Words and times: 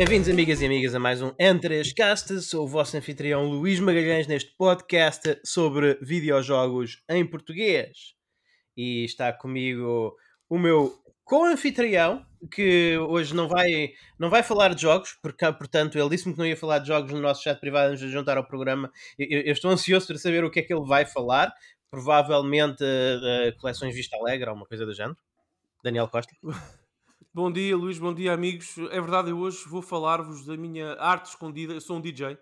Bem-vindos, 0.00 0.30
amigas 0.30 0.62
e 0.62 0.64
amigas, 0.64 0.94
a 0.94 0.98
mais 0.98 1.20
um 1.20 1.30
N3Cast. 1.32 2.40
Sou 2.40 2.64
o 2.64 2.66
vosso 2.66 2.96
anfitrião 2.96 3.44
Luís 3.44 3.78
Magalhães 3.80 4.26
neste 4.26 4.50
podcast 4.56 5.38
sobre 5.44 5.98
videojogos 6.00 7.02
em 7.06 7.22
português. 7.26 8.14
E 8.74 9.04
está 9.04 9.30
comigo 9.30 10.16
o 10.48 10.58
meu 10.58 10.98
co-anfitrião, 11.22 12.24
que 12.50 12.96
hoje 12.96 13.34
não 13.34 13.46
vai, 13.46 13.90
não 14.18 14.30
vai 14.30 14.42
falar 14.42 14.74
de 14.74 14.80
jogos, 14.80 15.18
porque, 15.22 15.44
portanto, 15.52 15.98
ele 15.98 16.08
disse-me 16.08 16.32
que 16.32 16.38
não 16.38 16.46
ia 16.46 16.56
falar 16.56 16.78
de 16.78 16.88
jogos 16.88 17.12
no 17.12 17.20
nosso 17.20 17.42
chat 17.42 17.60
privado 17.60 17.90
antes 17.90 18.00
de 18.00 18.10
juntar 18.10 18.38
ao 18.38 18.46
programa. 18.46 18.90
Eu, 19.18 19.42
eu 19.42 19.52
estou 19.52 19.70
ansioso 19.70 20.06
para 20.06 20.16
saber 20.16 20.42
o 20.42 20.50
que 20.50 20.60
é 20.60 20.62
que 20.62 20.72
ele 20.72 20.86
vai 20.86 21.04
falar. 21.04 21.52
Provavelmente 21.90 22.82
uh, 22.82 23.54
coleções 23.60 23.94
Vista 23.94 24.16
Alegre 24.16 24.48
ou 24.48 24.56
uma 24.56 24.64
coisa 24.64 24.86
do 24.86 24.94
género. 24.94 25.18
Daniel 25.84 26.08
Costa. 26.08 26.34
Bom 27.32 27.50
dia, 27.52 27.76
Luís, 27.76 27.96
bom 27.96 28.12
dia, 28.12 28.32
amigos. 28.32 28.76
É 28.90 29.00
verdade, 29.00 29.30
eu 29.30 29.38
hoje 29.38 29.64
vou 29.68 29.80
falar-vos 29.80 30.44
da 30.44 30.56
minha 30.56 30.94
arte 30.94 31.26
escondida. 31.26 31.72
Eu 31.72 31.80
sou 31.80 31.98
um 31.98 32.00
DJ, 32.00 32.36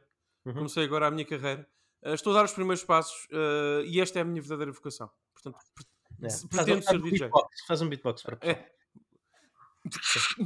uhum. 0.47 0.55
comecei 0.55 0.83
agora 0.83 1.06
a 1.06 1.11
minha 1.11 1.27
carreira. 1.27 1.69
Uh, 2.02 2.14
estou 2.14 2.33
a 2.33 2.37
dar 2.37 2.45
os 2.47 2.55
primeiros 2.55 2.83
passos 2.84 3.27
uh, 3.27 3.84
e 3.84 4.01
esta 4.01 4.19
é 4.19 4.23
a 4.23 4.24
minha 4.24 4.41
verdadeira 4.41 4.73
vocação. 4.73 5.11
Portanto, 5.34 5.59
é. 6.23 6.28
pretendo 6.48 6.83
ser 6.83 6.97
um 6.97 7.02
DJ. 7.02 7.19
Beatbox. 7.19 7.66
Faz 7.66 7.83
um 7.83 7.88
beatbox 7.91 8.23
para 8.23 8.38
é. 8.41 8.66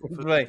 muito 0.00 0.24
bem. 0.24 0.46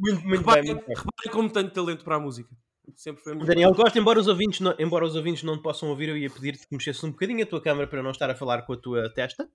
Muito, 0.00 0.22
muito 0.22 0.38
reparem, 0.38 0.64
bem. 0.64 0.74
Muito. 0.74 0.88
Reparem 0.88 1.30
como 1.30 1.50
tenho 1.50 1.70
talento 1.70 2.04
para 2.04 2.16
a 2.16 2.20
música. 2.20 2.56
Sempre 2.96 3.22
foi 3.22 3.34
muito 3.34 3.46
Daniel 3.46 3.74
Costa, 3.74 3.98
embora 3.98 4.18
os, 4.18 4.28
ouvintes 4.28 4.60
não, 4.60 4.74
embora 4.78 5.04
os 5.04 5.14
ouvintes 5.14 5.42
não 5.42 5.56
te 5.56 5.62
possam 5.62 5.88
ouvir, 5.88 6.08
eu 6.08 6.16
ia 6.16 6.30
pedir-te 6.30 6.66
que 6.66 6.74
mexesse 6.74 7.04
um 7.04 7.10
bocadinho 7.10 7.42
a 7.42 7.46
tua 7.46 7.60
câmera 7.60 7.86
para 7.86 8.02
não 8.02 8.10
estar 8.10 8.30
a 8.30 8.34
falar 8.34 8.62
com 8.62 8.72
a 8.72 8.76
tua 8.76 9.12
testa. 9.12 9.48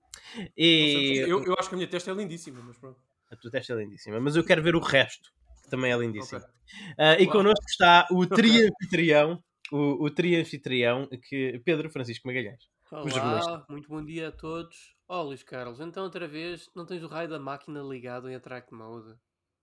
E... 0.56 1.24
Eu, 1.26 1.44
eu 1.44 1.54
acho 1.58 1.68
que 1.68 1.74
a 1.74 1.78
minha 1.78 1.88
testa 1.88 2.10
é 2.10 2.14
lindíssima, 2.14 2.60
mas 2.62 2.76
pronto. 2.76 2.98
A 3.30 3.36
tua 3.36 3.50
testa 3.50 3.72
é 3.72 3.76
lindíssima, 3.76 4.20
mas 4.20 4.36
eu 4.36 4.44
quero 4.44 4.62
ver 4.62 4.74
o 4.74 4.80
resto, 4.80 5.30
que 5.62 5.70
também 5.70 5.92
é 5.92 5.96
lindíssimo. 5.96 6.40
Okay. 6.40 6.50
Uh, 6.98 7.22
e 7.22 7.24
Uau. 7.24 7.32
connosco 7.32 7.64
está 7.68 8.06
o 8.10 8.26
trianfitrião, 8.26 9.42
o, 9.70 10.04
o 10.04 10.10
trianfitrião, 10.10 11.08
que, 11.28 11.60
Pedro 11.64 11.90
Francisco 11.90 12.26
Magalhães. 12.26 12.68
Olá, 12.90 13.66
muito 13.68 13.88
bom 13.88 14.02
dia 14.02 14.28
a 14.28 14.32
todos. 14.32 14.96
Oh, 15.06 15.22
Luís 15.22 15.42
Carlos, 15.42 15.78
então 15.80 16.04
outra 16.04 16.26
vez 16.26 16.70
não 16.74 16.86
tens 16.86 17.02
o 17.02 17.06
raio 17.06 17.28
da 17.28 17.38
máquina 17.38 17.82
ligado 17.82 18.30
em 18.30 18.34
Attract 18.34 18.72
Mode? 18.72 19.14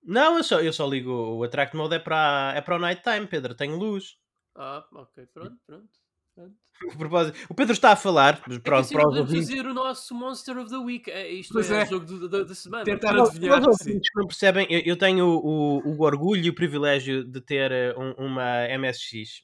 Não, 0.05 0.37
eu 0.37 0.43
só, 0.43 0.61
eu 0.61 0.71
só 0.71 0.87
ligo 0.87 1.11
o 1.11 1.43
Attract 1.43 1.75
Mode 1.75 1.95
é 1.95 1.99
para, 1.99 2.53
é 2.55 2.61
para 2.61 2.75
o 2.75 2.79
night 2.79 3.01
time, 3.01 3.25
Pedro. 3.25 3.55
Tenho 3.55 3.75
luz. 3.75 4.17
Ah, 4.55 4.85
ok, 4.93 5.25
pronto, 5.33 5.57
pronto. 5.65 5.89
pronto. 6.35 6.55
o 7.49 7.53
Pedro 7.53 7.73
está 7.73 7.93
a 7.93 7.95
falar. 7.95 8.41
É 8.49 8.59
para, 8.59 8.79
assim, 8.79 8.95
para 8.95 9.05
podemos 9.05 9.31
fazer 9.31 9.65
o 9.65 9.73
nosso 9.73 10.13
Monster 10.13 10.57
of 10.57 10.69
the 10.69 10.77
Week. 10.77 11.09
É, 11.09 11.29
isto 11.29 11.53
pois 11.53 11.71
é, 11.71 11.81
é. 11.81 11.83
o 11.83 11.87
jogo 11.87 12.27
da 12.27 12.55
semana. 12.55 12.83
Tentar 12.83 13.17
adivinhar. 13.17 13.61
Os 13.61 13.79
ouvintes 13.79 14.09
não 14.15 14.27
percebem, 14.27 14.67
eu, 14.69 14.81
eu 14.85 14.97
tenho 14.97 15.25
o, 15.25 15.79
o, 15.87 16.01
orgulho 16.01 16.45
e 16.45 16.49
o 16.49 16.55
privilégio 16.55 17.23
de 17.23 17.41
ter 17.41 17.71
eh, 17.71 17.95
um, 17.97 18.25
uma 18.25 18.67
MSX 18.77 19.43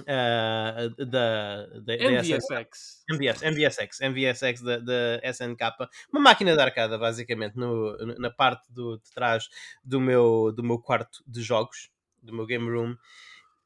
Uh, 0.00 1.04
da, 1.06 1.66
da, 1.80 1.94
MVSX. 1.94 3.04
MVS, 3.10 3.42
MVSX, 3.42 4.00
MVSX 4.00 4.62
da, 4.62 4.78
da 4.78 5.20
SNK, 5.32 5.88
uma 6.12 6.20
máquina 6.20 6.54
de 6.54 6.60
arcada, 6.60 6.98
basicamente, 6.98 7.56
no, 7.56 7.96
na 8.18 8.30
parte 8.30 8.70
do, 8.70 8.98
de 8.98 9.10
trás 9.12 9.48
do 9.82 9.98
meu, 10.00 10.52
do 10.52 10.62
meu 10.62 10.78
quarto 10.78 11.24
de 11.26 11.42
jogos, 11.42 11.90
do 12.22 12.34
meu 12.34 12.44
game 12.44 12.68
room. 12.68 12.96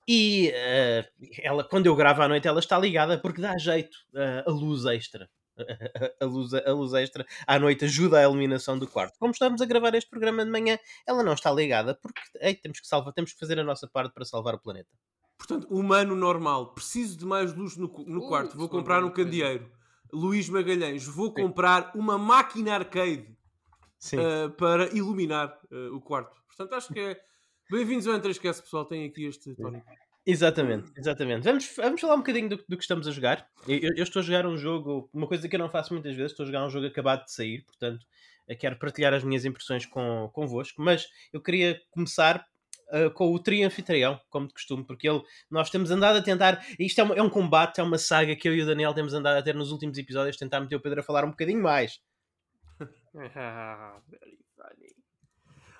E 0.06 0.50
uh, 0.50 1.28
ela, 1.42 1.64
quando 1.64 1.86
eu 1.86 1.96
gravo 1.96 2.22
à 2.22 2.28
noite, 2.28 2.46
ela 2.46 2.60
está 2.60 2.78
ligada 2.78 3.18
porque 3.18 3.40
dá 3.40 3.56
jeito 3.58 3.96
uh, 4.14 4.48
a 4.48 4.50
luz 4.50 4.84
extra. 4.86 5.28
A 6.20 6.24
luz, 6.24 6.54
a 6.54 6.72
luz 6.72 6.94
extra 6.94 7.26
à 7.46 7.58
noite 7.58 7.84
ajuda 7.84 8.18
a 8.18 8.22
iluminação 8.22 8.78
do 8.78 8.88
quarto. 8.88 9.18
Como 9.18 9.30
estamos 9.32 9.60
a 9.60 9.66
gravar 9.66 9.94
este 9.94 10.08
programa 10.08 10.42
de 10.42 10.50
manhã, 10.50 10.78
ela 11.06 11.22
não 11.22 11.34
está 11.34 11.52
ligada 11.52 11.94
porque 11.94 12.18
ei, 12.40 12.54
temos 12.54 12.80
que 12.80 12.86
salvar, 12.86 13.12
temos 13.12 13.34
que 13.34 13.38
fazer 13.38 13.58
a 13.58 13.64
nossa 13.64 13.86
parte 13.86 14.14
para 14.14 14.24
salvar 14.24 14.54
o 14.54 14.58
planeta. 14.58 14.88
Portanto, 15.40 15.66
humano 15.70 16.14
normal, 16.14 16.74
preciso 16.74 17.16
de 17.16 17.24
mais 17.24 17.54
luz 17.54 17.74
no, 17.74 17.88
no 18.06 18.20
uh, 18.20 18.28
quarto, 18.28 18.58
vou 18.58 18.68
comprar 18.68 19.02
um 19.02 19.10
candeeiro. 19.10 19.72
Luís 20.12 20.50
Magalhães, 20.50 21.06
vou 21.06 21.32
comprar 21.32 21.92
uma 21.94 22.18
máquina 22.18 22.74
arcade 22.74 23.26
uh, 24.12 24.50
para 24.50 24.94
iluminar 24.94 25.58
uh, 25.72 25.96
o 25.96 26.00
quarto. 26.00 26.38
Portanto, 26.46 26.74
acho 26.74 26.92
que 26.92 27.00
é. 27.00 27.20
Bem-vindos 27.70 28.06
ao 28.06 28.20
N3Cast, 28.20 28.60
pessoal. 28.60 28.84
Tem 28.84 29.06
aqui 29.06 29.24
este 29.24 29.54
tónico. 29.54 29.86
Exatamente, 30.26 30.92
exatamente. 30.94 31.42
Vamos, 31.42 31.72
vamos 31.74 32.00
falar 32.02 32.14
um 32.16 32.18
bocadinho 32.18 32.50
do, 32.50 32.56
do 32.68 32.76
que 32.76 32.82
estamos 32.82 33.08
a 33.08 33.10
jogar. 33.10 33.48
Eu, 33.66 33.78
eu, 33.96 34.02
estou 34.02 34.20
a 34.20 34.22
jogar 34.22 34.46
um 34.46 34.58
jogo, 34.58 35.08
uma 35.10 35.26
coisa 35.26 35.48
que 35.48 35.56
eu 35.56 35.60
não 35.60 35.70
faço 35.70 35.94
muitas 35.94 36.14
vezes, 36.14 36.32
estou 36.32 36.44
a 36.44 36.46
jogar 36.48 36.66
um 36.66 36.68
jogo 36.68 36.86
acabado 36.86 37.24
de 37.24 37.32
sair, 37.32 37.64
portanto, 37.64 38.04
quero 38.58 38.78
partilhar 38.78 39.14
as 39.14 39.24
minhas 39.24 39.46
impressões 39.46 39.86
com, 39.86 40.28
convosco, 40.34 40.82
mas 40.82 41.08
eu 41.32 41.40
queria 41.40 41.80
começar 41.90 42.46
uh, 42.92 43.10
com 43.12 43.32
o 43.32 43.38
trianfitrião, 43.38 44.20
como 44.28 44.46
de 44.46 44.54
costume, 44.54 44.84
porque 44.84 45.08
ele, 45.08 45.22
nós 45.50 45.70
temos 45.70 45.90
andado 45.90 46.16
a 46.16 46.22
tentar. 46.22 46.64
Isto 46.78 47.00
é, 47.00 47.04
uma, 47.04 47.14
é, 47.14 47.22
um 47.22 47.30
combate, 47.30 47.80
é 47.80 47.82
uma 47.82 47.98
saga 47.98 48.36
que 48.36 48.48
eu 48.48 48.54
e 48.54 48.62
o 48.62 48.66
Daniel 48.66 48.94
temos 48.94 49.14
andado 49.14 49.38
a 49.38 49.42
ter 49.42 49.54
nos 49.54 49.72
últimos 49.72 49.96
episódios, 49.98 50.36
tentar 50.36 50.60
meter 50.60 50.76
o 50.76 50.80
Pedro 50.80 51.00
a 51.00 51.02
falar 51.02 51.24
um 51.24 51.30
bocadinho 51.30 51.62
mais. 51.62 52.00
Very 53.14 54.38
funny. 54.56 55.00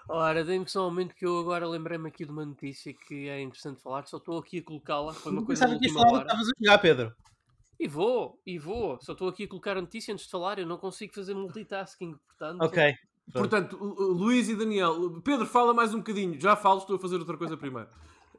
Ora, 0.08 0.44
dê-me 0.44 0.68
só 0.68 0.88
um 0.88 0.90
momento 0.90 1.14
que 1.14 1.24
eu 1.24 1.38
agora 1.38 1.68
lembrei-me 1.68 2.08
aqui 2.08 2.24
de 2.24 2.32
uma 2.32 2.44
notícia 2.44 2.92
que 2.92 3.28
é 3.28 3.40
interessante 3.40 3.80
falar, 3.80 4.04
só 4.06 4.16
estou 4.16 4.38
aqui 4.38 4.58
a 4.58 4.62
colocá-la. 4.64 5.12
Foi 5.12 5.30
uma 5.30 5.44
coisa 5.46 5.68
que 5.78 5.86
estavas 5.86 6.26
a 6.26 6.52
jogar, 6.58 6.78
Pedro. 6.78 7.14
E 7.78 7.86
vou, 7.86 8.38
e 8.44 8.58
vou. 8.58 9.00
Só 9.00 9.12
estou 9.12 9.28
aqui 9.28 9.44
a 9.44 9.48
colocar 9.48 9.76
a 9.76 9.80
notícia 9.80 10.12
antes 10.12 10.26
de 10.26 10.30
falar, 10.30 10.58
eu 10.58 10.66
não 10.66 10.78
consigo 10.78 11.14
fazer 11.14 11.32
multitasking, 11.32 12.14
portanto. 12.26 12.60
Ok, 12.60 12.94
Portanto, 13.32 13.76
Luís 13.76 14.48
e 14.48 14.56
Daniel. 14.56 15.20
Pedro, 15.22 15.46
fala 15.46 15.72
mais 15.72 15.94
um 15.94 15.98
bocadinho. 15.98 16.40
Já 16.40 16.56
falo, 16.56 16.78
estou 16.78 16.96
a 16.96 16.98
fazer 16.98 17.16
outra 17.16 17.36
coisa 17.36 17.56
primeiro. 17.56 17.88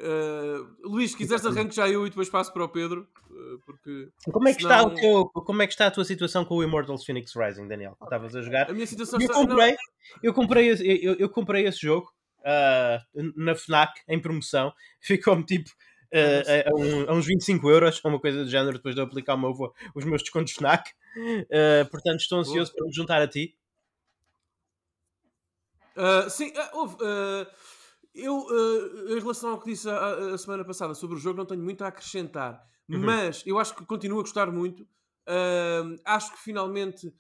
Uh, 0.02 0.68
Luís, 0.84 1.12
se 1.12 1.18
quiseres 1.18 1.46
arranque 1.46 1.75
já 1.75 1.88
eu 1.88 2.07
e 2.07 2.09
depois 2.09 2.29
passo 2.29 2.52
para 2.52 2.63
o 2.63 2.69
Pedro. 2.69 3.07
Uh, 3.29 3.59
porque 3.66 4.09
como 4.31 4.47
é, 4.47 4.53
que 4.53 4.62
senão... 4.63 4.75
está 4.75 4.88
o 4.88 4.96
teu, 4.96 5.25
como 5.44 5.62
é 5.62 5.68
que 5.68 5.74
está 5.74 5.88
a 5.88 5.91
tua 5.91 6.03
situação 6.03 6.44
com 6.44 6.56
o 6.56 6.63
Immortals 6.63 7.06
Phoenix 7.06 7.34
Rising, 7.35 7.68
Daniel? 7.68 7.96
Estavas 8.02 8.35
a 8.35 8.41
jogar? 8.41 8.69
A 8.69 8.74
minha 8.74 8.88
situação 8.88 9.19
eu 9.19 9.25
está... 9.25 9.35
comprei, 9.35 9.75
eu 10.24 10.34
comprei, 10.34 10.69
esse, 10.69 11.06
eu, 11.06 11.13
eu 11.16 11.29
comprei 11.29 11.68
esse 11.68 11.81
jogo 11.81 12.12
uh, 12.40 13.31
na 13.35 13.53
FNAC 13.53 13.94
em 14.08 14.19
promoção. 14.19 14.73
Ficou-me 15.02 15.44
tipo 15.46 15.69
Uh, 16.13 16.68
a, 16.69 16.75
um, 16.75 17.09
a, 17.09 17.13
uns 17.13 17.25
25 17.25 17.69
euros, 17.69 18.02
ou 18.03 18.12
uma 18.12 18.19
coisa 18.19 18.44
do 18.44 18.50
género, 18.50 18.73
depois 18.73 18.94
de 18.94 19.00
eu 19.00 19.06
aplicar 19.06 19.35
o 19.35 19.38
meu, 19.38 19.53
os 19.96 20.03
meus 20.03 20.22
descontos 20.22 20.52
FNAC. 20.52 20.90
Uh, 21.16 21.90
portanto, 21.90 22.19
estou 22.19 22.40
ansioso 22.40 22.73
para 22.73 22.85
me 22.85 22.94
juntar 22.94 23.22
a 23.22 23.28
ti. 23.29 23.56
Uh, 25.97 26.29
sim, 26.29 26.50
uh, 26.50 26.78
houve. 26.78 26.96
Uh, 26.96 27.47
eu, 28.13 28.46
em 29.07 29.19
relação 29.19 29.52
ao 29.52 29.59
que 29.59 29.72
disse 29.72 29.90
a, 29.90 30.34
a, 30.34 30.38
semana 30.38 30.66
passada 30.66 30.94
sobre 30.94 31.16
o 31.16 31.19
jogo, 31.19 31.38
não 31.38 31.46
tenho 31.46 31.63
muito 31.63 31.81
a 31.81 31.88
acrescentar, 31.88 32.62
uhum. 32.90 33.00
mas 33.00 33.41
eu 33.46 33.57
acho 33.57 33.74
que 33.74 33.85
continuo 33.85 34.19
a 34.19 34.24
gostar 34.24 34.52
muito. 34.52 34.85
acho 36.03 36.34
que 36.34 36.40
finalmente 36.40 37.13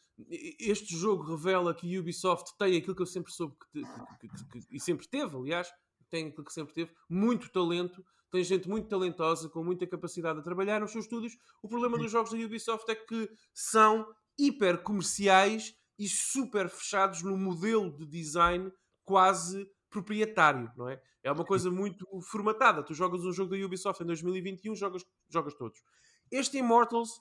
este 0.59 0.93
jogo 0.93 1.23
revela 1.23 1.73
que 1.73 1.95
a 1.95 1.99
Ubisoft 1.99 2.57
tem 2.57 2.75
aquilo 2.75 2.93
que 2.93 3.01
eu 3.01 3.05
sempre 3.05 3.31
soube 3.31 3.55
que, 3.71 3.81
que, 3.81 4.27
que, 4.27 4.45
que, 4.67 4.75
e 4.75 4.79
sempre 4.81 5.07
teve, 5.07 5.33
aliás, 5.33 5.71
tem 6.09 6.27
aquilo 6.27 6.43
que 6.43 6.53
sempre 6.53 6.73
teve, 6.73 6.91
muito 7.09 7.49
talento. 7.49 8.05
Tem 8.29 8.43
gente 8.43 8.69
muito 8.69 8.87
talentosa, 8.87 9.49
com 9.49 9.63
muita 9.63 9.87
capacidade 9.87 10.39
de 10.39 10.43
trabalhar 10.43 10.79
nos 10.79 10.91
seus 10.91 11.05
estúdios. 11.05 11.37
O 11.61 11.67
problema 11.67 11.95
uhum. 11.95 12.03
dos 12.03 12.11
jogos 12.11 12.31
da 12.31 12.37
Ubisoft 12.37 12.89
é 12.89 12.95
que 12.95 13.29
são 13.53 14.07
hiper 14.37 14.81
comerciais 14.83 15.73
e 16.01 16.09
super 16.09 16.67
fechados 16.67 17.21
no 17.21 17.37
modelo 17.37 17.95
de 17.95 18.07
design 18.07 18.71
quase 19.05 19.69
proprietário, 19.87 20.71
não 20.75 20.89
é? 20.89 20.99
É 21.21 21.31
uma 21.31 21.45
coisa 21.45 21.69
muito 21.69 22.07
formatada. 22.23 22.81
Tu 22.81 22.95
jogas 22.95 23.23
um 23.23 23.31
jogo 23.31 23.55
da 23.55 23.63
Ubisoft 23.63 24.01
em 24.01 24.07
2021, 24.07 24.75
jogas, 24.75 25.05
jogas 25.29 25.53
todos. 25.53 25.79
Este 26.31 26.57
Immortals 26.57 27.11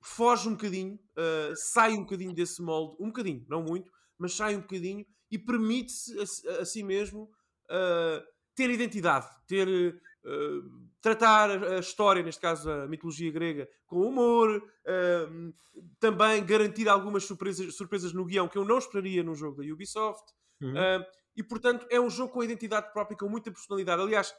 foge 0.00 0.48
um 0.48 0.52
bocadinho, 0.52 0.94
uh, 0.94 1.56
sai 1.56 1.94
um 1.94 2.02
bocadinho 2.02 2.32
desse 2.32 2.62
molde, 2.62 2.96
um 3.00 3.08
bocadinho, 3.08 3.44
não 3.48 3.64
muito, 3.64 3.90
mas 4.16 4.32
sai 4.32 4.54
um 4.54 4.60
bocadinho 4.60 5.04
e 5.28 5.36
permite-se 5.36 6.16
a, 6.16 6.60
a, 6.60 6.64
si 6.64 6.84
mesmo 6.84 7.24
uh, 7.24 8.24
ter 8.54 8.70
identidade, 8.70 9.26
ter 9.48 10.00
uh, 10.24 10.90
tratar 11.00 11.50
a 11.50 11.78
história, 11.78 12.22
neste 12.22 12.40
caso 12.40 12.70
a 12.70 12.86
mitologia 12.86 13.30
grega, 13.30 13.68
com 13.86 14.00
humor, 14.00 14.56
uh, 14.58 15.54
também 15.98 16.44
garantir 16.44 16.88
algumas 16.88 17.24
surpresas, 17.24 17.74
surpresas 17.74 18.12
no 18.12 18.24
guião 18.24 18.48
que 18.48 18.58
eu 18.58 18.64
não 18.64 18.78
esperaria 18.78 19.22
num 19.22 19.34
jogo 19.34 19.62
da 19.62 19.72
Ubisoft. 19.72 20.32
Uhum. 20.60 20.72
Uh, 20.72 21.04
e 21.36 21.42
portanto 21.42 21.86
é 21.90 22.00
um 22.00 22.10
jogo 22.10 22.32
com 22.32 22.42
identidade 22.42 22.92
própria, 22.92 23.16
com 23.16 23.28
muita 23.28 23.50
personalidade. 23.50 24.02
Aliás, 24.02 24.34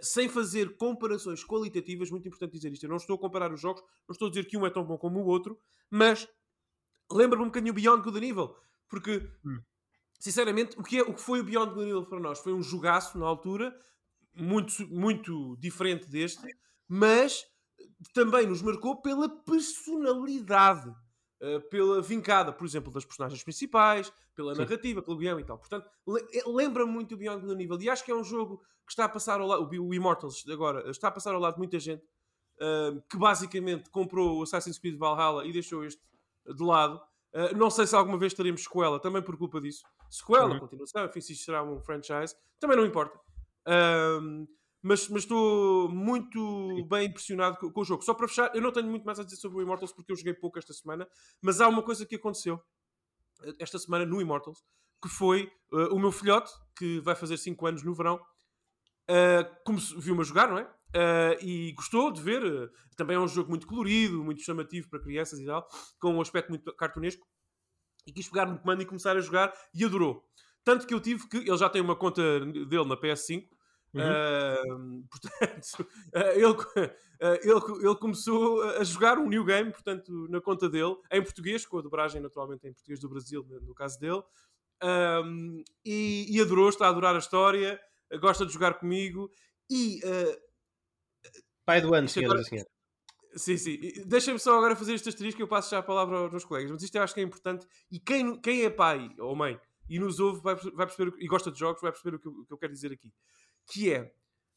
sem 0.00 0.28
fazer 0.28 0.76
comparações 0.76 1.44
qualitativas, 1.44 2.10
muito 2.10 2.28
importante 2.28 2.52
dizer 2.52 2.72
isto. 2.72 2.84
Eu 2.84 2.90
não 2.90 2.96
estou 2.96 3.16
a 3.16 3.18
comparar 3.18 3.52
os 3.52 3.60
jogos, 3.60 3.82
não 4.08 4.12
estou 4.12 4.28
a 4.28 4.30
dizer 4.30 4.46
que 4.46 4.56
um 4.56 4.64
é 4.64 4.70
tão 4.70 4.84
bom 4.84 4.96
como 4.96 5.20
o 5.20 5.26
outro, 5.26 5.58
mas 5.90 6.28
lembra-me 7.10 7.44
um 7.44 7.48
bocadinho 7.48 7.72
o 7.72 7.74
Beyond 7.74 8.02
Good 8.02 8.24
Evil, 8.24 8.54
porque, 8.88 9.28
hum. 9.44 9.60
sinceramente, 10.18 10.78
o 10.78 10.82
que, 10.82 10.98
é, 10.98 11.02
o 11.02 11.14
que 11.14 11.20
foi 11.20 11.40
o 11.40 11.44
Beyond 11.44 11.74
Good 11.74 11.84
and 11.84 11.88
Evil 11.88 12.06
para 12.06 12.20
nós? 12.20 12.38
Foi 12.38 12.52
um 12.52 12.62
jogaço 12.62 13.18
na 13.18 13.26
altura, 13.26 13.74
muito, 14.34 14.86
muito 14.88 15.56
diferente 15.58 16.08
deste, 16.08 16.42
mas 16.88 17.44
também 18.14 18.46
nos 18.46 18.62
marcou 18.62 19.00
pela 19.02 19.28
personalidade. 19.44 20.88
uh, 21.42 21.60
pela 21.70 22.00
vincada, 22.00 22.52
por 22.52 22.64
exemplo, 22.64 22.92
das 22.92 23.04
personagens 23.04 23.42
principais, 23.42 24.12
pela 24.34 24.54
Sim. 24.54 24.60
narrativa, 24.62 25.02
pelo 25.02 25.16
guião 25.16 25.40
e 25.40 25.44
tal. 25.44 25.58
Portanto, 25.58 25.88
eh, 26.32 26.42
lembra 26.46 26.86
muito 26.86 27.14
o 27.14 27.18
Beyond 27.18 27.44
and 27.50 27.60
Evil. 27.60 27.80
E 27.80 27.90
acho 27.90 28.04
que 28.04 28.12
é 28.12 28.14
um 28.14 28.22
jogo 28.24 28.58
que 28.86 28.92
está 28.92 29.04
a 29.06 29.08
passar 29.08 29.40
ao 29.40 29.46
lado, 29.46 29.68
o 29.68 29.94
Immortals 29.94 30.44
agora, 30.48 30.88
está 30.90 31.08
a 31.08 31.10
passar 31.10 31.34
ao 31.34 31.40
lado 31.40 31.54
de 31.54 31.58
muita 31.58 31.78
gente 31.80 32.02
uh, 32.60 33.02
que 33.10 33.16
basicamente 33.18 33.90
comprou 33.90 34.38
o 34.38 34.42
Assassin's 34.44 34.78
Creed 34.78 34.96
Valhalla 34.96 35.44
e 35.44 35.52
deixou 35.52 35.84
este 35.84 36.00
de 36.46 36.62
lado. 36.62 36.96
Uh, 37.34 37.56
não 37.56 37.70
sei 37.70 37.86
se 37.88 37.96
alguma 37.96 38.18
vez 38.18 38.32
teremos 38.34 38.62
sequela, 38.62 39.00
também 39.00 39.20
por 39.22 39.36
culpa 39.36 39.60
disso. 39.60 39.82
Sequela, 40.10 40.54
Uhum. 40.54 40.60
continuação, 40.60 41.04
enfim, 41.06 41.20
se 41.20 41.32
isto 41.32 41.44
será 41.44 41.62
um 41.62 41.80
franchise, 41.80 42.36
também 42.60 42.76
não 42.76 42.86
importa. 42.86 43.18
Um, 43.66 44.46
mas, 44.82 45.08
estou 45.10 45.88
muito 45.88 46.84
bem 46.88 47.06
impressionado 47.06 47.56
com, 47.58 47.70
com 47.70 47.80
o 47.80 47.84
jogo. 47.84 48.02
Só 48.02 48.14
para 48.14 48.26
fechar, 48.26 48.54
eu 48.54 48.60
não 48.60 48.72
tenho 48.72 48.88
muito 48.88 49.04
mais 49.04 49.18
a 49.20 49.24
dizer 49.24 49.36
sobre 49.36 49.58
o 49.58 49.62
Immortals 49.62 49.92
porque 49.92 50.12
eu 50.12 50.16
joguei 50.16 50.34
pouco 50.34 50.58
esta 50.58 50.72
semana, 50.72 51.08
mas 51.40 51.60
há 51.60 51.68
uma 51.68 51.82
coisa 51.82 52.04
que 52.04 52.16
aconteceu 52.16 52.60
eh, 53.44 53.54
esta 53.60 53.78
semana 53.78 54.06
no 54.06 54.20
Immortals 54.20 54.64
que 55.02 55.08
foi 55.08 55.50
eh, 55.72 55.76
o 55.92 55.98
meu 55.98 56.12
filhote, 56.12 56.52
que 56.76 57.00
vai 57.00 57.14
fazer 57.16 57.36
5 57.36 57.66
anos 57.66 57.82
no 57.84 57.94
verão, 57.94 58.20
come- 59.64 59.80
viu-me 59.98 60.20
a 60.20 60.24
jogar, 60.24 60.48
não 60.48 60.58
é? 60.58 60.68
Eh, 60.94 61.38
e 61.42 61.72
gostou 61.72 62.12
de 62.12 62.20
ver. 62.22 62.70
também 62.96 63.16
é 63.16 63.20
um 63.20 63.28
jogo 63.28 63.48
muito 63.50 63.66
colorido, 63.66 64.22
muito 64.22 64.42
chamativo 64.42 64.88
para 64.90 65.00
crianças 65.00 65.38
e 65.40 65.46
tal, 65.46 65.66
com 65.98 66.14
um 66.14 66.20
aspecto 66.20 66.50
muito 66.50 66.74
cartunesco. 66.76 67.26
E 68.06 68.12
quis 68.12 68.28
pegar 68.28 68.46
no 68.46 68.58
comando 68.58 68.82
e 68.82 68.86
começar 68.86 69.16
a 69.16 69.20
jogar 69.20 69.52
e 69.74 69.84
adorou. 69.84 70.24
Tanto 70.64 70.86
que 70.86 70.94
eu 70.94 71.00
tive 71.00 71.28
que. 71.28 71.38
Ele 71.38 71.56
já 71.58 71.68
tem 71.70 71.82
uma 71.82 71.96
conta 71.96 72.40
dele 72.40 72.84
na 72.86 72.96
PS5. 72.96 73.51
Uhum. 73.94 74.02
Ahm, 74.02 75.04
portanto, 75.10 75.88
ah, 76.14 76.32
ele, 76.34 76.56
ah, 77.20 77.38
ele, 77.42 77.86
ele 77.86 77.96
começou 77.96 78.62
a 78.62 78.84
jogar 78.84 79.18
um 79.18 79.28
new 79.28 79.44
game, 79.44 79.70
portanto, 79.70 80.26
na 80.30 80.40
conta 80.40 80.68
dele, 80.68 80.96
em 81.10 81.22
português, 81.22 81.66
com 81.66 81.78
a 81.78 81.82
dobragem 81.82 82.20
naturalmente 82.20 82.66
em 82.66 82.72
português 82.72 83.00
do 83.00 83.08
Brasil, 83.08 83.44
no- 83.62 83.74
caso 83.74 83.98
dele, 83.98 84.22
Ahm, 84.82 85.62
e, 85.84 86.26
e 86.28 86.40
adorou, 86.40 86.68
está 86.68 86.86
a 86.86 86.88
adorar 86.88 87.14
a 87.14 87.18
história, 87.18 87.80
gosta 88.20 88.44
de 88.44 88.52
jogar 88.52 88.74
comigo 88.74 89.30
e 89.70 90.00
ah, 90.04 90.36
Pai 91.64 91.80
do 91.80 91.94
ano, 91.94 92.08
senhoras 92.08 92.32
agora- 92.32 92.42
e 92.42 92.48
senhores. 92.48 92.72
Sim, 93.34 93.56
sim. 93.56 93.78
Deixem-me 94.06 94.38
só 94.38 94.56
agora 94.58 94.76
fazer 94.76 94.94
este 94.94 95.08
asterisco 95.08 95.38
que 95.38 95.42
eu 95.42 95.48
passo 95.48 95.70
já 95.70 95.78
a 95.78 95.82
palavra 95.82 96.18
aos 96.18 96.30
meus 96.30 96.44
colegas. 96.44 96.70
Mas 96.70 96.82
isto 96.82 96.94
eu 96.96 97.02
acho 97.02 97.14
que 97.14 97.20
é 97.20 97.22
importante. 97.22 97.66
E 97.90 97.98
quem, 97.98 98.38
quem 98.40 98.62
é 98.64 98.70
pai 98.70 99.10
ou 99.18 99.34
mãe 99.34 99.58
e 99.88 99.98
nos 99.98 100.20
ouve 100.20 100.42
vai, 100.42 100.54
vai 100.54 100.86
perceber 100.86 101.14
e 101.18 101.26
gosta 101.26 101.50
de 101.50 101.58
jogos 101.58 101.80
vai 101.80 101.90
perceber 101.92 102.16
o 102.16 102.20
que 102.20 102.28
eu, 102.28 102.32
o 102.32 102.44
que 102.44 102.52
eu 102.52 102.58
quero 102.58 102.72
dizer 102.72 102.92
aqui. 102.92 103.10
Que 103.70 103.92
é 103.92 104.12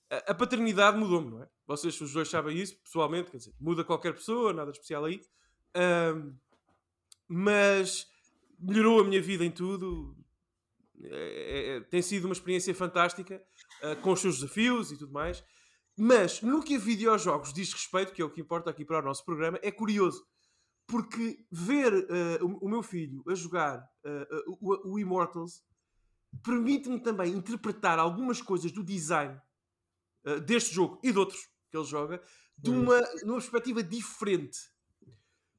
a, 0.09 0.33
paternidade 0.33 0.97
mudou-me, 0.97 1.31
não 1.31 1.43
é? 1.43 1.49
Vocês 1.67 1.99
os 1.99 2.13
dois 2.13 2.29
sabem 2.29 2.57
isso, 2.57 2.79
pessoalmente, 2.81 3.31
quer 3.31 3.37
dizer, 3.37 3.53
muda 3.59 3.83
qualquer 3.83 4.13
pessoa, 4.13 4.53
nada 4.53 4.71
especial 4.71 5.05
aí. 5.05 5.19
Ahm, 5.73 6.35
mas 7.27 8.07
melhorou 8.59 9.01
a 9.01 9.03
minha 9.03 9.21
vida 9.21 9.43
em 9.43 9.51
tudo. 9.51 10.15
É- 11.01 11.77
é- 11.77 11.81
tem 11.81 12.01
sido 12.01 12.25
uma 12.25 12.33
experiência 12.33 12.73
fantástica, 12.73 13.43
ah, 13.81 13.95
com 13.97 14.11
os 14.13 14.21
seus 14.21 14.35
desafios 14.39 14.91
e 14.91 14.97
tudo 14.97 15.11
mais. 15.11 15.43
Mas 15.97 16.41
no 16.41 16.61
que 16.63 16.75
a 16.75 16.79
videojogos 16.79 17.53
diz 17.53 17.73
respeito, 17.73 18.13
que 18.13 18.21
é 18.21 18.25
o 18.25 18.29
que 18.29 18.41
importa 18.41 18.69
aqui 18.69 18.85
para 18.85 18.99
o 18.99 19.01
nosso 19.01 19.25
programa, 19.25 19.59
é 19.61 19.71
curioso. 19.71 20.25
Porque 20.87 21.43
ver 21.51 21.93
ah, 22.09 22.43
o, 22.43 22.65
o 22.67 22.69
meu 22.69 22.83
filho 22.83 23.23
a 23.27 23.33
jogar 23.33 23.83
ah, 24.05 24.27
o, 24.47 24.93
o 24.93 24.99
Immortals 24.99 25.63
permite-me 26.43 26.99
também 26.99 27.33
interpretar 27.33 27.99
algumas 27.99 28.41
coisas 28.41 28.71
do 28.71 28.83
design 28.83 29.39
ah, 30.25 30.35
deste 30.39 30.73
jogo 30.73 30.99
e 31.03 31.11
de 31.11 31.17
outros 31.19 31.39
que 31.71 31.77
ele 31.77 31.85
joga 31.85 32.21
de 32.57 32.71
Uhum. 32.71 32.83
uma, 32.83 32.99
numa 33.23 33.37
perspectiva 33.39 33.83
diferente. 33.83 34.57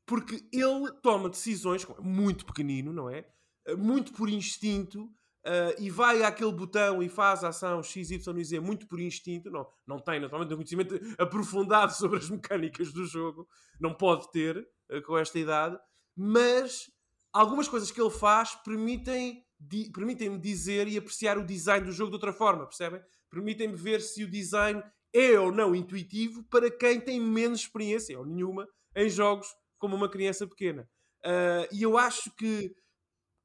Porque 0.04 0.48
ele 0.52 0.92
toma 1.02 1.28
decisões, 1.28 1.84
é 1.84 2.00
muito 2.00 2.46
pequenino, 2.46 2.92
não 2.92 3.10
é? 3.10 3.28
Ah, 3.66 3.76
Muito 3.76 4.12
por 4.12 4.28
instinto, 4.28 5.10
ah, 5.44 5.74
e 5.78 5.90
vai 5.90 6.22
àquele 6.22 6.52
botão 6.52 7.02
e 7.02 7.08
faz 7.08 7.42
a 7.44 7.48
ação 7.48 7.82
X, 7.82 8.10
Y 8.10 8.38
e 8.38 8.44
Z 8.44 8.60
muito 8.60 8.86
por 8.86 9.00
instinto. 9.00 9.50
Não, 9.50 9.66
não 9.86 9.98
tem, 9.98 10.20
naturalmente, 10.20 10.52
um 10.54 10.56
conhecimento 10.56 10.94
aprofundado 11.20 11.92
sobre 11.92 12.18
as 12.18 12.30
mecânicas 12.30 12.92
do 12.92 13.04
jogo. 13.04 13.48
Não 13.80 13.92
pode 13.94 14.30
ter 14.30 14.66
ah, 14.90 15.00
com 15.02 15.18
esta 15.18 15.38
idade. 15.38 15.78
Mas 16.16 16.90
algumas 17.32 17.68
coisas 17.68 17.90
que 17.90 18.00
ele 18.00 18.10
faz 18.10 18.54
permitem 18.64 19.44
di- 19.58 19.90
permitem-me 19.90 20.38
dizer 20.38 20.88
e 20.88 20.96
apreciar 20.98 21.38
o 21.38 21.44
design 21.46 21.84
do 21.86 21.92
jogo 21.92 22.10
de 22.10 22.16
outra 22.16 22.32
forma, 22.32 22.66
percebem? 22.66 23.00
Permitem-me 23.30 23.74
ver 23.76 24.00
se 24.00 24.24
o 24.24 24.30
design 24.30 24.82
é 25.12 25.38
ou 25.38 25.50
não 25.52 25.74
intuitivo 25.74 26.44
para 26.44 26.70
quem 26.70 27.00
tem 27.00 27.20
menos 27.20 27.60
experiência 27.60 28.18
ou 28.18 28.26
nenhuma 28.26 28.68
em 28.94 29.08
jogos 29.08 29.48
como 29.78 29.96
uma 29.96 30.08
criança 30.08 30.46
pequena. 30.46 30.88
Ah, 31.24 31.66
e 31.72 31.82
eu 31.82 31.96
acho 31.98 32.30
que, 32.36 32.74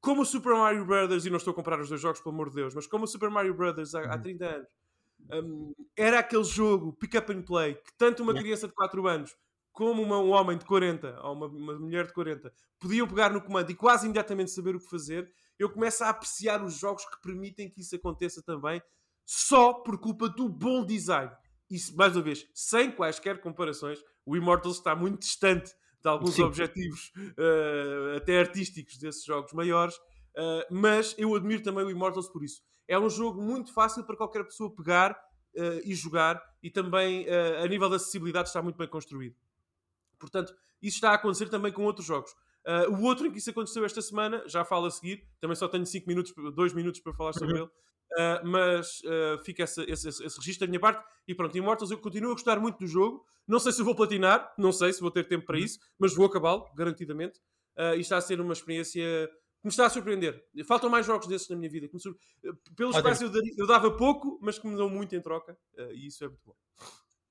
como 0.00 0.22
o 0.22 0.26
Super 0.26 0.54
Mario 0.54 0.84
Brothers, 0.86 1.24
e 1.26 1.30
não 1.30 1.36
estou 1.38 1.52
a 1.52 1.54
comparar 1.54 1.80
os 1.80 1.88
dois 1.88 2.00
jogos, 2.00 2.20
pelo 2.20 2.34
amor 2.34 2.48
de 2.50 2.56
Deus, 2.56 2.74
mas 2.74 2.86
como 2.86 3.04
o 3.04 3.08
Super 3.08 3.30
Mario 3.30 3.54
Brothers 3.54 3.94
há, 3.94 4.14
há 4.14 4.16
Uhum. 4.16 4.22
30 4.22 4.46
anos 4.46 4.68
hum, 5.32 5.74
era 5.96 6.18
aquele 6.20 6.44
jogo 6.44 6.92
pick 6.94 7.14
up 7.16 7.32
and 7.32 7.42
play 7.42 7.74
que 7.76 7.92
tanto 7.96 8.22
uma 8.22 8.34
criança 8.34 8.66
de 8.68 8.74
4 8.74 9.06
anos 9.06 9.34
como 9.72 10.02
uma- 10.02 10.18
um 10.20 10.30
homem 10.30 10.58
de 10.58 10.64
40 10.64 11.18
ou 11.22 11.34
uma, 11.34 11.46
uma 11.46 11.78
mulher 11.78 12.06
de 12.06 12.12
40 12.12 12.52
podiam 12.80 13.06
pegar 13.08 13.30
no 13.32 13.40
comando 13.42 13.70
e 13.70 13.74
quase 13.74 14.06
imediatamente 14.06 14.50
saber 14.50 14.74
o 14.76 14.80
que 14.80 14.90
fazer, 14.90 15.32
eu 15.58 15.70
começo 15.70 16.02
a 16.04 16.08
apreciar 16.08 16.62
os 16.64 16.78
jogos 16.78 17.04
que 17.04 17.20
permitem 17.20 17.70
que 17.70 17.80
isso 17.80 17.94
aconteça 17.94 18.42
também 18.42 18.82
só 19.24 19.72
por 19.72 19.98
culpa 19.98 20.28
do 20.28 20.48
bom 20.48 20.84
design. 20.84 21.30
E, 21.70 21.76
mais 21.94 22.14
uma 22.16 22.22
vez, 22.22 22.46
sem 22.52 22.90
quaisquer 22.90 23.40
comparações, 23.40 23.98
o 24.26 24.36
Immortals 24.36 24.76
está 24.76 24.94
muito 24.94 25.20
distante 25.20 25.72
de 26.02 26.08
alguns 26.08 26.34
Sim. 26.34 26.42
objetivos 26.42 27.12
eh, 27.38 28.16
até 28.16 28.40
artísticos 28.40 28.98
desses 28.98 29.24
jogos 29.24 29.52
maiores, 29.52 29.94
eh, 30.36 30.66
mas 30.70 31.14
eu 31.16 31.34
admiro 31.34 31.62
também 31.62 31.84
o 31.84 31.90
Immortals 31.90 32.28
por 32.28 32.42
isso. 32.42 32.60
É 32.88 32.98
um 32.98 33.08
jogo 33.08 33.40
muito 33.40 33.72
fácil 33.72 34.04
para 34.04 34.16
qualquer 34.16 34.44
pessoa 34.44 34.74
pegar 34.74 35.16
eh, 35.54 35.80
e 35.84 35.94
jogar, 35.94 36.42
e 36.62 36.70
também 36.70 37.26
a 37.28 37.66
nível 37.66 37.88
de 37.88 37.96
acessibilidade 37.96 38.48
está 38.48 38.60
muito 38.62 38.76
bem 38.76 38.88
construído. 38.88 39.36
Portanto, 40.18 40.54
isso 40.80 40.96
está 40.96 41.10
a 41.10 41.14
acontecer 41.14 41.48
também 41.48 41.72
com 41.72 41.84
outros 41.84 42.06
jogos. 42.06 42.34
Ah, 42.66 42.86
o 42.88 43.02
outro 43.02 43.26
em 43.26 43.32
que 43.32 43.38
isso 43.38 43.50
aconteceu 43.50 43.84
esta 43.84 44.00
semana, 44.02 44.42
já 44.46 44.64
falo 44.64 44.86
a 44.86 44.90
seguir, 44.90 45.26
também 45.40 45.56
só 45.56 45.68
tenho 45.68 45.84
5 45.86 46.06
minutos, 46.08 46.32
2 46.54 46.72
minutos 46.72 47.00
para 47.00 47.12
falar 47.14 47.32
sobre 47.32 47.58
Uhum. 47.58 47.62
ele, 47.62 47.70
Ah, 48.18 48.42
mas 48.44 49.00
ah, 49.06 49.38
fica 49.44 49.62
esse, 49.64 49.82
esse, 49.84 50.08
esse, 50.08 50.24
esse 50.24 50.38
registro 50.38 50.66
da 50.66 50.70
minha 50.70 50.80
parte. 50.80 51.04
E 51.26 51.34
pronto, 51.34 51.56
Immortals, 51.56 51.90
eu 51.90 51.98
continuo 51.98 52.30
a 52.30 52.34
gostar 52.34 52.60
muito 52.60 52.78
do 52.78 52.86
jogo. 52.86 53.24
Não 53.48 53.58
sei 53.58 53.72
se 53.72 53.82
vou 53.82 53.94
platinar, 53.94 54.52
não 54.58 54.70
sei 54.72 54.92
se 54.92 55.00
vou 55.00 55.10
ter 55.10 55.26
tempo 55.26 55.46
para 55.46 55.58
Uhum. 55.58 55.64
isso, 55.64 55.78
mas 55.98 56.14
vou 56.14 56.26
acabá-lo, 56.26 56.66
garantidamente. 56.76 57.40
E 57.96 58.00
está 58.00 58.18
a 58.18 58.20
ser 58.20 58.40
uma 58.40 58.52
experiência 58.52 59.02
que 59.60 59.66
me 59.66 59.70
está 59.70 59.86
a 59.86 59.90
surpreender. 59.90 60.44
Faltam 60.66 60.90
mais 60.90 61.06
jogos 61.06 61.26
desses 61.26 61.48
na 61.48 61.56
minha 61.56 61.70
vida, 61.70 61.88
sur- 61.98 62.16
pelos 62.76 62.98
quais 62.98 63.20
eu, 63.22 63.30
eu 63.56 63.66
dava 63.66 63.90
pouco, 63.96 64.38
mas 64.42 64.58
que 64.58 64.66
me 64.66 64.76
dão 64.76 64.88
muito 64.90 65.14
em 65.16 65.20
troca, 65.22 65.56
e 65.92 66.06
isso 66.06 66.22
é 66.24 66.28
muito 66.28 66.42
bom. 66.44 66.54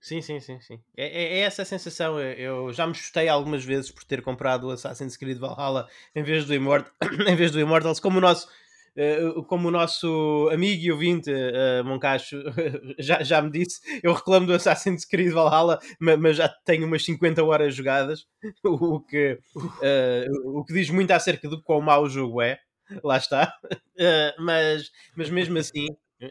Sim, 0.04 0.20
sim, 0.22 0.40
sim, 0.40 0.60
sim. 0.60 0.80
É, 0.98 1.06
é- 1.06 1.34
é 1.38 1.40
essa 1.42 1.62
a 1.62 1.66
sensação. 1.66 2.20
Eu- 2.20 2.74
já 2.74 2.88
me 2.88 2.96
chutei 2.96 3.28
algumas 3.28 3.64
vezes 3.64 3.92
por 3.92 4.04
ter 4.04 4.22
comprado 4.24 4.66
o 4.68 4.72
Assassin's 4.72 5.16
Creed 5.16 5.38
Valhalla 5.38 5.88
em 6.16 6.24
vez 6.24 6.46
do, 6.46 6.56
Immort 6.56 6.88
em 7.28 7.36
vez 7.36 7.52
do 7.52 7.60
Immortals, 7.60 8.00
como 8.00 8.18
o 8.18 8.22
nosso, 8.22 8.48
eh, 8.96 9.20
como 9.48 9.68
o 9.68 9.72
nosso 9.72 10.50
amigo 10.52 10.82
e 10.84 10.92
ouvinte 10.92 11.30
eh, 11.32 11.84
Moncacho 11.84 12.38
já, 12.98 13.22
já 13.22 13.42
me 13.44 13.52
disse. 13.52 13.80
Eu 14.02 14.14
reclamo 14.14 14.48
do 14.48 14.54
Assassin's 14.54 15.06
Creed 15.06 15.32
Valhalla, 15.34 15.80
ma- 16.00 16.18
mas 16.18 16.38
já 16.38 16.50
tenho 16.66 16.88
umas 16.88 17.06
50 17.06 17.44
horas 17.44 17.76
jogadas, 17.76 18.26
o 18.66 19.00
que, 19.02 19.38
eh, 19.84 20.26
o 20.46 20.64
que 20.66 20.74
diz 20.74 20.90
muito 20.90 21.12
acerca 21.12 21.48
do 21.48 21.62
quão 21.62 21.80
mau 21.80 22.04
o 22.04 22.10
jogo 22.10 22.42
é. 22.42 22.60
Lá 23.04 23.18
está. 23.18 23.54
Eh, 24.04 24.34
mas, 24.40 24.90
mas 25.16 25.30
mesmo 25.30 25.60
assim, 25.60 25.86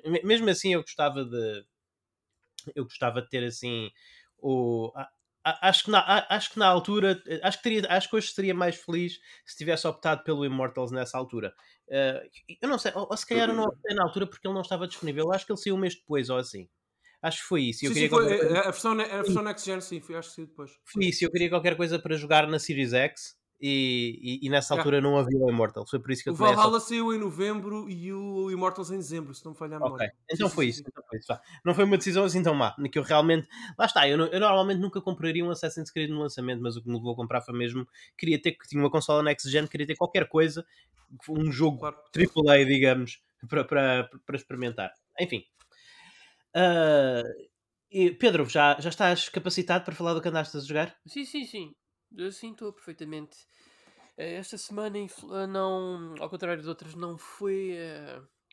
me- 0.04 0.22
mesmo 0.24 0.50
assim 0.50 0.74
eu 0.74 0.80
gostava 0.82 1.24
de 1.24 1.64
eu 2.74 2.84
gostava 2.84 3.22
de 3.22 3.28
ter 3.28 3.44
assim 3.44 3.90
o 4.38 4.92
a- 4.94 5.08
a- 5.44 5.68
acho 5.68 5.84
que 5.84 5.90
na, 5.90 6.26
acho 6.28 6.50
que 6.52 6.58
na 6.58 6.66
altura 6.66 7.22
acho 7.42 7.56
que 7.58 7.62
teria 7.62 7.86
acho 7.90 8.08
que 8.10 8.16
hoje 8.16 8.28
seria 8.32 8.54
mais 8.54 8.76
feliz 8.76 9.18
se 9.44 9.56
tivesse 9.56 9.86
optado 9.86 10.22
pelo 10.24 10.44
Immortals 10.44 10.92
nessa 10.92 11.16
altura. 11.18 11.52
Eh, 11.88 12.28
eu 12.60 12.68
não 12.68 12.78
sei 12.78 12.92
ou, 12.94 13.06
ou 13.10 13.16
se 13.16 13.26
calhar 13.26 13.48
eu 13.48 13.54
não 13.54 13.64
optei 13.64 13.94
na 13.94 14.04
altura 14.04 14.26
porque 14.26 14.46
ele 14.46 14.54
não 14.54 14.62
estava 14.62 14.86
disponível. 14.86 15.24
Eu 15.26 15.32
acho 15.32 15.46
que 15.46 15.52
ele 15.52 15.58
saiu 15.60 15.74
um 15.76 15.78
mês 15.78 15.94
depois 15.94 16.28
ou 16.30 16.36
assim. 16.38 16.68
Acho 17.22 17.38
que 17.42 17.44
foi 17.48 17.62
isso 17.64 17.84
eu 17.84 17.92
Sim, 17.92 18.08
foi, 18.08 18.08
coisa- 18.08 18.60
a, 18.60 18.62
versão, 18.70 18.92
a 18.92 19.04
versão 19.22 19.42
Next 19.42 19.66
Gen, 19.66 19.80
sim, 19.80 20.00
foi, 20.00 20.16
acho 20.16 20.28
que 20.30 20.34
sim, 20.36 20.44
depois. 20.46 20.70
foi 20.84 21.04
isso 21.06 21.24
eu 21.24 21.30
queria 21.30 21.50
qualquer 21.50 21.76
coisa 21.76 21.98
para 21.98 22.16
jogar 22.16 22.46
na 22.46 22.58
Series 22.58 22.92
X 22.92 23.36
e, 23.60 24.40
e, 24.42 24.46
e 24.46 24.50
nessa 24.50 24.74
altura 24.74 25.00
não 25.00 25.16
havia 25.18 25.38
o 25.38 25.50
Immortals 25.50 25.90
foi 25.90 26.00
por 26.00 26.10
isso 26.10 26.22
que 26.22 26.30
eu 26.30 26.32
O 26.32 26.36
tomei 26.36 26.52
essa 26.52 26.62
Valhalla 26.62 26.80
saiu 26.80 27.12
em 27.12 27.18
novembro 27.18 27.88
e 27.90 28.12
o 28.12 28.50
Immortals 28.50 28.90
em 28.90 28.96
dezembro, 28.98 29.34
se 29.34 29.44
não 29.44 29.52
me 29.52 29.58
falha 29.58 29.76
a 29.76 29.80
Ok, 29.82 29.86
memória. 29.86 30.12
então 30.30 30.48
Sim, 30.48 30.54
foi 30.54 30.66
isso. 30.66 30.82
então 30.86 31.02
foi 31.08 31.18
isso. 31.18 31.32
Não 31.64 31.74
foi 31.74 31.84
uma 31.84 31.96
decisão 31.96 32.24
assim 32.24 32.42
tão 32.42 32.54
má. 32.54 32.74
Que 32.92 32.98
eu 32.98 33.02
realmente. 33.02 33.48
Lá 33.78 33.86
está, 33.86 34.06
eu, 34.06 34.18
não- 34.18 34.26
eu 34.26 34.38
normalmente 34.38 34.78
nunca 34.78 35.00
compraria 35.00 35.42
um 35.44 35.50
Assassin's 35.50 35.90
Creed 35.90 36.10
no 36.10 36.20
lançamento, 36.20 36.60
mas 36.62 36.76
o 36.76 36.82
que 36.82 36.88
me 36.88 36.94
levou 36.96 37.12
a 37.12 37.16
comprar 37.16 37.40
foi 37.40 37.56
mesmo. 37.56 37.86
Queria 38.16 38.40
ter 38.40 38.52
que 38.52 38.68
tinha 38.68 38.82
uma 38.82 38.90
consola 38.90 39.22
Next 39.22 39.48
Gen, 39.50 39.66
queria 39.66 39.86
ter 39.86 39.96
qualquer 39.96 40.28
coisa, 40.28 40.66
um 41.30 41.50
jogo 41.50 41.78
Claro. 41.78 41.96
AAA, 42.12 42.64
digamos, 42.66 43.22
para, 43.48 43.64
para, 43.64 44.10
para 44.26 44.36
experimentar. 44.36 44.92
Enfim. 45.18 45.44
Ah, 46.54 47.22
e, 47.90 48.10
Pedro, 48.12 48.44
já, 48.48 48.78
já 48.80 48.90
estás 48.90 49.28
capacitado 49.28 49.84
para 49.84 49.94
falar 49.94 50.14
do 50.14 50.22
que 50.22 50.28
andaste 50.28 50.56
a 50.56 50.60
jogar? 50.60 50.96
Sim, 51.06 51.24
sim, 51.26 51.44
sim. 51.46 51.74
Assim 52.18 52.52
estou 52.52 52.72
perfeitamente. 52.72 53.46
Eh, 54.16 54.34
Esta 54.34 54.58
semana, 54.58 54.98
eh, 54.98 55.46
não, 55.48 56.14
ao 56.20 56.30
contrário 56.30 56.62
de 56.62 56.68
outras, 56.68 56.94
não 56.94 57.16
foi 57.18 57.76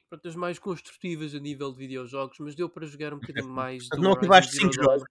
pronto, 0.10 0.24
das 0.24 0.36
mais 0.36 0.60
construtivas 0.60 1.34
a 1.36 1.40
nível 1.40 1.72
de 1.72 1.78
videojogos, 1.80 2.38
mas 2.40 2.56
deu 2.56 2.70
para 2.70 2.86
jogar 2.86 3.14
um 3.14 3.18
bocadinho 3.18 3.50
mais 3.50 3.92
do 3.92 4.02
Não 4.02 4.12
acabaste 4.14 4.54
Zero 4.54 4.56
5 4.56 4.74
Dawn. 4.74 4.74
jogos. 4.74 5.04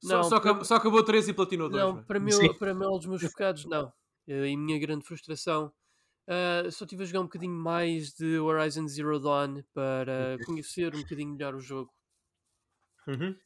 Só, 0.00 0.22
Não, 0.22 0.22
só, 0.22 0.36
para- 0.38 0.38
acabou, 0.38 0.64
só 0.64 0.76
acabou 0.76 1.04
3 1.04 1.28
e 1.28 1.34
platinou 1.34 1.70
2. 1.70 1.88
Não, 1.88 1.98
para, 1.98 2.20
Sim. 2.30 2.48
meu, 2.48 2.54
para 2.54 2.74
mel 2.74 2.98
dos 2.98 3.06
meus 3.06 3.24
bocados, 3.24 3.64
não. 3.64 3.92
E 4.26 4.56
minha 4.56 4.78
grande 4.78 5.04
frustração. 5.04 5.72
ah, 6.28 6.70
só 6.72 6.86
tive 6.86 7.04
a 7.04 7.06
jogar 7.06 7.20
um 7.20 7.24
bocadinho 7.24 7.54
mais 7.54 8.12
de 8.14 8.38
Horizon 8.40 8.88
Zero 8.88 9.20
Dawn 9.20 9.62
para 9.74 10.38
conhecer 10.42 10.94
um 10.96 11.00
bocadinho 11.00 11.32
melhor 11.34 11.54
o 11.56 11.60
jogo. 11.60 11.92
Uhum. 13.06 13.40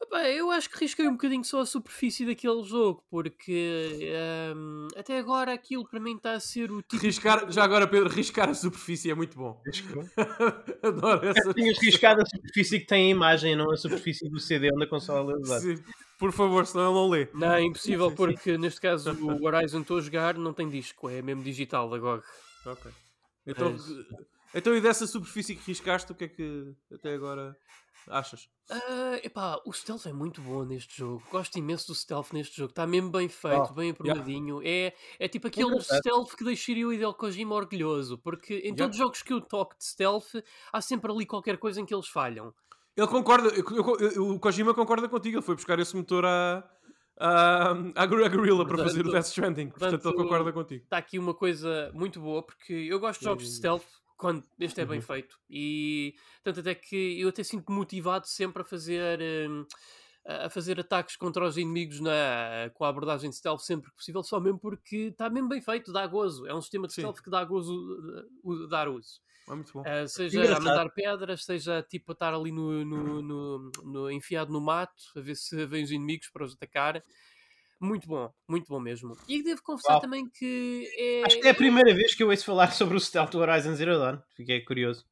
Epá, 0.00 0.28
eu 0.28 0.50
acho 0.50 0.70
que 0.70 0.78
risquei 0.78 1.08
um 1.08 1.12
bocadinho 1.12 1.44
só 1.44 1.60
a 1.60 1.66
superfície 1.66 2.24
daquele 2.24 2.62
jogo, 2.62 3.02
porque 3.10 4.12
ahm, 4.52 4.86
até 4.96 5.18
agora 5.18 5.52
aquilo 5.52 5.84
para 5.88 5.98
mim 5.98 6.16
está 6.16 6.34
a 6.34 6.40
ser 6.40 6.70
o 6.70 6.80
tipo. 6.82 7.02
Riscar, 7.02 7.50
já 7.50 7.64
agora, 7.64 7.86
Pedro, 7.86 8.08
riscar 8.08 8.48
a 8.48 8.54
superfície 8.54 9.10
é 9.10 9.14
muito 9.14 9.36
bom. 9.36 9.60
Adoro 10.82 11.26
essa. 11.26 11.52
Tinhas 11.52 11.78
riscado 11.78 12.22
a 12.22 12.26
superfície 12.26 12.78
que 12.78 12.86
tem 12.86 13.08
a 13.08 13.10
imagem, 13.10 13.56
não 13.56 13.72
a 13.72 13.76
superfície 13.76 14.28
do 14.28 14.38
CD 14.38 14.70
onde 14.72 14.84
a 14.84 14.88
consola 14.88 15.32
é 15.32 15.36
usada. 15.36 15.60
Sim, 15.60 15.82
Por 16.16 16.32
favor, 16.32 16.64
senão 16.64 16.86
ele 16.86 16.94
não 16.94 17.08
lê. 17.08 17.28
Não, 17.34 17.52
é 17.52 17.62
impossível, 17.62 18.12
porque 18.12 18.56
neste 18.56 18.80
caso 18.80 19.12
o 19.12 19.44
Horizon 19.44 19.80
estou 19.80 19.98
a 19.98 20.00
jogar 20.00 20.38
não 20.38 20.52
tem 20.52 20.68
disco, 20.68 21.10
é 21.10 21.20
mesmo 21.20 21.42
digital 21.42 21.90
da 21.90 21.98
GOG. 21.98 22.22
Ok. 22.66 22.90
Então, 23.44 23.74
isso. 23.74 24.06
então, 24.54 24.76
e 24.76 24.80
dessa 24.80 25.06
superfície 25.06 25.56
que 25.56 25.66
riscaste, 25.66 26.12
o 26.12 26.14
que 26.14 26.24
é 26.24 26.28
que 26.28 26.72
até 26.92 27.14
agora 27.14 27.56
achas? 28.10 28.48
Ah, 28.70 29.18
epá, 29.22 29.60
o 29.64 29.72
stealth 29.72 30.06
é 30.06 30.12
muito 30.12 30.40
bom 30.42 30.64
neste 30.64 30.98
jogo. 30.98 31.22
Gosto 31.30 31.58
imenso 31.58 31.86
do 31.88 31.94
stealth 31.94 32.32
neste 32.32 32.56
jogo. 32.56 32.70
Está 32.70 32.86
mesmo 32.86 33.10
bem 33.10 33.28
feito, 33.28 33.68
Oh, 33.70 33.72
bem 33.74 33.90
aprovadinho. 33.90 34.60
É, 34.62 34.92
é 35.18 35.28
tipo 35.28 35.46
aquele 35.48 35.68
engraçado. 35.68 35.98
stealth 35.98 36.34
que 36.36 36.44
deixaria 36.44 36.86
o 36.86 36.92
Hideo 36.92 37.14
Kojima 37.14 37.54
orgulhoso. 37.54 38.18
Porque 38.18 38.54
em 38.54 38.58
Yeah. 38.68 38.76
todos 38.76 38.96
os 38.96 38.98
jogos 38.98 39.22
que 39.22 39.32
eu 39.32 39.40
toco 39.40 39.76
de 39.78 39.84
stealth, 39.84 40.34
há 40.72 40.80
sempre 40.80 41.10
ali 41.10 41.24
qualquer 41.26 41.56
coisa 41.58 41.80
em 41.80 41.86
que 41.86 41.94
eles 41.94 42.08
falham. 42.08 42.52
Ele 42.96 43.06
concorda, 43.06 43.48
eu- 43.50 43.64
eu- 43.70 44.10
eu- 44.10 44.28
o 44.30 44.40
Kojima 44.40 44.74
concorda 44.74 45.08
contigo, 45.08 45.36
ele 45.36 45.44
foi 45.44 45.54
buscar 45.54 45.78
esse 45.78 45.96
motor 45.96 46.24
à, 46.26 46.68
à, 47.16 47.70
à 47.94 48.06
Gor- 48.06 48.24
à 48.24 48.28
Gorilla 48.28 48.66
para 48.66 48.78
fazer 48.78 49.06
o 49.06 49.10
Death 49.10 49.26
Stranding, 49.26 49.68
portanto 49.68 49.92
ele 49.94 50.02
portanto, 50.02 50.22
concorda 50.22 50.52
contigo. 50.52 50.82
Está 50.84 50.98
aqui 50.98 51.18
uma 51.18 51.32
coisa 51.34 51.90
muito 51.94 52.20
boa, 52.20 52.42
porque 52.42 52.72
eu 52.72 52.98
gosto 53.00 53.20
de 53.20 53.24
jogos 53.26 53.44
de 53.44 53.50
stealth 53.54 53.84
quando 54.18 54.44
este 54.58 54.80
é 54.82 54.84
bem 54.84 54.98
Uhum. 54.98 55.02
feito. 55.06 55.38
E 55.48 56.14
tanto 56.42 56.60
até 56.60 56.74
que 56.74 57.18
eu 57.18 57.30
até 57.30 57.42
sinto 57.42 57.72
motivado 57.72 58.26
sempre 58.26 58.60
a 58.60 58.64
fazer. 58.64 59.18
hum, 59.48 59.64
a 60.30 60.50
fazer 60.50 60.78
ataques 60.78 61.16
contra 61.16 61.42
os 61.46 61.56
inimigos 61.56 62.00
na, 62.00 62.70
com 62.74 62.84
a 62.84 62.88
abordagem 62.90 63.30
de 63.30 63.36
stealth 63.36 63.60
sempre 63.62 63.88
que 63.88 63.96
possível, 63.96 64.22
só 64.22 64.38
mesmo 64.38 64.58
porque 64.58 65.06
está 65.06 65.30
mesmo 65.30 65.48
bem 65.48 65.62
feito, 65.62 65.90
dá 65.90 66.06
gozo. 66.06 66.46
É 66.46 66.52
um 66.54 66.60
sistema 66.60 66.86
de 66.86 66.92
Sim. 66.92 67.00
stealth 67.00 67.22
que 67.22 67.30
dá 67.30 67.42
gozo 67.46 67.72
uh, 68.44 68.50
uh, 68.52 68.68
dar 68.68 68.90
uso. 68.90 69.22
É 69.48 69.54
muito 69.54 69.72
bom. 69.72 69.80
Uh, 69.80 70.06
seja 70.06 70.36
Engraçado. 70.40 70.66
a 70.66 70.70
mandar 70.70 70.90
pedras, 70.90 71.44
seja 71.46 71.82
tipo 71.82 72.12
a 72.12 72.14
estar 72.14 72.34
ali 72.34 72.52
no, 72.52 72.84
no- 72.84 73.22
no- 73.22 73.70
no- 73.84 74.10
enfiado 74.10 74.52
no 74.52 74.60
mato, 74.60 75.02
a 75.16 75.20
ver 75.20 75.34
se 75.34 75.64
vêm 75.64 75.82
os 75.84 75.90
inimigos 75.90 76.28
para 76.28 76.44
os 76.44 76.52
atacar. 76.52 77.02
Muito 77.80 78.08
bom, 78.08 78.32
muito 78.48 78.66
bom 78.68 78.80
mesmo. 78.80 79.16
E 79.28 79.42
devo 79.42 79.62
confessar 79.62 79.92
Uau. 79.94 80.00
também 80.00 80.28
que 80.28 80.88
é. 80.96 81.22
Acho 81.24 81.40
que 81.40 81.46
é 81.46 81.50
a 81.50 81.54
primeira 81.54 81.94
vez 81.94 82.14
que 82.14 82.22
eu 82.22 82.28
ouço 82.30 82.44
falar 82.44 82.70
sobre 82.74 82.96
o 82.96 83.00
stealth 83.00 83.30
do 83.30 83.38
Horizon 83.38 83.74
Zero 83.76 83.98
Dawn. 83.98 84.18
Fiquei 84.34 84.60
curioso. 84.64 85.04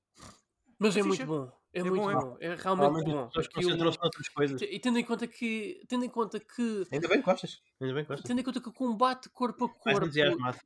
Mas 0.78 0.96
é 0.96 1.00
É 1.00 1.02
muito 1.04 1.24
bom. 1.26 1.50
É, 1.72 1.80
É 1.80 1.82
muito 1.84 1.96
bom, 2.02 2.10
é. 2.10 2.14
bom. 2.14 2.36
É 2.40 2.54
realmente 2.54 3.04
bom. 3.04 3.20
as 3.24 3.26
pessoas 3.28 3.46
Aquilo- 3.46 3.62
concentram-se 3.70 3.98
noutras 4.00 4.28
coisas. 4.30 4.62
E 4.62 4.78
tendo 4.80 4.98
em 4.98 5.04
conta 5.04 5.26
que. 5.26 5.80
Tendo 5.88 6.04
em 6.04 6.08
conta 6.08 6.40
que. 6.40 6.86
Ainda 6.90 7.06
bem 7.08 7.18
que 7.18 7.24
gostas. 7.24 7.60
Ainda 7.80 7.94
bem 7.94 8.02
que 8.04 8.08
gostas. 8.08 8.26
Tendo 8.26 8.40
em 8.40 8.42
conta 8.44 8.60
que 8.60 8.68
o 8.68 8.72
combate 8.72 9.28
corpo 9.30 9.66
a 9.66 9.68
corpo 9.68 10.06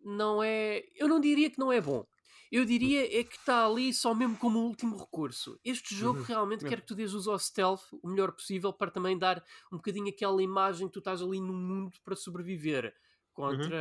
não 0.04 0.42
é. 0.42 0.82
Eu 0.96 1.06
não 1.08 1.20
diria 1.20 1.50
que 1.50 1.58
não 1.58 1.70
é 1.72 1.80
bom. 1.80 2.06
Eu 2.50 2.64
diria 2.64 3.04
é 3.20 3.22
que 3.24 3.36
está 3.36 3.66
ali 3.66 3.92
só 3.94 4.14
mesmo 4.14 4.36
como 4.36 4.58
um 4.58 4.64
último 4.66 4.96
recurso. 4.96 5.58
Este 5.64 5.94
jogo 5.94 6.20
Uhum. 6.20 6.26
realmente 6.26 6.64
quer 6.64 6.80
que 6.80 6.86
tu 6.86 6.94
dês 6.94 7.14
uso 7.14 7.30
ao 7.30 7.38
stealth 7.38 7.82
o 8.02 8.08
melhor 8.08 8.32
possível 8.32 8.72
para 8.72 8.90
também 8.90 9.18
dar 9.18 9.44
um 9.72 9.76
bocadinho 9.76 10.08
aquela 10.08 10.42
imagem 10.42 10.88
que 10.88 10.92
tu 10.94 10.98
estás 10.98 11.22
ali 11.22 11.40
no 11.40 11.52
mundo 11.52 11.96
para 12.04 12.16
sobreviver 12.16 12.94
contra 13.32 13.76
Uhum. 13.76 13.80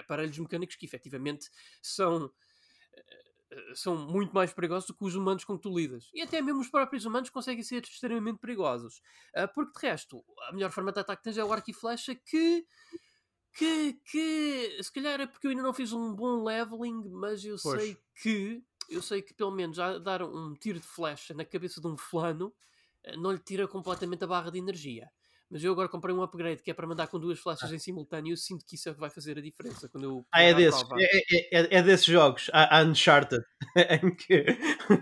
aparelhos 0.00 0.38
mecânicos 0.38 0.76
que 0.76 0.86
efetivamente 0.86 1.50
são 1.82 2.30
eh, 3.50 3.74
são 3.74 3.96
muito 3.96 4.34
mais 4.34 4.52
perigosos 4.52 4.86
do 4.88 4.94
que 4.94 5.04
os 5.04 5.14
humanos 5.14 5.44
com 5.44 5.56
que 5.56 5.62
tu 5.62 5.76
lidas. 5.76 6.10
E 6.12 6.22
até 6.22 6.40
mesmo 6.40 6.60
os 6.60 6.70
próprios 6.70 7.04
humanos 7.04 7.30
conseguem 7.30 7.62
ser 7.62 7.82
extremamente 7.82 8.38
perigosos. 8.40 9.00
Ah, 9.34 9.48
porque 9.48 9.78
de 9.80 9.86
resto, 9.86 10.24
a 10.48 10.52
melhor 10.52 10.70
forma 10.70 10.92
de 10.92 11.00
ataque 11.00 11.20
que 11.22 11.24
tens 11.24 11.38
é 11.38 11.44
o 11.44 11.52
arco 11.52 11.70
e 11.70 11.74
flecha 11.74 12.14
que. 12.14 12.66
Que, 13.54 13.94
que 14.04 14.82
se 14.82 14.92
calhar 14.92 15.20
é 15.20 15.26
porque 15.26 15.46
eu 15.46 15.50
ainda 15.50 15.62
não 15.62 15.72
fiz 15.72 15.92
um 15.92 16.14
bom 16.14 16.44
leveling, 16.44 17.08
mas 17.10 17.44
eu 17.44 17.58
Pois. 17.58 17.82
sei 17.82 17.96
que 18.22 18.62
eu 18.88 19.02
sei 19.02 19.20
que 19.20 19.34
pelo 19.34 19.50
menos 19.50 19.76
já 19.76 19.98
dar 19.98 20.22
um 20.22 20.54
tiro 20.54 20.80
de 20.80 20.86
flecha 20.86 21.34
na 21.34 21.44
cabeça 21.44 21.80
de 21.80 21.86
um 21.86 21.96
fulano 21.96 22.54
eh, 23.04 23.16
não 23.16 23.32
lhe 23.32 23.38
tira 23.38 23.68
completamente 23.68 24.24
a 24.24 24.26
barra 24.26 24.50
de 24.50 24.58
energia. 24.58 25.10
Mas 25.50 25.64
eu 25.64 25.72
agora 25.72 25.88
comprei 25.88 26.14
um 26.14 26.22
upgrade 26.22 26.62
que 26.62 26.70
é 26.70 26.74
para 26.74 26.86
mandar 26.86 27.06
com 27.06 27.18
duas 27.18 27.38
flechas 27.38 27.72
em 27.72 27.78
simultâneo 27.78 28.28
e 28.28 28.32
eu 28.32 28.36
sinto 28.36 28.66
que 28.66 28.74
isso 28.74 28.88
é 28.88 28.92
o 28.92 28.94
que 28.94 29.00
vai 29.00 29.08
fazer 29.08 29.38
a 29.38 29.40
diferença 29.40 29.88
quando 29.88 30.04
eu 30.04 30.26
Ah, 30.32 30.42
é 30.42 30.50
a 30.50 30.54
desses. 30.54 30.82
É, 30.98 31.16
é, 31.16 31.60
é- 31.60 31.78
é 31.78 31.82
desses 31.82 32.04
jogos. 32.06 32.50
Há, 32.52 32.78
há 32.78 32.82
Uncharted. 32.84 33.42
em 34.02 34.14
que 34.14 34.44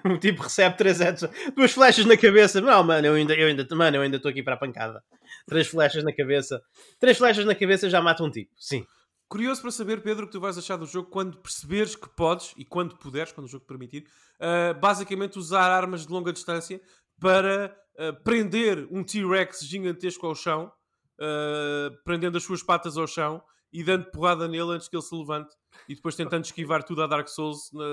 o 0.04 0.18
tipo 0.18 0.42
recebe 0.42 0.76
três 0.76 1.00
heads, 1.00 1.24
duas 1.54 1.72
flechas 1.72 2.04
na 2.06 2.16
cabeça. 2.16 2.60
Não, 2.60 2.82
mano, 2.84 3.06
eu 3.06 3.14
ainda 3.14 3.32
estou 3.34 3.46
ainda, 3.46 3.76
mano, 3.76 3.96
eu 3.96 4.02
ainda 4.02 4.16
estou 4.16 4.30
aqui 4.30 4.42
para 4.42 4.54
a 4.54 4.58
pancada. 4.58 5.02
Três 5.46 5.66
flechas 5.66 6.04
na 6.04 6.14
cabeça. 6.14 6.62
Três 7.00 7.18
flechas 7.18 7.44
na 7.44 7.54
cabeça 7.54 7.90
já 7.90 8.00
matam 8.00 8.26
um 8.26 8.30
tipo. 8.30 8.52
Sim. 8.56 8.86
Curioso 9.28 9.60
para 9.60 9.72
saber, 9.72 10.02
Pedro, 10.02 10.24
o 10.24 10.26
que 10.28 10.32
tu 10.32 10.40
vais 10.40 10.56
achar 10.56 10.76
do 10.76 10.86
jogo 10.86 11.10
quando 11.10 11.38
perceberes 11.38 11.96
que 11.96 12.08
podes, 12.08 12.54
e 12.56 12.64
quando 12.64 12.96
puderes, 12.96 13.32
quando 13.32 13.46
o 13.46 13.50
jogo 13.50 13.64
te 13.64 13.68
permitir, 13.68 14.06
ah, 14.38 14.72
basicamente 14.74 15.36
usar 15.38 15.68
armas 15.72 16.06
de 16.06 16.12
longa 16.12 16.32
distância 16.32 16.80
para 17.20 17.76
prender 18.24 18.86
um 18.90 19.02
T-Rex 19.02 19.60
gigantesco 19.60 20.26
ao 20.26 20.34
chão, 20.34 20.70
ah, 21.20 21.90
prendendo 22.04 22.36
as 22.36 22.44
suas 22.44 22.62
patas 22.62 22.96
ao 22.96 23.06
chão 23.06 23.42
e 23.72 23.82
dando 23.82 24.10
porrada 24.10 24.46
nele 24.46 24.72
antes 24.72 24.88
que 24.88 24.96
ele 24.96 25.02
se 25.02 25.14
levante 25.14 25.54
e 25.88 25.94
depois 25.94 26.14
tentando 26.14 26.44
esquivar 26.46 26.82
tudo 26.82 27.02
a 27.02 27.06
Dark 27.06 27.28
Souls 27.28 27.70
na, 27.72 27.84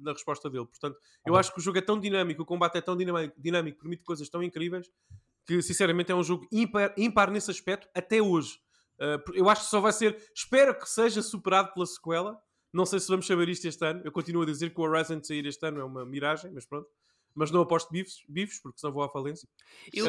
na 0.00 0.12
resposta 0.12 0.48
dele. 0.48 0.66
Portanto, 0.66 0.98
eu 1.26 1.36
acho 1.36 1.52
que 1.52 1.58
o 1.58 1.62
jogo 1.62 1.78
é 1.78 1.82
tão 1.82 1.98
dinâmico, 1.98 2.42
o 2.42 2.46
combate 2.46 2.78
é 2.78 2.80
tão 2.80 2.96
dinâmico, 2.96 3.40
dinâmico 3.40 3.78
permite 3.78 4.02
coisas 4.02 4.28
tão 4.28 4.42
incríveis 4.42 4.88
que, 5.46 5.62
sinceramente, 5.62 6.12
é 6.12 6.14
um 6.14 6.22
jogo 6.22 6.46
ímpar, 6.52 6.94
ímpar 6.96 7.30
nesse 7.30 7.50
aspecto 7.50 7.88
até 7.94 8.20
hoje. 8.20 8.58
Uh, 9.00 9.32
eu 9.32 9.48
acho 9.48 9.64
que 9.64 9.70
só 9.70 9.80
vai 9.80 9.92
ser. 9.92 10.16
Espero 10.34 10.76
que 10.76 10.88
seja 10.88 11.22
superado 11.22 11.72
pela 11.72 11.86
sequela. 11.86 12.38
Não 12.72 12.84
sei 12.84 13.00
se 13.00 13.08
vamos 13.08 13.26
saber 13.26 13.48
isto 13.48 13.66
este 13.66 13.84
ano. 13.84 14.02
Eu 14.04 14.12
continuo 14.12 14.42
a 14.42 14.46
dizer 14.46 14.74
que 14.74 14.80
o 14.80 14.84
Horizon 14.84 15.20
de 15.20 15.26
sair 15.26 15.46
este 15.46 15.64
ano 15.66 15.80
é 15.80 15.84
uma 15.84 16.04
miragem, 16.04 16.50
mas 16.52 16.66
pronto. 16.66 16.88
Mas 17.38 17.52
não 17.52 17.60
aposto 17.60 17.90
bifes, 17.92 18.16
bifes 18.28 18.60
porque 18.60 18.80
senão 18.80 18.92
vou 18.92 19.02
à 19.04 19.08
falência. 19.08 19.48
Eu, 19.92 20.06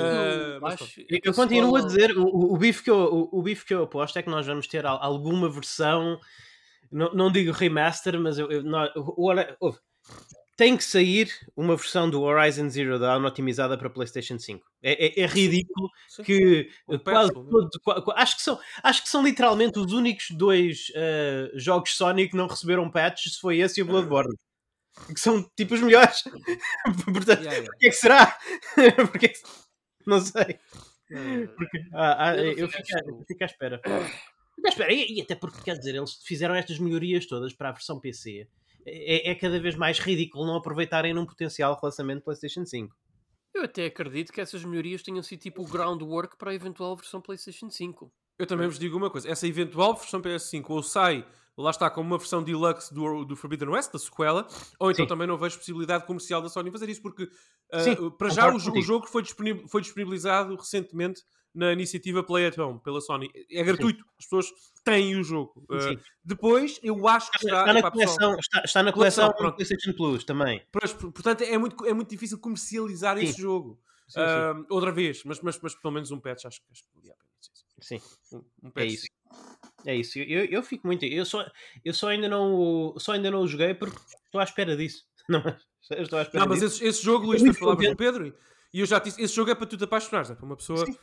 mas 0.59 0.81
acho. 0.81 0.99
Eu, 1.07 1.31
a 1.31 1.35
continuo 1.35 1.75
a 1.75 1.81
dizer, 1.81 2.17
o, 2.17 2.25
o, 2.25 2.57
bife 2.57 2.81
que 2.83 2.89
eu, 2.89 2.97
o, 2.97 3.39
o 3.39 3.41
bife 3.43 3.65
que 3.65 3.73
eu 3.73 3.83
aposto 3.83 4.17
é 4.17 4.23
que 4.23 4.29
nós 4.31 4.47
vamos 4.47 4.65
ter 4.67 4.83
al- 4.83 4.97
alguma 5.01 5.47
versão, 5.47 6.19
não, 6.91 7.13
não 7.13 7.31
digo 7.31 7.51
remaster, 7.51 8.19
mas 8.19 8.39
eu, 8.39 8.49
eu- 8.49 8.63
nó- 8.63 8.89
o- 8.95 9.31
o- 9.61 9.75
tem 10.57 10.75
que 10.75 10.83
sair 10.83 11.29
uma 11.55 11.75
versão 11.75 12.09
do 12.09 12.21
Horizon 12.23 12.67
Zero 12.67 12.97
Dawn 12.97 13.23
otimizada 13.23 13.77
para 13.77 13.89
PlayStation 13.91 14.39
5. 14.39 14.65
É, 14.81 15.05
é- 15.05 15.23
é 15.23 15.25
ridículo 15.27 15.87
Sim. 16.07 16.23
que 16.23 16.69
eh, 16.89 16.97
quase 16.97 17.31
todo- 17.31 17.69
acho, 18.15 18.35
que 18.37 18.41
são, 18.41 18.59
acho 18.83 19.03
que 19.03 19.09
são 19.09 19.23
literalmente 19.23 19.77
os 19.77 19.93
únicos 19.93 20.31
dois 20.31 20.91
eh, 20.95 21.51
jogos 21.53 21.95
Sonic 21.95 22.31
que 22.31 22.37
não 22.37 22.47
receberam 22.47 22.89
patches, 22.89 23.35
se 23.35 23.39
foi 23.39 23.59
esse 23.59 23.79
e 23.79 23.83
o 23.83 23.85
Bloodborne. 23.85 24.35
Que 25.07 25.19
são 25.19 25.43
tipo 25.55 25.73
os 25.73 25.81
melhores. 25.81 26.23
Portanto, 27.05 27.41
Yeah, 27.41 27.51
yeah. 27.51 27.65
porquê 27.65 27.89
que 27.89 27.95
será? 27.95 28.37
Porquê 29.11 29.29
que... 29.29 29.39
Não 30.05 30.19
sei. 30.19 30.59
Porque, 31.55 31.79
ah, 31.93 32.29
ah, 32.29 32.37
Eu 32.37 32.57
eu, 32.57 32.67
fico 32.69 32.87
eu 32.91 33.25
fico 33.27 33.43
à 33.43 33.45
espera. 33.45 33.81
Fico 33.83 34.67
à 34.67 34.69
espera. 34.69 34.93
E, 34.93 35.17
e 35.17 35.21
até 35.21 35.35
porque, 35.35 35.61
quer 35.61 35.77
dizer, 35.77 35.95
eles 35.95 36.15
fizeram 36.23 36.55
estas 36.55 36.79
melhorias 36.79 37.25
todas 37.25 37.53
para 37.53 37.69
a 37.69 37.73
versão 37.73 37.99
PC. 37.99 38.47
É, 38.85 39.31
é 39.31 39.35
cada 39.35 39.59
vez 39.59 39.75
mais 39.75 39.99
ridículo 39.99 40.45
não 40.45 40.55
aproveitarem 40.55 41.13
num 41.13 41.25
potencial 41.25 41.77
relançamento 41.79 42.19
de 42.19 42.25
PlayStation 42.25 42.65
5. 42.65 42.95
Eu 43.53 43.63
até 43.63 43.85
acredito 43.85 44.31
que 44.31 44.41
essas 44.41 44.63
melhorias 44.63 45.01
tenham 45.01 45.23
sido 45.23 45.39
tipo 45.39 45.63
o 45.63 45.67
groundwork 45.67 46.37
para 46.37 46.51
a 46.51 46.55
eventual 46.55 46.95
versão 46.95 47.21
PlayStation 47.21 47.69
5. 47.69 48.11
Eu 48.37 48.47
também 48.47 48.67
vos 48.67 48.79
digo 48.79 48.95
uma 48.95 49.09
coisa: 49.09 49.29
essa 49.29 49.47
eventual 49.47 49.95
versão 49.95 50.21
PS5 50.21 50.65
ou 50.69 50.83
sai, 50.83 51.27
lá 51.61 51.71
está, 51.71 51.89
como 51.89 52.07
uma 52.09 52.17
versão 52.17 52.41
deluxe 52.41 52.93
do, 52.93 53.25
do 53.25 53.35
Forbidden 53.35 53.69
West, 53.69 53.91
da 53.91 53.99
sequela, 53.99 54.47
ou 54.79 54.91
então 54.91 55.05
Sim. 55.05 55.09
também 55.09 55.27
não 55.27 55.37
vejo 55.37 55.57
possibilidade 55.57 56.05
comercial 56.05 56.41
da 56.41 56.49
Sony 56.49 56.71
fazer 56.71 56.89
isso, 56.89 57.01
porque 57.01 57.29
ah, 57.71 57.79
Sim, 57.79 58.09
para 58.11 58.29
já 58.29 58.49
o, 58.49 58.55
o 58.55 58.81
jogo 58.81 59.07
foi, 59.07 59.23
foi 59.67 59.81
disponibilizado 59.81 60.55
recentemente 60.55 61.21
na 61.53 61.73
iniciativa 61.73 62.23
Play 62.23 62.47
at 62.47 62.57
Home 62.57 62.79
pela 62.79 63.01
Sony. 63.01 63.29
É 63.51 63.63
gratuito, 63.63 64.03
as 64.17 64.25
pessoas 64.25 64.47
têm 64.83 65.15
o 65.15 65.23
jogo. 65.23 65.65
Sim. 65.81 65.97
depois, 66.23 66.79
eu 66.81 67.07
acho 67.07 67.31
que 67.31 67.45
está. 67.45 67.59
Está 67.59 67.73
na 67.73 67.79
epá, 67.79 67.91
pessoal, 67.91 68.17
coleção, 68.17 68.39
está, 68.39 68.61
está 68.63 68.83
na 68.83 68.93
Coleção, 68.93 69.33
PlayStation 69.33 69.93
Plus 69.93 70.23
também. 70.23 70.65
Portanto, 71.13 71.41
é 71.43 71.57
muito, 71.57 71.85
é 71.85 71.93
muito 71.93 72.09
difícil 72.09 72.39
comercializar 72.39 73.17
Sim. 73.17 73.23
esse 73.23 73.41
jogo. 73.41 73.79
Sim, 74.07 74.19
sim. 74.19 74.25
Ah, 74.25 74.55
outra 74.69 74.91
vez, 74.91 75.23
mas, 75.23 75.39
mas, 75.41 75.59
mas 75.61 75.75
pelo 75.75 75.93
menos 75.93 76.09
um 76.09 76.19
patch 76.19 76.45
acho, 76.45 76.61
que- 76.61 76.67
acho 76.71 76.83
que. 76.83 76.89
Sim, 77.81 77.99
sim. 77.99 77.99
Sim. 78.21 78.37
Um, 78.37 78.67
um 78.67 78.71
patch, 78.71 78.93
isso. 78.93 79.07
É 79.85 79.95
isso, 79.95 80.19
eu, 80.19 80.45
eu 80.45 80.61
fico 80.61 80.85
muito. 80.85 81.05
Eu 81.05 81.25
só, 81.25 81.45
eu 81.85 81.93
só 81.93 82.09
ainda 82.09 82.27
não 82.27 82.93
só 82.97 83.13
ainda 83.13 83.31
não 83.31 83.41
o 83.41 83.47
joguei 83.47 83.73
porque 83.73 83.97
estou 84.25 84.41
à 84.41 84.43
espera 84.43 84.75
disso. 84.75 85.05
Não, 85.29 85.41
eu 85.91 86.03
estou 86.03 86.19
à 86.19 86.23
espera 86.23 86.43
Não, 86.43 86.49
mas 86.49 86.59
disso. 86.59 86.75
esse, 86.77 86.85
esse 86.87 87.03
jogo, 87.03 87.27
Luís, 87.27 87.41
tu 87.41 87.53
falavas 87.53 87.85
com 87.85 87.93
o. 87.93 87.95
Pedro 87.95 88.35
e 88.73 88.79
eu 88.81 88.85
já 88.85 88.99
disse, 88.99 89.21
esse 89.21 89.33
jogo 89.33 89.51
é 89.51 89.55
para 89.55 89.65
tu 89.67 89.77
te 89.77 89.83
apaixonares, 89.83 90.29
é 90.31 90.35
para 90.35 90.45
uma 90.45 90.57
pessoa, 90.57 90.85
Sim. 90.85 90.97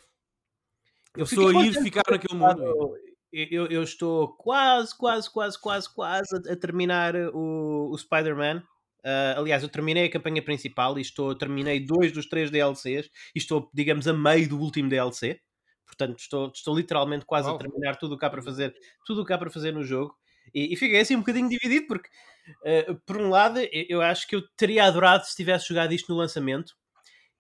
uma 1.17 1.25
pessoa 1.27 1.53
fiquei 1.53 1.69
ir 1.69 1.83
ficar 1.83 2.03
naquele 2.11 2.39
mundo. 2.39 2.97
Eu, 3.33 3.47
eu- 3.51 3.67
eu 3.67 3.83
estou 3.83 4.29
quase, 4.37 4.97
quase, 4.97 5.31
quase, 5.33 5.61
quase, 5.61 5.93
quase 5.95 6.29
a, 6.37 6.53
a 6.53 6.57
terminar 6.57 7.15
o, 7.17 7.91
o 7.93 7.99
Spider-Man. 7.99 8.63
Ah, 9.05 9.35
aliás, 9.39 9.63
eu 9.63 9.69
terminei 9.69 10.05
a 10.07 10.11
campanha 10.11 10.43
principal 10.43 10.99
e 10.99 11.03
estou, 11.03 11.35
terminei 11.35 11.81
dois 11.81 12.13
dos 12.13 12.27
três 12.29 12.51
DLCs 12.51 13.07
e 13.35 13.39
estou, 13.39 13.71
digamos, 13.73 14.07
a 14.09 14.13
meio 14.13 14.49
do 14.49 14.59
último 14.59 14.89
DLC. 14.89 15.41
Portanto, 15.87 16.19
estou, 16.19 16.51
estou 16.55 16.77
literalmente 16.77 17.25
quase 17.25 17.49
a 17.49 17.53
Uau. 17.53 17.59
terminar 17.59 17.97
tudo 17.97 18.15
o 18.15 18.19
que 18.19 18.25
há 18.25 18.31
para 18.31 18.43
fazer, 18.43 18.75
tudo 19.07 19.23
o 19.23 19.25
que 19.27 19.33
há 19.33 19.39
para 19.39 19.51
fazer 19.51 19.73
no 19.73 19.83
jogo. 19.85 20.15
E, 20.55 20.73
e 20.73 20.77
fiquei 20.77 21.01
assim 21.01 21.17
um 21.17 21.21
bocadinho 21.21 21.49
dividido 21.49 21.87
porque, 21.87 22.09
ah, 22.65 22.97
por 23.07 23.17
um 23.19 23.31
lado, 23.31 23.61
eu, 23.73 24.03
acho 24.03 24.27
que 24.29 24.37
eu 24.37 24.43
teria 24.57 24.85
adorado 24.85 25.25
se 25.27 25.37
tivesse 25.37 25.69
jogado 25.69 25.93
isto 25.95 26.13
no 26.13 26.19
lançamento 26.19 26.75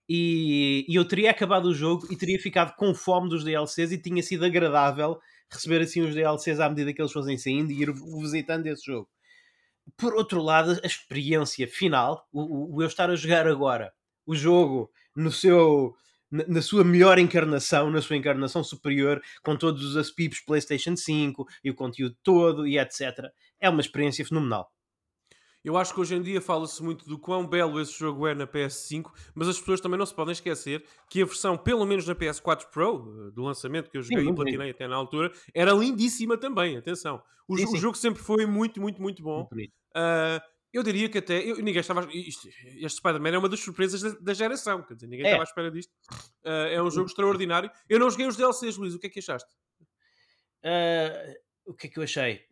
e, 0.09 0.85
e 0.89 0.95
eu 0.95 1.05
teria 1.07 1.31
acabado 1.31 1.67
o 1.67 1.75
jogo 1.75 2.07
e 2.13 2.17
teria 2.17 2.39
ficado 2.39 2.75
com 2.77 2.95
fome 2.95 3.29
dos 3.29 3.45
DLCs 3.45 3.93
e 3.93 3.99
tinha 3.99 4.23
sido 4.23 4.45
agradável 4.45 5.19
receber 5.51 5.83
assim 5.83 6.03
os 6.03 6.15
DLCs 6.15 6.61
à 6.61 6.69
medida 6.69 6.93
que 6.93 7.01
eles 7.01 7.13
fossem 7.13 7.39
saindo 7.39 7.73
e 7.73 7.83
ir 7.83 7.93
visitando 7.93 8.67
esse 8.67 8.85
jogo. 8.87 9.09
Por 9.97 10.15
outro 10.15 10.43
lado, 10.43 10.79
a 10.83 10.87
experiência 10.87 11.67
final, 11.69 12.27
o, 12.33 12.43
o- 12.43 12.77
o 12.77 12.83
eu 12.83 12.89
estar 12.89 13.11
a 13.11 13.17
jogar 13.17 13.47
agora 13.47 13.93
o 14.27 14.35
jogo 14.35 14.91
no 15.15 15.31
seu 15.31 15.95
na, 16.31 16.63
sua 16.63 16.83
melhor 16.85 17.19
encarnação, 17.19 17.91
na 17.91 18.01
sua 18.03 18.17
encarnação 18.17 18.63
superior, 18.65 19.23
com 19.43 19.57
todos 19.57 19.85
os 19.85 19.97
aspipos 19.97 20.41
PlayStation 20.41 20.97
5 20.97 21.47
e 21.63 21.71
o 21.71 21.75
conteúdo 21.75 22.17
todo 22.23 22.67
e 22.67 22.79
etc. 22.79 23.31
É 23.61 23.69
uma 23.71 23.81
experiência 23.81 24.25
fenomenal. 24.25 24.71
Eu 25.65 25.77
acho 25.77 25.93
que 25.93 26.01
hoje 26.01 26.15
em 26.15 26.23
dia 26.23 26.41
fala-se 26.41 26.81
muito 26.81 27.05
do 27.09 27.19
quão 27.19 27.45
belo 27.45 27.81
esse 27.81 27.99
jogo 27.99 28.25
é 28.29 28.35
na 28.37 28.47
PS5, 28.47 29.11
mas 29.35 29.49
as 29.49 29.59
pessoas 29.59 29.81
também 29.81 29.99
não 29.99 30.07
se 30.07 30.15
podem 30.15 30.31
esquecer 30.31 30.85
que 31.11 31.21
a 31.21 31.25
versão, 31.25 31.57
pelo 31.59 31.85
menos 31.85 32.07
na 32.07 32.15
PS4 32.15 32.67
Pro, 32.71 33.27
eh, 33.27 33.31
do 33.33 33.43
lançamento 33.43 33.91
que 33.91 33.99
eu 33.99 34.03
joguei 34.03 34.19
e 34.21 34.25
muito 34.25 34.37
platinei 34.37 34.71
até 34.71 34.87
na 34.87 34.95
altura, 34.95 35.33
era 35.53 35.73
lindíssima 35.73 36.39
também, 36.39 36.77
atenção. 36.77 37.21
O, 37.49 37.57
Sim, 37.57 37.65
jo- 37.65 37.69
o 37.69 37.73
sim. 37.73 37.79
jogo 37.79 37.97
sempre 37.97 38.23
foi 38.23 38.47
muito, 38.47 38.81
muito, 38.81 39.03
muito 39.03 39.21
bom. 39.25 39.49
Muito. 39.51 39.73
Eu 40.77 40.83
diria 40.83 41.09
que 41.09 41.19
até. 41.19 41.39
eu- 41.43 41.57
ninguém 41.57 41.81
estava. 41.81 42.07
Isto, 42.13 42.49
este 42.49 42.99
Spider-Man 42.99 43.31
é 43.31 43.39
uma 43.39 43.49
das 43.49 43.61
surpresas 43.61 44.03
da, 44.03 44.11
da 44.21 44.35
geração. 44.35 44.83
Quer 44.83 44.95
dizer, 44.95 45.07
ninguém 45.07 45.25
É. 45.27 45.29
estava 45.31 45.43
à 45.43 45.49
espera 45.49 45.71
disto. 45.71 45.93
Ah, 46.45 46.69
é 46.71 46.83
um 46.83 46.91
jogo 46.91 47.09
extraordinário. 47.09 47.71
Eu 47.89 47.99
não 47.99 48.11
joguei 48.11 48.27
os 48.27 48.37
DLCs, 48.37 48.77
Luís. 48.77 48.95
O 48.95 48.99
que 48.99 49.07
é 49.07 49.11
que 49.11 49.19
achaste? 49.21 49.49
Ah, 50.63 51.35
o 51.67 51.75
que 51.75 51.87
é 51.87 51.91
que 51.91 51.99
eu 51.99 52.03
achei? 52.03 52.43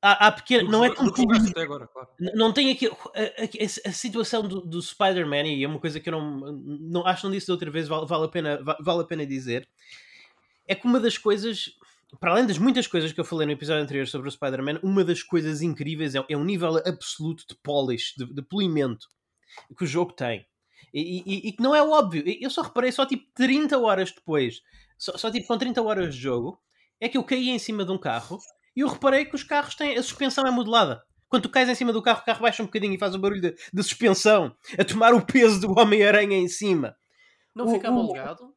Há, 0.00 0.28
há 0.28 0.32
pequeno, 0.32 0.70
não 0.70 0.84
é 0.84 0.94
tão 0.94 1.06
jogaste 1.14 1.50
até 1.50 1.62
agora, 1.62 1.86
claro. 1.88 2.08
Não 2.34 2.52
tem 2.52 2.70
aqui 2.70 2.86
a, 2.86 2.90
a- 2.90 3.88
a 3.90 3.92
situação 3.92 4.46
do, 4.46 4.60
do 4.60 4.80
Spider-Man 4.80 5.42
e 5.48 5.64
é 5.64 5.66
uma 5.68 5.80
coisa 5.80 5.98
que 5.98 6.08
eu 6.08 6.12
não, 6.12 6.52
não 6.52 7.06
acho 7.06 7.26
não 7.26 7.32
disse 7.32 7.48
da 7.48 7.54
outra 7.54 7.70
vez 7.70 7.88
vale, 7.88 8.06
vale 8.06 8.24
a 8.26 8.28
pena, 8.28 8.62
va- 8.62 8.78
vale 8.80 9.00
a 9.02 9.04
pena 9.04 9.26
dizer 9.26 9.68
é 10.66 10.74
que 10.76 10.86
uma 10.86 11.00
das 11.00 11.18
coisas 11.18 11.70
para 12.20 12.32
além 12.32 12.46
das 12.46 12.58
muitas 12.58 12.86
coisas 12.86 13.12
que 13.12 13.20
eu 13.20 13.24
falei 13.24 13.46
no 13.46 13.52
episódio 13.52 13.82
anterior 13.82 14.06
sobre 14.06 14.28
o 14.28 14.30
Spider-Man 14.30 14.78
uma 14.82 15.04
das 15.04 15.22
coisas 15.22 15.62
incríveis 15.62 16.14
é, 16.14 16.24
é 16.28 16.36
o 16.36 16.44
nível 16.44 16.76
absoluto 16.86 17.44
de 17.48 17.54
polish, 17.62 18.14
de, 18.16 18.26
de 18.26 18.42
polimento 18.42 19.06
que 19.76 19.84
o 19.84 19.86
jogo 19.86 20.12
tem 20.12 20.46
e, 20.92 21.22
e- 21.26 21.48
e 21.48 21.52
que 21.52 21.62
não 21.62 21.74
é 21.74 21.82
óbvio 21.82 22.22
eu 22.26 22.50
só 22.50 22.62
reparei 22.62 22.92
só 22.92 23.04
tipo 23.06 23.24
30 23.34 23.78
horas 23.78 24.12
depois 24.12 24.60
só, 24.98 25.16
só 25.16 25.30
tipo 25.30 25.46
com 25.46 25.56
30 25.58 25.80
horas 25.82 26.14
de 26.14 26.20
jogo 26.20 26.58
é 27.00 27.08
que 27.08 27.16
eu 27.18 27.24
caí 27.24 27.48
em 27.50 27.58
cima 27.58 27.84
de 27.84 27.90
um 27.92 27.98
carro 27.98 28.38
e 28.76 28.80
eu 28.80 28.88
reparei 28.88 29.24
que 29.24 29.34
os 29.34 29.42
carros 29.42 29.74
têm 29.74 29.96
a 29.96 30.02
suspensão 30.02 30.46
é 30.46 30.50
modelada 30.50 31.02
quando 31.28 31.44
tu 31.44 31.48
cais 31.48 31.66
em 31.66 31.74
cima 31.74 31.94
do 31.94 32.02
carro, 32.02 32.20
o 32.20 32.24
carro 32.26 32.42
baixa 32.42 32.62
um 32.62 32.66
bocadinho 32.66 32.92
e 32.92 32.98
faz 32.98 33.14
o 33.14 33.18
barulho 33.18 33.40
de, 33.40 33.54
de 33.72 33.82
suspensão, 33.82 34.54
a 34.78 34.84
tomar 34.84 35.14
o 35.14 35.24
peso 35.24 35.62
do 35.62 35.78
Homem-Aranha 35.80 36.36
em 36.36 36.46
cima. 36.46 36.94
Não 37.54 37.64
O- 37.64 37.70
fica 37.70 37.88
amalgado? 37.88 38.54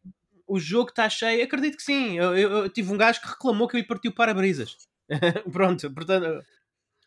O 0.47 0.59
jogo 0.59 0.89
está 0.89 1.09
cheio, 1.09 1.43
acredito 1.43 1.77
que 1.77 1.83
sim. 1.83 2.17
Eu, 2.17 2.37
eu- 2.37 2.51
eu 2.63 2.69
tive 2.69 2.91
um 2.93 2.97
gajo 2.97 3.21
que 3.21 3.27
reclamou 3.27 3.67
que 3.67 3.77
eu 3.77 3.87
partiu 3.87 4.13
para-brisas. 4.13 4.77
Pronto, 5.51 5.91
portanto, 5.93 6.43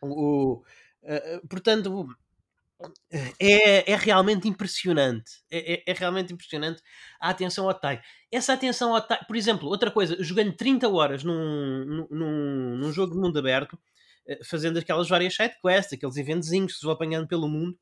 o, 0.01 0.63
eh, 1.03 1.35
eh, 1.37 1.41
portanto 1.49 2.09
é, 3.39 3.91
é 3.91 3.95
realmente 3.95 4.47
impressionante. 4.47 5.31
É, 5.51 5.73
é- 5.75 5.83
é 5.87 5.93
realmente 5.93 6.33
impressionante 6.33 6.81
a 7.19 7.29
atenção 7.29 7.67
ao 7.67 7.73
detalhe. 7.73 7.99
Essa 8.31 8.53
atenção 8.53 8.93
ao 8.95 9.01
detalhe, 9.01 9.25
por 9.27 9.35
exemplo, 9.35 9.67
outra 9.67 9.91
coisa, 9.91 10.15
jogando 10.23 10.53
30 10.55 10.87
horas 10.89 11.23
num, 11.23 11.85
num- 11.85 12.77
num, 12.77 12.91
jogo 12.93 13.13
de 13.13 13.19
mundo 13.19 13.37
aberto, 13.39 13.77
eh, 14.27 14.39
fazendo 14.43 14.79
aquelas 14.79 15.09
várias 15.09 15.35
side 15.35 15.55
quests, 15.61 15.93
aqueles 15.93 16.17
eventozinhos 16.17 16.73
que 16.73 16.79
se 16.79 16.85
vão 16.85 16.93
apanhando 16.93 17.27
pelo 17.27 17.47
mundo, 17.49 17.77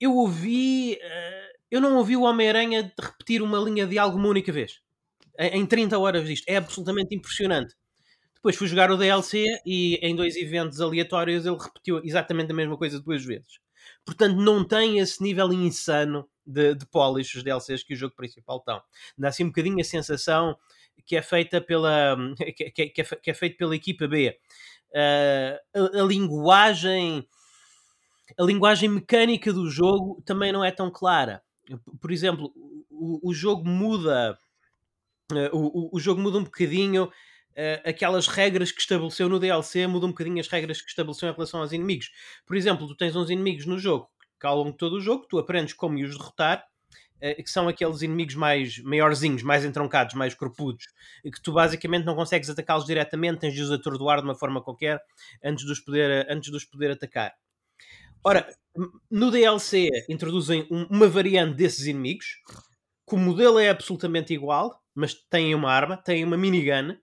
eu 0.00 0.14
ouvi. 0.16 0.98
eh, 1.00 1.47
eu 1.70 1.80
não 1.80 1.96
ouvi 1.96 2.16
o 2.16 2.22
Homem-Aranha 2.22 2.92
repetir 3.00 3.42
uma 3.42 3.58
linha 3.58 3.86
de 3.86 3.98
algo 3.98 4.16
uma 4.18 4.28
única 4.28 4.52
vez. 4.52 4.80
Em, 5.38 5.60
em 5.62 5.66
30 5.66 5.98
horas 5.98 6.26
disto. 6.26 6.44
É 6.48 6.56
absolutamente 6.56 7.14
impressionante. 7.14 7.74
Depois 8.36 8.56
fui 8.56 8.68
jogar 8.68 8.90
o 8.90 8.96
DLC 8.96 9.44
e 9.66 9.96
em 10.02 10.14
dois 10.14 10.36
eventos 10.36 10.80
aleatórios 10.80 11.44
ele 11.46 11.56
repetiu 11.58 12.00
exatamente 12.04 12.52
a 12.52 12.54
mesma 12.54 12.76
coisa 12.76 13.00
duas 13.00 13.24
vezes. 13.24 13.58
Portanto, 14.04 14.36
não 14.36 14.64
tem 14.64 14.98
esse 14.98 15.22
nível 15.22 15.52
insano 15.52 16.28
de, 16.46 16.74
de 16.74 16.86
polish 16.86 17.36
os 17.36 17.42
DLCs 17.42 17.82
que 17.82 17.94
o 17.94 17.96
jogo 17.96 18.14
principal 18.14 18.60
tem. 18.60 18.80
Dá 19.18 19.28
assim 19.28 19.44
um 19.44 19.48
bocadinho 19.48 19.80
a 19.80 19.84
sensação 19.84 20.56
que 21.04 21.16
é 21.16 21.22
feita 21.22 21.60
pela 21.60 22.16
que, 22.56 22.70
que- 22.70 22.90
que 22.90 23.00
é, 23.02 23.04
que 23.04 23.30
é 23.30 23.34
feito 23.34 23.56
pela 23.56 23.74
equipa 23.74 24.06
B. 24.06 24.38
Ah, 24.94 25.60
a, 25.74 26.00
a 26.00 26.04
linguagem 26.04 27.26
a 28.38 28.42
linguagem 28.42 28.88
mecânica 28.88 29.52
do 29.52 29.70
jogo 29.70 30.22
também 30.24 30.50
não 30.52 30.64
é 30.64 30.70
tão 30.70 30.90
clara. 30.90 31.42
Por 32.00 32.10
exemplo, 32.12 32.52
o, 32.90 33.28
o 33.30 33.34
jogo 33.34 33.68
muda 33.68 34.38
eh, 35.32 35.50
o, 35.52 35.96
o- 35.96 36.00
jogo 36.00 36.20
muda 36.20 36.38
um 36.38 36.44
bocadinho 36.44 37.10
eh, 37.54 37.82
aquelas 37.84 38.26
regras 38.28 38.72
que 38.72 38.80
estabeleceu 38.80 39.28
no 39.28 39.38
DLC, 39.38 39.86
muda 39.86 40.06
um 40.06 40.10
bocadinho 40.10 40.40
as 40.40 40.48
regras 40.48 40.80
que 40.80 40.88
estabeleceu 40.88 41.28
em 41.28 41.32
relação 41.32 41.60
aos 41.60 41.72
inimigos. 41.72 42.10
Por 42.46 42.56
exemplo, 42.56 42.86
tu 42.86 42.96
tens 42.96 43.16
uns 43.16 43.30
inimigos 43.30 43.66
no 43.66 43.78
jogo 43.78 44.08
que 44.40 44.46
ao 44.46 44.56
longo 44.56 44.70
de 44.70 44.76
todo 44.78 44.94
o 44.94 45.00
jogo 45.00 45.26
tu 45.28 45.36
aprendes 45.38 45.74
como 45.74 45.96
os 46.02 46.16
derrotar, 46.16 46.64
eh, 47.20 47.42
que 47.42 47.50
são 47.50 47.68
aqueles 47.68 48.02
inimigos 48.02 48.34
mais 48.36 48.78
maiorzinhos, 48.80 49.42
mais 49.42 49.64
entroncados, 49.64 50.14
mais 50.14 50.34
corpudos, 50.34 50.86
que 51.24 51.42
tu 51.42 51.52
basicamente 51.52 52.04
não 52.04 52.14
consegues 52.14 52.48
atacá-los 52.50 52.86
diretamente, 52.86 53.40
tens 53.40 53.54
de 53.54 53.62
os 53.62 53.72
atordoar 53.72 54.18
de 54.20 54.24
uma 54.24 54.36
forma 54.36 54.62
qualquer 54.62 55.00
antes 55.42 55.64
de 55.66 55.72
os 55.72 55.80
poder, 55.80 56.26
antes 56.30 56.50
de 56.50 56.56
os 56.56 56.64
poder 56.64 56.92
atacar. 56.92 57.34
Ora, 58.24 58.46
no 59.10 59.30
DLC 59.30 59.88
introduzem 60.08 60.66
um- 60.70 60.86
uma 60.90 61.08
variante 61.08 61.54
desses 61.56 61.86
inimigos, 61.86 62.26
que 63.08 63.14
o 63.14 63.18
modelo 63.18 63.58
é 63.58 63.70
absolutamente 63.70 64.34
igual, 64.34 64.82
mas 64.94 65.14
têm 65.14 65.54
uma 65.54 65.70
arma, 65.72 65.96
têm 65.96 66.24
uma 66.24 66.36
minigun, 66.36 66.96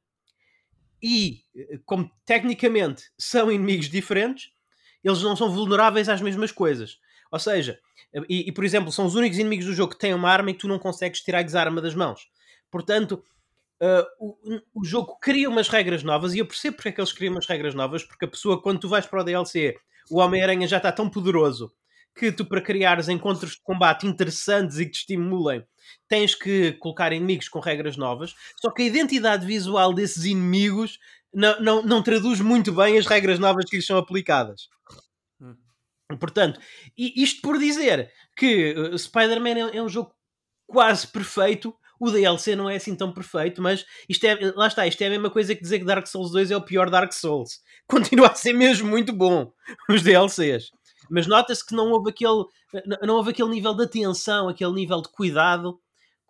e 1.01 1.41
eh, 1.55 1.79
como 1.85 2.09
tecnicamente 2.25 3.03
são 3.17 3.51
inimigos 3.51 3.89
diferentes, 3.89 4.49
eles 5.03 5.21
não 5.21 5.35
são 5.35 5.51
vulneráveis 5.51 6.09
às 6.09 6.21
mesmas 6.21 6.51
coisas. 6.51 6.99
Ou 7.31 7.39
seja, 7.39 7.79
e, 8.29 8.47
e, 8.47 8.51
por 8.51 8.63
exemplo, 8.63 8.91
são 8.91 9.05
os 9.05 9.15
únicos 9.15 9.37
inimigos 9.37 9.65
do 9.65 9.73
jogo 9.73 9.93
que 9.93 9.99
têm 9.99 10.13
uma 10.13 10.29
arma 10.29 10.51
e 10.51 10.53
tu 10.53 10.67
não 10.67 10.79
consegues 10.79 11.21
tirar-lhes 11.21 11.53
a 11.55 11.61
arma 11.61 11.81
das 11.81 11.95
mãos. 11.95 12.27
Portanto, 12.71 13.23
Uh, 13.81 14.05
o, 14.19 14.61
o 14.81 14.85
jogo 14.85 15.17
cria 15.19 15.49
umas 15.49 15.67
regras 15.67 16.01
novas 16.01 16.33
e 16.33 16.39
eu 16.39 16.45
percebo 16.45 16.77
porque 16.77 16.89
é 16.89 16.91
que 16.93 17.01
eles 17.01 17.11
criam 17.11 17.33
umas 17.33 17.45
regras 17.45 17.75
novas, 17.75 18.05
porque 18.05 18.23
a 18.23 18.27
pessoa, 18.27 18.61
quando 18.61 18.79
tu 18.79 18.87
vais 18.87 19.05
para 19.05 19.21
o 19.21 19.23
DLC, 19.23 19.77
o 20.09 20.19
Homem-Aranha 20.19 20.67
já 20.67 20.77
está 20.77 20.91
tão 20.91 21.09
poderoso 21.09 21.71
que 22.15 22.31
tu, 22.31 22.45
para 22.45 22.61
criares 22.61 23.09
encontros 23.09 23.51
de 23.51 23.61
combate 23.61 24.07
interessantes 24.07 24.79
e 24.79 24.85
que 24.85 24.91
te 24.91 24.99
estimulem, 24.99 25.65
tens 26.07 26.33
que 26.33 26.71
colocar 26.73 27.11
inimigos 27.11 27.49
com 27.49 27.59
regras 27.59 27.97
novas. 27.97 28.33
Só 28.61 28.71
que 28.71 28.83
a 28.83 28.85
identidade 28.85 29.45
visual 29.45 29.93
desses 29.93 30.23
inimigos 30.23 30.97
não, 31.33 31.59
não, 31.59 31.83
não 31.83 32.01
traduz 32.01 32.39
muito 32.39 32.71
bem 32.71 32.97
as 32.97 33.05
regras 33.05 33.37
novas 33.37 33.65
que 33.65 33.75
lhes 33.75 33.85
são 33.85 33.97
aplicadas. 33.97 34.69
Hum. 35.41 35.57
Portanto, 36.17 36.59
isto 36.97 37.41
por 37.41 37.59
dizer 37.59 38.09
que 38.37 38.73
uh, 38.73 38.97
Spider-Man 38.97 39.71
é, 39.71 39.77
é 39.77 39.81
um 39.81 39.89
jogo 39.89 40.15
quase 40.65 41.07
perfeito. 41.07 41.75
O 41.99 42.11
DLC 42.11 42.55
não 42.55 42.69
é 42.69 42.75
assim 42.75 42.95
tão 42.95 43.13
perfeito, 43.13 43.61
mas 43.61 43.85
isto 44.09 44.23
é, 44.25 44.51
lá 44.55 44.67
está, 44.67 44.85
isto 44.85 45.01
é 45.01 45.07
a 45.07 45.09
mesma 45.09 45.29
coisa 45.29 45.55
que 45.55 45.61
dizer 45.61 45.79
que 45.79 45.85
Dark 45.85 46.05
Souls 46.07 46.31
2 46.31 46.51
é 46.51 46.57
o 46.57 46.61
pior 46.61 46.89
Dark 46.89 47.13
Souls. 47.13 47.61
Continua 47.87 48.27
a 48.27 48.35
ser 48.35 48.53
mesmo 48.53 48.87
muito 48.89 49.13
bom 49.13 49.51
os 49.89 50.01
DLCs. 50.01 50.71
Mas 51.09 51.27
nota-se 51.27 51.65
que 51.65 51.75
não 51.75 51.91
houve 51.91 52.09
aquele 52.09 52.43
não 53.01 53.15
houve 53.15 53.29
aquele 53.31 53.49
nível 53.49 53.73
de 53.73 53.83
atenção, 53.83 54.49
aquele 54.49 54.73
nível 54.73 55.01
de 55.01 55.09
cuidado 55.09 55.79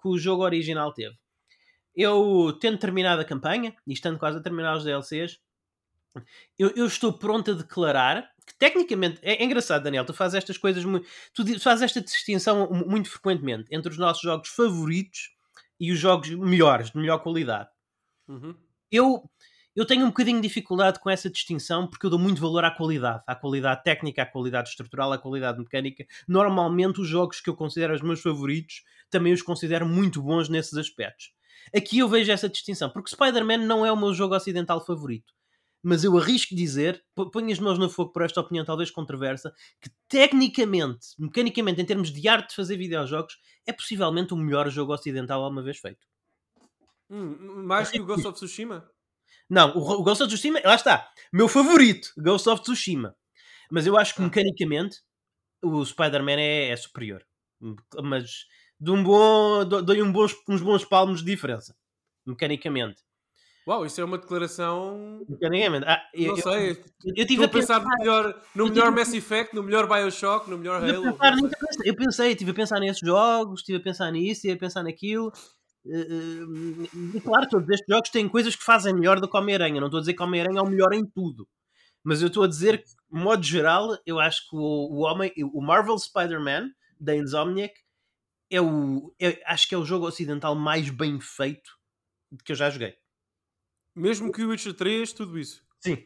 que 0.01 0.08
o 0.08 0.17
jogo 0.17 0.43
original 0.43 0.93
teve. 0.93 1.15
Eu 1.95 2.56
tendo 2.60 2.78
terminado 2.78 3.21
a 3.21 3.25
campanha 3.25 3.73
e 3.88 3.93
estando 3.93 4.19
quase 4.19 4.38
a 4.38 4.41
terminar 4.41 4.75
os 4.75 4.84
DLCs, 4.84 5.39
eu, 6.60 6.71
eu 6.75 6.86
estou 6.86 7.13
pronto 7.13 7.51
a 7.51 7.54
declarar 7.54 8.30
que 8.45 8.54
tecnicamente 8.60 9.19
é, 9.21 9.41
é 9.41 9.43
engraçado, 9.43 9.84
Daniel. 9.84 10.06
Tu 10.06 10.13
fazes 10.13 10.36
estas 10.36 10.58
coisas, 10.58 10.84
tu 11.34 11.60
fazes 11.60 11.84
esta 11.84 12.01
distinção 12.01 12.69
mu- 12.71 12.86
muito 12.88 13.10
frequentemente 13.10 13.65
entre 13.71 13.91
os 13.91 13.97
nossos 13.97 14.21
jogos 14.21 14.49
favoritos 14.49 15.35
e 15.80 15.92
os 15.92 16.00
jogos 16.00 16.30
melhores, 16.30 16.92
de 16.92 16.98
melhor 16.98 17.20
qualidade. 17.20 17.70
Uhum. 18.28 18.56
Eu 18.92 19.30
eu 19.76 19.86
tenho 19.86 20.06
um 20.06 20.08
bocadinho 20.08 20.38
de 20.38 20.48
dificuldade 20.48 21.02
com 21.02 21.10
essa 21.10 21.30
distinção 21.30 21.86
porque 21.86 22.06
eu 22.06 22.10
dou 22.10 22.18
muito 22.18 22.40
valor 22.40 22.64
à 22.64 22.72
qualidade, 22.72 23.22
à 23.28 23.36
qualidade 23.36 23.84
técnica, 23.84 24.22
à 24.22 24.26
qualidade 24.26 24.70
estrutural, 24.70 25.12
à 25.12 25.18
qualidade 25.18 25.60
mecânica. 25.60 26.06
Normalmente, 26.26 27.02
os 27.02 27.08
jogos 27.10 27.42
que 27.42 27.50
eu 27.50 27.56
considero 27.56 27.94
os 27.94 28.02
meus 28.02 28.22
favoritos 28.22 28.84
também 29.10 29.34
os 29.34 29.42
considero 29.42 29.86
muito 29.86 30.22
bons 30.22 30.48
nesses 30.48 30.78
aspectos. 30.78 31.34
Aqui 31.76 32.00
eu 32.00 32.08
vejo 32.08 32.32
essa 32.32 32.48
distinção, 32.48 32.90
porque 32.90 33.10
Spider-Man 33.10 33.58
não 33.58 33.86
é 33.86 33.92
o 33.92 33.98
meu 33.98 34.14
jogo 34.14 34.34
ocidental 34.34 34.86
favorito. 34.86 35.34
Mas 35.88 36.04
eu 36.04 36.17
arrisco 36.17 36.56
dizer, 36.56 37.06
ponho 37.13 37.52
as 37.52 37.60
mãos 37.60 37.78
no 37.78 37.88
fogo 37.88 38.12
por 38.12 38.24
esta 38.24 38.41
opinião 38.41 38.65
talvez 38.65 38.89
controversa, 38.89 39.54
que 39.80 39.88
tecnicamente, 40.08 41.10
mecanicamente, 41.19 41.80
em 41.80 41.86
termos 41.86 42.12
de 42.12 42.28
arte 42.28 42.50
de 42.50 42.56
fazer 42.56 42.76
videojogos, 42.76 43.38
é 43.67 43.71
possivelmente 43.71 44.34
o 44.34 44.38
melhor 44.38 44.67
jogo 44.71 44.91
ocidental 44.91 45.43
alguma 45.43 45.62
vez 45.62 45.78
feito. 45.78 46.08
Hum, 47.08 47.63
mais 47.67 47.91
que 47.91 48.02
o 48.02 48.06
Ghost 48.06 48.26
of 48.26 48.36
Tsushima? 48.36 48.89
Não, 49.48 49.78
o 49.78 50.02
Ghost 50.02 50.24
of 50.24 50.34
Tsushima, 50.34 50.60
lá 50.65 50.74
está. 50.74 51.08
Meu 51.32 51.48
favorito, 51.48 52.12
Ghost 52.17 52.50
of 52.50 52.63
Tsushima. 52.63 53.15
Mas 53.69 53.86
eu 53.86 53.95
acho 53.95 54.15
que 54.15 54.21
ah. 54.21 54.26
mecanicamente 54.26 55.02
o 55.62 55.86
Spider-Man 55.86 56.39
é, 56.39 56.69
é, 56.69 56.76
superior. 56.76 57.24
Mas 58.02 58.48
de 58.80 58.89
um 58.89 59.04
bom, 59.04 59.63
dou-lhe 59.65 60.02
um 60.02 60.12
bons, 60.12 60.36
uns 60.50 60.63
bons 60.63 60.84
palmos 60.84 61.19
de 61.19 61.28
diferença. 61.28 61.78
Mecanicamente. 62.26 63.05
Uau, 63.67 63.84
isso 63.84 63.99
é 63.99 64.04
uma 64.04 64.17
declaração. 64.19 65.25
Mecanicamente. 65.28 65.86
Ah, 65.88 65.99
eu, 66.13 66.36
não 66.36 66.38
sei. 66.38 66.71
Eu, 66.71 67.13
eu 67.15 67.25
tive 67.25 67.45
a 67.45 67.47
pensar, 67.47 67.80
pensar 67.80 67.89
no 67.89 67.97
melhor, 67.97 68.41
no 68.54 68.69
melhor 68.69 68.91
Mass 68.91 69.13
Effect, 69.13 69.56
no 69.56 69.63
melhor 69.63 69.88
Bioshock, 69.88 70.47
no 70.49 70.58
melhor 70.58 70.84
Halo. 70.84 71.17
Eu 71.84 71.95
pensei, 71.95 72.32
estive 72.32 72.51
a 72.51 72.54
pensar 72.54 72.80
nesses 72.80 72.99
jogos, 72.99 73.62
estive 73.62 73.80
a 73.80 73.82
pensar 73.82 74.12
nisso, 74.12 74.34
estive 74.34 74.54
a 74.54 74.58
pensar 74.58 74.84
naquilo. 74.84 75.32
Uh, 75.84 77.21
claro, 77.21 77.47
todos 77.49 77.67
estes 77.69 77.88
jogos 77.88 78.10
têm 78.10 78.30
coisas 78.30 78.56
que 78.56 78.63
fazem 78.63 78.93
melhor 78.93 79.19
do 79.19 79.28
que 79.28 79.36
Homem-Aranha. 79.36 79.80
Não 79.80 79.88
estou 79.88 79.97
a 79.97 80.01
dizer 80.01 80.13
que 80.13 80.21
Homem-Aranha 80.21 80.60
é 80.60 80.62
o 80.62 80.69
melhor 80.69 80.93
em 80.93 81.04
tudo, 81.04 81.47
mas 82.04 82.21
eu 82.21 82.28
estou 82.28 82.43
a 82.43 82.47
dizer 82.47 82.84
que, 82.84 82.89
de 82.89 83.23
modo 83.23 83.43
geral, 83.43 83.97
eu 84.06 84.19
acho 84.19 84.47
que 84.47 84.56
o, 84.56 84.60
o, 84.60 84.99
homem, 84.99 85.32
o 85.54 85.62
Marvel 85.62 85.97
Spider-Man 85.97 86.69
da 86.99 87.15
Insomniac 87.15 87.73
é 88.49 88.62
o, 88.62 89.13
é, 89.19 89.41
acho 89.47 89.67
que 89.67 89.73
é 89.73 89.78
o 89.78 89.86
jogo 89.86 90.08
ocidental 90.08 90.56
mais 90.56 90.89
bem 90.89 91.19
feito 91.19 91.71
que 92.43 92.51
eu 92.51 92.56
já 92.56 92.69
joguei. 92.69 92.95
Mesmo 93.96 94.32
que 94.32 94.44
o 94.44 94.50
Witcher 94.50 94.74
3, 94.74 95.14
tudo 95.14 95.40
isso. 95.40 95.64
Sim, 95.80 96.06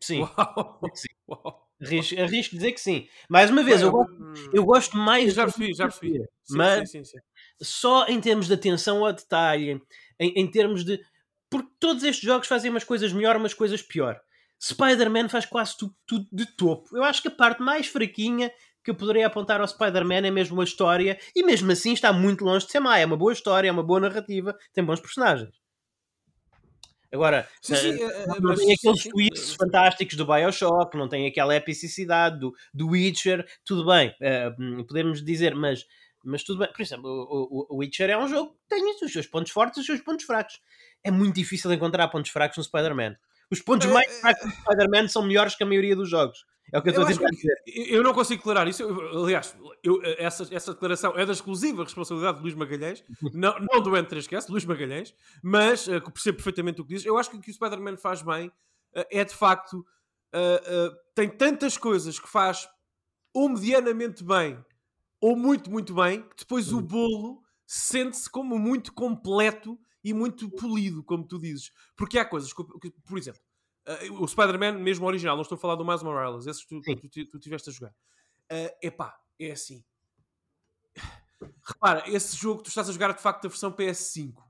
sim. 0.00 0.20
Uau. 0.20 0.80
sim. 0.94 1.08
Uau. 1.28 1.62
Arrisco, 1.84 2.20
arrisco 2.20 2.54
dizer 2.54 2.72
que 2.72 2.80
sim. 2.80 3.08
Mais 3.28 3.50
uma 3.50 3.62
vez, 3.62 3.82
eu, 3.82 3.90
gosto, 3.90 4.14
eu 4.52 4.64
gosto 4.64 4.96
mais. 4.96 5.34
Já 5.34 5.44
percebi, 5.44 5.74
já 5.74 5.84
percebi. 5.88 6.18
Sim, 6.44 6.56
mas 6.56 6.90
sim, 6.90 7.04
sim, 7.04 7.18
só 7.60 8.06
em 8.06 8.20
termos 8.20 8.46
de 8.46 8.54
atenção 8.54 9.04
ao 9.04 9.12
detalhe, 9.12 9.82
em, 10.20 10.32
em 10.36 10.50
termos 10.50 10.84
de. 10.84 11.00
Porque 11.50 11.68
todos 11.80 12.04
estes 12.04 12.24
jogos 12.24 12.46
fazem 12.46 12.70
umas 12.70 12.84
coisas 12.84 13.12
melhor, 13.12 13.36
umas 13.36 13.52
coisas 13.52 13.82
pior. 13.82 14.20
Spider-Man 14.62 15.28
faz 15.28 15.44
quase 15.44 15.76
tudo, 15.76 15.94
tudo 16.06 16.28
de 16.32 16.46
topo. 16.56 16.96
Eu 16.96 17.02
acho 17.02 17.20
que 17.20 17.28
a 17.28 17.32
parte 17.32 17.60
mais 17.60 17.88
fraquinha 17.88 18.50
que 18.84 18.90
eu 18.90 18.94
poderia 18.94 19.26
apontar 19.26 19.60
ao 19.60 19.68
Spider-Man 19.68 20.26
é 20.26 20.30
mesmo 20.30 20.60
a 20.60 20.64
história, 20.64 21.18
e 21.34 21.42
mesmo 21.44 21.70
assim 21.70 21.92
está 21.92 22.12
muito 22.12 22.44
longe 22.44 22.66
de 22.66 22.72
ser 22.72 22.80
má. 22.80 22.98
É 22.98 23.06
uma 23.06 23.16
boa 23.16 23.32
história, 23.32 23.68
é 23.68 23.72
uma 23.72 23.82
boa 23.82 24.00
narrativa, 24.00 24.56
tem 24.72 24.84
bons 24.84 25.00
personagens. 25.00 25.61
Agora, 27.12 27.46
sim, 27.60 27.74
sim, 27.74 27.94
uh, 28.02 28.40
não 28.40 28.50
mas, 28.50 28.58
tem 28.58 28.72
aqueles 28.72 29.02
twists 29.02 29.54
fantásticos 29.54 30.16
do 30.16 30.24
Bioshock, 30.24 30.96
não 30.96 31.08
tem 31.08 31.26
aquela 31.26 31.54
epicidade 31.54 32.40
do, 32.40 32.54
do 32.72 32.88
Witcher, 32.88 33.46
tudo 33.64 33.84
bem, 33.84 34.14
uh, 34.20 34.84
podemos 34.86 35.22
dizer, 35.22 35.54
mas, 35.54 35.84
mas 36.24 36.42
tudo 36.42 36.60
bem. 36.60 36.72
Por 36.72 36.80
exemplo, 36.80 37.10
o, 37.10 37.74
o, 37.74 37.76
o 37.76 37.78
Witcher 37.80 38.08
é 38.08 38.16
um 38.16 38.26
jogo 38.26 38.52
que 38.52 38.76
tem 38.76 38.82
os 39.04 39.12
seus 39.12 39.26
pontos 39.26 39.52
fortes 39.52 39.76
e 39.76 39.80
os 39.80 39.86
seus 39.86 40.00
pontos 40.00 40.24
fracos. 40.24 40.58
É 41.04 41.10
muito 41.10 41.34
difícil 41.34 41.70
encontrar 41.72 42.08
pontos 42.08 42.30
fracos 42.30 42.56
no 42.56 42.64
Spider-Man. 42.64 43.16
Os 43.50 43.60
pontos 43.60 43.86
mais 43.88 44.20
fracos 44.20 44.50
do 44.50 44.56
Spider-Man 44.62 45.08
são 45.08 45.22
melhores 45.22 45.54
que 45.54 45.62
a 45.62 45.66
maioria 45.66 45.94
dos 45.94 46.08
jogos. 46.08 46.46
É 46.72 46.78
o 46.78 46.82
que 46.82 46.88
eu 46.88 46.92
estou 46.92 47.04
a 47.04 47.30
dizer. 47.30 47.62
Eu 47.66 48.02
não 48.02 48.14
consigo 48.14 48.38
declarar 48.38 48.66
isso. 48.66 48.82
Eu, 48.82 49.24
aliás, 49.24 49.54
eu, 49.82 50.00
essa, 50.16 50.48
essa 50.50 50.72
declaração 50.72 51.12
é 51.18 51.26
da 51.26 51.32
exclusiva 51.32 51.84
responsabilidade 51.84 52.38
de 52.38 52.42
Luís 52.42 52.54
Magalhães, 52.54 53.04
não, 53.34 53.58
não 53.58 53.82
do 53.82 53.90
N3Cast, 53.90 54.48
Luís 54.48 54.64
Magalhães, 54.64 55.14
mas 55.42 55.86
uh, 55.86 56.00
percebo 56.00 56.36
perfeitamente 56.36 56.80
o 56.80 56.84
que 56.84 56.94
dizes. 56.94 57.06
Eu 57.06 57.18
acho 57.18 57.30
que 57.30 57.36
o 57.36 57.40
que 57.40 57.50
o 57.50 57.54
Spider-Man 57.54 57.98
faz 57.98 58.22
bem 58.22 58.48
uh, 58.48 59.04
é 59.10 59.22
de 59.22 59.34
facto. 59.34 59.84
Uh, 60.34 60.96
tem 61.14 61.28
tantas 61.28 61.76
coisas 61.76 62.18
que 62.18 62.28
faz 62.28 62.66
ou 63.34 63.50
medianamente 63.50 64.24
bem 64.24 64.58
ou 65.20 65.36
muito, 65.36 65.70
muito 65.70 65.94
bem, 65.94 66.22
que 66.22 66.36
depois 66.38 66.72
o 66.72 66.80
bolo 66.80 67.42
sente-se 67.66 68.30
como 68.30 68.58
muito 68.58 68.92
completo 68.94 69.78
e 70.02 70.12
muito 70.12 70.50
polido, 70.50 71.04
como 71.04 71.26
tu 71.26 71.38
dizes. 71.38 71.70
Porque 71.96 72.18
há 72.18 72.24
coisas 72.24 72.52
que, 72.52 72.62
por 72.64 73.18
exemplo, 73.18 73.40
Uh, 73.86 74.22
o 74.22 74.28
Spider-Man, 74.28 74.72
mesmo 74.74 75.06
original, 75.06 75.34
não 75.34 75.42
estou 75.42 75.56
a 75.56 75.58
falar 75.58 75.74
do 75.74 75.84
Miles 75.84 76.02
Morales, 76.02 76.46
esses 76.46 76.64
que 76.64 76.68
tu, 76.68 76.80
tu, 76.80 77.08
tu, 77.08 77.26
tu 77.26 77.38
tiveste 77.38 77.70
a 77.70 77.72
jogar. 77.72 77.90
Uh, 78.50 78.70
epá, 78.80 79.16
é 79.40 79.50
assim. 79.50 79.82
Repara, 81.64 82.04
esse 82.06 82.36
jogo 82.36 82.62
tu 82.62 82.68
estás 82.68 82.88
a 82.88 82.92
jogar 82.92 83.12
de 83.12 83.20
facto 83.20 83.46
a 83.46 83.48
versão 83.48 83.72
PS5. 83.72 84.30
Uh, 84.30 84.42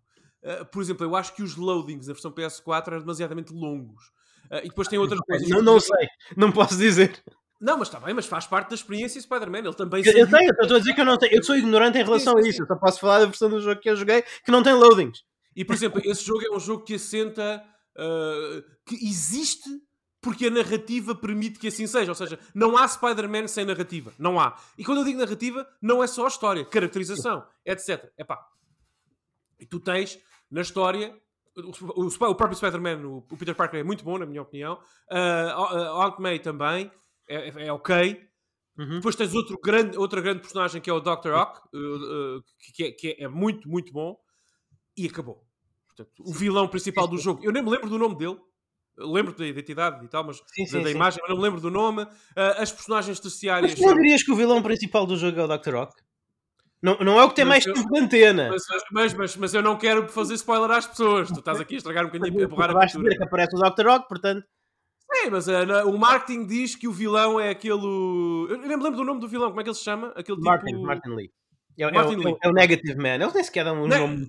ah, 0.44 0.64
por 0.64 0.82
exemplo, 0.82 1.06
eu 1.06 1.16
acho 1.16 1.34
que 1.34 1.42
os 1.42 1.56
loadings 1.56 2.06
da 2.06 2.12
versão 2.12 2.32
PS4 2.32 2.88
eram 2.88 3.00
demasiadamente 3.00 3.52
longos. 3.52 4.06
Uh, 4.50 4.58
e 4.64 4.68
depois 4.68 4.88
tem 4.88 4.98
outras 4.98 5.20
coisas. 5.20 5.48
Não, 5.48 5.62
não 5.62 5.80
sei, 5.80 6.08
não 6.36 6.52
posso 6.52 6.76
dizer. 6.76 7.22
Não, 7.58 7.78
mas 7.78 7.86
está 7.86 8.00
bem, 8.00 8.12
mas 8.12 8.26
faz 8.26 8.44
parte 8.44 8.70
da 8.70 8.74
experiência 8.74 9.20
Spider-Man. 9.20 9.60
Ele 9.60 9.74
também 9.74 10.04
Eu, 10.04 10.12
eu 10.12 10.28
sei, 10.28 10.46
eu 10.48 10.62
estou 10.62 10.76
a 10.76 10.80
dizer 10.80 10.94
que 10.94 11.00
eu 11.00 11.04
não 11.04 11.16
tenho. 11.16 11.32
Eu 11.32 11.44
sou 11.44 11.56
ignorante 11.56 11.96
em 11.96 12.02
relação 12.02 12.34
sim, 12.34 12.42
sim, 12.42 12.46
a 12.46 12.50
isso. 12.50 12.62
Eu 12.62 12.66
só 12.66 12.74
posso 12.74 13.00
falar 13.00 13.20
da 13.20 13.26
versão 13.26 13.48
do 13.48 13.60
jogo 13.60 13.80
que 13.80 13.88
eu 13.88 13.94
joguei 13.94 14.22
que 14.22 14.50
não 14.50 14.64
tem 14.64 14.74
loadings. 14.74 15.22
E 15.54 15.64
por 15.64 15.74
exemplo, 15.74 16.02
esse 16.04 16.24
jogo 16.24 16.44
é 16.44 16.50
um 16.50 16.58
jogo 16.58 16.82
que 16.82 16.94
assenta 16.94 17.62
uh, 17.96 18.62
que 18.86 18.94
existe 18.96 19.68
porque 20.22 20.46
a 20.46 20.50
narrativa 20.50 21.16
permite 21.16 21.58
que 21.58 21.66
assim 21.66 21.86
seja. 21.86 22.12
Ou 22.12 22.14
seja, 22.14 22.38
não 22.54 22.76
há 22.76 22.86
Spider-Man 22.86 23.48
sem 23.48 23.64
narrativa. 23.64 24.12
Não 24.18 24.38
há. 24.38 24.56
E 24.78 24.84
quando 24.84 24.98
eu 24.98 25.04
digo 25.04 25.18
narrativa, 25.18 25.68
não 25.82 26.02
é 26.02 26.06
só 26.06 26.24
a 26.24 26.28
história, 26.28 26.64
caracterização, 26.64 27.44
etc. 27.66 28.10
Epá. 28.16 28.46
E 29.58 29.66
tu 29.66 29.80
tens 29.80 30.18
na 30.50 30.60
história. 30.60 31.14
O, 31.54 32.04
o, 32.04 32.06
o 32.06 32.34
próprio 32.34 32.54
Spider-Man, 32.54 33.06
o, 33.06 33.18
o, 33.18 33.36
Peter 33.36 33.54
Parker, 33.54 33.80
é 33.80 33.82
muito 33.82 34.04
bom, 34.04 34.16
na 34.16 34.24
minha 34.24 34.40
opinião. 34.40 34.80
Uh, 35.10 36.00
Aunt 36.00 36.18
May 36.18 36.38
também 36.38 36.90
é, 37.28 37.48
é, 37.48 37.66
é 37.66 37.72
ok. 37.72 38.28
Uhum. 38.78 38.96
Depois 38.96 39.16
tens 39.16 39.34
outro 39.34 39.58
grande, 39.60 39.98
outra 39.98 40.20
grande 40.20 40.40
personagem 40.40 40.80
que 40.80 40.88
é 40.88 40.92
o 40.92 41.00
Dr. 41.00 41.32
Ock, 41.32 41.60
uh, 41.74 42.38
uh, 42.38 42.44
que, 42.74 42.84
é, 42.84 42.92
que 42.92 43.16
é 43.18 43.28
muito, 43.28 43.68
muito 43.68 43.92
bom. 43.92 44.16
E 44.96 45.06
acabou. 45.06 45.44
Portanto, 45.96 46.22
o 46.24 46.32
vilão 46.32 46.66
principal 46.68 47.06
do 47.06 47.18
jogo, 47.18 47.40
eu 47.44 47.52
nem 47.52 47.62
me 47.62 47.70
lembro 47.70 47.88
do 47.88 47.98
nome 47.98 48.16
dele. 48.16 48.38
Lembro 48.98 49.34
da 49.34 49.46
identidade 49.46 50.04
e 50.04 50.08
tal, 50.08 50.22
mas 50.22 50.36
sim, 50.54 50.66
sim, 50.66 50.82
da, 50.82 50.88
sim. 50.88 50.94
imagem, 50.94 51.18
mas 51.22 51.30
não 51.30 51.36
me 51.36 51.42
lembro 51.42 51.60
do 51.60 51.70
nome. 51.70 52.02
Uh, 52.02 52.58
as 52.58 52.70
personagens 52.70 53.18
terciárias. 53.18 53.72
Mas 53.72 53.80
tu 53.80 53.86
não 53.86 53.94
dirias 53.94 54.22
que 54.22 54.30
o 54.30 54.36
vilão 54.36 54.62
principal 54.62 55.06
do 55.06 55.16
jogo 55.16 55.40
é 55.40 55.44
o 55.44 55.48
Dr. 55.48 55.74
Rock? 55.74 55.94
Não, 56.82 56.98
não 56.98 57.18
é 57.18 57.24
o 57.24 57.28
que 57.28 57.36
tem 57.36 57.44
mas 57.44 57.64
mais 57.64 57.78
tempo 57.78 57.90
de 57.90 58.00
antena. 58.00 58.50
Mas, 58.50 58.62
mas, 58.90 59.14
mas, 59.14 59.36
mas, 59.36 59.54
eu 59.54 59.62
não 59.62 59.78
quero 59.78 60.08
fazer 60.08 60.34
spoiler 60.34 60.70
às 60.70 60.86
pessoas. 60.86 61.28
Tu 61.28 61.38
estás 61.38 61.60
aqui 61.60 61.74
a 61.74 61.78
estragar 61.78 62.04
um 62.04 62.10
bocadinho 62.10 62.44
a 62.44 62.48
borrar 62.48 62.70
a 62.70 62.86
pintura. 62.86 63.16
que 63.16 63.22
aparece 63.22 63.56
o 63.56 63.58
Dr. 63.58 63.86
Rock, 63.86 64.08
portanto. 64.08 64.44
Sim, 65.14 65.30
mas 65.30 65.46
uh, 65.46 65.88
o 65.88 65.98
marketing 65.98 66.46
diz 66.46 66.74
que 66.74 66.88
o 66.88 66.92
vilão 66.92 67.38
é 67.38 67.50
aquele. 67.50 67.86
Eu 68.50 68.58
nem 68.58 68.76
me 68.76 68.82
lembro 68.82 68.96
do 68.96 69.04
nome 69.04 69.20
do 69.20 69.28
vilão, 69.28 69.48
como 69.48 69.60
é 69.60 69.62
que 69.62 69.70
ele 69.70 69.76
se 69.76 69.84
chama? 69.84 70.12
Aquele 70.16 70.40
Martin, 70.40 70.66
tipo... 70.66 70.82
Martin 70.82 71.10
Lee. 71.10 71.30
É, 71.78 71.82
é, 71.82 71.86
o, 71.86 72.38
é, 72.42 72.48
o, 72.48 72.52
Negative 72.52 72.96
Man. 72.96 73.14
Eles 73.14 73.34
nem 73.34 73.44
sequer 73.44 73.64
dão 73.64 73.82
um 73.82 73.86
ne 73.86 73.96
nome. 73.96 74.28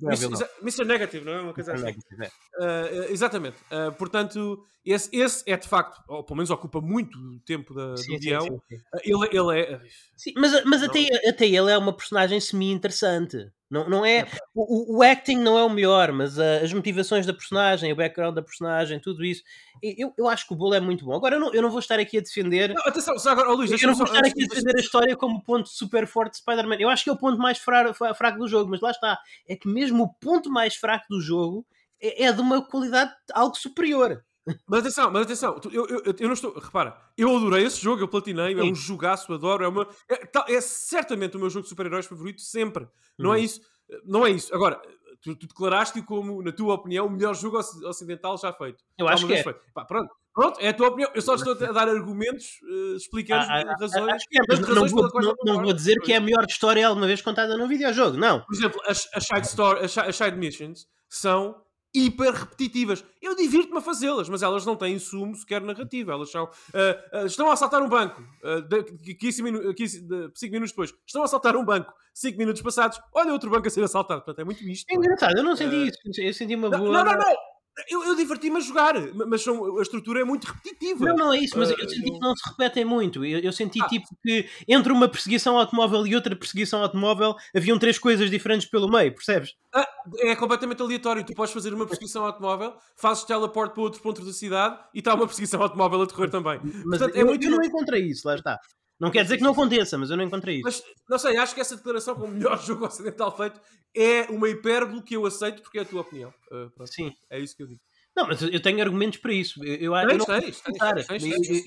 Mr. 0.61 0.85
Negative, 0.85 1.25
não 1.25 1.33
é? 1.33 1.41
Uma 1.41 1.53
coisa 1.53 1.73
assim. 1.73 1.83
Negative, 1.83 2.23
é. 2.23 2.27
Uh, 2.27 3.11
exatamente. 3.11 3.57
Uh, 3.71 3.91
portanto, 3.93 4.63
esse, 4.85 5.09
esse 5.13 5.43
é 5.49 5.57
de 5.57 5.67
facto, 5.67 6.01
ou 6.07 6.23
pelo 6.23 6.37
menos 6.37 6.49
ocupa 6.49 6.79
muito 6.79 7.17
tempo 7.45 7.73
da, 7.73 7.97
sim, 7.97 8.13
do 8.13 8.19
guião. 8.19 8.41
Sim, 8.41 8.75
uh, 8.75 8.99
ele, 9.03 9.37
ele 9.37 9.59
é. 9.59 9.81
Sim, 10.15 10.33
mas 10.37 10.63
mas 10.65 10.83
até, 10.83 11.05
até 11.27 11.45
ele 11.45 11.71
é 11.71 11.77
uma 11.77 11.93
personagem 11.93 12.39
semi-interessante. 12.39 13.51
Não, 13.73 13.89
não 13.89 14.05
é, 14.05 14.27
o, 14.53 14.97
o, 14.97 15.01
acting 15.01 15.37
não 15.37 15.57
é 15.57 15.63
o 15.63 15.69
melhor, 15.69 16.11
mas 16.11 16.37
uh, 16.37 16.63
as 16.63 16.71
motivações 16.71 17.25
da 17.25 17.33
personagem, 17.33 17.91
o 17.91 17.95
background 17.95 18.35
da 18.35 18.41
personagem, 18.43 18.99
tudo 18.99 19.25
isso. 19.25 19.41
Eu, 19.81 20.13
eu 20.15 20.27
acho 20.29 20.47
que 20.47 20.53
o 20.53 20.55
bolo 20.55 20.75
é 20.75 20.79
muito 20.79 21.03
bom. 21.03 21.15
Agora, 21.15 21.37
eu 21.37 21.39
não, 21.39 21.51
eu 21.51 21.61
não 21.63 21.71
vou 21.71 21.79
estar 21.79 21.99
aqui 21.99 22.19
a 22.19 22.21
defender. 22.21 22.71
Não, 22.71 22.83
atenção, 22.85 23.15
agora, 23.31 23.49
oh, 23.49 23.55
Luís, 23.55 23.71
eu 23.71 23.87
não 23.87 23.95
vou 23.95 24.05
estar 24.05 24.19
aqui 24.19 24.43
a 24.43 24.47
defender 24.47 24.77
a 24.77 24.79
história 24.79 25.15
como 25.15 25.43
ponto 25.43 25.67
super 25.69 26.05
forte 26.05 26.33
de 26.33 26.37
Spider-Man. 26.37 26.77
Eu 26.79 26.87
acho 26.87 27.03
que 27.03 27.09
é 27.09 27.13
o 27.13 27.17
ponto 27.17 27.39
mais 27.39 27.57
fraco, 27.57 27.95
fraco 28.13 28.37
do 28.37 28.47
jogo, 28.47 28.69
mas 28.69 28.79
lá 28.79 28.91
está. 28.91 29.17
É 29.47 29.55
que 29.55 29.67
mesmo 29.67 30.03
o 30.03 30.13
ponto 30.13 30.51
mais 30.51 30.75
fraco 30.75 31.07
do 31.09 31.19
jogo 31.19 31.65
é, 31.99 32.25
é 32.25 32.31
de 32.31 32.41
uma 32.41 32.61
qualidade 32.61 33.11
algo 33.33 33.57
superior. 33.57 34.23
Mas 34.67 34.79
atenção, 34.81 35.11
mas 35.11 35.23
atenção, 35.23 35.59
eu, 35.71 35.87
eu, 35.87 36.03
eu 36.05 36.27
não 36.27 36.33
estou. 36.33 36.53
Repara, 36.53 36.97
eu 37.17 37.35
adorei 37.35 37.65
esse 37.65 37.81
jogo, 37.81 38.01
eu 38.01 38.07
platinei, 38.07 38.53
é 38.53 38.63
um 38.63 38.75
jogaço, 38.75 39.33
adoro. 39.33 39.63
É, 39.63 39.67
uma, 39.67 39.87
é, 40.09 40.55
é 40.55 40.61
certamente 40.61 41.37
o 41.37 41.39
meu 41.39 41.49
jogo 41.49 41.63
de 41.63 41.69
super-heróis 41.69 42.05
favorito, 42.05 42.41
sempre. 42.41 42.87
Não 43.17 43.33
é 43.33 43.37
uhum. 43.37 43.41
é 43.41 43.45
isso. 43.45 43.61
Não 44.05 44.25
é 44.25 44.31
isso. 44.31 44.53
Agora, 44.53 44.81
tu, 45.21 45.35
tu 45.35 45.47
declaraste 45.47 46.01
como, 46.01 46.41
na 46.41 46.51
tua 46.51 46.75
opinião, 46.75 47.07
o 47.07 47.09
melhor 47.09 47.33
jogo 47.33 47.57
ocidental 47.57 48.37
já 48.37 48.51
feito. 48.51 48.83
Eu 48.97 49.07
acho 49.07 49.25
que 49.25 49.33
é. 49.33 49.43
Pá, 49.73 49.85
pronto. 49.85 50.13
Pronto, 50.33 50.59
é 50.59 50.69
a 50.69 50.73
tua 50.73 50.87
opinião. 50.87 51.11
Eu 51.13 51.21
só 51.21 51.35
estou 51.35 51.53
a 51.53 51.71
dar 51.71 51.87
argumentos, 51.87 52.59
uh, 52.63 52.95
explicando 52.95 53.45
ah, 53.47 53.61
ah, 53.67 53.75
razões. 53.79 54.13
Acho 54.13 54.27
que 54.27 54.39
é, 54.39 54.41
mas 54.47 54.59
razões 54.59 54.91
não, 54.91 55.07
vou, 55.07 55.21
não, 55.21 55.35
não 55.45 55.61
vou 55.61 55.73
dizer 55.73 55.99
que 56.01 56.11
é 56.11 56.15
a 56.15 56.21
melhor 56.21 56.43
história 56.49 56.87
alguma 56.87 57.05
vez 57.05 57.21
contada 57.21 57.55
num 57.55 57.67
videojogo, 57.67 58.17
não. 58.17 58.41
Por 58.41 58.55
exemplo, 58.55 58.81
as, 58.87 59.07
as, 59.13 59.25
side, 59.25 59.45
story, 59.45 59.85
as, 59.85 59.95
as 59.95 60.15
side 60.15 60.35
missions 60.35 60.87
são 61.07 61.55
hiper 61.93 62.33
repetitivas. 62.33 63.05
Eu 63.21 63.35
divirto-me 63.35 63.77
a 63.77 63.81
fazê-las, 63.81 64.27
mas 64.27 64.41
elas 64.41 64.65
não 64.65 64.75
têm 64.75 64.97
sumo 64.97 65.35
sequer 65.35 65.61
narrativo. 65.61 66.11
Elas 66.11 66.31
são. 66.31 66.45
Uh, 66.45 67.23
uh, 67.23 67.25
estão 67.25 67.49
a 67.49 67.53
assaltar 67.53 67.81
um 67.81 67.89
banco. 67.89 68.21
Uh, 68.43 69.15
15 69.17 69.43
minu 69.43 69.73
15, 69.73 70.07
5 70.33 70.51
minutos 70.51 70.71
depois. 70.71 70.93
Estão 71.05 71.21
a 71.21 71.25
assaltar 71.25 71.55
um 71.55 71.63
banco. 71.63 71.93
5 72.13 72.37
minutos 72.37 72.61
passados. 72.61 72.99
Olha 73.13 73.31
outro 73.31 73.49
banco 73.49 73.67
a 73.67 73.69
ser 73.69 73.83
assaltado. 73.83 74.21
Portanto, 74.21 74.41
é 74.41 74.43
muito 74.43 74.63
isto. 74.63 74.89
É 74.91 74.95
engraçado, 74.95 75.37
eu 75.37 75.43
não 75.43 75.55
senti 75.55 75.87
isso. 75.87 76.21
Eu 76.21 76.33
senti 76.33 76.55
uma 76.55 76.69
boa. 76.69 76.91
Não, 76.91 77.05
não, 77.05 77.13
não. 77.13 77.52
Eu, 77.89 78.03
eu 78.03 78.15
diverti-me 78.15 78.57
a 78.57 78.59
jogar, 78.59 78.93
mas 79.27 79.41
são, 79.41 79.77
a 79.79 79.81
estrutura 79.81 80.21
é 80.21 80.23
muito 80.23 80.45
repetitiva. 80.45 81.05
Não, 81.05 81.15
não 81.15 81.33
é 81.33 81.39
isso, 81.39 81.57
mas 81.57 81.71
uh, 81.71 81.75
eu 81.77 81.89
senti 81.89 82.07
eu... 82.07 82.13
que 82.13 82.19
não 82.19 82.35
se 82.35 82.49
repetem 82.49 82.85
muito. 82.85 83.25
Eu, 83.25 83.39
eu 83.39 83.51
senti 83.51 83.81
ah. 83.81 83.87
tipo 83.87 84.07
que 84.21 84.47
entre 84.67 84.91
uma 84.91 85.09
perseguição 85.09 85.57
automóvel 85.57 86.05
e 86.05 86.15
outra 86.15 86.35
perseguição 86.35 86.83
automóvel 86.83 87.35
haviam 87.55 87.79
três 87.79 87.97
coisas 87.97 88.29
diferentes 88.29 88.67
pelo 88.67 88.87
meio, 88.87 89.13
percebes? 89.13 89.55
Ah, 89.73 89.87
é 90.19 90.35
completamente 90.35 90.81
aleatório. 90.81 91.25
Tu 91.25 91.33
podes 91.33 91.53
fazer 91.53 91.73
uma 91.73 91.87
perseguição 91.87 92.25
automóvel, 92.25 92.75
fazes 92.95 93.23
teleport 93.23 93.73
para 93.73 93.81
outro 93.81 94.01
ponto 94.01 94.23
da 94.23 94.31
cidade 94.31 94.79
e 94.93 94.99
está 94.99 95.15
uma 95.15 95.25
perseguição 95.25 95.61
automóvel 95.61 96.03
a 96.03 96.05
decorrer 96.05 96.29
também. 96.29 96.59
Mas 96.85 96.99
Portanto, 96.99 97.15
é 97.15 97.21
eu, 97.21 97.21
é 97.21 97.25
muito... 97.25 97.43
eu 97.43 97.51
não 97.51 97.63
encontrei 97.63 98.03
isso, 98.03 98.27
lá 98.27 98.35
está. 98.35 98.59
Não 98.99 99.11
quer 99.11 99.23
dizer 99.23 99.37
que 99.37 99.43
não 99.43 99.51
aconteça, 99.51 99.97
mas 99.97 100.09
eu 100.09 100.17
não 100.17 100.23
encontrei 100.23 100.57
isso. 100.57 100.63
Mas, 100.63 100.83
não 101.09 101.17
sei, 101.17 101.37
acho 101.37 101.53
que 101.53 101.61
essa 101.61 101.75
declaração 101.75 102.15
como 102.15 102.27
o 102.27 102.31
melhor 102.31 102.57
jogo 102.63 102.85
ocidental 102.85 103.35
feito 103.35 103.59
é 103.95 104.23
uma 104.29 104.49
hipérbole 104.49 105.01
que 105.01 105.15
eu 105.15 105.25
aceito 105.25 105.61
porque 105.61 105.79
é 105.79 105.81
a 105.81 105.85
tua 105.85 106.01
opinião. 106.01 106.33
Uh, 106.51 106.87
Sim. 106.87 107.13
É 107.29 107.39
isso 107.39 107.55
que 107.55 107.63
eu 107.63 107.67
digo. 107.67 107.81
Não, 108.15 108.27
mas 108.27 108.41
eu 108.43 108.61
tenho 108.61 108.79
argumentos 108.79 109.19
para 109.19 109.33
isso. 109.33 109.63
Eu, 109.63 109.75
eu, 109.75 109.95
eu 109.95 110.17
não 110.17 110.25
pensar. 110.25 110.93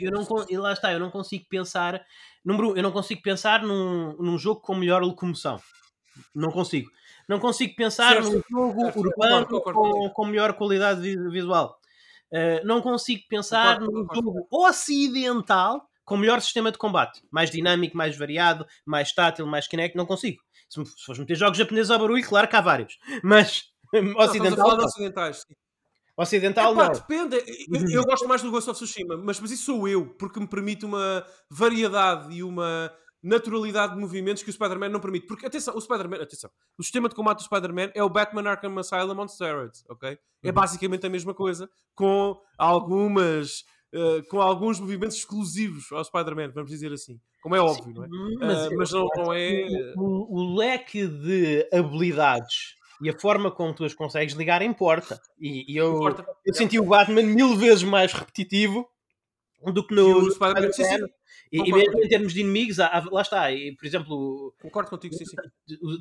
Eu, 0.01 0.11
não, 0.13 0.63
lá 0.63 0.73
está, 0.73 0.93
eu 0.93 1.01
não 1.01 1.11
consigo 1.11 1.45
pensar. 1.49 2.01
Número 2.45 2.77
eu 2.77 2.83
não 2.83 2.93
consigo 2.93 3.21
pensar 3.21 3.63
num, 3.65 4.17
num 4.17 4.39
jogo 4.39 4.61
com 4.61 4.75
melhor 4.77 5.03
locomoção. 5.03 5.61
Não 6.33 6.53
consigo. 6.53 6.89
Não 7.29 7.41
consigo 7.41 7.75
pensar 7.75 8.23
certo. 8.23 8.31
num 8.31 8.43
jogo 8.49 8.81
certo. 8.81 9.01
urbano 9.01 9.47
concordo, 9.47 9.81
concordo. 9.81 9.81
Com, 9.81 10.11
com 10.11 10.27
melhor 10.27 10.53
qualidade 10.53 11.01
visual. 11.31 11.77
Uh, 12.33 12.65
não 12.65 12.81
consigo 12.81 13.23
pensar 13.29 13.81
concordo, 13.81 13.93
num 13.93 14.15
jogo 14.15 14.49
ocidental 14.51 15.89
com 16.07 16.17
melhor 16.17 16.41
sistema 16.41 16.73
de 16.73 16.79
combate. 16.79 17.21
Mais 17.31 17.51
dinâmico, 17.51 17.97
mais 17.97 18.17
variado, 18.17 18.65
mais 18.87 19.13
tátil, 19.13 19.47
mais 19.47 19.69
kinect. 19.69 19.97
Não 19.97 20.07
consigo. 20.07 20.41
Se, 20.71 20.83
se 20.83 21.05
fores 21.05 21.19
meter 21.19 21.37
jogos 21.37 21.59
japoneses 21.59 21.91
ao 21.91 21.99
barulho, 21.99 22.27
claro 22.27 22.49
que 22.49 22.57
há 22.57 22.61
vários. 22.61 22.97
Mas 23.23 23.65
não, 23.93 24.17
ocidental. 24.17 24.79
ocidentais, 24.79 25.45
sim. 25.47 25.55
Ocidental 26.17 26.73
Epá, 26.73 26.85
não. 26.87 26.93
Depende. 26.93 27.37
Eu, 27.69 28.01
eu, 28.01 28.05
gosto 28.05 28.27
mais 28.27 28.41
do 28.41 28.51
Ghost 28.51 28.71
of 28.71 28.81
Tsushima, 28.81 29.19
mas, 29.19 29.39
mas 29.39 29.51
isso 29.51 29.67
sou 29.67 29.87
eu, 29.87 30.07
porque 30.15 30.41
me 30.41 30.47
permite 30.47 30.87
uma 30.87 31.23
variedade 31.51 32.35
e 32.35 32.43
uma 32.43 32.91
naturalidade 33.23 33.95
de 33.95 34.01
movimentos 34.01 34.43
que 34.43 34.49
o 34.49 34.53
Spider-Man 34.53 34.89
não 34.89 35.01
permite. 35.01 35.27
Porque, 35.27 35.45
atenção, 35.45 35.77
o 35.77 35.81
Spider-Man, 35.81 36.23
atenção, 36.23 36.51
o 36.79 36.83
sistema 36.83 37.09
de 37.09 37.15
combate 37.15 37.39
do 37.39 37.45
Spider-Man 37.45 37.91
é 37.95 38.03
o 38.03 38.09
Batman 38.09 38.49
Arkham 38.49 38.79
Asylum 38.79 39.21
on 39.21 39.29
steroids, 39.29 39.85
ok? 39.91 40.19
É 40.43 40.49
uhum. 40.49 40.55
basicamente 40.55 41.07
a 41.07 41.11
mesma 41.11 41.35
coisa, 41.35 41.69
com 41.95 42.41
algumas... 42.57 43.65
Uh, 43.95 44.23
com 44.29 44.41
alguns 44.41 44.81
movimentos 44.81 45.17
exclusivos 45.17 45.91
ao 45.93 46.05
Spider-Man, 46.05 46.51
vamos 46.53 46.71
dizer 46.71 46.93
assim. 46.93 47.19
Como 47.43 47.55
é 47.55 47.61
óbvio, 47.61 47.85
Sim, 47.85 47.93
não 47.95 48.05
é? 48.05 48.09
Mas, 48.39 48.67
uh, 48.67 48.77
mas 48.77 48.93
não, 48.93 49.07
não 49.17 49.33
é... 49.33 49.95
O, 49.97 50.41
o 50.41 50.57
leque 50.57 51.07
de 51.07 51.69
habilidades 51.73 52.75
e 53.01 53.11
a 53.11 53.19
forma 53.19 53.51
como 53.51 53.75
tu 53.75 53.85
as 53.85 53.95
consegues 53.95 54.35
ligar 54.35 54.63
importa. 54.63 55.21
E, 55.39 55.73
e 55.73 55.77
eu, 55.77 55.97
importa. 55.97 56.27
eu 56.45 56.55
senti 56.55 56.79
o 56.79 56.85
Batman 56.85 57.23
mil 57.23 57.57
vezes 57.57 57.83
mais 57.83 58.13
repetitivo 58.13 58.89
do 59.73 59.87
que 59.87 59.95
no, 59.95 60.31
Spider-Man. 60.31 60.71
E, 61.53 61.59
e, 61.59 61.73
mesmo 61.73 62.03
em 62.03 62.09
termos 62.09 62.33
de 62.33 62.41
inimigos, 62.41 62.81
há, 62.81 63.05
lá 63.11 63.23
está. 63.23 63.53
E, 63.53 63.75
por 63.77 63.87
exemplo, 63.87 64.55
concordo 64.61 64.91
contigo, 64.91 65.15
sim, 65.15 65.25
sim. 65.25 65.37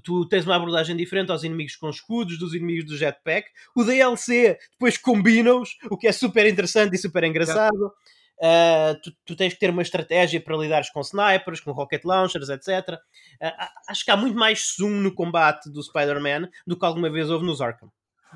Tu 0.03 0.25
tens 0.27 0.45
uma 0.45 0.55
abordagem 0.55 0.95
diferente 0.95 1.31
aos 1.31 1.43
inimigos 1.43 1.75
com 1.75 1.89
escudos, 1.89 2.39
dos 2.39 2.53
inimigos 2.53 2.85
do 2.85 2.97
jetpack. 2.97 3.47
O 3.75 3.83
DLC 3.83 4.57
depois 4.71 4.97
combina-os, 4.97 5.69
o 5.89 5.97
que 5.97 6.07
é 6.07 6.11
super 6.11 6.45
interessante 6.47 6.95
e 6.95 6.97
super 6.97 7.23
engraçado. 7.23 7.93
Uh, 8.37 8.99
tu, 9.01 9.13
tu, 9.25 9.35
tens 9.35 9.53
que 9.53 9.59
ter 9.59 9.69
uma 9.69 9.81
estratégia 9.81 10.41
para 10.41 10.57
lidares 10.57 10.89
com 10.89 10.99
snipers, 10.99 11.61
com 11.61 11.71
rocket 11.71 12.03
launchers, 12.03 12.49
etc. 12.49 12.89
Uh, 12.89 12.97
ah, 13.41 13.71
acho 13.87 14.03
que 14.03 14.11
há 14.11 14.17
muito 14.17 14.37
mais 14.37 14.75
zoom 14.77 14.89
no 14.89 15.13
combate 15.13 15.69
do 15.69 15.81
Spider-Man 15.81 16.49
do 16.67 16.77
que 16.77 16.85
alguma 16.85 17.09
vez 17.09 17.29
houve 17.29 17.45
nos 17.45 17.61
Arkham. 17.61 17.89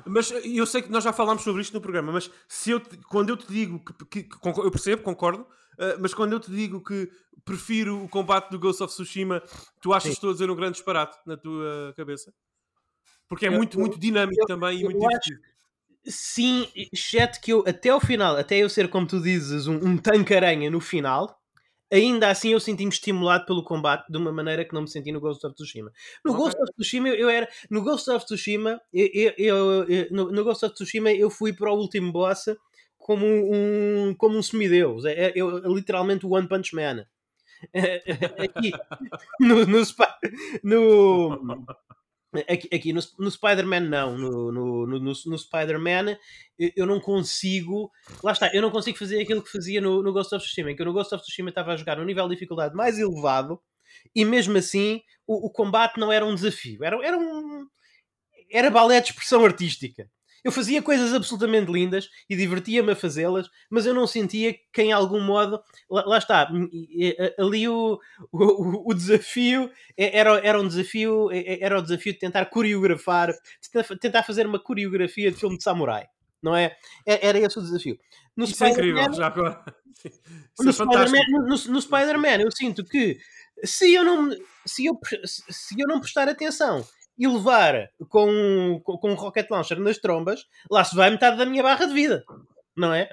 Mas 0.06 0.30
eu 0.30 0.64
sei 0.64 0.80
que 0.80 0.90
nós 0.90 1.04
já 1.04 1.12
falámos 1.12 1.42
sobre 1.42 1.60
isto 1.60 1.74
no 1.74 1.80
programa, 1.80 2.12
mas 2.12 2.30
se 2.48 2.70
eu 2.70 2.80
te, 2.80 2.96
quando 3.08 3.28
eu 3.28 3.36
te 3.36 3.46
digo 3.48 3.84
que, 3.84 4.22
que, 4.22 4.22
que 4.22 4.48
eu 4.48 4.70
percebo, 4.70 5.02
concordo, 5.02 5.46
uh, 5.80 5.98
mas 6.00 6.14
quando 6.14 6.32
eu 6.32 6.40
te 6.40 6.50
digo 6.50 6.82
que 6.82 7.10
prefiro 7.44 8.04
o 8.04 8.08
combate 8.08 8.50
do 8.50 8.58
Ghost 8.58 8.82
of 8.82 8.92
Tsushima, 8.92 9.42
tu 9.80 9.92
achas 9.92 10.10
que 10.10 10.16
estou 10.16 10.30
a 10.30 10.32
dizer 10.32 10.50
um 10.50 10.56
grande 10.56 10.74
disparate 10.74 11.16
na 11.26 11.36
tua 11.36 11.92
cabeça? 11.96 12.32
Porque 13.28 13.46
é 13.46 13.48
eu, 13.48 13.52
muito, 13.52 13.76
eu, 13.76 13.80
muito 13.80 13.98
dinâmico 13.98 14.42
eu, 14.42 14.46
também 14.46 14.80
e 14.80 14.84
muito 14.84 14.98
divertido. 14.98 15.40
Sim, 16.04 16.66
exceto 16.74 17.40
que 17.40 17.52
eu, 17.52 17.62
até 17.66 17.94
o 17.94 18.00
final, 18.00 18.36
até 18.36 18.56
eu 18.56 18.68
ser, 18.68 18.88
como 18.88 19.06
tu 19.06 19.20
dizes, 19.20 19.66
um, 19.66 19.76
um 19.76 19.98
tanque-aranha 19.98 20.70
no 20.70 20.80
final, 20.80 21.38
ainda 21.92 22.30
assim 22.30 22.50
eu 22.50 22.60
senti-me 22.60 22.90
estimulado 22.90 23.44
pelo 23.44 23.64
combate 23.64 24.10
de 24.10 24.16
uma 24.16 24.32
maneira 24.32 24.64
que 24.64 24.72
não 24.72 24.82
me 24.82 24.88
senti 24.88 25.10
no 25.12 25.20
Ghost 25.20 25.44
of 25.46 25.54
Tsushima. 25.54 25.92
No 26.24 26.32
okay. 26.32 26.44
Ghost 26.44 26.62
of 26.62 26.72
Tsushima 26.72 27.08
eu 27.08 27.28
era. 27.28 27.48
No 27.68 27.82
Ghost 27.82 28.08
of 28.10 28.24
Tsushima, 28.24 28.80
eu, 28.92 29.34
eu, 29.36 29.84
eu 29.84 30.06
no, 30.10 30.30
no, 30.30 30.44
Ghost 30.44 30.64
of 30.64 30.74
Tsushima 30.74 31.12
eu 31.12 31.28
fui 31.28 31.52
para 31.52 31.70
o 31.70 31.76
último 31.76 32.12
boss 32.12 32.46
como 33.10 33.26
um, 33.26 34.14
como 34.14 34.38
um 34.38 34.42
semideus. 34.42 35.04
É, 35.04 35.10
é, 35.10 35.32
eu, 35.34 35.74
literalmente 35.74 36.24
o 36.24 36.30
One 36.30 36.46
Punch 36.46 36.72
Man. 36.76 37.04
Aqui, 38.38 38.70
no, 39.40 39.66
no, 39.66 41.42
no, 41.42 41.66
Aqui, 42.48 42.68
aqui 42.72 42.92
no, 42.92 43.00
no 43.18 43.28
Spider-Man 43.28 43.80
não, 43.80 44.16
no, 44.16 44.52
no, 44.52 44.86
no, 44.86 45.00
no 45.00 45.38
Spider-Man 45.38 46.16
eu, 46.56 46.70
eu, 46.76 46.86
não 46.86 47.00
consigo, 47.00 47.90
lá 48.22 48.30
está, 48.30 48.48
eu 48.54 48.62
não 48.62 48.70
consigo 48.70 48.96
fazer 48.96 49.20
aquilo 49.20 49.42
que 49.42 49.50
fazia 49.50 49.80
no, 49.80 50.00
no 50.00 50.12
Ghost 50.12 50.32
of 50.32 50.44
Tsushima, 50.44 50.70
em 50.70 50.76
que 50.76 50.84
no 50.84 50.92
Ghost 50.92 51.12
of 51.12 51.24
Tsushima 51.24 51.48
estava 51.48 51.72
a 51.72 51.76
jogar 51.76 51.96
no 51.96 52.04
nível 52.04 52.28
de 52.28 52.36
dificuldade 52.36 52.76
mais 52.76 52.96
elevado 53.00 53.60
e 54.14 54.24
mesmo 54.24 54.56
assim 54.56 55.02
o, 55.26 55.48
o 55.48 55.50
combate 55.50 55.98
não 55.98 56.12
era 56.12 56.24
um 56.24 56.36
desafio, 56.36 56.84
era, 56.84 57.04
era 57.04 57.18
um 57.18 57.66
era 58.48 58.70
balé 58.70 59.00
de 59.00 59.08
expressão 59.08 59.44
artística. 59.44 60.08
Eu 60.44 60.52
fazia 60.52 60.82
coisas 60.82 61.12
absolutamente 61.12 61.70
lindas 61.70 62.08
e 62.28 62.36
divertia-me 62.36 62.92
a 62.92 62.96
fazê-las, 62.96 63.48
mas 63.68 63.86
eu 63.86 63.94
não 63.94 64.06
sentia 64.06 64.54
que 64.72 64.82
em 64.82 64.92
algum 64.92 65.20
modo, 65.20 65.60
lá, 65.90 66.04
lá 66.04 66.18
está, 66.18 66.50
ali 67.38 67.68
o, 67.68 67.98
o, 68.32 68.90
o, 68.90 68.94
desafio 68.94 69.70
era, 69.96 70.38
era 70.46 70.60
um 70.60 70.66
desafio, 70.66 71.28
era 71.32 71.78
o 71.78 71.82
desafio 71.82 72.12
de 72.12 72.18
tentar 72.18 72.46
coreografar, 72.46 73.32
de 73.32 73.98
tentar 73.98 74.22
fazer 74.22 74.46
uma 74.46 74.58
coreografia 74.58 75.30
de 75.30 75.36
filme 75.36 75.56
de 75.56 75.62
samurai. 75.62 76.06
Não 76.42 76.56
é? 76.56 76.76
é 77.06 77.28
era 77.28 77.38
esse 77.38 77.58
o 77.58 77.62
desafio. 77.62 77.98
No 78.34 78.44
Isso 78.44 78.64
é 78.64 78.70
incrível, 78.70 79.12
já 79.12 79.26
agora. 79.26 79.62
No 80.58 80.70
é 80.70 80.72
Spider-Man, 80.72 81.22
no, 81.30 81.72
no 81.72 81.82
Spider-Man 81.82 82.40
eu 82.40 82.50
sinto 82.50 82.82
que 82.84 83.18
se 83.62 83.92
eu 83.92 84.02
não 84.02 84.30
se 84.64 84.86
eu, 84.86 84.98
se 85.26 85.78
eu 85.78 85.86
não 85.86 86.00
prestar 86.00 86.26
atenção 86.26 86.86
e 87.20 87.28
levar 87.28 87.90
com, 88.08 88.80
com, 88.82 88.96
com 88.96 89.10
um 89.10 89.14
rocket 89.14 89.46
launcher 89.50 89.78
nas 89.78 89.98
trombas, 89.98 90.46
lá 90.70 90.82
se 90.82 90.96
vai 90.96 91.10
metade 91.10 91.36
da 91.36 91.44
minha 91.44 91.62
barra 91.62 91.84
de 91.84 91.92
vida, 91.92 92.24
não 92.74 92.94
é? 92.94 93.10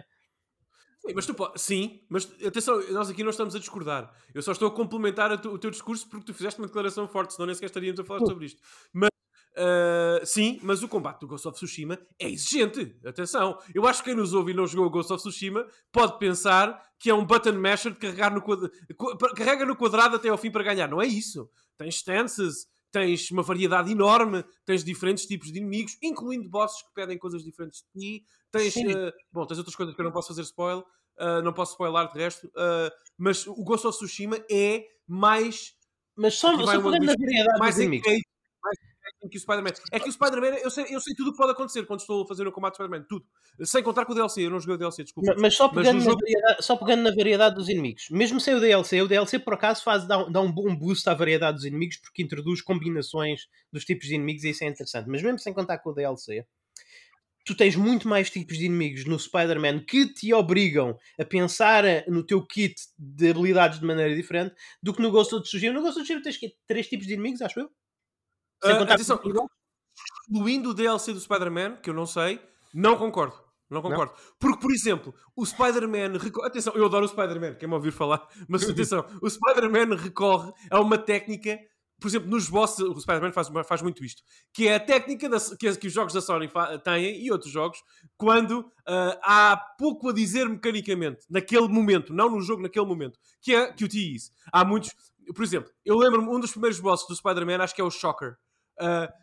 Sim, 1.05 1.13
mas 1.13 1.25
tu 1.25 1.35
sim, 1.57 2.01
mas 2.09 2.31
atenção, 2.45 2.81
nós 2.91 3.09
aqui 3.09 3.21
não 3.21 3.31
estamos 3.31 3.53
a 3.53 3.59
discordar. 3.59 4.09
Eu 4.33 4.41
só 4.41 4.53
estou 4.53 4.69
a 4.69 4.71
complementar 4.71 5.37
tu, 5.41 5.49
o 5.49 5.59
teu 5.59 5.69
discurso 5.69 6.09
porque 6.09 6.25
tu 6.25 6.33
fizeste 6.33 6.59
uma 6.59 6.67
declaração 6.67 7.05
forte, 7.05 7.33
senão 7.33 7.47
nem 7.47 7.55
sequer 7.55 7.67
estaríamos 7.67 7.99
a 7.99 8.05
falar 8.05 8.25
sobre 8.25 8.45
isto. 8.45 8.61
Mas 8.93 9.09
Uh, 9.57 10.23
sim, 10.23 10.59
mas 10.61 10.83
o 10.83 10.87
combate 10.87 11.21
do 11.21 11.27
Ghost 11.27 11.47
of 11.47 11.55
Tsushima 11.57 11.97
é 12.19 12.29
exigente. 12.29 12.95
Atenção, 13.03 13.57
eu 13.73 13.87
acho 13.87 14.03
que 14.03 14.11
quem 14.11 14.15
nos 14.15 14.31
ouve 14.31 14.51
e 14.51 14.53
não 14.53 14.67
jogou 14.67 14.85
o 14.85 14.89
Ghost 14.91 15.11
of 15.11 15.19
Tsushima 15.19 15.65
pode 15.91 16.19
pensar 16.19 16.79
que 16.99 17.09
é 17.09 17.13
um 17.13 17.25
button 17.25 17.53
masher 17.53 17.91
de 17.91 17.97
carregar 17.97 18.31
no 18.31 18.39
quadrado, 18.39 18.71
carrega 19.35 19.65
no 19.65 19.75
quadrado 19.75 20.15
até 20.15 20.29
ao 20.29 20.37
fim 20.37 20.51
para 20.51 20.63
ganhar. 20.63 20.87
Não 20.87 21.01
é 21.01 21.07
isso. 21.07 21.49
Tem 21.75 21.89
stances, 21.89 22.67
tens 22.97 23.29
uma 23.31 23.43
variedade 23.43 23.91
enorme, 23.91 24.43
tens 24.65 24.83
diferentes 24.83 25.25
tipos 25.25 25.51
de 25.51 25.59
inimigos, 25.59 25.97
incluindo 26.01 26.49
bosses 26.49 26.81
que 26.81 26.93
pedem 26.93 27.17
coisas 27.17 27.43
diferentes 27.43 27.83
de 27.93 27.99
ti. 27.99 28.25
Tens, 28.51 28.75
uh, 28.75 29.11
bom, 29.31 29.45
tens 29.45 29.57
outras 29.57 29.75
coisas 29.75 29.93
que 29.93 30.01
eu 30.01 30.05
não 30.05 30.11
posso 30.11 30.29
fazer 30.29 30.41
spoiler, 30.41 30.83
uh, 31.19 31.41
não 31.43 31.53
posso 31.53 31.73
spoiler 31.73 32.11
de 32.11 32.17
resto, 32.17 32.47
uh, 32.47 32.91
mas 33.17 33.45
o 33.45 33.63
Ghost 33.63 33.85
of 33.85 33.97
Tsushima 33.97 34.37
é 34.49 34.85
mais. 35.07 35.75
Mas 36.15 36.35
só, 36.35 36.57
só 36.57 36.79
variedade 36.79 37.59
mais 37.59 37.75
dos 37.75 37.83
inimigos 37.83 38.36
que 39.29 39.37
o 39.37 39.39
Spider-Man. 39.39 39.71
É 39.91 39.99
que 39.99 40.09
o 40.09 40.11
Spider-Man, 40.11 40.57
eu 40.57 40.69
sei, 40.69 40.85
eu 40.89 40.99
sei 40.99 41.15
tudo 41.15 41.29
o 41.29 41.31
que 41.31 41.37
pode 41.37 41.51
acontecer 41.51 41.85
quando 41.85 42.01
estou 42.01 42.23
a 42.23 42.27
fazer 42.27 42.47
o 42.47 42.51
combate 42.51 42.75
Spider-Man, 42.75 43.05
tudo. 43.09 43.25
Sem 43.63 43.81
contar 43.81 44.05
com 44.05 44.11
o 44.11 44.15
DLC, 44.15 44.45
eu 44.45 44.51
não 44.51 44.59
joguei 44.59 44.75
o 44.75 44.77
DLC, 44.77 45.03
desculpa. 45.03 45.31
Mas, 45.33 45.41
mas 45.41 45.55
só, 45.55 45.67
pegando 45.69 45.95
mas 45.95 46.03
jogo... 46.03 46.21
só 46.59 46.75
pegando 46.75 47.03
na 47.03 47.09
variedade 47.09 47.55
dos 47.55 47.69
inimigos, 47.69 48.07
mesmo 48.11 48.39
sem 48.39 48.53
o 48.53 48.59
DLC, 48.59 49.01
o 49.01 49.07
DLC 49.07 49.39
por 49.39 49.53
acaso 49.53 49.83
faz, 49.83 50.07
dá, 50.07 50.23
dá 50.25 50.41
um 50.41 50.51
bom 50.51 50.75
boost 50.75 51.09
à 51.09 51.13
variedade 51.13 51.57
dos 51.57 51.65
inimigos 51.65 51.97
porque 51.97 52.21
introduz 52.21 52.61
combinações 52.61 53.47
dos 53.71 53.85
tipos 53.85 54.07
de 54.07 54.15
inimigos 54.15 54.43
e 54.43 54.49
isso 54.49 54.63
é 54.63 54.67
interessante. 54.67 55.09
Mas 55.09 55.23
mesmo 55.23 55.39
sem 55.39 55.53
contar 55.53 55.79
com 55.79 55.89
o 55.89 55.93
DLC, 55.93 56.45
tu 57.47 57.55
tens 57.55 57.77
muito 57.77 58.09
mais 58.09 58.29
tipos 58.29 58.57
de 58.57 58.65
inimigos 58.65 59.05
no 59.05 59.17
Spider-Man 59.17 59.79
que 59.79 60.13
te 60.13 60.33
obrigam 60.33 60.97
a 61.17 61.23
pensar 61.23 61.83
no 62.07 62.21
teu 62.21 62.45
kit 62.45 62.75
de 62.99 63.29
habilidades 63.29 63.79
de 63.79 63.85
maneira 63.85 64.13
diferente 64.13 64.53
do 64.83 64.93
que 64.93 65.01
no 65.01 65.09
Ghost 65.09 65.33
of 65.33 65.43
Tsushima. 65.43 65.73
No 65.73 65.81
Ghost 65.81 65.97
of 65.97 66.03
Tsushima 66.03 66.21
tens 66.21 66.39
três 66.67 66.87
tipos 66.87 67.07
de 67.07 67.13
inimigos, 67.13 67.41
acho 67.41 67.61
eu. 67.61 67.69
Sem 68.63 68.73
uh, 68.73 68.77
contar 68.79 68.93
atenção, 68.95 69.19
incluindo 70.29 70.69
o 70.69 70.73
DLC 70.73 71.13
do 71.13 71.19
Spider-Man, 71.19 71.77
que 71.77 71.89
eu 71.89 71.93
não 71.93 72.05
sei, 72.05 72.39
Não 72.73 72.97
concordo. 72.97 73.35
Não 73.69 73.81
concordo. 73.81 74.13
Porque, 74.39 74.59
por 74.59 74.71
exemplo, 74.71 75.13
o 75.35 75.45
Spider-Man. 75.45 76.17
Atenção, 76.43 76.73
eu 76.73 76.85
adoro 76.85 77.05
o 77.05 77.09
Spider-Man, 77.09 77.55
quem 77.55 77.67
me 77.67 77.75
ouvir 77.75 77.91
falar, 77.91 78.25
mas 78.47 78.67
atenção, 78.69 79.05
o 79.21 79.29
Spider-Man 79.29 79.95
recorre 79.95 80.51
a 80.71 80.79
uma 80.79 80.97
técnica. 80.97 81.59
Por 81.99 82.07
exemplo, 82.09 82.29
nos 82.29 82.47
bosses, 82.47 82.79
o 82.79 82.99
Spider-Man 83.01 83.31
faz, 83.31 83.47
faz 83.67 83.81
muito 83.81 84.05
isto, 84.05 84.21
que 84.53 84.67
é 84.67 84.75
a 84.75 84.79
técnica 84.79 85.27
da- 85.27 85.39
que, 85.57 85.75
que 85.77 85.87
os 85.87 85.93
jogos 85.93 86.13
da 86.13 86.21
Sony 86.21 86.47
têm 86.83 87.25
e 87.25 87.31
outros 87.31 87.51
jogos, 87.51 87.79
quando 88.15 88.71
ah, 88.87 89.17
há 89.23 89.57
pouco 89.79 90.09
a 90.09 90.13
dizer 90.13 90.47
mecanicamente, 90.47 91.25
naquele 91.27 91.67
momento, 91.67 92.13
não 92.13 92.29
no 92.29 92.39
jogo, 92.39 92.61
naquele 92.61 92.85
momento, 92.85 93.17
que 93.41 93.51
é 93.55 93.73
que 93.73 93.83
o. 93.83 94.31
Há 94.53 94.63
muitos, 94.63 94.91
por 95.33 95.43
exemplo, 95.43 95.71
eu 95.83 95.97
lembro-me, 95.97 96.29
um 96.29 96.39
dos 96.39 96.51
primeiros 96.51 96.79
bosses 96.79 97.07
do 97.07 97.15
Spider-Man, 97.15 97.63
acho 97.63 97.73
que 97.73 97.81
é 97.81 97.83
o 97.83 97.89
Shocker. 97.89 98.35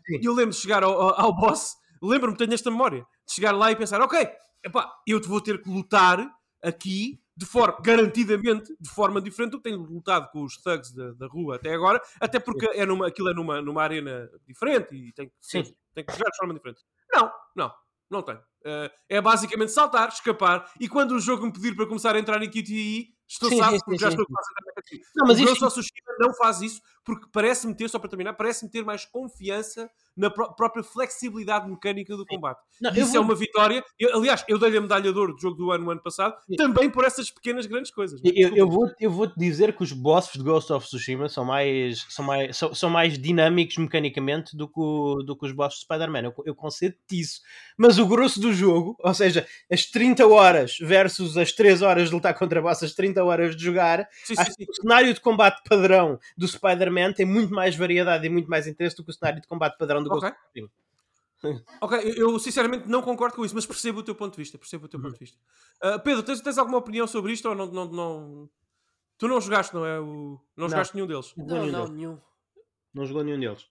Sim. 0.07 0.21
eu 0.23 0.33
lembro 0.33 0.55
de 0.55 0.61
chegar 0.61 0.83
ao, 0.83 0.93
ao, 0.93 1.21
ao 1.21 1.35
boss, 1.35 1.77
lembro-me, 2.03 2.37
tenho 2.37 2.55
esta 2.55 2.71
memória, 2.71 3.07
de 3.27 3.33
chegar 3.33 3.53
lá 3.53 3.71
e 3.71 3.77
pensar, 3.77 4.01
ok, 4.01 4.29
epá, 4.65 4.93
eu 5.07 5.21
te 5.21 5.29
vou 5.29 5.41
ter 5.41 5.63
que 5.63 5.69
lutar 5.69 6.27
aqui 6.63 7.21
de 7.37 7.45
forma, 7.45 7.79
garantidamente, 7.83 8.75
de 8.81 8.89
forma 8.89 9.21
diferente 9.21 9.53
do 9.53 9.57
que 9.59 9.65
tenho 9.65 9.83
lutado 9.83 10.31
com 10.31 10.45
os 10.45 10.57
thugs 10.57 10.93
da, 10.93 11.13
da 11.13 11.27
rua 11.27 11.57
até 11.57 11.75
agora, 11.75 12.01
até 12.21 12.39
porque 12.39 12.67
é 12.67 12.87
numa, 12.87 13.09
aquilo 13.09 13.29
é 13.29 13.35
numa, 13.35 13.61
numa 13.61 13.83
arena 13.83 14.31
diferente 14.47 14.95
e 14.95 15.13
tem 15.13 15.29
que, 15.29 15.35
Sim. 15.41 15.65
tem 15.93 16.05
que 16.05 16.13
jogar 16.13 16.31
de 16.31 16.37
forma 16.37 16.55
diferente. 16.55 16.81
Não, 17.13 17.33
não, 17.57 17.73
não 18.09 18.23
tem. 18.23 18.39
Eh, 18.65 18.91
é 19.09 19.21
basicamente 19.21 19.73
saltar, 19.73 20.09
escapar 20.09 20.71
e 20.81 20.89
quando 20.89 21.13
o 21.13 21.21
jogo 21.21 21.45
me 21.45 21.53
pedir 21.53 21.75
para 21.75 21.87
começar 21.87 22.15
a 22.15 22.19
entrar 22.19 22.41
em 22.43 22.49
QTE, 22.49 23.13
estou 23.29 23.51
Sim, 23.51 23.59
salvo 23.59 23.79
porque 23.85 23.99
sim, 23.99 24.05
já 24.05 24.11
sim. 24.11 24.17
estou 24.17 24.27
quase 24.27 24.49
a 24.51 24.81
QTE. 24.81 25.03
Não, 25.17 25.27
mas 25.27 25.41
o 25.41 25.45
isto, 25.45 25.67
Tsushima 25.67 26.17
não 26.21 26.35
faz 26.35 26.63
isso 26.63 26.81
porque 27.05 27.27
parece-me 27.33 27.75
ter, 27.75 27.89
só 27.89 27.99
para 27.99 28.09
terminar, 28.09 28.33
parece-me 28.35 28.71
ter 28.71 28.85
mais 28.85 29.05
confiança 29.05 29.91
na 30.17 30.31
pró- 30.31 30.53
própria 30.53 30.83
flexibilidade 30.83 31.69
mecânica 31.69 32.17
do 32.17 32.25
combate. 32.25 32.61
não, 32.81 32.91
isso 32.93 33.01
é 33.11 33.13
vou- 33.15 33.23
uma 33.23 33.35
vitória. 33.35 33.85
Eu- 33.99 34.17
aliás, 34.17 34.45
eu 34.49 34.59
dei-lhe 34.59 34.79
a 34.79 34.81
medalha 34.81 35.13
de 35.13 35.19
ouro 35.19 35.35
do 35.35 35.41
jogo 35.41 35.57
do 35.57 35.71
ano, 35.73 35.85
no 35.85 35.91
ano 35.91 36.03
passado, 36.03 36.35
Sim. 36.49 36.57
também 36.57 36.89
por 36.89 37.05
essas 37.05 37.31
pequenas 37.31 37.67
grandes 37.67 37.91
coisas. 37.91 38.21
Eu, 38.25 38.55
eu 38.57 38.69
vou, 38.69 38.91
eu 39.01 39.11
vou 39.11 39.27
te 39.27 39.35
dizer 39.39 39.77
que 39.77 39.83
os 39.83 39.93
bosses 39.93 40.33
de 40.33 40.43
Ghost 40.43 40.73
of 40.73 40.87
Tsushima 40.87 41.29
são 41.29 41.45
mais, 41.45 42.07
são 42.09 42.25
mais, 42.25 42.57
são, 42.57 42.75
são 42.75 42.89
mais 42.91 43.19
dinâmicos 43.19 43.77
mecanicamente 43.77 44.57
do 44.57 44.69
que, 44.69 44.79
o- 44.81 45.23
do 45.23 45.37
que 45.37 45.47
os 45.47 45.53
bosses 45.53 45.81
de 45.81 45.85
Spider-Man. 45.85 46.23
Eu, 46.23 46.35
eu 46.47 46.55
concedo-te 46.55 47.19
isso. 47.21 47.41
Mas 47.77 47.99
o 47.99 48.07
grosso 48.07 48.41
do 48.41 48.53
jogo, 48.53 48.97
ou 49.01 49.13
seja, 49.15 49.47
as 49.71 49.85
30 49.87 50.27
horas 50.27 50.77
versus 50.81 51.37
as 51.37 51.51
3 51.53 51.83
horas 51.83 52.09
de 52.09 52.15
lutar 52.15 52.35
contra 52.39 52.63
bosses, 52.63 52.85
as 52.85 52.95
30 52.95 53.23
horas 53.25 53.57
de 53.57 53.65
jogar, 53.65 54.09
Sim, 54.25 54.37
sim, 54.37 54.45
sim. 54.59 54.65
o 54.69 54.75
cenário 54.75 55.13
de 55.13 55.21
combate 55.21 55.61
padrão 55.69 56.19
do 56.37 56.47
Spider-Man 56.47 56.94
tem 57.15 57.27
muito 57.27 57.53
mais 57.53 57.75
variedade 57.77 58.27
e 58.27 58.31
muito 58.31 58.49
mais 58.49 58.67
interesse 58.67 58.97
do 58.97 59.05
que 59.05 59.11
o 59.11 59.13
cenário 59.15 59.41
de 59.41 59.47
combate 59.47 59.77
padrão 59.79 60.03
do 60.03 60.11
Ghost 60.11 60.27
Ok. 60.27 60.37
of 60.37 60.47
Tsushima. 60.47 60.71
Ok, 61.83 62.15
eu, 62.17 62.39
sinceramente 62.39 62.89
não 62.89 63.03
concordo 63.03 63.37
com 63.37 63.45
isso, 63.45 63.55
mas 63.55 63.67
percebo 63.67 64.01
o 64.01 64.03
teu 64.03 64.15
ponto 64.15 64.33
de 64.33 64.39
vista. 64.39 64.57
Percebo 64.57 64.87
o 64.87 64.89
teu 64.89 64.99
Uhum. 64.99 65.05
ponto 65.07 65.13
de 65.15 65.19
vista. 65.21 65.39
Ah, 65.83 65.99
Pedro, 65.99 66.23
tens, 66.23 66.41
tens 66.41 66.57
alguma 66.57 66.79
opinião 66.79 67.07
sobre 67.07 67.33
isto 67.33 67.47
ou 67.49 67.55
não, 67.55 67.67
não, 67.67 67.85
não... 67.87 68.51
Tu 69.19 69.29
não 69.29 69.39
jogaste, 69.41 69.75
não 69.75 69.85
é? 69.85 70.01
O... 70.01 70.41
Não, 70.57 70.65
Não. 70.65 70.69
jogaste 70.71 70.95
nenhum 70.95 71.07
deles. 71.07 71.35
Não, 71.37 71.45
Não, 71.47 71.57
nenhum 71.61 71.73
não, 71.73 71.79
deles. 71.85 71.91
nenhum. 71.91 72.21
Não 72.95 73.05
jogou 73.05 73.23
nenhum 73.25 73.39
deles. 73.41 73.67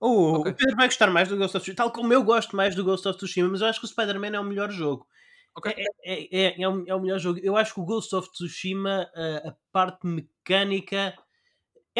O, 0.00 0.38
Ok. 0.40 0.52
o 0.52 0.54
Pedro 0.56 0.76
vai 0.76 0.86
gostar 0.86 1.08
mais 1.10 1.28
do 1.28 1.36
Ghost 1.36 1.56
of 1.56 1.62
Tsushima, 1.64 1.76
tal 1.76 1.92
como 1.92 2.12
eu 2.14 2.22
gosto 2.22 2.56
mais 2.56 2.74
do 2.74 2.82
Ghost 2.84 3.06
of 3.06 3.18
Tsushima, 3.18 3.48
mas 3.48 3.60
eu 3.60 3.66
acho 3.66 3.80
que 3.80 3.84
o 3.86 3.88
Spider-Man 3.88 4.28
é 4.36 4.40
o 4.40 4.44
melhor 4.44 4.70
jogo. 4.70 5.06
Ok. 5.54 5.74
É, 5.76 5.84
é, 6.04 6.44
é, 6.46 6.62
é 6.62 6.68
o, 6.68 6.84
é 6.86 6.94
o 6.94 7.00
melhor 7.00 7.18
jogo. 7.18 7.40
Eu 7.42 7.56
acho 7.56 7.74
que 7.74 7.80
o 7.80 7.84
Ghost 7.84 8.14
of 8.14 8.30
Tsushima, 8.32 9.10
a, 9.14 9.48
a 9.50 9.54
parte 9.72 10.06
mecânica 10.06 11.14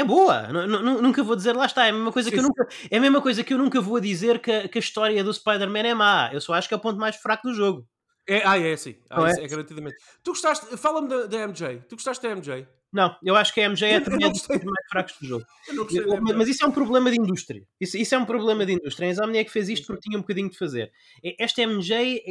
é 0.01 0.05
boa. 0.05 0.49
Nu- 0.49 0.67
nu- 0.67 1.03
nunca 1.03 1.23
vou 1.23 1.35
dizer, 1.37 1.55
lá 1.55 1.67
está, 1.67 1.87
é 1.87 1.91
a 1.91 1.93
mesma 1.93 2.13
coisa 2.13 2.31
que 2.31 2.39
eu 2.39 2.43
nunca, 2.43 2.69
é 2.91 2.97
a 2.97 3.01
mesma 3.01 3.21
coisa 3.21 3.45
que 3.45 3.55
eu 3.55 3.59
nunca 3.59 3.81
vou 3.81 4.01
dizer 4.01 4.39
que, 4.41 4.51
a- 4.51 4.69
que 4.69 4.79
a 4.79 4.81
história 4.81 5.23
do 5.25 5.33
Spider-Man 5.33 5.81
é 5.87 5.95
má. 5.95 6.31
Eu 6.33 6.41
só 6.41 6.55
acho 6.55 6.69
que 6.69 6.75
é 6.75 6.77
o 6.77 6.81
ponto 6.81 6.99
mais 6.99 7.17
fraco 7.17 7.49
do 7.49 7.55
jogo. 7.55 7.87
É, 8.27 8.43
ah, 8.47 8.59
é, 8.59 8.77
sim. 8.77 8.95
Ah, 9.09 9.27
é? 9.31 9.45
é 9.45 9.49
garantidamente. 9.49 9.97
Tu 10.23 10.31
gostaste, 10.33 10.77
fala-me 10.77 11.09
da, 11.09 11.27
da 11.27 11.39
MJ. 11.49 11.79
Tu 11.89 11.97
gostaste 11.97 12.23
da 12.23 12.31
MJ? 12.35 12.67
Não, 12.93 13.15
eu 13.23 13.37
acho 13.37 13.53
que 13.53 13.61
a 13.61 13.65
MJ 13.69 13.87
é 13.87 14.01
não 14.01 14.29
um 14.29 14.33
dos 14.33 14.47
mais 14.49 14.87
fracos 14.91 15.15
do 15.21 15.27
jogo. 15.27 15.45
Eu 15.69 16.23
mas 16.37 16.49
isso 16.49 16.65
é 16.65 16.67
um 16.67 16.71
problema 16.73 17.11
de 17.11 17.19
indústria. 17.21 17.63
Isso, 17.79 17.97
isso 17.99 18.15
é 18.15 18.19
um 18.19 18.25
problema 18.25 18.65
de 18.65 18.73
indústria. 18.73 19.09
A 19.09 19.11
Insomniac 19.11 19.51
fez 19.51 19.69
isto 19.69 19.87
porque 19.87 20.03
tinha 20.03 20.17
um 20.19 20.23
bocadinho 20.23 20.49
de 20.51 20.57
fazer. 20.57 20.91
Esta 21.39 21.63
MJ, 21.63 22.23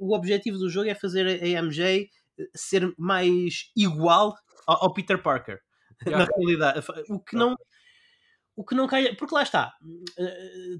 o 0.00 0.14
objetivo 0.14 0.56
do 0.58 0.68
jogo 0.70 0.88
é 0.88 0.94
fazer 0.94 1.26
a 1.42 1.62
MJ 1.62 2.08
ser 2.54 2.92
mais 2.96 3.70
igual 3.76 4.36
ao, 4.66 4.84
ao 4.84 4.92
Peter 4.94 5.20
Parker. 5.20 5.58
Yeah. 6.10 6.24
Na 6.26 6.30
realidade. 6.36 6.84
O 7.08 7.18
que 7.20 7.36
não. 7.36 7.56
O 8.56 8.64
que 8.64 8.74
não 8.74 8.86
cai. 8.86 9.14
Porque 9.16 9.34
lá 9.34 9.42
está. 9.42 9.72
eh, 10.16 10.78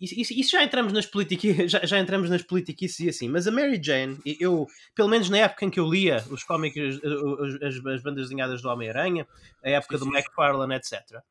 Isso, 0.00 0.14
isso- 0.20 0.32
isso 0.32 0.50
já 0.52 0.62
entramos 0.64 0.92
nas 0.92 1.04
políticas. 1.06 1.42
Já, 1.70 1.84
já 1.84 1.98
entramos 1.98 2.30
nas 2.30 2.42
políticas 2.42 2.98
e 3.00 3.08
assim. 3.08 3.28
Mas 3.28 3.46
a 3.46 3.50
Mary 3.50 3.78
Jane, 3.82 4.18
eu, 4.40 4.66
pelo 4.94 5.08
menos 5.08 5.28
na 5.28 5.38
época 5.38 5.64
em 5.66 5.70
que 5.70 5.78
eu 5.78 5.88
lia 5.88 6.24
os 6.30 6.42
cómics, 6.42 7.00
eh, 7.02 7.66
as, 7.66 7.76
as 7.86 8.02
bandas 8.02 8.24
desenhadas 8.28 8.62
do 8.62 8.68
Homem-Aranha, 8.68 9.26
a 9.62 9.70
época 9.70 9.98
Sim, 9.98 10.04
do 10.04 10.10
sim. 10.10 10.16
McFarlane, 10.16 10.74
etc 10.74 11.22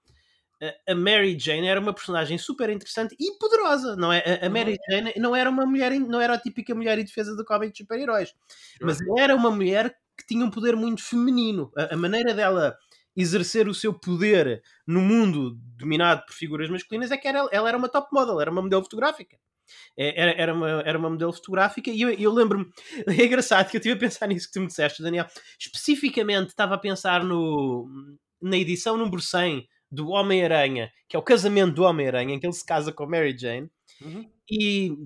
a- 0.87 0.93
Mary 0.95 1.37
Jane 1.39 1.67
era 1.67 1.79
uma 1.79 1.93
personagem 1.93 2.37
super 2.37 2.69
interessante 2.69 3.15
e 3.19 3.31
poderosa, 3.39 3.95
não 3.95 4.13
é? 4.13 4.19
A- 4.19 4.45
A 4.45 4.49
Mary 4.49 4.77
Jane 4.89 5.13
não 5.17 5.35
era 5.35 5.49
uma 5.49 5.65
mulher, 5.65 5.91
não 5.99 6.21
era 6.21 6.35
a 6.35 6.37
típica 6.37 6.75
mulher 6.75 6.99
em 6.99 7.03
defesa 7.03 7.35
do 7.35 7.43
cómic 7.43 7.71
de 7.71 7.79
super-heróis, 7.79 8.33
mas 8.79 8.99
era 9.17 9.35
uma 9.35 9.49
mulher 9.49 9.95
que 10.15 10.25
tinha 10.27 10.45
um 10.45 10.51
poder 10.51 10.75
muito 10.75 11.03
feminino. 11.03 11.71
A 11.75 11.97
maneira 11.97 12.33
dela 12.33 12.77
exercer 13.15 13.67
o 13.67 13.73
seu 13.73 13.93
poder 13.93 14.61
no 14.87 15.01
mundo 15.01 15.57
dominado 15.77 16.25
por 16.25 16.33
figuras 16.33 16.69
masculinas 16.69 17.11
é 17.11 17.17
que 17.17 17.27
era, 17.27 17.47
ela 17.51 17.69
era 17.69 17.77
uma 17.77 17.89
top 17.89 18.09
model, 18.13 18.39
era 18.41 18.51
uma 18.51 18.61
modelo 18.61 18.83
fotográfica. 18.83 19.37
É, 19.97 20.21
Era, 20.21 20.31
era, 20.33 20.53
uma, 20.53 20.69
era 20.81 20.97
uma 20.99 21.09
modelo 21.09 21.31
fotográfica 21.31 21.89
e 21.91 22.01
eu, 22.01 22.09
eu 22.11 22.33
lembro-me, 22.33 22.65
é 23.07 23.25
engraçado 23.25 23.69
que 23.69 23.77
eu 23.77 23.79
estive 23.79 23.95
a 23.95 23.99
pensar 23.99 24.27
nisso 24.27 24.47
que 24.47 24.53
tu 24.53 24.61
me 24.61 24.67
disseste, 24.67 25.01
Daniel. 25.01 25.27
Especificamente 25.59 26.49
estava 26.49 26.75
a 26.75 26.77
pensar 26.77 27.23
no, 27.23 27.87
na 28.41 28.57
edição 28.57 28.97
número 28.97 29.21
100 29.21 29.65
do 29.89 30.09
Homem-Aranha, 30.09 30.91
que 31.07 31.15
é 31.15 31.19
o 31.19 31.23
casamento 31.23 31.73
do 31.75 31.83
Homem-Aranha, 31.83 32.35
em 32.35 32.39
que 32.39 32.45
ele 32.45 32.53
se 32.53 32.65
casa 32.65 32.91
com 32.91 33.03
a 33.03 33.07
Mary 33.07 33.37
Jane. 33.37 33.69
Uhum. 34.01 34.29
E 34.49 34.97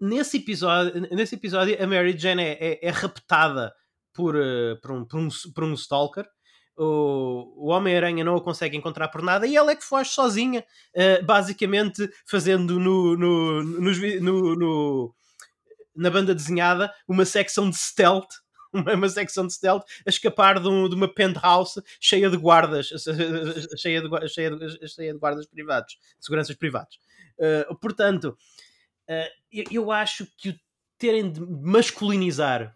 nesse 0.00 0.38
episódio, 0.38 1.00
nesse 1.14 1.34
episódio 1.34 1.76
a 1.82 1.86
Mary 1.86 2.16
Jane 2.18 2.42
é, 2.42 2.58
é- 2.60 2.78
é 2.82 2.90
raptada 2.90 3.72
por, 4.12 4.36
eh, 4.36 4.74
por, 4.82 4.92
um, 4.92 5.04
por, 5.04 5.20
um, 5.20 5.28
por 5.54 5.64
um 5.64 5.74
stalker. 5.74 6.26
O, 6.76 7.52
o 7.56 7.66
Homem-Aranha 7.68 8.24
não 8.24 8.36
a 8.36 8.40
consegue 8.40 8.76
encontrar 8.76 9.08
por 9.08 9.22
nada 9.22 9.46
e 9.46 9.54
ela 9.56 9.72
é 9.72 9.76
que 9.76 9.84
foge 9.84 10.10
sozinha, 10.10 10.64
eh, 10.94 11.20
basicamente 11.22 12.08
fazendo 12.26 12.80
no, 12.80 13.16
no, 13.16 13.62
no- 13.62 14.56
no- 14.56 15.14
na 15.94 16.08
banda 16.10 16.34
desenhada 16.34 16.92
uma 17.06 17.24
secção 17.26 17.68
de 17.68 17.76
stealth. 17.76 18.30
Uma, 18.74 19.06
secção 19.10 19.46
de 19.46 19.52
stealth 19.52 19.84
a 20.06 20.08
escapar 20.08 20.58
de, 20.58 20.66
um- 20.66 20.88
de 20.88 20.94
uma 20.94 21.06
penthouse 21.06 21.78
cheia 22.00 22.30
de 22.30 22.38
guardas, 22.38 22.86
cheia 23.76 24.00
de, 24.00 24.28
cheia 24.30 24.50
de, 24.56 24.88
cheia 24.88 25.12
de 25.12 25.18
guardas 25.18 25.44
privados, 25.46 25.98
seguranças 26.18 26.56
privados. 26.56 26.98
Uh, 27.38 27.74
portanto, 27.76 28.34
uh, 29.10 29.28
eu, 29.52 29.64
eu 29.70 29.92
acho 29.92 30.26
que 30.38 30.58
terem 30.96 31.30
de 31.30 31.38
masculinizar 31.42 32.74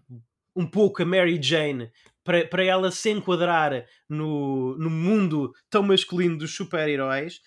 um 0.55 0.67
pouco 0.67 1.03
a 1.03 1.07
Mary 1.07 1.41
Jane 1.43 1.91
para, 2.27 2.47
para 2.47 2.65
ela 2.65 2.91
se 2.91 3.09
enquadrar 3.11 3.87
no, 4.09 4.77
no 4.77 4.91
mundo 4.91 5.53
tão 5.71 5.83
masculino 5.83 6.37
dos 6.37 6.55
super-heróis, 6.55 7.41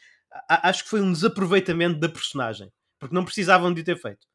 acho 0.48 0.84
que 0.86 0.89
foi 0.89 1.02
um 1.02 1.12
desaproveitamento 1.12 2.00
da 2.00 2.10
personagem. 2.10 2.72
Porque 2.98 3.13
não 3.15 3.24
precisavam 3.24 3.74
de 3.74 3.82
o 3.82 3.84
ter 3.84 3.98
feito. 3.98 4.26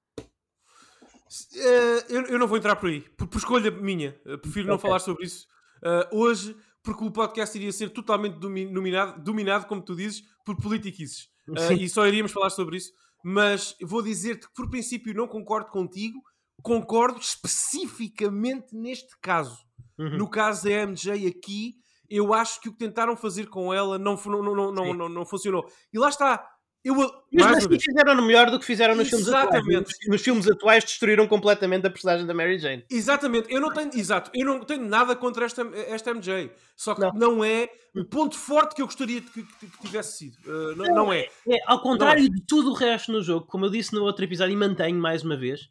Eh, 1.55 2.05
eu, 2.09 2.23
eu 2.27 2.39
não 2.39 2.47
vou 2.47 2.57
entrar 2.57 2.77
por 2.77 2.89
aí, 2.89 3.01
por, 3.01 3.27
por 3.27 3.39
escolha 3.39 3.71
minha. 3.71 4.15
Eh, 4.25 4.37
prefiro 4.37 4.69
não 4.69 4.79
falar 4.79 5.01
sobre 5.01 5.25
isso 5.27 5.47
eh, 5.83 6.09
hoje, 6.13 6.57
porque 6.83 7.05
o 7.05 7.11
podcast 7.11 7.57
iria 7.59 7.73
ser 7.73 7.91
totalmente 7.91 8.39
domi- 8.39 8.73
dominado, 8.73 9.23
dominado, 9.23 9.67
como 9.67 9.83
tu 9.83 9.97
dizes, 9.97 10.23
por 10.45 10.57
politiquices. 10.57 11.29
Sim. 11.69 11.75
e 11.75 11.89
só 11.89 12.07
iríamos 12.07 12.33
falar 12.33 12.51
sobre 12.51 12.77
isso. 12.77 12.93
Mas 13.23 13.75
vou 13.83 14.03
dizer-te 14.03 14.47
que, 14.47 14.55
por 14.55 14.71
princípio, 14.71 15.15
não 15.15 15.27
concordo 15.27 15.71
contigo. 15.71 16.19
Concordo 16.63 17.19
especificamente 17.19 18.75
neste 18.75 19.19
caso. 19.21 19.59
Uhum. 19.99 20.19
No 20.19 20.29
caso 20.29 20.65
da 20.65 20.71
MJ 20.87 21.27
aqui, 21.29 21.75
eu 22.11 22.35
acho 22.35 22.61
que 22.61 22.69
o 22.69 22.73
que 22.73 22.79
tentaram 22.79 23.17
fazer 23.17 23.47
com 23.47 23.73
ela 23.73 23.99
não, 23.99 24.17
não, 24.27 24.43
não, 24.43 24.73
não, 24.73 24.95
não, 24.95 25.09
não 25.09 25.27
funcionou. 25.27 25.65
E 25.93 25.99
lá 25.99 26.09
está. 26.09 26.49
Eu, 26.85 26.95
Mas 27.33 27.65
assim 27.65 27.81
fizeram 27.81 28.21
melhor 28.21 28.51
do 28.51 28.59
que 28.61 28.67
fizeram 28.67 28.95
nos 28.95 29.09
filmes 29.09 29.27
atuais. 29.27 29.49
Exatamente. 29.55 29.87
Nos, 29.87 30.09
nos 30.09 30.23
filmes 30.23 30.47
atuais 30.47 30.85
destruíram 30.85 31.27
completamente 31.27 31.87
a 31.87 31.91
personagem 31.91 32.27
da 32.27 32.35
Mary 32.35 32.59
Jane. 32.59 32.85
Exatamente, 32.91 33.51
eu 33.51 33.59
não 33.59 33.73
tenho, 33.73 33.91
exato, 33.95 34.31
eu 34.35 34.45
não 34.45 34.61
tenho 34.63 34.85
nada 34.87 35.17
contra 35.17 35.47
esta, 35.47 35.63
esta 35.89 36.11
MJ, 36.13 36.53
só 36.77 36.95
que 36.95 37.01
Não. 37.01 37.11
não, 37.15 37.43
é 37.45 37.71
o 37.97 38.05
ponto 38.05 38.37
forte 38.37 38.75
que 38.75 38.83
eu 38.83 38.87
gostaria 38.87 39.23
de 39.23 39.31
que, 39.31 39.43
que- 39.45 39.67
que 39.67 39.79
tivesse 39.81 40.19
sido. 40.19 40.37
Uh, 40.45 40.77
não, 40.77 40.95
não 40.95 41.13
é. 41.13 41.21
É, 41.49 41.57
ao 41.67 41.81
contrário 41.81 42.29
de 42.29 42.45
tudo 42.47 42.73
o 42.73 42.75
resto 42.75 43.11
no 43.11 43.23
jogo, 43.23 43.47
como 43.47 43.65
eu 43.65 43.71
disse 43.71 43.95
no 43.95 44.03
outro 44.03 44.23
episódio 44.23 44.53
e 44.53 44.57
mantenho 44.57 45.01
mais 45.01 45.23
uma 45.25 45.39
vez, 45.39 45.71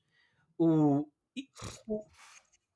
o, 0.58 1.06
o, 1.88 2.04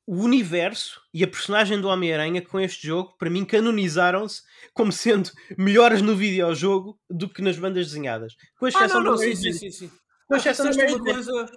o 0.07 0.23
universo 0.23 1.01
e 1.13 1.21
a 1.21 1.27
personagem 1.27 1.81
do 1.81 1.89
Homem-Aranha 1.89 2.41
com 2.41 2.57
este 2.57 2.87
jogo, 2.87 3.13
para 3.19 3.29
mim, 3.29 3.43
canonizaram-se 3.43 4.41
como 4.73 4.89
sendo 4.89 5.29
melhores 5.57 6.01
no 6.01 6.15
videojogo 6.15 6.97
do 7.09 7.27
que 7.27 7.41
nas 7.41 7.59
bandas 7.59 7.87
desenhadas. 7.87 8.37
Com 8.57 8.67
Ah, 8.67 8.69
exceção 8.69 9.03
não, 9.03 9.11
não, 9.11 9.15
da 9.15 9.19
Mary 9.19 9.35
sim, 9.35 9.51
sim, 9.51 9.59
sim, 9.59 9.71
sim. 9.71 9.91
Com 10.25 10.37
exceção 10.37 10.65
da 10.65 10.71
Disseste 10.71 10.93
Mary 10.93 11.01
uma 11.01 11.13
Jane. 11.13 11.25
coisa, 11.25 11.51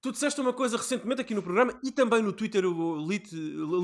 Tu 0.00 0.12
disseste 0.12 0.40
uma 0.40 0.52
coisa 0.52 0.76
recentemente 0.76 1.20
aqui 1.20 1.34
no 1.34 1.42
programa 1.42 1.76
e 1.82 1.90
também 1.90 2.22
no 2.22 2.32
Twitter, 2.32 2.62
li, 2.64 3.20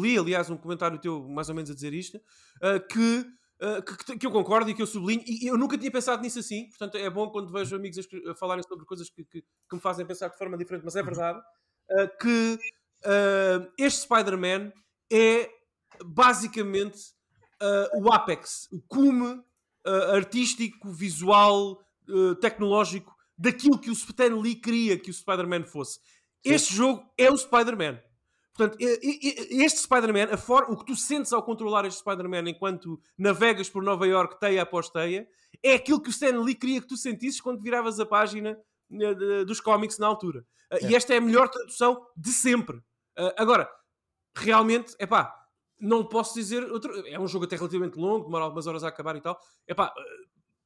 li 0.00 0.16
aliás, 0.16 0.48
um 0.48 0.56
comentário 0.56 0.96
teu 1.00 1.28
mais 1.28 1.48
ou 1.48 1.56
menos 1.56 1.68
a 1.72 1.74
dizer 1.74 1.92
isto, 1.92 2.18
uh, 2.18 2.78
que, 2.88 3.26
uh, 3.60 3.82
que, 3.82 4.18
que, 4.18 4.26
eu 4.26 4.30
concordo 4.30 4.70
e 4.70 4.74
que 4.74 4.82
eu 4.82 4.86
sublinho, 4.86 5.24
e 5.26 5.48
eu 5.48 5.58
nunca 5.58 5.76
tinha 5.76 5.90
pensado 5.90 6.22
nisso 6.22 6.38
assim, 6.38 6.68
portanto 6.68 6.96
é 6.96 7.10
bom 7.10 7.28
quando 7.30 7.50
vejo 7.50 7.74
amigos 7.74 7.98
a, 7.98 8.30
a 8.30 8.34
falarem 8.36 8.62
sobre 8.62 8.86
coisas 8.86 9.10
que, 9.10 9.24
que, 9.24 9.42
que, 9.42 9.74
me 9.74 9.80
fazem 9.80 10.06
pensar 10.06 10.28
de 10.28 10.38
forma 10.38 10.56
diferente, 10.56 10.84
mas 10.84 10.94
é 10.94 11.02
verdade, 11.02 11.40
uh, 11.90 12.08
que 12.22 12.60
este 13.78 14.02
Spider-Man 14.02 14.72
é 15.12 15.50
basicamente 16.04 16.98
o 17.94 18.12
apex, 18.12 18.68
o 18.72 18.80
cume 18.82 19.42
artístico, 20.12 20.90
visual, 20.90 21.80
tecnológico 22.40 23.14
daquilo 23.36 23.78
que 23.78 23.90
o 23.90 23.92
Stan 23.92 24.36
Lee 24.36 24.54
queria 24.54 24.98
que 24.98 25.10
o 25.10 25.14
Spider-Man 25.14 25.64
fosse. 25.64 25.94
Sim. 25.94 26.00
Este 26.44 26.74
jogo 26.74 27.04
é 27.18 27.30
o 27.30 27.36
Spider-Man. 27.36 28.00
Portanto, 28.56 28.78
este 28.80 29.80
Spider-Man, 29.80 30.28
o 30.68 30.76
que 30.76 30.86
tu 30.86 30.94
sentes 30.94 31.32
ao 31.32 31.42
controlar 31.42 31.84
este 31.86 31.98
Spider-Man 31.98 32.48
enquanto 32.50 33.00
navegas 33.18 33.68
por 33.68 33.82
Nova 33.82 34.06
York 34.06 34.38
teia 34.38 34.62
após 34.62 34.88
teia, 34.88 35.26
é 35.62 35.74
aquilo 35.74 36.00
que 36.00 36.08
o 36.08 36.10
Stan 36.10 36.40
Lee 36.40 36.54
queria 36.54 36.80
que 36.80 36.86
tu 36.86 36.96
sentisses 36.96 37.40
quando 37.40 37.60
viravas 37.60 37.98
a 37.98 38.06
página 38.06 38.56
eh, 38.92 39.44
dos 39.44 39.60
cómics 39.60 39.98
na 39.98 40.06
altura. 40.06 40.46
É. 40.70 40.86
E 40.86 40.94
esta 40.94 41.14
é 41.14 41.16
a 41.16 41.20
melhor 41.20 41.48
tradução 41.48 42.06
de 42.16 42.32
sempre. 42.32 42.80
Eh, 43.16 43.34
agora, 43.36 43.68
realmente, 44.36 44.94
é 44.98 45.06
pá, 45.06 45.34
não 45.80 46.04
posso 46.04 46.34
dizer. 46.34 46.64
Outro, 46.70 47.06
é 47.06 47.18
um 47.18 47.26
jogo 47.26 47.44
até 47.44 47.56
relativamente 47.56 47.98
longo, 47.98 48.24
demora 48.26 48.44
algumas 48.44 48.66
horas 48.66 48.84
a 48.84 48.88
acabar 48.88 49.16
e 49.16 49.20
tal. 49.20 49.38
É 49.66 49.74
pá, 49.74 49.92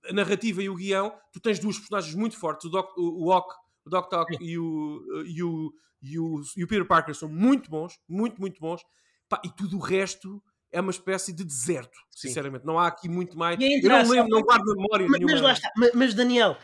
a 0.09 0.13
narrativa 0.13 0.63
e 0.63 0.69
o 0.69 0.75
guião, 0.75 1.15
tu 1.33 1.41
tens 1.41 1.59
duas 1.59 1.79
personagens 1.79 2.15
muito 2.15 2.39
fortes, 2.39 2.67
o 2.67 2.71
Doc, 2.71 2.97
o, 2.97 3.27
o 3.27 3.29
Ock, 3.31 3.55
o 3.85 3.91
Doc 3.91 4.13
Ock 4.13 4.37
e 4.41 4.59
o, 4.59 5.25
e, 5.27 5.43
o, 5.43 5.73
e, 6.03 6.19
o, 6.19 6.43
e 6.57 6.65
o 6.65 6.69
Peter 6.69 6.87
Parker 6.87 7.15
são 7.15 7.29
muito 7.29 7.71
bons, 7.71 7.99
muito, 8.09 8.41
muito 8.41 8.61
bons, 8.61 8.83
Pá, 9.29 9.41
e 9.45 9.51
tudo 9.51 9.77
o 9.77 9.81
resto 9.81 10.43
é 10.73 10.81
uma 10.81 10.91
espécie 10.91 11.33
de 11.33 11.45
deserto, 11.45 11.99
Sim. 12.11 12.29
sinceramente. 12.29 12.65
Não 12.65 12.79
há 12.79 12.87
aqui 12.87 13.09
muito 13.09 13.37
mais. 13.37 13.59
Eu 13.61 13.91
não 13.91 14.09
lembro, 14.09 14.29
não 14.29 14.41
guardo 14.41 14.75
memória 14.75 15.07
mas, 15.09 15.21
nenhuma. 15.21 15.33
Mas 15.33 15.43
lá 15.43 15.53
está, 15.53 15.71
mas, 15.77 15.93
mas 15.95 16.15
Daniel, 16.15 16.57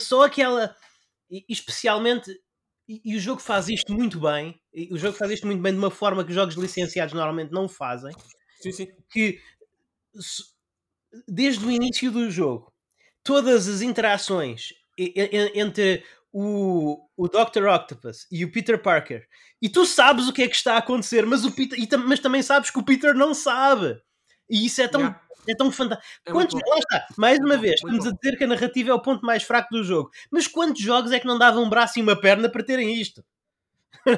só 0.00 0.24
aquela, 0.24 0.74
especialmente, 1.48 2.34
e, 2.88 3.00
e, 3.04 3.16
o 3.16 3.20
jogo 3.20 3.40
faz 3.40 3.68
isto 3.68 3.92
muito 3.92 4.20
bem, 4.20 4.60
o 4.90 4.98
jogo 4.98 5.16
faz 5.16 5.30
isto 5.30 5.46
muito 5.46 5.62
bem 5.62 5.72
de 5.72 5.78
uma 5.78 5.90
forma 5.90 6.24
que 6.24 6.32
jogos 6.32 6.54
licenciados 6.54 7.14
normalmente 7.14 7.52
não 7.52 7.68
fazem. 7.68 8.12
Sim, 8.60 8.72
sim. 8.72 8.88
Que 9.10 9.40
desde 11.26 11.64
o 11.64 11.70
início 11.70 12.10
do 12.10 12.30
jogo, 12.30 12.72
todas 13.22 13.68
as 13.68 13.80
interações 13.82 14.74
entre 14.98 16.04
o, 16.32 17.08
o 17.16 17.28
Dr. 17.28 17.66
Octopus 17.68 18.26
e 18.30 18.44
o 18.44 18.52
Peter 18.52 18.80
Parker, 18.80 19.26
e 19.62 19.68
tu 19.68 19.86
sabes 19.86 20.28
o 20.28 20.32
que 20.32 20.42
é 20.42 20.48
que 20.48 20.56
está 20.56 20.74
a 20.74 20.78
acontecer, 20.78 21.24
mas, 21.24 21.44
o 21.44 21.52
Peter, 21.52 21.78
mas 21.98 22.20
também 22.20 22.42
sabes 22.42 22.70
que 22.70 22.78
o 22.78 22.84
Peter 22.84 23.14
não 23.14 23.32
sabe. 23.32 24.00
E 24.48 24.66
isso 24.66 24.80
é 24.80 24.88
tão, 24.88 25.00
yeah. 25.00 25.20
é 25.48 25.54
tão 25.54 25.70
fantástico. 25.72 26.08
É 26.26 26.32
quantos, 26.32 26.54
lá 26.54 26.78
está, 26.78 27.06
mais 27.16 27.38
uma 27.38 27.56
vez, 27.56 27.74
estamos 27.76 28.06
a 28.06 28.12
dizer 28.12 28.36
que 28.36 28.44
a 28.44 28.46
narrativa 28.46 28.90
é 28.90 28.94
o 28.94 29.00
ponto 29.00 29.24
mais 29.24 29.42
fraco 29.42 29.68
do 29.70 29.82
jogo. 29.82 30.10
Mas 30.30 30.46
quantos 30.46 30.82
jogos 30.82 31.12
é 31.12 31.20
que 31.20 31.26
não 31.26 31.38
davam 31.38 31.64
um 31.64 31.70
braço 31.70 31.98
e 31.98 32.02
uma 32.02 32.16
perna 32.16 32.48
para 32.48 32.62
terem 32.62 32.94
isto? 32.94 33.24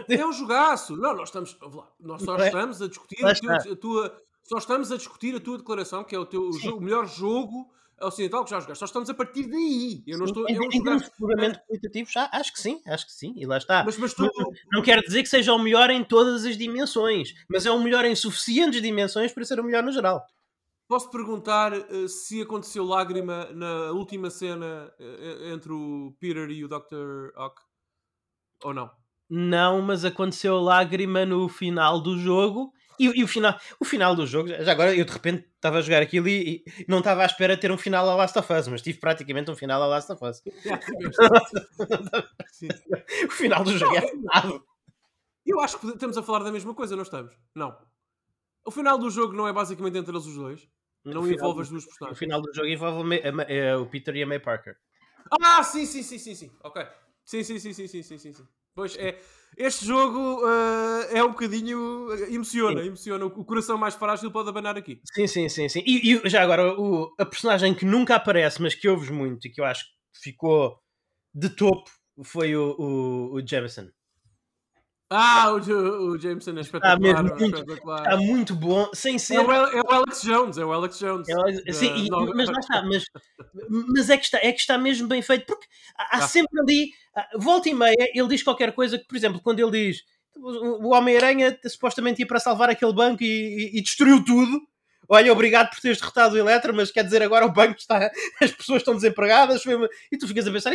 É 0.09 0.27
um 0.27 0.33
jogaço. 0.33 0.97
Não, 0.97 1.15
nós 1.15 1.29
estamos, 1.29 1.57
nós 2.01 2.23
só 2.23 2.37
é? 2.39 2.47
estamos 2.47 2.83
a 2.83 2.89
discutir 2.89 3.25
a 3.25 3.35
tua, 3.35 3.55
a 3.55 3.77
tua, 3.77 4.23
só 4.43 4.59
estamos 4.59 4.91
a 4.91 4.97
discutir 4.97 5.35
a 5.35 5.41
tua 5.41 5.59
declaração, 5.59 6.03
que 6.03 6.15
é 6.15 6.19
o, 6.19 6.27
teu, 6.27 6.49
o, 6.49 6.53
jogo, 6.53 6.79
o 6.79 6.81
melhor 6.81 7.07
jogo 7.07 7.71
ocidental 8.01 8.45
que 8.45 8.51
já 8.51 8.61
jogaste. 8.61 8.79
Só 8.79 8.85
estamos 8.85 9.09
a 9.09 9.15
partir 9.15 9.47
daí. 9.49 10.03
Eu 10.07 10.19
não 10.19 10.27
estou. 10.27 10.49
Em, 10.49 10.55
em 10.55 10.83
termos 10.83 11.09
puramente 11.11 11.59
qualitativos, 11.67 12.13
acho 12.17 12.53
que 12.53 12.61
sim, 12.61 12.81
acho 12.87 13.07
que 13.07 13.13
sim, 13.13 13.35
e 13.37 13.47
lá 13.47 13.59
está. 13.59 13.85
Mas, 13.85 13.97
mas 13.97 14.15
tu... 14.15 14.23
não, 14.23 14.51
não 14.73 14.83
quero 14.83 15.03
dizer 15.03 15.23
que 15.23 15.29
seja 15.29 15.53
o 15.53 15.59
melhor 15.59 15.91
em 15.91 16.05
todas 16.05 16.45
as 16.45 16.57
dimensões, 16.57 17.35
mas 17.49 17.67
é 17.67 17.71
o 17.71 17.81
melhor 17.83 18.05
em 18.05 18.15
suficientes 18.15 18.83
dimensões 18.83 19.33
para 19.33 19.45
ser 19.45 19.59
o 19.61 19.65
melhor 19.65 19.83
no 19.83 19.93
geral. 19.93 20.25
Posso 20.89 21.11
perguntar 21.11 21.73
uh, 21.73 22.09
se 22.09 22.43
aconteceu 22.43 22.85
lágrima 22.85 23.47
na 23.53 23.91
última 23.91 24.31
cena 24.31 24.93
uh, 25.01 25.53
entre 25.53 25.73
o 25.73 26.15
Peter 26.21 26.49
e 26.51 26.65
o 26.65 26.69
Dr. 26.69 27.37
Ock? 27.37 27.61
Ou 28.63 28.73
não? 28.73 28.91
Não, 29.29 29.83
mas 29.83 30.05
aconteceu 30.05 30.61
lágrima 30.61 31.27
no 31.27 31.49
final 31.49 32.01
do 32.01 32.17
jogo 32.17 32.73
e, 32.99 33.21
e, 33.21 33.25
o, 33.25 33.29
final, 33.29 33.59
o 33.81 33.85
final 33.85 34.15
do 34.15 34.27
jogo, 34.27 34.49
já 34.49 34.73
agora 34.73 34.95
eu 34.95 35.05
de 35.05 35.13
repente 35.13 35.47
estava 35.55 35.79
a 35.79 35.81
jogar 35.81 36.03
aquilo 36.03 36.29
e, 36.29 36.65
e 36.79 36.85
não 36.89 36.99
estava 36.99 37.23
à 37.23 37.27
espera 37.27 37.55
de 37.55 37.61
ter 37.61 37.71
um 37.71 37.79
final 37.79 38.09
a 38.09 38.15
Last 38.15 38.39
of 38.39 38.53
Us, 38.53 38.69
mas 38.69 38.83
tive 38.83 38.99
praticamente 38.99 39.51
um 39.51 39.57
final 39.57 39.83
a 39.83 39.87
Last 39.87 40.13
of 40.13 40.25
Us. 40.25 40.43
o 43.27 43.31
final 43.31 43.65
do 43.65 43.77
jogo 43.77 43.97
é 43.97 44.01
final. 44.01 44.63
Eu 45.45 45.61
acho 45.61 45.79
que 45.79 45.87
estamos 45.87 46.19
a 46.19 46.23
falar 46.23 46.43
da 46.43 46.51
mesma 46.51 46.75
coisa, 46.75 46.97
não 46.97 47.05
estamos? 47.05 47.33
Não. 47.55 47.77
O 48.65 48.71
final 48.71 48.99
do 48.99 49.09
jogo 49.09 49.33
não 49.33 49.47
é 49.47 49.53
basicamente 49.53 49.97
entre 49.97 50.11
eles 50.11 50.27
os 50.27 50.35
dois? 50.35 50.69
Não 51.05 51.31
envolve 51.31 51.63
as 51.63 51.69
duas 51.69 51.85
personagens? 51.85 52.17
O 52.17 52.19
final 52.19 52.43
do 52.43 52.53
jogo 52.53 52.67
envolve 52.67 53.23
a, 53.23 53.79
o 53.79 53.87
Peter 53.87 54.17
e 54.17 54.25
a 54.25 54.27
May 54.27 54.41
Parker. 54.41 54.77
Ah, 55.41 55.63
sim, 55.63 55.87
sim, 55.87 56.03
sim, 56.03 56.19
sim, 56.19 56.35
sim. 56.35 56.51
Ok. 56.65 56.85
Sim, 57.25 57.45
sim, 57.45 57.61
sim, 57.61 57.73
sim, 57.73 57.87
sim, 57.87 58.03
sim, 58.03 58.19
sim. 58.19 58.49
Pois 58.77 58.97
é 58.97 59.19
este 59.57 59.87
jogo 59.87 60.45
uh, 60.45 61.03
é 61.11 61.25
um 61.25 61.31
bocadinho. 61.31 62.13
emociona, 62.31 62.83
sim. 62.83 62.89
emociona. 62.89 63.25
O 63.25 63.45
coração 63.45 63.79
mais 63.79 63.95
frágil 63.95 64.31
pode 64.31 64.51
abanar 64.51 64.77
aqui. 64.77 65.01
Sim, 65.15 65.27
sim, 65.27 65.49
sim. 65.49 65.69
sim. 65.69 65.83
E, 65.87 66.13
e 66.13 66.29
já 66.29 66.43
agora, 66.43 66.79
o, 66.79 67.15
a 67.19 67.25
personagem 67.25 67.75
que 67.75 67.87
nunca 67.87 68.17
aparece, 68.17 68.61
mas 68.61 68.75
que 68.75 68.87
ouves 68.87 69.09
muito 69.09 69.49
e 69.49 69.51
que 69.51 69.61
eu 69.61 69.65
acho 69.65 69.85
que 69.85 70.21
ficou 70.31 70.79
de 71.35 71.49
topo 71.49 71.91
foi 72.23 72.55
o, 72.55 72.77
o, 72.79 73.35
o 73.35 73.47
Jameson. 73.47 73.89
Ah, 75.09 75.53
o, 75.53 75.57
o 75.57 76.19
Jameson 76.19 76.57
é 76.57 76.61
espetacular. 76.61 77.11
Está, 77.11 77.23
mesmo 77.23 77.39
muito, 77.39 77.57
espetacular. 77.57 77.99
está 78.01 78.17
muito 78.17 78.55
bom, 78.57 78.91
sem 78.93 79.19
ser. 79.19 79.37
É 79.37 79.41
o, 79.41 79.53
é 79.53 79.81
o, 79.81 79.93
Alex 79.93 80.23
Jones, 80.23 80.59
é 80.59 80.65
o 80.65 80.73
Alex 80.73 80.99
Jones. 80.99 81.29
É, 81.65 81.73
sim, 81.73 81.93
e, 81.95 82.11
mas 82.35 82.49
lá 82.49 82.59
está, 82.59 82.83
mas, 82.83 83.05
mas 83.95 84.11
é, 84.11 84.17
que 84.17 84.25
está, 84.25 84.39
é 84.39 84.53
que 84.53 84.61
está 84.61 84.77
mesmo 84.77 85.07
bem 85.07 85.23
feito, 85.23 85.47
porque 85.47 85.67
há, 85.97 86.17
há 86.17 86.25
ah. 86.25 86.29
sempre 86.29 86.61
ali, 86.61 86.91
volta 87.37 87.69
e 87.69 87.75
meia, 87.75 88.11
ele 88.15 88.29
diz 88.29 88.43
qualquer 88.43 88.73
coisa 88.73 88.99
que, 88.99 89.07
por 89.07 89.17
exemplo, 89.17 89.41
quando 89.41 89.61
ele 89.61 89.71
diz 89.71 90.03
o 90.39 90.95
Homem-Aranha 90.95 91.59
supostamente 91.67 92.21
ia 92.21 92.27
para 92.27 92.41
salvar 92.41 92.69
aquele 92.69 92.93
banco 92.93 93.23
e, 93.23 93.27
e, 93.27 93.79
e 93.79 93.83
destruiu 93.83 94.25
tudo. 94.25 94.61
Olha, 95.09 95.33
obrigado 95.33 95.71
por 95.71 95.81
teres 95.81 95.99
derrotado 95.99 96.35
o 96.35 96.39
Eletro, 96.39 96.75
mas 96.75 96.91
quer 96.91 97.05
dizer, 97.05 97.23
agora 97.23 97.47
o 97.47 97.53
banco 97.53 97.79
está. 97.79 98.11
As 98.43 98.51
pessoas 98.51 98.83
estão 98.83 98.95
desempregadas. 98.95 99.63
E 100.11 100.19
tu 100.19 100.27
ficas 100.27 100.47
a 100.47 100.51
pensar, 100.51 100.73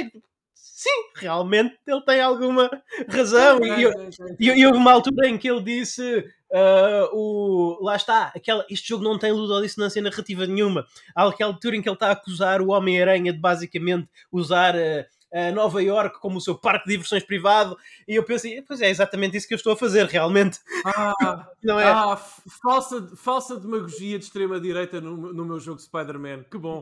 sim, 0.82 1.11
realmente 1.15 1.77
ele 1.86 2.01
tem 2.01 2.19
alguma 2.19 2.69
razão. 3.07 3.59
e, 3.63 3.84
eu, 3.84 4.55
e, 4.55 4.65
houve 4.65 4.79
uma 4.79 4.91
altura 4.91 5.27
em 5.27 5.38
que 5.38 5.47
ele 5.47 5.61
disse: 5.61 6.25
uh, 6.51 7.15
o, 7.15 7.77
lá 7.84 7.95
está, 7.95 8.32
aquela, 8.36 8.65
este 8.67 8.89
jogo 8.89 9.03
não 9.03 9.19
tem 9.19 9.32
ludodissonância 9.32 10.01
narrativa 10.01 10.47
nenhuma. 10.47 10.88
Há 11.15 11.27
aquela 11.27 11.51
altura 11.51 11.75
em 11.75 11.84
que 11.84 11.88
ele 11.88 11.95
está 11.95 12.07
a 12.07 12.13
acusar 12.13 12.61
o 12.61 12.71
Homem-Aranha 12.71 13.32
de 13.32 13.39
basicamente 13.39 14.09
usar. 14.32 14.75
Uh, 14.75 15.05
uh, 15.32 15.53
Nova 15.53 15.82
York 15.82 16.19
como 16.19 16.38
o 16.38 16.41
seu 16.41 16.55
parque 16.55 16.86
de 16.86 16.91
diversões 16.91 17.23
privado 17.23 17.77
e 18.07 18.15
eu 18.15 18.23
pensei, 18.23 18.61
pois 18.63 18.82
é 18.82 18.89
exatamente 18.89 19.38
isso 19.38 19.47
que 19.47 19.53
eu 19.53 19.57
estou 19.57 19.73
a 19.73 19.77
fazer 19.77 20.05
realmente. 20.07 20.59
Ah, 20.84 21.47
não 21.63 21.79
é? 21.79 21.86
Ah, 21.86 22.17
falsa, 22.61 23.15
falsa 23.15 23.57
demagogia 23.57 24.17
de 24.19 24.25
extrema 24.25 24.59
direita 24.59 24.99
no, 24.99 25.32
no 25.32 25.45
meu 25.45 25.59
jogo 25.59 25.79
Spider-Man, 25.79 26.43
que 26.51 26.57
bom. 26.57 26.82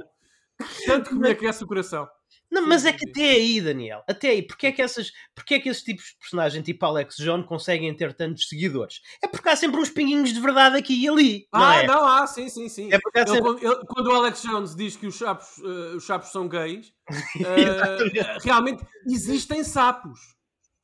Tanto 0.86 1.10
que 1.10 1.16
me 1.16 1.30
aquece 1.32 1.64
o 1.64 1.68
coração. 1.68 2.10
Não, 2.52 2.66
mas 2.66 2.84
é 2.84 2.92
que 2.92 3.08
até 3.08 3.30
aí, 3.32 3.62
Daniel, 3.62 4.04
até 4.08 4.30
aí, 4.30 4.42
porque 4.42 4.68
é 4.68 4.72
que, 4.72 4.82
essas, 4.82 5.12
porque 5.36 5.56
é 5.56 5.60
que 5.60 5.70
esses 5.70 5.84
tipos 5.84 6.06
de 6.06 6.18
personagem, 6.18 6.62
tipo 6.64 6.84
Alex 6.84 7.18
John, 7.18 7.44
conseguem 7.44 7.96
ter 7.96 8.14
tantos 8.14 8.48
seguidores? 8.48 9.02
É 9.24 9.28
porque 9.28 9.50
há 9.50 9.56
sempre 9.56 9.80
uns 9.80 9.90
pinguinhos 9.90 10.34
de 10.34 10.40
verdade 10.40 10.76
aqui 10.76 11.04
e 11.04 11.08
ali. 11.08 11.48
Não 11.54 11.64
ah, 11.64 11.76
é? 11.76 11.88
não, 11.88 12.08
há, 12.08 12.26
sim, 12.26 12.50
sim, 12.50 12.68
sim. 12.68 12.92
É 12.92 13.00
porque 13.00 13.20
ele, 13.20 13.28
sempre... 13.28 13.44
quando, 13.44 13.64
ele, 13.64 13.86
quando, 13.88 14.08
o 14.08 14.14
Alex 14.14 14.42
Jones 14.42 14.76
diz 14.76 14.96
que 14.96 15.06
os 15.06 15.16
sapos, 15.16 15.58
uh, 15.60 15.98
os 15.98 16.06
sapos 16.06 16.32
são 16.32 16.48
gays, 16.48 16.88
uh, 17.38 18.44
realmente 18.44 18.84
existem 19.06 19.64
sapos. 19.64 20.20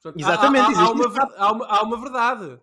Portanto, 0.01 0.21
Exatamente, 0.21 0.75
há, 0.75 0.79
há, 0.79 0.85
há, 0.85 0.91
uma, 0.91 1.35
há, 1.37 1.51
uma, 1.51 1.65
há 1.65 1.81
uma 1.81 1.99
verdade. 1.99 2.59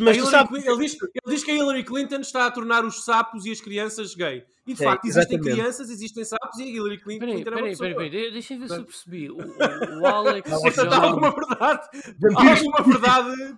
Mas 0.00 0.16
tu 0.16 0.26
sabes... 0.26 0.64
ele, 0.64 0.78
diz, 0.78 0.94
ele 0.94 1.34
diz 1.34 1.44
que 1.44 1.50
a 1.50 1.54
Hillary 1.54 1.84
Clinton 1.84 2.20
está 2.20 2.46
a 2.46 2.50
tornar 2.50 2.84
os 2.84 3.04
sapos 3.04 3.44
e 3.44 3.52
as 3.52 3.60
crianças 3.60 4.14
gay. 4.14 4.44
E 4.66 4.74
de 4.74 4.82
é, 4.82 4.84
facto, 4.84 5.04
existem 5.04 5.36
exatamente. 5.36 5.56
crianças, 5.56 5.90
existem 5.90 6.24
sapos 6.24 6.58
e 6.58 6.64
a 6.64 6.66
Hillary 6.66 6.98
Clinton 6.98 7.26
peraí, 7.26 7.40
era 7.40 7.50
peraí, 7.52 7.76
peraí, 7.76 7.94
peraí, 7.94 8.32
deixa 8.32 8.54
eu 8.54 8.58
ver 8.58 8.68
se 8.68 8.74
eu 8.74 8.84
percebi. 8.84 9.30
O, 9.30 9.36
o, 9.36 10.00
o 10.00 10.06
Alex. 10.06 10.50
Portanto, 10.50 10.92
há 10.92 11.02
alguma 11.04 11.30
verdade. 11.30 11.88
Há 12.36 12.50
alguma 12.50 12.82
verdade 12.82 13.56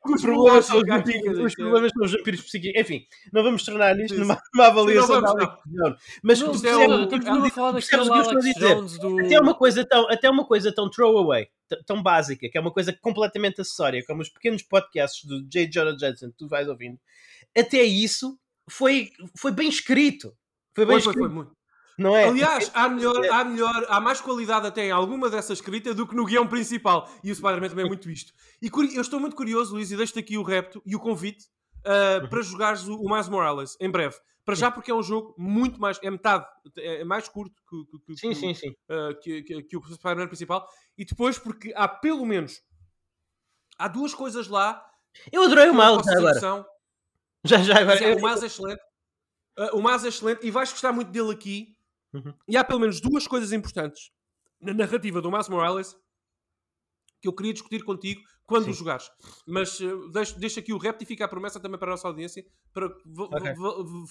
com 0.00 0.14
os 0.14 0.22
problemas 0.22 0.64
são 0.64 0.78
os 0.78 1.54
problemas 1.54 1.92
são 1.92 2.04
os 2.04 2.12
vampiros 2.12 2.40
psíquicos. 2.42 2.80
Enfim, 2.80 3.06
não 3.32 3.42
vamos 3.42 3.64
tornar 3.64 3.96
nisto 3.96 4.16
numa, 4.16 4.40
numa 4.54 4.66
avaliação 4.68 5.20
da 5.20 5.28
Alex 5.28 5.54
Jones. 5.66 5.98
Mas 6.22 6.40
não, 6.40 6.50
a 6.50 7.50
falar 7.50 7.72
daquele 7.72 8.10
Alex 8.10 8.54
Jones 8.58 8.98
do. 8.98 9.18
Até 9.20 9.40
uma 9.40 9.54
coisa 9.54 9.84
tão, 9.84 10.08
até 10.08 10.30
uma 10.30 10.46
coisa 10.46 10.72
tão 10.72 10.88
throwaway, 10.88 11.48
tão 11.84 12.00
básica, 12.00 12.48
que 12.48 12.56
é 12.56 12.60
uma 12.60 12.72
coisa 12.72 12.92
completamente 12.92 13.60
acessória, 13.60 14.04
como 14.06 14.22
os 14.22 14.28
pequenos 14.28 14.62
podcasts 14.62 15.24
do 15.24 15.42
J. 15.48 15.68
Jonah 15.68 15.96
Jackson 15.96 16.30
que 16.30 16.36
tu 16.36 16.48
vais 16.48 16.68
ouvindo. 16.68 16.98
Até 17.56 17.82
isso 17.82 18.38
foi, 18.68 19.10
foi 19.36 19.52
bem 19.52 19.68
escrito. 19.68 20.32
Foi 20.74 20.84
bem 20.84 21.00
foi, 21.00 21.12
escrito. 21.12 21.18
Foi, 21.18 21.28
foi, 21.28 21.34
muito. 21.34 21.58
Não 21.98 22.14
é? 22.14 22.28
Aliás, 22.28 22.70
há, 22.74 22.88
melhor, 22.88 23.28
há, 23.28 23.44
melhor, 23.44 23.86
há 23.88 24.00
mais 24.00 24.20
qualidade 24.20 24.68
até 24.68 24.86
em 24.86 24.90
alguma 24.92 25.28
dessa 25.28 25.52
escrita 25.52 25.92
do 25.92 26.06
que 26.06 26.14
no 26.14 26.24
guião 26.24 26.46
principal. 26.46 27.10
E 27.24 27.32
o 27.32 27.34
Spider-Man 27.34 27.68
também 27.70 27.84
é 27.84 27.88
muito 27.88 28.08
isto. 28.08 28.32
E 28.62 28.70
eu 28.94 29.02
estou 29.02 29.18
muito 29.18 29.34
curioso, 29.34 29.74
Luís, 29.74 29.90
e 29.90 29.96
deixo-te 29.96 30.20
aqui 30.20 30.38
o 30.38 30.44
repto 30.44 30.80
e 30.86 30.94
o 30.94 31.00
convite 31.00 31.46
uh, 31.80 32.28
para 32.28 32.40
jogares 32.40 32.86
o, 32.86 32.94
o 32.94 33.10
Miles 33.10 33.28
Morales 33.28 33.76
em 33.80 33.90
breve. 33.90 34.14
Para 34.44 34.54
já 34.54 34.70
porque 34.70 34.92
é 34.92 34.94
um 34.94 35.02
jogo 35.02 35.34
muito 35.36 35.80
mais... 35.80 35.98
É 36.00 36.10
metade, 36.10 36.46
é 36.76 37.04
mais 37.04 37.28
curto 37.28 37.60
que, 37.68 37.98
que, 38.06 38.16
sim, 38.16 38.28
que, 38.28 38.34
sim, 38.36 38.54
sim. 38.54 38.70
Uh, 38.88 39.18
que, 39.20 39.42
que, 39.42 39.62
que 39.64 39.76
o 39.76 39.82
Spider-Man 39.82 40.28
principal. 40.28 40.66
E 40.96 41.04
depois 41.04 41.36
porque 41.36 41.72
há 41.74 41.88
pelo 41.88 42.24
menos... 42.24 42.62
Há 43.76 43.88
duas 43.88 44.14
coisas 44.14 44.46
lá... 44.46 44.82
Eu 45.32 45.42
adorei 45.42 45.68
o 45.68 45.74
Miles 45.74 46.06
agora. 46.06 46.64
Já, 47.44 47.62
já, 47.62 47.80
agora. 47.80 48.02
É, 48.04 48.14
o 48.14 48.20
Miles 48.20 48.42
é 48.42 48.46
excelente. 48.46 48.80
Uh, 49.58 49.76
o 49.76 49.82
Miles 49.82 50.04
é 50.04 50.08
excelente 50.08 50.46
e 50.46 50.50
vais 50.50 50.70
gostar 50.70 50.92
muito 50.92 51.10
dele 51.10 51.32
aqui 51.32 51.78
Uhum. 52.12 52.34
E 52.46 52.56
há 52.56 52.64
pelo 52.64 52.80
menos 52.80 53.00
duas 53.00 53.26
coisas 53.26 53.52
importantes 53.52 54.10
na 54.60 54.72
narrativa 54.72 55.20
do 55.20 55.30
Miles 55.30 55.48
Morales 55.48 55.96
que 57.20 57.28
eu 57.28 57.34
queria 57.34 57.52
discutir 57.52 57.82
contigo 57.82 58.20
quando 58.46 58.64
Sim. 58.64 58.70
o 58.70 58.74
jogares. 58.74 59.10
Mas 59.46 59.78
uh, 59.80 60.08
deixo, 60.10 60.38
deixo 60.38 60.60
aqui 60.60 60.72
o 60.72 60.78
repto 60.78 61.02
e 61.02 61.06
fica 61.06 61.24
a 61.24 61.28
promessa 61.28 61.60
também 61.60 61.78
para 61.78 61.88
a 61.88 61.90
nossa 61.92 62.06
audiência. 62.06 62.44
Para, 62.72 62.86
okay. 62.86 63.54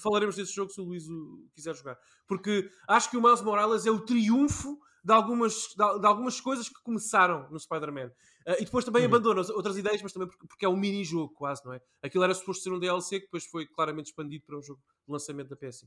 falaremos 0.02 0.36
desse 0.36 0.54
jogo 0.54 0.70
se 0.70 0.80
o 0.80 0.84
Luís 0.84 1.08
o 1.08 1.48
quiser 1.54 1.74
jogar. 1.74 1.98
Porque 2.26 2.70
acho 2.86 3.10
que 3.10 3.16
o 3.16 3.22
Miles 3.22 3.40
Morales 3.40 3.86
é 3.86 3.90
o 3.90 4.04
triunfo 4.04 4.78
de 5.02 5.12
algumas, 5.12 5.54
de, 5.54 6.00
de 6.00 6.06
algumas 6.06 6.40
coisas 6.40 6.68
que 6.68 6.82
começaram 6.82 7.50
no 7.50 7.58
Spider-Man. 7.58 8.10
Uh, 8.48 8.56
e 8.58 8.64
depois 8.64 8.82
também 8.82 9.02
uhum. 9.02 9.08
abandona 9.08 9.42
outras 9.52 9.76
ideias, 9.76 10.00
mas 10.00 10.10
também 10.10 10.26
porque, 10.26 10.46
porque 10.46 10.64
é 10.64 10.68
um 10.68 10.76
mini-jogo 10.76 11.34
quase, 11.34 11.62
não 11.66 11.74
é? 11.74 11.80
Aquilo 12.02 12.24
era 12.24 12.32
suposto 12.32 12.62
ser 12.62 12.72
um 12.72 12.78
DLC 12.78 13.20
que 13.20 13.26
depois 13.26 13.44
foi 13.44 13.66
claramente 13.66 14.06
expandido 14.06 14.42
para 14.46 14.56
um 14.56 14.62
jogo 14.62 14.80
de 15.06 15.12
lançamento 15.12 15.50
da 15.50 15.56
PS5. 15.56 15.84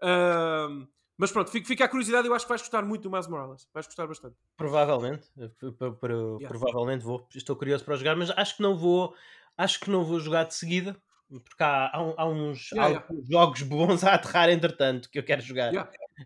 Uh, 0.00 0.86
mas 1.16 1.32
pronto, 1.32 1.50
fica 1.50 1.84
a 1.84 1.88
curiosidade, 1.88 2.28
eu 2.28 2.34
acho 2.34 2.44
que 2.44 2.48
vais 2.48 2.60
gostar 2.60 2.84
muito 2.84 3.02
do 3.02 3.10
Miles 3.10 3.26
Morales. 3.26 3.68
Vais 3.72 3.86
gostar 3.86 4.06
bastante. 4.06 4.36
Provavelmente. 4.56 5.28
Yeah. 5.36 6.48
Provavelmente 6.48 7.04
vou. 7.04 7.26
Estou 7.34 7.56
curioso 7.56 7.84
para 7.84 7.96
jogar, 7.96 8.16
mas 8.16 8.30
acho 8.30 8.56
que 8.56 8.62
não 8.62 8.76
vou. 8.76 9.14
Acho 9.56 9.78
que 9.78 9.90
não 9.90 10.04
vou 10.04 10.18
jogar 10.18 10.44
de 10.44 10.54
seguida. 10.54 10.96
Porque 11.28 11.62
há, 11.62 11.86
há, 11.86 12.14
há 12.16 12.28
uns 12.28 12.70
yeah, 12.72 12.86
há 12.86 12.88
yeah. 12.88 13.06
jogos 13.30 13.62
bons 13.62 14.04
a 14.04 14.14
aterrar 14.14 14.50
entretanto 14.50 15.08
que 15.08 15.18
eu 15.18 15.24
quero 15.24 15.40
jogar. 15.40 15.72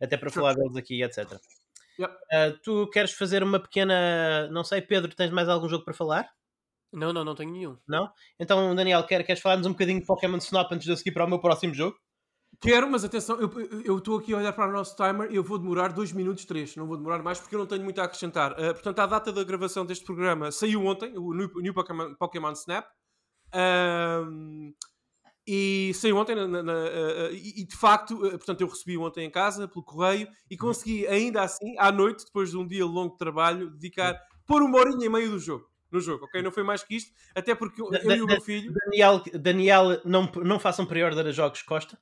Até 0.03 0.17
para 0.17 0.31
falar 0.31 0.55
deles 0.55 0.77
aqui, 0.77 1.03
etc. 1.03 1.39
Uh, 2.05 2.59
tu 2.63 2.89
queres 2.91 3.13
fazer 3.13 3.43
uma 3.43 3.61
pequena. 3.61 4.49
Não 4.51 4.65
sei, 4.65 4.81
Pedro, 4.81 5.15
tens 5.15 5.31
mais 5.31 5.49
algum 5.49 5.69
jogo 5.69 5.85
para 5.85 5.95
falar? 5.95 6.29
Não, 6.93 7.13
não, 7.13 7.25
não 7.25 7.35
tenho 7.35 7.53
nenhum. 7.53 7.77
Não? 7.87 8.11
Então, 8.39 8.75
Daniel, 8.75 9.05
quer, 9.05 9.25
queres 9.25 9.43
falar-nos 9.43 9.67
um 9.67 9.73
bocadinho 9.73 10.01
de 10.01 10.07
Pokémon 10.07 10.39
Snap 10.39 10.73
antes 10.73 10.87
de 10.87 10.93
eu 10.93 10.97
seguir 10.97 11.13
para 11.13 11.25
o 11.25 11.29
meu 11.29 11.39
próximo 11.39 11.75
jogo? 11.75 11.99
Quero, 12.61 12.91
mas 12.91 13.05
atenção, 13.05 13.39
eu 13.85 13.99
estou 13.99 14.19
aqui 14.19 14.33
a 14.33 14.39
olhar 14.39 14.53
para 14.53 14.69
o 14.69 14.73
nosso 14.73 14.97
timer 14.97 15.31
e 15.31 15.37
eu 15.37 15.45
vou 15.45 15.59
demorar 15.59 15.93
2 15.93 16.13
minutos 16.13 16.45
3, 16.45 16.75
não 16.75 16.89
vou 16.89 16.97
demorar 16.97 17.23
mais 17.23 17.39
porque 17.39 17.55
eu 17.55 17.59
não 17.61 17.67
tenho 17.67 17.85
muito 17.85 18.01
a 18.01 18.05
acrescentar. 18.05 18.53
Uh, 18.53 18.73
portanto, 18.73 18.99
a 18.99 19.07
data 19.07 19.33
da 19.33 19.45
gravação 19.45 19.87
deste 19.87 20.05
programa 20.05 20.51
saiu 20.51 20.85
ontem, 20.85 21.17
o 21.17 21.33
New, 21.35 21.51
New 21.57 21.75
Pokémon, 21.75 22.15
Pokémon, 22.15 22.53
Snap. 22.53 22.87
Uh, 23.55 24.75
e 25.51 25.95
saiu 25.95 26.19
ontem, 26.19 26.35
na, 26.35 26.47
na, 26.47 26.73
uh, 26.75 27.33
e, 27.33 27.63
e, 27.63 27.65
de 27.65 27.75
facto, 27.75 28.19
portanto, 28.19 28.61
eu 28.61 28.69
recebi 28.69 28.99
ontem 28.99 29.25
em 29.25 29.31
casa 29.31 29.67
pelo 29.67 29.83
correio 29.83 30.29
e 30.51 30.59
consegui, 30.59 31.07
ainda 31.07 31.41
assim, 31.41 31.75
à 31.79 31.91
noite, 31.91 32.27
depois 32.27 32.51
de 32.51 32.59
um 32.59 32.67
dia 32.67 32.85
longo 32.85 33.13
de 33.13 33.19
trabalho, 33.19 33.71
dedicar, 33.71 34.21
pôr 34.47 34.63
uma 34.63 34.79
horinha 34.79 35.07
e 35.07 35.09
meio 35.09 35.31
do 35.31 35.39
jogo 35.39 35.67
no 35.91 36.01
jogo, 36.01 36.27
ok? 36.27 36.43
Não 36.43 36.53
foi 36.53 36.63
mais 36.63 36.83
que 36.83 36.97
isto, 36.97 37.11
até 37.35 37.55
porque 37.55 37.81
eu, 37.81 37.91
eu 37.91 38.17
e 38.17 38.21
o 38.21 38.27
meu 38.27 38.43
filho. 38.43 38.75
Daniel, 38.85 39.23
Daniel 39.41 40.01
não, 40.05 40.31
não 40.45 40.61
façam 40.61 40.85
pre-order 40.85 41.27
a 41.27 41.33
jogos 41.33 41.63
Costa? 41.63 41.99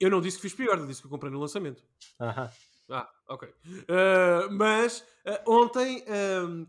Eu 0.00 0.08
não 0.08 0.22
disse 0.22 0.38
que 0.38 0.42
fiz 0.42 0.54
pior, 0.54 0.84
disse 0.86 1.02
que 1.02 1.06
eu 1.06 1.10
comprei 1.10 1.30
no 1.30 1.38
lançamento. 1.38 1.82
Aham. 2.18 2.50
Ah, 2.90 3.08
ok. 3.28 3.48
Uh, 3.48 4.52
mas 4.52 5.04
uh, 5.26 5.50
ontem 5.50 6.04
uh, 6.08 6.66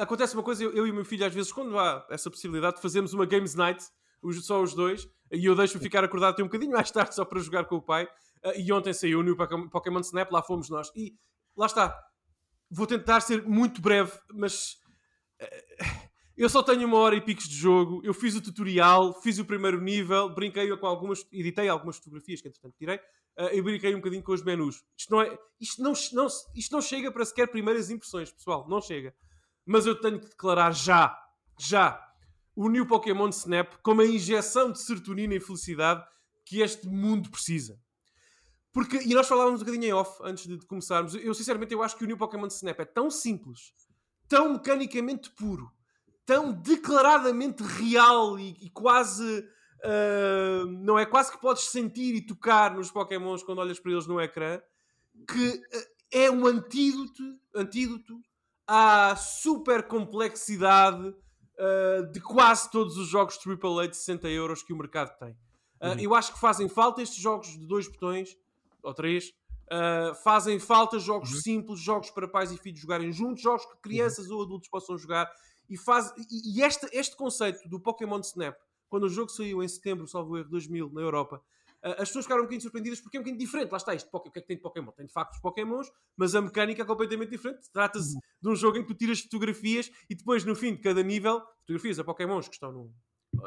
acontece 0.00 0.34
uma 0.34 0.42
coisa, 0.42 0.64
eu, 0.64 0.72
eu, 0.74 0.86
e 0.86 0.90
o 0.90 0.94
meu 0.94 1.04
filho, 1.04 1.26
às 1.26 1.34
vezes, 1.34 1.52
quando 1.52 1.78
há 1.78 2.06
essa 2.10 2.30
possibilidade, 2.30 2.80
fazemos 2.80 3.12
uma 3.12 3.26
Games 3.26 3.54
Night, 3.54 3.84
os, 4.22 4.44
só 4.46 4.62
os 4.62 4.74
dois, 4.74 5.08
e 5.32 5.44
eu 5.44 5.54
deixo-o 5.54 5.80
ficar 5.80 6.04
acordado 6.04 6.32
até 6.32 6.42
um 6.42 6.46
bocadinho 6.46 6.72
mais 6.72 6.90
tarde 6.90 7.14
só 7.14 7.24
para 7.24 7.40
jogar 7.40 7.64
com 7.64 7.76
o 7.76 7.82
pai. 7.82 8.08
e 8.56 8.72
ontem 8.72 8.92
saiu 8.92 9.20
o 9.20 9.22
New 9.22 9.36
Pokémon 9.36 10.00
Snap, 10.00 10.30
lá 10.30 10.42
fomos 10.42 10.68
nós. 10.68 10.90
E 10.94 11.14
lá 11.56 11.66
está. 11.66 11.96
Vou 12.70 12.86
tentar 12.86 13.20
ser 13.20 13.42
muito 13.42 13.80
breve, 13.80 14.12
mas 14.32 14.80
eu 16.36 16.48
só 16.48 16.62
tenho 16.62 16.86
uma 16.86 16.96
hora 16.96 17.14
e 17.14 17.20
picos 17.20 17.48
de 17.48 17.54
jogo. 17.54 18.00
Eu 18.02 18.14
fiz 18.14 18.34
o 18.34 18.40
tutorial, 18.40 19.12
fiz 19.20 19.38
o 19.38 19.44
primeiro 19.44 19.80
nível, 19.80 20.28
brinquei 20.34 20.74
com 20.76 20.86
algumas, 20.86 21.26
editei 21.32 21.68
algumas 21.68 21.96
fotografias 21.96 22.40
que 22.40 22.48
entretanto 22.48 22.74
tirei 22.78 22.96
uh, 22.96 23.52
e 23.52 23.60
brinquei 23.60 23.94
um 23.94 23.98
bocadinho 23.98 24.22
com 24.22 24.32
os 24.32 24.42
menus. 24.42 24.82
Isto 24.96 25.12
não, 25.12 25.20
é, 25.20 25.38
isto, 25.60 25.82
não, 25.82 25.92
não, 26.12 26.26
isto 26.54 26.72
não 26.72 26.80
chega 26.80 27.12
para 27.12 27.24
sequer 27.24 27.48
primeiras 27.48 27.90
impressões, 27.90 28.32
pessoal. 28.32 28.66
Não 28.68 28.80
chega. 28.80 29.14
Mas 29.66 29.84
eu 29.86 30.00
tenho 30.00 30.18
que 30.18 30.28
declarar 30.28 30.72
já, 30.72 31.14
já, 31.58 32.00
o 32.54 32.68
New 32.68 32.86
Pokémon 32.86 33.28
Snap 33.28 33.74
como 33.82 34.00
a 34.00 34.06
injeção 34.06 34.72
de 34.72 34.80
serotonina 34.80 35.34
e 35.34 35.40
felicidade 35.40 36.04
que 36.44 36.60
este 36.60 36.88
mundo 36.88 37.30
precisa. 37.30 37.78
Porque, 38.72 38.98
e 38.98 39.14
nós 39.14 39.26
falávamos 39.26 39.60
um 39.60 39.64
bocadinho 39.64 39.90
em 39.90 39.92
off 39.92 40.18
antes 40.22 40.46
de, 40.46 40.58
começarmos. 40.66 41.14
Eu 41.14 41.34
sinceramente 41.34 41.72
eu 41.72 41.82
acho 41.82 41.96
que 41.96 42.04
o 42.04 42.06
New 42.06 42.16
Pokémon 42.16 42.46
Snap 42.46 42.78
é 42.80 42.84
tão 42.84 43.10
simples, 43.10 43.72
tão 44.28 44.52
mecanicamente 44.52 45.30
puro 45.30 45.70
tão 46.30 46.52
declaradamente 46.52 47.60
real 47.60 48.38
e, 48.38 48.56
e 48.60 48.70
quase. 48.70 49.44
Uh, 49.82 50.66
não 50.66 50.96
é? 50.96 51.04
Quase 51.04 51.32
que 51.32 51.40
podes 51.40 51.64
sentir 51.64 52.14
e 52.14 52.24
tocar 52.24 52.72
nos 52.72 52.88
Pokémons 52.88 53.42
quando 53.42 53.58
olhas 53.58 53.80
para 53.80 53.90
eles 53.90 54.06
no 54.06 54.20
ecrã, 54.20 54.60
que 55.26 55.48
uh, 55.48 55.86
é 56.12 56.30
um 56.30 56.46
antídoto, 56.46 57.22
antídoto 57.52 58.20
à 58.64 59.16
super 59.16 59.88
complexidade 59.88 61.12
uh, 61.60 62.10
de 62.10 62.20
quase 62.20 62.70
todos 62.70 62.96
os 62.96 63.08
jogos 63.08 63.38
AAA 63.38 63.88
de 63.88 63.96
60 63.96 64.28
euros 64.28 64.62
que 64.62 64.72
o 64.72 64.76
mercado 64.76 65.16
tem. 65.18 65.36
Uhum. 65.80 65.98
Eu 65.98 66.14
acho 66.14 66.32
que 66.32 66.40
fazem 66.40 66.68
falta 66.68 67.02
estes 67.02 67.20
jogos 67.20 67.48
de 67.48 67.66
dois 67.66 67.86
botões, 67.88 68.36
ou 68.82 68.94
três, 68.94 69.32
Uh, 69.72 70.12
fazem 70.24 70.58
falta 70.58 70.98
jogos 70.98 71.30
uhum. 71.30 71.40
simples, 71.42 71.78
jogos 71.78 72.10
para 72.10 72.26
pais 72.26 72.50
e 72.50 72.58
filhos 72.58 72.80
jogarem 72.80 73.12
juntos, 73.12 73.40
jogos 73.40 73.64
que 73.64 73.76
crianças 73.76 74.28
uhum. 74.28 74.38
ou 74.38 74.42
adultos 74.42 74.68
possam 74.68 74.98
jogar 74.98 75.32
e, 75.68 75.76
faz, 75.76 76.12
e, 76.16 76.58
e 76.58 76.62
este, 76.64 76.88
este 76.92 77.16
conceito 77.16 77.68
do 77.68 77.78
Pokémon 77.78 78.18
Snap, 78.18 78.56
quando 78.88 79.04
o 79.04 79.08
jogo 79.08 79.30
saiu 79.30 79.62
em 79.62 79.68
setembro, 79.68 80.08
salvo 80.08 80.36
erro, 80.36 80.50
2000, 80.50 80.90
na 80.92 81.00
Europa, 81.00 81.40
as 81.82 82.08
pessoas 82.08 82.24
ficaram 82.26 82.42
um 82.42 82.44
bocadinho 82.44 82.60
surpreendidas 82.62 83.00
porque 83.00 83.16
é 83.16 83.20
um 83.20 83.22
bocadinho 83.22 83.44
diferente. 83.44 83.70
Lá 83.70 83.76
está 83.78 83.94
isto. 83.94 84.08
O 84.12 84.20
que 84.20 84.38
é 84.38 84.42
que 84.42 84.48
tem 84.48 84.56
de 84.56 84.62
Pokémon? 84.62 84.92
Tem 84.92 85.06
de 85.06 85.12
facto 85.12 85.34
os 85.34 85.40
Pokémons, 85.40 85.90
mas 86.16 86.34
a 86.34 86.40
mecânica 86.40 86.82
é 86.82 86.84
completamente 86.84 87.30
diferente. 87.30 87.70
Trata-se 87.72 88.14
de 88.14 88.48
um 88.48 88.54
jogo 88.54 88.78
em 88.78 88.82
que 88.82 88.88
tu 88.88 88.94
tiras 88.94 89.20
fotografias 89.20 89.90
e 90.08 90.14
depois, 90.14 90.44
no 90.44 90.54
fim 90.54 90.74
de 90.74 90.80
cada 90.80 91.02
nível, 91.02 91.42
fotografias 91.60 91.98
a 91.98 92.04
Pokémons 92.04 92.48
que 92.48 92.54
estão 92.54 92.70
no 92.72 92.92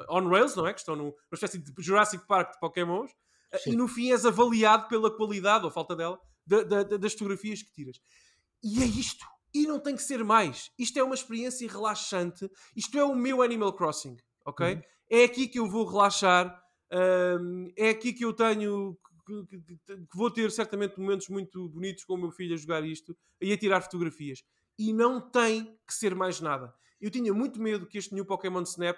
on 0.09 0.27
rails, 0.29 0.55
não 0.55 0.65
é? 0.65 0.73
Que 0.73 0.79
estão 0.79 0.95
numa 0.95 1.13
espécie 1.31 1.59
de 1.59 1.71
Jurassic 1.77 2.25
Park 2.27 2.53
de 2.53 2.59
Pokémons. 2.59 3.11
Uh, 3.53 3.69
e 3.69 3.75
no 3.75 3.87
fim 3.87 4.11
és 4.11 4.25
avaliado 4.25 4.87
pela 4.87 5.15
qualidade 5.15 5.65
ou 5.65 5.71
falta 5.71 5.95
dela 5.95 6.19
da, 6.45 6.63
da, 6.63 6.83
das 6.83 7.13
fotografias 7.13 7.61
que 7.61 7.71
tiras. 7.71 7.99
E 8.63 8.81
é 8.81 8.85
isto. 8.85 9.25
E 9.53 9.67
não 9.67 9.79
tem 9.79 9.95
que 9.95 10.01
ser 10.01 10.23
mais. 10.23 10.71
Isto 10.79 10.97
é 10.97 11.03
uma 11.03 11.13
experiência 11.13 11.69
relaxante. 11.69 12.49
Isto 12.75 12.97
é 12.97 13.03
o 13.03 13.13
meu 13.13 13.41
Animal 13.41 13.73
Crossing, 13.73 14.17
ok? 14.45 14.73
Uhum. 14.73 14.81
É 15.09 15.23
aqui 15.25 15.47
que 15.47 15.59
eu 15.59 15.69
vou 15.69 15.85
relaxar. 15.85 16.62
É 17.75 17.89
aqui 17.89 18.13
que 18.13 18.25
eu 18.25 18.33
tenho. 18.33 18.97
Que, 19.25 19.45
que, 19.45 19.77
que, 19.87 20.17
vou 20.17 20.29
ter 20.29 20.51
certamente 20.51 20.99
momentos 20.99 21.29
muito 21.29 21.69
bonitos 21.69 22.03
com 22.03 22.15
o 22.15 22.17
meu 22.17 22.31
filho 22.31 22.53
a 22.53 22.57
jogar 22.57 22.83
isto 22.83 23.15
e 23.41 23.53
a 23.53 23.57
tirar 23.57 23.81
fotografias. 23.81 24.43
E 24.77 24.91
não 24.91 25.21
tem 25.21 25.77
que 25.87 25.93
ser 25.93 26.13
mais 26.13 26.41
nada. 26.41 26.73
Eu 26.99 27.09
tinha 27.09 27.33
muito 27.33 27.61
medo 27.61 27.87
que 27.87 27.97
este 27.97 28.13
New 28.13 28.25
Pokémon 28.25 28.63
Snap 28.63 28.97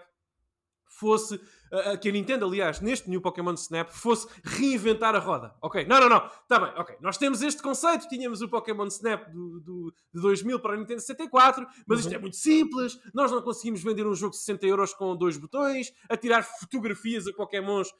fosse, 0.87 1.35
uh, 1.35 1.97
que 2.01 2.09
a 2.09 2.11
Nintendo, 2.11 2.45
aliás, 2.45 2.79
neste 2.79 3.09
New 3.09 3.21
Pokémon 3.21 3.53
Snap, 3.53 3.89
fosse 3.91 4.27
reinventar 4.43 5.15
a 5.15 5.19
roda. 5.19 5.53
Ok, 5.61 5.85
não, 5.85 5.99
não, 5.99 6.09
não, 6.09 6.25
está 6.25 6.59
bem, 6.59 6.73
ok. 6.77 6.95
Nós 7.01 7.17
temos 7.17 7.41
este 7.41 7.61
conceito, 7.61 8.07
tínhamos 8.07 8.41
o 8.41 8.47
Pokémon 8.49 8.87
Snap 8.87 9.29
do, 9.29 9.59
do, 9.59 9.93
de 10.13 10.21
2000 10.21 10.59
para 10.59 10.73
a 10.73 10.77
Nintendo 10.77 11.01
64, 11.01 11.67
mas 11.85 11.99
isto 11.99 12.11
é 12.11 12.15
uhum. 12.15 12.21
muito 12.21 12.37
simples, 12.37 12.99
nós 13.13 13.31
não 13.31 13.41
conseguimos 13.41 13.83
vender 13.83 14.05
um 14.05 14.15
jogo 14.15 14.31
de 14.31 14.37
60 14.37 14.65
euros 14.65 14.93
com 14.93 15.15
dois 15.15 15.37
botões, 15.37 15.91
a 16.09 16.15
tirar 16.15 16.43
fotografias 16.43 17.27
a 17.27 17.33
Pokémons 17.33 17.91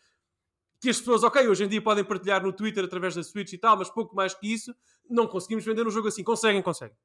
que 0.80 0.90
as 0.90 1.00
pessoas, 1.00 1.24
ok, 1.24 1.48
hoje 1.48 1.64
em 1.64 1.68
dia 1.68 1.82
podem 1.82 2.04
partilhar 2.04 2.44
no 2.44 2.54
Twitter 2.54 2.84
através 2.84 3.16
da 3.16 3.24
Switch 3.24 3.54
e 3.54 3.58
tal, 3.58 3.78
mas 3.78 3.90
pouco 3.90 4.16
mais 4.16 4.34
que 4.34 4.54
isso, 4.54 4.76
não 5.10 5.28
conseguimos 5.28 5.66
vender 5.66 5.88
um 5.88 5.90
jogo 5.90 6.08
assim. 6.08 6.24
Conseguem, 6.24 6.62
conseguem. 6.62 6.96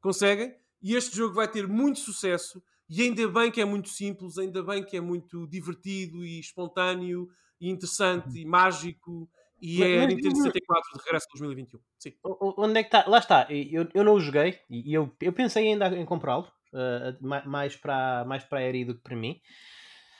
Conseguem, 0.00 0.54
e 0.82 0.94
este 0.94 1.16
jogo 1.16 1.34
vai 1.34 1.48
ter 1.48 1.66
muito 1.66 1.98
sucesso 1.98 2.62
e 2.88 3.02
ainda 3.02 3.28
bem 3.28 3.50
que 3.50 3.60
é 3.60 3.64
muito 3.64 3.88
simples, 3.88 4.38
ainda 4.38 4.62
bem 4.62 4.84
que 4.84 4.96
é 4.96 5.00
muito 5.00 5.46
divertido 5.46 6.24
e 6.24 6.38
espontâneo 6.38 7.28
e 7.60 7.70
interessante 7.70 8.28
uhum. 8.28 8.36
e 8.36 8.44
mágico. 8.44 9.28
E 9.60 9.78
mas, 9.78 9.88
é 9.88 10.04
a 10.04 10.06
Nintendo 10.06 10.36
64 10.36 10.92
de 10.92 11.04
regresso 11.04 11.26
de 11.26 11.40
2021. 11.40 11.80
Sim. 11.98 12.12
Onde 12.22 12.78
é 12.78 12.82
que 12.82 12.88
está? 12.88 13.08
Lá 13.08 13.18
está. 13.18 13.46
Eu, 13.50 13.88
eu 13.94 14.04
não 14.04 14.14
o 14.14 14.20
joguei 14.20 14.58
e 14.68 14.92
eu, 14.92 15.10
eu 15.20 15.32
pensei 15.32 15.68
ainda 15.68 15.88
em 15.88 16.04
comprá-lo. 16.04 16.46
Uh, 16.72 17.48
mais, 17.48 17.74
para, 17.74 18.24
mais 18.26 18.44
para 18.44 18.58
a 18.58 18.62
Eri 18.62 18.84
do 18.84 18.94
que 18.94 19.00
para 19.00 19.16
mim. 19.16 19.40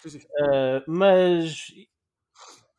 Sim, 0.01 0.09
sim. 0.09 0.19
Uh, 0.19 0.83
mas 0.87 1.67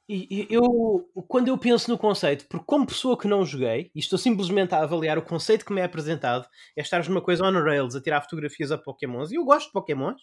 E, 0.09 0.47
eu, 0.49 1.09
quando 1.27 1.49
eu 1.49 1.57
penso 1.57 1.91
no 1.91 1.97
conceito, 1.97 2.45
porque 2.47 2.65
como 2.65 2.87
pessoa 2.87 3.17
que 3.17 3.27
não 3.27 3.45
joguei, 3.45 3.91
e 3.93 3.99
estou 3.99 4.17
simplesmente 4.17 4.73
a 4.73 4.81
avaliar 4.81 5.17
o 5.17 5.21
conceito 5.21 5.65
que 5.65 5.73
me 5.73 5.81
é 5.81 5.83
apresentado, 5.83 6.47
é 6.77 6.81
estar 6.81 7.05
numa 7.09 7.21
coisa 7.21 7.43
on 7.43 7.51
rails, 7.51 7.93
a 7.93 8.01
tirar 8.01 8.21
fotografias 8.21 8.71
a 8.71 8.77
Pokémons, 8.77 9.31
e 9.31 9.35
eu 9.35 9.43
gosto 9.43 9.67
de 9.67 9.73
Pokémons, 9.73 10.21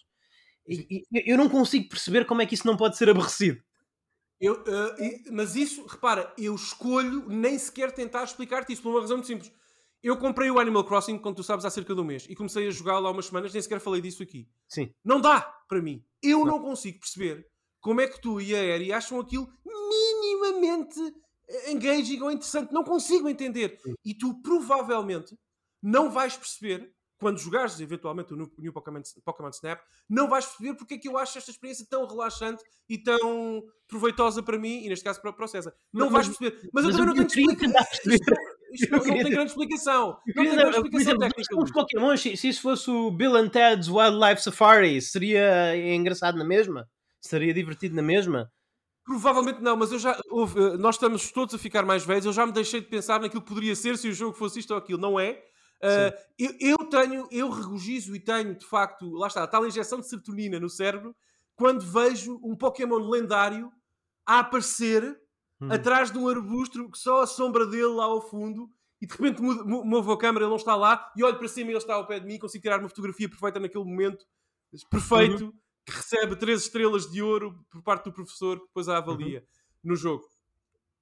e, 0.67 1.05
e 1.11 1.31
eu 1.31 1.37
não 1.37 1.47
consigo 1.47 1.87
perceber 1.87 2.25
como 2.25 2.41
é 2.41 2.47
que 2.47 2.55
isso 2.55 2.65
não 2.65 2.75
pode 2.75 2.97
ser 2.97 3.09
aborrecido. 3.09 3.61
Eu, 4.41 4.53
uh, 4.53 5.31
mas 5.31 5.55
isso, 5.55 5.85
repara, 5.85 6.33
eu 6.37 6.55
escolho 6.55 7.29
nem 7.29 7.57
sequer 7.57 7.91
tentar 7.91 8.23
explicar-te 8.23 8.73
isso 8.73 8.81
por 8.81 8.89
uma 8.89 9.01
razão 9.01 9.17
muito 9.17 9.27
simples. 9.27 9.51
Eu 10.01 10.17
comprei 10.17 10.51
o 10.51 10.59
Animal 10.59 10.83
Crossing, 10.83 11.17
como 11.17 11.35
tu 11.35 11.43
sabes, 11.43 11.63
há 11.63 11.69
cerca 11.69 11.93
de 11.93 12.01
um 12.01 12.03
mês 12.03 12.25
e 12.29 12.35
comecei 12.35 12.67
a 12.67 12.71
jogá-lo 12.71 13.07
há 13.07 13.11
umas 13.11 13.27
semanas, 13.27 13.53
nem 13.53 13.61
sequer 13.61 13.79
falei 13.79 14.01
disso 14.01 14.21
aqui. 14.21 14.47
Sim. 14.67 14.91
Não 15.03 15.21
dá 15.21 15.41
para 15.67 15.81
mim. 15.81 16.03
Eu 16.21 16.39
não, 16.39 16.57
não 16.57 16.61
consigo 16.61 16.99
perceber 16.99 17.47
como 17.85 18.01
é 18.01 18.07
que 18.07 18.19
tu 18.19 18.41
e 18.41 18.55
a 18.55 18.63
Eri 18.63 18.91
acham 18.91 19.19
aquilo 19.19 19.47
minimamente 19.63 20.99
engaging 21.67 22.19
ou 22.19 22.31
interessante. 22.31 22.73
Não 22.73 22.83
consigo 22.83 23.29
entender. 23.29 23.77
Sim. 23.79 23.93
E 24.03 24.15
tu 24.15 24.41
provavelmente 24.41 25.37
não 25.83 26.09
vais 26.09 26.35
perceber 26.35 26.91
quando 27.19 27.37
jogares 27.37 27.79
eventualmente 27.79 28.33
o 28.33 28.51
New 28.57 28.73
Pokémon, 28.73 29.03
Pokémon 29.23 29.49
Snap, 29.51 29.79
não 30.09 30.27
vais 30.27 30.47
perceber 30.47 30.73
porque 30.73 30.95
é 30.95 30.97
que 30.97 31.07
eu 31.07 31.15
acho 31.15 31.37
esta 31.37 31.51
experiência 31.51 31.85
tão 31.87 32.07
relaxante 32.07 32.63
e 32.89 32.97
tão 32.97 33.63
proveitosa 33.87 34.41
para 34.41 34.57
mim, 34.57 34.83
e 34.83 34.89
neste 34.89 35.05
caso 35.05 35.21
para, 35.21 35.31
para 35.31 35.45
o 35.45 35.47
César. 35.47 35.71
Não 35.93 36.09
mas, 36.09 36.25
vais 36.25 36.37
perceber. 36.37 36.69
Mas, 36.73 36.85
mas 36.85 36.95
eu 36.95 37.05
também 37.05 37.15
não 37.15 37.27
tenho 37.27 37.51
explicação. 37.51 37.85
Isto 38.73 38.91
não, 38.91 38.99
tem 38.99 39.29
grande 39.29 39.51
explicação. 39.51 40.19
Não 40.35 40.43
tem 40.43 40.55
grande 40.55 40.75
explicação 40.75 41.17
técnica. 41.19 41.63
Os 41.63 41.71
Pokémon, 41.71 42.17
se 42.17 42.31
isso 42.31 42.61
fosse 42.63 42.89
o 42.89 43.11
Bill 43.11 43.35
and 43.35 43.49
Ted's 43.49 43.87
Wildlife 43.87 44.41
Safari, 44.41 44.99
seria 45.03 45.77
engraçado 45.95 46.35
na 46.35 46.43
mesma? 46.43 46.89
Seria 47.25 47.53
divertido 47.53 47.95
na 47.95 48.01
mesma? 48.01 48.51
Provavelmente 49.03 49.61
não, 49.61 49.75
mas 49.75 49.91
eu 49.91 49.99
já. 49.99 50.11
Eh, 50.11 50.77
nós 50.77 50.95
estamos 50.95 51.31
todos 51.31 51.55
a 51.55 51.57
ficar 51.57 51.83
mais 51.83 52.05
velhos. 52.05 52.25
Eu 52.25 52.33
já 52.33 52.45
me 52.45 52.51
deixei 52.51 52.81
de 52.81 52.87
pensar 52.87 53.19
naquilo 53.19 53.41
que 53.41 53.47
poderia 53.47 53.75
ser 53.75 53.97
se 53.97 54.07
o 54.07 54.13
jogo 54.13 54.35
fosse 54.35 54.59
isto 54.59 54.71
ou 54.71 54.77
aquilo. 54.77 54.99
Não 54.99 55.19
é? 55.19 55.43
Uh, 55.83 56.15
eu, 56.39 56.55
eu, 56.59 56.77
tenho, 56.89 57.27
eu 57.29 57.49
regozijo 57.49 58.15
e 58.15 58.19
tenho 58.19 58.55
de 58.55 58.65
facto, 58.65 59.11
lá 59.11 59.27
está, 59.27 59.43
a 59.43 59.47
tal 59.47 59.67
injeção 59.67 59.99
de 59.99 60.07
serotonina 60.07 60.59
no 60.59 60.69
cérebro 60.69 61.13
quando 61.55 61.81
vejo 61.81 62.39
um 62.43 62.55
Pokémon 62.55 62.97
lendário 62.97 63.69
a 64.25 64.39
aparecer 64.39 65.03
hum. 65.61 65.71
atrás 65.71 66.11
de 66.11 66.17
um 66.17 66.29
arbusto 66.29 66.89
que 66.89 66.97
só 66.97 67.21
a 67.21 67.27
sombra 67.27 67.67
dele 67.67 67.87
lá 67.87 68.05
ao 68.05 68.21
fundo 68.21 68.69
e 69.01 69.05
de 69.05 69.13
repente 69.13 69.41
movo 69.41 70.11
a 70.13 70.17
câmera, 70.17 70.45
ele 70.45 70.49
não 70.49 70.55
está 70.55 70.75
lá 70.75 71.11
e 71.15 71.23
olho 71.23 71.37
para 71.37 71.47
cima 71.47 71.69
e 71.69 71.73
ele 71.73 71.77
está 71.77 71.95
ao 71.95 72.07
pé 72.07 72.19
de 72.19 72.25
mim 72.25 72.39
consigo 72.39 72.61
tirar 72.61 72.79
uma 72.79 72.89
fotografia 72.89 73.29
perfeita 73.29 73.59
naquele 73.59 73.83
momento 73.83 74.25
perfeito 74.89 75.45
uhum. 75.45 75.53
Que 75.85 75.91
recebe 75.91 76.35
três 76.35 76.63
estrelas 76.63 77.09
de 77.09 77.21
ouro 77.21 77.63
por 77.69 77.81
parte 77.81 78.05
do 78.05 78.13
professor 78.13 78.59
que 78.59 78.65
depois 78.67 78.89
a 78.89 78.97
avalia 78.97 79.39
uhum. 79.39 79.91
no 79.91 79.95
jogo. 79.95 80.25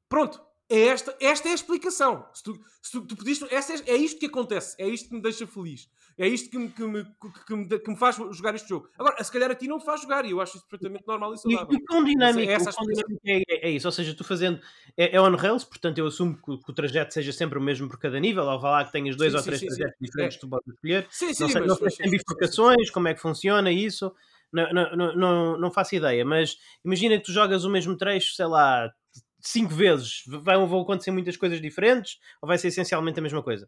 Pronto, 0.09 0.41
é 0.69 0.88
esta, 0.88 1.15
esta 1.19 1.47
é 1.49 1.51
a 1.51 1.55
explicação. 1.55 2.25
Se 2.34 2.43
tu, 2.43 2.59
se 2.81 2.91
tu, 2.91 3.01
tu 3.05 3.15
pediste, 3.15 3.45
é, 3.45 3.91
é, 3.91 3.95
isto 3.95 4.19
que 4.19 4.25
acontece, 4.25 4.75
é 4.79 4.88
isto 4.88 5.09
que 5.09 5.15
me 5.15 5.21
deixa 5.21 5.45
feliz, 5.45 5.89
é 6.17 6.27
isto 6.27 6.49
que 6.49 6.57
me, 6.57 6.69
que 6.69 6.84
me, 6.84 7.05
que 7.45 7.55
me, 7.55 7.79
que 7.79 7.89
me 7.91 7.97
faz 7.97 8.15
jogar 8.15 8.55
este 8.55 8.69
jogo. 8.69 8.89
Agora, 8.97 9.23
se 9.23 9.31
calhar 9.31 9.51
a 9.51 9.55
ti 9.55 9.67
não 9.67 9.79
faz 9.79 10.01
jogar 10.01 10.25
e 10.25 10.31
eu 10.31 10.41
acho 10.41 10.57
isso 10.57 10.67
perfeitamente 10.67 11.05
normal 11.05 11.34
e 11.34 11.38
saudável. 11.38 11.67
E, 11.71 11.75
e 11.75 11.86
com 11.86 11.95
é, 12.39 12.45
essa 12.53 12.71
dinâmico 12.71 13.21
é, 13.25 13.43
é, 13.49 13.69
isso, 13.69 13.88
ou 13.88 13.91
seja, 13.91 14.15
tu 14.15 14.23
fazendo 14.23 14.59
é, 14.97 15.15
é 15.15 15.21
on 15.21 15.36
rails, 15.36 15.63
portanto 15.63 15.97
eu 15.97 16.07
assumo 16.07 16.36
que, 16.36 16.57
que, 16.57 16.71
o 16.71 16.73
trajeto 16.73 17.13
seja 17.13 17.31
sempre 17.31 17.59
o 17.59 17.61
mesmo 17.61 17.88
por 17.88 17.99
cada 17.99 18.19
nível, 18.19 18.43
ou 18.45 18.59
vá 18.59 18.71
lá 18.71 18.86
que 18.86 18.91
tenhas 18.91 19.15
dois 19.15 19.31
sim, 19.31 19.38
ou 19.38 19.43
três 19.43 19.59
sim, 19.59 19.67
trajetos 19.67 19.97
diferentes 19.99 20.38
que 20.38 20.41
tu 20.41 20.49
podes 20.49 20.67
escolher. 20.73 21.07
Sim, 21.11 21.34
sim, 21.34 21.43
não 21.43 21.49
sei, 21.49 21.61
mas, 21.61 21.69
não 21.69 21.75
sei 21.77 21.89
se 21.89 21.97
tem 21.97 22.11
bifurcações, 22.11 22.89
como 22.89 23.07
é 23.07 23.13
que 23.13 23.21
funciona 23.21 23.71
isso. 23.71 24.13
Não, 24.54 24.72
não, 24.72 25.16
não, 25.16 25.58
não, 25.58 25.72
faço 25.72 25.95
ideia, 25.95 26.24
mas 26.24 26.58
imagina 26.86 27.18
que 27.18 27.24
tu 27.24 27.32
jogas 27.32 27.66
o 27.66 27.70
mesmo 27.72 27.97
trecho, 27.97 28.36
sei 28.36 28.45
lá, 28.45 28.93
cinco 29.39 29.74
vezes, 29.74 30.24
vão, 30.28 30.68
vão 30.68 30.82
acontecer 30.82 31.10
muitas 31.10 31.36
coisas 31.36 31.60
diferentes 31.60 32.20
ou 32.39 32.47
vai 32.47 32.58
ser 32.60 32.68
essencialmente 32.68 33.18
a 33.20 33.22
mesma 33.22 33.41
coisa? 33.41 33.68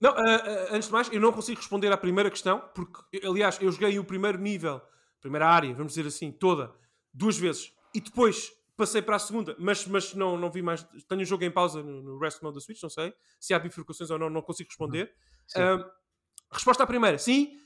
Não, 0.00 0.10
uh, 0.10 0.14
uh, 0.14 0.74
antes 0.74 0.86
de 0.86 0.92
mais, 0.92 1.12
eu 1.12 1.20
não 1.20 1.32
consigo 1.32 1.58
responder 1.58 1.92
à 1.92 1.96
primeira 1.96 2.30
questão, 2.30 2.60
porque, 2.74 3.24
aliás, 3.26 3.58
eu 3.60 3.70
joguei 3.70 3.98
o 3.98 4.04
primeiro 4.04 4.38
nível, 4.38 4.80
primeira 5.20 5.48
área, 5.48 5.74
vamos 5.74 5.94
dizer 5.94 6.06
assim, 6.06 6.30
toda, 6.30 6.72
duas 7.12 7.36
vezes, 7.36 7.72
e 7.94 8.00
depois 8.00 8.52
passei 8.76 9.02
para 9.02 9.16
a 9.16 9.18
segunda, 9.18 9.54
mas, 9.58 9.86
mas 9.86 10.14
não, 10.14 10.36
não 10.36 10.50
vi 10.50 10.62
mais. 10.62 10.82
Tenho 11.08 11.20
o 11.20 11.22
um 11.22 11.26
jogo 11.26 11.44
em 11.44 11.50
pausa 11.50 11.82
no, 11.82 12.02
no 12.02 12.18
Rest 12.18 12.42
Mode 12.42 12.54
da 12.54 12.60
Switch, 12.60 12.82
não 12.82 12.90
sei 12.90 13.12
se 13.38 13.54
há 13.54 13.58
bifurcações 13.58 14.10
ou 14.10 14.18
não, 14.18 14.30
não 14.30 14.42
consigo 14.42 14.68
responder. 14.68 15.12
Uh, 15.56 15.84
resposta 16.50 16.82
à 16.82 16.86
primeira, 16.86 17.18
sim, 17.18 17.56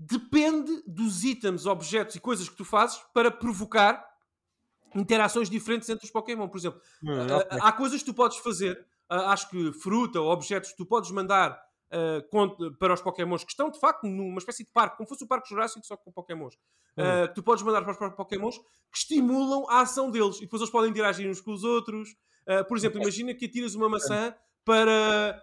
depende 0.00 0.82
dos 0.86 1.24
itens, 1.24 1.66
objetos 1.66 2.16
e 2.16 2.20
coisas 2.20 2.48
que 2.48 2.56
tu 2.56 2.64
fazes 2.64 2.98
para 3.12 3.30
provocar 3.30 4.08
interações 4.94 5.50
diferentes 5.50 5.88
entre 5.90 6.06
os 6.06 6.10
Pokémon. 6.10 6.48
Por 6.48 6.56
exemplo, 6.56 6.80
hum, 7.02 7.22
okay. 7.22 7.58
há 7.60 7.70
coisas 7.70 8.00
que 8.00 8.06
tu 8.06 8.14
podes 8.14 8.38
fazer, 8.38 8.82
acho 9.08 9.50
que 9.50 9.72
fruta 9.72 10.18
ou 10.18 10.30
objetos 10.30 10.70
que 10.70 10.76
tu 10.78 10.86
podes 10.86 11.10
mandar 11.10 11.60
uh, 11.92 12.76
para 12.78 12.94
os 12.94 13.02
Pokémons 13.02 13.44
que 13.44 13.50
estão 13.50 13.70
de 13.70 13.78
facto 13.78 14.06
numa 14.06 14.38
espécie 14.38 14.64
de 14.64 14.72
parque, 14.72 14.96
como 14.96 15.08
fosse 15.08 15.24
o 15.24 15.28
Parque 15.28 15.50
Jurássico, 15.50 15.86
só 15.86 15.98
com 15.98 16.10
Pokémons. 16.10 16.54
Hum. 16.96 17.02
Uh, 17.02 17.28
que 17.28 17.34
tu 17.34 17.42
podes 17.42 17.62
mandar 17.62 17.82
para 17.82 18.08
os 18.08 18.14
Pokémons 18.14 18.56
que 18.56 18.98
estimulam 18.98 19.66
a 19.68 19.82
ação 19.82 20.10
deles 20.10 20.38
e 20.38 20.40
depois 20.40 20.62
eles 20.62 20.72
podem 20.72 20.90
interagir 20.90 21.28
uns 21.28 21.42
com 21.42 21.52
os 21.52 21.62
outros. 21.62 22.08
Uh, 22.48 22.66
por 22.66 22.76
exemplo, 22.76 23.00
imagina 23.02 23.34
que 23.34 23.44
atiras 23.44 23.74
uma 23.74 23.88
maçã 23.88 24.34
para 24.64 25.40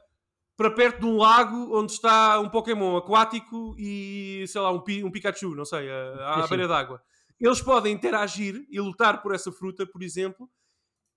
para 0.58 0.72
perto 0.72 1.02
de 1.02 1.06
um 1.06 1.18
lago 1.18 1.78
onde 1.78 1.94
está 1.94 2.40
um 2.40 2.50
Pokémon 2.50 2.98
aquático 2.98 3.76
e, 3.78 4.44
sei 4.48 4.60
lá, 4.60 4.72
um, 4.72 4.84
um 5.06 5.12
Pikachu, 5.12 5.56
não 5.56 5.64
sei, 5.64 5.90
à, 5.90 6.44
à 6.44 6.48
beira 6.48 6.68
d'água 6.68 7.02
eles 7.40 7.62
podem 7.62 7.94
interagir 7.94 8.66
e 8.70 8.80
lutar 8.80 9.22
por 9.22 9.34
essa 9.34 9.52
fruta, 9.52 9.86
por 9.86 10.02
exemplo, 10.02 10.50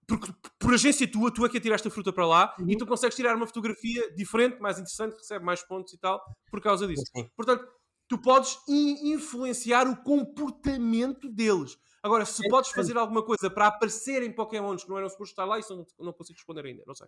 porque 0.06 0.32
por 0.58 0.74
agência 0.74 1.10
tua, 1.10 1.32
tu 1.32 1.44
é 1.44 1.48
que 1.48 1.56
atiraste 1.56 1.88
a 1.88 1.90
fruta 1.90 2.12
para 2.12 2.26
lá 2.26 2.54
uhum. 2.58 2.68
e 2.68 2.76
tu 2.76 2.86
consegues 2.86 3.16
tirar 3.16 3.36
uma 3.36 3.46
fotografia 3.46 4.12
diferente, 4.14 4.60
mais 4.60 4.78
interessante, 4.78 5.16
recebe 5.16 5.44
mais 5.44 5.62
pontos 5.62 5.92
e 5.92 5.98
tal, 5.98 6.22
por 6.50 6.60
causa 6.60 6.86
disso. 6.86 7.04
Uhum. 7.14 7.28
Portanto, 7.34 7.66
tu 8.08 8.18
podes 8.18 8.58
influenciar 8.68 9.88
o 9.88 9.96
comportamento 10.02 11.28
deles. 11.28 11.78
Agora, 12.02 12.24
se 12.24 12.44
é 12.44 12.48
podes 12.48 12.70
fazer 12.70 12.96
alguma 12.96 13.22
coisa 13.22 13.48
para 13.50 13.66
aparecerem 13.68 14.32
Pokémons 14.32 14.82
que 14.82 14.90
não 14.90 14.98
eram 14.98 15.08
supostos 15.08 15.30
estar 15.30 15.44
lá, 15.44 15.58
isso 15.58 15.74
não, 15.76 15.86
não 16.06 16.12
consigo 16.12 16.36
responder 16.36 16.66
ainda, 16.66 16.82
não 16.86 16.94
sei. 16.94 17.06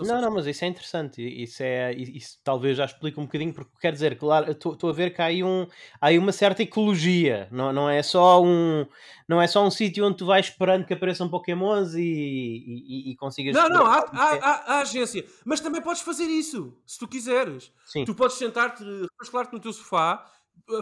Não, 0.00 0.20
não, 0.20 0.30
mas 0.30 0.46
isso 0.46 0.64
é 0.64 0.68
interessante. 0.68 1.22
Isso, 1.22 1.62
é, 1.62 1.92
isso 1.92 2.38
talvez 2.42 2.76
já 2.78 2.86
explique 2.86 3.20
um 3.20 3.24
bocadinho, 3.24 3.52
porque 3.52 3.70
quer 3.78 3.92
dizer, 3.92 4.16
claro, 4.18 4.50
estou 4.50 4.88
a 4.88 4.92
ver 4.92 5.14
que 5.14 5.20
há 5.20 5.26
aí, 5.26 5.44
um, 5.44 5.66
há 6.00 6.06
aí 6.06 6.18
uma 6.18 6.32
certa 6.32 6.62
ecologia, 6.62 7.48
não, 7.50 7.72
não 7.72 7.88
é 7.88 8.02
só 8.02 8.42
um 8.42 8.86
não 9.28 9.40
é 9.40 9.46
só 9.46 9.64
um 9.64 9.70
sítio 9.70 10.06
onde 10.06 10.18
tu 10.18 10.26
vais 10.26 10.46
esperando 10.46 10.86
que 10.86 10.94
apareçam 10.94 11.28
Pokémons 11.28 11.94
e, 11.94 12.00
e, 12.02 13.12
e 13.12 13.16
consigas. 13.16 13.54
Não, 13.54 13.68
não, 13.68 13.86
há, 13.86 13.98
há, 14.12 14.34
há, 14.34 14.74
há, 14.74 14.80
agência, 14.80 15.24
mas 15.44 15.60
também 15.60 15.82
podes 15.82 16.02
fazer 16.02 16.24
isso 16.24 16.76
se 16.86 16.98
tu 16.98 17.06
quiseres. 17.06 17.70
Sim. 17.84 18.04
Tu 18.04 18.14
podes 18.14 18.36
sentar-te, 18.36 18.82
refrescar-te 18.82 19.52
no 19.52 19.60
teu 19.60 19.72
sofá, 19.72 20.26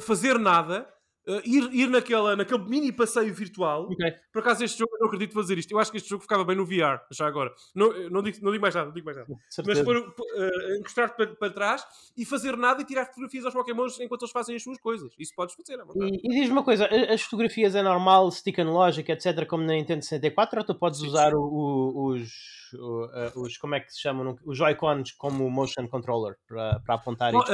fazer 0.01 0.39
nada 0.39 0.89
Uh, 1.25 1.41
ir, 1.45 1.73
ir 1.73 1.89
naquela, 1.89 2.35
naquele 2.35 2.65
mini 2.65 2.91
passeio 2.91 3.33
virtual. 3.33 3.85
Okay. 3.93 4.13
Por 4.33 4.41
acaso, 4.41 4.65
este 4.65 4.79
jogo, 4.79 4.93
eu 4.95 5.01
não 5.01 5.07
acredito 5.07 5.33
fazer 5.33 5.57
isto. 5.57 5.71
Eu 5.71 5.79
acho 5.79 5.91
que 5.91 5.97
este 5.97 6.11
jogo 6.11 6.23
ficava 6.23 6.45
bem 6.45 6.57
no 6.57 6.67
VR, 6.67 7.01
já 7.13 7.29
agora. 7.29 7.53
Não, 7.75 8.11
não, 8.11 8.23
digo, 8.23 8.39
não 8.43 8.51
digo 8.51 8.61
mais 8.61 8.75
nada, 8.75 8.87
não 8.87 8.93
digo 8.93 9.07
mais 9.07 9.17
nada. 9.17 9.29
Mas 9.65 9.81
por, 9.83 9.97
uh, 9.97 10.77
encostar-te 10.81 11.17
para, 11.17 11.27
para, 11.37 11.53
trás 11.53 11.87
e 12.17 12.25
fazer 12.25 12.57
nada 12.57 12.83
e 12.83 12.85
tirar 12.85 13.07
fotografias 13.07 13.45
aos 13.45 13.55
Pokémons 13.55 14.01
enquanto 14.01 14.23
eles 14.23 14.33
fazem 14.33 14.57
as 14.57 14.63
suas 14.65 14.79
coisas. 14.81 15.13
Isso 15.17 15.33
podes 15.37 15.55
fazer, 15.55 15.79
é 15.79 15.85
E, 15.97 16.21
e 16.25 16.29
diz-me 16.41 16.53
uma 16.53 16.65
coisa: 16.65 16.87
as 16.87 17.23
fotografias 17.23 17.77
é 17.77 17.83
normal, 17.83 18.29
stick 18.33 18.59
analógica, 18.59 19.13
etc., 19.13 19.47
como 19.47 19.65
na 19.65 19.75
Nintendo 19.75 20.03
64, 20.03 20.59
ou 20.59 20.67
tu 20.67 20.75
podes 20.75 20.99
sim, 20.99 21.07
usar 21.07 21.31
sim. 21.31 21.37
O, 21.37 21.41
o, 21.41 22.07
os. 22.15 22.33
O, 22.75 23.05
uh, 23.05 23.43
os, 23.43 23.57
como 23.59 23.75
é 23.75 23.81
que 23.81 23.93
se 23.93 24.01
chamam? 24.01 24.37
Os 24.45 24.59
Joy-Cons 24.59 25.13
como 25.13 25.49
motion 25.51 25.87
controller 25.87 26.37
para, 26.49 26.81
para 26.81 26.95
apontar 26.95 27.31
Bom, 27.31 27.45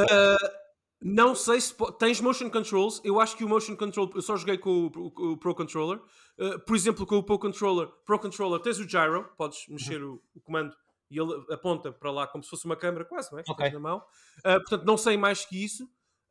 não 1.01 1.35
sei 1.35 1.61
se 1.61 1.75
tens 1.99 2.21
motion 2.21 2.51
controls. 2.51 3.01
Eu 3.05 3.21
acho 3.21 3.37
que 3.37 3.45
o 3.45 3.49
motion 3.49 3.77
control 3.77 4.11
eu 4.15 4.23
só 4.23 4.37
joguei 4.37 4.59
com 4.59 4.71
o, 4.71 4.87
o, 4.87 5.33
o 5.33 5.37
Pro 5.37 5.55
Controller. 5.55 6.01
Uh, 6.39 6.59
por 6.65 6.75
exemplo, 6.75 7.07
com 7.07 7.17
o 7.17 7.23
Pro 7.23 7.39
Controller, 7.39 7.89
Pro 8.05 8.19
Controller 8.19 8.61
tens 8.61 8.79
o 8.79 8.89
gyro, 8.89 9.29
podes 9.37 9.67
mexer 9.69 10.03
uhum. 10.03 10.21
o, 10.35 10.39
o, 10.39 10.41
comando 10.41 10.75
e 11.11 11.19
ele 11.19 11.33
aponta 11.51 11.93
para 11.93 12.11
lá 12.11 12.27
como 12.27 12.45
se 12.45 12.51
fosse 12.51 12.65
uma 12.65 12.77
câmera, 12.77 13.05
quase, 13.05 13.33
não 13.33 13.39
é? 13.39 13.43
Okay. 13.49 13.71
na 13.71 13.81
mão. 13.81 13.99
Uh, 14.39 14.61
portanto, 14.61 14.85
não 14.85 14.97
sei 14.97 15.17
mais 15.17 15.45
que 15.45 15.65
isso. 15.65 15.85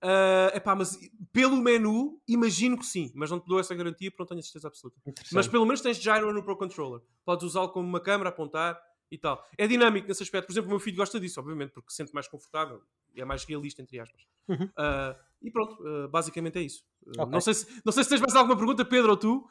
Uh, 0.03 0.55
epá, 0.55 0.75
mas 0.75 0.95
pelo 1.33 1.55
menu, 1.55 2.21
imagino 2.27 2.77
que 2.77 2.85
sim, 2.85 3.11
mas 3.15 3.31
não 3.31 3.39
te 3.39 3.47
dou 3.47 3.59
essa 3.59 3.73
garantia 3.73 4.11
porque 4.11 4.21
não 4.21 4.27
tenho 4.27 4.39
a 4.39 4.43
certeza 4.43 4.67
absoluta. 4.67 4.99
Mas 5.31 5.47
pelo 5.47 5.65
menos 5.65 5.81
tens 5.81 5.97
gyro 5.97 6.31
no 6.31 6.43
Pro 6.43 6.57
Controller. 6.57 7.01
Podes 7.25 7.45
usá-lo 7.45 7.69
como 7.69 7.87
uma 7.87 7.99
câmera, 7.99 8.29
apontar 8.29 8.79
e 9.11 9.17
tal. 9.17 9.43
É 9.57 9.67
dinâmico 9.67 10.07
nesse 10.07 10.23
aspecto. 10.23 10.47
Por 10.47 10.53
exemplo, 10.53 10.67
o 10.67 10.71
meu 10.71 10.79
filho 10.79 10.97
gosta 10.97 11.19
disso, 11.19 11.39
obviamente, 11.39 11.71
porque 11.71 11.89
se 11.91 11.97
sente 11.97 12.13
mais 12.13 12.27
confortável 12.27 12.81
é 13.21 13.25
mais 13.25 13.43
realista, 13.43 13.81
entre 13.81 13.99
aspas. 13.99 14.21
Uhum. 14.47 14.65
Uh, 14.65 15.15
e 15.41 15.51
pronto, 15.51 15.75
uh, 15.81 16.07
basicamente 16.07 16.59
é 16.59 16.61
isso. 16.61 16.83
Uh, 17.05 17.21
okay. 17.21 17.25
não, 17.31 17.41
sei 17.41 17.53
se, 17.53 17.81
não 17.83 17.91
sei 17.91 18.03
se 18.03 18.09
tens 18.09 18.21
mais 18.21 18.35
alguma 18.35 18.55
pergunta, 18.55 18.85
Pedro, 18.85 19.11
ou 19.11 19.17
tu, 19.17 19.47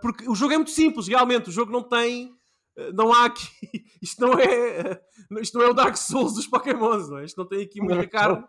porque 0.00 0.28
o 0.28 0.34
jogo 0.34 0.52
é 0.52 0.56
muito 0.56 0.70
simples, 0.70 1.08
realmente. 1.08 1.48
O 1.48 1.52
jogo 1.52 1.72
não 1.72 1.82
tem. 1.82 2.34
Não 2.94 3.12
há 3.12 3.24
aqui. 3.24 3.48
Isto 4.02 4.20
não 4.20 4.38
é. 4.38 5.00
Isto 5.40 5.58
não 5.58 5.66
é 5.66 5.70
o 5.70 5.74
Dark 5.74 5.96
Souls 5.96 6.34
dos 6.34 6.46
Pokémons, 6.46 7.08
não 7.08 7.18
é? 7.18 7.24
Isto 7.24 7.38
não 7.38 7.48
tem 7.48 7.62
aqui 7.62 7.80
muita 7.80 8.06
carne, 8.06 8.44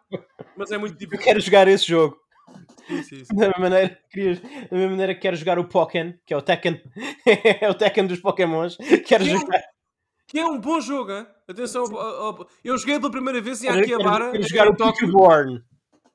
mas 0.56 0.72
é 0.72 0.78
muito 0.78 0.98
difícil. 0.98 1.18
Eu 1.18 1.24
quero 1.24 1.40
jogar 1.40 1.68
esse 1.68 1.88
jogo. 1.88 2.18
Da 3.34 3.48
mesma 3.48 3.60
maneira, 3.60 4.00
querias, 4.10 4.40
da 4.40 4.78
mesma 4.78 4.92
maneira 4.92 5.16
que 5.16 5.22
quero 5.22 5.36
jogar 5.36 5.60
o 5.60 5.68
Pokken, 5.68 6.18
que 6.26 6.34
é 6.34 6.38
o 6.38 6.42
Tekken, 6.42 6.82
é 7.62 7.70
o 7.70 7.74
Tekken 7.74 8.06
dos 8.06 8.20
Pokémons. 8.20 8.78
Quero 8.78 9.04
Que 9.04 9.16
é 9.16 9.20
jogar, 9.38 9.62
Que 10.28 10.40
é 10.40 10.46
um 10.46 10.60
bom 10.60 10.80
jogo, 10.82 11.12
hein? 11.12 11.26
Atenção, 11.48 11.86
eu 12.64 12.78
joguei 12.78 13.00
pela 13.00 13.12
primeira 13.12 13.40
vez 13.42 13.64
em 13.64 13.68
Akihabara, 13.70 14.32
quero 14.32 14.44
jogar 14.50 14.68
em 14.68 14.76
Tóquio. 14.76 15.08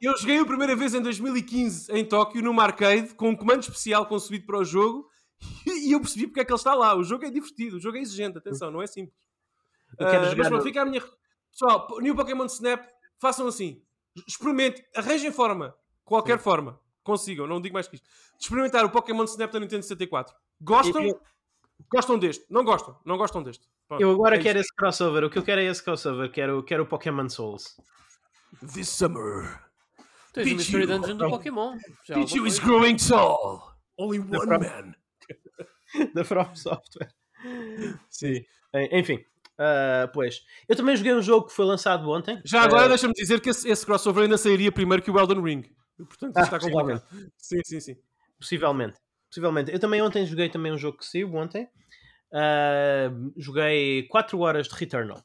Eu 0.01 0.17
joguei 0.19 0.39
a 0.39 0.45
primeira 0.45 0.77
vez 0.77 0.95
em 0.95 1.01
2015 1.01 1.91
em 1.93 2.05
Tóquio, 2.05 2.43
numa 2.43 2.63
arcade, 2.65 3.15
com 3.15 3.31
um 3.31 3.37
comando 3.37 3.63
especial 3.63 4.05
concebido 4.07 4.45
para 4.47 4.59
o 4.59 4.65
jogo, 4.65 5.09
e 5.67 5.93
eu 5.93 6.01
percebi 6.01 6.27
porque 6.27 6.41
é 6.41 6.45
que 6.45 6.53
ele 6.53 6.57
está 6.59 6.75
lá. 6.75 6.95
O 6.95 7.03
jogo 7.03 7.25
é 7.25 7.31
divertido, 7.31 7.77
o 7.77 7.81
jogo 7.81 7.97
é 7.97 8.01
exigente, 8.01 8.37
atenção, 8.37 8.71
não 8.71 8.83
é 8.83 8.87
simples. 8.87 9.17
Eu 9.99 10.07
quero 10.07 10.25
jogar 10.25 10.37
mas 10.37 10.49
pronto, 10.49 10.61
no- 10.61 10.67
fica 10.67 10.83
a 10.83 10.85
minha. 10.85 11.03
Pessoal, 11.51 11.87
New 12.01 12.15
Pokémon 12.17 12.47
Snap, 12.47 12.85
façam 13.19 13.47
assim. 13.47 13.83
Experimentem, 14.29 14.85
arranjem 14.95 15.31
forma, 15.33 15.75
qualquer 16.05 16.39
forma, 16.39 16.79
consigam, 17.03 17.47
não 17.47 17.61
digo 17.61 17.73
mais 17.75 17.89
que 17.89 17.95
isto. 17.97 18.05
De 18.39 18.45
experimentar 18.45 18.85
o 18.85 18.91
Pokémon 18.91 19.25
Snap 19.25 19.51
da 19.53 19.61
Nintendo 19.61 19.83
64. 19.83 20.35
Gostam? 20.61 21.03
Eu- 21.03 21.21
Gostam 21.91 22.17
deste? 22.19 22.45
Não 22.49 22.63
gostam? 22.65 22.97
Não 23.05 23.17
gostam 23.17 23.43
deste? 23.43 23.67
Eu 24.01 24.11
agora 24.13 24.37
é 24.37 24.39
quero 24.39 24.59
esse 24.59 24.75
crossover. 24.75 25.25
O 25.25 25.31
que 25.31 25.39
eu 25.39 25.43
quero 25.43 25.61
é 25.61 25.65
esse 25.65 25.83
crossover. 25.83 26.31
Quero, 26.31 26.63
quero 26.65 26.83
o 26.85 26.87
Pokémon 26.87 27.29
Souls. 27.29 27.77
This 28.75 28.89
summer, 28.89 29.61
Tens 30.33 30.51
o 30.53 30.57
Mystery 30.57 30.87
Pichu. 30.87 30.99
Dungeon 31.01 31.17
do 31.17 31.29
Pokémon. 31.31 31.77
Já 32.07 32.15
Pichu 32.15 32.47
is 32.47 32.59
growing 32.59 32.97
tall. 32.97 33.73
Only 33.99 34.19
one 34.21 34.31
From- 34.47 34.59
man. 34.61 34.95
da 36.15 36.25
From 36.25 36.55
Software. 36.55 37.09
Sim. 38.11 38.45
Enfim. 38.93 39.25
ah, 39.59 40.09
pois. 40.13 40.41
Eu 40.69 40.77
também 40.77 40.97
joguei 40.97 41.15
um 41.15 41.23
jogo 41.23 41.47
que 41.49 41.53
foi 41.55 41.65
lançado 41.67 42.09
ontem. 42.11 42.41
Já 42.45 42.63
agora 42.63 42.85
Ah, 42.85 42.89
deixa-me 42.89 43.13
dizer 43.15 43.41
que 43.41 43.51
esse, 43.51 43.69
esse 43.69 43.85
crossover 43.85 44.25
ainda 44.25 44.39
sairia 44.39 44.71
primeiro 44.73 45.03
que 45.03 45.11
o 45.11 45.19
Elden 45.19 45.43
Ring. 45.43 45.63
Portanto, 45.97 46.37
Ah, 46.37 46.43
está 46.43 46.59
complicado. 46.59 47.03
Sim, 47.37 47.61
sim, 47.65 47.81
sim. 47.81 47.97
Possivelmente. 48.39 48.99
Possivelmente. 49.29 49.73
Eu 49.73 49.79
também 49.79 50.01
ontem 50.03 50.27
joguei 50.27 50.49
também 50.49 50.73
um 50.73 50.79
jogo 50.79 50.99
que 50.99 51.07
saiu 51.07 51.35
ontem. 51.35 51.69
Ah, 52.33 53.11
joguei 53.37 54.05
4 54.09 54.39
horas 54.39 54.69
de 54.69 54.75
Returnal. 54.75 55.23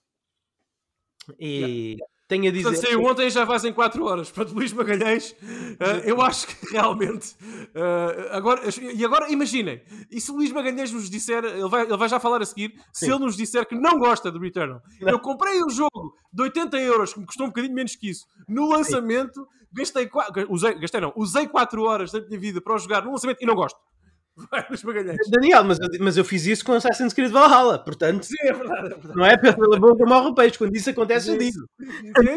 E 1.39 1.97
tenho 2.27 2.47
a 2.49 2.51
dizer. 2.51 2.63
Portanto, 2.63 2.85
saiu 2.85 3.03
ontem 3.03 3.29
já 3.29 3.43
vais 3.45 3.63
em 3.65 3.73
4 3.73 4.03
horas. 4.05 4.31
Portanto, 4.31 4.53
Luís 4.55 4.71
Magalhães, 4.73 5.35
ah, 5.79 5.99
eu 6.05 6.21
acho 6.21 6.47
que 6.47 6.53
realmente. 6.73 7.35
ah, 7.75 8.37
agora, 8.37 8.61
e 8.93 9.03
agora 9.05 9.29
imaginem, 9.31 9.81
e 10.11 10.19
se 10.21 10.31
o 10.31 10.35
Luís 10.35 10.51
Magalhães 10.51 10.91
nos 10.91 11.09
disser, 11.09 11.43
ele 11.43 11.67
vai, 11.69 11.83
ele 11.83 11.97
vai 11.97 12.09
já 12.09 12.19
falar 12.19 12.41
a 12.41 12.45
seguir, 12.45 12.73
se 12.93 13.05
Sim. 13.05 13.11
ele 13.13 13.19
nos 13.25 13.35
disser 13.37 13.65
que 13.65 13.75
não 13.75 13.97
gosta 13.99 14.31
de 14.31 14.39
Returnal. 14.39 14.81
Não. 15.01 15.09
Eu 15.09 15.19
comprei 15.19 15.61
um 15.63 15.69
jogo 15.69 16.13
de 16.31 16.43
80 16.43 16.77
euros, 16.77 17.13
que 17.13 17.19
me 17.19 17.25
custou 17.25 17.45
um 17.45 17.49
bocadinho 17.49 17.73
menos 17.73 17.95
que 17.95 18.09
isso, 18.09 18.25
no 18.47 18.67
lançamento, 18.69 19.47
gastei, 19.73 20.07
qua- 20.07 20.27
usei, 20.49 20.75
gastei 20.79 21.01
não, 21.01 21.11
usei 21.15 21.47
4 21.47 21.81
horas 21.83 22.11
da 22.11 22.21
minha 22.21 22.39
vida 22.39 22.61
para 22.61 22.73
o 22.75 22.77
jogar 22.77 23.03
no 23.03 23.11
lançamento 23.11 23.41
e 23.41 23.45
não 23.45 23.55
gosto. 23.55 23.77
Vai, 24.51 24.65
Luís 24.69 24.83
Magalhães. 24.83 25.17
Daniel, 25.29 25.63
mas, 25.63 25.79
eu- 25.79 25.89
mas 25.99 26.15
eu 26.17 26.23
fiz 26.23 26.45
isso 26.45 26.63
com 26.63 26.73
Assassin's 26.73 27.11
Creed 27.13 27.31
Valhalla, 27.31 27.79
portanto, 27.79 28.23
Sim, 28.23 28.35
é 28.41 28.53
verdade, 28.53 28.85
é 28.85 28.89
verdade. 28.89 29.15
não 29.15 29.25
é 29.25 29.35
pela 29.37 29.79
boca 29.79 30.05
morre 30.05 30.27
o 30.27 30.35
peixe. 30.35 30.57
Quando 30.57 30.75
isso 30.75 30.89
acontece, 30.89 31.29
eu 31.31 31.37
digo. 31.37 31.67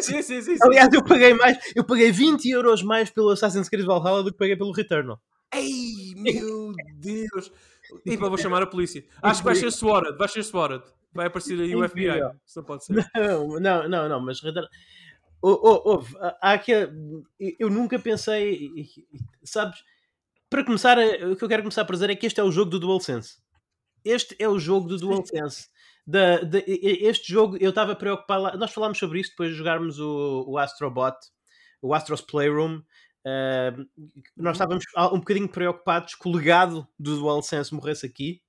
Sim, 0.01 0.23
sim, 0.23 0.41
sim. 0.41 0.57
Aliás, 0.63 0.89
eu 0.93 1.05
paguei 1.05 1.35
mais, 1.35 1.59
eu 1.77 1.85
paguei 1.85 2.11
20 2.11 2.49
euros 2.49 2.83
mais 2.83 3.11
pelo 3.11 3.31
Assassin's 3.31 3.69
Creed 3.69 3.85
Valhalla 3.85 4.23
do 4.23 4.33
que 4.33 4.39
paguei 4.39 4.57
pelo 4.57 4.73
Returnal. 4.73 5.21
Ei, 5.55 6.15
meu 6.17 6.73
Deus! 6.97 7.53
E 8.07 8.17
vou 8.17 8.37
chamar 8.39 8.63
a 8.63 8.67
polícia. 8.67 9.05
Acho 9.23 9.41
que 9.41 9.45
vai 9.47 9.55
ser 9.57 9.71
Swatted, 9.71 10.17
vai 10.17 10.29
ser 10.29 10.43
Swatted. 10.45 10.83
Vai 11.13 11.27
aparecer 11.27 11.61
aí 11.61 11.75
o 11.75 11.87
FBI. 11.89 12.07
Isso 12.47 12.59
não 12.61 12.65
pode 12.65 12.85
ser. 12.85 12.95
Não, 13.15 13.61
não, 13.61 13.89
não, 13.89 14.09
não, 14.09 14.21
mas 14.21 14.41
Returnal. 14.41 14.71
Oh, 15.43 15.59
oh, 15.63 15.91
houve, 15.93 16.15
há 16.41 16.53
aqui, 16.53 16.73
eu 17.59 17.69
nunca 17.71 17.99
pensei, 17.99 18.71
sabes? 19.43 19.83
Para 20.51 20.65
começar, 20.65 20.99
o 20.99 21.37
que 21.37 21.45
eu 21.45 21.49
quero 21.49 21.63
começar 21.63 21.83
a 21.83 21.85
dizer 21.85 22.11
é 22.11 22.17
que 22.17 22.27
este 22.27 22.41
é 22.41 22.43
o 22.45 22.51
jogo 22.51 22.71
do 22.73 22.81
DualSense. 22.81 23.37
Este 24.05 24.35
é 24.39 24.49
o 24.49 24.59
jogo 24.59 24.89
do 24.89 24.97
DualSense. 24.99 25.69
Da, 26.07 26.39
da, 26.41 26.59
este 26.67 27.33
jogo, 27.33 27.57
eu 27.61 27.71
estava 27.71 27.95
preocupado. 27.95 28.43
lá- 28.43 28.57
Nós 28.57 28.73
falámos 28.73 28.99
sobre 28.99 29.21
isso 29.21 29.31
depois 29.31 29.51
de 29.51 29.57
jogarmos 29.57 30.01
o, 30.01 30.45
o 30.49 30.59
Astrobot, 30.59 31.17
o 31.81 31.95
Astros 31.95 32.21
Playroom. 32.21 32.79
Uh, 33.25 33.87
nós 34.37 34.57
estávamos 34.57 34.85
um 35.13 35.19
bocadinho 35.21 35.49
preocupados 35.49 36.15
que 36.17 36.29
o 36.29 36.33
legado 36.33 36.85
do 36.99 37.17
DualSense 37.17 37.73
morresse 37.73 38.05
aqui. 38.07 38.43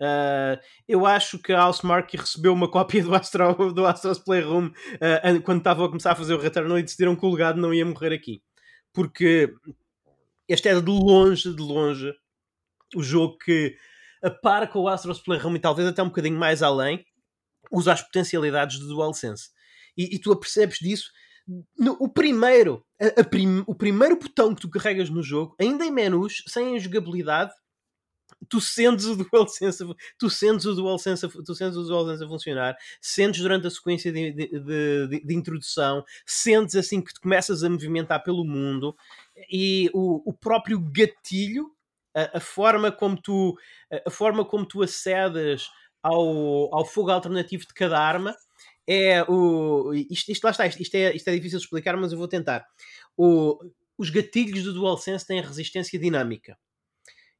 Uh, 0.00 0.60
eu 0.86 1.06
acho 1.06 1.38
que 1.38 1.52
a 1.52 1.66
Housemarque 1.66 2.16
recebeu 2.16 2.52
uma 2.52 2.70
cópia 2.70 3.02
do, 3.02 3.14
Astro, 3.14 3.72
do 3.72 3.86
Astros 3.86 4.18
Playroom 4.18 4.66
uh, 4.68 5.42
quando 5.42 5.58
estava 5.58 5.84
a 5.84 5.88
começar 5.88 6.12
a 6.12 6.16
fazer 6.16 6.34
o 6.34 6.38
Returnal 6.40 6.78
e 6.78 6.82
decidiram 6.82 7.16
que 7.16 7.24
o 7.26 7.30
legado 7.30 7.60
não 7.60 7.74
ia 7.74 7.84
morrer 7.84 8.12
aqui. 8.12 8.40
Porque 8.92 9.52
este 10.48 10.68
é 10.68 10.80
de 10.80 10.90
longe, 10.90 11.54
de 11.54 11.62
longe, 11.62 12.12
o 12.94 13.02
jogo 13.02 13.36
que 13.38 13.76
a 14.22 14.30
par 14.30 14.68
com 14.70 14.80
o 14.80 14.88
Astros 14.88 15.20
Playroom 15.20 15.56
e 15.56 15.60
talvez 15.60 15.86
até 15.86 16.02
um 16.02 16.08
bocadinho 16.08 16.38
mais 16.38 16.62
além, 16.62 17.04
usa 17.70 17.92
as 17.92 18.02
potencialidades 18.02 18.78
do 18.78 18.88
DualSense. 18.88 19.50
E, 19.96 20.14
e 20.14 20.18
tu 20.18 20.32
apercebes 20.32 20.78
disso. 20.78 21.10
No, 21.78 21.96
o 22.00 22.08
primeiro 22.08 22.82
a, 22.98 23.20
a 23.20 23.24
prim, 23.24 23.62
o 23.66 23.74
primeiro 23.74 24.16
botão 24.16 24.54
que 24.54 24.62
tu 24.62 24.70
carregas 24.70 25.10
no 25.10 25.22
jogo, 25.22 25.54
ainda 25.60 25.84
em 25.84 25.90
menus, 25.90 26.42
sem 26.46 26.74
a 26.74 26.78
jogabilidade, 26.78 27.52
tu 28.48 28.60
sentes 28.60 29.04
o 29.06 29.16
DualSense, 29.16 29.84
tu 30.18 30.30
sentes 30.30 30.64
o 30.64 30.74
DualSense, 30.74 31.28
tu 31.44 31.54
sentes 31.54 31.76
o 31.76 31.82
DualSense 31.84 32.24
a 32.24 32.28
funcionar, 32.28 32.76
sentes 33.00 33.40
durante 33.42 33.66
a 33.66 33.70
sequência 33.70 34.10
de, 34.10 34.32
de, 34.32 34.60
de, 34.60 35.24
de 35.24 35.34
introdução, 35.34 36.02
sentes 36.26 36.76
assim 36.76 37.02
que 37.02 37.12
te 37.12 37.20
começas 37.20 37.62
a 37.62 37.68
movimentar 37.68 38.22
pelo 38.22 38.44
mundo 38.44 38.94
e 39.50 39.90
o, 39.92 40.30
o 40.30 40.32
próprio 40.32 40.78
gatilho, 40.80 41.70
a, 42.14 42.38
a, 42.38 42.40
forma 42.40 42.92
como 42.92 43.20
tu, 43.20 43.56
a, 44.06 44.10
forma 44.10 44.44
como 44.44 44.66
tu 44.66 44.82
acedes 44.82 45.68
ao, 46.02 46.74
ao 46.74 46.84
fogo 46.84 47.10
alternativo 47.10 47.66
de 47.66 47.74
cada 47.74 47.98
arma 47.98 48.36
é 48.86 49.22
o. 49.24 49.92
Isto, 49.94 50.30
isto 50.30 50.44
lá 50.44 50.50
está, 50.50 50.66
isto, 50.66 50.80
isto, 50.82 50.94
é, 50.94 51.14
isto 51.14 51.28
é 51.28 51.34
difícil 51.34 51.58
de 51.58 51.64
explicar, 51.64 51.96
mas 51.96 52.12
eu 52.12 52.18
vou 52.18 52.28
tentar. 52.28 52.66
O, 53.16 53.58
os 53.96 54.10
gatilhos 54.10 54.64
do 54.64 54.74
DualSense 54.74 55.26
têm 55.26 55.40
resistência 55.40 55.98
dinâmica. 55.98 56.58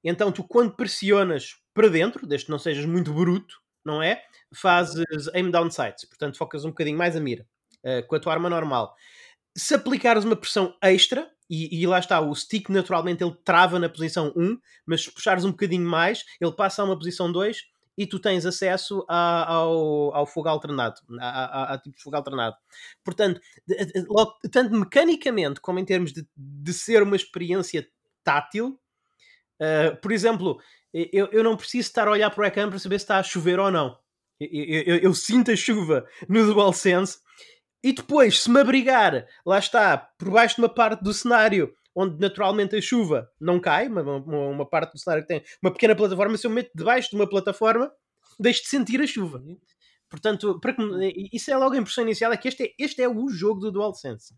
Então, 0.02 0.30
tu, 0.30 0.44
quando 0.44 0.76
pressionas 0.76 1.56
para 1.72 1.88
dentro, 1.88 2.26
desde 2.26 2.46
que 2.46 2.52
não 2.52 2.58
sejas 2.58 2.84
muito 2.84 3.12
bruto, 3.12 3.60
não 3.84 4.02
é? 4.02 4.22
Fazes 4.54 5.04
aim 5.34 5.50
down 5.50 5.70
sights, 5.70 6.04
portanto, 6.04 6.38
focas 6.38 6.64
um 6.64 6.68
bocadinho 6.68 6.96
mais 6.96 7.16
a 7.16 7.20
mira 7.20 7.46
uh, 7.84 8.06
com 8.06 8.14
a 8.14 8.20
tua 8.20 8.32
arma 8.32 8.48
normal. 8.48 8.94
Se 9.56 9.74
aplicares 9.74 10.24
uma 10.24 10.36
pressão 10.36 10.76
extra, 10.82 11.30
e, 11.48 11.82
e, 11.82 11.86
lá 11.86 11.98
está, 11.98 12.20
o 12.20 12.34
stick 12.34 12.70
naturalmente 12.70 13.22
ele 13.22 13.36
trava 13.44 13.78
na 13.78 13.88
posição 13.88 14.32
1, 14.34 14.58
mas 14.86 15.04
se 15.04 15.10
puxares 15.10 15.44
um 15.44 15.50
bocadinho 15.50 15.86
mais, 15.86 16.24
ele 16.40 16.52
passa 16.52 16.82
a 16.82 16.84
uma 16.84 16.98
posição 16.98 17.30
2 17.30 17.64
e 17.96 18.06
tu 18.06 18.18
tens 18.18 18.44
acesso 18.44 19.04
a, 19.08 19.52
ao, 19.52 20.14
ao 20.14 20.26
fogo 20.26 20.48
alternado, 20.48 21.00
a, 21.20 21.28
a, 21.28 21.74
a, 21.74 21.78
tipo 21.78 21.96
de 21.96 22.02
fogo 22.02 22.16
alternado. 22.16 22.56
Portanto, 23.04 23.40
logo, 24.08 24.36
tanto 24.50 24.74
mecanicamente 24.74 25.60
como 25.60 25.78
em 25.78 25.84
termos 25.84 26.12
de, 26.12 26.26
de 26.36 26.72
ser 26.72 27.02
uma 27.02 27.16
experiência 27.16 27.86
tátil, 28.24 28.80
uh, 29.60 29.96
por 30.00 30.10
exemplo, 30.10 30.58
eu, 30.92 31.28
eu 31.30 31.44
não 31.44 31.56
preciso 31.56 31.88
estar 31.88 32.08
a 32.08 32.10
olhar 32.10 32.30
para 32.30 32.42
o 32.42 32.46
ecrã 32.46 32.68
para 32.68 32.78
saber 32.78 32.98
se 32.98 33.04
está 33.04 33.18
a 33.18 33.22
chover 33.22 33.58
ou 33.58 33.70
não. 33.70 33.98
Eu, 34.40 34.82
eu, 34.82 34.96
eu 34.98 35.14
sinto 35.14 35.50
a 35.50 35.56
chuva 35.56 36.06
no 36.28 36.46
DualSense 36.52 37.18
e 37.84 37.92
depois, 37.92 38.40
se 38.40 38.50
me 38.50 38.60
abrigar, 38.60 39.26
lá 39.44 39.58
está, 39.58 39.98
por 39.98 40.30
baixo 40.30 40.56
de 40.56 40.62
uma 40.62 40.70
parte 40.70 41.04
do 41.04 41.12
cenário 41.12 41.76
onde 41.94 42.18
naturalmente 42.18 42.74
a 42.74 42.80
chuva 42.80 43.30
não 43.38 43.60
cai, 43.60 43.88
uma, 43.88 44.00
uma, 44.00 44.48
uma, 44.48 44.66
parte 44.66 44.94
do 44.94 44.98
cenário 44.98 45.22
que 45.22 45.28
tem 45.28 45.44
uma 45.62 45.70
pequena 45.70 45.94
plataforma, 45.94 46.36
se 46.38 46.46
eu 46.46 46.50
me 46.50 46.56
meto 46.56 46.70
debaixo 46.74 47.10
de 47.10 47.16
uma 47.16 47.28
plataforma, 47.28 47.92
deixo 48.40 48.62
de 48.62 48.68
sentir 48.68 49.02
a 49.02 49.06
chuva. 49.06 49.44
Portanto, 50.08 50.58
para, 50.60 50.74
isso 51.30 51.50
é 51.50 51.56
logo 51.58 51.74
a 51.74 51.78
impressão 51.78 52.04
inicial, 52.04 52.32
é 52.32 52.38
que 52.38 52.48
este 52.48 52.64
é, 52.64 52.74
este 52.78 53.02
é 53.02 53.08
o 53.08 53.28
jogo 53.28 53.60
do 53.60 53.70
DualSense. 53.70 54.34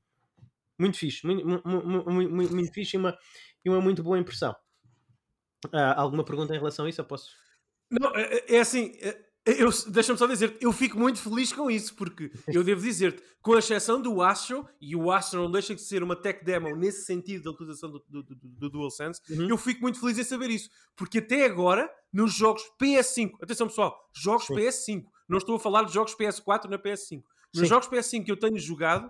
Muito 0.76 0.98
fixe, 0.98 1.24
muito, 1.24 1.46
muito, 1.46 2.10
muito, 2.10 2.54
muito 2.54 2.72
fixe 2.72 2.96
e 2.96 2.98
uma, 2.98 3.16
e 3.64 3.70
uma 3.70 3.80
muito 3.80 4.02
boa 4.02 4.18
impressão. 4.18 4.54
Uh, 5.66 5.94
alguma 5.96 6.24
pergunta 6.24 6.52
em 6.52 6.58
relação 6.58 6.84
a 6.84 6.88
isso? 6.88 7.00
Eu 7.00 7.04
posso. 7.04 7.30
Não, 7.90 8.14
é, 8.16 8.56
é 8.56 8.58
assim, 8.58 8.92
eu, 9.46 9.70
deixa-me 9.88 10.18
só 10.18 10.26
dizer, 10.26 10.56
eu 10.60 10.72
fico 10.72 10.98
muito 10.98 11.20
feliz 11.20 11.52
com 11.52 11.70
isso, 11.70 11.94
porque 11.94 12.32
eu 12.48 12.64
devo 12.64 12.82
dizer-te, 12.82 13.22
com 13.40 13.54
a 13.54 13.60
exceção 13.60 14.02
do 14.02 14.20
Astro, 14.20 14.68
e 14.80 14.96
o 14.96 15.12
Astro 15.12 15.40
não 15.40 15.50
deixa 15.50 15.72
de 15.72 15.80
ser 15.80 16.02
uma 16.02 16.16
tech 16.16 16.44
demo 16.44 16.74
nesse 16.74 17.04
sentido 17.04 17.44
da 17.44 17.50
utilização 17.50 17.90
do, 17.92 18.04
do, 18.08 18.22
do, 18.24 18.34
do 18.34 18.70
DualSense, 18.70 19.20
uhum. 19.30 19.48
eu 19.48 19.56
fico 19.56 19.82
muito 19.82 20.00
feliz 20.00 20.18
em 20.18 20.24
saber 20.24 20.50
isso, 20.50 20.68
porque 20.96 21.18
até 21.18 21.44
agora, 21.44 21.88
nos 22.12 22.34
jogos 22.34 22.62
PS5, 22.82 23.34
atenção 23.40 23.68
pessoal, 23.68 23.96
jogos 24.12 24.46
Sim. 24.46 24.54
PS5, 24.56 25.04
não 25.28 25.38
estou 25.38 25.54
a 25.54 25.60
falar 25.60 25.84
de 25.84 25.94
jogos 25.94 26.16
PS4 26.16 26.64
na 26.64 26.78
PS5, 26.78 27.22
nos 27.54 27.62
Sim. 27.62 27.66
jogos 27.66 27.88
PS5 27.88 28.24
que 28.24 28.32
eu 28.32 28.36
tenho 28.36 28.58
jogado, 28.58 29.08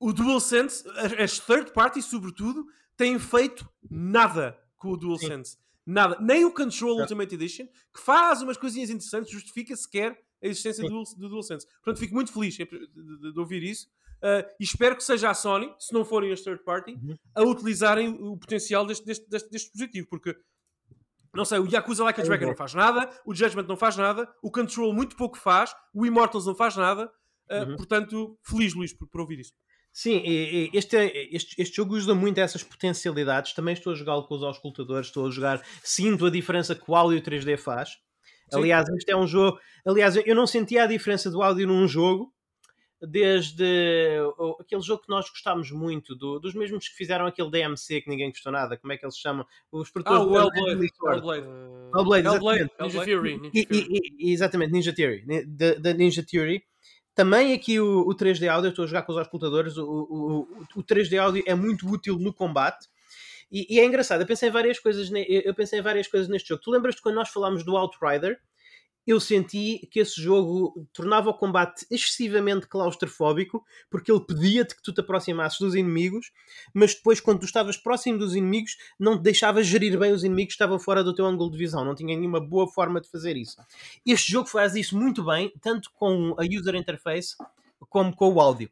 o 0.00 0.14
DualSense, 0.14 0.82
as 1.22 1.38
third 1.38 1.72
parties 1.72 2.06
sobretudo, 2.06 2.66
têm 2.96 3.18
feito 3.18 3.68
nada 3.88 4.58
com 4.76 4.92
o 4.92 4.96
DualSense. 4.96 5.52
Sim. 5.52 5.58
Nada. 5.86 6.16
Nem 6.20 6.44
o 6.44 6.52
Control 6.52 6.98
é. 6.98 7.02
Ultimate 7.02 7.34
Edition, 7.34 7.66
que 7.66 8.00
faz 8.00 8.40
umas 8.42 8.56
coisinhas 8.56 8.90
interessantes, 8.90 9.30
justifica 9.30 9.74
sequer 9.76 10.12
a 10.42 10.46
existência 10.46 10.88
do, 10.88 11.02
do 11.16 11.28
DualSense. 11.28 11.66
Portanto, 11.82 11.98
fico 11.98 12.14
muito 12.14 12.32
feliz 12.32 12.54
de, 12.56 12.64
de, 12.66 13.32
de 13.32 13.38
ouvir 13.40 13.62
isso. 13.62 13.88
Uh, 14.18 14.46
e 14.60 14.64
espero 14.64 14.94
que 14.96 15.02
seja 15.02 15.30
a 15.30 15.34
Sony, 15.34 15.72
se 15.80 15.92
não 15.92 16.04
forem 16.04 16.30
as 16.32 16.40
third 16.42 16.62
party, 16.62 16.92
Uhum. 16.92 17.16
a 17.34 17.42
utilizarem 17.42 18.08
o 18.20 18.36
potencial 18.36 18.86
deste, 18.86 19.04
deste, 19.04 19.28
deste, 19.28 19.50
deste 19.50 19.66
dispositivo, 19.72 20.06
porque 20.08 20.36
não 21.34 21.44
sei, 21.44 21.58
o 21.58 21.66
Yakuza 21.68 22.04
Like 22.04 22.20
a 22.20 22.24
Dragon 22.24 22.46
não 22.46 22.54
faz 22.56 22.74
nada, 22.74 23.10
o 23.26 23.34
Judgment 23.34 23.64
não 23.66 23.76
faz 23.76 23.96
nada, 23.96 24.32
o 24.42 24.50
Control 24.50 24.92
muito 24.94 25.16
pouco 25.16 25.36
faz, 25.36 25.74
o 25.92 26.06
Immortals 26.06 26.46
não 26.46 26.54
faz 26.54 26.76
nada, 26.76 27.10
uh, 27.50 27.70
Uhum. 27.70 27.76
portanto, 27.76 28.38
feliz 28.44 28.74
Luís 28.74 28.92
por, 28.92 29.08
por 29.08 29.22
ouvir 29.22 29.40
isso. 29.40 29.52
Sim, 29.92 30.22
este, 30.72 30.96
este, 31.30 31.60
este 31.60 31.76
jogo 31.76 31.94
usa 31.94 32.14
muito 32.14 32.38
essas 32.38 32.62
potencialidades. 32.62 33.52
Também 33.52 33.74
estou 33.74 33.92
a 33.92 33.96
jogá-lo 33.96 34.26
com 34.26 34.34
os 34.36 34.42
auscultadores, 34.42 35.08
estou 35.08 35.26
a 35.26 35.30
jogar, 35.30 35.62
sinto 35.84 36.24
a 36.26 36.30
diferença 36.30 36.74
que 36.74 36.84
o 36.90 36.94
áudio 36.96 37.20
3D 37.20 37.58
faz. 37.58 37.90
Sim. 38.50 38.58
Aliás, 38.58 38.88
este 38.88 39.10
é 39.10 39.16
um 39.16 39.26
jogo. 39.26 39.58
Aliás, 39.86 40.16
eu 40.16 40.34
não 40.34 40.46
sentia 40.46 40.84
a 40.84 40.86
diferença 40.86 41.30
do 41.30 41.42
áudio 41.42 41.66
num 41.66 41.86
jogo 41.86 42.32
desde 43.04 43.64
aquele 44.60 44.80
jogo 44.80 45.02
que 45.02 45.08
nós 45.08 45.28
gostámos 45.28 45.70
muito, 45.72 46.14
do- 46.14 46.38
dos 46.38 46.54
mesmos 46.54 46.88
que 46.88 46.94
fizeram 46.94 47.26
aquele 47.26 47.50
DMC 47.50 48.00
que 48.00 48.08
ninguém 48.08 48.30
gostou 48.30 48.52
nada. 48.52 48.76
Como 48.76 48.92
é 48.92 48.96
que 48.96 49.04
eles 49.04 49.16
chamam? 49.18 49.44
Os 49.72 49.90
Ah, 50.04 50.20
o 50.22 50.36
Hellblade. 50.38 50.88
Hellblade. 51.04 51.46
Hellblade, 51.94 52.26
Hellblade. 52.28 52.70
Ninja. 52.80 53.04
Fury. 53.04 53.38
Ninja 53.38 53.50
Fury. 53.66 53.86
e- 53.90 54.28
e- 54.28 54.32
exatamente, 54.32 54.72
Ninja 54.72 54.92
Theory. 54.94 55.24
da 55.80 55.92
Ninja 55.92 56.22
Theory. 56.24 56.62
Também 57.14 57.52
aqui 57.52 57.78
o, 57.80 58.00
o 58.08 58.14
3D 58.14 58.48
áudio, 58.48 58.70
estou 58.70 58.84
a 58.84 58.88
jogar 58.88 59.02
com 59.02 59.12
os 59.12 59.18
auscultadores, 59.18 59.76
o, 59.76 59.84
o, 59.86 60.40
o- 60.40 60.66
o 60.76 60.82
3D 60.82 61.18
áudio 61.18 61.42
é 61.46 61.54
muito 61.54 61.86
útil 61.88 62.18
no 62.18 62.32
combate. 62.32 62.88
E, 63.50 63.76
e 63.76 63.80
é 63.80 63.84
engraçado, 63.84 64.22
eu 64.22 64.26
pensei 64.26 64.48
em 64.48 64.52
várias 64.52 64.78
coisas, 64.78 65.10
eu 65.28 65.54
pensei 65.54 65.78
em 65.80 65.82
várias 65.82 66.08
coisas 66.08 66.28
neste 66.28 66.48
jogo. 66.50 66.62
Tu 66.62 66.70
lembras-te 66.70 67.02
quando 67.02 67.16
nós 67.16 67.30
falámos 67.30 67.64
do 67.64 67.76
Outrider? 67.76 68.40
Eu 69.06 69.18
senti 69.18 69.88
que 69.90 69.98
esse 69.98 70.20
jogo 70.20 70.86
tornava 70.92 71.30
o 71.30 71.34
combate 71.34 71.84
excessivamente 71.90 72.68
claustrofóbico, 72.68 73.64
porque 73.90 74.12
ele 74.12 74.24
pedia-te 74.24 74.76
que 74.76 74.82
tu 74.82 74.92
te 74.92 75.00
aproximasses 75.00 75.58
dos 75.58 75.74
inimigos, 75.74 76.30
mas 76.72 76.94
depois, 76.94 77.20
quando 77.20 77.40
tu 77.40 77.46
estavas 77.46 77.76
próximo 77.76 78.18
dos 78.18 78.36
inimigos, 78.36 78.76
não 78.98 79.16
te 79.16 79.22
deixava 79.22 79.62
gerir 79.62 79.98
bem 79.98 80.12
os 80.12 80.22
inimigos 80.22 80.54
que 80.54 80.54
estavam 80.54 80.78
fora 80.78 81.02
do 81.02 81.14
teu 81.14 81.26
ângulo 81.26 81.50
de 81.50 81.58
visão. 81.58 81.84
Não 81.84 81.94
tinha 81.94 82.16
nenhuma 82.16 82.40
boa 82.40 82.68
forma 82.68 83.00
de 83.00 83.08
fazer 83.08 83.36
isso. 83.36 83.56
Este 84.06 84.30
jogo 84.30 84.48
faz 84.48 84.76
isso 84.76 84.96
muito 84.96 85.24
bem, 85.24 85.52
tanto 85.60 85.90
com 85.92 86.36
a 86.38 86.44
user 86.44 86.76
interface 86.76 87.36
como 87.88 88.14
com 88.14 88.32
o 88.32 88.40
áudio. 88.40 88.70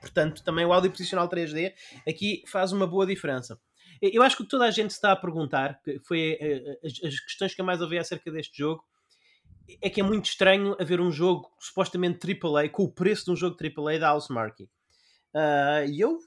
Portanto, 0.00 0.42
também 0.42 0.64
o 0.64 0.72
áudio 0.72 0.90
posicional 0.90 1.28
3D 1.28 1.74
aqui 2.08 2.42
faz 2.46 2.72
uma 2.72 2.86
boa 2.86 3.06
diferença. 3.06 3.60
Eu 4.00 4.22
acho 4.22 4.36
que 4.36 4.44
toda 4.44 4.64
a 4.64 4.70
gente 4.70 4.92
se 4.92 4.98
está 4.98 5.12
a 5.12 5.16
perguntar, 5.16 5.80
que 5.82 5.98
foi 6.00 6.38
eh, 6.40 6.78
as, 6.84 6.92
as 7.04 7.20
questões 7.20 7.54
que 7.54 7.60
eu 7.60 7.64
mais 7.64 7.80
ouvi 7.80 7.98
acerca 7.98 8.30
deste 8.30 8.56
jogo, 8.56 8.84
é 9.82 9.90
que 9.90 10.00
é 10.00 10.04
muito 10.04 10.26
estranho 10.26 10.76
haver 10.80 11.00
um 11.00 11.10
jogo 11.10 11.48
supostamente 11.60 12.18
AAA 12.26 12.68
com 12.68 12.84
o 12.84 12.92
preço 12.92 13.26
de 13.26 13.30
um 13.32 13.36
jogo 13.36 13.56
AAA 13.56 13.98
da 13.98 14.12
Housemarque. 14.12 14.68
Ah, 15.34 15.84
E 15.86 16.00
eu, 16.00 16.18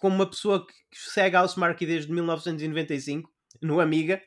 como 0.00 0.14
uma 0.16 0.28
pessoa 0.28 0.66
que 0.66 0.74
segue 0.98 1.36
a 1.36 1.42
Housemarque 1.42 1.86
desde 1.86 2.12
1995, 2.12 3.30
no 3.62 3.80
Amiga, 3.80 4.20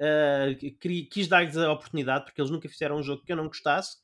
ah, 0.00 0.46
queria- 0.80 1.06
quis 1.10 1.28
dar-lhes 1.28 1.56
a 1.56 1.72
oportunidade 1.72 2.24
porque 2.24 2.40
eles 2.40 2.50
nunca 2.50 2.68
fizeram 2.68 2.96
um 2.96 3.02
jogo 3.02 3.22
que 3.24 3.32
eu 3.32 3.36
não 3.36 3.46
gostasse. 3.48 3.96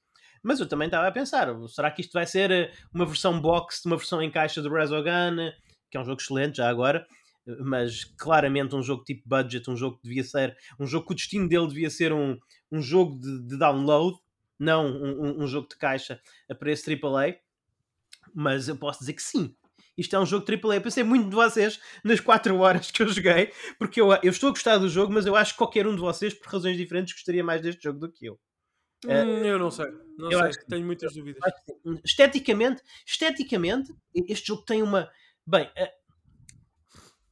Mas 0.43 0.61
eu 0.61 0.69
também 0.69 0.87
estava 0.87 1.09
a 1.09 1.13
pensar: 1.13 1.49
será 1.69 1.91
que 1.91 2.03
isto 2.03 2.13
vai 2.13 2.27
ser 2.27 2.51
eh, 2.51 2.73
uma 2.93 3.07
versão 3.07 3.41
box 3.41 3.83
uma 3.87 3.97
versão 3.97 4.21
em 4.23 4.31
caixa 4.31 4.61
do 4.61 4.69
Resogun, 4.73 5.37
que 5.91 5.97
é 5.97 6.01
um 6.01 6.05
jogo 6.05 6.21
excelente 6.21 6.57
já 6.59 6.69
agora, 6.69 7.07
mas 7.61 8.05
claramente 8.05 8.75
um 8.75 8.83
jogo 8.83 9.05
tipo 9.05 9.23
budget, 9.29 9.69
um 9.71 9.77
jogo 9.77 9.97
que 9.99 10.05
devia 10.09 10.25
ser, 10.25 10.57
um 10.79 10.87
jogo 10.87 11.07
que 11.07 11.13
o 11.13 11.17
destino 11.17 11.49
dele 11.49 11.69
devia 11.69 11.91
ser 11.91 12.13
um, 12.13 12.39
um 12.73 12.81
jogo 12.81 13.19
de, 13.19 13.47
de 13.47 13.59
download, 13.59 14.17
não 14.59 14.87
um, 14.87 15.43
um- 15.43 15.47
jogo 15.47 15.69
de 15.69 15.77
caixa 15.77 16.21
a 16.49 16.55
preço 16.55 16.91
AAA. 16.91 17.37
Mas 18.35 18.69
eu 18.69 18.77
posso 18.77 19.01
dizer 19.01 19.13
que 19.13 19.23
sim. 19.23 19.55
Isto 19.97 20.17
é 20.17 20.19
um 20.21 20.27
jogo 20.27 20.45
AAA. 20.51 20.77
Eu 20.77 20.81
pensei 20.81 21.05
muito 21.05 21.29
de 21.29 21.35
vocês 21.35 21.79
nas 22.03 22.19
4 22.19 22.57
horas 22.59 22.91
que 22.91 23.03
eu 23.03 23.09
joguei, 23.09 23.53
porque 23.79 24.01
eu, 24.01 24.11
eu 24.23 24.31
estou 24.31 24.49
a 24.49 24.53
gostar 24.53 24.79
do 24.79 24.89
jogo, 24.89 25.13
mas 25.13 25.27
eu 25.27 25.37
acho 25.37 25.53
que 25.53 25.59
qualquer 25.59 25.87
um 25.87 25.95
de 25.95 26.01
vocês, 26.01 26.35
por 26.35 26.49
razões 26.53 26.77
diferentes, 26.77 27.13
gostaria 27.15 27.45
mais 27.45 27.61
deste 27.61 27.83
jogo 27.85 28.01
do 28.01 28.11
que 28.11 28.27
eu. 28.27 28.39
Hum, 29.07 29.45
eu 29.45 29.59
não 29.59 29.71
sei. 29.71 29.87
Não 30.19 30.31
eu 30.33 30.39
sei. 30.39 30.49
acho 30.49 30.59
que- 30.61 30.67
Tenho 30.67 30.87
muitas 30.87 31.13
dúvidas. 31.15 31.43
Esteticamente, 32.05 32.83
esteticamente, 33.07 33.93
este 34.29 34.49
jogo 34.49 34.63
tem 34.65 34.83
uma. 34.83 35.11
Bem, 35.47 35.71
a 35.77 35.91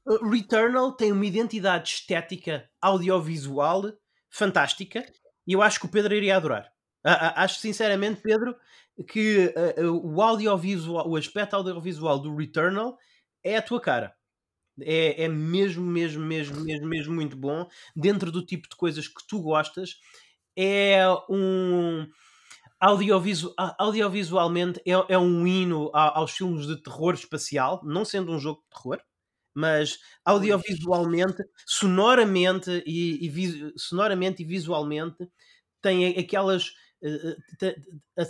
Returnal 0.07 0.93
tem 0.93 1.13
uma 1.13 1.25
identidade 1.27 1.89
estética 1.91 2.69
audiovisual 2.81 3.93
fantástica 4.31 5.05
e 5.47 5.53
eu 5.53 5.63
acho 5.63 5.79
que 5.81 5.87
o 5.87 5.91
Pedro 5.91 6.15
iria 6.15 6.37
adorar. 6.37 6.71
Acho 7.05 7.61
sinceramente, 7.61 8.21
Pedro, 8.21 8.55
que 9.09 9.53
a- 9.57 9.81
a- 9.83 9.91
o 9.91 10.21
audiovisual, 10.23 11.09
o 11.09 11.17
aspecto 11.17 11.55
audiovisual 11.57 12.19
do 12.19 12.35
Returnal 12.37 12.97
é 13.43 13.57
a 13.57 13.63
tua 13.63 13.81
cara. 13.81 14.15
É, 14.81 15.25
é 15.25 15.29
mesmo, 15.29 15.85
mesmo, 15.85 16.25
mesmo, 16.25 16.61
mesmo, 16.65 16.87
mesmo 16.89 17.15
muito 17.15 17.37
bom. 17.37 17.69
Dentro 17.95 18.33
do 18.33 18.45
tipo 18.45 18.69
de 18.69 18.77
coisas 18.77 19.07
que 19.09 19.27
tu 19.29 19.41
gostas, 19.41 19.97
é 20.57 21.03
um. 21.29 22.07
Audiovisualmente 23.79 24.81
é, 24.87 24.93
é 25.15 25.19
um 25.19 25.47
hino 25.47 25.91
aos 25.95 26.33
filmes 26.33 26.67
de 26.67 26.77
terror 26.83 27.15
espacial, 27.15 27.81
não 27.85 28.05
sendo 28.05 28.33
um 28.33 28.39
jogo 28.39 28.63
de 28.63 28.77
terror, 28.77 29.01
mas 29.55 29.99
audiovisualmente, 30.25 31.43
sonoramente 31.67 32.83
e, 32.87 33.27
e 33.27 33.73
sonoramente 33.77 34.43
e 34.43 34.47
visualmente 34.47 35.29
tem 35.81 36.07
a- 36.17 36.21
aquelas 36.21 36.73
te- 37.59 37.77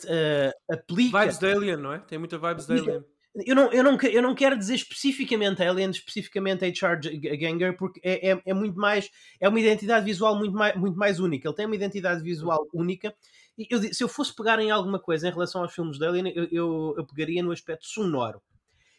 eh, 0.06 0.52
aplica 0.70 1.18
Vibes 1.18 1.38
de 1.38 1.46
Alien, 1.52 1.76
não 1.76 1.92
é? 1.92 1.98
Tem 2.00 2.18
muita 2.18 2.38
vibes 2.38 2.66
de 2.66 2.72
Alien. 2.74 3.04
eu 3.46 3.54
não, 3.54 3.72
eu, 3.72 3.82
não, 3.82 3.98
eu 4.02 4.22
não 4.22 4.34
quero 4.34 4.58
dizer 4.58 4.74
especificamente 4.74 5.62
Alien, 5.62 5.90
especificamente 5.90 6.64
HR 6.64 7.00
G- 7.02 7.36
Ganger, 7.36 7.76
porque 7.76 8.00
é, 8.04 8.30
é, 8.32 8.42
é 8.46 8.54
muito 8.54 8.76
mais. 8.78 9.10
É 9.40 9.48
uma 9.48 9.58
identidade 9.60 10.04
visual 10.04 10.36
muito 10.36 10.54
mais, 10.54 10.76
muito 10.76 10.96
mais 10.98 11.18
única. 11.18 11.48
Ele 11.48 11.54
tem 11.56 11.66
uma 11.66 11.74
identidade 11.76 12.22
visual 12.22 12.66
única. 12.74 13.14
E 13.58 13.66
eu 13.70 13.82
se 13.82 14.02
eu 14.02 14.08
fosse 14.08 14.34
pegar 14.34 14.58
em 14.60 14.70
alguma 14.70 14.98
coisa 14.98 15.28
em 15.28 15.32
relação 15.32 15.62
aos 15.62 15.74
filmes 15.74 15.98
de 15.98 16.06
Alien, 16.06 16.32
eu, 16.34 16.44
eu, 16.50 16.94
eu 16.98 17.06
pegaria 17.06 17.42
no 17.42 17.52
aspecto 17.52 17.86
sonoro. 17.86 18.42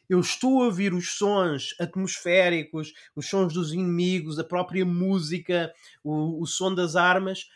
Eu 0.09 0.19
estou 0.19 0.61
a 0.61 0.65
ouvir 0.65 0.93
os 0.93 1.15
sons 1.17 1.75
atmosféricos, 1.79 2.93
os 3.15 3.27
sons 3.27 3.53
dos 3.53 3.73
inimigos, 3.73 4.37
a 4.39 4.43
própria 4.43 4.85
música, 4.85 5.73
o, 6.03 6.41
o 6.41 6.45
som 6.45 6.73
das 6.73 6.95
armas, 6.95 7.47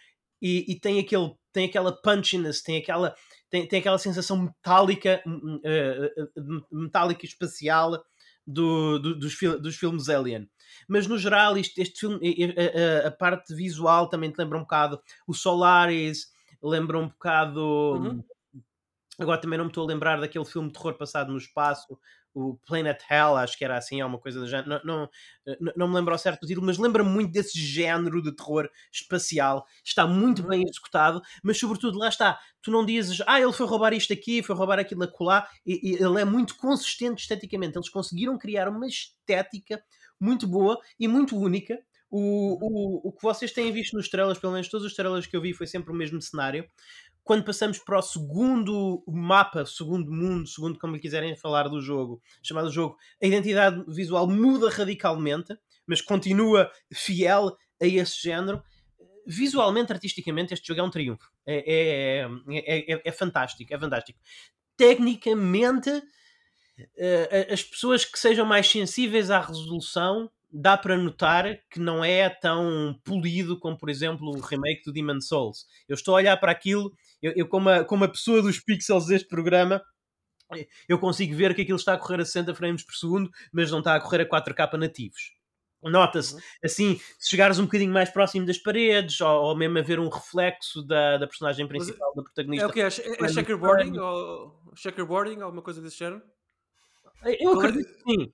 e, 0.41 0.65
e 0.71 0.79
tem, 0.79 0.99
aquele, 0.99 1.33
tem 1.51 1.65
aquela 1.65 1.91
punchiness, 1.91 2.61
tem 2.61 2.77
aquela, 2.77 3.15
tem, 3.49 3.67
tem 3.67 3.79
aquela 3.79 3.97
sensação 3.97 4.37
metálica, 4.37 5.21
eh, 5.63 6.13
eh, 6.17 6.23
eh, 6.37 6.41
metálica 6.71 7.25
e 7.25 7.29
espacial 7.29 8.03
do, 8.45 8.99
do- 8.99 9.19
dos, 9.19 9.33
fil- 9.33 9.59
dos 9.59 9.75
filmes 9.75 10.09
Alien. 10.09 10.49
Mas 10.87 11.07
no 11.07 11.17
geral, 11.17 11.57
isto, 11.57 11.79
este 11.81 11.99
filme, 11.99 12.19
eh, 12.23 12.53
eh, 12.55 13.07
a 13.07 13.11
parte 13.11 13.53
visual 13.53 14.09
também 14.09 14.31
te 14.31 14.37
lembra 14.37 14.57
um 14.57 14.61
bocado 14.61 15.01
o 15.27 15.33
Solaris, 15.33 16.27
lembra 16.61 16.97
um 16.97 17.07
bocado. 17.09 17.61
Uhum. 17.63 18.23
Agora 19.19 19.41
também 19.41 19.57
não 19.57 19.65
me 19.65 19.71
estou 19.71 19.83
a 19.83 19.87
lembrar 19.87 20.19
daquele 20.19 20.45
filme 20.45 20.67
de 20.67 20.75
terror 20.75 20.93
passado 20.93 21.31
no 21.31 21.37
espaço, 21.39 21.97
o 22.37 22.57
Planet 22.67 23.01
Hell, 23.09 23.35
acho 23.35 23.57
que 23.57 23.65
era 23.65 23.77
assim, 23.77 23.99
é 23.99 24.05
uma 24.05 24.19
coisa 24.19 24.39
do 24.39 24.47
género. 24.47 24.81
Não, 24.83 25.09
não, 25.49 25.73
não, 25.75 25.87
me 25.87 25.95
lembro 25.95 26.13
ao 26.13 26.19
certo 26.19 26.41
do 26.41 26.47
título, 26.47 26.67
mas 26.67 26.77
lembra-me 26.77 27.09
muito 27.09 27.31
desse 27.31 27.59
género 27.59 28.21
de 28.21 28.35
terror 28.35 28.69
espacial. 28.91 29.65
Está 29.83 30.05
muito 30.05 30.43
Uhum. 30.43 30.49
bem 30.49 30.63
executado, 30.63 31.21
mas 31.43 31.57
sobretudo 31.57 31.97
lá 31.97 32.09
está. 32.09 32.39
Tu 32.61 32.69
não 32.69 32.85
dizes, 32.85 33.21
ah, 33.25 33.41
ele 33.41 33.53
foi 33.53 33.65
roubar 33.65 33.93
isto 33.93 34.13
aqui, 34.13 34.43
foi 34.43 34.55
roubar 34.55 34.77
aquilo 34.79 35.03
acolá, 35.03 35.47
e, 35.65 35.91
e 35.91 35.95
ele 35.95 36.21
é 36.21 36.25
muito 36.25 36.55
consistente 36.57 37.21
esteticamente. 37.21 37.77
Eles 37.77 37.89
conseguiram 37.89 38.37
criar 38.37 38.67
uma 38.69 38.85
estética 38.87 39.81
muito 40.19 40.47
boa 40.47 40.77
e 40.99 41.07
muito 41.07 41.37
única. 41.37 41.77
O, 42.09 42.57
o, 42.61 43.09
o 43.09 43.11
que 43.11 43.21
vocês 43.21 43.51
têm 43.51 43.71
visto 43.71 43.97
nos 43.97 44.07
trailers, 44.09 44.39
pelo 44.39 44.53
menos 44.53 44.69
todos 44.69 44.85
os 44.87 44.93
trailers 44.93 45.27
que 45.27 45.35
eu 45.35 45.41
vi, 45.41 45.53
foi 45.53 45.67
sempre 45.67 45.91
o 45.91 45.95
mesmo 45.95 46.21
cenário 46.21 46.65
quando 47.27 47.43
passamos 47.43 47.77
para 47.77 47.99
o 47.99 48.01
segundo 48.01 49.03
mapa, 49.05 49.65
segundo 49.65 50.09
mundo, 50.09 50.47
segundo 50.47 50.79
como 50.79 50.95
lhe 50.95 51.01
quiserem 51.01 51.35
falar 51.35 51.67
do 51.67 51.81
jogo, 51.81 52.21
chamado 52.41 52.71
jogo, 52.71 52.95
a 53.21 53.27
identidade 53.27 53.83
visual 53.93 54.25
muda 54.29 54.69
radicalmente, 54.69 55.53
mas 55.85 55.99
continua 56.01 56.71
fiel 56.93 57.57
a 57.81 57.85
esse 57.85 58.21
género. 58.21 58.63
Visualmente, 59.27 59.91
artisticamente, 59.91 60.53
este 60.53 60.65
jogo 60.69 60.79
é 60.79 60.83
um 60.83 60.89
triunfo. 60.89 61.29
É, 61.45 62.21
é, 62.23 62.29
é, 62.49 62.93
é- 62.93 63.01
é 63.03 63.11
fantástico, 63.11 63.73
é 63.73 63.77
fantástico. 63.77 64.17
Tecnicamente, 64.77 65.89
eh, 66.97 67.47
as 67.51 67.63
pessoas 67.63 68.05
que 68.05 68.19
sejam 68.19 68.45
mais 68.45 68.67
sensíveis 68.67 69.31
à 69.31 69.39
resolução 69.39 70.29
dá 70.51 70.77
para 70.77 70.97
notar 70.97 71.59
que 71.69 71.79
não 71.79 72.03
é 72.03 72.29
tão 72.29 72.97
polido 73.03 73.59
como, 73.59 73.77
por 73.77 73.89
exemplo, 73.89 74.29
o 74.29 74.39
remake 74.39 74.83
do 74.85 74.93
Demon 74.93 75.19
Souls. 75.19 75.65
Eu 75.87 75.95
estou 75.95 76.13
a 76.15 76.17
olhar 76.17 76.37
para 76.37 76.51
aquilo, 76.51 76.91
eu, 77.21 77.33
eu 77.35 77.47
como, 77.47 77.69
a, 77.69 77.83
como 77.83 78.03
a 78.03 78.09
pessoa 78.09 78.41
dos 78.41 78.59
pixels 78.59 79.07
deste 79.07 79.27
programa, 79.27 79.81
eu 80.87 80.97
consigo 80.99 81.35
ver 81.35 81.53
que 81.53 81.61
aquilo 81.61 81.77
está 81.77 81.93
a 81.93 81.97
correr 81.97 82.21
a 82.21 82.25
60 82.25 82.55
frames 82.55 82.83
por 82.83 82.93
segundo, 82.95 83.29
mas 83.51 83.71
não 83.71 83.79
está 83.79 83.95
a 83.95 83.99
correr 84.01 84.21
a 84.21 84.25
4K 84.25 84.77
nativos. 84.77 85.35
Nota-se, 85.83 86.33
Uhum. 86.33 86.41
assim, 86.63 87.01
se 87.19 87.29
chegares 87.29 87.59
um 87.59 87.65
bocadinho 87.65 87.93
mais 87.93 88.09
próximo 88.09 88.45
das 88.45 88.57
paredes, 88.57 89.21
ou, 89.21 89.43
ou 89.43 89.55
mesmo 89.55 89.77
a 89.77 89.81
ver 89.81 89.99
um 89.99 90.09
reflexo 90.09 90.81
da, 90.85 91.17
da 91.17 91.27
personagem 91.27 91.67
Mas 91.67 91.85
principal, 91.85 92.13
da 92.15 92.21
É 92.21 92.25
protagonista, 92.25 92.67
o 92.67 92.71
que 92.73 92.81
é? 92.81 92.87
É, 92.87 93.25
é 93.25 93.27
checkerboarding? 93.27 93.97
Ou 93.97 94.59
checkerboarding? 94.75 95.41
Alguma 95.41 95.61
coisa 95.61 95.81
desse 95.81 95.97
género? 95.97 96.21
Eu 97.39 97.51
é- 97.51 97.57
acredito 97.57 97.93
que 97.93 98.11
sim. 98.11 98.33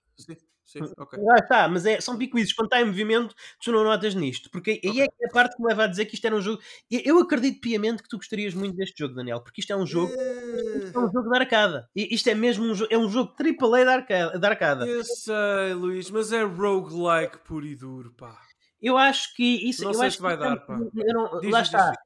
Sim, 0.74 0.93
ok. 0.97 1.19
Lá 1.24 1.36
está, 1.36 1.67
mas 1.67 1.86
é, 1.86 2.01
são 2.01 2.17
picuizes. 2.17 2.53
Quando 2.53 2.65
está 2.67 2.82
em 2.82 2.86
movimento, 2.86 3.34
tu 3.63 3.71
não 3.71 3.84
notas 3.84 4.15
nisto. 4.15 4.49
Porque 4.51 4.80
aí 4.84 5.01
é 5.01 5.07
que 5.07 5.24
é 5.24 5.28
a 5.28 5.32
parte 5.32 5.55
que 5.55 5.61
me 5.61 5.69
leva 5.69 5.84
a 5.84 5.88
dizer 5.88 6.05
que 6.05 6.15
isto 6.15 6.26
era 6.26 6.36
um 6.36 6.41
jogo. 6.41 6.61
Eu- 6.89 7.19
acredito 7.19 7.61
piamente 7.61 8.01
que 8.03 8.09
tu 8.09 8.17
gostarias 8.17 8.53
muito 8.53 8.76
deste 8.76 8.97
jogo, 8.97 9.13
Daniel, 9.15 9.41
porque 9.41 9.61
isto 9.61 9.71
é 9.71 9.76
um 9.76 9.86
jogo. 9.86 10.11
Isto 10.11 10.99
é 10.99 11.05
um 11.05 11.11
jogo 11.11 11.30
de 11.30 11.38
arcada. 11.38 11.89
E 11.95 12.13
Isto 12.13 12.30
é 12.30 12.36
mesmo 12.36 12.65
um 12.65 12.74
jogo. 12.76 12.93
É 12.93 12.97
um 12.97 13.09
jogo 13.09 13.34
AAA 13.38 13.84
de 13.86 13.89
arcada. 13.91 14.39
De 14.39 14.45
arcada. 14.47 14.88
Eu 14.88 15.03
sei, 15.03 15.74
Luís, 15.76 16.09
mas 16.11 16.32
é 16.34 16.43
roguelike 16.43 17.39
puro 17.45 17.65
e 17.65 17.76
duro, 17.76 18.11
pá. 18.13 18.39
Eu 18.82 18.97
acho 18.97 19.34
que 19.36 19.43
isso. 19.69 19.84
Não 19.84 19.91
eu 19.91 19.93
sei 19.95 20.07
acho 20.07 20.17
se 20.17 20.21
vai 20.21 20.38
que- 20.38 20.43
é 20.43 20.47
dar, 20.49 20.57
pá. 20.57 20.78
não- 20.78 21.39
Diz, 21.39 21.51
lá 21.51 21.61
diz, 21.61 21.69
está. 21.69 21.89
diz. 21.91 21.99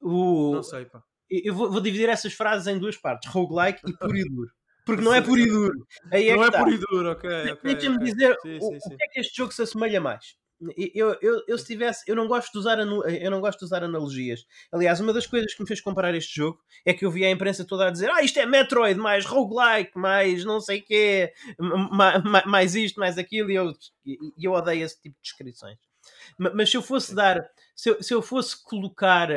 O, 0.00 0.52
Não 0.54 0.62
sei, 0.62 0.84
pá. 0.84 1.02
eu 1.30 1.54
vou, 1.54 1.70
vou 1.70 1.80
dividir 1.80 2.08
essas 2.08 2.32
frases 2.32 2.66
em 2.66 2.78
duas 2.78 2.96
partes: 2.96 3.30
roguelike 3.30 3.80
e 3.88 3.96
puro 3.96 4.16
e 4.16 4.24
duro. 4.28 4.50
Porque 4.88 5.04
não 5.04 5.12
é 5.12 5.20
puro 5.20 5.38
e 5.38 5.46
duro. 5.46 5.86
Aí 6.10 6.30
é 6.30 6.34
não 6.34 6.42
é 6.42 6.46
está. 6.46 6.58
puro 6.58 6.72
e 6.74 6.78
duro, 6.78 7.10
ok, 7.12 7.30
ok. 7.52 7.74
Deixa-me 7.74 7.96
ok. 7.96 8.06
dizer 8.06 8.36
Sim, 8.40 8.56
o, 8.56 8.80
sim, 8.80 8.94
o 8.94 8.96
que 8.96 9.04
é 9.04 9.08
que 9.08 9.20
este 9.20 9.36
jogo 9.36 9.52
se 9.52 9.60
assemelha 9.60 10.00
mais. 10.00 10.36
Eu, 10.94 11.16
eu, 11.20 11.44
eu 11.46 11.56
se 11.58 11.66
tivesse, 11.66 12.02
eu 12.08 12.16
não 12.16 12.26
gosto 12.26 12.50
de 12.50 12.58
usar 12.58 12.78
eu 12.80 13.30
não 13.30 13.40
gosto 13.40 13.58
de 13.60 13.66
usar 13.66 13.84
analogias. 13.84 14.44
Aliás, 14.72 14.98
uma 14.98 15.12
das 15.12 15.26
coisas 15.26 15.52
que 15.54 15.60
me 15.62 15.68
fez 15.68 15.80
comparar 15.80 16.14
este 16.14 16.34
jogo 16.34 16.58
é 16.86 16.94
que 16.94 17.04
eu 17.04 17.10
vi 17.10 17.22
a 17.24 17.30
imprensa 17.30 17.66
toda 17.66 17.86
a 17.86 17.90
dizer: 17.90 18.10
"Ah, 18.10 18.22
isto 18.22 18.40
é 18.40 18.46
Metroid, 18.46 18.98
mais 18.98 19.26
roguelike, 19.26 19.92
mais 19.96 20.42
não 20.44 20.58
sei 20.58 20.80
quê, 20.80 21.32
ma- 21.58 22.18
ma- 22.18 22.44
mais 22.46 22.74
isto, 22.74 22.98
mais 22.98 23.18
aquilo", 23.18 23.50
e 23.50 23.54
eu, 23.56 23.72
e 24.04 24.18
eu 24.48 24.52
odeio 24.52 24.84
esse 24.84 25.00
tipo 25.00 25.14
de 25.16 25.22
descrições. 25.22 25.76
Ma- 26.38 26.52
Mas 26.54 26.70
se 26.70 26.76
eu 26.76 26.82
fosse 26.82 27.14
dar, 27.14 27.46
se 27.76 27.90
eu, 27.90 28.02
se 28.02 28.14
eu 28.14 28.22
fosse 28.22 28.60
colocar 28.64 29.28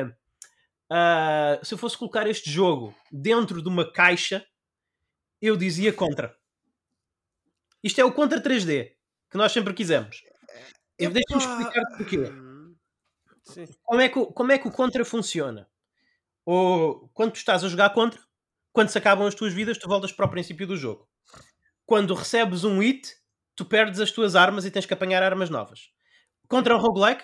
ah, 0.89 1.59
se 1.63 1.73
eu 1.73 1.77
fosse 1.77 1.97
colocar 1.97 2.27
este 2.27 2.49
jogo 2.49 2.93
dentro 3.11 3.61
de 3.61 3.69
uma 3.69 3.89
caixa, 3.89 4.45
eu 5.41 5.57
dizia 5.57 5.91
contra. 5.93 6.35
Isto 7.83 7.99
é 8.01 8.05
o 8.05 8.11
contra 8.11 8.41
3D 8.41 8.95
que 9.29 9.37
nós 9.37 9.51
sempre 9.51 9.73
quisemos. 9.73 10.21
Deixa-me 10.99 11.19
Epá, 11.21 11.37
explicar 11.37 11.97
porquê. 11.97 12.31
Sim. 13.43 13.65
Como 13.83 14.01
é, 14.01 14.09
que, 14.09 14.19
o- 14.19 14.27
como 14.27 14.51
é 14.51 14.57
que 14.57 14.67
o 14.67 14.71
contra 14.71 15.03
funciona? 15.03 15.67
Ou 16.45 17.09
quando 17.13 17.33
tu 17.33 17.37
estás 17.37 17.63
a 17.63 17.69
jogar 17.69 17.91
contra, 17.91 18.21
quando 18.71 18.89
se 18.89 18.97
acabam 18.97 19.27
as 19.27 19.35
tuas 19.35 19.53
vidas, 19.53 19.77
tu 19.77 19.87
voltas 19.87 20.11
para 20.11 20.25
o 20.25 20.29
princípio 20.29 20.67
do 20.67 20.77
jogo. 20.77 21.07
Quando 21.85 22.13
recebes 22.13 22.63
um 22.63 22.79
hit, 22.79 23.13
tu 23.55 23.65
perdes 23.65 23.99
as 23.99 24.11
tuas 24.11 24.35
armas 24.35 24.65
e 24.65 24.71
tens 24.71 24.85
que 24.85 24.93
apanhar 24.93 25.23
armas 25.23 25.49
novas. 25.49 25.89
Contra 26.47 26.75
um 26.75 26.79
roguelike, 26.79 27.23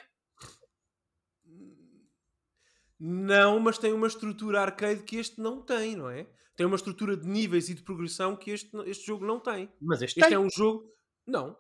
Não, 3.00 3.60
mas 3.60 3.78
tem 3.78 3.94
uma 3.94 4.08
estrutura 4.08 4.62
arcade 4.62 5.04
que 5.04 5.18
este 5.18 5.40
não 5.40 5.62
tem, 5.62 5.96
não 5.96 6.10
é? 6.10 6.28
Tem 6.56 6.66
uma 6.66 6.76
estrutura 6.76 7.16
de 7.16 7.28
níveis 7.28 7.70
e 7.70 7.76
de 7.76 7.84
progressão 7.84 8.36
que 8.36 8.50
este, 8.52 8.70
este 8.88 9.06
jogo 9.06 9.26
não 9.26 9.40
tem. 9.40 9.72
mas 9.82 10.02
este, 10.02 10.20
Este 10.20 10.30
tem. 10.30 10.36
é 10.36 10.40
um 10.40 10.50
jogo. 10.50 10.92
Não, 11.26 11.58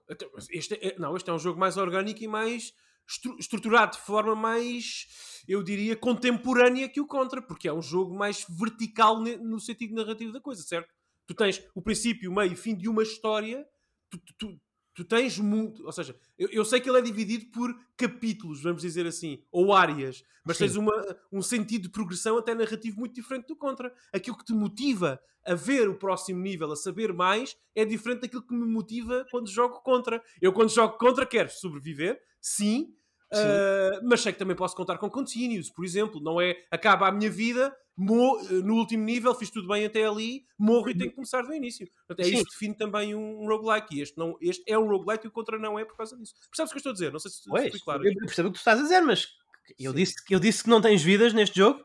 este 0.49 0.75
é, 0.75 0.97
não, 0.97 1.15
este 1.15 1.29
é 1.29 1.33
um 1.33 1.37
jogo 1.39 1.59
mais 1.59 1.75
orgânico 1.77 2.23
e 2.23 2.27
mais 2.27 2.73
estru- 3.07 3.37
estruturado 3.37 3.97
de 3.97 4.01
forma 4.03 4.33
mais, 4.35 5.05
eu 5.47 5.61
diria, 5.61 5.95
contemporânea 5.95 6.89
que 6.89 7.01
o 7.01 7.05
Contra, 7.05 7.41
porque 7.41 7.67
é 7.67 7.73
um 7.73 7.81
jogo 7.81 8.15
mais 8.15 8.45
vertical 8.49 9.19
no 9.21 9.59
sentido 9.59 9.93
narrativo 9.93 10.31
da 10.31 10.39
coisa, 10.41 10.63
certo? 10.63 10.89
Tu 11.27 11.35
tens 11.35 11.61
o 11.75 11.81
princípio, 11.81 12.31
o 12.31 12.33
meio 12.35 12.53
e 12.53 12.55
fim 12.55 12.75
de 12.75 12.87
uma 12.87 13.03
história, 13.03 13.65
tu, 14.09 14.19
tu- 14.37 14.59
tu- 14.97 15.05
tens 15.05 15.37
muito. 15.37 15.85
Ou 15.85 15.91
seja, 15.91 16.15
eu, 16.37 16.49
eu 16.49 16.65
sei 16.65 16.81
que 16.81 16.89
ele 16.89 16.97
é 16.97 17.01
dividido 17.01 17.45
por 17.51 17.73
capítulos, 17.95 18.61
vamos 18.63 18.81
dizer 18.81 19.05
assim, 19.05 19.43
ou 19.51 19.73
áreas, 19.73 20.23
mas 20.43 20.57
Sim. 20.57 20.65
tens 20.65 20.75
uma, 20.75 20.91
um 21.31 21.41
sentido 21.41 21.83
de 21.83 21.89
progressão 21.89 22.37
até 22.37 22.55
narrativo 22.55 22.99
muito 22.99 23.13
diferente 23.13 23.47
do 23.47 23.55
Contra. 23.55 23.93
Aquilo 24.11 24.37
que 24.37 24.45
te 24.45 24.53
motiva 24.53 25.19
a 25.45 25.53
ver 25.53 25.87
o 25.87 25.95
próximo 25.95 26.41
nível, 26.41 26.71
a 26.71 26.75
saber 26.75 27.13
mais, 27.13 27.55
é 27.75 27.85
diferente 27.85 28.21
daquilo 28.21 28.45
que 28.45 28.53
me 28.53 28.65
motiva 28.65 29.25
quando 29.31 29.49
jogo 29.49 29.81
contra. 29.81 30.21
Eu, 30.41 30.51
quando 30.51 30.69
jogo 30.73 30.97
contra, 30.97 31.25
quero 31.25 31.49
sobreviver, 31.49 32.19
sim, 32.41 32.93
Sim. 33.31 33.47
ah, 33.47 34.01
mas 34.03 34.21
sei 34.21 34.33
que 34.33 34.39
também 34.39 34.55
posso 34.55 34.75
contar 34.75 34.97
com 34.97 35.09
continues, 35.09 35.69
por 35.69 35.85
exemplo. 35.85 36.19
Não 36.21 36.39
é 36.41 36.55
acaba 36.71 37.07
a 37.07 37.11
minha 37.11 37.29
vida, 37.29 37.75
no 37.97 38.75
último 38.75 39.03
nível, 39.03 39.33
fiz 39.33 39.49
tudo 39.49 39.67
bem 39.67 39.85
até 39.85 40.05
ali, 40.05 40.45
morro 40.57 40.89
e 40.89 40.95
tenho 40.97 41.09
que 41.09 41.15
começar 41.15 41.41
do 41.41 41.53
início. 41.53 41.87
Portanto, 42.07 42.19
é 42.25 42.29
Sim. 42.29 42.35
isso 42.35 42.45
que 42.45 42.51
define 42.51 42.75
também 42.75 43.15
um, 43.15 43.41
um 43.43 43.47
roguelike. 43.47 43.95
E 43.97 44.01
este, 44.01 44.17
não, 44.17 44.37
este 44.39 44.63
é 44.67 44.77
um 44.77 44.87
roguelike 44.87 45.25
e 45.25 45.27
o 45.29 45.31
contra 45.31 45.57
não 45.57 45.79
é 45.79 45.83
por 45.85 45.97
causa 45.97 46.15
disso. 46.15 46.35
Percebes 46.51 46.69
o 46.71 46.73
que 46.73 46.77
eu 46.77 46.79
estou 46.79 46.89
a 46.91 46.93
dizer? 46.93 47.11
Não 47.11 47.19
sei 47.19 47.31
se, 47.31 47.37
se 47.43 47.49
Pois, 47.49 47.71
fui 47.71 47.79
claro. 47.79 48.07
eu 48.07 48.13
percebo 48.13 48.49
o 48.49 48.51
que 48.51 48.57
tu 48.57 48.61
estás 48.61 48.79
a 48.79 48.83
dizer, 48.83 49.01
mas 49.01 49.27
eu 49.79 49.91
Sim. 49.91 49.97
disse, 49.97 50.15
eu 50.29 50.39
disse 50.39 50.63
que 50.63 50.69
não 50.69 50.79
tens 50.81 51.01
vidas 51.01 51.33
neste 51.33 51.57
jogo. 51.57 51.83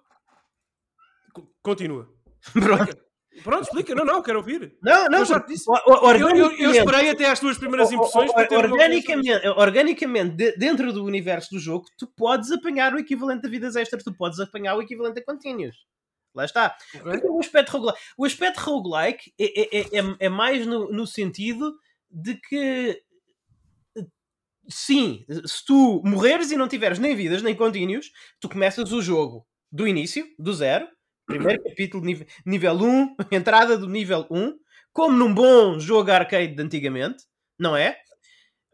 Co- 1.32 1.50
Continua. 1.62 2.08
Pronto. 2.52 2.82
Explica. 2.82 3.02
Pronto, 3.44 3.62
explica. 3.62 3.94
Não, 3.94 4.04
não, 4.04 4.22
quero 4.22 4.38
ouvir. 4.40 4.76
Não, 4.82 5.06
não, 5.08 5.20
Eu 5.20 5.24
já 5.24 5.38
disse. 5.38 5.64
o- 5.66 5.72
o- 5.72 6.10
Eu, 6.12 6.28
eu- 6.36 6.52
eu 6.52 6.70
esperei 6.72 7.08
até 7.08 7.24
às 7.30 7.40
tuas 7.40 7.56
primeiras 7.56 7.88
o- 7.88 7.92
o- 7.92 7.94
impressões 7.94 8.30
o- 8.30 8.38
isto. 8.38 8.54
organicamente, 8.54 9.48
organicamente 9.48 10.36
de- 10.36 10.52
dentro 10.58 10.92
do 10.92 11.02
universo 11.02 11.48
do 11.54 11.58
jogo, 11.58 11.86
tu 11.96 12.06
podes 12.06 12.52
apanhar 12.52 12.92
o 12.92 12.98
equivalente 12.98 13.46
a 13.46 13.48
vidas 13.50 13.74
extras, 13.74 14.04
tu 14.04 14.12
podes 14.12 14.38
apanhar 14.38 14.76
o 14.76 14.82
equivalente 14.82 15.18
a 15.20 15.24
continuous. 15.24 15.74
Lá 16.34 16.44
está. 16.44 16.76
Ok? 16.94 17.02
Porque 17.02 17.26
O 17.28 17.40
aspecto 17.40 17.70
roguelike, 17.72 18.00
o 18.16 18.24
aspecto 18.24 18.58
roguelike 18.60 19.32
é, 19.38 19.78
é, 19.78 19.80
é, 20.00 20.16
é- 20.20 20.28
mais 20.28 20.66
no, 20.66 20.90
no 20.90 21.06
sentido 21.06 21.74
de 22.10 22.34
que 22.36 23.02
sim, 24.68 25.24
se 25.46 25.64
tu 25.64 26.02
morreres 26.04 26.50
e 26.50 26.56
não 26.56 26.68
tiveres 26.68 26.98
nem 26.98 27.14
vidas 27.14 27.42
nem 27.42 27.54
continuous, 27.54 28.10
tu 28.40 28.48
começas 28.48 28.92
o 28.92 29.02
jogo 29.02 29.46
do 29.70 29.86
início, 29.86 30.26
do 30.38 30.52
zero, 30.52 30.86
primeiro 31.26 31.62
capítulo, 31.64 32.04
nível, 32.04 32.26
nível 32.46 32.74
1, 32.74 33.16
entrada 33.32 33.76
do 33.76 33.88
nível 33.88 34.26
1, 34.30 34.54
como 34.92 35.16
num 35.16 35.32
bom 35.34 35.78
jogo 35.78 36.10
arcade 36.10 36.54
de 36.54 36.62
antigamente, 36.62 37.24
não 37.58 37.76
é? 37.76 37.98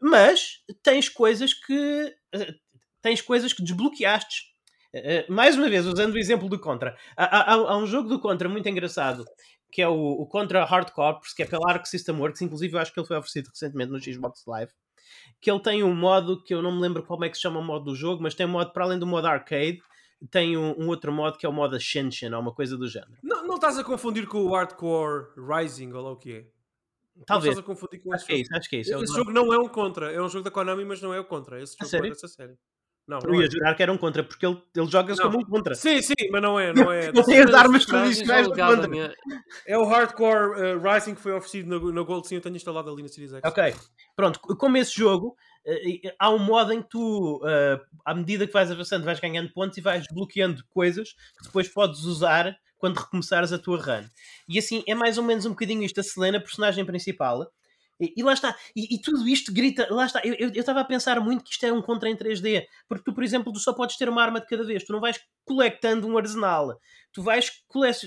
Mas 0.01 0.59
tens 0.83 1.09
coisas 1.09 1.53
que 1.53 2.15
eh, 2.33 2.55
tens 3.01 3.21
coisas 3.21 3.53
que 3.53 3.63
desbloqueaste. 3.63 4.48
Eh, 4.93 5.17
eh, 5.17 5.25
mais 5.29 5.55
uma 5.57 5.69
vez, 5.69 5.85
usando 5.85 6.13
o 6.15 6.17
exemplo 6.17 6.49
do 6.49 6.59
Contra, 6.59 6.97
há, 7.15 7.53
há- 7.53 7.53
há 7.53 7.77
um 7.77 7.85
jogo 7.85 8.09
do 8.09 8.19
Contra 8.19 8.49
muito 8.49 8.67
engraçado 8.67 9.25
que 9.71 9.81
é 9.81 9.87
o, 9.87 9.93
o 9.93 10.25
Contra 10.25 10.65
Hard 10.65 10.89
Corps, 10.91 11.33
que 11.35 11.43
é 11.43 11.45
pela 11.45 11.71
Arc 11.71 11.85
System 11.85 12.15
Works, 12.15 12.41
inclusive 12.41 12.73
eu 12.75 12.79
acho 12.79 12.91
que 12.91 12.99
ele 12.99 13.05
foi 13.07 13.17
oferecido 13.17 13.49
recentemente 13.49 13.91
no 13.91 14.01
Xbox 14.01 14.43
Live. 14.47 14.71
Que 15.39 15.49
ele 15.51 15.59
tem 15.61 15.83
um 15.83 15.93
modo 15.93 16.43
que 16.43 16.53
eu 16.53 16.61
não 16.61 16.71
me 16.71 16.81
lembro 16.81 17.03
como 17.03 17.23
é 17.23 17.29
que 17.29 17.35
se 17.35 17.41
chama 17.43 17.59
o 17.59 17.63
modo 17.63 17.85
do 17.85 17.95
jogo, 17.95 18.21
mas 18.21 18.33
tem 18.33 18.45
um 18.45 18.49
modo 18.49 18.71
para 18.73 18.83
além 18.85 18.97
do 18.97 19.05
modo 19.05 19.27
arcade, 19.27 19.79
tem 20.31 20.57
um, 20.57 20.71
um 20.75 20.87
outro 20.87 21.11
modo 21.11 21.37
que 21.37 21.45
é 21.45 21.49
o 21.49 21.53
modo 21.53 21.75
Ascension, 21.75 22.33
ou 22.33 22.39
uma 22.41 22.53
coisa 22.53 22.75
do 22.75 22.87
género. 22.87 23.13
Não, 23.23 23.45
não 23.45 23.55
estás 23.55 23.77
a 23.77 23.83
confundir 23.83 24.27
com 24.27 24.39
o 24.39 24.53
Hardcore 24.55 25.27
Rising, 25.37 25.93
ou 25.93 26.01
lá 26.01 26.11
o 26.13 26.17
que 26.17 26.33
é? 26.33 26.45
Talvez. 27.25 27.53
Não 27.55 27.59
estás 27.59 27.59
a 27.59 27.63
confundir 27.63 28.01
com 28.01 28.13
Acho 28.13 28.23
esse 28.23 28.27
que 28.27 28.33
é 28.33 28.35
jogo. 28.37 28.41
isso, 28.47 28.55
acho 28.57 28.69
que 28.69 28.75
é 28.75 28.79
isso. 28.79 29.03
Esse 29.03 29.15
jogo 29.15 29.31
não 29.31 29.53
é 29.53 29.57
um 29.59 29.67
contra, 29.67 30.11
é 30.11 30.21
um 30.21 30.29
jogo 30.29 30.43
da 30.43 30.51
Konami, 30.51 30.83
mas 30.83 31.01
não 31.01 31.13
é 31.13 31.19
o 31.19 31.25
contra. 31.25 31.61
Esse 31.61 31.75
jogo 31.79 32.05
é 32.05 32.09
dessa 32.09 32.27
série. 32.27 32.55
Não, 33.09 33.17
Eu 33.23 33.29
não 33.31 33.39
é. 33.41 33.43
ia 33.43 33.49
jurar 33.51 33.75
que 33.75 33.81
era 33.81 33.91
um 33.91 33.97
contra, 33.97 34.23
porque 34.23 34.45
ele, 34.45 34.61
ele 34.75 34.85
joga-se 34.87 35.19
como 35.21 35.39
um 35.39 35.43
contra. 35.43 35.73
Sim, 35.73 35.99
sim, 36.01 36.13
mas 36.31 36.41
não 36.41 36.59
é. 36.59 36.71
Não 36.73 36.91
é, 36.91 37.11
Não 37.11 37.23
tem 37.23 37.39
as 37.39 37.45
Mas 37.47 37.55
armas 37.55 37.85
personagens 37.85 38.17
tradicionais 38.17 38.45
do 38.47 38.49
contra. 38.51 38.65
alegadamente- 38.65 39.15
é 39.65 39.77
o 39.77 39.83
Hardcore 39.83 40.75
uh, 40.77 40.81
Rising 40.81 41.15
que 41.15 41.21
foi 41.21 41.31
oferecido 41.33 41.67
na, 41.69 41.91
na 41.91 42.01
Gold, 42.03 42.27
sim, 42.27 42.35
eu 42.35 42.41
tenho 42.41 42.55
instalado 42.55 42.89
ali 42.91 43.01
na 43.01 43.09
Series 43.09 43.33
X. 43.33 43.41
Ok, 43.43 43.73
pronto, 44.15 44.39
como 44.39 44.77
esse 44.77 44.95
jogo, 44.95 45.35
eh, 45.65 46.13
há 46.19 46.29
um 46.29 46.37
modo 46.39 46.71
em 46.71 46.81
que 46.83 46.89
tu, 46.89 47.41
eh, 47.45 47.79
à 48.05 48.13
medida 48.13 48.45
que 48.45 48.53
vais 48.53 48.69
avançando, 48.71 49.03
vais 49.03 49.19
ganhando 49.19 49.51
pontos 49.51 49.77
e 49.77 49.81
vais 49.81 50.03
desbloqueando 50.03 50.63
coisas 50.69 51.09
que 51.37 51.43
depois 51.45 51.67
podes 51.67 52.03
usar 52.03 52.55
quando 52.77 52.97
recomeçares 52.97 53.51
a 53.51 53.57
tua 53.59 53.77
run. 53.81 54.05
E 54.47 54.57
assim, 54.59 54.83
é 54.87 54.93
mais 54.95 55.17
ou 55.17 55.23
menos 55.23 55.45
um 55.45 55.49
bocadinho 55.49 55.83
isto. 55.83 55.99
A 55.99 56.03
Selena, 56.03 56.39
personagem 56.39 56.85
principal, 56.85 57.45
e, 57.99 58.13
e 58.17 58.23
lá 58.23 58.33
está, 58.33 58.55
e, 58.75 58.95
e 58.95 59.01
tudo 59.01 59.27
isto 59.27 59.53
grita, 59.53 59.87
lá 59.93 60.05
está. 60.05 60.21
Eu 60.23 60.49
estava 60.49 60.79
a 60.79 60.85
pensar 60.85 61.19
muito 61.19 61.43
que 61.43 61.51
isto 61.51 61.65
é 61.65 61.73
um 61.73 61.81
contra 61.81 62.09
em 62.09 62.15
3D, 62.15 62.65
porque 62.87 63.03
tu, 63.03 63.13
por 63.13 63.23
exemplo, 63.23 63.51
tu 63.51 63.59
só 63.59 63.73
podes 63.73 63.97
ter 63.97 64.07
uma 64.07 64.21
arma 64.23 64.39
de 64.39 64.47
cada 64.47 64.63
vez, 64.63 64.83
tu 64.83 64.93
não 64.93 64.99
vais 64.99 65.19
colectando 65.45 66.07
um 66.07 66.17
arsenal, 66.17 66.79
tu 67.11 67.21
vais, 67.23 67.51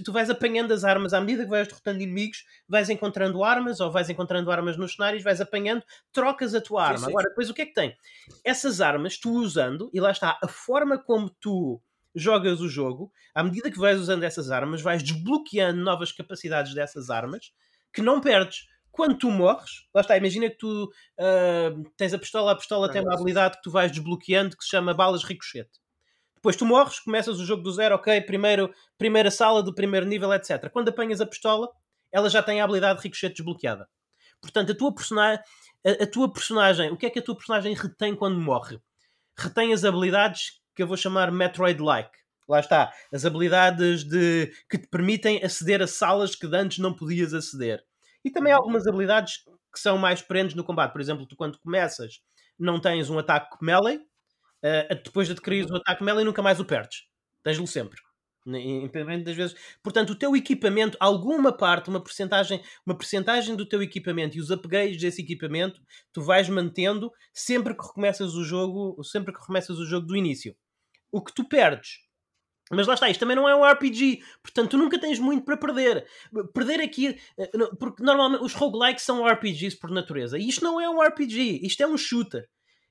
tu 0.05 0.13
vais 0.13 0.31
apanhando 0.31 0.73
as 0.73 0.85
armas 0.85 1.13
à 1.13 1.21
medida 1.21 1.45
que 1.45 1.51
vais 1.51 1.67
derrotando 1.67 2.01
inimigos, 2.03 2.45
vais 2.69 2.89
encontrando 2.89 3.43
armas 3.43 3.81
ou 3.81 3.91
vais 3.91 4.09
encontrando 4.09 4.51
armas 4.51 4.77
nos 4.77 4.95
cenários, 4.95 5.23
vais 5.23 5.41
apanhando, 5.41 5.83
trocas 6.13 6.55
a 6.55 6.61
tua 6.61 6.83
Sim, 6.83 6.89
arma. 6.89 7.07
sim. 7.07 7.11
Agora, 7.11 7.29
depois 7.29 7.51
o 7.51 7.55
que 7.55 7.63
é 7.63 7.67
que 7.67 7.75
tem? 7.75 7.97
Essas 8.45 8.81
armas, 8.81 9.19
tu 9.19 9.31
usando, 9.31 9.91
e 9.93 10.01
lá 10.01 10.11
está, 10.11 10.39
a 10.43 10.49
forma 10.49 10.99
como 10.99 11.29
tu 11.29 11.83
jogas 12.15 12.61
o 12.61 12.69
jogo, 12.69 13.11
à 13.35 13.43
medida 13.43 13.71
que 13.71 13.79
vais 13.79 13.99
usando 13.99 14.23
essas 14.23 14.51
armas, 14.51 14.83
vais 14.83 15.03
desbloqueando 15.03 15.83
novas 15.83 16.13
capacidades 16.13 16.75
dessas 16.75 17.11
armas 17.11 17.53
que 17.93 18.03
não 18.03 18.21
perdes. 18.21 18.67
Quando 18.93 19.17
tu 19.17 19.31
morres, 19.31 19.87
lá 19.95 20.03
está, 20.03 20.17
imagina 20.17 20.51
que 20.51 20.59
tu 20.59 20.89
ah, 21.19 21.71
tens 21.97 22.13
a 22.13 22.19
pistola, 22.19 22.53
a 22.53 22.57
pistola 22.57 22.87
Ah, 22.87 22.91
tem 22.91 23.01
uma 23.01 23.15
habilidade 23.15 23.57
que 23.57 23.63
tu 23.63 23.71
vais 23.71 23.91
desbloqueando 23.91 24.57
que 24.57 24.63
se 24.63 24.71
chama 24.71 24.93
balas 24.93 25.25
ricochete. 25.25 25.81
Depois 26.37 26.57
tu 26.57 26.67
morres, 26.67 27.01
começas 27.01 27.41
o 27.41 27.47
jogo 27.47 27.63
do 27.63 27.73
zero, 27.73 27.95
ok, 27.95 28.21
primeiro, 28.21 28.73
primeira 28.99 29.31
sala 29.31 29.63
do 29.63 29.75
primeiro 29.75 30.05
nível, 30.05 30.33
etc. 30.35 30.69
Quando 30.71 30.89
apanhas 30.89 31.21
a 31.21 31.27
pistola, 31.27 31.69
ela 32.13 32.29
já 32.29 32.43
tem 32.43 32.61
a 32.61 32.65
habilidade 32.65 32.99
de 32.99 33.05
ricochete 33.05 33.37
desbloqueada. 33.37 33.89
Portanto, 34.41 34.73
a 34.73 34.75
tua, 34.75 34.95
persona 34.95 35.41
a, 35.87 36.03
a 36.03 36.07
tua 36.07 36.31
personagem, 36.31 36.91
o 36.91 36.97
que 36.97 37.07
é 37.07 37.11
que 37.11 37.21
a 37.21 37.23
tua 37.23 37.37
personagem 37.37 37.75
retém 37.75 38.15
quando 38.15 38.39
morre? 38.41 38.79
Retém 39.39 39.73
as 39.73 39.85
habilidades 39.85 40.61
que 40.75 40.83
eu 40.83 40.87
vou 40.87 40.97
chamar 40.97 41.31
Metroid-like. 41.31 42.11
Lá 42.49 42.61
está, 42.61 42.93
as 43.13 43.25
habilidades 43.25 44.05
de, 44.05 44.53
que 44.69 44.77
te 44.77 44.89
permitem 44.89 45.43
aceder 45.43 45.81
a 45.81 45.87
salas 45.87 46.35
que 46.35 46.47
antes 46.55 46.79
não 46.79 46.93
podias 46.93 47.33
aceder. 47.33 47.83
E 48.25 48.31
também 48.31 48.53
há 48.53 48.57
algumas 48.57 48.87
habilidades 48.87 49.39
que 49.73 49.81
são 49.81 49.99
mais 49.99 50.23
perenes 50.23 50.55
no 50.55 50.65
combate. 50.65 50.93
Por 50.93 51.01
exemplo, 51.01 51.27
tu 51.27 51.37
quando 51.37 51.59
começas 51.59 52.21
não 52.59 52.81
tens 52.81 53.11
um 53.11 53.19
ataque 53.19 53.57
melee, 53.61 53.97
uh, 53.97 54.95
depois 55.03 55.27
de 55.27 55.33
adquirir 55.33 55.67
o 55.71 55.77
ataque 55.77 56.05
melee 56.05 56.25
nunca 56.25 56.43
mais 56.43 56.61
o 56.61 56.65
perdes. 56.65 57.05
Tens-lo 57.43 57.67
sempre. 57.67 58.01
Independente 58.45 59.25
das 59.25 59.37
vezes. 59.37 59.57
Portanto, 59.83 60.11
o 60.11 60.17
teu 60.17 60.35
equipamento, 60.35 60.97
alguma 60.99 61.57
parte, 61.57 61.89
uma 61.89 62.03
porcentagem, 62.03 62.61
uma 62.85 62.97
porcentagem 62.97 63.55
do 63.55 63.65
teu 63.65 63.81
equipamento 63.83 64.37
e 64.37 64.41
os 64.41 64.51
upgrades 64.51 65.01
desse 65.01 65.23
equipamento, 65.23 65.81
tu 66.13 66.21
vais 66.21 66.49
mantendo 66.49 67.13
sempre 67.33 67.77
que 67.77 67.87
recomeças 67.87 68.35
o 68.35 68.43
jogo, 68.43 69.03
sempre 69.05 69.33
que 69.33 69.41
recomeças 69.41 69.79
o 69.79 69.87
jogo 69.87 70.07
do 70.07 70.17
início. 70.17 70.57
O 71.11 71.23
que 71.23 71.33
tu 71.33 71.49
perdes 71.49 71.99
mas 72.75 72.87
lá 72.87 72.95
está, 72.95 73.11
isto 73.11 73.21
também 73.21 73.37
não 73.37 73.49
é 73.49 73.55
um 73.55 73.65
RPG, 73.65 74.23
portanto 74.43 74.71
tu 74.71 74.79
nunca 74.79 74.99
tens 74.99 75.19
muito 75.19 75.45
para 75.45 75.57
perder. 75.57 76.07
Perder 76.55 76.81
aqui, 76.81 77.19
eh, 77.39 77.51
porque 77.79 78.03
normalmente 78.03 78.43
os 78.43 78.55
roguelikes 78.55 79.05
são 79.05 79.27
RPGs 79.27 79.77
por 79.79 79.91
natureza, 79.91 80.39
e 80.39 80.49
isto 80.49 80.65
não 80.65 80.81
é 80.81 80.89
um 80.89 81.03
RPG, 81.03 81.61
isto 81.63 81.83
é 81.83 81.87
um 81.87 81.99
shooter. 81.99 82.49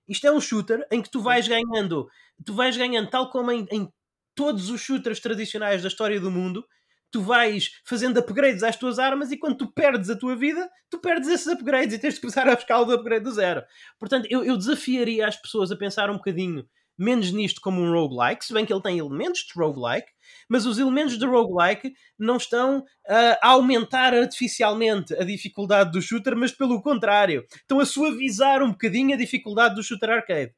Isto 0.07 0.27
é 0.27 0.31
um 0.31 0.41
shooter 0.41 0.85
em 0.91 1.01
que 1.01 1.09
tu 1.09 1.21
vais 1.21 1.47
ganhando, 1.47 2.07
tu 2.45 2.53
vais 2.53 2.75
ganhando 2.75 3.09
tal 3.09 3.29
como 3.29 3.51
em, 3.51 3.65
em 3.71 3.87
todos 4.35 4.69
os 4.69 4.81
shooters 4.81 5.19
tradicionais 5.19 5.81
da 5.81 5.87
história 5.87 6.19
do 6.19 6.29
mundo, 6.29 6.65
tu 7.11 7.21
vais 7.21 7.71
fazendo 7.83 8.19
upgrades 8.19 8.63
às 8.63 8.75
tuas 8.77 8.97
armas 8.97 9.31
e 9.31 9.37
quando 9.37 9.57
tu 9.57 9.71
perdes 9.71 10.09
a 10.09 10.15
tua 10.15 10.35
vida, 10.35 10.69
tu 10.89 10.99
perdes 10.99 11.29
esses 11.29 11.47
upgrades 11.47 11.95
e 11.95 11.99
tens 11.99 12.15
de 12.15 12.21
começar 12.21 12.47
a 12.47 12.55
buscar 12.55 12.81
o 12.81 12.91
upgrade 12.91 13.23
do 13.23 13.31
zero. 13.31 13.63
Portanto, 13.99 14.27
eu, 14.29 14.43
eu 14.43 14.57
desafiaria 14.57 15.27
as 15.27 15.35
pessoas 15.35 15.71
a 15.71 15.75
pensar 15.75 16.09
um 16.09 16.15
bocadinho 16.15 16.65
menos 17.01 17.31
nisto 17.31 17.59
como 17.59 17.81
um 17.81 17.91
roguelike, 17.91 18.45
se 18.45 18.53
bem 18.53 18.65
que 18.65 18.71
ele 18.71 18.81
tem 18.81 18.99
elementos 18.99 19.41
de 19.41 19.53
roguelike, 19.55 20.11
mas 20.47 20.65
os 20.65 20.77
elementos 20.77 21.17
de 21.17 21.25
roguelike 21.25 21.93
não 22.17 22.37
estão 22.37 22.85
a 23.07 23.47
aumentar 23.49 24.13
artificialmente 24.13 25.13
a 25.15 25.23
dificuldade 25.23 25.91
do 25.91 26.01
shooter, 26.01 26.35
mas 26.35 26.51
pelo 26.51 26.81
contrário, 26.81 27.43
estão 27.53 27.79
a 27.79 27.85
suavizar 27.85 28.61
um 28.61 28.71
bocadinho 28.71 29.15
a 29.15 29.17
dificuldade 29.17 29.75
do 29.75 29.83
shooter 29.83 30.09
arcade. 30.09 30.53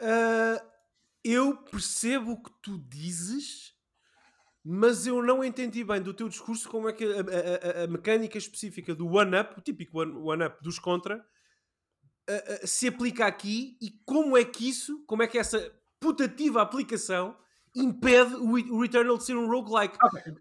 Uh, 0.00 0.60
eu 1.24 1.56
percebo 1.56 2.32
o 2.32 2.42
que 2.42 2.50
tu 2.62 2.78
dizes, 2.86 3.74
mas 4.62 5.06
eu 5.06 5.22
não 5.22 5.42
entendi 5.42 5.82
bem 5.82 6.02
do 6.02 6.14
teu 6.14 6.28
discurso 6.28 6.68
como 6.68 6.88
é 6.88 6.92
que 6.92 7.04
a, 7.04 7.08
a, 7.08 7.80
a, 7.80 7.84
a 7.84 7.86
mecânica 7.86 8.36
específica 8.36 8.94
do 8.94 9.08
one-up, 9.08 9.58
o 9.58 9.62
típico 9.62 9.98
one-up 9.98 10.56
one 10.56 10.62
dos 10.62 10.78
contra, 10.78 11.24
uh, 12.28 12.66
se 12.66 12.88
aplica 12.88 13.26
aqui 13.26 13.76
e 13.80 13.90
como 14.04 14.36
é 14.36 14.44
que 14.44 14.68
isso, 14.68 15.02
como 15.06 15.22
é 15.22 15.26
que 15.26 15.38
essa 15.38 15.72
putativa 16.00 16.62
aplicação 16.62 17.36
impede 17.74 18.34
o, 18.34 18.80
Returnal 18.80 19.18
de 19.18 19.24
ser 19.24 19.36
um 19.36 19.48
roguelike. 19.48 19.96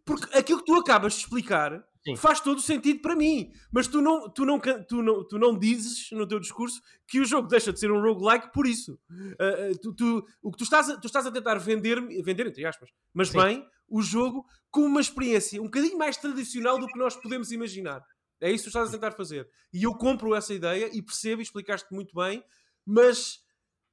Porque 0.06 0.38
aquilo 0.38 0.60
que 0.60 0.66
tu 0.66 0.76
acabas 0.76 1.14
de 1.14 1.20
explicar 1.20 1.84
Sim. 2.04 2.16
faz 2.16 2.40
todo 2.40 2.58
o 2.58 2.62
sentido 2.62 3.02
para 3.02 3.16
mim. 3.16 3.52
Mas 3.72 3.88
tu 3.88 4.02
não, 4.02 4.30
tu, 4.30 4.46
não, 4.46 4.60
tu, 4.60 5.02
não, 5.02 5.28
tu 5.28 5.38
não 5.38 5.58
dizes 5.58 6.10
no 6.12 6.28
teu 6.28 6.40
discurso 6.40 6.82
que 7.08 7.20
o 7.20 7.26
jogo 7.26 7.48
deixa 7.48 7.74
de 7.74 7.80
ser 7.80 7.92
um 7.92 8.02
roguelike 8.02 8.52
por 8.52 8.66
isso. 8.66 9.00
Uh, 9.12 9.78
tu, 9.82 9.94
tu, 9.94 10.28
o 10.42 10.52
que 10.52 10.58
tu 10.58 10.64
estás, 10.64 10.90
a, 10.90 10.98
tu 10.98 11.08
estás 11.08 11.26
a 11.26 11.32
tentar 11.32 11.56
vender, 11.56 12.02
vender 12.24 12.48
entre 12.48 12.66
aspas, 12.66 12.90
mas 13.14 13.30
Sim. 13.30 13.42
bem, 13.42 13.68
o 13.90 14.02
jogo 14.02 14.46
com 14.70 14.82
uma 14.82 15.02
experiência 15.02 15.62
um 15.62 15.66
bocadinho 15.66 15.98
mais 15.98 16.18
tradicional 16.18 16.80
do 16.80 16.88
que 16.88 16.98
nós 16.98 17.16
podemos 17.16 17.52
imaginar. 17.52 18.02
É 18.40 18.52
isso 18.52 18.66
que 18.66 18.72
tu 18.72 18.78
estás 18.78 18.90
a 18.90 18.92
tentar 18.92 19.12
fazer. 19.12 19.50
E 19.74 19.84
eu 19.84 19.94
compro 19.96 20.36
essa 20.36 20.54
ideia 20.54 20.90
e 20.94 21.02
percebo 21.02 21.42
e 21.42 21.44
explicaste 21.44 21.94
muito 21.94 22.16
bem, 22.16 22.44
mas 22.86 23.40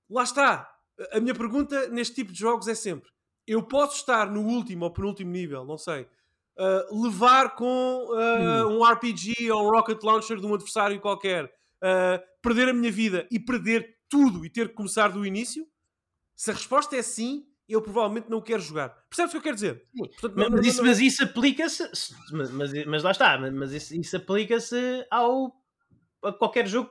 lá 0.08 0.22
está. 0.22 0.70
A 1.12 1.20
minha 1.20 1.34
pergunta 1.34 1.88
neste 1.88 2.14
tipo 2.14 2.32
de 2.32 2.38
jogos 2.38 2.68
é 2.68 2.74
sempre: 2.74 3.10
eu 3.46 3.62
posso 3.62 3.96
estar 3.96 4.30
no 4.30 4.42
último 4.42 4.84
ou 4.84 4.92
penúltimo 4.92 5.30
nível, 5.30 5.64
não 5.64 5.78
sei, 5.78 6.02
uh, 6.02 7.02
levar 7.02 7.54
com 7.56 8.06
uh, 8.08 8.68
um 8.68 8.84
RPG 8.84 9.50
ou 9.50 9.66
um 9.66 9.70
rocket 9.70 10.02
launcher 10.02 10.38
de 10.38 10.46
um 10.46 10.54
adversário 10.54 11.00
qualquer, 11.00 11.46
uh, 11.46 12.22
perder 12.40 12.68
a 12.68 12.74
minha 12.74 12.92
vida 12.92 13.26
e 13.30 13.38
perder 13.38 13.98
tudo 14.08 14.44
e 14.44 14.50
ter 14.50 14.68
que 14.68 14.74
começar 14.74 15.08
do 15.08 15.26
início? 15.26 15.66
Se 16.36 16.50
a 16.50 16.54
resposta 16.54 16.96
é 16.96 17.02
sim, 17.02 17.46
eu 17.68 17.80
provavelmente 17.80 18.28
não 18.28 18.40
quero 18.40 18.60
jogar. 18.60 18.90
Percebes 19.08 19.30
o 19.30 19.32
que 19.32 19.38
eu 19.38 19.42
quero 19.42 19.54
dizer? 19.54 19.82
Portanto, 19.96 20.34
mas, 20.36 20.50
mas, 20.50 20.66
isso, 20.66 20.78
não... 20.78 20.84
mas, 20.84 21.00
isso, 21.00 21.24
aplica-se, 21.24 21.88
mas, 22.32 22.50
mas, 22.50 22.84
mas, 22.86 23.02
lá 23.02 23.10
está, 23.10 23.38
mas 23.38 23.72
isso, 23.72 23.94
isso 23.94 24.16
aplica-se 24.16 25.06
ao 25.10 25.52
a 26.22 26.32
qualquer 26.32 26.66
jogo 26.66 26.90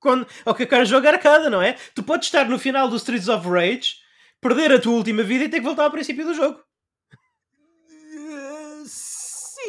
quando, 0.00 0.26
ao 0.44 0.54
qualquer 0.54 0.86
jogo 0.86 1.06
arcada, 1.06 1.50
não 1.50 1.62
é? 1.62 1.74
Tu 1.94 2.02
podes 2.02 2.26
estar 2.26 2.48
no 2.48 2.58
final 2.58 2.88
do 2.88 2.96
Streets 2.96 3.28
of 3.28 3.48
Rage, 3.48 3.96
perder 4.40 4.72
a 4.72 4.80
tua 4.80 4.94
última 4.94 5.22
vida 5.22 5.44
e 5.44 5.48
ter 5.48 5.58
que 5.58 5.66
voltar 5.66 5.84
ao 5.84 5.90
princípio 5.90 6.24
do 6.24 6.34
jogo. 6.34 6.60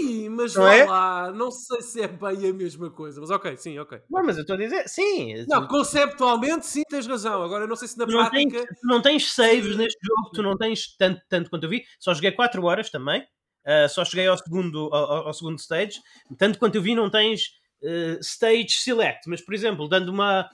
Sim, 0.01 0.29
mas 0.29 0.55
não 0.55 0.67
é? 0.67 0.83
lá, 0.85 1.31
não 1.31 1.51
sei 1.51 1.81
se 1.81 2.01
é 2.01 2.07
bem 2.07 2.49
a 2.49 2.53
mesma 2.53 2.89
coisa, 2.89 3.21
mas 3.21 3.29
ok, 3.29 3.55
sim, 3.57 3.77
ok. 3.77 4.01
Não, 4.09 4.23
mas 4.23 4.37
eu 4.37 4.41
estou 4.41 4.55
a 4.55 4.59
dizer, 4.59 4.87
sim. 4.87 5.45
Não, 5.47 5.67
conceptualmente 5.67 6.65
sim 6.65 6.83
tens 6.89 7.05
razão. 7.05 7.43
Agora 7.43 7.65
eu 7.65 7.67
não 7.67 7.75
sei 7.75 7.87
se 7.87 7.97
na 7.97 8.05
tu 8.05 8.11
prática. 8.11 8.39
Não 8.39 8.51
tens, 8.51 8.79
tu 8.79 8.87
não 8.87 9.01
tens 9.01 9.33
saves 9.33 9.77
neste 9.77 9.99
jogo, 10.05 10.31
tu 10.33 10.43
não 10.43 10.57
tens 10.57 10.95
tanto, 10.97 11.21
tanto 11.29 11.49
quanto 11.49 11.63
eu 11.63 11.69
vi. 11.69 11.83
Só 11.99 12.13
joguei 12.13 12.31
4 12.31 12.63
horas 12.63 12.89
também. 12.89 13.21
Uh, 13.63 13.87
só 13.89 14.03
cheguei 14.03 14.27
ao 14.27 14.37
segundo, 14.37 14.89
ao, 14.91 15.27
ao, 15.27 15.33
segundo 15.33 15.59
stage. 15.59 15.99
Tanto 16.37 16.57
quanto 16.57 16.75
eu 16.75 16.81
vi, 16.81 16.95
não 16.95 17.09
tens 17.09 17.43
uh, 17.83 18.19
stage 18.19 18.71
select, 18.71 19.29
mas 19.29 19.41
por 19.41 19.53
exemplo, 19.53 19.87
dando 19.87 20.09
uma. 20.09 20.49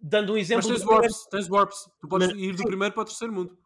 Dando 0.00 0.34
um 0.34 0.36
exemplo. 0.36 0.68
Mas 0.68 0.78
tens 0.78 0.88
warps, 0.88 1.26
tens 1.30 1.50
warps. 1.50 1.76
Tu 2.00 2.08
podes 2.08 2.28
mas, 2.28 2.38
ir 2.38 2.54
do 2.54 2.64
primeiro 2.64 2.94
para 2.94 3.02
o 3.02 3.06
terceiro 3.06 3.32
mundo. 3.32 3.58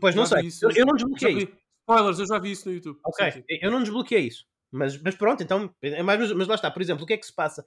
Pois 0.00 0.14
não 0.14 0.24
sei. 0.24 0.48
Eu, 0.62 0.70
eu, 0.70 0.86
não 0.86 0.94
desbloqueei. 0.94 1.52
Spoilers, 1.88 2.18
eu 2.18 2.26
já 2.26 2.38
vi 2.40 2.50
isso 2.50 2.68
no 2.68 2.74
YouTube. 2.74 2.98
Ok, 3.04 3.30
sim, 3.30 3.40
sim. 3.40 3.58
eu 3.62 3.70
não 3.70 3.80
desbloqueei 3.80 4.26
isso. 4.26 4.44
Mas, 4.72 5.00
mas 5.00 5.14
pronto, 5.14 5.40
então. 5.42 5.72
É 5.80 6.02
mas, 6.02 6.32
mas 6.32 6.48
lá 6.48 6.56
está, 6.56 6.68
por 6.68 6.82
exemplo, 6.82 7.04
o 7.04 7.06
que 7.06 7.12
é 7.12 7.16
que 7.16 7.26
se 7.26 7.32
passa? 7.32 7.64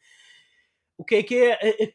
O 0.97 1.05
que 1.05 1.15
é 1.15 1.23
que 1.23 1.35
é, 1.35 1.57
é, 1.61 1.83
é, 1.85 1.91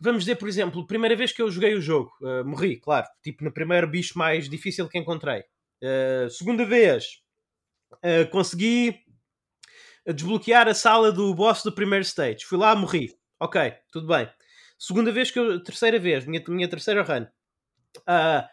Vamos 0.00 0.24
dizer, 0.24 0.34
por 0.34 0.48
exemplo, 0.48 0.84
primeira 0.84 1.14
vez 1.14 1.32
que 1.32 1.40
eu 1.40 1.48
joguei 1.48 1.72
o 1.74 1.80
jogo, 1.80 2.10
uh, 2.20 2.44
morri, 2.44 2.76
claro, 2.76 3.06
tipo 3.22 3.44
no 3.44 3.52
primeiro 3.52 3.86
bicho 3.86 4.18
mais 4.18 4.48
difícil 4.48 4.88
que 4.88 4.98
encontrei. 4.98 5.44
Uh, 5.80 6.28
segunda 6.28 6.64
vez, 6.64 7.22
uh, 7.92 8.28
consegui 8.30 8.98
desbloquear 10.12 10.66
a 10.66 10.74
sala 10.74 11.12
do 11.12 11.32
boss 11.32 11.62
do 11.62 11.70
primeiro 11.70 12.04
stage. 12.04 12.44
Fui 12.44 12.58
lá, 12.58 12.74
morri. 12.74 13.14
Ok, 13.38 13.72
tudo 13.92 14.08
bem. 14.08 14.28
Segunda 14.76 15.12
vez 15.12 15.30
que 15.30 15.38
eu. 15.38 15.62
Terceira 15.62 16.00
vez, 16.00 16.26
minha, 16.26 16.42
minha 16.48 16.68
terceira 16.68 17.02
run. 17.02 17.26
Uh, 17.98 18.44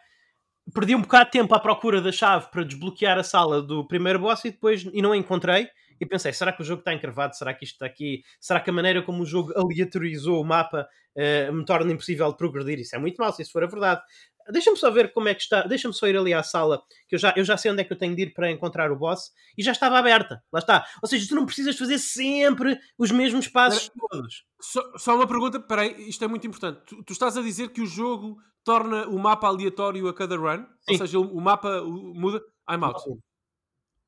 perdi 0.72 0.94
um 0.94 1.02
bocado 1.02 1.26
de 1.26 1.32
tempo 1.32 1.54
à 1.54 1.60
procura 1.60 2.00
da 2.00 2.12
chave 2.12 2.50
para 2.50 2.64
desbloquear 2.64 3.18
a 3.18 3.22
sala 3.22 3.62
do 3.62 3.86
primeiro 3.86 4.18
boss 4.18 4.44
e 4.44 4.50
depois 4.50 4.86
e 4.92 5.02
não 5.02 5.12
a 5.12 5.16
encontrei. 5.16 5.68
E 6.00 6.06
pensei, 6.06 6.32
será 6.32 6.52
que 6.52 6.62
o 6.62 6.64
jogo 6.64 6.80
está 6.80 6.94
encravado? 6.94 7.36
Será 7.36 7.52
que 7.52 7.64
isto 7.64 7.74
está 7.74 7.86
aqui? 7.86 8.22
Será 8.40 8.60
que 8.60 8.70
a 8.70 8.72
maneira 8.72 9.02
como 9.02 9.22
o 9.22 9.26
jogo 9.26 9.52
aleatorizou 9.58 10.40
o 10.40 10.44
mapa 10.44 10.88
uh, 11.16 11.52
me 11.52 11.64
torna 11.64 11.92
impossível 11.92 12.30
de 12.30 12.36
progredir? 12.36 12.78
Isso 12.78 12.94
é 12.94 12.98
muito 12.98 13.16
mal, 13.16 13.32
se 13.32 13.42
isso 13.42 13.52
for 13.52 13.64
a 13.64 13.66
verdade. 13.66 14.00
Deixa-me 14.50 14.76
só 14.76 14.90
ver 14.90 15.12
como 15.12 15.28
é 15.28 15.34
que 15.34 15.42
está. 15.42 15.62
Deixa-me 15.62 15.94
só 15.94 16.06
ir 16.06 16.16
ali 16.16 16.32
à 16.32 16.42
sala, 16.42 16.82
que 17.08 17.14
eu 17.14 17.18
já, 17.18 17.34
eu 17.36 17.44
já 17.44 17.56
sei 17.56 17.70
onde 17.70 17.82
é 17.82 17.84
que 17.84 17.92
eu 17.92 17.98
tenho 17.98 18.14
de 18.14 18.22
ir 18.22 18.32
para 18.32 18.50
encontrar 18.50 18.90
o 18.90 18.96
boss 18.96 19.30
e 19.56 19.62
já 19.62 19.72
estava 19.72 19.98
aberta. 19.98 20.42
Lá 20.52 20.58
está. 20.58 20.86
Ou 21.02 21.08
seja, 21.08 21.28
tu 21.28 21.34
não 21.34 21.46
precisas 21.46 21.76
fazer 21.76 21.98
sempre 21.98 22.78
os 22.96 23.10
mesmos 23.10 23.48
passos 23.48 23.90
todos. 24.10 24.44
Só, 24.60 24.82
só 24.96 25.14
uma 25.14 25.26
pergunta, 25.26 25.60
peraí, 25.60 26.08
isto 26.08 26.24
é 26.24 26.28
muito 26.28 26.46
importante. 26.46 26.80
Tu, 26.86 27.04
tu, 27.04 27.12
estás 27.12 27.36
a 27.36 27.42
dizer 27.42 27.68
que 27.70 27.82
o 27.82 27.86
jogo 27.86 28.38
torna 28.64 29.06
o 29.08 29.18
mapa 29.18 29.46
aleatório 29.46 30.08
a 30.08 30.14
cada 30.14 30.36
run? 30.36 30.64
Sim. 30.80 30.92
Ou 30.92 30.98
seja, 30.98 31.18
o, 31.18 31.36
o 31.36 31.40
mapa 31.40 31.82
muda? 31.82 32.40
I'm 32.68 32.84
out. 32.84 33.02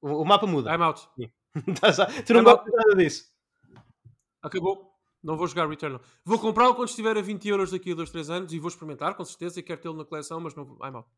O, 0.01 0.23
o 0.23 0.25
mapa 0.25 0.47
muda. 0.47 0.75
I'm 0.75 0.83
out. 0.83 1.07
tu 2.27 2.35
não 2.35 2.45
gostas 2.45 2.73
nada 2.73 2.97
disso. 2.97 3.25
Acabou. 4.43 4.90
Não 5.23 5.37
vou 5.37 5.47
jogar 5.47 5.69
Returnal. 5.69 6.01
Vou 6.25 6.39
comprá-lo 6.39 6.75
quando 6.75 6.89
estiver 6.89 7.17
a 7.17 7.21
20 7.21 7.49
euros 7.49 7.71
daqui 7.71 7.93
a 7.93 7.95
2, 7.95 8.11
3 8.11 8.31
anos 8.31 8.53
e 8.53 8.59
vou 8.59 8.69
experimentar, 8.69 9.15
com 9.15 9.25
certeza, 9.25 9.61
e 9.61 9.63
quero 9.63 9.81
tê-lo 9.81 9.97
na 9.97 10.05
coleção, 10.05 10.41
mas 10.41 10.55
não 10.55 10.65
vou. 10.65 10.79
Ai, 10.81 10.91
mal. 10.91 11.09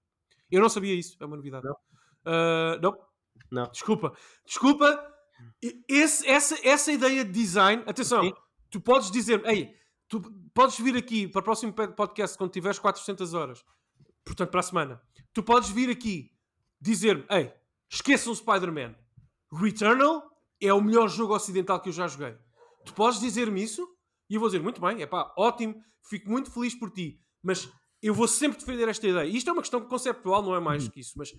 Eu 0.51 0.61
não 0.61 0.69
sabia 0.69 0.95
isso, 0.95 1.17
é 1.21 1.25
uma 1.25 1.37
novidade. 1.37 1.65
Não. 1.65 1.73
Uh, 1.73 2.81
não. 2.83 2.99
não. 3.51 3.71
Desculpa. 3.71 4.13
Desculpa. 4.45 5.13
Esse, 5.89 6.29
essa, 6.29 6.57
essa 6.67 6.93
ideia 6.93 7.25
de 7.25 7.33
design, 7.33 7.83
atenção, 7.87 8.23
Sim. 8.23 8.35
tu 8.71 8.81
podes 8.81 9.11
dizer, 9.11 9.45
ei, 9.47 9.75
tu 10.09 10.21
podes 10.53 10.79
vir 10.79 10.97
aqui 10.97 11.27
para 11.27 11.41
o 11.41 11.43
próximo 11.43 11.73
podcast 11.73 12.37
quando 12.37 12.53
tiveres 12.53 12.79
400 12.79 13.35
horas, 13.35 13.65
portanto, 14.25 14.51
para 14.51 14.61
a 14.61 14.65
semana. 14.65 15.03
Tu 15.33 15.43
podes 15.43 15.71
vir 15.71 15.91
aqui 15.91 16.31
dizer-me, 16.81 17.25
ei, 17.31 17.53
esqueçam 17.89 18.35
Spider-Man. 18.35 18.95
Returnal 19.53 20.31
é 20.61 20.73
o 20.73 20.81
melhor 20.81 21.09
jogo 21.09 21.35
ocidental 21.35 21.81
que 21.81 21.89
eu 21.89 21.93
já 21.93 22.07
joguei. 22.07 22.37
Tu 22.85 22.93
podes 22.95 23.21
dizer-me 23.21 23.63
isso 23.63 23.89
e 24.33 24.35
eu 24.35 24.41
vou 24.41 24.49
dizer, 24.49 24.63
muito 24.63 24.81
bem, 24.81 25.03
é 25.03 25.07
pá, 25.07 25.31
ótimo, 25.37 25.75
fico 26.09 26.31
muito 26.31 26.51
feliz 26.51 26.75
por 26.75 26.91
ti, 26.91 27.21
mas 27.43 27.71
eu 28.03 28.15
vou 28.15 28.27
sempre 28.27 28.59
defender 28.59 28.89
esta 28.89 29.07
ideia. 29.07 29.29
Isto 29.29 29.51
é 29.51 29.53
uma 29.53 29.61
questão 29.61 29.79
conceptual, 29.87 30.43
não 30.43 30.57
é 30.57 30.59
mais 30.59 30.85
uhum. 30.85 30.91
que 30.91 31.01
isso, 31.01 31.13
mas 31.19 31.35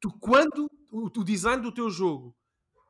tu, 0.00 0.10
quando 0.18 0.68
o, 0.90 1.06
o 1.06 1.24
design 1.24 1.62
do 1.62 1.70
teu 1.70 1.88
jogo, 1.88 2.34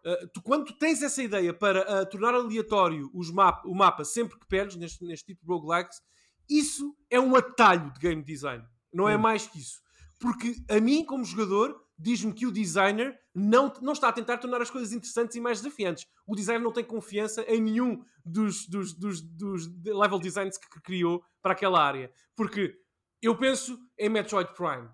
uh, 0.07 0.27
tu, 0.33 0.41
quando 0.41 0.65
tu 0.65 0.79
tens 0.79 1.03
essa 1.03 1.23
ideia 1.23 1.53
para 1.53 1.83
uh, 1.83 2.09
tornar 2.09 2.35
aleatório 2.35 3.11
os 3.13 3.31
map, 3.31 3.63
o 3.67 3.75
mapa 3.75 4.07
sempre 4.07 4.39
que 4.39 4.47
perdes 4.47 4.77
neste, 4.77 5.05
neste 5.05 5.27
tipo 5.27 5.45
de 5.45 5.53
roguelikes, 5.53 6.01
isso 6.49 6.97
é 7.11 7.21
um 7.21 7.37
atalho 7.37 7.93
de 7.93 8.01
game 8.01 8.25
design, 8.25 8.65
não 8.91 9.07
é 9.07 9.17
uhum. 9.17 9.21
mais 9.21 9.47
que 9.47 9.59
isso. 9.59 9.83
Porque 10.19 10.57
a 10.71 10.81
mim, 10.81 11.05
como 11.05 11.27
jogador, 11.27 11.79
diz-me 12.03 12.33
que 12.33 12.47
o 12.47 12.53
designer 12.53 13.19
não, 13.35 13.73
não 13.81 13.93
está 13.93 14.09
a 14.09 14.13
tentar 14.13 14.39
tornar 14.39 14.61
as 14.61 14.71
coisas 14.71 14.93
interessantes 14.93 15.37
e 15.37 15.41
mais 15.41 15.61
desafiantes. 15.61 16.07
O 16.27 16.35
designer 16.35 16.63
não 16.63 16.73
tem 16.73 16.85
confiança 16.85 17.43
em 17.43 17.61
nenhum 17.61 18.05
dos, 18.25 18.67
dos, 18.67 18.93
dos, 18.93 19.23
dos 19.23 19.67
level 19.85 20.19
designs 20.19 20.59
que 20.59 20.81
criou 20.81 21.25
para 21.41 21.53
aquela 21.53 21.83
área. 21.83 22.13
Porque 22.37 22.77
eu 23.21 23.37
penso 23.37 23.79
em 23.99 24.09
Metroid 24.09 24.53
Prime, 24.55 24.89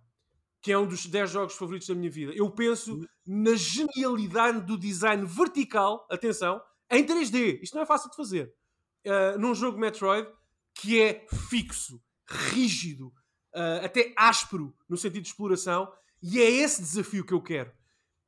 que 0.61 0.71
é 0.71 0.79
um 0.79 0.87
dos 0.87 1.07
10 1.07 1.31
jogos 1.31 1.55
favoritos 1.55 1.89
da 1.89 1.95
minha 1.95 2.11
vida. 2.11 2.33
Eu 2.35 2.51
penso 2.51 3.01
na 3.27 3.55
genialidade 3.55 4.61
do 4.61 4.79
design 4.79 5.25
vertical, 5.25 6.07
atenção, 6.11 6.61
em 6.91 7.05
3D. 7.05 7.61
Isto 7.63 7.75
não 7.75 7.83
é 7.83 7.87
fácil 7.87 8.11
de 8.11 8.17
fazer. 8.17 8.53
Uh, 9.07 9.39
num 9.39 9.55
jogo 9.55 9.79
Metroid 9.79 10.29
que 10.75 11.01
é 11.01 11.27
fixo, 11.49 12.01
rígido, 12.29 13.09
uh, 13.55 13.85
até 13.85 14.13
áspero 14.17 14.75
no 14.89 14.97
sentido 14.97 15.23
de 15.23 15.29
exploração, 15.29 15.91
e 16.23 16.41
é 16.41 16.51
esse 16.51 16.83
desafio 16.83 17.25
que 17.25 17.33
eu 17.33 17.43
quero. 17.43 17.73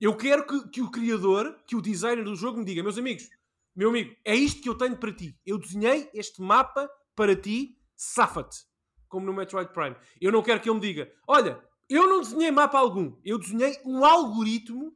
Eu 0.00 0.16
quero 0.16 0.46
que, 0.46 0.68
que, 0.68 0.82
o 0.82 0.90
criador, 0.90 1.56
que 1.66 1.76
o 1.76 1.82
designer 1.82 2.24
do 2.24 2.34
jogo 2.34 2.58
me 2.58 2.64
diga, 2.64 2.82
meus 2.82 2.96
amigos, 2.96 3.28
meu 3.76 3.90
amigo, 3.90 4.16
é 4.24 4.34
isto 4.34 4.62
que 4.62 4.68
eu 4.68 4.74
tenho 4.74 4.96
para 4.96 5.12
ti. 5.12 5.38
Eu 5.44 5.58
desenhei 5.58 6.10
este 6.14 6.40
mapa 6.40 6.90
para 7.14 7.36
ti, 7.36 7.78
safa-te. 7.94 8.64
Como 9.08 9.26
no 9.26 9.32
Metroid 9.32 9.72
Prime. 9.72 9.96
Eu 10.20 10.32
não 10.32 10.42
quero 10.42 10.60
que 10.60 10.68
ele 10.68 10.76
me 10.76 10.80
diga, 10.80 11.12
olha, 11.26 11.62
eu 11.88 12.08
não 12.08 12.20
desenhei 12.20 12.50
mapa 12.50 12.78
algum. 12.78 13.16
Eu 13.24 13.38
desenhei 13.38 13.76
um 13.84 14.04
algoritmo 14.04 14.94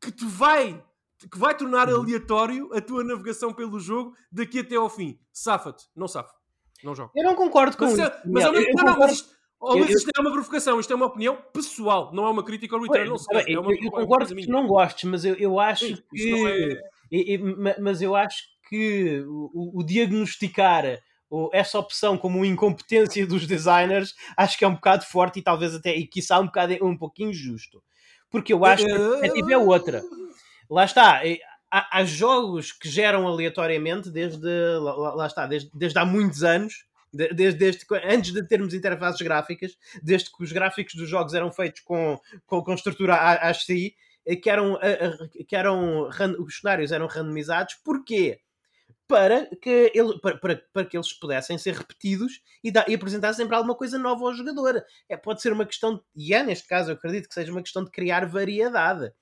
que 0.00 0.10
te 0.10 0.24
vai 0.24 0.84
que 1.30 1.38
vai 1.38 1.56
tornar 1.56 1.88
uhum. 1.88 2.00
aleatório 2.00 2.74
a 2.74 2.80
tua 2.80 3.04
navegação 3.04 3.52
pelo 3.52 3.78
jogo 3.78 4.16
daqui 4.30 4.58
até 4.58 4.74
ao 4.74 4.90
fim. 4.90 5.18
Safa-te. 5.32 5.88
Não 5.94 6.08
safa. 6.08 6.34
Não 6.82 6.94
jogo. 6.94 7.12
Eu 7.14 7.22
não 7.22 7.36
concordo 7.36 7.76
com 7.76 7.84
mas, 7.84 7.98
isso. 7.98 8.10
Mas, 8.26 8.44
eu, 8.44 8.52
não, 8.52 8.84
não, 8.84 8.98
mas 8.98 9.12
isto, 9.12 9.34
Oh, 9.64 9.76
isto 9.76 10.10
é 10.16 10.20
uma 10.20 10.32
provocação, 10.32 10.80
isto 10.80 10.92
é 10.92 10.96
uma 10.96 11.06
opinião 11.06 11.38
pessoal, 11.52 12.10
não 12.12 12.26
é 12.26 12.30
uma 12.30 12.44
crítica 12.44 12.74
ao 12.74 12.82
return. 12.82 13.08
Não 13.08 13.16
sei, 13.16 13.54
é 13.54 13.60
uma, 13.60 13.72
eu, 13.72 13.78
eu 13.84 13.90
concordo 13.92 14.34
que 14.34 14.44
tu 14.44 14.50
não 14.50 14.66
gostes, 14.66 15.08
mas 15.08 15.24
eu, 15.24 15.36
eu 15.36 15.60
acho 15.60 15.86
Sim, 15.86 16.02
que. 16.10 16.80
É... 17.12 17.38
mas 17.80 18.02
eu 18.02 18.16
acho 18.16 18.42
que 18.68 19.22
o, 19.24 19.80
o 19.80 19.84
diagnosticar 19.84 21.00
essa 21.52 21.78
opção 21.78 22.18
como 22.18 22.44
incompetência 22.44 23.24
dos 23.26 23.46
designers 23.46 24.14
acho 24.36 24.58
que 24.58 24.64
é 24.64 24.68
um 24.68 24.74
bocado 24.74 25.04
forte 25.04 25.38
e 25.38 25.42
talvez 25.42 25.74
até, 25.74 25.94
e 25.96 26.06
quiçá 26.06 26.40
um, 26.40 26.46
bocado, 26.46 26.76
um 26.84 26.96
pouquinho 26.96 27.32
justo. 27.32 27.80
Porque 28.30 28.52
eu 28.52 28.64
acho 28.64 28.84
que 28.84 28.90
a 28.90 28.98
perspectiva 28.98 29.52
é 29.52 29.58
outra. 29.58 30.02
Lá 30.68 30.84
está, 30.84 31.22
há, 31.70 31.98
há, 31.98 32.04
jogos 32.04 32.72
que 32.72 32.88
geram 32.88 33.28
aleatoriamente 33.28 34.10
desde, 34.10 34.48
lá, 34.80 35.14
lá 35.14 35.26
está, 35.26 35.46
desde, 35.46 35.70
desde 35.72 35.98
há 35.98 36.04
muitos 36.04 36.42
anos 36.42 36.84
Desde, 37.12 37.58
desde, 37.58 37.86
antes 38.04 38.32
de 38.32 38.46
termos 38.46 38.72
interfaces 38.72 39.20
gráficas, 39.20 39.76
desde 40.02 40.30
que 40.30 40.42
os 40.42 40.50
gráficos 40.50 40.94
dos 40.94 41.08
jogos 41.08 41.34
eram 41.34 41.52
feitos 41.52 41.80
com, 41.80 42.18
com, 42.46 42.62
com 42.62 42.74
estrutura 42.74 43.14
ASCII, 43.14 43.94
eh, 44.24 44.36
que 44.36 44.48
eram, 44.48 44.78
que 45.46 45.54
eram 45.54 46.08
os 46.38 46.58
cenários 46.58 46.92
eram 46.92 47.06
randomizados. 47.06 47.74
Porquê? 47.84 48.40
Para 49.06 49.46
que, 49.60 49.92
ele, 49.94 50.18
para, 50.20 50.38
para, 50.38 50.62
para 50.72 50.86
que 50.86 50.96
eles 50.96 51.12
pudessem 51.12 51.58
ser 51.58 51.74
repetidos 51.74 52.40
e, 52.64 52.70
da, 52.70 52.84
e 52.88 52.94
apresentar 52.94 53.34
sempre 53.34 53.54
alguma 53.54 53.74
coisa 53.74 53.98
nova 53.98 54.24
ao 54.24 54.34
jogador. 54.34 54.82
É, 55.08 55.16
pode 55.16 55.42
ser 55.42 55.52
uma 55.52 55.66
questão, 55.66 56.02
e 56.16 56.32
é 56.32 56.42
neste 56.42 56.66
caso, 56.66 56.90
eu 56.90 56.94
acredito 56.94 57.28
que 57.28 57.34
seja 57.34 57.52
uma 57.52 57.62
questão 57.62 57.84
de 57.84 57.90
criar 57.90 58.24
variedade. 58.26 59.12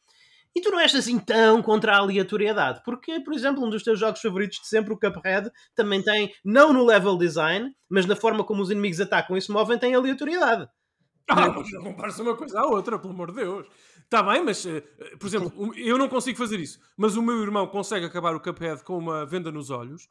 E 0.54 0.60
tu 0.60 0.70
não 0.70 0.80
és 0.80 0.94
assim 0.94 1.18
tão 1.18 1.62
contra 1.62 1.94
a 1.94 1.98
aleatoriedade, 1.98 2.82
porque, 2.84 3.20
por 3.20 3.32
exemplo, 3.32 3.64
um 3.64 3.70
dos 3.70 3.84
teus 3.84 3.98
jogos 3.98 4.20
favoritos 4.20 4.58
de 4.58 4.66
sempre, 4.66 4.92
o 4.92 4.98
Cuphead, 4.98 5.50
também 5.76 6.02
tem, 6.02 6.32
não 6.44 6.72
no 6.72 6.84
level 6.84 7.16
design, 7.16 7.72
mas 7.88 8.04
na 8.04 8.16
forma 8.16 8.42
como 8.42 8.62
os 8.62 8.70
inimigos 8.70 9.00
atacam 9.00 9.36
e 9.36 9.42
se 9.42 9.52
movem, 9.52 9.78
tem 9.78 9.94
aleatoriedade. 9.94 10.68
Ah, 11.28 11.48
mas 11.48 11.70
não 11.70 11.84
compara-se 11.84 12.20
uma 12.20 12.36
coisa 12.36 12.60
à 12.60 12.66
outra, 12.66 12.98
pelo 12.98 13.12
amor 13.12 13.30
de 13.30 13.36
Deus. 13.36 13.66
Está 14.02 14.24
bem, 14.24 14.42
mas, 14.42 14.66
eh, 14.66 14.80
por 15.20 15.28
exemplo, 15.28 15.72
eu 15.76 15.96
não 15.96 16.08
consigo 16.08 16.36
fazer 16.36 16.58
isso, 16.58 16.80
mas 16.96 17.16
o 17.16 17.22
meu 17.22 17.40
irmão 17.40 17.68
consegue 17.68 18.04
acabar 18.04 18.34
o 18.34 18.40
Cuphead 18.40 18.82
com 18.82 18.98
uma 18.98 19.24
venda 19.24 19.52
nos 19.52 19.70
olhos. 19.70 20.08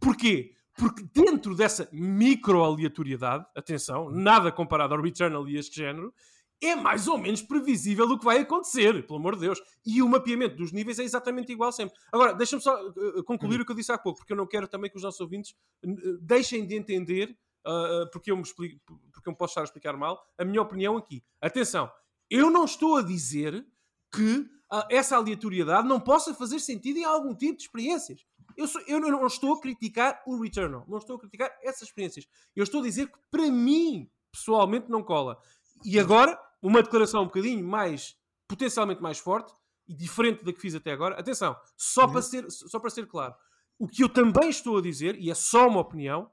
Porquê? 0.00 0.54
Porque 0.74 1.04
dentro 1.12 1.54
dessa 1.54 1.86
micro-aleatoriedade, 1.92 3.44
atenção, 3.54 4.10
nada 4.10 4.50
comparado 4.50 4.94
ao 4.94 5.02
Returnal 5.02 5.46
e 5.46 5.58
este 5.58 5.76
género, 5.76 6.14
é 6.62 6.76
mais 6.76 7.08
ou 7.08 7.18
menos 7.18 7.42
previsível 7.42 8.06
o 8.06 8.18
que 8.18 8.24
vai 8.24 8.38
acontecer, 8.38 9.04
pelo 9.06 9.18
amor 9.18 9.34
de 9.34 9.42
Deus. 9.42 9.60
E 9.84 10.00
o 10.00 10.08
mapeamento 10.08 10.56
dos 10.56 10.70
níveis 10.70 10.98
é 10.98 11.02
exatamente 11.02 11.50
igual 11.50 11.72
sempre. 11.72 11.96
Agora, 12.12 12.32
deixa-me 12.32 12.62
só 12.62 12.80
uh, 12.88 13.24
concluir 13.24 13.56
uhum. 13.56 13.62
o 13.62 13.66
que 13.66 13.72
eu 13.72 13.76
disse 13.76 13.90
há 13.90 13.98
pouco, 13.98 14.20
porque 14.20 14.32
eu 14.32 14.36
não 14.36 14.46
quero 14.46 14.68
também 14.68 14.88
que 14.88 14.96
os 14.96 15.02
nossos 15.02 15.20
ouvintes 15.20 15.52
uh, 15.84 16.18
deixem 16.20 16.64
de 16.64 16.76
entender, 16.76 17.36
uh, 17.66 18.08
porque, 18.12 18.30
eu 18.30 18.36
me 18.36 18.42
explico, 18.42 18.80
porque 19.12 19.28
eu 19.28 19.32
me 19.32 19.36
posso 19.36 19.52
estar 19.52 19.62
a 19.62 19.64
explicar 19.64 19.96
mal, 19.96 20.22
a 20.38 20.44
minha 20.44 20.62
opinião 20.62 20.96
aqui. 20.96 21.22
Atenção, 21.40 21.90
eu 22.30 22.48
não 22.48 22.64
estou 22.64 22.96
a 22.96 23.02
dizer 23.02 23.66
que 24.14 24.48
essa 24.88 25.16
aleatoriedade 25.16 25.86
não 25.86 26.00
possa 26.00 26.32
fazer 26.32 26.58
sentido 26.58 26.98
em 26.98 27.04
algum 27.04 27.34
tipo 27.34 27.58
de 27.58 27.64
experiências. 27.64 28.24
Eu, 28.56 28.66
sou, 28.66 28.80
eu 28.86 29.00
não 29.00 29.26
estou 29.26 29.54
a 29.54 29.60
criticar 29.60 30.22
o 30.26 30.40
Returnal, 30.40 30.84
não 30.88 30.98
estou 30.98 31.16
a 31.16 31.18
criticar 31.18 31.54
essas 31.62 31.88
experiências. 31.88 32.26
Eu 32.54 32.64
estou 32.64 32.80
a 32.80 32.84
dizer 32.84 33.08
que 33.08 33.18
para 33.30 33.50
mim, 33.50 34.10
pessoalmente, 34.30 34.90
não 34.90 35.02
cola. 35.02 35.38
E 35.84 35.98
agora, 35.98 36.38
uma 36.62 36.82
declaração 36.82 37.22
um 37.22 37.26
bocadinho 37.26 37.66
mais, 37.66 38.16
potencialmente 38.46 39.02
mais 39.02 39.18
forte 39.18 39.52
e 39.86 39.94
diferente 39.94 40.44
da 40.44 40.52
que 40.52 40.60
fiz 40.60 40.74
até 40.74 40.92
agora. 40.92 41.18
Atenção, 41.18 41.56
só, 41.76 42.06
uhum. 42.06 42.12
para, 42.12 42.22
ser, 42.22 42.50
só 42.50 42.78
para 42.78 42.90
ser 42.90 43.06
claro, 43.06 43.34
o 43.78 43.88
que 43.88 44.04
eu 44.04 44.08
também 44.08 44.48
estou 44.48 44.78
a 44.78 44.82
dizer, 44.82 45.18
e 45.18 45.30
é 45.30 45.34
só 45.34 45.66
uma 45.66 45.80
opinião, 45.80 46.30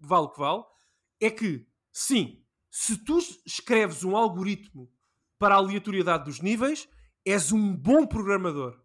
vale 0.00 0.26
o 0.26 0.30
que 0.30 0.40
vale, 0.40 0.64
é 1.20 1.30
que, 1.30 1.66
sim, 1.92 2.44
se 2.68 2.96
tu 2.96 3.18
escreves 3.46 4.02
um 4.02 4.16
algoritmo 4.16 4.90
para 5.38 5.54
a 5.54 5.58
aleatoriedade 5.58 6.24
dos 6.24 6.40
níveis, 6.40 6.88
és 7.24 7.52
um 7.52 7.76
bom 7.76 8.06
programador. 8.06 8.80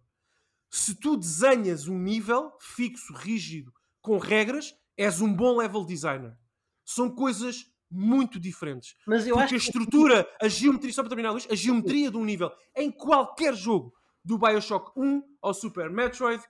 Se 0.69 0.93
tu 0.93 1.17
desenhas 1.17 1.87
um 1.87 1.97
nível 1.97 2.55
fixo, 2.59 3.13
rígido, 3.13 3.73
com 4.01 4.17
regras, 4.17 4.75
és 4.95 5.21
um 5.21 5.33
bom 5.33 5.57
level 5.57 5.85
designer. 5.85 6.37
São 6.83 7.09
coisas 7.09 7.71
muito 7.89 8.39
diferentes. 8.39 8.95
Mas 9.05 9.25
eu 9.25 9.35
Porque 9.35 9.55
acho 9.55 9.55
a 9.55 9.57
estrutura, 9.57 10.23
que... 10.23 10.45
a 10.45 10.47
geometria, 10.47 10.93
só 10.93 11.01
para 11.01 11.09
terminar, 11.09 11.31
Luís, 11.31 11.47
a 11.49 11.55
geometria 11.55 12.11
de 12.11 12.17
um 12.17 12.25
nível 12.25 12.51
em 12.75 12.91
qualquer 12.91 13.55
jogo, 13.55 13.93
do 14.23 14.37
Bioshock 14.37 14.91
1 14.97 15.21
ao 15.41 15.53
Super 15.53 15.89
Metroid, 15.89 16.43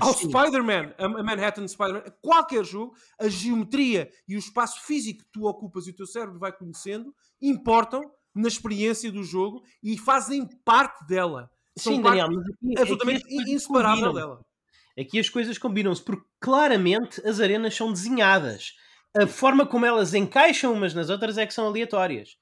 ao 0.00 0.12
Spider-Man, 0.12 0.94
a 0.98 1.08
Manhattan 1.08 1.66
Spider-Man, 1.66 2.04
qualquer 2.20 2.64
jogo, 2.64 2.94
a 3.18 3.28
geometria 3.28 4.10
e 4.26 4.36
o 4.36 4.38
espaço 4.38 4.80
físico 4.84 5.20
que 5.20 5.30
tu 5.32 5.46
ocupas 5.46 5.86
e 5.86 5.90
o 5.90 5.96
teu 5.96 6.06
cérebro 6.06 6.38
vai 6.38 6.52
conhecendo 6.52 7.14
importam 7.40 8.02
na 8.34 8.48
experiência 8.48 9.10
do 9.10 9.22
jogo 9.22 9.62
e 9.82 9.96
fazem 9.98 10.46
parte 10.64 11.06
dela. 11.06 11.50
São 11.76 11.94
Sim, 11.94 12.02
Daniel, 12.02 12.28
mas 12.28 12.44
aqui, 12.46 12.78
absolutamente 12.78 13.24
aqui 13.24 13.52
inseparável 13.52 14.12
dela. 14.12 14.40
Aqui 14.98 15.18
as 15.18 15.28
coisas 15.28 15.56
combinam-se, 15.56 16.02
porque 16.02 16.26
claramente 16.40 17.24
as 17.26 17.40
arenas 17.40 17.74
são 17.74 17.92
desenhadas 17.92 18.74
a 19.16 19.26
forma 19.26 19.66
como 19.66 19.86
elas 19.86 20.14
encaixam 20.14 20.72
umas 20.72 20.94
nas 20.94 21.10
outras 21.10 21.38
é 21.38 21.46
que 21.46 21.54
são 21.54 21.66
aleatórias. 21.66 22.36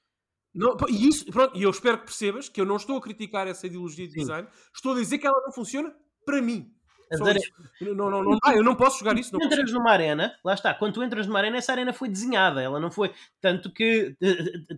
Não, 0.55 0.77
e 0.89 1.09
isso, 1.09 1.27
pronto, 1.27 1.57
e 1.57 1.63
eu 1.63 1.71
espero 1.71 1.99
que 1.99 2.05
percebas 2.05 2.49
que 2.49 2.61
eu 2.61 2.65
não 2.65 2.77
estou 2.77 2.97
a 2.97 3.01
criticar 3.01 3.47
essa 3.47 3.67
ideologia 3.67 4.07
de 4.07 4.15
Sim. 4.15 4.21
design, 4.21 4.49
estou 4.75 4.93
a 4.93 4.97
dizer 4.97 5.19
que 5.19 5.27
ela 5.27 5.41
não 5.45 5.53
funciona 5.53 5.95
para 6.25 6.43
mim. 6.43 6.75
Não, 7.81 8.11
não, 8.11 8.23
não, 8.23 8.39
ah, 8.45 8.55
eu 8.55 8.63
não 8.63 8.75
posso 8.75 8.99
jogar 8.99 9.19
isso. 9.19 9.33
Não 9.33 9.45
entras 9.45 9.63
posso. 9.63 9.75
numa 9.75 9.91
arena, 9.91 10.37
lá 10.45 10.53
está, 10.53 10.75
quando 10.75 10.95
tu 10.95 11.03
entras 11.03 11.27
numa 11.27 11.39
arena, 11.39 11.57
essa 11.57 11.73
arena 11.73 11.93
foi 11.93 12.09
desenhada, 12.09 12.61
ela 12.61 12.79
não 12.79 12.91
foi. 12.91 13.13
Tanto 13.41 13.73
que, 13.73 14.15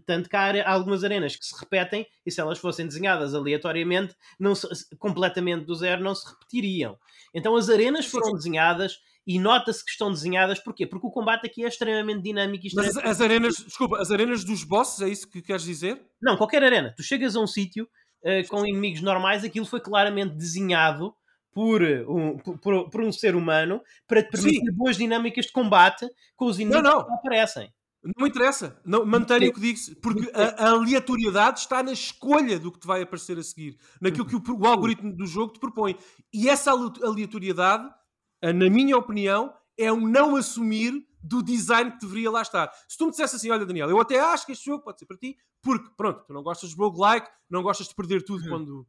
tanto 0.06 0.28
que 0.28 0.36
há 0.36 0.70
algumas 0.70 1.02
arenas 1.02 1.34
que 1.34 1.44
se 1.44 1.58
repetem 1.58 2.06
e 2.24 2.30
se 2.30 2.40
elas 2.40 2.58
fossem 2.58 2.86
desenhadas 2.86 3.34
aleatoriamente, 3.34 4.14
não 4.38 4.54
se, 4.54 4.68
completamente 4.96 5.64
do 5.64 5.74
zero, 5.74 6.02
não 6.02 6.14
se 6.14 6.28
repetiriam. 6.28 6.96
Então 7.34 7.56
as 7.56 7.68
arenas 7.68 8.06
foram 8.06 8.32
desenhadas 8.32 9.00
e 9.30 9.38
nota-se 9.38 9.84
que 9.84 9.92
estão 9.92 10.10
desenhadas, 10.10 10.58
porquê? 10.58 10.84
Porque 10.84 11.06
o 11.06 11.10
combate 11.10 11.46
aqui 11.46 11.64
é 11.64 11.68
extremamente 11.68 12.20
dinâmico. 12.20 12.66
Extremamente... 12.66 12.96
Mas 12.96 13.04
as, 13.04 13.20
arenas, 13.20 13.54
desculpa, 13.58 13.98
as 13.98 14.10
arenas 14.10 14.42
dos 14.42 14.64
bosses, 14.64 15.00
é 15.00 15.08
isso 15.08 15.30
que 15.30 15.40
queres 15.40 15.62
dizer? 15.62 16.04
Não, 16.20 16.36
qualquer 16.36 16.64
arena. 16.64 16.92
Tu 16.96 17.04
chegas 17.04 17.36
a 17.36 17.40
um 17.40 17.46
sítio 17.46 17.88
uh, 18.24 18.48
com 18.48 18.66
inimigos 18.66 19.00
normais, 19.02 19.44
aquilo 19.44 19.64
foi 19.64 19.78
claramente 19.78 20.34
desenhado 20.34 21.14
por 21.52 21.80
um, 21.80 22.38
por, 22.38 22.90
por 22.90 23.00
um 23.00 23.12
ser 23.12 23.36
humano 23.36 23.80
para 24.08 24.20
te 24.20 24.30
permitir 24.30 24.66
Sim. 24.66 24.72
boas 24.72 24.96
dinâmicas 24.96 25.46
de 25.46 25.52
combate 25.52 26.08
com 26.34 26.46
os 26.46 26.58
inimigos 26.58 26.82
não, 26.82 26.98
não. 26.98 27.06
que 27.06 27.12
aparecem. 27.12 27.72
Não 28.16 28.26
interessa, 28.26 28.80
não, 28.84 29.04
mantenho 29.04 29.50
o 29.50 29.52
que 29.52 29.60
digo 29.60 29.78
porque 30.00 30.28
a, 30.34 30.64
a, 30.64 30.70
aleatoriedade 30.70 31.60
está 31.60 31.82
na 31.82 31.92
escolha 31.92 32.58
do 32.58 32.72
que 32.72 32.80
te 32.80 32.86
vai 32.86 33.02
aparecer 33.02 33.38
a 33.38 33.42
seguir, 33.42 33.76
naquilo 34.00 34.26
que 34.26 34.34
o, 34.34 34.58
o 34.58 34.66
algoritmo 34.66 35.14
do 35.14 35.26
jogo 35.26 35.52
te 35.52 35.60
propõe. 35.60 35.96
E 36.32 36.48
essa 36.48 36.72
aleatoriedade 36.72 37.88
na 38.42 38.70
minha 38.70 38.96
opinião, 38.96 39.52
é 39.78 39.92
um 39.92 40.06
não 40.06 40.36
assumir 40.36 41.06
do 41.22 41.42
design 41.42 41.92
que 41.92 41.98
deveria 42.00 42.30
lá 42.30 42.42
estar. 42.42 42.70
Se 42.88 42.96
tu 42.96 43.04
me 43.04 43.10
dissesse 43.10 43.36
assim, 43.36 43.50
olha 43.50 43.66
Daniel, 43.66 43.90
eu 43.90 44.00
até 44.00 44.18
acho 44.18 44.46
que 44.46 44.52
este 44.52 44.66
jogo 44.66 44.82
pode 44.82 44.98
ser 44.98 45.06
para 45.06 45.16
ti, 45.16 45.36
porque, 45.62 45.88
pronto, 45.96 46.24
tu 46.26 46.32
não 46.32 46.42
gostas 46.42 46.70
de 46.70 46.76
roguelike, 46.76 47.28
não 47.48 47.62
gostas 47.62 47.88
de 47.88 47.94
perder 47.94 48.24
tudo 48.24 48.42
uhum. 48.44 48.48
quando 48.48 48.86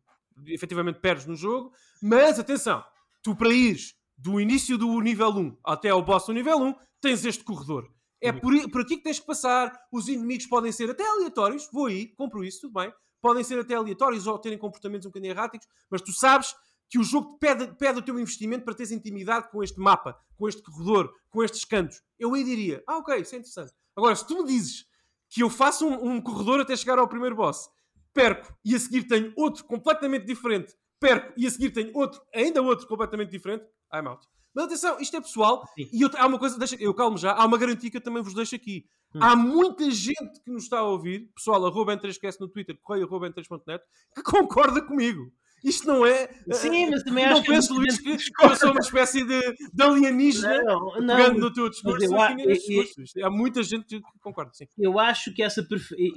efetivamente 0.47 0.99
perdes 0.99 1.25
no 1.25 1.35
jogo, 1.35 1.73
mas 2.01 2.39
atenção, 2.39 2.83
tu 3.21 3.35
para 3.35 3.49
ires 3.49 3.93
do 4.17 4.39
início 4.39 4.77
do 4.77 4.99
nível 5.01 5.29
1 5.29 5.57
até 5.65 5.89
ao 5.89 6.01
boss 6.03 6.25
do 6.25 6.33
nível 6.33 6.57
1, 6.57 6.75
tens 7.01 7.25
este 7.25 7.43
corredor. 7.43 7.91
É 8.21 8.31
uhum. 8.31 8.39
por, 8.39 8.71
por 8.71 8.81
aqui 8.81 8.97
que 8.97 9.03
tens 9.03 9.19
que 9.19 9.25
passar, 9.25 9.73
os 9.91 10.07
inimigos 10.07 10.45
podem 10.45 10.71
ser 10.71 10.89
até 10.89 11.03
aleatórios, 11.03 11.67
vou 11.71 11.87
aí, 11.87 12.07
compro 12.07 12.43
isso, 12.43 12.61
tudo 12.61 12.73
bem, 12.79 12.93
podem 13.21 13.43
ser 13.43 13.59
até 13.59 13.75
aleatórios 13.75 14.27
ou 14.27 14.37
terem 14.39 14.57
comportamentos 14.57 15.05
um 15.05 15.09
bocadinho 15.09 15.31
erráticos, 15.31 15.67
mas 15.89 16.01
tu 16.01 16.11
sabes 16.11 16.55
que 16.91 16.99
o 16.99 17.03
jogo 17.03 17.37
pede, 17.39 17.67
pede 17.75 17.99
o 17.99 18.01
teu 18.01 18.19
investimento 18.19 18.65
para 18.65 18.73
teres 18.73 18.91
intimidade 18.91 19.49
com 19.49 19.63
este 19.63 19.79
mapa, 19.79 20.19
com 20.35 20.49
este 20.49 20.61
corredor, 20.61 21.09
com 21.29 21.41
estes 21.41 21.63
cantos. 21.63 22.01
Eu 22.19 22.33
aí 22.33 22.43
diria, 22.43 22.83
ah, 22.85 22.97
ok, 22.97 23.15
isso 23.15 23.33
é 23.33 23.37
interessante. 23.37 23.71
Agora, 23.95 24.13
se 24.13 24.27
tu 24.27 24.43
me 24.43 24.45
dizes 24.45 24.85
que 25.29 25.41
eu 25.41 25.49
faço 25.49 25.87
um, 25.87 26.15
um 26.15 26.21
corredor 26.21 26.59
até 26.59 26.75
chegar 26.75 26.99
ao 26.99 27.07
primeiro 27.07 27.37
boss, 27.37 27.69
perco 28.13 28.53
e 28.65 28.75
a 28.75 28.79
seguir 28.79 29.03
tenho 29.03 29.31
outro 29.37 29.63
completamente 29.63 30.25
diferente, 30.25 30.75
perco 30.99 31.31
e 31.37 31.47
a 31.47 31.49
seguir 31.49 31.71
tenho 31.71 31.95
outro, 31.95 32.21
ainda 32.35 32.61
outro 32.61 32.85
completamente 32.85 33.31
diferente, 33.31 33.63
I'm 33.93 34.09
out. 34.09 34.27
Mas 34.53 34.65
atenção, 34.65 34.99
isto 34.99 35.15
é 35.15 35.21
pessoal 35.21 35.65
Sim. 35.73 35.89
e 35.93 36.01
eu, 36.01 36.09
há 36.17 36.27
uma 36.27 36.37
coisa, 36.37 36.59
deixa, 36.59 36.75
eu 36.75 36.93
calmo 36.93 37.17
já, 37.17 37.31
há 37.31 37.45
uma 37.45 37.57
garantia 37.57 37.89
que 37.89 37.95
eu 37.95 38.01
também 38.01 38.21
vos 38.21 38.33
deixo 38.33 38.53
aqui. 38.53 38.85
Hum. 39.15 39.19
Há 39.21 39.33
muita 39.33 39.89
gente 39.89 40.41
que 40.41 40.51
nos 40.51 40.63
está 40.63 40.79
a 40.79 40.83
ouvir, 40.83 41.31
pessoal, 41.33 41.65
arroba 41.65 41.95
N3QS 41.95 42.35
no 42.41 42.49
Twitter, 42.49 42.77
correio 42.81 43.07
arroba 43.07 43.29
N3.net, 43.29 43.81
que 44.13 44.23
concorda 44.23 44.81
comigo. 44.81 45.31
Isto 45.63 45.87
não 45.87 46.05
é. 46.05 46.27
Sim, 46.51 46.89
mas 46.89 47.03
também 47.03 47.25
não 47.25 47.33
acho 47.33 47.43
que 47.43 47.51
há 47.51 47.53
penso, 47.55 47.73
muita 47.75 47.93
Luís, 48.03 48.29
que 48.29 48.45
eu 48.45 48.55
sou 48.55 48.71
uma 48.71 48.79
espécie 48.79 49.23
de, 49.23 49.39
de 49.73 49.83
alienígena 49.83 50.61
Não, 50.63 50.91
pegando 50.93 51.33
não, 51.33 51.39
no 51.39 51.53
teu 51.53 51.69
discurso. 51.69 52.03
eu 52.05 52.11
eu-. 52.39 52.83
Isto- 53.03 53.23
Há 53.25 53.29
muita 53.29 53.61
gente 53.63 53.99
que 53.99 54.19
concorda, 54.21 54.51
sim. 54.53 54.65
eu 54.77 54.97
acho 54.99 55.33
que 55.33 55.43
essa 55.43 55.65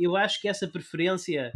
eu 0.01 0.17
acho 0.17 0.41
que 0.41 0.49
essa 0.49 0.67
preferência 0.67 1.53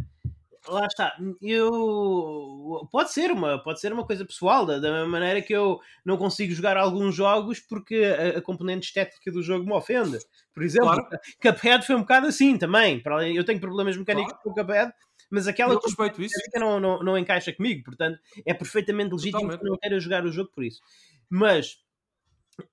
lá 0.67 0.85
está 0.85 1.15
eu 1.41 2.87
pode 2.91 3.11
ser 3.11 3.31
uma 3.31 3.57
pode 3.63 3.79
ser 3.79 3.91
uma 3.93 4.05
coisa 4.05 4.25
pessoal 4.25 4.65
da, 4.65 4.77
da 4.77 4.91
mesma 4.91 5.07
maneira 5.07 5.41
que 5.41 5.53
eu 5.53 5.79
não 6.05 6.17
consigo 6.17 6.53
jogar 6.53 6.77
alguns 6.77 7.15
jogos 7.15 7.59
porque 7.59 7.95
a, 8.35 8.37
a 8.37 8.41
componente 8.41 8.87
estética 8.87 9.31
do 9.31 9.41
jogo 9.41 9.65
me 9.65 9.73
ofende 9.73 10.19
por 10.53 10.61
exemplo 10.63 10.89
Claro. 10.89 11.07
Cuphead 11.41 11.85
foi 11.85 11.95
um 11.95 12.01
bocado 12.01 12.27
assim 12.27 12.57
também 12.57 12.99
Para 13.01 13.15
além- 13.15 13.35
eu 13.35 13.43
tenho 13.45 13.59
problemas 13.59 13.95
mecânicos 13.97 14.33
com 14.43 14.49
o 14.49 14.53
Cuphead 14.53 14.91
mas 15.29 15.47
aquela 15.47 15.73
Eu 15.73 15.79
respeito 15.79 16.21
isso. 16.21 16.35
não, 16.55 16.79
não, 16.79 17.03
não 17.03 17.17
encaixa 17.17 17.53
comigo, 17.53 17.83
portanto 17.83 18.19
é 18.45 18.53
perfeitamente 18.53 19.11
legítimo 19.11 19.41
Totalmente. 19.41 19.59
que 19.61 19.69
não 19.69 19.77
queira 19.77 19.99
jogar 19.99 20.25
o 20.25 20.31
jogo 20.31 20.51
por 20.53 20.63
isso. 20.63 20.81
Mas 21.29 21.77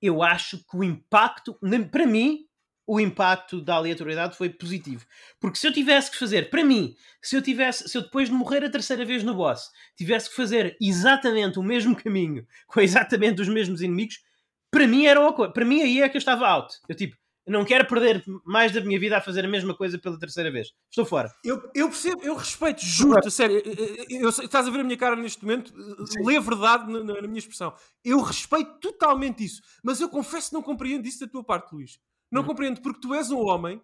eu 0.00 0.22
acho 0.22 0.58
que 0.58 0.76
o 0.76 0.82
impacto, 0.82 1.58
para 1.90 2.06
mim, 2.06 2.46
o 2.86 3.00
impacto 3.00 3.60
da 3.60 3.74
aleatoriedade 3.74 4.36
foi 4.36 4.48
positivo. 4.48 5.04
Porque 5.40 5.58
se 5.58 5.66
eu 5.66 5.72
tivesse 5.72 6.10
que 6.10 6.18
fazer, 6.18 6.50
para 6.50 6.62
mim, 6.62 6.94
se 7.20 7.36
eu 7.36 7.42
tivesse, 7.42 7.88
se 7.88 7.98
eu 7.98 8.02
depois 8.02 8.28
de 8.28 8.34
morrer 8.34 8.64
a 8.64 8.70
terceira 8.70 9.04
vez 9.04 9.24
no 9.24 9.34
boss, 9.34 9.70
tivesse 9.96 10.30
que 10.30 10.36
fazer 10.36 10.76
exatamente 10.80 11.58
o 11.58 11.62
mesmo 11.62 11.96
caminho, 11.96 12.46
com 12.68 12.80
exatamente 12.80 13.42
os 13.42 13.48
mesmos 13.48 13.82
inimigos, 13.82 14.22
para 14.70 14.86
mim 14.86 15.06
era 15.06 15.20
uma 15.20 15.32
coisa, 15.32 15.52
para 15.52 15.64
mim 15.64 15.82
aí 15.82 16.00
é 16.02 16.08
que 16.08 16.16
eu 16.16 16.20
estava 16.20 16.46
out. 16.46 16.74
Eu 16.88 16.94
tipo, 16.94 17.16
eu 17.46 17.52
não 17.52 17.64
quero 17.64 17.86
perder 17.86 18.24
mais 18.44 18.72
da 18.72 18.80
minha 18.80 18.98
vida 18.98 19.16
a 19.16 19.20
fazer 19.20 19.44
a 19.44 19.48
mesma 19.48 19.74
coisa 19.74 19.96
pela 19.98 20.18
terceira 20.18 20.50
vez. 20.50 20.72
Estou 20.90 21.04
fora. 21.06 21.32
Eu, 21.44 21.62
eu 21.74 21.88
percebo, 21.88 22.20
eu 22.22 22.34
respeito, 22.34 22.84
juro-te, 22.84 23.30
sério. 23.30 23.62
Eu, 24.10 24.20
eu- 24.22 24.28
estás 24.30 24.66
a 24.66 24.70
ver 24.70 24.80
a 24.80 24.84
minha 24.84 24.96
cara 24.96 25.14
neste 25.14 25.42
momento? 25.44 25.72
Lê 26.24 26.36
a 26.36 26.40
verdade 26.40 26.90
na, 26.92 27.04
na- 27.04 27.14
na 27.22 27.28
minha 27.28 27.38
expressão. 27.38 27.72
Eu 28.04 28.20
respeito 28.20 28.72
totalmente 28.80 29.44
isso, 29.44 29.62
mas 29.82 30.00
eu 30.00 30.08
confesso 30.08 30.48
que 30.48 30.54
não 30.54 30.62
compreendo 30.62 31.06
isso 31.06 31.20
da 31.20 31.28
tua 31.28 31.44
parte, 31.44 31.72
Luís. 31.72 32.00
Não 32.30 32.42
Hum. 32.42 32.46
compreendo, 32.46 32.80
porque 32.80 33.00
tu 33.00 33.14
és 33.14 33.30
um 33.30 33.38
homem 33.46 33.80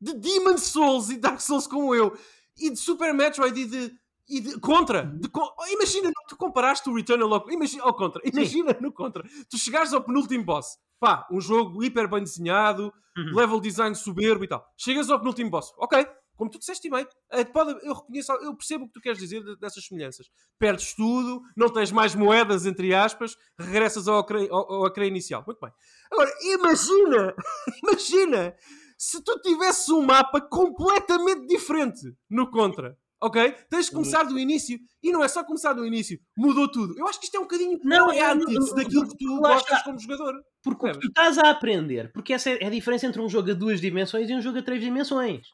de 0.00 0.12
Demon 0.14 0.58
Souls 0.58 1.08
e 1.10 1.16
Dark 1.16 1.40
Souls 1.40 1.66
como 1.68 1.94
eu, 1.94 2.18
e 2.58 2.68
de 2.70 2.76
Super 2.76 3.14
Metroid 3.14 3.58
e 3.60 3.64
de. 3.66 3.94
E 4.28 4.40
de 4.40 4.58
contra, 4.58 5.04
de 5.04 5.28
oh, 5.36 5.66
imagina, 5.70 6.10
tu 6.28 6.36
comparaste 6.36 6.88
o 6.88 6.94
Returnal 6.94 7.32
ao, 7.34 7.50
imagina, 7.50 7.82
ao 7.84 7.94
contra, 7.94 8.22
imagina 8.24 8.74
no 8.80 8.90
contra, 8.92 9.22
tu 9.50 9.58
chegares 9.58 9.92
ao 9.92 10.02
penúltimo 10.02 10.44
boss, 10.44 10.78
pá, 10.98 11.26
um 11.30 11.40
jogo 11.40 11.82
hiper 11.84 12.08
bem 12.08 12.22
desenhado, 12.22 12.92
Uhum. 13.16 13.36
level 13.36 13.60
design 13.60 13.94
soberbo 13.94 14.42
e 14.44 14.48
tal. 14.48 14.66
Chegas 14.76 15.08
ao 15.08 15.20
penúltimo 15.20 15.48
boss, 15.48 15.72
ok, 15.78 16.04
como 16.36 16.50
tu 16.50 16.58
disseste 16.58 16.90
bem, 16.90 17.06
eh, 17.30 17.46
eu 17.84 17.94
reconheço, 17.94 18.32
eu 18.42 18.56
percebo 18.56 18.84
o 18.84 18.88
que 18.88 18.94
tu 18.94 19.00
queres 19.00 19.18
dizer 19.18 19.40
de- 19.44 19.56
dessas 19.56 19.84
semelhanças. 19.86 20.26
Perdes 20.58 20.94
tudo, 20.94 21.40
não 21.56 21.68
tens 21.68 21.92
mais 21.92 22.14
moedas, 22.16 22.66
entre 22.66 22.92
aspas, 22.92 23.36
regressas 23.56 24.08
ao 24.08 24.16
ao, 24.50 24.72
ao 24.72 24.86
ecrã 24.88 25.04
inicial. 25.06 25.44
Muito 25.46 25.60
bem. 25.60 25.70
Agora, 26.10 26.28
imagina, 26.42 27.34
imagina, 27.84 28.56
se 28.98 29.22
tu 29.22 29.38
tivesses 29.42 29.88
um 29.90 30.02
mapa 30.02 30.40
completamente 30.40 31.46
diferente 31.46 32.16
no 32.28 32.50
contra. 32.50 32.98
Ok? 33.24 33.52
Tens 33.70 33.86
de 33.86 33.92
começar 33.92 34.24
do 34.24 34.38
início 34.38 34.78
e 35.02 35.10
não 35.10 35.24
é 35.24 35.28
só 35.28 35.42
começar 35.42 35.72
do 35.72 35.86
início, 35.86 36.20
mudou 36.36 36.70
tudo. 36.70 36.94
Eu 36.98 37.08
acho 37.08 37.18
que 37.18 37.24
isto 37.24 37.34
é 37.36 37.40
um 37.40 37.44
bocadinho. 37.44 37.80
Não, 37.82 38.12
é 38.12 38.20
antítese 38.20 38.74
daquilo 38.74 39.08
que 39.08 39.16
tu 39.16 39.38
gostas 39.40 39.82
como 39.82 39.98
jogador. 39.98 40.34
Porque 40.62 40.86
o 40.90 41.00
tu 41.00 41.06
estás 41.06 41.38
a 41.38 41.48
aprender, 41.48 42.12
porque 42.12 42.34
essa 42.34 42.50
é 42.50 42.66
a 42.66 42.70
diferença 42.70 43.06
entre 43.06 43.22
um 43.22 43.28
jogo 43.28 43.50
a 43.50 43.54
duas 43.54 43.80
dimensões 43.80 44.28
e 44.28 44.34
um 44.34 44.42
jogo 44.42 44.58
a 44.58 44.62
três 44.62 44.82
dimensões. 44.82 45.46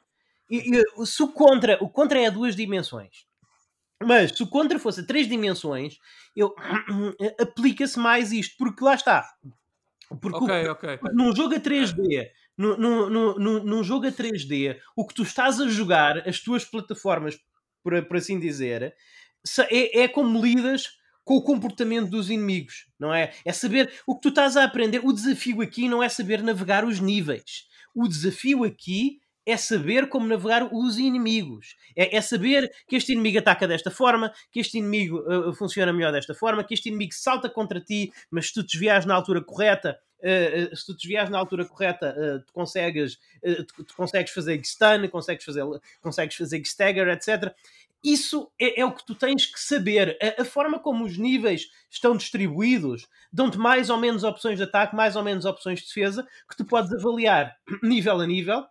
E, 0.51 0.81
e, 0.81 1.07
se 1.07 1.23
o 1.23 1.29
contra, 1.29 1.79
o 1.81 1.89
contra 1.89 2.19
é 2.19 2.27
a 2.27 2.31
duas 2.31 2.57
dimensões. 2.57 3.25
Mas 4.03 4.33
se 4.33 4.43
o 4.43 4.49
contra 4.49 4.77
fosse 4.81 5.03
a 5.03 5.07
três 5.07 5.29
dimensões, 5.29 5.95
eu 6.35 6.53
aplica-se 7.41 8.01
mais 8.01 8.33
isto, 8.33 8.57
porque 8.59 8.83
lá 8.83 8.95
está. 8.95 9.31
Porque 10.21 10.39
o- 10.39 10.43
Ok, 10.43 10.69
ok. 10.71 10.99
num 11.13 11.35
jogo 11.37 11.55
a 11.55 11.61
3D, 11.61 12.31
num, 12.59 12.77
num, 12.77 13.09
num, 13.39 13.63
num 13.65 13.85
jogo 13.85 14.09
a 14.09 14.11
3D, 14.13 14.77
o 14.97 15.07
que 15.07 15.15
tu 15.15 15.23
estás 15.23 15.61
a 15.61 15.69
jogar, 15.69 16.29
as 16.29 16.41
tuas 16.41 16.65
plataformas, 16.65 17.39
por, 17.83 18.03
por 18.07 18.17
assim 18.17 18.39
dizer, 18.39 18.95
é, 19.71 20.01
é 20.03 20.09
como 20.09 20.45
lidas 20.45 20.89
com 21.25 21.37
o 21.37 21.43
comportamento 21.43 22.11
dos 22.11 22.31
inimigos, 22.31 22.87
não 22.99 23.15
é? 23.15 23.33
É 23.45 23.53
saber 23.53 23.93
o 24.07 24.15
que 24.15 24.23
tu 24.23 24.29
estás 24.31 24.57
a 24.57 24.65
aprender. 24.65 25.01
O 25.05 25.13
desafio 25.13 25.61
aqui 25.61 25.89
não 25.89 26.03
é 26.03 26.09
saber 26.09 26.43
navegar 26.43 26.85
os 26.85 26.99
níveis. 26.99 27.67
O 27.95 28.09
desafio 28.09 28.65
aqui 28.65 29.21
é 29.47 29.57
saber 29.57 30.09
como 30.09 30.27
navegar 30.27 30.69
os 30.73 30.99
inimigos. 30.99 31.77
É, 31.97 32.17
é 32.17 32.21
saber 32.21 32.71
que 32.87 32.97
este 32.97 33.13
inimigo 33.13 33.39
ataca 33.39 33.67
desta 33.67 33.91
forma, 33.91 34.33
que 34.51 34.61
este 34.61 34.79
inimigo 34.79 35.19
uh, 35.19 35.53
funciona 35.55 35.93
melhor 35.93 36.13
desta 36.13 36.35
forma, 36.35 36.65
que 36.65 36.75
este 36.75 36.89
inimigo 36.89 37.13
salta 37.15 37.49
contra 37.49 37.81
ti, 37.81 38.13
mas 38.31 38.49
se 38.49 38.55
tu 38.55 38.63
desviares 38.63 39.07
na 39.07 39.15
altura 39.15 39.43
correta, 39.43 39.99
se 40.75 40.87
tu 40.87 40.95
desviares 40.95 41.31
na 41.31 41.39
altura 41.39 41.65
correta, 41.65 42.15
uh, 42.17 42.41
tu 42.45 42.53
consegues, 42.53 43.19
tu, 43.69 43.85
tu 43.85 43.95
consegues 43.95 44.33
fazer 44.33 44.61
stun, 44.65 45.09
consegues 45.09 45.45
fazer, 45.45 45.65
consegues 46.01 46.37
fazer 46.37 46.61
stagger, 46.61 47.09
etc. 47.09 47.55
Isso 48.03 48.51
é, 48.59 48.81
é 48.81 48.85
o 48.85 48.93
que 48.93 49.05
tu 49.05 49.15
tens 49.15 49.47
que 49.47 49.61
saber. 49.61 50.19
A, 50.23 50.43
a 50.43 50.45
forma 50.45 50.79
como 50.79 51.05
os 51.05 51.19
níveis 51.19 51.71
estão 51.91 52.17
distribuídos 52.17 53.07
dão-te 53.33 53.59
mais 53.59 53.91
ou 53.91 53.99
menos 53.99 54.25
opções 54.25 54.57
de 54.57 54.65
ataque, 54.65 54.97
mais 54.97 55.17
ou 55.17 55.23
menos 55.23 55.45
opções 55.45 55.81
de 55.81 55.87
defesa, 55.87 56.27
que 56.49 56.57
tu 56.57 56.65
podes 56.65 56.93
avaliar 56.93 57.57
nível 57.83 58.21
a 58.21 58.27
nível 58.27 58.67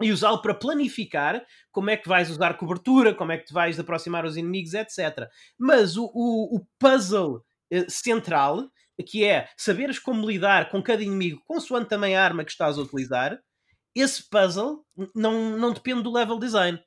e 0.00 0.12
usá-lo 0.12 0.40
para 0.40 0.54
planificar 0.54 1.44
como 1.72 1.90
é 1.90 1.96
que 1.96 2.08
vais 2.08 2.30
usar 2.30 2.54
cobertura, 2.54 3.14
como 3.14 3.32
é 3.32 3.38
que 3.38 3.46
te 3.46 3.52
vais 3.52 3.78
aproximar 3.80 4.24
aos 4.24 4.36
inimigos, 4.36 4.74
etc. 4.74 5.28
Mas 5.56 5.96
o, 5.96 6.04
o, 6.14 6.56
o 6.56 6.66
puzzle 6.78 7.42
eh, 7.70 7.86
central, 7.88 8.70
que 9.02 9.24
é 9.24 9.48
saberes 9.56 9.98
como 9.98 10.28
lidar 10.28 10.70
com 10.70 10.82
cada 10.82 11.02
inimigo, 11.02 11.42
consoante 11.46 11.88
também 11.88 12.16
a 12.16 12.24
arma 12.24 12.44
que 12.44 12.50
estás 12.50 12.76
a 12.78 12.82
utilizar, 12.82 13.38
esse 13.94 14.28
puzzle 14.28 14.84
não, 15.14 15.56
não 15.56 15.72
depende 15.72 16.02
do 16.02 16.12
level 16.12 16.38
design. 16.38 16.80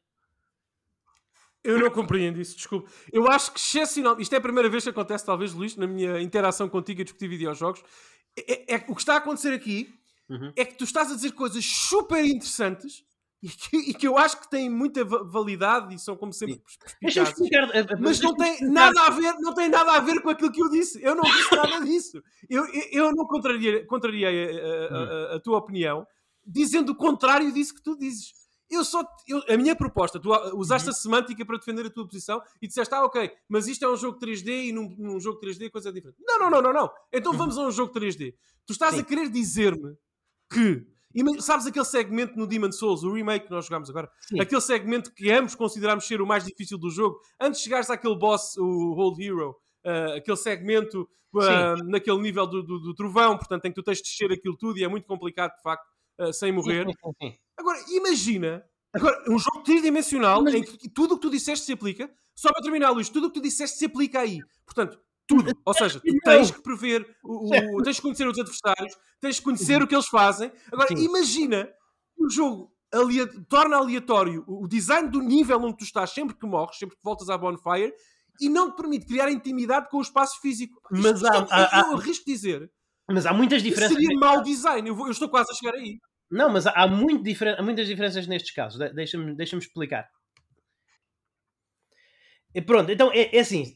Eu 1.64 1.78
não 1.78 1.92
compreendo 1.92 2.40
isso, 2.42 2.56
desculpe. 2.56 2.90
Eu 3.12 3.30
acho 3.30 3.52
que 3.52 3.60
excepcional. 3.60 4.20
Isto 4.20 4.34
é 4.34 4.38
a 4.38 4.42
primeira 4.42 4.68
vez 4.70 4.84
que 4.84 4.90
acontece, 4.90 5.26
talvez, 5.26 5.54
Luís, 5.54 5.76
na 5.76 5.86
minha 5.86 6.20
interação 6.20 6.68
contigo 6.68 7.02
a 7.02 7.04
discutir 7.04 7.28
videojogos. 7.28 7.84
É, 8.36 8.76
é- 8.76 8.86
o 8.88 8.96
que 8.96 9.02
está 9.02 9.16
a 9.16 9.18
acontecer 9.18 9.54
aqui 9.54 9.94
Uhum. 10.30 10.52
é 10.56 10.64
que 10.66 10.76
tu 10.76 10.86
estás 10.86 11.12
a 11.12 11.16
dizer 11.16 11.34
coisas 11.34 11.64
super 11.66 12.24
interessantes 12.26 13.04
e 13.44 13.50
que, 13.50 13.78
e 13.78 13.94
que 13.94 14.08
eu 14.08 14.18
acho 14.18 14.40
que 14.40 14.50
têm 14.50 14.70
muita 14.70 15.04
va- 15.04 15.24
validade 15.24 15.96
e 15.96 16.00
são, 16.00 16.16
como 16.16 16.32
sempre, 16.32 16.62
perspicazes. 17.02 17.30
explicar. 17.34 17.70
eh, 17.76 17.86
Mas 18.00 18.20
não 18.20 18.36
tem 18.36 18.62
nada 18.70 19.02
a 19.02 19.10
ver, 19.10 19.34
não 19.40 19.54
tem 19.54 19.68
nada 19.70 19.94
a 19.94 20.00
ver 20.00 20.22
com 20.22 20.30
aquilo 20.30 20.52
que 20.52 20.62
eu 20.62 20.70
disse. 20.70 21.02
Eu 21.04 21.16
não 21.16 21.24
disse 21.24 21.56
nada 21.56 21.80
disso. 21.86 22.22
Eu, 22.50 22.66
eu, 22.92 23.12
não 23.16 23.26
contrariei, 23.26 23.84
contrariei 23.86 24.60
a, 24.60 24.64
a- 24.64 25.32
a- 25.34 25.36
a 25.36 25.40
tua 25.40 25.58
opinião 25.58 26.06
dizendo 26.46 26.92
o 26.92 26.96
contrário 26.96 27.52
disso 27.52 27.74
que 27.74 27.82
tu 27.84 27.98
dizes. 27.98 28.34
Eu 28.70 28.86
só, 28.86 29.04
eu- 29.28 29.44
a 29.50 29.58
minha 29.58 29.76
proposta, 29.76 30.20
tu 30.20 30.32
a- 30.34 30.56
usaste 30.56 30.90
a 30.90 30.94
semântica 30.94 31.46
para 31.46 31.58
defender 31.58 31.86
a 31.86 31.90
tua 31.90 32.08
posição 32.08 32.42
e 32.62 32.68
disseste, 32.68 32.94
ah, 32.96 33.04
ok, 33.04 33.30
mas 33.50 33.68
isto 33.68 33.84
é 33.84 33.90
um 33.92 33.98
jogo 33.98 34.18
3D 34.18 34.68
e 34.68 34.72
num, 34.72 34.96
num 34.98 35.20
jogo 35.20 35.40
3D 35.42 35.66
a 35.68 35.72
coisa 35.72 35.90
é 35.90 35.92
diferente. 35.92 36.18
Não, 36.26 36.40
não, 36.40 36.50
não, 36.50 36.62
não, 36.62 36.74
não. 36.74 36.90
Então 37.12 37.34
vamos 37.34 37.58
a 37.58 37.62
um 37.64 37.72
jogo 37.72 37.92
3D. 37.92 38.34
Tu 38.66 38.72
estás 38.74 38.94
Sim. 38.96 39.02
a 39.02 39.04
querer 39.04 39.30
dizer-me 39.30 39.98
que, 40.50 40.86
ima- 41.16 41.42
sabes 41.42 41.66
aquele 41.66 41.86
segmento 41.86 42.38
no 42.38 42.46
Demon 42.48 42.72
Souls, 42.72 43.04
o 43.04 43.12
remake 43.14 43.46
que 43.46 43.52
nós 43.52 43.66
jogámos 43.66 43.90
agora, 43.90 44.10
Sim. 44.22 44.40
aquele 44.40 44.62
segmento 44.62 45.14
que 45.14 45.32
ambos 45.32 45.56
consideramos 45.56 46.06
ser 46.06 46.22
o 46.22 46.26
mais 46.28 46.44
difícil 46.44 46.78
do 46.78 46.90
jogo, 46.90 47.20
antes 47.40 47.60
de 47.60 47.64
chegares 47.66 47.90
àquele 47.90 48.16
boss, 48.16 48.56
o 48.58 48.96
Old 48.98 49.24
Hero, 49.24 49.56
ah, 49.86 50.16
aquele 50.18 50.38
segmento 50.38 51.08
ah, 51.40 51.76
naquele 51.86 52.18
nível 52.20 52.46
do, 52.46 52.62
do- 52.62 52.80
do 52.80 52.94
trovão, 52.94 53.38
portanto, 53.38 53.66
em 53.66 53.70
que 53.70 53.76
tu 53.76 53.84
tens 53.84 53.98
de 53.98 54.04
descer 54.04 54.32
aquilo 54.32 54.58
tudo 54.58 54.78
e 54.78 54.84
é 54.84 54.88
muito 54.88 55.08
complicado, 55.08 55.56
de 55.56 55.62
facto, 55.62 55.86
ah, 56.20 56.34
sem 56.34 56.52
morrer. 56.52 56.86
Sim, 56.86 56.94
sim, 56.94 57.12
sim. 57.32 57.38
Agora, 57.58 57.80
imagina, 57.90 58.64
agora, 58.94 59.24
um 59.30 59.40
jogo 59.40 59.62
tridimensional 59.64 60.44
Mas- 60.44 60.54
em 60.56 60.64
que 60.64 60.90
tudo 60.90 61.14
o 61.14 61.18
que 61.18 61.22
tu 61.22 61.30
disseste 61.30 61.66
se 61.66 61.72
aplica, 61.74 62.12
só 62.36 62.52
para 62.52 62.62
terminar, 62.62 62.90
Luís, 62.92 63.08
tudo 63.10 63.28
o 63.28 63.30
que 63.32 63.40
tu 63.40 63.44
disseste 63.44 63.78
se 63.78 63.86
aplica 63.86 64.20
aí. 64.20 64.40
Portanto, 64.66 65.00
tudo. 65.36 65.52
Ou 65.66 65.74
seja, 65.74 66.00
tu 66.00 66.14
tens 66.24 66.52
que 66.52 66.62
prever, 66.62 67.06
o, 67.24 67.50
o- 67.78 67.82
tens 67.84 67.96
que 67.98 68.02
conhecer 68.02 68.28
os 68.28 68.38
adversários, 68.40 68.96
tens 69.20 69.38
que 69.40 69.44
conhecer 69.46 69.82
o 69.82 69.88
que 69.88 69.96
eles 69.96 70.08
fazem. 70.08 70.52
Agora, 70.72 70.88
Sim. 70.90 71.04
imagina 71.04 71.70
um 72.20 72.30
jogo 72.30 72.72
torna 73.48 73.78
aleatório 73.78 74.44
o 74.48 74.66
o 74.66 74.68
design 74.68 75.10
do 75.10 75.22
nível 75.22 75.60
onde 75.62 75.78
tu 75.78 75.84
estás 75.84 76.10
sempre 76.12 76.36
que 76.38 76.46
morres, 76.46 76.78
sempre 76.78 76.96
que 76.98 77.04
voltas 77.04 77.30
à 77.30 77.38
bonfire, 77.38 77.94
e 78.40 78.50
não 78.50 78.70
te 78.72 78.76
permite 78.78 79.06
criar 79.06 79.32
intimidade 79.32 79.88
com 79.90 79.98
o 79.98 80.02
espaço 80.02 80.40
físico. 80.42 80.80
Mas 80.92 81.22
isto 81.22 81.28
há- 81.28 81.38
é- 81.38 81.70
há- 81.72 81.84
eu 81.88 81.98
arrisco 81.98 82.26
dizer 82.26 82.70
Mas 83.10 83.26
há 83.26 83.34
muitas 83.34 83.62
diferenças. 83.64 83.96
seria 83.98 84.18
mau 84.20 84.42
design. 84.44 84.88
Eu, 84.90 84.96
vou- 84.96 85.08
eu 85.08 85.12
estou 85.12 85.30
quase 85.30 85.52
a 85.52 85.56
chegar 85.56 85.76
aí. 85.76 85.98
Não, 86.30 86.50
mas 86.50 86.66
há, 86.68 86.72
há 86.72 86.88
muito 86.88 87.24
diferen- 87.24 87.56
há 87.58 87.62
muitas 87.64 87.88
diferenças 87.88 88.26
nestes 88.28 88.54
casos. 88.54 88.78
De- 88.80 88.94
Deixa-me 88.94 89.36
deixa 89.36 89.56
explicar. 89.58 90.06
Pronto, 92.66 92.92
então 92.92 93.12
é, 93.14 93.36
é 93.36 93.40
assim. 93.40 93.72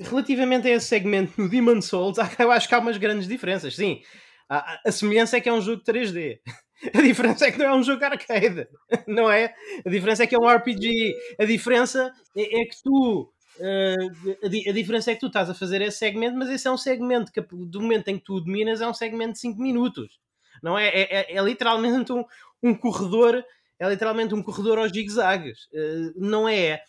Relativamente 0.00 0.68
a 0.68 0.70
esse 0.72 0.86
segmento 0.86 1.32
no 1.40 1.48
Demon 1.48 1.80
Souls, 1.80 2.18
eu 2.38 2.50
acho 2.52 2.68
que 2.68 2.74
há 2.74 2.78
umas 2.78 2.96
grandes 2.98 3.26
diferenças. 3.26 3.74
Sim, 3.74 4.00
a, 4.48 4.78
a- 4.86 4.92
semelhança 4.92 5.36
é 5.36 5.40
que 5.40 5.48
é 5.48 5.52
um 5.52 5.60
jogo 5.60 5.82
3D. 5.82 6.40
A 6.94 7.02
diferença 7.02 7.44
é 7.44 7.50
que 7.50 7.58
não 7.58 7.66
é 7.66 7.74
um 7.74 7.82
jogo 7.82 8.04
arcade, 8.04 8.68
não 9.08 9.28
é? 9.28 9.52
A 9.84 9.90
diferença 9.90 10.22
é 10.22 10.26
que 10.28 10.34
é 10.36 10.38
um 10.38 10.48
RPG. 10.48 11.12
A 11.40 11.44
diferença 11.44 12.12
é, 12.36 12.42
é 12.60 12.64
que 12.66 12.76
tu. 12.84 13.32
eh, 13.58 13.96
a, 14.44 14.46
a 14.70 14.72
diferença 14.72 15.10
é 15.10 15.14
que 15.14 15.20
tu 15.20 15.26
estás 15.26 15.50
a 15.50 15.54
fazer 15.54 15.82
esse 15.82 15.98
segmento, 15.98 16.36
mas 16.38 16.48
esse 16.48 16.68
é 16.68 16.70
um 16.70 16.76
segmento 16.78 17.32
que, 17.32 17.40
do 17.40 17.80
momento 17.80 18.06
em 18.08 18.16
que 18.18 18.24
tu 18.24 18.40
dominas, 18.40 18.80
é 18.80 18.86
um 18.86 18.94
segmento 18.94 19.32
de 19.32 19.40
5 19.40 19.60
minutos. 19.60 20.20
Não 20.62 20.78
é? 20.78 20.86
É, 20.88 21.32
é- 21.32 21.36
é 21.36 21.42
literalmente 21.42 22.12
um, 22.12 22.24
um 22.62 22.74
corredor. 22.76 23.44
É 23.80 23.88
literalmente 23.88 24.34
um 24.34 24.42
corredor 24.42 24.78
aos 24.78 24.92
zigue-zagues. 24.92 25.68
Eh, 25.74 26.12
não 26.16 26.48
é. 26.48 26.80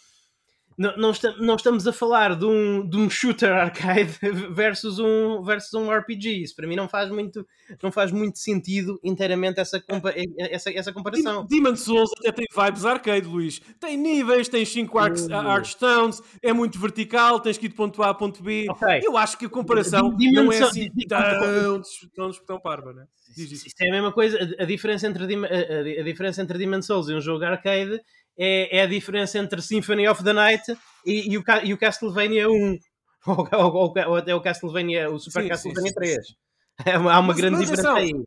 Não, 0.80 0.96
não, 0.96 1.10
esta- 1.10 1.36
não 1.38 1.56
estamos 1.58 1.86
a 1.86 1.92
falar 1.92 2.38
de 2.38 2.46
um, 2.46 2.88
de 2.88 2.96
um 2.96 3.10
shooter 3.10 3.52
arcade 3.52 4.18
versus 4.50 4.98
um, 4.98 5.44
versus 5.44 5.74
um 5.74 5.92
RPG. 5.92 6.42
Isso 6.44 6.56
para 6.56 6.66
mim 6.66 6.78
não 6.78 6.88
faz 6.88 7.10
muito, 7.12 7.46
não 7.84 7.92
faz 7.92 8.14
muito 8.14 8.40
sentido 8.40 8.98
inteiramente 9.04 9.60
essa, 9.60 9.80
compa 9.82 10.14
essa, 10.38 10.72
essa 10.72 10.94
comparação. 10.94 11.46
Demon 11.46 11.76
Souls 11.76 12.10
até 12.18 12.32
tem 12.32 12.46
vibes 12.56 12.86
arcade, 12.86 13.28
Luís. 13.28 13.62
Tem 13.78 13.98
níveis, 13.98 14.48
tens 14.48 14.70
5 14.70 14.98
Uh. 14.98 15.34
archstones, 15.36 16.22
é 16.42 16.54
muito 16.54 16.80
vertical, 16.80 17.42
tens 17.42 17.58
que 17.58 17.66
ir 17.66 17.70
de 17.70 17.76
ponto 17.76 18.02
A 18.02 18.12
a 18.12 18.14
ponto 18.14 18.42
B. 18.42 18.66
Ok. 18.70 19.02
Eu 19.04 19.18
acho 19.18 19.38
que 19.38 19.46
a 19.48 19.50
comparação 19.50 20.16
Demon 20.16 20.44
não 20.46 20.52
é 20.54 20.60
assim 20.62 20.90
tão, 21.10 21.82
tão, 22.16 22.32
tão 22.46 22.60
parva, 22.60 22.94
né? 22.94 23.06
Isso. 23.38 23.68
Isto 23.68 23.82
é 23.82 23.88
a 23.90 23.92
mesma 23.92 24.12
coisa. 24.12 24.38
A, 24.60 24.64
a 24.64 24.66
diferença 24.66 25.08
entre 25.08 25.24
a, 25.24 25.28
a- 25.28 26.00
a 26.00 26.04
diferença 26.04 26.42
entre 26.42 26.58
Demon 26.58 26.82
Souls 26.82 27.10
e 27.10 27.14
um 27.14 27.22
jogo 27.22 27.44
arcade 27.46 28.00
é, 28.40 28.78
é 28.78 28.82
a 28.84 28.88
diferença 28.88 29.38
entre 29.38 29.62
Symphony 29.62 30.08
of 30.08 30.24
the 30.24 30.34
Night 30.34 30.64
e, 31.06 31.34
e 31.34 31.38
o, 31.38 31.44
e 31.64 31.74
o 31.74 31.78
Castlevania 31.78 32.48
1. 32.50 32.78
Ou, 33.28 33.48
ou- 33.52 33.94
ou- 34.08 34.16
até 34.16 34.34
o 34.34 34.40
Castlevania, 34.42 35.10
o 35.10 35.20
Super 35.20 35.44
Sim, 35.44 35.50
Castlevania 35.50 35.90
sim, 35.90 35.94
sim, 35.94 35.94
3. 35.96 36.18
É 36.86 36.98
uma- 36.98 37.12
há 37.14 37.20
uma 37.20 37.28
Mas- 37.34 37.38
grande 37.38 37.58
mas 37.58 37.70
diferença 37.70 37.94
aí. 37.94 38.06
atenção, 38.12 38.24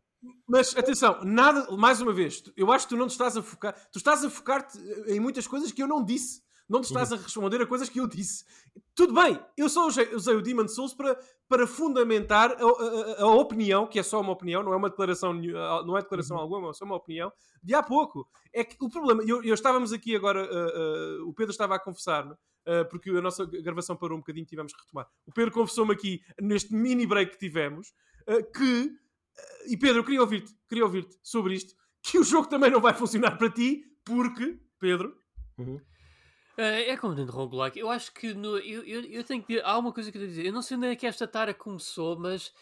Mas 0.47 0.77
atenção, 0.77 1.19
nada, 1.23 1.75
mais 1.75 1.99
uma 1.99 2.13
vez, 2.13 2.43
eu 2.55 2.71
acho 2.71 2.85
que 2.87 2.93
tu 2.93 2.97
não 2.99 3.07
te 3.07 3.11
estás 3.11 3.35
a 3.35 3.41
focar, 3.41 3.73
tu 3.91 3.97
estás 3.97 4.23
a 4.23 4.29
focar-te 4.29 4.77
em 5.07 5.19
muitas 5.19 5.47
coisas 5.47 5.71
que 5.71 5.81
eu 5.81 5.87
não 5.87 6.03
disse. 6.05 6.41
Não 6.73 6.81
te 6.81 6.85
estás 6.85 7.13
a 7.13 7.15
responder 7.17 7.61
a 7.61 7.67
coisas 7.67 7.87
que 7.87 7.99
eu 7.99 8.07
disse. 8.07 8.43
Tudo 8.95 9.13
bem, 9.13 9.39
eu 9.55 9.69
só 9.69 9.87
usei, 9.87 10.13
usei 10.15 10.35
o 10.35 10.41
Demon 10.41 10.67
Souls 10.67 10.91
para, 10.93 11.15
para 11.47 11.67
fundamentar 11.67 12.51
a, 12.51 12.55
a- 12.65 13.21
a- 13.21 13.27
opinião, 13.35 13.85
que 13.85 13.99
é 13.99 14.03
só 14.03 14.19
uma 14.19 14.31
opinião, 14.31 14.63
não 14.63 14.73
é 14.73 14.75
uma 14.75 14.89
declaração, 14.89 15.33
não 15.33 15.95
é 15.95 16.01
declaração 16.01 16.35
alguma, 16.35 16.71
é 16.71 16.73
só 16.73 16.83
uma 16.83 16.95
opinião, 16.95 17.31
de 17.61 17.75
há 17.75 17.83
pouco. 17.83 18.27
É 18.51 18.63
que 18.63 18.75
o 18.83 18.89
problema, 18.89 19.21
eu, 19.23 19.43
eu 19.43 19.53
estávamos 19.53 19.93
aqui 19.93 20.15
agora, 20.15 20.43
uh, 20.43 21.21
uh, 21.23 21.29
o 21.29 21.33
Pedro 21.35 21.51
estava 21.51 21.75
a 21.75 21.79
confessar-me, 21.79 22.31
uh, 22.33 22.89
porque 22.89 23.11
a 23.11 23.21
nossa 23.21 23.45
gravação 23.45 23.95
parou 23.95 24.17
um 24.17 24.21
bocadinho, 24.21 24.45
tivemos 24.47 24.73
que 24.73 24.81
retomar. 24.81 25.07
O 25.27 25.31
Pedro 25.31 25.51
confessou-me 25.53 25.93
aqui, 25.93 26.21
neste 26.41 26.73
mini 26.73 27.05
break 27.05 27.33
que 27.33 27.37
tivemos, 27.37 27.93
uh, 28.27 28.51
que 28.51 28.91
e 29.67 29.77
Pedro, 29.77 29.99
eu 29.99 30.03
queria 30.03 30.21
ouvir-te, 30.21 30.51
queria 30.67 30.85
ouvir-te 30.85 31.17
sobre 31.21 31.53
isto, 31.53 31.75
que 32.01 32.17
o 32.19 32.23
jogo 32.23 32.47
também 32.47 32.69
não 32.71 32.81
vai 32.81 32.93
funcionar 32.95 33.37
para 33.37 33.49
ti, 33.49 33.83
porque, 34.03 34.59
Pedro, 34.79 35.15
Eh, 35.59 35.81
é 36.57 36.97
como 36.97 37.15
dentro 37.15 37.31
de 37.31 37.37
roguelike. 37.37 37.79
Eu 37.79 37.89
acho 37.89 38.13
que 38.13 38.33
no, 38.33 38.57
eu, 38.59 38.83
eu, 38.83 39.01
eu 39.05 39.23
tenho 39.23 39.41
que. 39.41 39.59
Há 39.61 39.77
uma 39.77 39.91
coisa 39.91 40.11
que 40.11 40.17
eu 40.17 40.21
tenho 40.21 40.31
a 40.31 40.35
dizer. 40.35 40.47
Eu 40.47 40.53
não 40.53 40.61
sei 40.61 40.77
onde 40.77 40.87
é 40.87 40.95
que 40.95 41.07
esta 41.07 41.27
tara 41.27 41.53
começou, 41.53 42.17
mas 42.17 42.53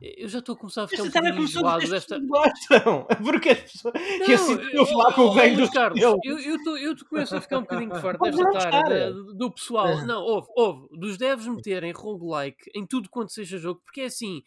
eu 0.00 0.28
já 0.28 0.38
estou 0.38 0.54
a 0.54 0.58
começar 0.58 0.84
a 0.84 0.88
ficar 0.88 1.02
um 1.02 1.06
Esta 1.06 1.20
cara 1.20 1.34
bocadinho 1.34 1.58
enjoado 1.58 1.88
desta. 1.88 2.18
gostam. 2.20 3.06
Porque 3.24 3.48
as 3.50 3.60
pessoas. 3.60 3.94
que 3.94 4.32
assim 4.32 4.86
falar 4.86 5.14
com 5.14 5.22
o 5.22 5.26
oh, 5.28 5.32
velho 5.32 5.56
Luís 5.56 5.68
do 5.68 5.74
Carlos, 5.74 6.00
eu, 6.00 6.18
eu, 6.38 6.62
tô, 6.62 6.76
eu 6.76 6.94
começo 7.08 7.36
a 7.36 7.40
ficar 7.40 7.58
um 7.58 7.62
bocadinho 7.62 7.94
farto 8.00 8.18
Pode 8.18 8.36
desta 8.36 8.70
tara 8.70 9.12
da- 9.12 9.32
do 9.32 9.50
pessoal. 9.50 9.86
Ah. 9.86 10.04
Não, 10.04 10.22
houve, 10.22 10.48
houve. 10.54 10.88
Dos 10.98 11.16
devs 11.16 11.46
meterem 11.46 11.92
roguelike 11.92 12.70
em 12.74 12.86
tudo 12.86 13.08
quanto 13.08 13.32
seja 13.32 13.58
jogo, 13.58 13.80
porque 13.84 14.02
é 14.02 14.06
assim, 14.06 14.42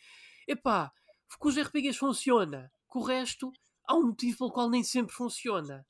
epá, 0.47 0.91
que 1.41 1.47
os 1.47 1.57
RPGs 1.57 1.97
funciona, 1.97 2.71
que 2.91 2.97
o 2.97 3.01
resto 3.01 3.51
há 3.87 3.95
um 3.95 4.07
motivo 4.07 4.37
pelo 4.37 4.51
qual 4.51 4.69
nem 4.69 4.83
sempre 4.83 5.13
funciona. 5.13 5.85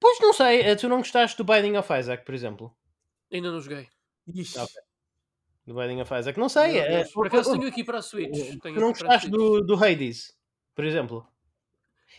Pois 0.00 0.18
não 0.20 0.32
sei, 0.32 0.62
eh, 0.62 0.74
tu 0.76 0.88
não 0.88 0.98
gostaste 0.98 1.36
do 1.36 1.44
Binding 1.44 1.76
of 1.76 1.92
Isaac, 1.92 2.24
por 2.24 2.34
exemplo? 2.34 2.74
Ainda 3.32 3.50
não 3.52 3.60
joguei. 3.60 3.86
Ixi, 4.34 4.58
Ok. 4.58 4.74
Do 5.66 5.74
Binding 5.74 6.00
of 6.00 6.12
Isaac, 6.14 6.38
não 6.38 6.48
sei. 6.48 6.78
Eh, 6.78 6.88
Deus. 6.98 7.12
Por 7.12 7.26
acaso 7.26 7.52
tenho 7.52 7.68
aqui 7.68 7.84
para 7.84 7.98
a 7.98 8.02
Switch. 8.02 8.58
Tenho 8.60 8.74
tu 8.74 8.80
não 8.80 8.88
gostaste 8.88 9.28
do, 9.28 9.60
do 9.60 9.74
Hades, 9.84 10.34
por 10.74 10.84
exemplo? 10.84 11.26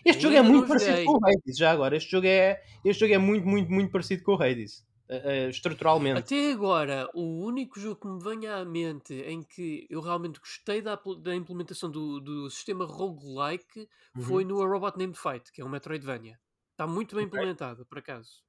Este 0.06 0.22
jogo 0.24 0.36
é 0.36 0.41
muito 0.41 0.62
não 0.62 0.68
parecido 0.68 0.91
joguei. 0.91 1.06
com 1.06 1.14
o 1.14 1.20
Hades, 1.28 1.58
já 1.58 1.72
agora. 1.72 1.95
Este 1.98 2.10
jogo 2.12 2.28
é, 2.28 2.64
este 2.86 2.99
jogo 3.02 3.14
é 3.14 3.18
muito, 3.18 3.45
muito, 3.48 3.72
muito 3.72 3.91
parecido 3.91 4.24
com 4.24 4.34
o 4.36 4.41
Hades. 4.41 4.86
eh, 5.10 5.49
estruturalmente. 5.49 6.20
Até 6.20 6.52
agora, 6.53 7.10
o 7.14 7.44
único 7.45 7.78
jogo 7.80 7.99
que 7.99 8.08
me 8.08 8.24
venha 8.24 8.56
à 8.58 8.64
mente 8.66 9.14
em 9.14 9.44
que 9.44 9.86
eu 9.90 9.99
realmente 10.02 10.40
gostei 10.40 10.82
da, 10.82 10.98
da 11.20 11.36
implementação 11.36 11.90
do, 11.91 12.20
do 12.22 12.49
sistema 12.49 12.86
roguelike 12.86 13.90
Uhum. 14.16 14.24
foi 14.24 14.45
no 14.45 14.62
A 14.62 14.68
Robot 14.68 14.98
Named 14.98 15.18
Fight, 15.18 15.52
que 15.52 15.62
é 15.62 15.66
um 15.66 15.70
Metroidvania. 15.70 16.40
Está 16.82 16.91
muito 16.91 17.16
bem 17.16 17.26
implementado, 17.26 17.86
por 17.86 17.99
acaso. 17.99 18.41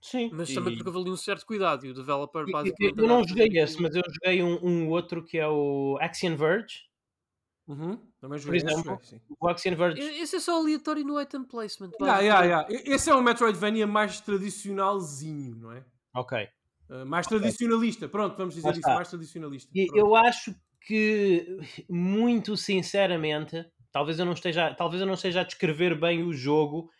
Sim. 0.00 0.30
Mas 0.32 0.50
e- 0.50 0.54
também 0.54 0.72
porque 0.76 0.88
houve 0.88 1.00
ali 1.00 1.10
um 1.10 1.16
certo 1.16 1.44
cuidado 1.44 1.84
e 1.84 1.90
o 1.90 1.94
developer 1.94 2.48
basicamente. 2.48 2.96
Eu 2.96 3.08
não 3.08 3.26
joguei 3.26 3.48
esse, 3.58 3.82
mas 3.82 3.96
eu 3.96 4.02
joguei 4.08 4.40
um, 4.40 4.64
um 4.64 4.88
outro 4.88 5.24
que 5.24 5.36
é 5.36 5.48
o 5.48 5.98
Axiom 6.00 6.36
Verge. 6.36 6.82
Uhum, 7.66 7.96
também 8.20 8.38
joguei, 8.38 8.58
esse 8.58 8.66
exemplo, 8.66 9.00
joguei. 9.02 9.20
O 9.40 9.48
Axiom 9.48 9.74
Verge. 9.74 10.00
Esse 10.00 10.36
é 10.36 10.40
só 10.40 10.60
aleatório 10.60 11.04
no 11.04 11.20
item 11.20 11.42
placement. 11.42 11.90
Yeah, 12.00 12.20
yeah, 12.20 12.44
yeah. 12.44 12.68
Esse 12.70 13.10
é 13.10 13.16
um 13.16 13.22
Metroidvania 13.22 13.86
mais 13.86 14.20
tradicionalzinho, 14.20 15.56
não 15.56 15.72
é? 15.72 15.84
Ok. 16.14 16.48
Uh, 16.88 17.04
mais 17.04 17.26
tradicionalista, 17.26 18.08
pronto, 18.08 18.36
vamos 18.36 18.54
dizer 18.54 18.66
Lá 18.66 18.72
isso, 18.72 18.80
está. 18.80 18.94
mais 18.94 19.08
tradicionalista. 19.08 19.70
E 19.74 19.86
Pronto. 19.86 19.98
eu 19.98 20.14
acho 20.14 20.54
que, 20.80 21.58
muito 21.88 22.56
sinceramente, 22.56 23.64
talvez 23.90 24.20
eu 24.20 24.24
não 24.24 24.34
esteja, 24.34 24.72
talvez 24.74 25.00
eu 25.00 25.06
não 25.06 25.14
esteja 25.14 25.40
a 25.40 25.44
descrever 25.44 25.98
bem 25.98 26.22
o 26.22 26.32
jogo, 26.32 26.90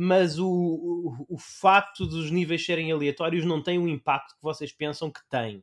mas 0.00 0.38
o, 0.38 0.48
o, 0.48 1.26
o 1.30 1.38
facto 1.38 2.06
dos 2.06 2.30
níveis 2.30 2.64
serem 2.64 2.92
aleatórios 2.92 3.44
não 3.44 3.62
tem 3.62 3.78
o 3.78 3.88
impacto 3.88 4.34
que 4.36 4.42
vocês 4.42 4.72
pensam 4.72 5.10
que 5.10 5.20
tem. 5.28 5.62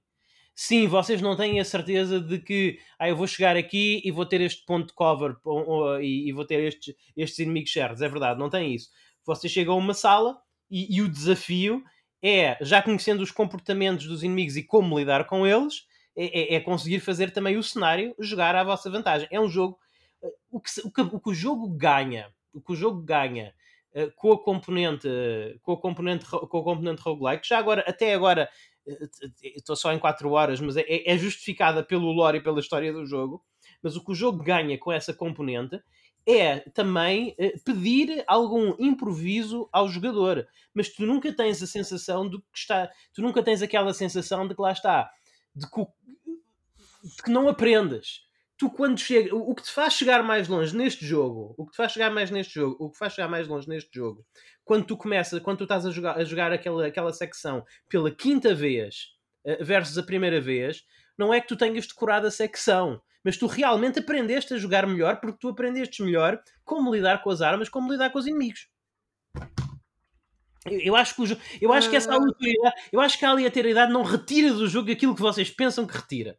Sim, 0.56 0.88
vocês 0.88 1.22
não 1.22 1.36
têm 1.36 1.60
a 1.60 1.66
certeza 1.66 2.20
de 2.20 2.40
que 2.40 2.80
ah, 2.98 3.10
eu 3.10 3.16
vou 3.16 3.28
chegar 3.28 3.57
aqui 3.57 4.02
e 4.06 4.12
vou 4.12 4.26
ter 4.26 4.41
este 4.41 4.66
ponto 4.66 4.88
de 4.88 4.94
cover 4.94 5.36
ou- 5.44 5.68
ou- 5.70 6.02
e, 6.02 6.30
e 6.30 6.34
vou 6.34 6.45
ter 6.45 6.62
estes, 6.64 6.95
estes 7.16 7.40
inimigos 7.40 7.72
certos. 7.74 8.02
É 8.02 8.07
verdade, 8.10 8.40
não 8.40 8.49
tem 8.49 8.74
isso. 8.74 8.90
Vocês 9.26 9.52
chegam 9.52 9.74
a 9.76 9.78
uma 9.78 9.94
sala 9.94 10.38
e, 10.72 10.95
e 10.98 11.02
o 11.02 11.10
desafio 11.10 11.84
é, 12.24 12.57
já 12.62 12.82
conhecendo 12.82 13.22
os 13.22 13.32
comportamentos 13.32 14.07
dos 14.07 14.24
inimigos 14.24 14.56
e 14.57 14.64
como 14.64 14.98
lidar 14.98 15.26
com 15.28 15.45
eles, 15.45 15.86
é, 16.16 16.53
é- 16.56 16.56
é 16.56 16.60
conseguir 16.62 16.99
fazer 17.02 17.32
também 17.32 17.57
o 17.57 17.64
cenário 17.64 18.16
jogar 18.20 18.56
à 18.56 18.64
vossa 18.64 18.90
vantagem. 18.90 19.28
É 19.32 19.40
um 19.40 19.49
jogo. 19.49 19.78
eh, 20.24 20.28
O 20.52 20.60
que, 20.62 20.70
o 20.86 20.91
que- 20.91 21.02
o 21.02 21.20
que 21.20 21.30
o 21.30 21.34
jogo 21.34 21.68
ganha, 21.70 22.34
o 22.53 22.62
que 22.62 22.72
o 22.72 22.76
jogo 22.76 23.02
ganha 23.02 23.53
com 24.16 24.34
a 24.34 24.44
componente, 24.44 25.08
com 25.62 25.74
a 25.74 25.78
componente, 25.78 26.26
com 26.26 26.58
a 26.58 26.64
componente 26.64 27.02
roguelike, 27.02 27.48
já 27.48 27.58
agora, 27.58 27.84
até 27.88 28.14
agora, 28.14 28.50
eh, 28.88 29.10
estou 29.56 29.76
só 29.76 29.94
em 29.94 30.00
4 30.00 30.30
horas, 30.32 30.60
mas 30.60 30.78
é, 30.78 30.84
é 30.88 31.18
justificada 31.18 31.84
pelo 31.84 32.12
lore 32.12 32.40
e 32.40 32.44
pela 32.44 32.60
história 32.60 32.92
do 32.92 33.06
jogo. 33.06 33.44
Mas 33.82 33.96
o 33.96 34.04
que 34.04 34.12
o 34.12 34.16
jogo 34.16 34.44
ganha 34.44 34.78
com 34.78 34.92
essa 34.92 35.14
componente 35.14 35.80
é 36.28 36.60
também 36.72 37.36
eh, 37.38 37.54
pedir 37.64 38.24
algum 38.28 38.76
improviso 38.80 39.70
ao 39.72 39.88
jogador. 39.88 40.48
Mas 40.74 40.90
tu 40.90 41.06
nunca 41.06 41.32
tens 41.34 41.62
a 41.62 41.68
sensação 41.68 42.28
de 42.30 42.38
que 42.38 42.58
está. 42.58 42.90
Tu 43.14 43.22
nunca 43.22 43.44
tens 43.44 43.62
aquela 43.62 43.94
sensação 43.94 44.48
de 44.48 44.56
que 44.56 44.62
lá 44.62 44.72
está. 44.72 45.10
De 45.56 45.70
que, 45.70 45.82
de 45.82 47.24
que 47.24 47.32
não 47.32 47.48
aprendes. 47.48 48.25
Tu 48.57 48.69
quando 48.69 48.98
chega. 48.98 49.36
O 49.36 49.53
que 49.53 49.64
te 49.64 49.72
faz 49.72 49.94
chegar 49.94 50.23
mais 50.23 50.48
longe 50.48 50.76
neste 50.76 51.06
jogo, 51.06 51.53
o 51.57 51.65
que 51.65 51.72
te 51.72 51.77
faz 51.77 51.91
chegar 51.91 52.10
mais 52.10 52.32
neste 52.32 52.53
jogo, 52.53 52.77
o 52.80 52.90
que 52.90 52.98
faz 52.98 53.14
chegar 53.14 53.27
mais 53.27 53.48
longe 53.48 53.68
neste 53.68 53.90
jogo, 53.94 54.26
quando 54.64 54.86
tu 54.86 54.95
começas, 54.95 55.41
quando 55.41 55.57
tu 55.57 55.64
estás 55.65 55.86
a 55.86 55.91
jogar, 55.91 56.18
a 56.18 56.23
jogar 56.23 56.53
aquela, 56.53 56.88
aquela 56.88 57.11
secção 57.11 57.65
pela 57.90 58.10
quinta 58.10 58.56
vez 58.56 59.07
eh, 59.44 59.61
versus 59.61 59.98
a 59.98 60.03
primeira 60.03 60.40
vez, 60.40 60.84
não 61.18 61.34
é 61.34 61.41
que 61.41 61.48
tu 61.48 61.57
tenhas 61.57 61.86
decorado 61.86 62.27
a 62.27 62.32
secção, 62.32 63.02
mas 63.23 63.36
tu 63.38 63.45
realmente 63.45 63.99
aprendeste 63.99 64.53
a 64.53 64.57
jogar 64.57 64.88
melhor 64.88 65.19
porque 65.19 65.38
tu 65.40 65.49
aprendeste 65.49 66.02
melhor 66.02 66.41
como 66.64 66.94
lidar 66.95 67.22
com 67.23 67.30
as 67.32 67.41
armas, 67.41 67.68
como 67.68 67.91
lidar 67.91 68.10
com 68.10 68.19
os 68.19 68.26
inimigos. 68.27 68.69
Eu, 70.65 70.80
eu 70.80 70.95
acho 70.95 71.14
que 71.15 71.22
o 71.22 71.38
eu 71.61 71.73
acho 71.73 71.90
que 71.90 71.95
essa 71.95 72.11
Ah. 72.11 72.15
aleatoriedade, 72.15 72.76
eu 72.91 72.99
acho 73.02 73.19
que 73.19 73.26
a 73.26 73.30
aleatoriedade 73.30 73.91
não 73.91 74.02
retira 74.03 74.53
do 74.53 74.68
jogo 74.68 74.91
aquilo 74.91 75.14
que 75.14 75.22
vocês 75.22 75.49
pensam 75.49 75.86
que 75.86 75.95
retira. 75.95 76.38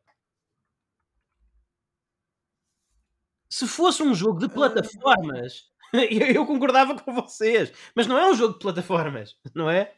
Se 3.49 3.67
fosse 3.67 4.03
um 4.03 4.15
jogo 4.15 4.41
de 4.41 4.49
plataformas, 4.49 5.65
eu, 5.93 6.27
eu 6.29 6.47
concordava 6.47 6.99
com 6.99 7.13
vocês, 7.13 7.73
mas 7.95 8.07
não 8.07 8.19
é 8.19 8.31
um 8.31 8.35
jogo 8.35 8.55
de 8.55 8.61
plataformas, 8.61 9.37
não 9.55 9.71
é? 9.71 9.95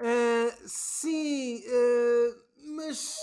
Uh, 0.00 0.52
sim, 0.64 1.62
uh, 1.66 2.74
mas. 2.76 3.14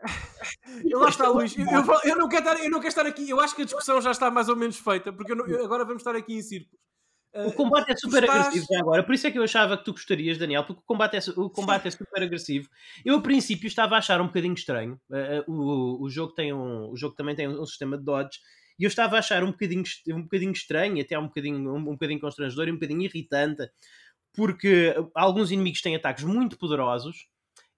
Eu 0.88 0.98
lá 0.98 1.08
está, 1.10 1.28
Luís. 1.28 1.54
Eu, 1.58 1.66
eu, 1.66 2.00
eu, 2.04 2.16
não 2.16 2.28
quero 2.28 2.48
estar, 2.48 2.64
eu 2.64 2.70
não 2.70 2.78
quero 2.78 2.88
estar 2.88 3.04
aqui. 3.04 3.28
Eu 3.28 3.38
acho 3.38 3.54
que 3.54 3.62
a 3.62 3.64
discussão 3.66 4.00
já 4.00 4.12
está 4.12 4.30
mais 4.30 4.48
ou 4.48 4.56
menos 4.56 4.78
feita, 4.78 5.12
porque 5.12 5.34
não, 5.34 5.44
agora 5.62 5.84
vamos 5.84 6.00
estar 6.00 6.16
aqui 6.16 6.34
em 6.34 6.42
círculos. 6.42 6.80
O 7.32 7.52
combate 7.52 7.92
é 7.92 7.96
super 7.96 8.24
estás... 8.24 8.46
agressivo 8.46 8.66
já 8.68 8.80
agora, 8.80 9.04
por 9.04 9.14
isso 9.14 9.26
é 9.26 9.30
que 9.30 9.38
eu 9.38 9.44
achava 9.44 9.78
que 9.78 9.84
tu 9.84 9.92
gostarias, 9.92 10.36
Daniel, 10.36 10.64
porque 10.64 10.80
o 10.80 10.84
combate 10.84 11.16
é, 11.16 11.20
o 11.36 11.48
combate 11.48 11.86
é 11.86 11.90
super 11.90 12.22
agressivo. 12.22 12.68
Eu, 13.04 13.16
a 13.16 13.22
princípio, 13.22 13.68
estava 13.68 13.94
a 13.94 13.98
achar 13.98 14.20
um 14.20 14.26
bocadinho 14.26 14.54
estranho. 14.54 15.00
Uh, 15.08 15.50
o, 15.50 16.04
o, 16.04 16.10
jogo 16.10 16.32
tem 16.34 16.52
um, 16.52 16.90
o 16.90 16.96
jogo 16.96 17.14
também 17.14 17.36
tem 17.36 17.46
um, 17.46 17.62
um 17.62 17.66
sistema 17.66 17.96
de 17.96 18.04
dodge 18.04 18.40
e 18.78 18.84
eu 18.84 18.88
estava 18.88 19.16
a 19.16 19.18
achar 19.20 19.44
um 19.44 19.52
bocadinho, 19.52 19.84
um 20.08 20.22
bocadinho 20.22 20.52
estranho, 20.52 21.00
até 21.00 21.16
um 21.16 21.28
bocadinho, 21.28 21.72
um, 21.72 21.76
um 21.76 21.92
bocadinho 21.92 22.18
constrangedor 22.20 22.66
e 22.66 22.72
um 22.72 22.74
bocadinho 22.74 23.02
irritante, 23.02 23.70
porque 24.32 24.94
alguns 25.14 25.52
inimigos 25.52 25.82
têm 25.82 25.94
ataques 25.94 26.24
muito 26.24 26.58
poderosos 26.58 27.28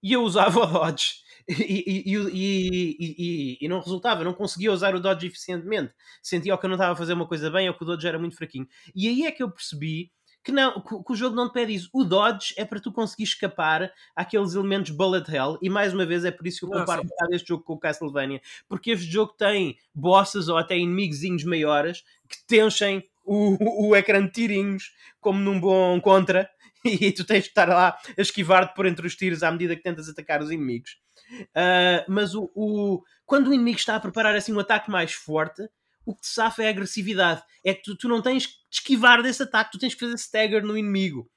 e 0.02 0.12
eu 0.12 0.22
usava 0.22 0.60
o 0.64 0.66
dodge 0.66 1.16
e, 1.58 2.04
e, 2.06 2.16
e, 2.32 3.58
e, 3.60 3.68
não 3.68 3.80
resultava, 3.80 4.24
não 4.24 4.34
conseguia 4.34 4.72
usar 4.72 4.94
o 4.94 5.00
dodge 5.00 5.26
eficientemente. 5.26 5.94
Sentia 6.22 6.56
que 6.56 6.64
eu 6.64 6.68
não 6.68 6.76
estava 6.76 6.92
a 6.92 6.96
fazer 6.96 7.12
uma 7.12 7.26
coisa 7.26 7.50
bem 7.50 7.68
ou 7.68 7.74
que 7.74 7.82
o 7.82 7.86
dodge 7.86 8.06
era 8.06 8.18
muito 8.18 8.36
fraquinho. 8.36 8.66
E 8.94 9.08
aí 9.08 9.26
é 9.26 9.32
que 9.32 9.42
eu 9.42 9.50
percebi 9.50 10.10
que, 10.44 10.50
não, 10.50 10.80
que, 10.80 11.12
o 11.12 11.14
jogo 11.14 11.36
não 11.36 11.48
te 11.48 11.52
pede 11.52 11.74
isso. 11.74 11.88
O 11.92 12.04
dodge 12.04 12.54
é 12.56 12.64
para 12.64 12.80
tu 12.80 12.92
conseguir 12.92 13.24
escapar 13.24 13.92
àqueles 14.14 14.54
elementos 14.54 14.90
bullet 14.90 15.30
hell, 15.30 15.58
e 15.62 15.70
mais 15.70 15.94
uma 15.94 16.04
vez 16.04 16.24
é 16.24 16.30
por 16.30 16.46
isso 16.46 16.60
que 16.60 16.64
eu 16.64 16.80
comparo 16.80 17.02
um 17.02 17.06
bocado 17.06 17.34
este 17.34 17.48
jogo 17.48 17.62
com 17.62 17.74
o 17.74 17.78
Castlevania, 17.78 18.40
porque 18.68 18.90
este 18.90 19.10
jogo 19.10 19.32
tem 19.32 19.76
bosses 19.94 20.48
ou 20.48 20.56
até 20.56 20.76
inimigozinhos 20.76 21.44
maiores 21.44 22.02
que 22.28 22.44
te 22.46 22.60
enchem 22.60 23.04
o, 23.24 23.88
o 23.88 23.96
ecrã 23.96 24.24
de 24.24 24.32
tirinhos, 24.32 24.92
como 25.20 25.38
num 25.38 25.60
bom 25.60 26.00
contra, 26.00 26.50
e 26.84 27.12
tu 27.12 27.24
tens 27.24 27.44
de 27.44 27.50
estar 27.50 27.68
lá 27.68 27.96
a 28.18 28.20
esquivar-te 28.20 28.74
por 28.74 28.86
entre 28.86 29.06
os 29.06 29.14
tiros 29.14 29.42
à 29.42 29.50
medida 29.50 29.76
que 29.76 29.82
tentas 29.82 30.08
atacar 30.08 30.42
os 30.42 30.50
inimigos. 30.50 30.98
Uh, 31.40 32.04
mas 32.09 32.34
o, 32.34 32.50
o, 32.54 33.02
quando 33.24 33.48
o 33.48 33.54
inimigo 33.54 33.78
está 33.78 33.96
a 33.96 34.00
preparar 34.00 34.34
assim 34.34 34.52
um 34.52 34.60
ataque 34.60 34.90
mais 34.90 35.12
forte, 35.12 35.62
o 36.04 36.14
que 36.14 36.22
te 36.22 36.28
safa 36.28 36.62
é 36.62 36.66
a 36.66 36.70
agressividade. 36.70 37.42
É 37.64 37.74
que 37.74 37.82
tu, 37.82 37.96
tu 37.96 38.09
não 38.09 38.20
tens 38.20 38.44
de 38.44 38.54
esquivar 38.70 39.22
desse 39.22 39.42
ataque, 39.42 39.72
tu 39.72 39.78
tens 39.78 39.94
que 39.94 40.00
fazer 40.00 40.14
stagger 40.14 40.64
no 40.64 40.76
inimigo. 40.76 41.30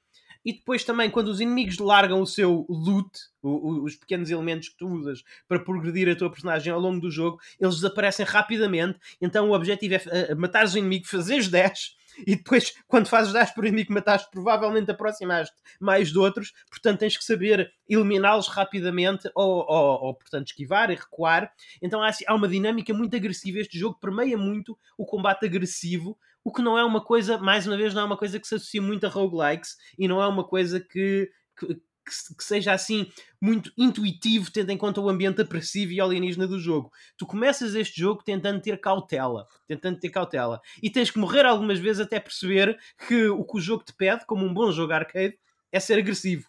E 0.44 0.52
depois 0.52 0.84
também, 0.84 1.10
quando 1.10 1.26
os 1.26 1.40
inimigos 1.40 1.78
largam 1.78 2.20
o 2.20 2.26
seu 2.26 2.64
loot, 2.68 3.10
o, 3.42 3.48
o, 3.48 3.84
os 3.84 3.96
pequenos 3.96 4.30
elementos 4.30 4.68
que 4.68 4.76
tu 4.76 4.86
usas 4.86 5.24
para 5.48 5.58
progredir 5.58 6.08
a 6.08 6.14
tua 6.14 6.30
personagem 6.30 6.72
ao 6.72 6.78
longo 6.78 7.00
do 7.00 7.10
jogo, 7.10 7.40
eles 7.58 7.74
desaparecem 7.76 8.24
rapidamente. 8.24 8.96
Então 9.20 9.50
o 9.50 9.54
objetivo 9.54 9.94
é 9.94 10.32
uh, 10.32 10.36
matar 10.38 10.64
o 10.64 10.78
inimigo, 10.78 11.06
fazeres 11.06 11.48
10 11.48 11.96
e 12.26 12.36
depois, 12.36 12.74
quando 12.86 13.08
fazes 13.08 13.32
10 13.32 13.52
por 13.52 13.64
inimigo 13.64 13.88
que 13.88 13.94
mataste, 13.94 14.30
provavelmente 14.30 14.90
aproximaste 14.90 15.56
mais 15.80 16.10
de 16.10 16.18
outros, 16.18 16.52
portanto 16.70 17.00
tens 17.00 17.16
que 17.16 17.24
saber 17.24 17.72
eliminá-los 17.88 18.48
rapidamente 18.48 19.30
ou, 19.34 19.66
ou, 19.68 20.04
ou, 20.04 20.14
portanto, 20.14 20.48
esquivar 20.48 20.90
e 20.90 20.94
recuar. 20.94 21.50
Então 21.82 22.02
há, 22.02 22.10
há 22.26 22.34
uma 22.34 22.48
dinâmica 22.48 22.92
muito 22.94 23.16
agressiva. 23.16 23.58
Este 23.58 23.78
jogo 23.78 23.98
permeia 24.00 24.36
muito 24.36 24.78
o 24.96 25.04
combate 25.04 25.46
agressivo, 25.46 26.18
o 26.46 26.52
que 26.52 26.62
não 26.62 26.78
é 26.78 26.84
uma 26.84 27.02
coisa, 27.02 27.38
mais 27.38 27.66
uma 27.66 27.76
vez, 27.76 27.92
não 27.92 28.02
é 28.02 28.04
uma 28.04 28.16
coisa 28.16 28.38
que 28.38 28.46
se 28.46 28.54
associa 28.54 28.80
muito 28.80 29.04
a 29.04 29.08
roguelikes 29.08 29.76
e 29.98 30.06
não 30.06 30.22
é 30.22 30.28
uma 30.28 30.44
coisa 30.44 30.78
que, 30.78 31.28
que 31.58 31.80
que, 32.06 32.44
seja 32.44 32.72
assim 32.72 33.10
muito 33.40 33.72
intuitivo, 33.76 34.50
tendo 34.50 34.70
em 34.70 34.78
conta 34.78 35.00
o 35.00 35.08
ambiente 35.08 35.42
apressivo 35.42 35.92
e 35.92 36.00
alienígena 36.00 36.46
do 36.46 36.58
jogo. 36.58 36.90
Tu 37.16 37.26
começas 37.26 37.74
este 37.74 38.00
jogo 38.00 38.22
tentando 38.22 38.60
ter 38.60 38.80
cautela, 38.80 39.46
tentando 39.66 39.98
ter 39.98 40.10
cautela, 40.10 40.60
e 40.82 40.88
tens 40.88 41.10
que 41.10 41.18
morrer 41.18 41.44
algumas 41.44 41.78
vezes 41.78 42.00
até 42.00 42.20
perceber 42.20 42.78
que 43.06 43.26
o 43.28 43.44
que 43.44 43.58
o 43.58 43.60
jogo 43.60 43.84
te 43.84 43.92
pede, 43.92 44.24
como 44.24 44.44
um 44.44 44.54
bom 44.54 44.70
jogo 44.70 44.92
arcade, 44.92 45.38
é 45.72 45.80
ser 45.80 45.98
agressivo 45.98 46.48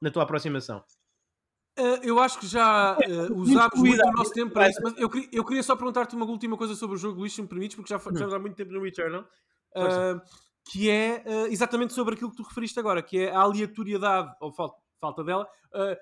na 0.00 0.10
tua 0.10 0.22
aproximação. 0.22 0.82
Uh, 1.76 1.98
eu 2.04 2.20
acho 2.20 2.38
que 2.38 2.46
já 2.46 2.96
uh, 2.96 3.34
usámos 3.36 3.80
muito 3.80 4.00
o 4.00 4.12
nosso 4.12 4.32
tempo 4.32 4.52
para 4.52 4.68
isso, 4.68 4.80
mas 4.80 4.96
eu 4.96 5.10
queria, 5.10 5.28
eu 5.32 5.44
queria 5.44 5.62
só 5.62 5.74
perguntar-te 5.74 6.14
uma 6.14 6.24
última 6.24 6.56
coisa 6.56 6.74
sobre 6.76 6.94
o 6.94 6.98
jogo, 6.98 7.18
Luís, 7.18 7.32
se 7.32 7.42
me 7.42 7.48
permites, 7.48 7.74
porque 7.74 7.90
já 7.90 7.96
estamos 7.96 8.32
há 8.32 8.38
muito 8.38 8.54
tempo 8.54 8.72
no 8.72 8.80
Returnal. 8.80 9.26
Uh, 9.76 10.20
que 10.70 10.88
é 10.88 11.22
exatamente 11.50 11.92
sobre 11.92 12.14
aquilo 12.14 12.30
que 12.30 12.36
tu 12.36 12.42
referiste 12.42 12.78
agora, 12.78 13.02
que 13.02 13.18
é 13.18 13.30
a 13.30 13.40
aleatoriedade, 13.40 14.32
ou 14.40 14.50
falta, 14.50 14.80
falta 15.04 15.22
dela, 15.22 15.46
uh, 15.74 15.96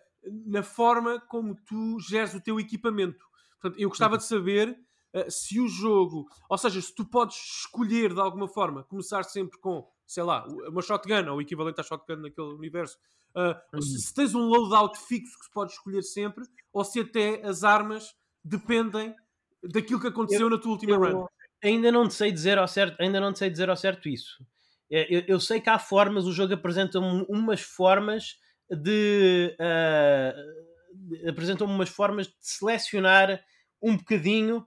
na 0.46 0.62
forma 0.62 1.20
como 1.28 1.56
tu 1.66 1.98
geres 1.98 2.34
o 2.34 2.40
teu 2.40 2.60
equipamento. 2.60 3.24
Portanto, 3.60 3.80
eu 3.80 3.88
gostava 3.88 4.16
de 4.16 4.24
saber 4.24 4.78
uh, 5.14 5.30
se 5.30 5.60
o 5.60 5.66
jogo, 5.66 6.26
ou 6.48 6.56
seja, 6.56 6.80
se 6.80 6.94
tu 6.94 7.04
podes 7.04 7.36
escolher 7.36 8.14
de 8.14 8.20
alguma 8.20 8.46
forma, 8.46 8.84
começar 8.84 9.24
sempre 9.24 9.58
com, 9.58 9.88
sei 10.06 10.22
lá, 10.22 10.46
uma 10.68 10.82
shotgun, 10.82 11.28
ou 11.30 11.38
o 11.38 11.42
equivalente 11.42 11.80
à 11.80 11.84
shotgun 11.84 12.22
naquele 12.22 12.54
universo, 12.54 12.96
uh, 13.34 13.56
uhum. 13.74 13.82
se 13.82 14.14
tens 14.14 14.34
um 14.34 14.42
loadout 14.42 14.96
fixo 14.98 15.36
que 15.38 15.46
se 15.46 15.50
pode 15.50 15.72
escolher 15.72 16.02
sempre, 16.02 16.44
ou 16.72 16.84
se 16.84 17.00
até 17.00 17.44
as 17.44 17.64
armas 17.64 18.14
dependem 18.44 19.14
daquilo 19.62 20.00
que 20.00 20.08
aconteceu 20.08 20.42
eu, 20.42 20.50
na 20.50 20.58
tua 20.58 20.72
última 20.72 20.94
eu, 20.94 21.00
run. 21.00 21.26
Ainda 21.64 21.90
não 21.90 22.06
te 22.06 22.14
sei 22.14 22.30
dizer 22.30 22.58
ao 22.58 22.68
certo, 22.68 23.00
ainda 23.00 23.20
não 23.20 23.34
sei 23.34 23.50
dizer 23.50 23.70
ao 23.70 23.76
certo 23.76 24.08
isso. 24.08 24.44
É, 24.90 25.06
eu, 25.14 25.24
eu 25.26 25.40
sei 25.40 25.58
que 25.58 25.70
há 25.70 25.78
formas, 25.78 26.26
o 26.26 26.32
jogo 26.32 26.52
apresenta 26.52 26.98
umas 26.98 27.62
formas 27.62 28.36
de. 28.76 29.56
Uh, 29.58 31.28
apresentam-me 31.28 31.72
umas 31.72 31.88
formas 31.88 32.26
de 32.26 32.34
selecionar 32.40 33.42
um 33.80 33.96
bocadinho 33.96 34.66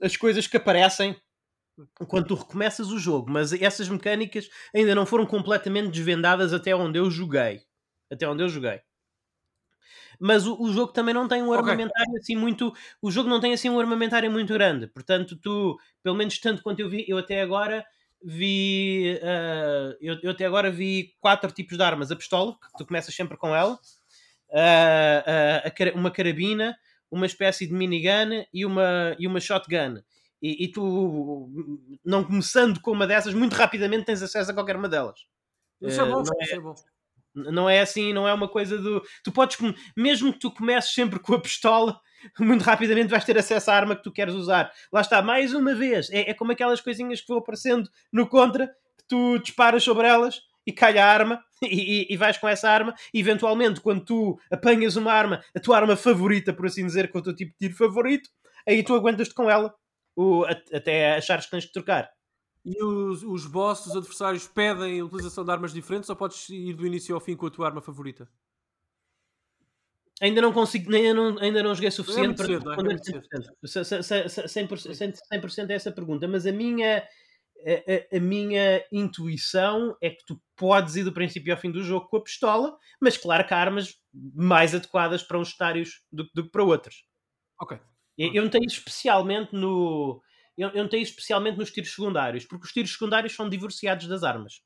as 0.00 0.16
coisas 0.16 0.46
que 0.46 0.56
aparecem 0.56 1.16
quando 2.06 2.26
tu 2.28 2.34
recomeças 2.34 2.90
o 2.90 2.98
jogo, 2.98 3.30
mas 3.30 3.52
essas 3.52 3.88
mecânicas 3.88 4.48
ainda 4.74 4.94
não 4.94 5.06
foram 5.06 5.26
completamente 5.26 5.90
desvendadas 5.90 6.52
até 6.52 6.74
onde 6.74 6.98
eu 6.98 7.10
joguei. 7.10 7.62
Até 8.10 8.28
onde 8.28 8.42
eu 8.42 8.48
joguei. 8.48 8.80
Mas 10.20 10.46
o, 10.46 10.60
o 10.60 10.72
jogo 10.72 10.92
também 10.92 11.12
não 11.12 11.26
tem 11.26 11.42
um 11.42 11.52
armamentário 11.52 12.10
okay. 12.10 12.20
assim 12.20 12.36
muito. 12.36 12.72
O 13.02 13.10
jogo 13.10 13.28
não 13.28 13.40
tem 13.40 13.52
assim 13.52 13.68
um 13.68 13.80
armamentário 13.80 14.30
muito 14.30 14.52
grande. 14.52 14.86
Portanto, 14.86 15.36
tu, 15.36 15.76
pelo 16.02 16.16
menos 16.16 16.38
tanto 16.38 16.62
quanto 16.62 16.80
eu 16.80 16.88
vi, 16.88 17.04
eu 17.08 17.18
até 17.18 17.40
agora 17.40 17.84
vi. 18.24 19.20
Uh, 19.22 19.96
eu, 20.00 20.18
eu, 20.22 20.30
até 20.30 20.46
agora 20.46 20.70
vi 20.70 21.14
quatro 21.20 21.50
tipos 21.52 21.76
de 21.76 21.82
armas: 21.82 22.10
a 22.10 22.16
pistola, 22.16 22.52
que 22.52 22.78
tu 22.78 22.86
começas 22.86 23.14
sempre 23.14 23.36
com 23.36 23.54
ela, 23.54 23.74
uh, 24.50 25.94
uh, 25.94 25.98
uma 25.98 26.10
carabina, 26.10 26.76
uma 27.10 27.26
espécie 27.26 27.66
de 27.66 27.72
minigun 27.72 28.44
e 28.52 28.64
uma, 28.64 29.14
e 29.18 29.26
uma 29.26 29.40
shotgun. 29.40 30.02
E, 30.40 30.64
e, 30.64 30.68
tu, 30.72 31.50
não 32.04 32.22
começando 32.22 32.80
com 32.80 32.90
uma 32.90 33.06
dessas, 33.06 33.32
muito 33.32 33.54
rapidamente 33.54 34.04
tens 34.04 34.22
acesso 34.22 34.50
a 34.50 34.54
qualquer 34.54 34.76
uma 34.76 34.88
delas. 34.88 35.20
Isso 35.80 36.00
é 36.00 36.04
bom, 36.04 36.20
é, 36.20 36.44
isso 36.44 36.54
é 36.54 36.60
bom. 36.60 36.74
Não 37.34 37.68
é 37.68 37.80
assim, 37.80 38.12
não 38.12 38.28
é 38.28 38.32
uma 38.32 38.48
coisa 38.48 38.78
do. 38.78 39.02
Tu 39.22 39.32
podes, 39.32 39.58
mesmo 39.96 40.32
que 40.32 40.38
tu 40.38 40.50
comeces 40.50 40.92
sempre 40.92 41.18
com 41.18 41.34
a 41.34 41.40
pistola, 41.40 42.00
muito 42.38 42.62
rapidamente 42.62 43.08
vais 43.08 43.24
ter 43.24 43.36
acesso 43.36 43.70
à 43.70 43.74
arma 43.74 43.96
que 43.96 44.02
tu 44.02 44.12
queres 44.12 44.34
usar. 44.34 44.70
Lá 44.92 45.00
está, 45.00 45.20
mais 45.20 45.52
uma 45.52 45.74
vez, 45.74 46.10
é, 46.10 46.30
é 46.30 46.34
como 46.34 46.52
aquelas 46.52 46.80
coisinhas 46.80 47.20
que 47.20 47.28
vão 47.28 47.38
aparecendo 47.38 47.88
no 48.12 48.28
contra, 48.28 48.68
que 48.68 49.06
tu 49.08 49.38
disparas 49.38 49.82
sobre 49.82 50.06
elas 50.06 50.40
e 50.66 50.72
cai 50.72 50.96
a 50.98 51.06
arma 51.06 51.42
e, 51.62 52.06
e, 52.12 52.16
vais 52.16 52.38
com 52.38 52.48
essa 52.48 52.70
arma. 52.70 52.94
E 53.12 53.20
eventualmente, 53.20 53.80
quando 53.80 54.04
tu 54.04 54.38
apanhas 54.50 54.96
uma 54.96 55.12
arma, 55.12 55.42
a 55.54 55.60
tua 55.60 55.76
arma 55.76 55.96
favorita, 55.96 56.52
por 56.52 56.66
assim 56.66 56.86
dizer, 56.86 57.10
com 57.10 57.18
o 57.18 57.22
teu 57.22 57.34
tipo 57.34 57.52
de 57.52 57.58
tiro 57.58 57.74
favorito, 57.74 58.28
aí 58.66 58.82
tu 58.82 58.94
aguentas-te 58.94 59.34
com 59.34 59.50
ela 59.50 59.74
o, 60.16 60.44
até 60.72 61.16
achares 61.16 61.46
que 61.46 61.50
tens 61.50 61.64
de 61.64 61.72
trocar. 61.72 62.08
E 62.64 62.82
os, 62.82 63.22
os 63.22 63.46
bosses, 63.46 63.86
os 63.86 63.96
adversários, 63.96 64.48
pedem 64.48 65.00
a 65.00 65.04
utilização 65.04 65.44
de 65.44 65.50
armas 65.50 65.72
diferentes 65.72 66.08
ou 66.08 66.16
podes 66.16 66.48
ir 66.48 66.74
do 66.74 66.86
início 66.86 67.14
ao 67.14 67.20
fim 67.20 67.36
com 67.36 67.46
a 67.46 67.50
tua 67.50 67.66
arma 67.66 67.82
favorita? 67.82 68.28
ainda 70.20 70.40
não 70.40 70.52
consigo, 70.52 70.94
ainda 70.94 71.14
não, 71.14 71.38
ainda 71.38 71.62
não 71.62 71.74
joguei 71.74 71.90
suficiente 71.90 72.42
é 72.42 72.46
para 72.46 72.46
responder 72.46 72.94
é 72.94 72.98
100%. 73.66 74.68
100%, 74.68 75.18
100% 75.32 75.70
é 75.70 75.74
essa 75.74 75.92
pergunta, 75.92 76.28
mas 76.28 76.46
a 76.46 76.52
minha, 76.52 76.98
a, 76.98 78.16
a, 78.16 78.16
a, 78.16 78.20
minha 78.20 78.84
intuição 78.92 79.96
é 80.00 80.10
que 80.10 80.24
tu 80.24 80.40
podes 80.56 80.96
ir 80.96 81.04
do 81.04 81.12
princípio 81.12 81.52
ao 81.52 81.60
fim 81.60 81.70
do 81.70 81.82
jogo 81.82 82.08
com 82.08 82.16
a 82.16 82.22
pistola, 82.22 82.76
mas 83.00 83.16
claro 83.16 83.46
que 83.46 83.54
há 83.54 83.58
armas 83.58 83.94
mais 84.12 84.74
adequadas 84.74 85.22
para 85.22 85.38
uns 85.38 85.56
cenários 85.56 86.02
do, 86.12 86.28
do 86.34 86.44
que 86.44 86.50
para 86.50 86.64
outros. 86.64 87.04
Ok. 87.60 87.78
Eu, 88.16 88.32
eu 88.34 88.44
notei 88.44 88.62
especialmente 88.64 89.52
no. 89.52 90.22
Eu, 90.56 90.70
eu 90.70 90.84
notei 90.84 91.02
especialmente 91.02 91.58
nos 91.58 91.70
tiros 91.70 91.90
secundários, 91.90 92.44
porque 92.44 92.66
os 92.66 92.72
tiros 92.72 92.92
secundários 92.92 93.34
são 93.34 93.48
divorciados 93.48 94.06
das 94.06 94.22
armas. 94.22 94.62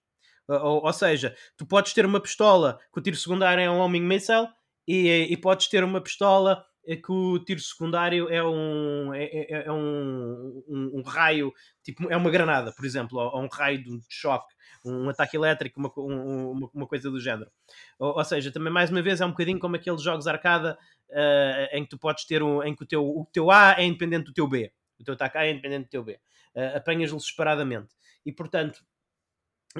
Ou, 0.48 0.84
ou, 0.84 0.92
seja, 0.92 1.36
tu 1.56 1.66
podes 1.66 1.92
ter 1.92 2.06
uma 2.06 2.20
pistola 2.20 2.78
que 2.92 2.98
o 2.98 3.02
tiro 3.02 3.16
secundário 3.16 3.62
é 3.62 3.70
um 3.70 3.78
homing 3.78 4.00
missile 4.00 4.48
e, 4.86 5.26
e 5.30 5.36
podes 5.36 5.68
ter 5.68 5.84
uma 5.84 6.00
pistola 6.00 6.64
que 6.96 7.12
o 7.12 7.38
tiro 7.38 7.60
secundário 7.60 8.28
é 8.30 8.42
um, 8.42 9.12
é, 9.12 9.24
é, 9.24 9.66
é 9.66 9.72
um, 9.72 10.62
um, 10.66 10.98
um, 10.98 11.02
raio, 11.02 11.52
tipo, 11.84 12.10
é 12.10 12.16
uma 12.16 12.30
granada, 12.30 12.72
por 12.72 12.86
exemplo, 12.86 13.18
ou, 13.18 13.30
ou 13.30 13.42
um 13.42 13.48
raio 13.48 13.82
de 13.82 14.00
choque, 14.08 14.54
um 14.84 15.08
ataque 15.10 15.36
elétrico, 15.36 15.78
uma, 15.78 15.92
uma, 15.96 16.70
uma 16.72 16.86
coisa 16.86 17.10
do 17.10 17.20
género. 17.20 17.50
Ou, 17.98 18.16
ou, 18.16 18.24
seja, 18.24 18.50
também 18.50 18.72
mais 18.72 18.90
uma 18.90 19.02
vez 19.02 19.20
é 19.20 19.26
um 19.26 19.30
bocadinho 19.30 19.58
como 19.58 19.76
aqueles 19.76 20.00
jogos 20.00 20.26
arcada 20.26 20.78
uh, 21.10 21.76
em 21.76 21.84
que 21.84 21.90
tu 21.90 21.98
podes 21.98 22.24
ter 22.24 22.42
um, 22.42 22.62
em 22.62 22.74
que 22.74 22.84
o 22.84 22.86
teu, 22.86 23.04
o 23.04 23.28
teu 23.30 23.50
A 23.50 23.74
é 23.78 23.84
independente 23.84 24.26
do 24.26 24.32
teu 24.32 24.48
B. 24.48 24.72
O 25.00 25.04
teu 25.04 25.14
ataque 25.14 25.38
A 25.38 25.46
é 25.46 25.50
independente 25.50 25.84
do 25.84 25.90
teu 25.90 26.04
B. 26.04 26.18
Uh, 26.54 26.76
Apanhas-los 26.76 27.26
separadamente. 27.26 27.94
E 28.24 28.32
portanto, 28.32 28.84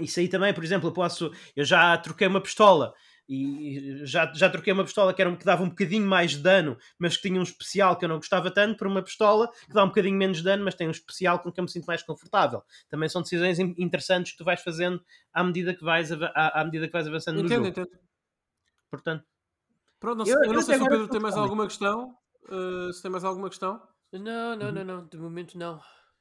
isso 0.01 0.21
aí 0.21 0.29
também, 0.29 0.53
por 0.55 0.65
exemplo, 0.65 0.89
eu 0.89 0.93
posso. 0.93 1.33
Eu 1.57 1.65
já 1.65 1.97
troquei 1.99 2.27
uma 2.27 2.41
pistola 2.41 2.95
e 3.29 4.07
já, 4.07 4.33
já 4.33 4.49
troquei 4.49 4.73
uma 4.73 4.85
pistola 4.85 5.13
que, 5.13 5.21
era, 5.21 5.35
que 5.37 5.45
dava 5.45 5.63
um 5.63 5.69
bocadinho 5.69 6.07
mais 6.07 6.31
de 6.31 6.39
dano, 6.39 6.79
mas 6.99 7.17
que 7.17 7.29
tinha 7.29 7.39
um 7.39 7.43
especial 7.43 7.97
que 7.97 8.05
eu 8.05 8.09
não 8.09 8.17
gostava 8.17 8.51
tanto, 8.51 8.79
por 8.79 8.87
uma 8.87 9.03
pistola 9.03 9.51
que 9.67 9.75
dá 9.75 9.85
um 9.85 9.89
bocadinho 9.89 10.17
menos 10.17 10.39
de 10.39 10.45
dano, 10.45 10.65
mas 10.65 10.75
tem 10.75 10.89
um 10.89 10.93
especial 10.93 11.39
com 11.41 11.53
que 11.53 11.61
eu 11.61 11.65
me 11.65 11.71
sinto 11.71 11.85
mais 11.85 12.03
confortável. 12.03 12.63
Também 12.89 13.09
são 13.09 13.21
decisões 13.21 13.59
interessantes 13.59 14.33
que 14.33 14.39
tu 14.39 14.45
vais 14.45 14.63
fazendo 14.63 15.03
à 15.33 15.45
medida 15.45 15.75
que 15.75 15.85
vais, 15.85 16.11
à, 16.11 16.61
à 16.61 16.65
medida 16.65 16.87
que 16.87 16.93
vais 16.93 17.07
avançando 17.07 17.41
entendo, 17.41 17.59
no 17.59 17.67
jogo. 17.67 17.81
Entendo. 17.81 18.01
Portanto, 18.91 19.25
Pronto, 20.01 20.19
não 20.19 20.25
sei, 20.25 20.35
eu, 20.35 20.45
eu 20.45 20.53
não 20.53 20.63
sei 20.63 20.77
se 20.77 20.83
o 20.83 20.89
Pedro 20.89 21.09
tem 21.09 21.21
mais 21.21 21.37
alguma 21.37 21.67
questão. 21.67 22.17
Uh, 22.49 22.93
se 22.93 23.03
tem 23.03 23.11
mais 23.11 23.25
alguma 23.25 23.49
questão? 23.49 23.83
Não, 24.13 24.57
não, 24.57 24.67
uhum. 24.67 24.73
não, 24.73 24.85
não, 24.85 25.07
de 25.07 25.19
momento 25.19 25.59
não. 25.59 25.81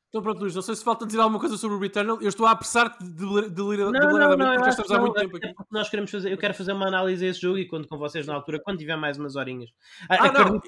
Então 0.10 0.22
pronto, 0.22 0.40
Luís, 0.40 0.56
não 0.56 0.62
sei 0.62 0.76
se 0.76 0.84
falta 0.84 1.06
dizer 1.06 1.20
alguma 1.20 1.40
coisa 1.40 1.58
sobre 1.58 1.76
o 1.76 1.80
Returnal. 1.80 2.22
Eu 2.22 2.30
estou 2.30 2.46
a 2.46 2.52
apressar-te 2.52 3.04
de, 3.04 3.12
de, 3.12 3.50
deliberadamente 3.50 4.56
porque 4.56 4.64
já 4.64 4.70
estamos 4.70 4.92
há 4.92 5.00
muito 5.00 5.14
tempo 5.14 5.38
aqui. 5.38 5.54
Nós 5.70 5.90
queremos 5.90 6.12
fazer, 6.12 6.32
eu 6.32 6.38
quero 6.38 6.54
fazer 6.54 6.72
uma 6.74 6.88
análise 6.88 7.26
a 7.26 7.30
esse 7.30 7.42
jogo 7.42 7.58
e 7.58 7.68
conto 7.68 7.88
com 7.88 7.98
vocês 7.98 8.26
na 8.26 8.34
altura, 8.34 8.60
quando 8.60 8.78
tiver 8.78 8.96
mais 8.96 9.18
umas 9.18 9.36
horinhas. 9.36 9.70
Ah, 10.10 10.28
ah 10.28 10.32
não, 10.32 10.62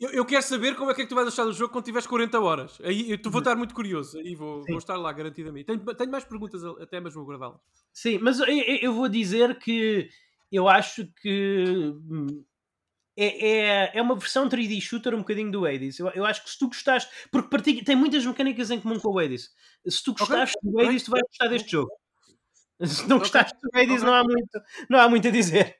eu, 0.00 0.10
eu, 0.10 0.24
quero 0.24 0.42
saber 0.42 0.74
como 0.74 0.90
é 0.90 0.94
que 0.94 1.02
é 1.02 1.04
que 1.04 1.08
tu 1.08 1.14
vais 1.14 1.28
achar 1.28 1.44
do 1.44 1.52
jogo 1.52 1.72
quando 1.72 1.84
tiveres 1.84 2.06
40 2.06 2.40
horas. 2.40 2.78
Aí 2.82 3.10
eu, 3.12 3.16
tu 3.16 3.30
vou 3.30 3.34
uhum. 3.34 3.38
estar 3.38 3.56
muito 3.56 3.74
curioso 3.74 4.20
e 4.20 4.34
vou, 4.34 4.64
vou 4.66 4.78
estar 4.78 4.96
lá 4.96 5.12
garantidamente. 5.12 5.66
Tenho, 5.66 5.80
tenho 5.94 6.10
mais 6.10 6.24
perguntas 6.24 6.64
até, 6.64 6.98
mas 6.98 7.14
vou 7.14 7.24
guardá-las. 7.24 7.60
Sim, 7.92 8.18
mas 8.18 8.40
eu, 8.40 8.46
eu 8.46 8.92
vou 8.92 9.08
dizer 9.08 9.56
que 9.58 10.08
eu 10.50 10.68
acho 10.68 11.06
que 11.22 11.94
hum, 12.10 12.44
é, 13.16 13.48
é, 13.48 13.98
é 13.98 14.02
uma 14.02 14.16
versão 14.16 14.48
3D 14.48 14.80
shooter 14.80 15.14
um 15.14 15.18
bocadinho 15.18 15.50
do 15.50 15.66
Hades. 15.66 15.98
Eu, 15.98 16.08
eu 16.10 16.24
acho 16.24 16.42
que 16.42 16.50
se 16.50 16.58
tu 16.58 16.66
gostaste, 16.66 17.10
porque 17.30 17.48
partilha, 17.48 17.84
tem 17.84 17.96
muitas 17.96 18.24
mecânicas 18.26 18.70
em 18.70 18.80
comum 18.80 18.98
com 18.98 19.08
o 19.08 19.18
Hades. 19.18 19.50
Se 19.86 20.02
tu 20.02 20.12
gostaste 20.12 20.56
okay. 20.58 20.70
do 20.70 20.80
Hades, 20.80 21.02
tu 21.04 21.10
vais 21.10 21.22
gostar 21.28 21.48
deste 21.48 21.70
jogo. 21.70 21.90
Se 22.84 23.08
não 23.08 23.18
gostaste 23.18 23.56
do 23.62 23.78
Hades, 23.78 24.02
não, 24.02 24.14
há 24.14 24.24
muito, 24.24 24.60
não 24.90 25.00
há 25.00 25.08
muito 25.08 25.28
a 25.28 25.30
dizer. 25.30 25.76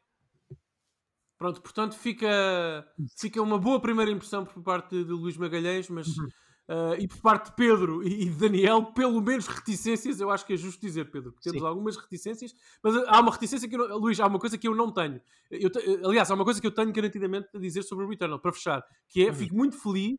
Pronto, 1.36 1.60
portanto 1.60 1.96
fica, 1.96 2.86
fica 3.18 3.42
uma 3.42 3.58
boa 3.58 3.80
primeira 3.80 4.10
impressão 4.10 4.44
por 4.44 4.62
parte 4.62 4.90
de 4.90 5.10
Luís 5.10 5.36
Magalhães, 5.36 5.88
mas 5.88 6.06
uhum. 6.06 6.28
Uh, 6.66 6.96
e 6.98 7.06
por 7.06 7.18
parte 7.18 7.50
de 7.50 7.56
Pedro 7.56 8.02
e 8.02 8.24
de 8.24 8.30
Daniel, 8.30 8.86
pelo 8.86 9.20
menos 9.20 9.46
reticências, 9.46 10.18
eu 10.18 10.30
acho 10.30 10.46
que 10.46 10.54
é 10.54 10.56
justo 10.56 10.80
dizer, 10.80 11.10
Pedro, 11.10 11.30
porque 11.30 11.50
temos 11.50 11.60
Sim. 11.60 11.68
algumas 11.68 11.96
reticências, 11.96 12.54
mas 12.82 12.96
há 13.06 13.20
uma 13.20 13.32
reticência 13.32 13.68
que 13.68 13.76
eu, 13.76 13.98
Luís, 13.98 14.18
há 14.18 14.26
uma 14.26 14.38
coisa 14.38 14.56
que 14.56 14.66
eu 14.66 14.74
não 14.74 14.90
tenho. 14.90 15.20
Eu 15.50 15.70
aliás, 16.04 16.30
há 16.30 16.34
uma 16.34 16.44
coisa 16.44 16.62
que 16.62 16.66
eu 16.66 16.70
tenho 16.70 16.90
garantidamente 16.90 17.48
a 17.54 17.58
dizer 17.58 17.82
sobre 17.82 18.06
o 18.06 18.08
Returnal, 18.08 18.38
para 18.38 18.52
fechar, 18.52 18.82
que 19.10 19.22
é, 19.22 19.28
uhum. 19.28 19.34
fico 19.34 19.54
muito 19.54 19.76
feliz 19.76 20.14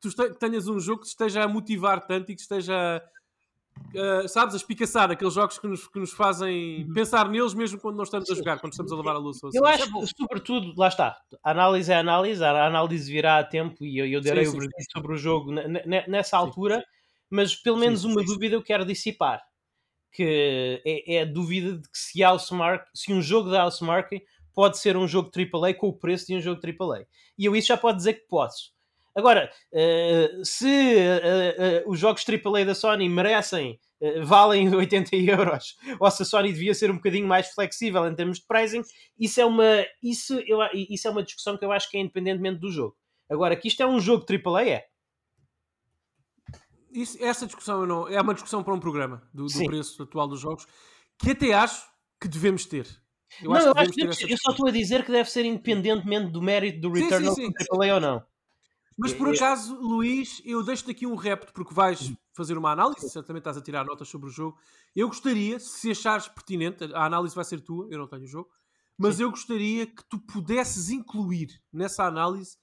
que 0.00 0.10
tu 0.10 0.34
tenhas 0.34 0.68
um 0.68 0.78
jogo 0.78 1.00
que 1.00 1.06
te 1.06 1.10
esteja 1.10 1.44
a 1.44 1.48
motivar 1.48 2.06
tanto 2.06 2.30
e 2.30 2.34
que 2.34 2.42
esteja 2.42 3.02
Uh, 3.94 4.28
sabes, 4.28 4.54
a 4.54 4.58
espicaçar 4.58 5.10
aqueles 5.10 5.32
jogos 5.32 5.58
que 5.58 5.66
nos, 5.66 5.88
que 5.88 5.98
nos 5.98 6.12
fazem 6.12 6.84
uhum. 6.84 6.92
pensar 6.92 7.28
neles 7.30 7.54
mesmo 7.54 7.80
quando 7.80 7.96
não 7.96 8.04
estamos 8.04 8.30
a 8.30 8.34
jogar, 8.34 8.58
quando 8.58 8.72
estamos 8.72 8.92
a 8.92 8.96
levar 8.96 9.14
a 9.14 9.18
luz. 9.18 9.40
Eu 9.42 9.64
assim. 9.64 9.82
acho 9.82 9.92
que, 9.92 10.06
sobretudo, 10.18 10.74
lá 10.76 10.88
está, 10.88 11.16
a 11.42 11.50
análise 11.50 11.90
é 11.90 11.96
análise, 11.96 12.44
a 12.44 12.66
análise 12.66 13.10
virá 13.10 13.38
a 13.38 13.44
tempo 13.44 13.84
e 13.84 13.98
eu, 13.98 14.06
eu 14.06 14.20
darei 14.20 14.44
sim, 14.44 14.58
o 14.58 14.60
sim, 14.60 14.68
sobre 14.92 15.14
o 15.14 15.16
jogo 15.16 15.50
nessa 16.08 16.36
altura, 16.36 16.84
mas 17.30 17.54
pelo 17.54 17.78
menos 17.78 18.04
uma 18.04 18.22
dúvida 18.22 18.54
eu 18.54 18.62
quero 18.62 18.84
dissipar, 18.84 19.42
que 20.12 20.82
é, 20.84 21.16
é 21.16 21.22
a 21.22 21.24
dúvida 21.24 21.78
de 21.78 21.88
que 21.88 21.98
se, 21.98 22.22
Housemark, 22.22 22.86
se 22.94 23.12
um 23.12 23.22
jogo 23.22 23.50
da 23.50 23.64
Housemark 23.64 24.10
pode 24.52 24.78
ser 24.78 24.96
um 24.96 25.06
jogo 25.06 25.30
AAA 25.34 25.74
com 25.74 25.88
o 25.88 25.92
preço 25.92 26.26
de 26.26 26.34
um 26.34 26.40
jogo 26.40 26.60
AAA. 26.60 27.06
E 27.38 27.44
eu 27.44 27.54
isso 27.54 27.68
já 27.68 27.76
pode 27.76 27.98
dizer 27.98 28.14
que 28.14 28.26
posso. 28.26 28.75
Agora, 29.16 29.50
uh, 29.72 30.44
se 30.44 30.66
uh, 30.66 31.86
uh, 31.86 31.90
os 31.90 31.98
jogos 31.98 32.22
AAA 32.28 32.66
da 32.66 32.74
Sony 32.74 33.08
merecem, 33.08 33.80
valem 34.22 34.68
80 34.76 35.16
euros, 35.16 35.74
ou 35.98 36.10
se 36.10 36.22
a 36.22 36.26
Sony 36.26 36.52
devia 36.52 36.74
ser 36.74 36.90
um 36.90 36.96
bocadinho 36.96 37.26
mais 37.26 37.48
flexível 37.48 38.06
em 38.06 38.14
termos 38.14 38.38
de 38.38 38.46
pricing, 38.46 38.82
isso 39.18 39.40
é 39.40 39.46
uma, 39.46 39.86
isso, 40.02 40.34
eu, 40.46 40.58
isso 40.74 41.08
é 41.08 41.10
uma 41.10 41.22
discussão 41.22 41.56
que 41.56 41.64
eu 41.64 41.72
acho 41.72 41.90
que 41.90 41.96
é 41.96 42.00
independentemente 42.00 42.60
do 42.60 42.70
jogo. 42.70 42.94
Agora, 43.28 43.56
que 43.56 43.68
isto 43.68 43.82
é 43.82 43.86
um 43.86 43.98
jogo 43.98 44.26
AAA, 44.28 44.68
é. 44.68 44.86
Isso, 46.92 47.16
essa 47.24 47.46
discussão 47.46 47.86
não, 47.86 48.06
é 48.08 48.20
uma 48.20 48.34
discussão 48.34 48.62
para 48.62 48.74
um 48.74 48.80
programa 48.80 49.26
do, 49.32 49.46
do 49.46 49.64
preço 49.64 50.02
atual 50.02 50.28
dos 50.28 50.40
jogos 50.40 50.66
que 51.18 51.30
até 51.30 51.54
acho 51.54 51.86
que 52.20 52.28
devemos 52.28 52.66
ter. 52.66 52.86
Eu 53.42 53.50
não, 53.50 53.56
acho 53.56 53.66
eu, 53.66 54.10
acho 54.10 54.26
que 54.26 54.32
eu 54.32 54.38
só 54.38 54.50
estou 54.50 54.68
a 54.68 54.70
dizer 54.70 55.04
que 55.04 55.12
deve 55.12 55.30
ser 55.30 55.44
independentemente 55.46 56.30
do 56.30 56.42
mérito 56.42 56.80
do 56.80 56.92
Returnal 56.92 57.34
sim, 57.34 57.46
sim, 57.46 57.52
sim. 57.58 57.66
AAA 57.72 57.94
ou 57.94 58.00
não. 58.00 58.35
Mas 58.96 59.12
por 59.12 59.28
acaso, 59.28 59.76
Luís, 59.76 60.40
eu 60.44 60.62
deixo-te 60.62 60.90
aqui 60.90 61.06
um 61.06 61.16
repto, 61.16 61.52
porque 61.52 61.74
vais 61.74 62.12
fazer 62.32 62.56
uma 62.56 62.72
análise, 62.72 63.10
certamente 63.10 63.42
estás 63.42 63.56
a 63.58 63.60
tirar 63.60 63.84
notas 63.84 64.08
sobre 64.08 64.28
o 64.28 64.32
jogo. 64.32 64.58
Eu 64.94 65.08
gostaria, 65.08 65.60
se 65.60 65.90
achares 65.90 66.28
pertinente, 66.28 66.84
a 66.94 67.04
análise 67.04 67.34
vai 67.34 67.44
ser 67.44 67.60
tua, 67.60 67.86
eu 67.90 67.98
não 67.98 68.08
tenho 68.08 68.22
o 68.22 68.26
jogo, 68.26 68.48
mas 68.96 69.16
Sim. 69.16 69.24
eu 69.24 69.30
gostaria 69.30 69.86
que 69.86 70.02
tu 70.08 70.18
pudesses 70.18 70.88
incluir 70.88 71.60
nessa 71.70 72.04
análise 72.04 72.56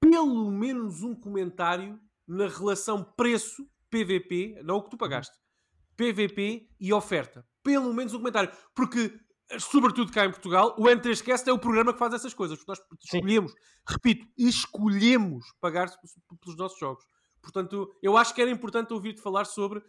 pelo 0.00 0.50
menos 0.50 1.02
um 1.02 1.14
comentário 1.14 2.00
na 2.26 2.48
relação 2.48 3.04
preço-PVP, 3.04 4.62
não 4.64 4.76
o 4.76 4.82
que 4.82 4.90
tu 4.90 4.96
pagaste, 4.96 5.36
PVP 5.96 6.68
e 6.80 6.92
oferta. 6.92 7.46
Pelo 7.62 7.92
menos 7.92 8.14
um 8.14 8.18
comentário. 8.18 8.50
Porque 8.74 9.12
sobretudo 9.58 10.12
cá 10.12 10.24
em 10.24 10.30
Portugal, 10.30 10.74
o 10.78 10.84
N3Cast 10.84 11.48
é 11.48 11.52
o 11.52 11.58
programa 11.58 11.92
que 11.92 11.98
faz 11.98 12.14
essas 12.14 12.34
coisas. 12.34 12.58
Nós 12.66 12.80
escolhemos, 13.04 13.52
Sim. 13.52 13.58
repito, 13.88 14.26
escolhemos 14.36 15.44
pagar 15.60 15.90
pelos 16.42 16.56
nossos 16.56 16.78
jogos. 16.78 17.04
Portanto, 17.42 17.90
eu 18.02 18.16
acho 18.16 18.34
que 18.34 18.42
era 18.42 18.50
importante 18.50 18.92
ouvir-te 18.92 19.20
falar 19.20 19.46
sobre 19.46 19.82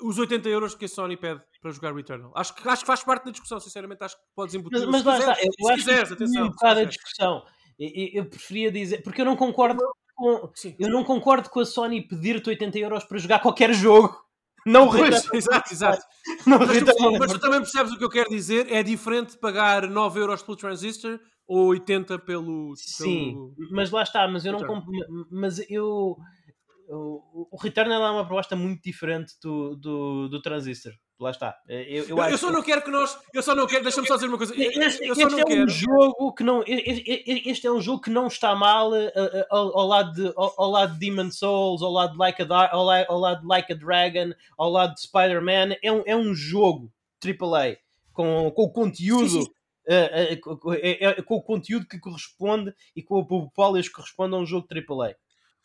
os 0.00 0.18
80 0.18 0.48
euros 0.48 0.74
que 0.74 0.84
a 0.84 0.88
Sony 0.88 1.16
pede 1.16 1.40
para 1.60 1.70
jogar 1.70 1.94
Returnal. 1.94 2.32
Acho 2.34 2.54
que, 2.54 2.68
acho 2.68 2.82
que 2.82 2.86
faz 2.86 3.02
parte 3.02 3.24
da 3.24 3.30
discussão, 3.30 3.60
sinceramente. 3.60 4.02
Acho 4.02 4.16
que 4.16 4.22
podes 4.34 4.54
embutir. 4.54 4.80
Mas, 4.80 4.88
mas 4.88 5.04
lá 5.04 5.18
está, 5.18 5.36
eu 5.42 5.68
acho 5.68 5.78
quiseres, 5.78 6.08
que 6.08 6.14
atenção, 6.14 6.44
um 6.44 6.50
bocado 6.50 6.80
a 6.80 6.84
discussão. 6.84 7.44
Eu, 7.78 8.08
eu, 8.12 8.26
preferia 8.26 8.70
dizer, 8.70 9.02
porque 9.02 9.20
eu 9.20 9.24
não 9.24 9.36
concordo 9.36 9.80
com, 10.14 10.50
eu 10.78 10.90
não 10.90 11.04
concordo 11.04 11.48
com 11.50 11.60
a 11.60 11.66
Sony 11.66 12.06
pedir-te 12.06 12.48
80 12.48 12.78
euros 12.78 13.04
para 13.04 13.18
jogar 13.18 13.40
qualquer 13.40 13.72
jogo. 13.72 14.23
Não 14.64 14.88
pois, 14.88 15.28
exato, 15.32 15.72
exato. 15.72 16.02
Não 16.46 16.58
mas, 16.58 16.78
tu, 16.82 17.18
mas 17.18 17.32
tu 17.32 17.38
também 17.38 17.60
percebes 17.60 17.92
o 17.92 17.98
que 17.98 18.04
eu 18.04 18.10
quero 18.10 18.30
dizer? 18.30 18.72
É 18.72 18.82
diferente 18.82 19.36
pagar 19.36 19.88
9 19.88 20.20
euros 20.20 20.42
pelo 20.42 20.56
transistor 20.56 21.20
ou 21.46 21.66
80 21.68 22.18
pelo. 22.20 22.74
Sim, 22.76 23.32
pelo... 23.56 23.70
mas 23.70 23.90
lá 23.90 24.02
está, 24.02 24.26
mas 24.26 24.44
eu 24.44 24.52
não 24.52 24.66
compro. 24.66 24.90
Mas 25.30 25.58
eu. 25.70 26.16
O, 26.88 27.48
o 27.50 27.56
Returnal 27.56 28.04
é 28.04 28.10
uma 28.10 28.26
proposta 28.26 28.54
muito 28.54 28.82
diferente 28.82 29.34
do, 29.42 29.76
do, 29.76 30.28
do 30.28 30.42
Transistor 30.42 30.92
lá 31.18 31.30
está. 31.30 31.56
Eh, 31.68 31.86
eu, 31.88 32.08
eu, 32.08 32.18
eu 32.18 32.38
só 32.38 32.48
que... 32.48 32.52
não 32.52 32.62
quero 32.62 32.82
que 32.82 32.90
nós. 32.90 33.18
Eu 33.32 33.42
só 33.42 33.54
não 33.54 33.66
quero. 33.66 33.82
Deixa-me 33.82 34.06
só 34.06 34.14
dizer 34.14 34.28
uma 34.28 34.36
coisa. 34.38 34.54
Este, 34.56 35.04
é 35.04 35.14
quero. 35.14 35.64
um 35.64 35.68
jogo 35.68 36.34
que 36.34 36.44
não. 36.44 36.62
Este 36.66 37.66
é 37.66 37.72
um 37.72 37.80
jogo 37.80 38.00
que 38.00 38.10
não 38.10 38.26
está 38.26 38.54
mal 38.54 38.92
uh, 38.92 39.10
ao, 39.50 39.78
ao, 39.78 39.86
lado 39.86 40.12
de, 40.12 40.32
ao, 40.36 40.54
ao, 40.56 40.70
lado 40.70 40.92
de 40.94 40.98
Demon 40.98 41.30
Souls, 41.30 41.82
ao 41.82 41.90
lado 41.90 42.12
de 42.12 42.18
Like 42.18 42.42
a, 42.42 42.72
ao, 42.72 42.90
ao 42.90 43.18
lado 43.18 43.40
de 43.40 43.46
Like 43.46 43.72
a 43.72 43.76
Dragon, 43.76 44.32
ao 44.58 44.70
lado 44.70 44.94
de 44.94 45.02
Spider-Man. 45.02 45.76
É 45.82 45.92
um, 45.92 46.02
é 46.06 46.16
um 46.16 46.34
jogo 46.34 46.92
AAA 47.24 47.76
com, 48.12 48.50
com 48.50 48.62
o 48.62 48.72
conteúdo. 48.72 49.28
Sim, 49.28 49.42
sim. 49.42 49.50
Uh, 49.86 50.50
uh, 50.66 50.72
é, 50.72 51.20
com 51.20 51.34
o 51.34 51.42
conteúdo 51.42 51.86
que 51.86 51.98
corresponde 51.98 52.74
e 52.96 53.02
com 53.02 53.18
o 53.18 53.50
polish 53.50 53.88
que 53.88 53.94
corresponde 53.94 54.34
a 54.34 54.38
um 54.38 54.46
jogo 54.46 54.66
AAA. 54.66 55.14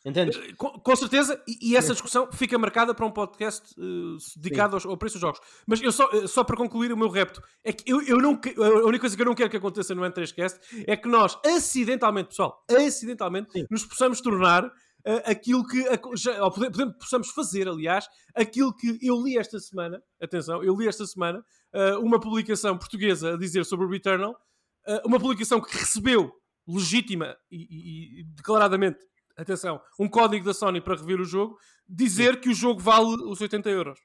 Entendes? 0.04 0.36
Eh, 0.38 0.52
com, 0.56 0.70
com, 0.70 0.96
certeza, 0.96 1.42
e, 1.46 1.72
e, 1.72 1.76
essa 1.76 1.92
discussão 1.92 2.30
fica 2.32 2.58
marcada 2.58 2.94
para 2.94 3.04
um 3.04 3.10
podcast 3.10 3.74
uh, 3.78 4.16
dedicado 4.36 4.74
aos, 4.74 4.86
ao 4.86 4.96
preço 4.96 5.14
dos 5.14 5.20
jogos. 5.20 5.40
Mas 5.66 5.82
eu 5.82 5.92
só, 5.92 6.08
uh, 6.08 6.26
só 6.26 6.42
para 6.42 6.56
concluir 6.56 6.90
o 6.92 6.96
meu 6.96 7.08
repto, 7.08 7.42
é 7.62 7.72
que 7.72 7.90
eu, 7.90 8.00
eu 8.02 8.18
não, 8.18 8.40
a 8.56 8.86
única 8.86 9.00
coisa 9.00 9.14
que 9.14 9.20
eu 9.20 9.26
não 9.26 9.34
quero 9.34 9.50
que 9.50 9.58
aconteça 9.58 9.94
no 9.94 10.02
N3Cast 10.02 10.58
é 10.86 10.96
que 10.96 11.06
nós, 11.06 11.38
acidentalmente, 11.44 12.30
pessoal, 12.30 12.64
acidentalmente, 12.70 13.52
Sim. 13.52 13.66
nos 13.70 13.84
possamos 13.84 14.20
tornar 14.20 14.70
aquilo 15.24 15.66
que, 15.66 15.82
já, 16.14 16.44
ou 16.44 16.50
podemos, 16.50 16.94
possamos 16.98 17.30
fazer, 17.30 17.66
aliás, 17.66 18.06
aquilo 18.34 18.74
que 18.74 18.98
eu 19.00 19.22
li 19.22 19.38
esta 19.38 19.58
semana, 19.58 20.02
atenção, 20.20 20.62
eu 20.62 20.76
li 20.76 20.86
esta 20.86 21.06
semana 21.06 21.42
uma 22.02 22.20
publicação 22.20 22.76
portuguesa 22.76 23.32
a 23.32 23.38
dizer 23.38 23.64
sobre 23.64 23.86
o 23.86 23.88
Returnal, 23.88 24.36
uma 25.06 25.18
publicação 25.18 25.58
que 25.58 25.74
recebeu 25.74 26.30
legítima 26.68 27.34
e, 27.50 27.56
e, 27.56 28.20
e 28.20 28.24
declaradamente 28.24 28.98
atenção, 29.36 29.80
um 29.98 30.08
código 30.08 30.44
da 30.44 30.54
Sony 30.54 30.80
para 30.80 30.96
rever 30.96 31.20
o 31.20 31.24
jogo, 31.24 31.56
dizer 31.88 32.34
Sim. 32.34 32.40
que 32.40 32.48
o 32.50 32.54
jogo 32.54 32.80
vale 32.80 33.06
os 33.24 33.40
80 33.40 33.68
euros. 33.70 33.98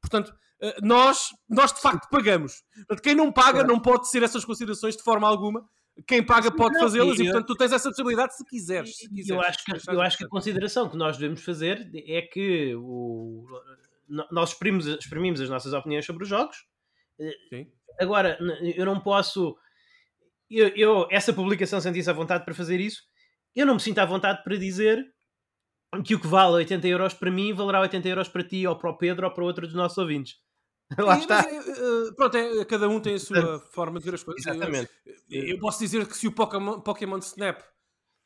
Portanto, 0.00 0.32
eh, 0.60 0.76
nós, 0.82 1.28
nós 1.48 1.72
de 1.72 1.80
facto 1.80 2.08
pagamos. 2.10 2.62
Portanto, 2.74 3.02
quem 3.02 3.14
não 3.14 3.32
paga 3.32 3.62
não 3.64 3.80
pode 3.80 4.08
ser 4.08 4.22
essas 4.22 4.44
considerações 4.44 4.96
de 4.96 5.02
forma 5.02 5.28
alguma. 5.28 5.64
Quem 6.06 6.24
paga 6.24 6.50
pode 6.50 6.78
fazê-las 6.78 7.18
e, 7.18 7.24
portanto, 7.24 7.46
tu 7.46 7.56
tens 7.56 7.72
essa 7.72 7.88
possibilidade 7.88 8.36
se 8.36 8.44
quiseres. 8.44 8.96
Se 8.96 9.08
quiseres. 9.08 9.28
Eu, 9.28 9.40
acho 9.40 9.64
que, 9.64 9.90
eu 9.90 10.00
acho 10.00 10.18
que 10.18 10.24
a 10.24 10.28
consideração 10.28 10.88
que 10.88 10.96
nós 10.96 11.16
devemos 11.16 11.42
fazer 11.42 11.90
é 12.06 12.22
que 12.22 12.72
o, 12.76 13.44
nós 14.30 14.50
exprimimos, 14.50 14.86
exprimimos 14.86 15.40
as 15.40 15.48
nossas 15.48 15.72
opiniões 15.72 16.06
sobre 16.06 16.22
os 16.22 16.28
jogos. 16.28 16.56
Eh, 17.20 17.32
Sim. 17.48 17.66
Agora, 18.00 18.38
eu 18.76 18.86
não 18.86 19.00
posso. 19.00 19.56
Eu, 20.48 20.68
eu, 20.68 21.08
essa 21.10 21.32
publicação 21.32 21.80
senti-se 21.80 22.08
à 22.08 22.12
vontade 22.12 22.44
para 22.44 22.54
fazer 22.54 22.80
isso 22.80 23.02
eu 23.54 23.66
não 23.66 23.74
me 23.74 23.80
sinto 23.80 23.98
à 23.98 24.04
vontade 24.04 24.42
para 24.44 24.56
dizer 24.56 25.04
que 26.04 26.14
o 26.14 26.20
que 26.20 26.26
vale 26.26 26.54
80 26.56 26.86
euros 26.86 27.14
para 27.14 27.30
mim 27.30 27.52
valerá 27.52 27.80
80 27.80 28.08
euros 28.08 28.28
para 28.28 28.44
ti 28.44 28.66
ou 28.66 28.76
para 28.76 28.90
o 28.90 28.96
Pedro 28.96 29.26
ou 29.26 29.32
para 29.32 29.44
outro 29.44 29.66
dos 29.66 29.74
nossos 29.74 29.96
ouvintes. 29.98 30.36
Lá 30.98 31.16
É, 31.16 31.18
está. 31.18 31.42
mas, 31.42 31.68
eh, 31.68 31.72
eh, 31.72 32.12
pronto, 32.16 32.36
é, 32.36 32.64
cada 32.64 32.88
um 32.88 33.00
tem 33.00 33.14
a 33.14 33.18
sua 33.18 33.60
forma 33.72 33.98
de 33.98 34.04
ver 34.04 34.14
as 34.14 34.22
coisas. 34.22 34.44
Exatamente. 34.46 34.90
Eu, 35.30 35.44
eu 35.48 35.58
posso 35.58 35.78
dizer 35.78 36.06
que 36.06 36.16
se 36.16 36.26
o 36.26 36.32
Pokémon, 36.32 36.80
Pokémon 36.80 37.18
Snap. 37.18 37.60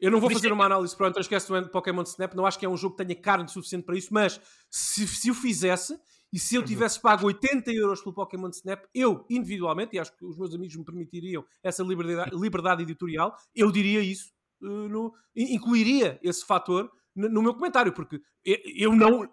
Eu 0.01 0.11
não 0.11 0.21
vou 0.21 0.29
fazer 0.31 0.49
é 0.49 0.53
uma 0.53 0.67
análise 0.67 0.97
pronto, 0.97 1.21
esquece 1.21 1.47
do 1.49 1.69
Pokémon 1.69 2.03
Snap. 2.03 2.35
Não 2.35 2.45
acho 2.45 2.59
que 2.59 2.67
é 2.67 2.69
um 2.69 2.77
jogo 2.77 2.97
que 2.97 3.05
tenha 3.05 3.21
carne 3.21 3.49
suficiente 3.49 3.85
para 3.85 3.97
isso, 3.97 4.13
mas 4.13 4.41
se, 4.69 5.07
se 5.07 5.31
o 5.31 5.35
fizesse 5.35 5.97
e 6.33 6.39
se 6.39 6.57
eu 6.57 6.65
tivesse 6.65 7.01
pago 7.01 7.27
80 7.27 7.71
euros 7.73 8.01
pelo 8.01 8.15
Pokémon 8.15 8.49
Snap, 8.49 8.85
eu 8.95 9.25
individualmente, 9.29 9.95
e 9.95 9.99
acho 10.01 10.17
que 10.17 10.25
os 10.25 10.37
meus 10.37 10.55
amigos 10.55 10.75
me 10.75 10.85
permitiriam 10.85 11.45
essa 11.63 11.83
liberdade, 11.85 12.35
liberdade 12.35 12.83
editorial, 12.83 13.37
eu 13.55 13.71
diria 13.71 14.01
isso, 14.01 14.31
eh, 14.31 14.33
no- 14.63 15.13
in- 15.37 15.55
incluiria 15.55 16.19
esse 16.23 16.45
fator 16.47 16.91
no, 17.15 17.43
meu 17.43 17.53
comentário, 17.53 17.93
porque 17.93 18.21
eu, 18.45 18.57
eu 18.65 18.97
não. 18.97 19.29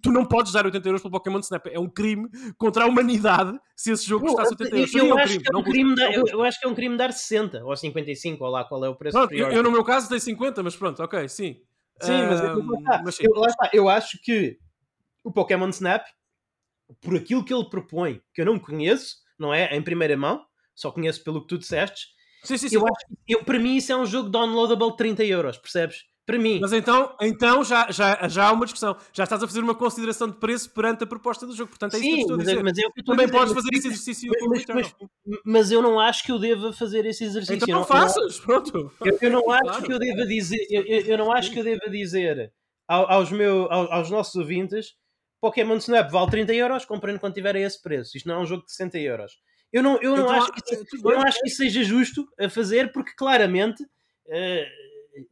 Tu 0.00 0.12
não 0.12 0.24
podes 0.24 0.52
dar 0.52 0.64
80 0.64 0.88
euros 0.88 1.02
pelo 1.02 1.10
Pokémon 1.12 1.40
Snap. 1.40 1.66
É 1.66 1.78
um 1.78 1.88
crime 1.88 2.28
contra 2.56 2.84
a 2.84 2.86
humanidade 2.86 3.58
se 3.74 3.90
esse 3.90 4.06
jogo 4.06 4.24
Eu, 4.24 4.28
custasse 4.28 4.52
80 4.52 4.76
euros. 4.76 4.94
eu 4.94 5.00
Seria 5.00 5.14
um 5.14 5.18
acho 5.18 5.38
que 5.40 5.52
é 5.52 5.56
um 5.56 5.62
crime 5.64 5.94
dar, 5.96 6.12
eu, 6.12 6.24
eu 6.28 6.42
acho 6.44 6.60
que 6.60 6.66
é 6.66 6.68
um 6.70 6.74
crime 6.74 6.96
dar 6.96 7.12
60 7.12 7.64
ou 7.64 7.76
55, 7.76 8.44
ou 8.44 8.50
lá 8.50 8.64
qual 8.64 8.84
é 8.84 8.88
o 8.88 8.94
preço 8.94 9.18
Pronto, 9.18 9.32
eu, 9.34 9.50
eu 9.50 9.62
no 9.62 9.72
meu 9.72 9.82
caso 9.84 10.08
tenho 10.08 10.20
50, 10.20 10.62
mas 10.62 10.76
pronto, 10.76 11.02
ok, 11.02 11.28
sim. 11.28 11.60
Sim, 12.00 12.26
mas, 12.26 12.40
é- 12.40 13.02
mas 13.02 13.14
sim. 13.16 13.24
Eu, 13.24 13.32
lá 13.34 13.46
está. 13.48 13.70
Eu 13.72 13.88
acho 13.88 14.18
que 14.22 14.58
o 15.24 15.32
Pokémon 15.32 15.68
Snap, 15.68 16.06
por 17.00 17.16
aquilo 17.16 17.44
que 17.44 17.52
ele 17.52 17.68
propõe, 17.68 18.22
que 18.32 18.40
eu 18.40 18.46
não 18.46 18.58
conheço, 18.58 19.16
não 19.38 19.52
é? 19.52 19.76
Em 19.76 19.82
primeira 19.82 20.16
mão, 20.16 20.46
só 20.74 20.90
conheço 20.92 21.22
pelo 21.24 21.42
que 21.42 21.48
tu 21.48 21.58
disseste. 21.58 22.06
Sim, 22.44 22.56
sim, 22.56 22.68
sim. 22.68 22.76
Eu 22.76 22.82
acho, 22.86 23.06
eu, 23.28 23.44
para 23.44 23.58
mim, 23.58 23.76
isso 23.76 23.92
é 23.92 23.96
um 23.96 24.06
jogo 24.06 24.28
downloadable 24.28 24.90
de 24.92 24.96
30 24.96 25.24
euros, 25.24 25.58
percebes? 25.58 26.04
Para 26.26 26.38
mim. 26.38 26.60
Mas 26.60 26.72
então, 26.72 27.16
então 27.20 27.64
já, 27.64 27.90
já, 27.90 28.28
já 28.28 28.46
há 28.48 28.52
uma 28.52 28.64
discussão. 28.64 28.96
Já 29.12 29.24
estás 29.24 29.42
a 29.42 29.48
fazer 29.48 29.60
uma 29.60 29.74
consideração 29.74 30.28
de 30.28 30.36
preço 30.36 30.70
perante 30.70 31.02
a 31.02 31.06
proposta 31.06 31.44
do 31.44 31.56
jogo. 31.56 31.70
Portanto, 31.70 31.94
é 31.94 31.98
isso 31.98 32.06
que 32.06 32.12
eu 32.12 32.16
Sim, 32.16 32.20
estou 32.20 32.34
a 32.34 32.36
mas, 32.38 32.46
dizer. 32.46 32.58
é- 32.60 32.62
mas 32.62 32.78
é 32.78 32.82
eu 32.84 33.04
Também 33.04 33.26
dizer. 33.26 33.36
podes 33.38 33.52
Mas- 33.54 33.64
fazer 33.64 33.76
esse 33.76 33.88
exercício 33.88 34.32
mas, 34.48 34.64
mas, 34.66 34.94
mas 35.44 35.70
eu 35.72 35.82
não 35.82 35.98
acho 35.98 36.22
que 36.22 36.30
eu 36.30 36.38
deva 36.38 36.72
fazer 36.72 37.04
esse 37.06 37.24
exercício. 37.24 37.56
Então 37.56 37.68
Eu 37.68 37.72
não 37.72 37.80
não- 37.80 37.86
faças, 37.88 38.38
pronto. 38.38 38.92
Eu, 39.04 39.18
eu 39.20 39.30
não 39.30 39.50
acho 39.50 39.62
Claro. 39.64 39.82
que 39.84 39.92
eu 39.92 39.98
deva 39.98 40.24
dizer, 40.26 40.64
eu, 40.70 40.82
eu- 40.84 41.00
eu 41.06 41.18
não 41.18 41.32
acho 41.32 41.50
que 41.50 41.58
eu 41.58 41.64
deva 41.64 41.90
dizer 41.90 42.52
ao- 42.88 43.10
aos, 43.10 43.32
meu, 43.32 43.66
ao- 43.72 43.92
aos 43.92 44.08
nossos 44.10 44.34
ouvintes 44.36 44.94
Pokémon 45.40 45.76
Snap 45.78 46.10
vale 46.12 46.30
30 46.30 46.54
euros, 46.54 46.84
comprando 46.84 47.18
quando 47.18 47.34
tiver 47.34 47.56
a 47.56 47.60
esse 47.60 47.82
preço. 47.82 48.16
Isto 48.16 48.28
não 48.28 48.36
é 48.36 48.38
um 48.40 48.46
jogo 48.46 48.62
de 48.64 48.70
60 48.70 48.98
euros. 48.98 49.32
Eu 49.72 49.82
não, 49.82 50.00
eu 50.02 50.16
não, 50.16 50.24
Então, 50.24 50.34
acho, 50.36 50.52
que 50.52 50.74
isso, 50.74 50.84
tudo 50.86 51.10
eu 51.12 51.18
não 51.18 51.26
acho 51.26 51.38
que 51.40 51.46
isso 51.48 51.56
seja 51.58 51.84
justo 51.84 52.26
a 52.38 52.48
fazer, 52.48 52.90
porque 52.92 53.12
claramente 53.16 53.84
eh, 54.28 54.68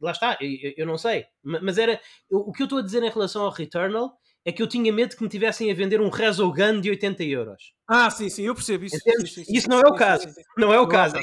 lá 0.01 0.11
está, 0.11 0.37
eu, 0.39 0.49
eu- 0.49 0.73
eu 0.77 0.85
não 0.85 0.97
sei. 0.97 1.25
Ma- 1.43 1.59
Mas 1.61 1.77
era 1.77 1.99
o 2.29 2.51
que 2.53 2.61
eu 2.61 2.65
estou 2.65 2.79
a 2.79 2.83
dizer 2.83 3.03
em 3.03 3.09
relação 3.09 3.43
ao 3.43 3.51
Returnal 3.51 4.17
é 4.45 4.51
que 4.51 4.61
eu 4.61 4.67
tinha 4.67 4.91
medo 4.93 5.15
que 5.15 5.23
me 5.23 5.29
tivessem 5.29 5.69
a 5.69 5.73
vender 5.75 5.99
um 5.99 6.09
Resogun 6.09 6.79
de 6.79 6.89
80 6.89 7.23
euros. 7.23 7.73
Ah, 7.87 8.09
sim, 8.09 8.29
sim, 8.29 8.43
eu 8.43 8.55
percebo 8.55 8.85
isso. 8.85 8.97
Sim, 8.97 9.25
sim, 9.27 9.43
sim, 9.43 9.53
Isso 9.53 9.69
não 9.69 9.79
é 9.81 9.87
o 9.87 9.93
caso. 9.95 10.27
Não 10.57 10.73
é 10.73 10.79
o 10.79 10.87
caso. 10.87 11.15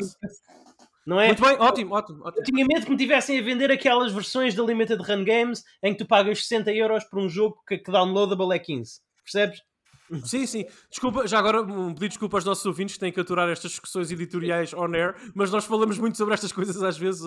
Não 1.06 1.20
é? 1.20 1.28
Muito 1.28 1.42
bem, 1.42 1.56
ótimo, 1.58 1.94
ótimo, 1.94 2.18
Eu 2.18 2.26
ótimo. 2.26 2.44
tinha 2.44 2.66
medo 2.66 2.84
que 2.84 2.90
me 2.90 2.96
tivessem 2.96 3.38
a 3.38 3.42
vender 3.42 3.70
aquelas 3.70 4.12
versões 4.12 4.54
da 4.54 4.62
Limited 4.64 5.00
Run 5.02 5.24
Games 5.24 5.62
em 5.82 5.92
que 5.92 5.98
tu 6.00 6.06
pagas 6.06 6.40
60 6.40 6.72
euros 6.72 7.04
por 7.04 7.20
um 7.20 7.28
jogo 7.28 7.62
que, 7.66 7.78
que 7.78 7.90
downloadable 7.92 8.52
é 8.54 8.58
15. 8.58 9.00
Percebes? 9.22 9.62
Sim, 10.24 10.46
sim. 10.46 10.64
Desculpa, 10.90 11.26
já 11.26 11.38
agora 11.38 11.62
um 11.62 11.88
pedido 11.88 11.98
de 12.00 12.08
desculpa 12.08 12.36
aos 12.36 12.44
nossos 12.44 12.64
ouvintes 12.66 12.94
que 12.94 13.00
têm 13.00 13.12
que 13.12 13.20
aturar 13.20 13.48
estas 13.48 13.72
discussões 13.72 14.10
editoriais 14.10 14.72
on 14.74 14.92
air, 14.94 15.14
mas 15.34 15.50
nós 15.50 15.64
falamos 15.64 15.98
muito 15.98 16.16
sobre 16.16 16.34
estas 16.34 16.52
coisas 16.52 16.82
às 16.82 16.96
vezes 16.96 17.22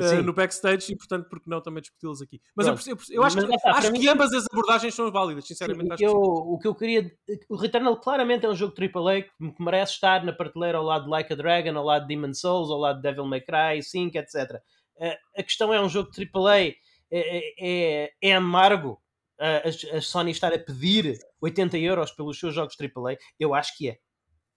Sim. 0.00 0.22
no 0.22 0.32
backstage 0.32 0.92
e, 0.92 0.96
portanto, 0.96 1.28
por 1.28 1.40
que 1.40 1.48
não 1.50 1.60
também 1.60 1.80
discuti-las 1.80 2.22
aqui? 2.22 2.40
Mas 2.54 2.66
eu, 2.66 2.74
eu 2.92 2.98
eu 3.10 3.22
acho, 3.22 3.36
Mas 3.36 3.46
que, 3.46 3.68
acho 3.68 3.92
que 3.92 3.98
mim- 3.98 4.08
ambas 4.08 4.32
as 4.32 4.44
abordagens 4.50 4.94
são 4.94 5.10
válidas, 5.10 5.44
Sim, 5.46 5.54
sinceramente. 5.54 5.90
o, 5.90 5.92
acho 5.94 5.98
que 5.98 6.06
eu, 6.06 6.10
sim. 6.10 6.16
o 6.20 6.58
que 6.58 6.68
eu 6.68 6.74
queria. 6.74 7.12
O 7.48 7.56
Returnal 7.56 7.96
claramente 8.00 8.46
é 8.46 8.48
um 8.48 8.54
jogo 8.54 8.74
AAA 8.78 9.22
que 9.22 9.30
merece 9.62 9.92
estar 9.94 10.24
na 10.24 10.32
prateleira 10.32 10.78
ao 10.78 10.84
lado 10.84 11.04
de 11.04 11.10
Like 11.10 11.32
a 11.32 11.36
Dragon, 11.36 11.76
ao 11.76 11.84
lado 11.84 12.06
de 12.06 12.14
Demon 12.14 12.32
Souls, 12.34 12.70
ao 12.70 12.78
lado 12.78 12.96
de 12.96 13.02
Devil 13.02 13.24
May 13.26 13.40
Cry 13.40 13.82
5, 13.82 14.16
etc. 14.18 14.60
Eh, 14.98 15.18
a 15.38 15.42
questão 15.42 15.72
é 15.74 15.80
um 15.80 15.88
jogo 15.88 16.10
AAA. 16.34 16.74
É, 17.12 18.04
é, 18.04 18.10
é 18.22 18.34
amargo 18.36 18.92
eh, 18.92 18.96
a, 19.40 19.96
a 19.96 20.00
Sony 20.00 20.30
estar 20.30 20.52
a 20.52 20.58
pedir 20.58 21.18
80 21.40 21.78
euros 21.78 22.12
pelos 22.12 22.38
seus 22.38 22.54
jogos 22.54 22.76
AAA. 22.78 23.16
Eu 23.38 23.54
acho 23.54 23.76
que 23.76 23.88
é. 23.88 23.98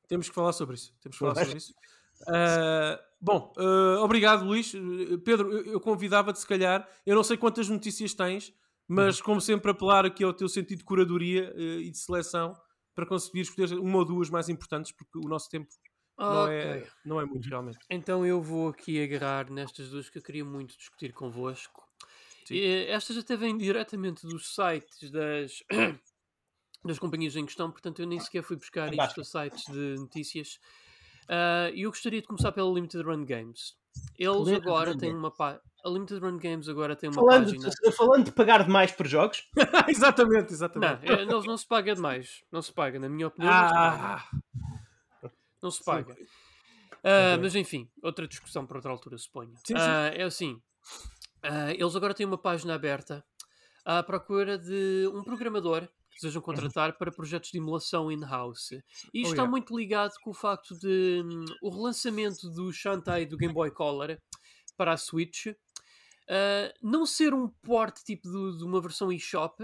Temos 0.07 0.29
que 0.29 0.35
falar 0.35 0.53
sobre 0.53 0.75
isso. 0.75 0.93
Temos 1.01 1.17
que 1.17 1.25
falar 1.25 1.35
sobre 1.35 1.57
isso. 1.57 1.73
Ah, 2.27 2.99
bom, 3.19 3.53
ah, 3.57 3.99
obrigado, 4.01 4.45
Luís. 4.45 4.73
Uh, 4.73 5.17
Pedro, 5.19 5.51
eu, 5.51 5.73
eu 5.73 5.79
convidava-te, 5.79 6.39
se 6.39 6.47
calhar, 6.47 6.87
eu 7.05 7.15
não 7.15 7.23
sei 7.23 7.37
quantas 7.37 7.67
notícias 7.69 8.13
tens, 8.13 8.53
mas 8.87 9.19
Uhum. 9.19 9.25
como 9.25 9.41
sempre, 9.41 9.71
apelar 9.71 10.05
aqui 10.05 10.23
ao 10.23 10.33
teu 10.33 10.47
sentido 10.47 10.79
de 10.79 10.83
curadoria 10.83 11.53
eh, 11.55 11.79
e 11.79 11.89
de 11.89 11.97
seleção 11.97 12.53
para 12.93 13.05
conseguir 13.05 13.41
escolher 13.41 13.73
uma 13.79 13.97
ou 13.99 14.05
duas 14.05 14.29
mais 14.29 14.49
importantes, 14.49 14.91
porque 14.91 15.17
o 15.17 15.27
nosso 15.27 15.49
tempo 15.49 15.69
não, 16.17 16.47
é, 16.47 16.87
não 17.03 17.21
é 17.21 17.25
muito, 17.25 17.47
realmente. 17.47 17.79
Então 17.89 18.25
eu 18.25 18.41
vou 18.41 18.69
aqui 18.69 19.01
agarrar 19.01 19.49
nestas 19.49 19.89
duas 19.89 20.09
que 20.09 20.17
eu 20.17 20.21
queria 20.21 20.45
muito 20.45 20.77
discutir 20.77 21.11
convosco. 21.11 21.87
Sim. 22.47 22.55
E, 22.55 22.85
estas 22.87 23.17
até 23.17 23.35
vêm 23.35 23.57
diretamente 23.57 24.25
dos 24.27 24.53
sites 24.53 25.09
das, 25.11 25.63
das 26.83 26.99
companhias 26.99 27.35
em 27.35 27.45
questão, 27.45 27.71
portanto 27.71 28.01
eu 28.01 28.07
nem 28.07 28.19
sequer 28.19 28.43
fui 28.43 28.55
buscar 28.57 28.87
isto 28.93 28.97
Fantástico. 28.97 29.21
a 29.21 29.23
sites 29.25 29.63
de 29.73 29.95
notícias. 29.99 30.59
Ah, 31.29 31.69
E 31.73 31.83
eu 31.83 31.89
gostaria 31.89 32.21
de 32.21 32.27
começar 32.27 32.51
pela 32.51 32.71
Limited 32.71 33.03
Run 33.03 33.25
Games. 33.25 33.75
Eles 34.17 34.37
Limited 34.47 34.57
agora 34.67 34.91
Run 34.91 34.97
têm 34.97 35.09
Games. 35.09 35.19
uma 35.23 35.31
página. 35.31 35.61
A 35.85 35.89
Limited 35.89 36.19
Run 36.19 36.37
Games 36.37 36.69
agora 36.69 36.95
tem 36.95 37.09
uma 37.09 37.15
Falando, 37.25 37.45
página. 37.45 37.69
falando 37.95 38.25
de 38.25 38.31
pagar 38.31 38.63
demais 38.63 38.91
por 38.91 39.05
jogos, 39.07 39.43
exatamente, 39.89 40.47
Não, 40.47 40.53
exatamente. 40.53 41.05
é, 41.11 41.25
não, 41.25 41.41
não 41.43 41.57
se 41.57 41.67
paga 41.67 41.93
demais. 41.93 42.41
Não 42.51 42.61
se 42.61 42.71
paga, 42.73 42.97
na 42.99 43.09
minha 43.09 43.27
opinião. 43.27 43.51
não 43.53 43.67
se 43.67 43.73
paga. 43.73 44.23
Ah, 45.23 45.29
Não 45.61 45.71
se 45.71 45.83
paga. 45.83 46.15
Ah, 47.03 47.33
Ok. 47.33 47.37
Mas 47.41 47.55
enfim, 47.55 47.89
outra 48.01 48.25
discussão 48.27 48.65
para 48.65 48.77
outra 48.77 48.91
altura, 48.91 49.17
suponho. 49.17 49.51
Sim, 49.57 49.75
sim. 49.75 49.75
Ah, 49.77 50.07
é 50.13 50.23
assim: 50.23 50.61
ah, 51.43 51.71
eles 51.71 51.95
agora 51.95 52.13
têm 52.13 52.25
uma 52.25 52.37
página 52.37 52.73
aberta 52.73 53.23
à 53.85 54.01
procura 54.01 54.57
de 54.57 55.09
um 55.13 55.23
programador 55.23 55.87
que 56.09 56.21
desejam 56.21 56.41
contratar 56.41 56.97
para 56.97 57.11
projetos 57.11 57.51
de 57.51 57.57
emulação 57.57 58.11
in-house. 58.11 58.71
E 58.71 59.21
isto 59.21 59.29
Oh, 59.29 59.31
está 59.31 59.41
yeah. 59.41 59.49
muito 59.49 59.75
ligado 59.75 60.13
com 60.23 60.29
o 60.29 60.33
facto 60.33 60.77
de 60.77 61.21
hum, 61.25 61.45
o 61.61 61.69
relançamento 61.69 62.49
do 62.49 62.71
Shantae 62.71 63.25
do 63.25 63.37
Game 63.37 63.53
Boy 63.53 63.71
Color 63.71 64.17
para 64.77 64.93
a 64.93 64.97
Switch 64.97 65.47
ah, 66.29 66.73
não 66.81 67.05
ser 67.05 67.33
um 67.33 67.47
port 67.47 67.97
tipo 68.03 68.29
de, 68.29 68.57
de 68.57 68.63
uma 68.63 68.81
versão 68.81 69.11
eShop, 69.11 69.59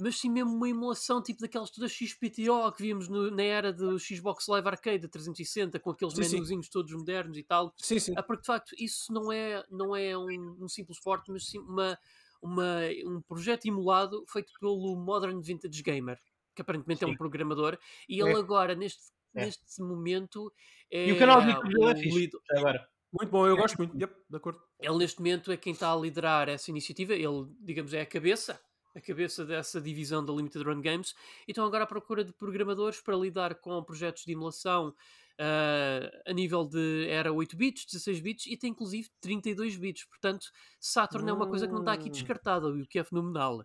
mas 0.00 0.16
sim 0.18 0.30
mesmo 0.30 0.54
uma 0.54 0.68
emulação 0.68 1.22
tipo 1.22 1.40
daquelas 1.40 1.70
todas 1.70 1.90
XPTO 1.92 2.72
que 2.72 2.82
víamos 2.82 3.08
no- 3.08 3.30
na 3.30 3.42
era 3.42 3.72
do 3.72 3.98
Xbox 3.98 4.46
Live 4.48 4.68
Arcade 4.68 4.98
da 4.98 5.08
360 5.08 5.80
com 5.80 5.90
aqueles 5.90 6.14
Sim, 6.14 6.22
sim. 6.24 6.32
menuzinhos 6.34 6.68
todos 6.68 6.92
modernos 6.92 7.36
e 7.38 7.42
tal. 7.42 7.74
sim, 7.78 7.98
sim. 7.98 8.14
Ah, 8.16 8.22
porque 8.22 8.42
de 8.42 8.46
facto 8.46 8.74
isso 8.78 9.12
não 9.12 9.32
é, 9.32 9.64
não 9.70 9.96
é 9.96 10.16
um, 10.16 10.56
um 10.64 10.68
simples 10.68 11.00
port, 11.00 11.26
mas 11.28 11.46
sim 11.46 11.58
uma, 11.58 11.98
uma, 12.42 12.80
um 13.06 13.20
projeto 13.22 13.66
emulado 13.66 14.24
feito 14.28 14.52
pelo 14.60 14.94
Modern 14.96 15.40
Vintage 15.40 15.82
Gamer, 15.82 16.18
que 16.54 16.62
aparentemente 16.62 17.02
é 17.04 17.06
um 17.06 17.10
Sim. 17.10 17.16
programador, 17.16 17.78
e 18.08 18.20
ele 18.20 18.32
É. 18.32 18.36
agora, 18.36 18.74
neste, 18.74 19.02
É. 19.34 19.44
neste 19.44 19.80
momento, 19.82 20.52
é 20.90 21.08
e 21.08 21.12
o 21.12 21.18
canal 21.18 21.40
de 21.42 21.48
YouTube 21.50 21.84
é 21.90 21.96
fixe. 21.96 22.30
agora. 22.50 22.88
Muito 23.12 23.30
bom, 23.30 23.46
eu 23.46 23.56
gosto 23.56 23.78
muito. 23.78 23.96
Yep, 23.98 24.14
de 24.28 24.36
acordo. 24.36 24.60
ele 24.78 24.98
neste 24.98 25.18
momento 25.20 25.50
é 25.50 25.56
quem 25.56 25.72
está 25.72 25.90
a 25.92 25.96
liderar 25.96 26.48
essa 26.50 26.70
iniciativa, 26.70 27.14
ele, 27.14 27.46
digamos, 27.60 27.94
é 27.94 28.02
a 28.02 28.06
cabeça, 28.06 28.60
a 28.96 29.00
cabeça 29.00 29.44
dessa 29.44 29.80
divisão 29.80 30.24
da 30.24 30.32
Limited 30.32 30.64
Run 30.64 30.80
Games, 30.80 31.14
e 31.46 31.50
estão 31.52 31.66
agora 31.66 31.84
à 31.84 31.86
procura 31.86 32.24
de 32.24 32.32
programadores 32.32 33.00
para 33.00 33.14
lidar 33.14 33.54
com 33.56 33.82
projetos 33.84 34.24
de 34.24 34.32
emulação 34.32 34.94
ah, 35.38 36.10
a 36.26 36.32
nível 36.32 36.64
de 36.66 37.06
era 37.08 37.30
8 37.32 37.56
bits, 37.56 37.84
16 37.84 38.20
bits 38.20 38.46
e 38.46 38.56
tem 38.56 38.70
inclusive 38.70 39.10
32 39.20 39.76
bits, 39.76 40.04
portanto 40.06 40.46
Saturn 40.80 41.28
é 41.28 41.32
uma 41.32 41.46
coisa 41.46 41.66
que 41.66 41.72
não 41.74 41.80
está 41.80 41.92
aqui 41.92 42.08
Hum. 42.08 42.12
descartada, 42.12 42.68
o 42.68 42.86
que 42.86 42.98
é 42.98 43.04
fenomenal. 43.04 43.64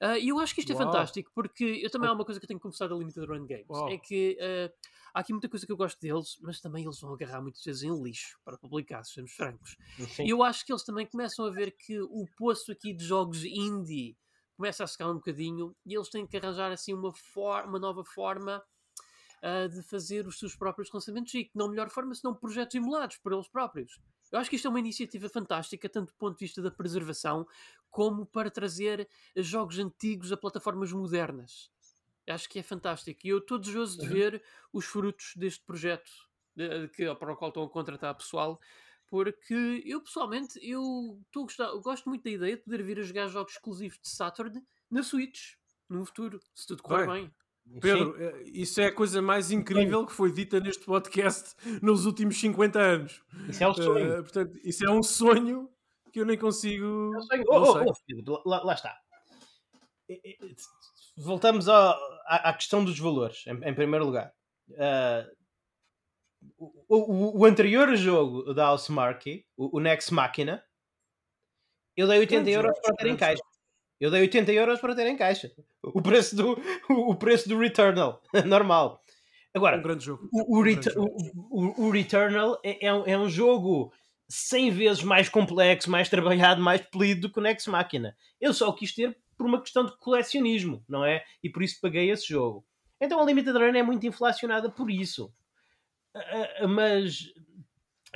Ah, 0.00 0.18
E 0.18 0.28
eu 0.28 0.38
acho 0.40 0.54
que 0.54 0.60
isto 0.60 0.72
é 0.72 0.74
Uau. 0.74 0.84
fantástico, 0.86 1.30
porque 1.34 1.64
eu 1.82 1.90
também 1.90 2.08
há 2.08 2.12
uma 2.14 2.24
coisa 2.24 2.40
que 2.40 2.44
eu 2.44 2.48
tenho 2.48 2.58
que 2.58 2.62
confessar 2.64 2.88
da 2.88 2.96
Limited 2.96 3.26
Run 3.26 3.46
Games, 3.46 3.66
Uau. 3.68 3.88
é 3.90 3.98
que 3.98 4.38
ah, 4.40 4.72
há 5.14 5.20
aqui 5.20 5.32
muita 5.34 5.50
coisa 5.50 5.66
que 5.66 5.72
eu 5.72 5.76
gosto 5.76 6.00
deles, 6.00 6.38
mas 6.40 6.60
também 6.60 6.82
eles 6.84 6.98
vão 6.98 7.12
agarrar 7.12 7.42
muitas 7.42 7.62
vezes 7.62 7.82
em 7.82 8.02
lixo 8.02 8.38
para 8.42 8.56
publicar, 8.56 9.04
sejamos 9.04 9.32
francos. 9.32 9.76
E 10.18 10.30
eu 10.30 10.42
acho 10.42 10.64
que 10.64 10.72
eles 10.72 10.82
também 10.82 11.04
começam 11.06 11.44
a 11.44 11.50
ver 11.50 11.72
que 11.72 12.00
o 12.00 12.24
poço 12.38 12.72
aqui 12.72 12.94
de 12.94 13.04
jogos 13.04 13.44
indie 13.44 14.16
começa 14.62 14.84
a 14.84 14.86
secar 14.86 15.10
um 15.10 15.14
bocadinho 15.14 15.74
e 15.84 15.94
eles 15.96 16.08
têm 16.08 16.24
que 16.24 16.36
arranjar 16.36 16.70
assim 16.70 16.94
uma, 16.94 17.12
for 17.12 17.64
uma 17.64 17.80
nova 17.80 18.04
forma 18.04 18.62
ah, 19.42 19.66
de 19.66 19.82
fazer 19.82 20.26
os 20.26 20.38
seus 20.38 20.54
próprios 20.54 20.88
lançamentos 20.92 21.34
e 21.34 21.44
que 21.44 21.50
não 21.54 21.68
melhor 21.68 21.90
forma 21.90 22.14
senão 22.14 22.34
projetos 22.34 22.74
emulados 22.76 23.16
por 23.18 23.32
eles 23.32 23.48
próprios. 23.48 24.00
Eu 24.30 24.38
acho 24.38 24.48
que 24.48 24.56
isto 24.56 24.66
é 24.66 24.70
uma 24.70 24.78
iniciativa 24.80 25.28
fantástica, 25.28 25.88
tanto 25.88 26.12
do 26.12 26.16
ponto 26.16 26.38
de 26.38 26.44
vista 26.44 26.62
da 26.62 26.70
preservação, 26.70 27.46
como 27.90 28.24
para 28.24 28.50
trazer 28.50 29.08
jogos 29.36 29.78
antigos 29.78 30.32
a 30.32 30.36
plataformas 30.36 30.92
modernas. 30.92 31.70
Acho 32.28 32.48
que 32.48 32.58
é 32.58 32.62
fantástico. 32.62 33.20
E 33.24 33.30
eu 33.30 33.38
estou 33.38 33.58
desejoso 33.58 33.98
de 33.98 34.06
Uhum. 34.06 34.12
ver 34.14 34.44
os 34.72 34.84
frutos 34.86 35.32
deste 35.36 35.64
projeto 35.64 36.10
de- 36.54 36.88
que, 36.88 37.12
para 37.16 37.32
o 37.32 37.36
qual 37.36 37.48
estão 37.50 37.64
a 37.64 37.68
contratar 37.68 38.14
pessoal, 38.16 38.60
porque 39.12 39.82
eu 39.84 40.00
pessoalmente 40.00 40.58
eu, 40.66 41.20
tô 41.30 41.42
gostar, 41.42 41.64
eu 41.64 41.82
gosto 41.82 42.08
muito 42.08 42.24
da 42.24 42.30
ideia 42.30 42.56
de 42.56 42.62
poder 42.62 42.82
vir 42.82 42.98
a 42.98 43.02
jogar 43.02 43.28
jogos 43.28 43.52
exclusivos 43.52 43.98
de 44.00 44.08
Saturn 44.08 44.58
na 44.90 45.02
Switch 45.02 45.52
no 45.86 46.02
futuro, 46.06 46.40
se 46.54 46.66
tudo 46.66 46.82
correr 46.82 47.06
Bem, 47.06 47.30
bem. 47.66 47.80
Pedro, 47.82 48.16
eh, 48.18 48.42
isso 48.46 48.80
é 48.80 48.86
a 48.86 48.94
coisa 48.94 49.20
mais 49.20 49.50
incrível 49.50 50.06
que 50.06 50.12
foi 50.14 50.32
dita 50.32 50.58
neste 50.60 50.86
podcast 50.86 51.54
nos 51.82 52.06
últimos 52.06 52.40
50 52.40 52.80
anos. 52.80 53.22
Isso 53.50 53.62
é 53.62 53.68
o 53.68 53.74
sonho. 53.74 54.12
Eh, 54.14 54.22
portanto, 54.22 54.58
isso 54.64 54.82
é 54.86 54.90
um 54.90 55.02
sonho 55.02 55.68
que 56.10 56.18
eu 56.20 56.24
nem 56.24 56.38
consigo. 56.38 57.12
É 57.14 57.18
o 57.18 57.22
sonho. 57.22 57.44
Oh, 57.48 57.84
oh, 57.84 58.42
oh, 58.44 58.48
lá, 58.48 58.64
lá 58.64 58.72
está. 58.72 58.98
E- 60.08 60.20
e- 60.24 60.56
Voltamos 61.18 61.68
ao- 61.68 62.00
à, 62.26 62.48
à 62.48 62.54
questão 62.54 62.82
dos 62.82 62.98
valores, 62.98 63.44
em, 63.46 63.52
em 63.68 63.74
primeiro 63.74 64.06
lugar. 64.06 64.32
Ah, 64.78 65.26
o, 66.58 66.66
o- 66.88 67.38
o 67.40 67.44
anterior 67.44 67.94
jogo 67.96 68.52
da 68.54 68.64
House 68.64 68.88
Marquee, 68.88 69.44
o, 69.56 69.76
o 69.78 69.80
Next 69.80 70.12
Machina, 70.12 70.62
eu 71.96 72.06
dei 72.08 72.18
80 72.18 72.34
Grande 72.42 72.50
euros 72.52 72.76
jogo, 72.76 72.82
para 72.82 72.96
ter 72.96 73.08
em 73.08 73.16
caixa. 73.16 73.42
Eu 74.00 74.10
dei 74.10 74.20
80 74.22 74.52
euros 74.52 74.80
para 74.80 74.94
ter 74.94 75.06
em 75.06 75.16
caixa. 75.16 75.52
O 75.82 76.02
preço 76.02 76.34
do, 76.34 76.58
o 76.88 77.14
preço 77.14 77.48
do 77.48 77.58
Returnal, 77.58 78.20
normal. 78.46 79.00
Agora, 79.54 79.76
Um 79.78 79.82
grande 79.82 80.04
jogo. 80.04 80.28
o, 80.32 80.58
o, 80.58 80.62
Um 80.62 80.82
jogo. 80.82 81.16
o- 81.50 81.86
o- 81.86 81.90
Returnal 81.90 82.58
é, 82.64 82.86
é 82.86 82.94
um, 82.94 83.06
é 83.06 83.18
um 83.18 83.28
jogo 83.28 83.92
100 84.28 84.70
vezes 84.70 85.02
mais 85.02 85.28
complexo, 85.28 85.90
mais 85.90 86.08
trabalhado, 86.08 86.62
mais 86.62 86.80
polido 86.80 87.22
do 87.28 87.32
que 87.32 87.38
o 87.38 87.42
Nex 87.42 87.66
Machina. 87.66 88.16
Eu 88.40 88.54
só 88.54 88.68
o 88.70 88.74
quis 88.74 88.94
ter 88.94 89.16
por 89.36 89.46
uma 89.46 89.60
questão 89.60 89.84
de 89.84 89.96
colecionismo, 89.98 90.82
não 90.88 91.04
é? 91.04 91.22
E 91.42 91.50
por 91.50 91.62
isso 91.62 91.78
paguei 91.80 92.10
esse 92.10 92.26
jogo. 92.28 92.64
Então 93.00 93.20
a 93.20 93.24
Limited 93.24 93.52
Run 93.56 93.76
é 93.76 93.82
muito 93.82 94.06
inflacionada 94.06 94.70
por 94.70 94.90
isso. 94.90 95.32
Ah, 96.14 96.48
ah, 96.60 96.68
mas 96.68 97.32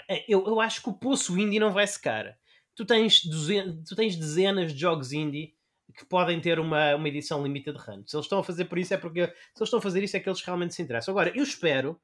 ah, 0.09 0.23
eu, 0.29 0.47
eu 0.47 0.61
acho 0.61 0.83
que 0.83 0.89
o 0.89 0.95
poço 0.95 1.39
indie 1.39 1.59
não 1.59 1.73
vai 1.73 1.87
secar. 1.87 2.37
Tu 2.75 2.85
tens, 2.85 3.25
duzen- 3.25 3.83
tu 3.85 3.97
tens 3.97 4.17
dezenas 4.17 4.73
de 4.73 4.81
jogos 4.81 5.13
indie 5.13 5.55
que 5.97 6.05
podem 6.05 6.41
ter 6.41 6.59
uma, 6.59 6.95
uma 6.95 7.09
edição 7.09 7.43
limited 7.43 7.77
run. 7.79 8.03
Se 8.07 8.17
eles 8.17 8.27
estão 8.27 8.39
a 8.41 8.45
fazer 8.45 8.67
por 8.67 8.79
isso 8.79 8.93
é 8.93 8.99
porque 8.99 9.27
se 9.27 9.31
eles 9.33 9.63
estão 9.63 9.79
a 9.79 9.83
fazer 9.83 10.03
isso 10.03 10.17
é 10.17 10.21
que 10.21 10.29
eles 10.29 10.43
realmente 10.43 10.75
se 10.75 10.83
interessam. 10.83 11.13
Agora, 11.13 11.33
eu 11.35 11.43
espero 11.43 11.99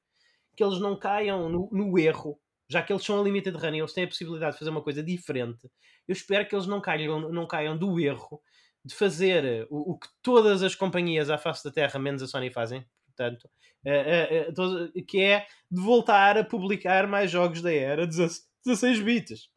que 0.57 0.65
eles 0.65 0.81
não 0.81 0.99
caiam 0.99 1.49
no, 1.49 1.69
no 1.73 1.99
erro, 1.99 2.41
já 2.69 2.83
que 2.83 2.93
eles 2.93 3.05
são 3.05 3.21
a 3.21 3.25
limited 3.25 3.57
run 3.57 3.75
e 3.77 3.81
eles 3.81 3.93
têm 3.93 4.05
a 4.05 4.09
possibilidade 4.09 4.53
de 4.55 4.59
fazer 4.61 4.71
uma 4.71 4.83
coisa 4.83 5.03
diferente. 5.03 5.71
Eu 6.09 6.13
espero 6.13 6.47
que 6.49 6.55
eles 6.55 6.67
não 6.67 6.81
caiam, 6.81 7.33
não 7.33 7.47
caiam 7.47 7.77
do 7.79 8.01
erro 8.01 8.43
de 8.85 8.95
fazer 8.95 9.67
o, 9.71 9.93
o 9.93 9.99
que 9.99 10.09
todas 10.23 10.63
as 10.63 10.75
companhias 10.75 11.31
à 11.31 11.39
face 11.39 11.65
da 11.65 11.71
Terra, 11.73 11.99
menos 12.01 12.23
a 12.23 12.27
Sony, 12.27 12.51
fazem. 12.51 12.85
Portanto, 13.07 13.49
eh, 13.85 13.91
eh, 14.31 14.37
eh, 14.49 14.53
todo- 14.53 14.93
que 15.07 15.21
é 15.21 15.47
de 15.71 15.81
voltar 15.81 16.37
a 16.39 16.45
publicar 16.45 17.07
mais 17.07 17.31
jogos 17.31 17.61
da 17.63 17.73
era 17.73 18.07
16 18.07 18.43
16 18.65 19.01
bits. 19.01 19.49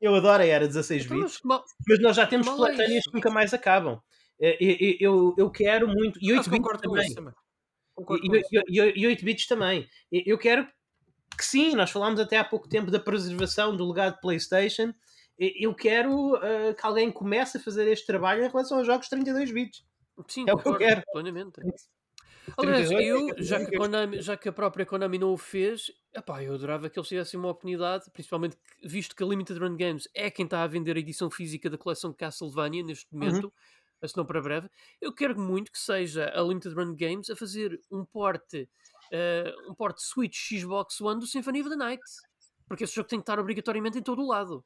Eu 0.00 0.14
adoro 0.14 0.42
a 0.42 0.46
era 0.46 0.66
16 0.66 1.04
Então, 1.04 1.16
bits 1.18 1.32
mas 1.32 1.40
que 1.40 1.46
mal- 1.48 1.64
mas 1.88 2.00
nós 2.00 2.16
já 2.16 2.26
temos 2.26 2.46
é 2.46 2.50
coletâneas 2.50 2.90
isso. 3.00 3.10
que 3.10 3.16
nunca 3.16 3.30
mais 3.30 3.54
acabam. 3.54 4.00
Eu, 4.38 4.96
eu, 5.00 5.34
eu 5.38 5.50
quero 5.50 5.88
muito. 5.88 6.18
E 6.22 6.32
Ah, 6.32 6.36
8 6.36 6.50
bits 6.50 6.78
também. 6.80 7.06
isso 7.06 7.20
E, 7.98 8.04
com 8.04 8.16
e, 8.16 8.40
isso. 8.40 8.48
e, 8.68 9.00
e 9.02 9.06
8 9.06 9.24
bits 9.24 9.46
também. 9.46 9.88
Eu 10.12 10.36
quero 10.36 10.68
que 11.38 11.44
sim, 11.44 11.74
nós 11.74 11.90
falámos 11.90 12.20
até 12.20 12.36
há 12.36 12.44
pouco 12.44 12.68
tempo 12.68 12.90
da 12.90 13.00
preservação 13.00 13.76
do 13.76 13.88
legado 13.88 14.16
de 14.16 14.20
PlayStation. 14.20 14.92
Eu 15.38 15.74
quero 15.74 16.36
eh, 16.36 16.74
que 16.74 16.86
alguém 16.86 17.10
comece 17.10 17.56
a 17.56 17.60
fazer 17.60 17.88
este 17.88 18.06
trabalho 18.06 18.44
em 18.44 18.48
relação 18.48 18.78
aos 18.78 18.86
jogos 18.86 19.08
32 19.08 19.50
bits. 19.52 19.82
Sim, 20.28 20.44
É 20.48 20.52
o 20.52 20.58
que 20.58 20.68
eu 20.68 20.76
quero. 20.76 21.02
plenamente. 21.12 21.60
Aliás, 22.56 22.88
32 22.88 23.06
eu, 23.08 23.28
é 23.28 23.34
que- 23.34 23.42
já 23.42 23.64
que, 23.64 23.74
a 23.74 23.78
Konami, 23.78 24.20
já 24.22 24.36
que 24.36 24.48
a 24.48 24.52
própria 24.52 24.84
Konami 24.86 25.18
não 25.18 25.32
o 25.32 25.36
fez, 25.36 25.90
epá, 26.14 26.42
eu 26.42 26.54
adorava 26.54 26.88
que 26.90 26.98
eles 26.98 27.08
tivessem 27.08 27.38
uma 27.38 27.48
oportunidade, 27.50 28.10
principalmente 28.12 28.56
visto 28.82 29.14
que 29.16 29.22
a 29.22 29.26
Limited 29.26 29.58
Run 29.58 29.76
Games 29.76 30.08
é 30.14 30.30
quem 30.30 30.44
está 30.44 30.62
a 30.62 30.66
vender 30.66 30.96
a 30.96 31.00
edição 31.00 31.30
física 31.30 31.68
da 31.70 31.78
coleção 31.78 32.12
Castlevania 32.12 32.82
neste 32.82 33.06
Uhum. 33.12 33.20
momento, 33.20 33.52
se 34.04 34.16
não 34.16 34.26
para 34.26 34.42
breve. 34.42 34.68
Eu 35.00 35.14
quero 35.14 35.38
muito 35.40 35.72
que 35.72 35.78
seja 35.78 36.30
a 36.34 36.42
Limited 36.42 36.74
Run 36.74 36.94
Games 36.94 37.30
a 37.30 37.36
fazer 37.36 37.80
um 37.90 38.04
porte, 38.04 38.68
eh, 39.10 39.54
um 39.68 39.74
porte 39.74 40.02
Switch 40.02 40.50
Xbox 40.52 41.00
One 41.00 41.18
do 41.20 41.26
Symphony 41.26 41.60
of 41.62 41.70
the 41.70 41.76
Night. 41.76 42.02
Porque 42.68 42.84
esse 42.84 42.94
jogo 42.94 43.08
tem 43.08 43.18
que 43.18 43.22
estar 43.22 43.38
obrigatoriamente 43.38 43.98
em 43.98 44.02
todo 44.02 44.22
o 44.22 44.26
lado. 44.28 44.64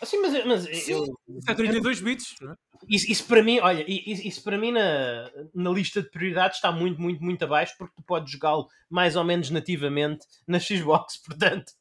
Assim, 0.00 0.20
mas, 0.20 0.44
mas 0.44 0.62
Sim. 0.64 0.92
eu, 0.92 1.02
Isso 1.38 1.50
é 1.50 1.54
32 1.54 2.00
bits. 2.00 2.34
não 2.40 2.52
é? 2.52 2.56
isso, 2.88 3.10
isso 3.10 3.26
para 3.26 3.42
mim, 3.42 3.58
olha, 3.60 3.84
isso, 3.88 4.26
isso 4.26 4.42
para 4.42 4.58
mim 4.58 4.72
na, 4.72 5.30
na 5.54 5.70
lista 5.70 6.02
de 6.02 6.10
prioridades 6.10 6.58
está 6.58 6.70
muito, 6.70 7.00
muito, 7.00 7.22
muito 7.22 7.42
abaixo 7.42 7.74
porque 7.78 7.94
tu 7.96 8.02
podes 8.02 8.30
jogá-lo 8.32 8.68
mais 8.90 9.16
ou 9.16 9.24
menos 9.24 9.50
nativamente 9.50 10.26
na 10.46 10.58
Xbox, 10.60 11.16
portanto. 11.24 11.72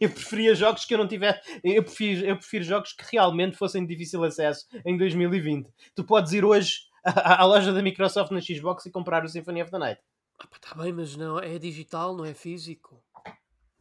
Eu 0.00 0.10
preferia 0.10 0.54
jogos 0.54 0.84
que 0.84 0.94
eu 0.94 0.98
não 0.98 1.08
tivesse. 1.08 1.40
Eu 1.64 1.82
prefiro, 1.82 2.26
eu 2.26 2.36
prefiro 2.36 2.62
jogos 2.62 2.92
que 2.92 3.04
realmente 3.10 3.56
fossem 3.56 3.84
de 3.84 3.92
difícil 3.92 4.22
acesso 4.22 4.66
em 4.84 4.96
2020. 4.96 5.68
Tu 5.94 6.04
podes 6.04 6.32
ir 6.32 6.44
hoje 6.44 6.82
à, 7.04 7.42
à 7.42 7.46
loja 7.46 7.72
da 7.72 7.82
Microsoft 7.82 8.30
na 8.30 8.40
Xbox 8.40 8.86
e 8.86 8.90
comprar 8.90 9.24
o 9.24 9.28
Symphony 9.28 9.62
of 9.62 9.70
the 9.70 9.78
Night. 9.78 10.00
Ah, 10.38 10.46
pá, 10.46 10.58
tá 10.60 10.74
bem, 10.80 10.92
mas 10.92 11.16
não, 11.16 11.38
é 11.38 11.58
digital, 11.58 12.14
não 12.14 12.24
é 12.24 12.34
físico. 12.34 13.02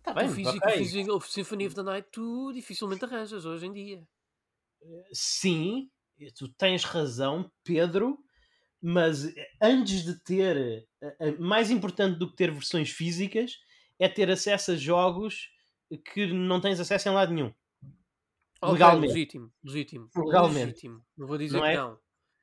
Está 0.02 0.14
bem, 0.14 0.30
o 0.30 0.30
físico, 0.30 0.57
ok. 0.57 0.68
o 0.68 0.72
físico, 0.72 1.11
o 1.15 1.22
Symphony 1.22 1.65
of 1.68 1.76
the 1.76 1.84
Night 1.84 2.10
tu 2.11 2.52
dificilmente 2.53 3.06
arranjas 3.06 3.45
hoje 3.45 3.65
em 3.68 3.73
dia. 3.73 4.07
Sim, 5.14 5.90
tu 6.36 6.48
tens 6.49 6.84
razão, 6.84 7.52
Pedro, 7.64 8.18
mas 8.82 9.34
antes 9.61 10.03
de 10.06 10.23
ter, 10.23 10.88
eh, 11.02 11.15
eh, 11.19 11.32
mais 11.40 11.72
importante 11.72 12.19
do 12.19 12.30
que 12.30 12.36
ter 12.38 12.52
versões 12.52 12.91
físicas, 12.91 13.60
é 13.99 14.10
ter 14.10 14.30
acesso 14.32 14.72
a 14.73 14.76
jogos 14.76 15.49
que 16.14 16.28
não 16.34 16.61
tens 16.61 16.80
acesso 16.80 17.10
em 17.10 17.14
lado 17.14 17.34
nenhum. 17.34 17.53
Ok, 18.61 18.82
Legalmente. 18.82 19.02
legítimo, 19.02 19.52
legítimo, 19.64 20.11
Legalmente. 20.15 20.65
legítimo. 20.65 21.06
Não 21.18 21.28
vou 21.28 21.38
dizer 21.38 21.57
Não 21.57 21.65
que 21.65 21.72
é? 21.72 21.76
não. 21.76 21.99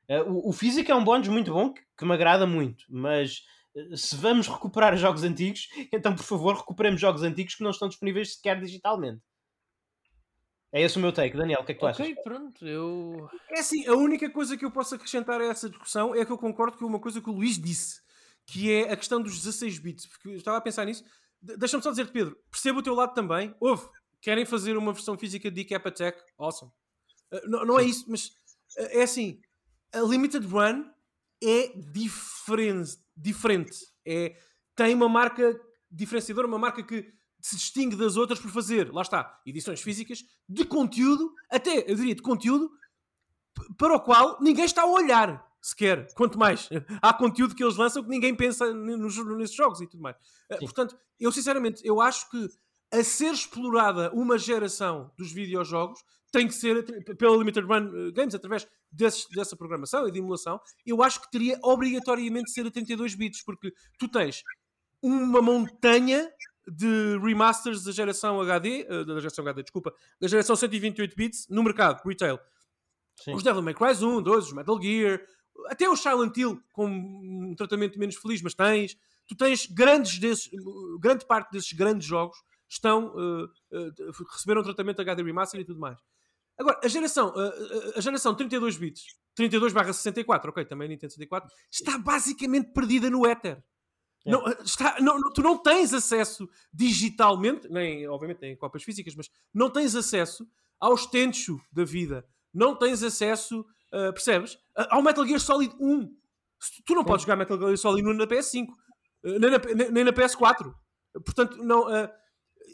Eh, 0.08 0.22
O, 0.22 0.50
o 0.50 0.52
físico 0.52 0.90
é 0.92 0.94
um 0.94 1.04
bónus 1.04 1.28
muito 1.28 1.52
bom, 1.52 1.72
que, 1.74 1.82
que 1.98 2.04
me 2.06 2.14
agrada 2.14 2.46
muito, 2.46 2.84
mas 2.90 3.42
eh, 3.42 3.57
se 3.96 4.16
vamos 4.16 4.46
recuperar 4.48 4.96
jogos 4.96 5.22
antigos, 5.24 5.68
então 5.92 6.14
por 6.14 6.24
favor 6.24 6.56
recuperemos 6.56 7.00
jogos 7.00 7.22
antigos 7.22 7.54
que 7.54 7.62
não 7.62 7.70
estão 7.70 7.88
disponíveis 7.88 8.34
sequer 8.34 8.60
digitalmente. 8.60 9.20
É 10.70 10.82
esse 10.82 10.98
o 10.98 11.00
meu 11.00 11.12
take. 11.12 11.36
Daniel, 11.36 11.60
o 11.62 11.64
que 11.64 11.72
é 11.72 11.74
que 11.74 11.80
tu 11.80 11.86
achas? 11.86 12.00
Ok, 12.06 12.16
pronto, 12.22 12.66
eu. 12.66 13.28
É 13.50 13.60
assim, 13.60 13.86
a 13.86 13.94
única 13.94 14.28
coisa 14.30 14.56
que 14.56 14.64
eu 14.64 14.70
posso 14.70 14.94
acrescentar 14.94 15.40
a 15.40 15.44
essa 15.46 15.68
discussão 15.68 16.14
é 16.14 16.24
que 16.24 16.30
eu 16.32 16.36
concordo 16.36 16.76
com 16.76 16.84
uma 16.84 17.00
coisa 17.00 17.20
que 17.22 17.30
o 17.30 17.32
Luís 17.32 17.58
disse, 17.58 18.02
que 18.46 18.70
é 18.70 18.92
a 18.92 18.96
questão 18.96 19.20
dos 19.22 19.36
16 19.38 19.78
bits, 19.78 20.06
porque 20.06 20.28
eu 20.28 20.36
estava 20.36 20.58
a 20.58 20.60
pensar 20.60 20.84
nisso. 20.84 21.04
De- 21.40 21.56
Deixa-me 21.56 21.82
só 21.82 21.90
dizer-te, 21.90 22.12
Pedro, 22.12 22.36
percebo 22.50 22.80
o 22.80 22.82
teu 22.82 22.94
lado 22.94 23.14
também. 23.14 23.54
Houve, 23.58 23.88
querem 24.20 24.44
fazer 24.44 24.76
uma 24.76 24.92
versão 24.92 25.16
física 25.16 25.50
de 25.50 25.62
Decap 25.64 25.88
Attack? 25.88 26.20
Awesome. 26.36 26.70
Uh, 27.32 27.48
não, 27.48 27.64
não 27.64 27.78
é 27.80 27.84
isso, 27.84 28.04
mas 28.06 28.26
uh, 28.76 28.88
é 28.90 29.02
assim, 29.04 29.40
a 29.90 30.00
Limited 30.00 30.46
Run 30.46 30.84
é 31.42 31.68
diferente, 31.76 32.98
diferente. 33.16 33.78
É, 34.06 34.36
tem 34.74 34.94
uma 34.94 35.08
marca 35.08 35.58
diferenciadora, 35.90 36.46
uma 36.46 36.58
marca 36.58 36.82
que 36.82 37.12
se 37.40 37.56
distingue 37.56 37.96
das 37.96 38.16
outras 38.16 38.40
por 38.40 38.50
fazer, 38.50 38.92
lá 38.92 39.02
está, 39.02 39.40
edições 39.46 39.80
físicas 39.80 40.24
de 40.48 40.64
conteúdo, 40.64 41.32
até 41.50 41.90
eu 41.90 41.94
diria 41.94 42.14
de 42.14 42.22
conteúdo 42.22 42.70
para 43.76 43.94
o 43.94 44.00
qual 44.00 44.38
ninguém 44.40 44.64
está 44.64 44.82
a 44.82 44.86
olhar 44.86 45.46
sequer. 45.60 46.12
Quanto 46.14 46.38
mais 46.38 46.68
há 47.02 47.12
conteúdo 47.12 47.54
que 47.54 47.62
eles 47.62 47.76
lançam 47.76 48.02
que 48.02 48.08
ninguém 48.08 48.34
pensa 48.34 48.72
nos, 48.72 49.16
nesses 49.36 49.56
jogos 49.56 49.80
e 49.80 49.86
tudo 49.86 50.02
mais. 50.02 50.16
Uh, 50.50 50.58
Portanto, 50.60 50.98
eu 51.18 51.30
sinceramente 51.32 51.80
eu 51.84 52.00
acho 52.00 52.28
que 52.30 52.48
a 52.92 53.04
ser 53.04 53.32
explorada 53.32 54.10
uma 54.12 54.38
geração 54.38 55.12
dos 55.16 55.32
videojogos 55.32 56.00
tem 56.30 56.46
que 56.46 56.54
ser 56.54 56.84
pela 57.16 57.36
Limited 57.36 57.66
Run 57.66 58.08
uh, 58.08 58.12
Games 58.12 58.34
através 58.34 58.66
desses- 58.90 59.26
dessa 59.28 59.56
programação 59.56 60.06
e 60.06 60.12
de 60.12 60.18
emulação. 60.18 60.60
Eu 60.84 61.02
acho 61.02 61.20
que 61.20 61.30
teria 61.30 61.58
obrigatoriamente 61.62 62.46
de 62.46 62.52
ser 62.52 62.66
a 62.66 62.70
32 62.70 63.14
bits, 63.14 63.42
porque 63.44 63.72
tu 63.98 64.08
tens 64.08 64.42
uma 65.02 65.40
montanha 65.40 66.28
de 66.66 67.18
remasters 67.22 67.82
da 67.84 67.92
geração 67.92 68.40
HD, 68.42 68.86
eh, 68.88 69.04
da 69.04 69.18
geração 69.20 69.42
HD, 69.42 69.62
desculpa, 69.62 69.94
da 70.20 70.28
geração 70.28 70.54
128 70.54 71.16
bits 71.16 71.46
no 71.48 71.62
mercado, 71.62 72.02
retail. 72.06 72.38
Sim. 73.16 73.34
Os 73.34 73.42
Devil 73.42 73.62
May 73.62 73.74
Cry 73.74 73.92
1, 74.04 74.22
2, 74.22 74.44
os 74.46 74.52
Metal 74.52 74.80
Gear, 74.80 75.20
até 75.66 75.88
o 75.88 75.96
Silent 75.96 76.36
Hill 76.36 76.60
com 76.72 76.86
um 76.86 77.54
tratamento 77.56 77.98
menos 77.98 78.16
feliz, 78.16 78.42
mas 78.42 78.54
tens. 78.54 78.96
Tu 79.26 79.34
tens 79.34 79.66
grandes 79.66 80.18
desses, 80.18 80.50
grande 81.00 81.26
parte 81.26 81.50
desses 81.52 81.72
grandes 81.72 82.06
jogos 82.06 82.36
estão 82.68 83.14
eh, 83.72 83.78
eh, 83.78 84.10
receberam 84.32 84.62
tratamento 84.62 85.00
HD 85.00 85.22
remaster 85.22 85.60
e 85.60 85.64
tudo 85.64 85.80
mais. 85.80 85.98
Agora, 86.58 86.80
a 86.82 86.88
geração, 86.88 87.32
eh, 87.36 87.92
a 87.96 88.00
geração 88.00 88.34
32 88.34 88.76
bits, 88.76 89.04
32 89.34 89.72
barra 89.72 89.92
64, 89.92 90.50
ok, 90.50 90.64
também 90.64 90.88
Nintendo 90.88 91.12
64, 91.12 91.48
está 91.70 91.96
basicamente 91.98 92.72
perdida 92.72 93.08
no 93.08 93.24
éter. 93.26 93.62
É. 94.26 94.30
Não, 94.30 94.44
está, 94.64 94.96
não, 95.00 95.32
tu 95.32 95.40
não 95.42 95.56
tens 95.56 95.94
acesso 95.94 96.48
digitalmente, 96.72 97.68
nem 97.68 98.08
obviamente 98.08 98.40
nem 98.40 98.56
cópias 98.56 98.82
físicas, 98.82 99.14
mas 99.14 99.30
não 99.54 99.70
tens 99.70 99.94
acesso 99.94 100.46
aos 100.80 101.06
Tenchu 101.06 101.60
da 101.72 101.84
vida. 101.84 102.26
Não 102.52 102.76
tens 102.76 103.02
acesso, 103.02 103.64
ah, 103.92 104.12
percebes? 104.12 104.58
Ao 104.74 105.02
Metal 105.02 105.24
Gear 105.26 105.40
Solid 105.40 105.72
1. 105.78 106.16
Se 106.60 106.82
Tu 106.84 106.94
não 106.94 107.04
podes 107.04 107.22
jogar 107.22 107.36
Metal 107.36 107.56
Gear 107.58 107.76
Solid 107.76 108.06
1 108.08 108.12
na 108.14 108.26
PS5, 108.26 108.66
ah, 109.24 109.28
nem 109.38 109.50
na, 109.50 109.90
nem- 109.92 110.04
na 110.04 110.12
PS4. 110.12 110.74
Portanto, 111.24 111.62
não, 111.62 111.86
ah, 111.88 112.10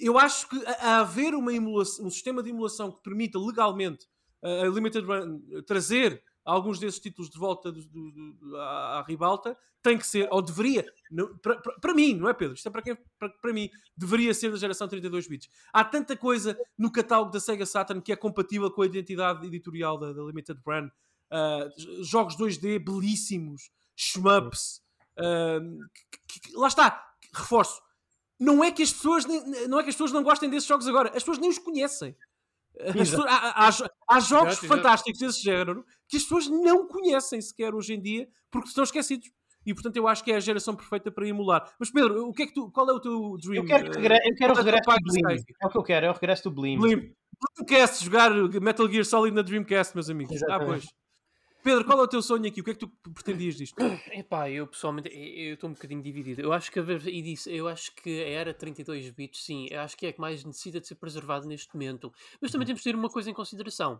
eu 0.00 0.18
acho 0.18 0.48
que 0.48 0.62
a, 0.66 1.00
haver 1.00 1.34
uma 1.34 1.52
emulação, 1.52 2.06
um 2.06 2.10
sistema 2.10 2.42
de 2.42 2.50
emulação 2.50 2.92
que 2.92 3.02
permita 3.02 3.38
legalmente 3.38 4.06
a 4.42 4.68
Limited 4.68 5.06
Run 5.06 5.40
trazer 5.66 6.22
alguns 6.44 6.78
desses 6.78 7.00
títulos 7.00 7.30
de 7.30 7.38
volta 7.38 7.72
do, 7.72 7.80
do, 7.86 8.10
do, 8.12 8.56
à, 8.56 8.98
à, 8.98 9.02
ribalta, 9.02 9.56
tem 9.82 9.98
que 9.98 10.06
ser, 10.06 10.28
ou 10.30 10.40
deveria, 10.40 10.84
para 11.80 11.94
mim, 11.94 12.14
não 12.14 12.28
é 12.28 12.34
Pedro? 12.34 12.54
Isto 12.54 12.68
é 12.68 12.70
para, 12.70 12.82
quem, 12.82 12.96
para, 13.18 13.28
para 13.28 13.52
mim, 13.52 13.70
deveria 13.96 14.32
ser 14.32 14.50
da 14.50 14.56
geração 14.56 14.88
32 14.88 15.28
bits. 15.28 15.48
Há 15.72 15.84
tanta 15.84 16.16
coisa 16.16 16.58
no 16.76 16.90
catálogo 16.90 17.30
da 17.30 17.40
Sega 17.40 17.66
Saturn 17.66 18.00
que 18.00 18.12
é 18.12 18.16
compatível 18.16 18.70
com 18.70 18.82
a 18.82 18.86
identidade 18.86 19.46
editorial 19.46 19.98
da, 19.98 20.12
da 20.12 20.22
Limited 20.22 20.58
Run. 20.66 20.88
Uh, 21.30 22.02
jogos 22.04 22.36
2D 22.36 22.78
belíssimos, 22.78 23.70
shmups. 23.96 24.82
Uh, 25.18 25.78
que, 26.28 26.40
que, 26.40 26.56
lá 26.56 26.68
está, 26.68 27.04
reforço. 27.34 27.82
Não 28.38 28.64
é 28.64 28.70
que 28.70 28.82
as 28.82 28.92
pessoas 28.92 29.24
não 29.68 29.78
é 29.78 29.82
que 29.82 29.90
as 29.90 29.94
pessoas 29.94 30.12
não 30.12 30.22
gostem 30.22 30.50
desses 30.50 30.68
jogos 30.68 30.88
agora, 30.88 31.08
as 31.08 31.14
pessoas 31.16 31.38
nem 31.38 31.50
os 31.50 31.58
conhecem. 31.58 32.16
Pessoas, 32.92 33.26
há, 33.28 33.68
há, 33.68 33.70
há, 34.08 34.20
jogos 34.20 34.54
exato, 34.54 34.66
fantásticos 34.66 35.22
exato. 35.22 35.32
desse 35.32 35.44
género 35.44 35.84
que 36.08 36.16
as 36.16 36.24
pessoas 36.24 36.48
não 36.48 36.88
conhecem 36.88 37.40
sequer 37.40 37.72
hoje 37.72 37.94
em 37.94 38.00
dia 38.00 38.28
porque 38.50 38.68
estão 38.68 38.82
esquecidos. 38.82 39.30
E 39.64 39.72
portanto 39.72 39.96
eu 39.96 40.06
acho 40.08 40.22
que 40.22 40.32
é 40.32 40.36
a 40.36 40.40
geração 40.40 40.74
perfeita 40.74 41.10
para 41.10 41.26
emular. 41.26 41.72
Mas 41.78 41.90
Pedro, 41.90 42.28
o 42.28 42.32
que 42.32 42.42
é 42.42 42.46
que 42.46 42.52
tu, 42.52 42.70
qual 42.70 42.88
é 42.90 42.92
o 42.92 43.00
teu 43.00 43.36
dream? 43.40 43.62
Eu 43.62 43.64
quero, 43.64 43.92
regre 43.92 44.18
eu 44.24 44.34
quero 44.36 44.52
o 44.52 44.56
regresso 44.56 44.90
do 44.90 45.12
Blim. 45.12 45.44
É 45.62 45.66
o 45.66 45.70
que 45.70 45.78
eu 45.78 45.82
quero, 45.82 46.06
é 46.06 46.10
o 46.10 46.12
regresso 46.12 46.44
do 46.44 46.50
Blim. 46.50 46.78
Blim. 46.78 47.14
Dreamcast, 47.56 48.04
jogar 48.04 48.30
Metal 48.60 48.88
Gear 48.90 49.04
Solid 49.04 49.34
na 49.34 49.42
Dreamcast, 49.42 49.94
meus 49.94 50.10
amigos. 50.10 50.32
Ah, 50.32 50.36
Exatamente. 50.36 50.64
Ah, 50.64 50.66
pois. 50.66 51.03
Pedro, 51.64 51.82
qual 51.86 51.98
é 51.98 52.02
o 52.02 52.06
teu 52.06 52.20
sonho 52.20 52.46
aqui? 52.46 52.60
O 52.60 52.64
que 52.64 52.72
é 52.72 52.74
que 52.74 52.80
tu 52.80 52.92
pretendias 53.14 53.56
disto? 53.56 53.74
Epá, 54.12 54.50
eu 54.50 54.66
pessoalmente 54.66 55.08
eu 55.08 55.54
estou 55.54 55.70
um 55.70 55.72
bocadinho 55.72 56.02
dividido. 56.02 56.42
Eu 56.42 56.52
acho 56.52 56.70
que 56.70 56.78
a 56.78 56.82
e 56.82 57.22
disse, 57.22 57.50
eu 57.50 57.66
acho 57.66 57.94
que 57.94 58.22
a 58.22 58.28
era 58.28 58.52
32 58.52 59.08
bits, 59.08 59.42
sim, 59.42 59.66
eu 59.70 59.80
acho 59.80 59.96
que 59.96 60.04
é 60.04 60.10
a 60.10 60.12
que 60.12 60.20
mais 60.20 60.44
necessita 60.44 60.78
de 60.78 60.86
ser 60.86 60.96
preservado 60.96 61.46
neste 61.46 61.72
momento. 61.72 62.12
Mas 62.38 62.52
também 62.52 62.64
uhum. 62.64 62.66
temos 62.66 62.82
de 62.82 62.84
ter 62.84 62.94
uma 62.94 63.08
coisa 63.08 63.30
em 63.30 63.32
consideração. 63.32 63.98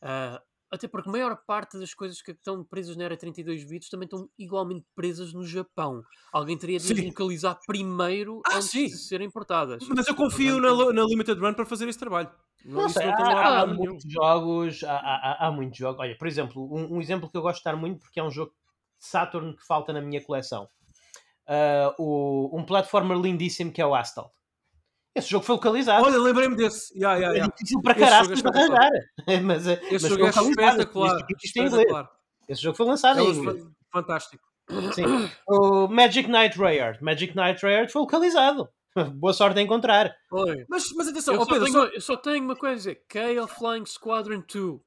Uh, 0.00 0.40
até 0.70 0.86
porque 0.86 1.08
a 1.08 1.12
maior 1.12 1.36
parte 1.44 1.78
das 1.78 1.92
coisas 1.94 2.22
que 2.22 2.30
estão 2.30 2.62
presas 2.62 2.96
na 2.96 3.04
era 3.04 3.16
32 3.16 3.64
bits 3.64 3.88
também 3.88 4.06
estão 4.06 4.28
igualmente 4.38 4.86
presas 4.94 5.32
no 5.32 5.44
Japão. 5.44 6.00
Alguém 6.32 6.56
teria 6.56 6.78
de 6.78 7.06
localizar 7.06 7.58
primeiro 7.66 8.40
ah, 8.46 8.56
antes 8.56 8.70
sim. 8.70 8.86
de 8.86 8.96
serem 8.98 9.26
importadas. 9.26 9.84
Mas 9.88 10.06
eu 10.06 10.14
confio 10.14 10.60
na, 10.60 10.70
na 10.92 11.02
Limited 11.04 11.40
Run 11.40 11.54
para 11.54 11.66
fazer 11.66 11.88
esse 11.88 11.98
trabalho. 11.98 12.30
Não, 12.64 12.88
sei, 12.88 13.06
não 13.06 13.12
há, 13.12 13.60
há 13.60 13.66
muitos 13.66 14.10
jogos, 14.10 14.82
há, 14.84 14.96
há, 14.96 15.46
há, 15.46 15.52
muitos 15.52 15.78
jogos. 15.78 16.00
Olha, 16.00 16.16
por 16.16 16.26
exemplo, 16.26 16.62
um, 16.74 16.96
um, 16.96 17.00
exemplo 17.00 17.28
que 17.30 17.36
eu 17.36 17.42
gosto 17.42 17.56
de 17.56 17.60
estar 17.60 17.76
muito 17.76 18.00
porque 18.00 18.18
é 18.18 18.24
um 18.24 18.30
jogo 18.30 18.52
de 18.98 19.06
Saturn 19.06 19.54
que 19.54 19.66
falta 19.66 19.92
na 19.92 20.00
minha 20.00 20.22
coleção. 20.22 20.68
Uh, 21.46 22.02
o, 22.02 22.58
um 22.58 22.64
platformer 22.64 23.18
lindíssimo 23.18 23.70
que 23.70 23.82
é 23.82 23.86
o 23.86 23.94
Astal. 23.94 24.32
Esse 25.14 25.28
jogo 25.28 25.44
foi 25.44 25.56
localizado. 25.56 26.04
Olha, 26.04 26.18
lembrei-me 26.18 26.56
desse. 26.56 26.92
Yeah, 26.94 27.18
yeah, 27.18 27.34
yeah. 27.34 27.44
É 27.44 27.54
difícil 27.54 27.82
para 27.82 27.94
caralho 27.94 28.34
de 28.34 28.42
arranjar. 28.46 28.90
mas, 29.44 29.66
Esse 29.66 29.92
mas 29.92 30.02
jogo 30.02 30.26
é 30.26 30.28
espetacular. 30.30 31.26
espetacular. 31.44 32.10
Esse 32.48 32.62
jogo 32.62 32.76
foi 32.76 32.86
lançado 32.86 33.20
é 33.20 33.22
em 33.22 33.74
Fantástico. 33.92 34.44
Sim. 34.92 35.04
O 35.46 35.86
Magic 35.88 36.28
Knight 36.28 36.58
Rayard. 36.58 37.02
Magic 37.02 37.36
Knight 37.36 37.62
Rayard 37.62 37.92
foi 37.92 38.00
localizado. 38.00 38.68
Boa 39.14 39.32
sorte 39.32 39.58
a 39.58 39.62
encontrar. 39.62 40.14
Oi. 40.30 40.64
Mas, 40.68 40.92
mas 40.92 41.08
atenção, 41.08 41.34
eu, 41.34 41.40
oh, 41.40 41.44
só 41.44 41.52
Pedro, 41.52 41.64
tenho, 41.64 41.78
só... 41.78 41.86
eu 41.86 42.00
só 42.00 42.16
tenho 42.16 42.44
uma 42.44 42.56
coisa: 42.56 42.94
Kale 43.08 43.48
Flying 43.48 43.86
Squadron 43.86 44.42
2. 44.52 44.80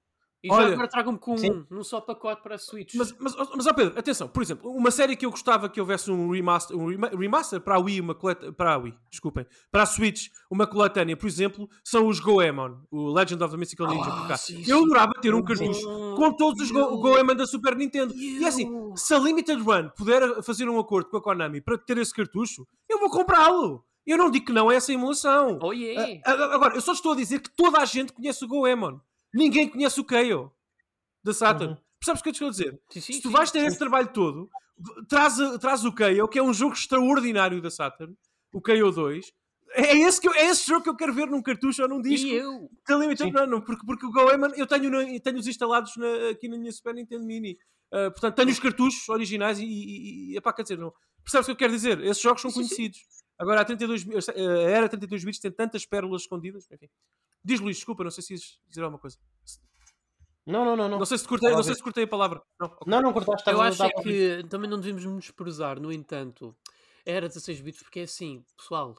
E 0.44 0.52
Olha, 0.52 0.68
já 0.68 0.74
agora 0.74 0.88
tragam-me 0.88 1.18
com 1.18 1.36
sim. 1.36 1.52
um, 1.52 1.66
num 1.70 1.84
só 1.84 2.00
pacote 2.00 2.44
para 2.44 2.56
a 2.56 2.58
Switch. 2.60 2.94
Mas, 2.94 3.14
mas, 3.20 3.36
mas 3.36 3.66
ó 3.66 3.74
Pedro, 3.74 3.98
atenção, 3.98 4.28
por 4.28 4.44
exemplo, 4.44 4.72
uma 4.72 4.92
série 4.92 5.16
que 5.16 5.26
eu 5.26 5.32
gostava 5.32 5.68
que 5.68 5.82
houvesse 5.82 6.12
um 6.12 6.30
remaster, 6.30 6.78
um 6.78 6.88
remaster 7.18 7.60
para 7.60 7.76
a 7.76 7.80
Wii, 7.80 8.02
uma 8.02 8.14
coleta, 8.14 8.54
para 8.54 8.76
a 8.76 8.78
Wii, 8.78 8.94
desculpem, 9.10 9.48
para 9.72 9.82
a 9.82 9.86
Switch, 9.86 10.28
uma 10.50 10.68
coletânea, 10.68 11.18
por 11.18 11.28
exemplo, 11.28 11.68
são 11.84 12.08
os 12.08 12.20
Goemon, 12.20 12.78
o 12.92 13.12
Legend 13.12 13.44
of 13.44 13.52
the 13.52 13.58
Mystical 13.58 13.88
Ninja. 13.88 14.10
Ah, 14.10 14.38
sim, 14.38 14.64
eu 14.68 14.84
adorava 14.84 15.14
ter 15.20 15.34
um 15.34 15.44
cartucho 15.44 15.82
com 16.16 16.32
todos 16.36 16.62
os 16.62 16.72
Go 16.72 17.02
Goemon 17.02 17.36
da 17.36 17.48
Super 17.48 17.76
Nintendo. 17.76 18.14
E 18.16 18.44
é 18.44 18.48
assim, 18.48 18.70
se 18.96 19.14
a 19.16 19.20
Limited 19.20 19.62
Run 19.62 19.90
puder 19.98 20.44
fazer 20.44 20.70
um 20.70 20.80
acordo 20.80 21.10
com 21.10 21.18
a 21.18 21.22
Konami 21.22 21.62
para 21.62 21.80
ter 21.80 21.98
esse 21.98 22.14
cartucho, 22.14 22.68
eu 22.88 23.00
vou 23.00 23.10
comprá-lo. 23.10 23.84
Eu 24.08 24.18
não 24.18 24.32
digo 24.32 24.46
que 24.46 24.54
não 24.54 24.72
é 24.72 24.76
essa 24.78 24.94
emulação. 24.94 25.60
Oh, 25.62 25.74
yeah. 25.74 26.22
Agora, 26.24 26.76
eu 26.76 26.82
só 26.82 26.94
estou 26.94 27.12
a 27.12 27.16
dizer 27.16 27.42
que 27.42 27.50
toda 27.50 27.78
a 27.78 27.86
gente 27.86 28.14
conhece 28.14 28.46
o 28.46 28.48
Goemon. 28.48 29.00
Ninguém 29.34 29.68
conhece 29.68 30.00
o 30.00 30.06
Kaio 30.06 30.50
da 31.22 31.34
Saturn. 31.34 31.74
Uhum. 31.74 31.80
Percebes 32.00 32.22
o 32.22 32.24
que 32.24 32.30
eu 32.30 32.32
estou 32.32 32.48
a 32.48 32.52
dizer? 32.52 32.82
Sim, 32.90 33.02
sim, 33.02 33.14
Se 33.14 33.22
tu 33.22 33.30
vais 33.30 33.52
ter 33.52 33.60
sim. 33.60 33.68
esse 33.68 33.78
trabalho 33.78 34.08
todo, 34.08 34.50
traz, 35.10 35.36
traz 35.60 35.84
o 35.84 35.92
Kaio, 35.92 36.28
que 36.30 36.40
é 36.40 36.44
um 36.44 36.54
jogo 36.54 36.74
extraordinário 36.74 37.62
da 37.62 37.70
Saturn, 37.70 38.16
o 38.54 38.62
Kaio 38.62 38.92
2. 38.92 39.30
É 39.72 39.98
esse, 39.98 40.22
que 40.22 40.30
eu, 40.30 40.34
é 40.34 40.46
esse 40.46 40.66
jogo 40.66 40.84
que 40.84 40.90
eu 40.90 40.96
quero 40.96 41.14
ver 41.14 41.28
num 41.28 41.42
cartucho 41.42 41.82
ou 41.84 41.90
num 41.90 42.02
disco. 42.02 42.28
E 42.28 42.36
eu? 42.36 42.70
Limited 42.90 43.30
Run, 43.30 43.60
porque, 43.60 43.86
porque 43.86 44.06
o 44.06 44.12
Goemon 44.12 44.54
eu 44.56 44.66
tenho, 44.66 45.20
tenho 45.20 45.38
os 45.38 45.48
instalados 45.48 45.98
na, 45.98 46.30
aqui 46.32 46.48
na 46.48 46.58
minha 46.58 46.72
Super 46.72 46.96
Nintendo 46.96 47.26
Mini. 47.26 47.58
Uh, 47.92 48.10
portanto, 48.12 48.36
tenho 48.36 48.50
os 48.50 48.60
cartuchos 48.60 49.10
originais 49.10 49.60
e, 49.60 49.66
e, 49.66 50.32
e 50.32 50.38
epá, 50.38 50.54
quer 50.54 50.64
dizer, 50.64 50.78
não. 50.78 50.94
Percebes 51.24 51.44
o 51.44 51.48
que 51.48 51.52
eu 51.52 51.56
quero 51.58 51.74
dizer? 51.74 52.02
Esses 52.06 52.24
jogos 52.24 52.42
são 52.42 52.52
conhecidos. 52.54 53.00
Agora, 53.38 53.62
a, 53.62 53.66
32, 53.66 54.06
a 54.30 54.34
era 54.70 54.90
32 54.90 55.24
bits 55.24 55.40
tem 55.40 55.52
tantas 55.52 55.86
pérolas 55.86 56.24
escondidas. 56.24 56.68
Enfim. 56.72 56.90
Diz 57.44 57.60
Luís, 57.60 57.78
desculpa, 57.78 58.04
não 58.04 58.12
sei 58.12 58.24
se 58.24 58.36
dizer 58.68 58.84
alguma 58.84 59.00
coisa. 59.00 59.18
Não, 60.46 60.64
não, 60.64 60.76
não. 60.76 60.90
Não, 60.90 61.00
não 61.00 61.06
sei, 61.06 61.18
se 61.18 61.28
cortei, 61.28 61.52
não 61.52 61.62
sei 61.62 61.76
se 61.76 61.84
cortei 61.84 62.06
a 62.06 62.08
palavra. 62.08 62.42
Não, 62.60 62.68
okay. 62.68 62.92
não, 62.92 63.02
não 63.02 63.14
cortaste. 63.14 63.50
Eu 63.50 63.62
acho 63.62 63.84
é 63.84 63.90
que 63.90 64.44
também 64.50 64.70
não 64.70 64.80
devemos 64.80 65.06
menosprezar, 65.06 65.80
no 65.80 65.92
entanto, 65.92 66.56
a 67.06 67.12
era 67.12 67.28
16 67.28 67.62
bits, 67.62 67.84
porque 67.84 68.00
é 68.00 68.04
assim, 68.04 68.44
pessoal. 68.58 68.96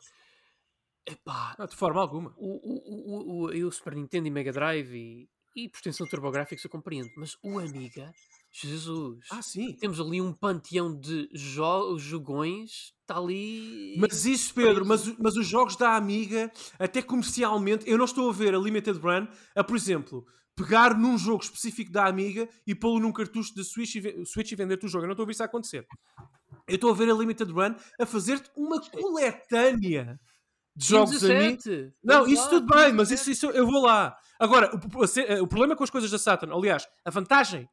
Epá, 1.06 1.56
não, 1.58 1.66
de 1.66 1.74
forma 1.74 2.00
alguma. 2.00 2.34
O, 2.36 2.56
o, 2.56 3.46
o, 3.46 3.64
o, 3.64 3.66
o 3.66 3.72
Super 3.72 3.94
Nintendo 3.94 4.28
e 4.28 4.30
Mega 4.30 4.52
Drive 4.52 4.94
e, 4.94 5.28
e 5.56 5.68
por 5.70 5.78
extensão 5.78 6.06
TurboGrafx 6.06 6.62
eu 6.62 6.70
compreendo, 6.70 7.10
mas 7.16 7.36
o 7.42 7.58
Amiga 7.58 8.12
Jesus. 8.50 9.26
Ah, 9.30 9.42
sim. 9.42 9.74
Temos 9.76 10.00
ali 10.00 10.20
um 10.20 10.32
panteão 10.32 10.98
de 10.98 11.28
jo 11.32 11.98
jogões. 11.98 12.92
Está 13.08 13.16
ali. 13.18 13.96
Mas 13.96 14.26
isso, 14.26 14.52
Pedro, 14.52 14.84
mas, 14.84 15.06
mas 15.16 15.34
os 15.34 15.46
jogos 15.46 15.76
da 15.76 15.96
Amiga, 15.96 16.52
até 16.78 17.00
comercialmente, 17.00 17.88
eu 17.88 17.96
não 17.96 18.04
estou 18.04 18.28
a 18.28 18.32
ver 18.34 18.54
a 18.54 18.58
Limited 18.58 18.98
Run 18.98 19.26
a, 19.56 19.64
por 19.64 19.74
exemplo, 19.74 20.26
pegar 20.54 20.94
num 20.94 21.16
jogo 21.16 21.42
específico 21.42 21.90
da 21.90 22.06
Amiga 22.06 22.46
e 22.66 22.74
pô-lo 22.74 23.00
num 23.00 23.10
cartucho 23.10 23.54
da 23.54 23.64
Switch 23.64 23.94
e, 23.94 24.26
Switch 24.26 24.52
e 24.52 24.56
vender-te 24.56 24.84
o 24.84 24.88
jogo. 24.90 25.04
Eu 25.04 25.06
não 25.06 25.12
estou 25.14 25.22
a 25.22 25.26
ver 25.26 25.32
isso 25.32 25.42
a 25.42 25.46
acontecer. 25.46 25.86
Eu 26.66 26.74
estou 26.74 26.90
a 26.90 26.94
ver 26.94 27.08
a 27.08 27.14
Limited 27.14 27.50
Run 27.50 27.74
a 27.98 28.04
fazer-te 28.04 28.50
uma 28.54 28.78
coletânea 28.78 30.20
de 30.76 30.86
jogos 30.86 31.24
Amiga. 31.24 31.94
Não, 32.04 32.26
isso 32.26 32.46
tudo 32.50 32.66
bem, 32.66 32.92
mas 32.92 33.10
isso, 33.10 33.30
isso 33.30 33.46
eu 33.46 33.64
vou 33.64 33.80
lá. 33.80 34.18
Agora, 34.38 34.70
o, 34.74 34.76
o, 34.76 35.44
o 35.44 35.48
problema 35.48 35.74
com 35.74 35.82
as 35.82 35.88
coisas 35.88 36.10
da 36.10 36.18
Saturn, 36.18 36.54
aliás, 36.54 36.86
a 37.06 37.10
vantagem 37.10 37.66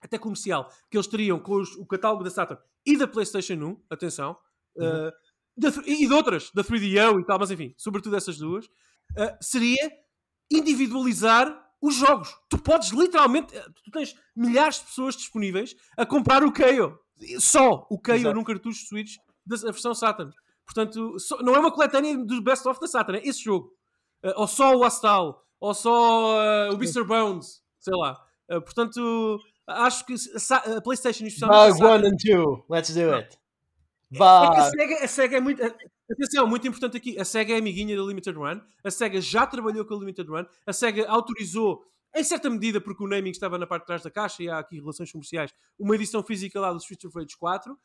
até 0.00 0.18
comercial, 0.18 0.70
que 0.88 0.96
eles 0.96 1.08
teriam 1.08 1.40
com 1.40 1.56
os, 1.56 1.74
o 1.74 1.84
catálogo 1.84 2.22
da 2.22 2.30
Saturn 2.30 2.62
e 2.86 2.96
da 2.96 3.08
PlayStation 3.08 3.54
1, 3.54 3.82
atenção, 3.90 4.36
uhum. 4.76 5.08
uh, 5.08 5.82
e 5.86 6.06
de 6.06 6.12
outras, 6.12 6.50
da 6.54 6.64
3DO 6.64 7.20
e 7.20 7.24
tal, 7.24 7.38
mas 7.38 7.50
enfim, 7.50 7.74
sobretudo 7.76 8.16
essas 8.16 8.38
duas, 8.38 8.66
uh, 8.66 9.36
seria 9.40 9.90
individualizar 10.50 11.62
os 11.80 11.96
jogos. 11.96 12.34
Tu 12.48 12.58
podes 12.58 12.90
literalmente, 12.90 13.56
eh, 13.56 13.64
tu 13.84 13.90
tens 13.90 14.14
milhares 14.36 14.76
de 14.76 14.84
pessoas 14.84 15.16
disponíveis 15.16 15.74
a 15.96 16.06
comprar 16.06 16.44
o 16.44 16.52
KO. 16.52 16.96
Só 17.40 17.86
o 17.90 17.98
KO 17.98 18.32
num 18.32 18.44
cartucho 18.44 18.86
Switch 18.86 19.16
da 19.44 19.56
versão 19.56 19.94
Saturn. 19.94 20.32
Portanto, 20.64 21.18
só, 21.18 21.42
não 21.42 21.56
é 21.56 21.58
uma 21.58 21.72
coletânea 21.72 22.16
do 22.16 22.40
Best 22.40 22.66
of 22.68 22.80
da 22.80 22.86
Saturn, 22.86 23.20
é 23.20 23.28
esse 23.28 23.42
jogo. 23.42 23.72
Uh, 24.24 24.32
ou 24.36 24.46
só 24.46 24.76
o 24.76 24.84
Astal, 24.84 25.44
ou 25.58 25.74
só 25.74 26.68
uh, 26.68 26.72
o 26.72 26.74
Mr. 26.74 27.02
Bones, 27.04 27.60
sei 27.80 27.96
lá. 27.96 28.16
portanto, 28.48 29.40
acho 29.66 30.06
que 30.06 30.14
a 30.14 30.80
PlayStation, 30.80 31.24
especialmente. 31.24 31.78
Bug 31.78 31.84
1 31.84 31.94
and 31.94 32.16
2, 32.16 32.64
let's 32.68 32.94
do 32.94 33.12
it. 33.14 33.41
É 34.14 34.60
a, 34.60 34.70
Sega, 34.70 35.04
a 35.04 35.08
Sega 35.08 35.36
é 35.38 35.40
muito. 35.40 35.62
Atenção, 36.10 36.46
muito 36.46 36.68
importante 36.68 36.96
aqui. 36.96 37.18
A 37.18 37.24
Sega 37.24 37.54
é 37.54 37.58
amiguinha 37.58 37.96
da 37.96 38.02
Limited 38.02 38.36
Run. 38.36 38.60
A 38.84 38.90
Sega 38.90 39.20
já 39.20 39.46
trabalhou 39.46 39.84
com 39.84 39.94
a 39.94 39.98
Limited 39.98 40.28
Run. 40.28 40.44
A 40.66 40.72
Sega 40.72 41.08
autorizou, 41.08 41.82
em 42.14 42.22
certa 42.22 42.50
medida, 42.50 42.80
porque 42.80 43.02
o 43.02 43.08
naming 43.08 43.30
estava 43.30 43.56
na 43.56 43.66
parte 43.66 43.82
de 43.82 43.86
trás 43.86 44.02
da 44.02 44.10
caixa 44.10 44.42
e 44.42 44.50
há 44.50 44.58
aqui 44.58 44.78
relações 44.78 45.10
comerciais, 45.10 45.54
uma 45.78 45.94
edição 45.94 46.22
física 46.22 46.60
lá 46.60 46.70
do 46.70 46.78
Street 46.78 47.02
of 47.04 47.18
Rage 47.18 47.36
4. 47.38 47.72
Uh, 47.72 47.78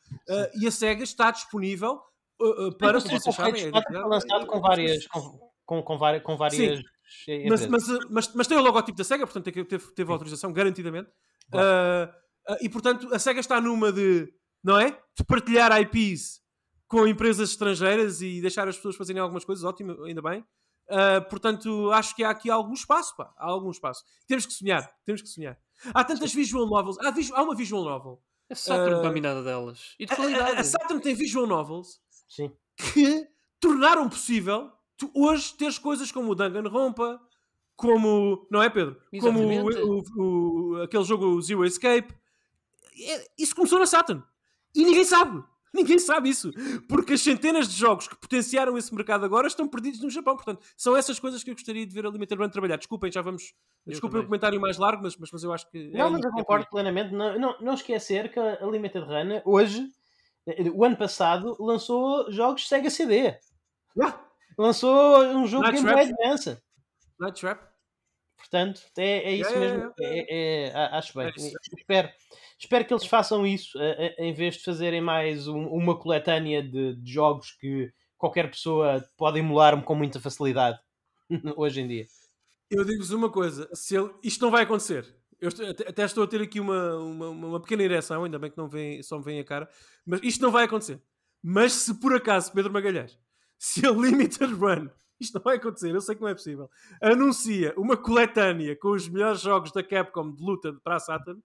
e 0.62 0.68
a 0.68 0.72
Sega 0.72 1.04
está 1.04 1.32
disponível 1.32 2.02
uh, 2.42 2.68
uh, 2.68 2.78
para. 2.78 2.98
o 2.98 3.02
sabem, 3.32 3.68
é, 3.68 4.00
lançado 4.00 4.46
com 4.46 4.60
várias. 4.60 5.08
Com, 5.08 5.40
com, 5.66 5.84
com 5.84 5.98
várias, 5.98 6.24
com 6.24 6.36
várias 6.36 6.84
mas, 7.48 7.66
mas, 7.68 7.88
mas, 8.10 8.34
mas, 8.34 8.48
tem 8.48 8.58
o 8.58 8.62
logotipo 8.62 8.98
da 8.98 9.04
SEGA, 9.06 9.26
portanto 9.26 9.46
teve, 9.46 9.94
teve 9.94 10.12
autorização, 10.12 10.52
garantidamente. 10.52 11.10
E 12.60 12.68
portanto 12.68 13.14
a 13.14 13.20
SEGA 13.20 13.40
está 13.40 13.62
numa 13.62 13.94
de, 13.94 14.28
não 14.64 14.80
é? 14.80 14.92
De 15.16 15.24
partilhar 15.26 15.72
IPs 15.82 16.42
com 16.88 17.08
empresas 17.08 17.50
estrangeiras 17.50 18.22
e 18.22 18.42
deixar 18.42 18.68
as 18.68 18.76
pessoas 18.78 18.96
fazerem 18.96 19.22
algumas 19.22 19.44
coisas, 19.44 19.64
ótimo, 19.64 20.04
ainda 20.04 20.22
bem. 20.22 20.44
Uh, 20.90 21.22
portanto, 21.30 21.92
acho 21.92 22.16
que 22.16 22.24
há 22.24 22.30
aqui 22.30 22.50
algum 22.50 22.74
espaço, 22.74 23.16
pá. 23.16 23.34
Há 23.38 23.46
algum 23.46 23.70
espaço. 23.70 24.04
Temos 24.26 24.46
que 24.46 24.54
sonhar, 24.54 24.90
temos 25.06 25.22
que 25.22 25.28
sonhar. 25.28 25.60
Há 25.94 26.04
tantas 26.04 26.34
visual 26.34 26.66
novels. 26.66 26.98
Há, 27.00 27.14
há 27.34 27.44
uma 27.44 27.56
visual 27.56 27.84
novel. 27.84 28.22
A 28.50 28.56
Saturn 28.56 28.96
uh, 28.96 29.02
dominada 29.02 29.44
delas. 29.44 29.96
E 30.00 30.06
de 30.06 30.14
a, 30.14 30.16
a, 30.46 30.60
a, 30.62 30.64
Saturn 30.64 31.02
tem 31.02 31.14
visual 31.14 31.46
novels 31.46 32.00
Sim. 32.30 32.52
que 32.78 33.28
tornaram 33.60 34.08
possível 34.08 34.72
tu 34.98 35.12
hoje 35.14 35.54
tens 35.54 35.78
coisas 35.78 36.12
como 36.12 36.32
o 36.32 36.36
Danganronpa, 36.36 37.22
como. 37.76 38.48
Não 38.50 38.64
é, 38.64 38.70
Pedro? 38.70 39.00
Como 39.20 39.40
o, 39.40 39.52
Exatamente. 39.52 39.82
o- 39.82 40.74
o- 40.78 40.82
aquele 40.82 41.04
jogo 41.04 41.42
Zero 41.42 41.66
Escape. 41.66 42.14
É- 43.00 43.28
isso 43.38 43.56
começou 43.56 43.78
na 43.78 43.86
Saturn. 43.86 44.24
E 44.78 44.86
ninguém 44.86 45.04
sabe. 45.04 45.44
Ninguém 45.74 46.00
sabe 46.00 46.30
isso. 46.30 46.52
Porque 46.88 47.14
as 47.14 47.22
centenas 47.22 47.68
de 47.68 47.76
jogos 47.78 48.08
que 48.08 48.16
potenciaram 48.16 48.78
esse 48.78 48.94
mercado 48.96 49.26
agora 49.26 49.48
estão 49.48 49.68
perdidos 49.68 50.02
no 50.02 50.10
Japão. 50.10 50.36
Portanto, 50.36 50.66
são 50.78 50.96
essas 50.96 51.20
coisas 51.20 51.44
que 51.44 51.52
eu 51.52 51.54
gostaria 51.56 51.86
de 51.86 51.94
ver 51.94 52.06
a 52.06 52.10
Limited 52.10 52.40
Run 52.42 52.50
trabalhar. 52.50 52.78
Desculpem, 52.78 53.12
já 53.12 53.22
vamos. 53.22 53.54
Eu 53.86 53.92
Desculpem 53.92 54.20
o 54.20 54.22
também. 54.22 54.28
comentário 54.28 54.62
mais 54.62 54.78
largo, 54.78 55.04
mas, 55.04 55.16
mas, 55.18 55.30
mas 55.32 55.44
eu 55.44 55.54
acho 55.54 55.70
que. 55.70 55.92
é 55.94 55.98
Não, 55.98 56.10
mas 56.10 56.22
aí 56.24 56.32
eu 56.32 56.36
é 56.36 56.40
concordo 56.40 56.66
por 56.66 56.72
plenamente. 56.72 57.14
Não, 57.14 57.38
não, 57.38 57.56
não 57.60 57.74
esquecer 57.74 58.32
que 58.32 58.40
a 58.40 58.66
Limited 58.66 59.04
Run, 59.06 59.42
hoje, 59.46 59.88
eh, 60.48 60.70
o 60.74 60.84
ano 60.86 60.96
passado, 60.98 61.56
lançou 61.60 62.32
jogos 62.32 62.68
Sega 62.68 62.90
CD. 62.90 63.38
Ah, 64.02 64.20
Lançou 64.58 65.24
um 65.26 65.46
jogo 65.46 65.64
Night 65.64 65.84
Game 65.84 65.94
Boy. 65.94 66.04
Advance. 66.12 66.58
Night 67.20 67.40
Trap. 67.42 67.62
Portanto, 68.38 68.82
é, 68.98 69.18
é 69.24 69.32
isso 69.34 69.50
Yeah, 69.52 69.60
mesmo. 69.60 69.94
yeah, 70.00 70.26
É, 70.30 70.68
é- 70.70 70.98
acho 70.98 71.18
bem. 71.18 71.28
É 71.28 71.32
espero, 71.78 72.10
espero 72.58 72.86
que 72.86 72.94
eles 72.94 73.06
façam 73.06 73.46
isso 73.46 73.78
eh, 73.80 74.16
eh, 74.18 74.26
em 74.28 74.34
vez 74.34 74.56
de 74.56 74.64
fazerem 74.64 75.02
mais 75.02 75.48
um- 75.48 75.68
uma 75.68 75.98
coletânea 75.98 76.62
de, 76.64 76.96
de 76.96 77.12
jogos 77.12 77.52
que 77.52 77.92
qualquer 78.18 78.50
pessoa 78.50 79.04
pode 79.18 79.40
emular 79.40 79.82
com 79.84 79.96
muita 79.96 80.20
facilidade 80.20 80.80
hoje 81.56 81.82
em 81.82 81.88
dia. 81.88 82.06
Eu 82.70 82.84
digo-vos 82.84 83.12
uma 83.12 83.30
coisa: 83.30 83.70
se 83.74 83.96
ele- 83.96 84.14
isto 84.24 84.42
não 84.44 84.52
vai 84.52 84.64
acontecer. 84.64 85.16
Eu 85.40 85.50
até 85.88 86.04
estou 86.04 86.24
a 86.24 86.28
ter 86.28 86.42
aqui 86.42 86.60
uma, 86.60 86.96
uma, 86.98 87.30
uma 87.30 87.62
pequena 87.62 87.84
ereção, 87.84 88.24
ainda 88.24 88.40
bem 88.40 88.50
que 88.50 88.58
não 88.58 88.68
vem, 88.68 89.04
só 89.04 89.20
me 89.20 89.24
vem 89.24 89.40
a 89.40 89.44
cara, 89.44 89.70
mas 90.04 90.20
isto 90.24 90.42
não 90.42 90.50
vai 90.52 90.66
acontecer. 90.66 91.00
Mas 91.44 91.74
se 91.74 91.94
por 92.00 92.16
acaso, 92.16 92.52
Pedro 92.52 92.74
Magalhães, 92.74 93.20
se 93.60 93.86
a 93.86 93.92
Limited 93.92 94.52
Run, 94.56 94.88
isto 95.20 95.36
não 95.36 95.44
vai 95.44 95.58
acontecer, 95.58 95.94
eu 95.94 96.02
sei 96.02 96.16
que 96.16 96.22
não 96.22 96.28
é 96.28 96.34
possível, 96.34 96.68
anuncia 97.00 97.72
uma 97.78 97.96
coletânea 97.96 98.76
com 98.76 98.90
os 98.90 99.08
melhores 99.08 99.40
jogos 99.42 99.72
da 99.72 99.84
Capcom 99.84 100.32
de 100.34 100.42
luta 100.44 100.74
para 100.84 100.96
a 100.96 101.00
Saturn, 101.00 101.40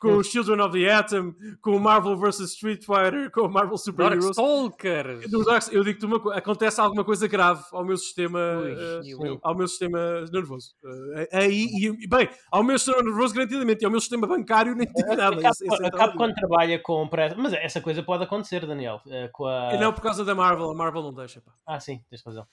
com 0.00 0.16
os 0.16 0.26
Children 0.28 0.60
of 0.60 0.78
the 0.78 0.90
Atom, 0.92 1.32
com 1.60 1.76
o 1.76 1.80
Marvel 1.80 2.16
vs 2.16 2.40
Street 2.52 2.84
Fighter, 2.84 3.30
com 3.30 3.42
o 3.42 3.50
Marvel 3.50 3.76
Super 3.78 4.06
Heroes. 4.12 4.24
Darkstalkers! 4.36 5.30
No 5.30 5.44
Dark- 5.44 5.72
Eu 5.72 5.84
digo-te 5.84 6.06
uma 6.06 6.20
coisa, 6.20 6.38
acontece 6.38 6.80
alguma 6.80 7.04
coisa 7.04 7.26
grave 7.28 7.62
ao 7.72 7.84
meu 7.84 7.96
sistema, 7.96 8.38
Ui, 8.62 9.02
sim. 9.02 9.38
ao 9.42 9.56
meu 9.56 9.66
sistema 9.68 9.98
nervoso. 10.32 10.74
Eh, 11.16 11.28
aí, 11.32 11.66
e, 12.00 12.06
bem, 12.08 12.28
ao 12.50 12.62
meu 12.62 12.78
sistema 12.78 13.02
nervoso 13.02 13.34
garantidamente, 13.34 13.82
e 13.82 13.84
ao 13.84 13.90
meu 13.90 14.00
sistema 14.00 14.26
bancário 14.26 14.74
nem 14.74 14.86
digo 14.86 15.14
nada. 15.16 15.36
Esse- 15.48 15.66
esse 15.66 15.82
é 15.82 15.86
a 15.86 15.90
tal 15.90 15.98
Capcom 16.00 16.18
dúvida. 16.28 16.34
trabalha 16.40 16.78
com. 16.82 17.08
Mas 17.36 17.52
essa 17.54 17.80
coisa 17.80 18.02
pode 18.02 18.24
acontecer, 18.24 18.66
Daniel. 18.66 19.00
eh, 19.08 19.28
Com 19.32 19.46
a... 19.46 19.76
Não 19.78 19.92
por 19.92 20.02
causa 20.02 20.24
da 20.24 20.34
Marvel, 20.34 20.70
a 20.70 20.74
Marvel 20.74 21.02
não 21.02 21.14
deixa. 21.14 21.40
Pá. 21.40 21.52
Ah, 21.66 21.80
sim, 21.80 22.00
tens 22.10 22.22
razão. 22.24 22.46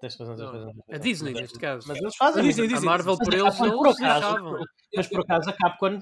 Tens 0.00 0.16
razão, 0.16 0.36
tens 0.36 0.44
Não, 0.46 0.52
razão. 0.52 0.72
tens 0.86 0.96
A. 0.96 1.02
Disney, 1.02 1.32
neste 1.32 1.58
caso. 1.58 1.84
Mas 1.88 1.98
eles 1.98 2.14
fazem. 2.16 2.40
A 2.40 2.46
Disney, 2.46 2.72
a. 2.72 2.80
Marvel, 2.80 3.16
Mas 3.18 3.24
por 3.28 3.34
eles, 3.34 3.58
Capcom, 3.58 3.76
por 3.78 3.88
acaso. 3.88 4.58
Mas 4.96 5.06
por 5.08 5.20
acaso 5.22 5.50
a 5.50 5.52
Capcom 5.52 5.98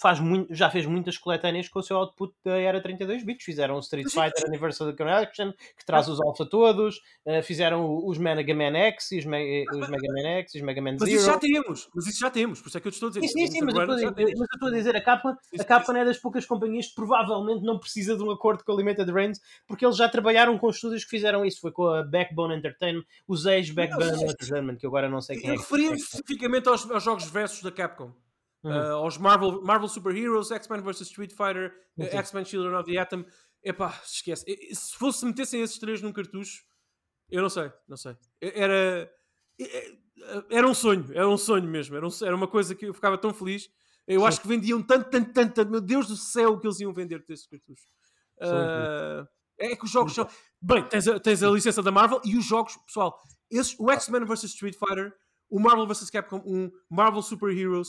faz 0.00 0.18
muito, 0.20 0.54
já 0.54 0.68
fez 0.70 0.86
muitas 0.86 1.16
coletâneas 1.18 1.68
com 1.68 1.78
o 1.78 1.82
seu 1.82 1.96
output 1.96 2.34
da 2.44 2.58
era 2.58 2.80
32 2.82 3.24
bits. 3.24 3.44
Fizeram 3.44 3.76
o 3.76 3.80
Street 3.80 4.08
Fighter 4.08 4.44
Anniversary 4.46 4.96
Collection, 4.96 5.52
que 5.78 5.84
traz 5.86 6.08
os 6.08 6.20
alfa 6.20 6.44
todos. 6.46 7.00
eh, 7.26 7.42
fizeram 7.42 8.04
os 8.06 8.18
Mega 8.18 8.54
Man 8.54 8.76
X, 8.76 9.12
e 9.12 9.18
os, 9.18 9.24
Me- 9.24 9.64
os 9.70 9.88
Mega 9.88 10.12
Man 10.12 10.28
X, 10.40 10.54
e 10.54 10.58
os 10.58 10.64
Mega 10.64 10.82
Man 10.82 10.96
Mas 10.98 11.08
isso 11.08 11.24
já 11.26 11.32
Zero. 11.32 11.40
temos, 11.40 11.88
mas 11.94 12.06
isso 12.06 12.20
já 12.20 12.30
temos, 12.30 12.60
por 12.60 12.68
isso 12.68 12.78
é 12.78 12.80
que 12.80 12.88
eu 12.88 12.92
te 12.92 12.94
estou 12.94 13.08
a 13.08 13.12
dizer. 13.12 13.28
Sim, 13.28 13.46
sim, 13.46 13.52
sim, 13.52 13.60
mas 13.64 13.74
eu 13.74 13.86
dizer- 13.86 14.06
mas 14.14 14.26
eu 14.28 14.44
estou 14.54 14.68
a 14.68 14.72
dizer, 14.72 14.96
a 14.96 15.00
Capcom, 15.00 15.34
a 15.60 15.64
Capcom 15.64 15.96
é 15.96 16.04
das 16.04 16.18
poucas 16.18 16.44
companhias 16.46 16.86
que 16.88 16.94
provavelmente 16.94 17.62
não 17.64 17.78
precisa 17.78 18.16
de 18.16 18.22
um 18.22 18.30
acordo 18.30 18.64
com 18.64 18.72
a 18.72 18.76
Limited 18.76 19.10
Reigns, 19.12 19.40
porque 19.66 19.84
eles 19.84 19.96
já 19.96 20.08
trabalharam 20.08 20.58
com 20.58 20.68
estúdios 20.70 21.04
que 21.04 21.10
fizeram 21.10 21.44
isso. 21.44 21.60
Foi 21.60 21.70
com 21.72 21.86
a 21.86 22.02
Backbone 22.02 22.56
Entertainment, 22.56 23.04
os 23.28 23.46
ex-Backbone 23.46 24.18
sim. 24.18 24.24
Entertainment, 24.24 24.76
que 24.76 24.86
agora 24.86 25.08
não 25.08 25.20
sei 25.20 25.38
quem 25.38 25.50
é. 25.50 25.54
Eu 25.54 25.58
referia-me 25.58 25.96
especificamente 25.96 26.68
aos, 26.68 26.90
aos 26.90 27.02
jogos 27.04 27.24
versus 27.30 27.62
da 27.62 27.70
Capcom. 27.70 28.12
Uhum. 28.64 28.70
Uh, 28.70 28.94
aos 28.94 29.18
Marvel, 29.18 29.60
Marvel 29.62 29.88
Super 29.88 30.16
Heroes, 30.16 30.50
X-Men 30.50 30.82
vs 30.82 31.00
Street 31.02 31.32
Fighter, 31.32 31.74
uh. 31.98 32.04
X-Men 32.04 32.44
Children 32.44 32.74
of 32.76 32.90
the 32.90 32.98
Atom. 32.98 33.24
Epá, 33.62 34.00
esquece. 34.04 34.44
E- 34.46 34.74
Se 34.74 34.96
fosse 34.96 35.24
metessem 35.24 35.60
esses 35.62 35.78
três 35.78 36.00
num 36.00 36.12
cartucho, 36.12 36.62
eu 37.30 37.42
não 37.42 37.50
sei, 37.50 37.72
não 37.88 37.96
sei. 37.96 38.16
Era, 38.40 39.10
era 40.50 40.66
um 40.68 40.74
sonho, 40.74 41.06
era 41.12 41.28
um 41.28 41.36
sonho 41.36 41.66
mesmo. 41.68 41.96
Era, 41.96 42.06
um- 42.06 42.24
era 42.24 42.34
uma 42.36 42.48
coisa 42.48 42.74
que 42.74 42.86
eu 42.86 42.94
ficava 42.94 43.18
tão 43.18 43.32
feliz. 43.32 43.68
Eu 44.06 44.20
Sim. 44.20 44.26
acho 44.26 44.40
que 44.40 44.48
vendiam 44.48 44.82
tanto, 44.82 45.10
tanto, 45.10 45.32
tanto, 45.32 45.54
tanto. 45.54 45.70
Meu 45.70 45.80
Deus 45.80 46.06
do 46.08 46.16
céu, 46.16 46.58
que 46.58 46.66
eles 46.66 46.80
iam 46.80 46.92
vender 46.92 47.24
desses 47.26 47.46
cartuchos. 47.46 47.86
Uh, 48.38 49.26
é 49.58 49.76
que 49.76 49.84
os 49.84 49.90
jogos 49.90 50.14
são. 50.14 50.28
Bem, 50.60 50.84
tens 50.88 51.06
a, 51.06 51.20
tens 51.20 51.42
a 51.42 51.50
licença 51.50 51.82
da 51.82 51.90
Marvel 51.92 52.20
e 52.24 52.36
os 52.36 52.44
jogos, 52.44 52.76
pessoal. 52.86 53.16
Esses, 53.50 53.76
o 53.78 53.90
X-Men 53.90 54.24
vs 54.24 54.44
Street 54.44 54.74
Fighter, 54.74 55.14
o 55.48 55.60
Marvel 55.60 55.86
vs 55.86 56.10
Capcom 56.10 56.42
1, 56.44 56.70
Marvel 56.90 57.22
Super 57.22 57.56
Heroes, 57.56 57.88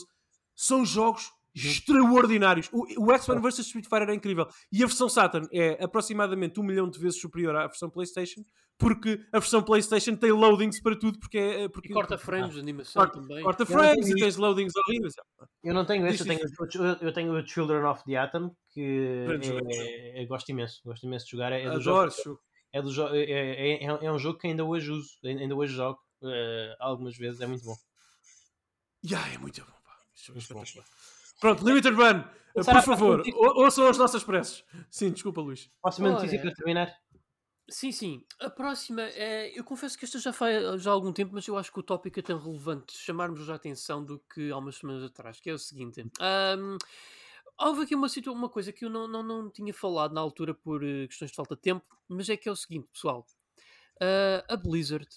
são 0.54 0.84
jogos 0.84 1.30
extraordinários. 1.54 2.68
O, 2.72 3.06
o 3.06 3.12
X-Men 3.12 3.40
vs 3.40 3.58
Street 3.60 3.84
Fighter 3.84 4.10
é 4.10 4.14
incrível. 4.14 4.46
E 4.72 4.82
a 4.82 4.86
versão 4.86 5.08
Saturn 5.08 5.46
é 5.52 5.82
aproximadamente 5.84 6.58
um 6.58 6.64
milhão 6.64 6.88
de 6.90 6.98
vezes 6.98 7.20
superior 7.20 7.54
à 7.56 7.66
versão 7.66 7.88
PlayStation, 7.88 8.42
porque 8.76 9.20
a 9.32 9.38
versão 9.38 9.62
PlayStation 9.62 10.16
tem 10.16 10.32
loadings 10.32 10.80
para 10.82 10.98
tudo, 10.98 11.18
porque 11.20 11.38
é. 11.38 11.68
Porque, 11.68 11.90
E 11.90 11.92
corta 11.92 12.18
frames 12.18 12.54
de 12.54 12.60
animação 12.60 13.02
corta, 13.04 13.20
também. 13.20 13.42
corta 13.44 13.64
frames 13.64 14.08
e 14.08 14.14
tens 14.16 14.36
loadings 14.36 14.72
horríveis. 14.76 15.14
Eu 15.62 15.72
não 15.74 15.84
tenho 15.86 16.04
esse, 16.08 16.22
eu 16.22 16.26
tenho, 16.26 16.98
eu 17.00 17.12
tenho 17.12 17.32
o 17.38 17.46
Children 17.46 17.84
of 17.84 18.02
the 18.04 18.16
Atom, 18.16 18.50
que 18.70 19.26
jogo. 19.42 19.68
é, 19.70 20.22
é- 20.22 20.26
gosto 20.26 20.48
imenso, 20.50 20.80
gosto 20.84 21.06
imenso 21.06 21.24
de 21.26 21.30
jogar. 21.32 21.52
É, 21.52 21.60
é, 21.60 21.64
do 21.66 21.68
Adoro 21.70 21.82
jogo, 21.82 22.06
esse 22.08 22.24
jogo. 22.24 22.40
é, 22.72 22.82
do 22.82 22.90
jo- 22.92 23.14
é, 23.14 23.22
é, 23.22 23.84
é, 23.84 24.04
é 24.06 24.12
um 24.12 24.18
jogo 24.18 24.40
que 24.40 24.48
ainda 24.48 24.64
hoje 24.64 24.90
uso, 24.90 25.08
ainda 25.24 25.54
hoje 25.54 25.72
jogo 25.74 26.00
eh, 26.24 26.74
algumas 26.80 27.16
vezes, 27.16 27.40
é 27.40 27.46
muito 27.46 27.64
bom. 27.64 27.76
Yeah, 29.06 29.34
é 29.34 29.38
muito 29.38 29.60
bom. 29.64 29.72
Espetacular. 30.34 30.84
Pronto, 31.40 31.64
Limited 31.66 31.94
Run, 31.94 32.20
uh, 32.20 32.60
à 32.60 32.64
por 32.74 32.82
favor, 32.82 33.22
ouçam 33.56 33.86
as 33.88 33.98
nossas 33.98 34.22
preces. 34.24 34.64
Sim, 34.90 35.10
desculpa, 35.10 35.40
Luís. 35.40 35.70
Próxima 35.82 36.10
notícia 36.10 36.40
para 36.40 36.52
terminar. 36.54 36.94
Sim, 37.68 37.92
sim. 37.92 38.24
A 38.40 38.50
próxima 38.50 39.02
é. 39.02 39.50
Eu 39.58 39.64
confesso 39.64 39.96
que 39.98 40.04
esta 40.04 40.18
já 40.18 40.32
faz 40.34 40.82
já 40.82 40.90
há 40.90 40.92
algum 40.94 41.12
tempo, 41.12 41.32
mas 41.34 41.46
eu 41.48 41.56
acho 41.56 41.72
que 41.72 41.80
o 41.80 41.82
tópico 41.82 42.20
é 42.20 42.22
tão 42.22 42.38
relevante 42.38 42.94
chamarmos 42.96 43.48
a 43.48 43.54
atenção 43.54 44.04
do 44.04 44.18
que 44.32 44.50
há 44.50 44.56
umas 44.58 44.76
semanas 44.76 45.02
atrás, 45.02 45.40
que 45.40 45.48
é 45.48 45.52
o 45.54 45.58
seguinte. 45.58 46.00
ahm, 46.20 46.76
houve 47.58 47.82
aqui 47.84 47.94
uma, 47.94 48.08
situa- 48.08 48.34
uma 48.34 48.48
coisa 48.50 48.70
que 48.72 48.84
eu 48.84 48.90
não, 48.90 49.08
não, 49.08 49.22
não 49.22 49.50
tinha 49.50 49.72
falado 49.72 50.12
na 50.12 50.20
altura 50.20 50.52
por 50.54 50.84
eh, 50.84 51.06
questões 51.06 51.30
de 51.30 51.36
falta 51.36 51.54
de 51.56 51.62
tempo, 51.62 51.86
mas 52.08 52.28
é 52.28 52.36
que 52.36 52.48
é 52.48 52.52
o 52.52 52.56
seguinte, 52.56 52.86
pessoal. 52.92 53.26
Ah, 54.00 54.44
a 54.48 54.56
Blizzard 54.56 55.08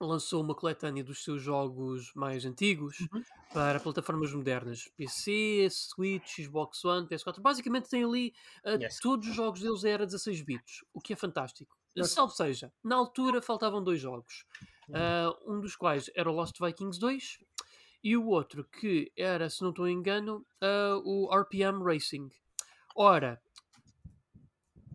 lançou 0.00 0.42
uma 0.42 0.54
coletânea 0.54 1.02
dos 1.02 1.24
seus 1.24 1.40
jogos 1.42 2.12
mais 2.14 2.44
antigos 2.44 3.00
Uhum. 3.00 3.22
para 3.52 3.80
plataformas 3.80 4.32
modernas. 4.32 4.88
PC, 4.96 5.68
Switch, 5.70 6.40
Xbox 6.42 6.84
One, 6.84 7.06
PS4. 7.06 7.40
Basicamente 7.40 7.88
tem 7.88 8.04
ali 8.04 8.34
ah, 8.64 8.72
Yes. 8.72 8.98
todos 9.00 9.26
os 9.28 9.34
jogos 9.34 9.60
deles 9.60 9.84
era 9.84 10.04
16 10.04 10.42
bits, 10.42 10.84
o 10.92 11.00
que 11.00 11.12
é 11.12 11.16
fantástico. 11.16 11.76
Yes. 11.96 12.10
Salvo 12.10 12.32
seja, 12.34 12.70
na 12.84 12.96
altura 12.96 13.40
faltavam 13.40 13.82
dois 13.82 14.00
jogos. 14.00 14.44
Uhum. 14.88 14.94
Ah, 14.96 15.36
um 15.46 15.60
dos 15.60 15.74
quais 15.74 16.10
era 16.14 16.30
o 16.30 16.34
Lost 16.34 16.58
Vikings 16.60 17.00
2 17.00 17.38
e 18.04 18.16
o 18.16 18.26
outro 18.26 18.64
que 18.64 19.10
era, 19.16 19.48
se 19.48 19.62
não 19.62 19.70
estou 19.70 19.88
em 19.88 19.96
engano, 19.96 20.46
ah, 20.60 21.00
o 21.04 21.28
RPM 21.34 21.82
Racing. 21.82 22.28
Ora, 22.94 23.40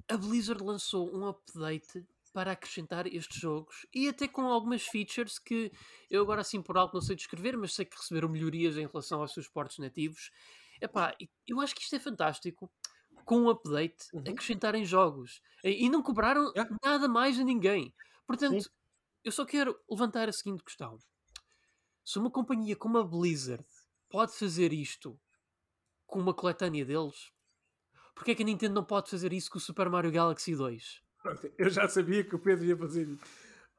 a 0.08 0.18
Blizzard 0.18 0.64
lançou 0.64 1.10
um 1.16 1.28
update 1.28 2.06
para 2.34 2.52
acrescentar 2.54 3.08
estes 3.08 3.40
jogos 3.40 3.86
e 3.94 4.08
até 4.08 4.28
com 4.28 4.44
algumas 4.48 4.84
features 4.84 5.38
que 5.40 5.72
eu 6.10 6.22
agora 6.22 6.42
assim 6.42 6.62
por 6.62 6.78
alto 6.78 6.94
não 6.94 7.02
sei 7.02 7.16
descrever, 7.16 7.58
mas 7.58 7.74
sei 7.74 7.86
que 7.86 7.98
receberam 7.98 8.30
melhorias 8.30 8.78
em 8.78 8.88
relação 8.88 9.22
aos 9.22 9.34
seus 9.34 9.48
portos 9.50 9.80
nativos. 9.80 10.32
Epá, 10.82 11.16
eu 11.48 11.60
acho 11.62 11.76
que 11.76 11.82
isto 11.82 11.96
é 11.96 12.00
fantástico. 12.00 12.72
Com 13.26 13.42
um 13.42 13.50
update, 13.50 14.06
Uhum. 14.14 14.26
acrescentarem 14.28 14.86
jogos 14.86 15.42
e 15.64 15.86
e 15.86 15.90
não 15.90 16.02
cobraram 16.04 16.56
Yeah. 16.56 16.72
nada 16.84 17.08
mais 17.08 17.40
a 17.40 17.44
ninguém. 17.44 17.94
Portanto, 18.28 18.62
Sim. 18.62 18.72
eu 19.24 19.32
só 19.32 19.46
quero 19.46 19.80
levantar 19.90 20.30
a 20.30 20.34
seguinte 20.34 20.64
questão: 20.64 20.98
se 22.04 22.20
uma 22.20 22.30
companhia 22.32 22.76
como 22.76 22.98
a 23.00 23.04
Blizzard 23.04 23.66
pode 24.10 24.34
fazer 24.34 24.72
isto 24.74 25.20
com 26.08 26.20
uma 26.20 26.34
coletânea 26.34 26.86
deles, 26.86 27.32
porque 28.16 28.32
é 28.32 28.36
que 28.36 28.44
a 28.44 28.46
Nintendo 28.46 28.76
não 28.76 28.86
pode 28.86 29.10
fazer 29.12 29.34
isso 29.34 29.52
com 29.52 29.58
o 29.60 29.62
Super 29.62 29.90
Mario 29.90 30.12
Galaxy 30.12 30.56
2? 30.56 31.02
Pronto, 31.22 31.52
Eu 31.58 31.70
já 31.70 31.88
sabia 31.88 32.24
que 32.24 32.36
o 32.36 32.40
Pedro 32.40 32.66
ia 32.66 32.78
fazer 32.78 33.08
isso. 33.08 33.24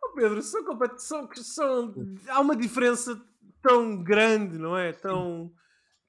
Oh, 0.04 0.14
Pedro, 0.14 0.42
são, 0.42 0.62
são, 0.98 1.28
são, 1.34 1.94
há 2.28 2.40
uma 2.40 2.56
diferença 2.56 3.20
tão 3.60 4.02
grande, 4.02 4.58
não 4.58 4.76
é? 4.76 4.92
Tão, 4.92 5.52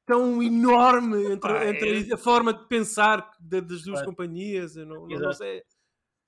tão 0.06 0.42
enorme 0.42 1.26
entre, 1.26 1.40
Pá, 1.54 1.66
entre 1.66 2.14
a 2.14 2.18
forma 2.18 2.54
de 2.54 2.68
pensar 2.68 3.32
da- 3.40 3.60
das 3.60 3.84
duas 3.84 4.02
companhias. 4.04 4.76
Eu 4.76 4.86
não, 4.86 5.08
não- 5.08 5.20
não 5.20 5.34
sei. 5.34 5.64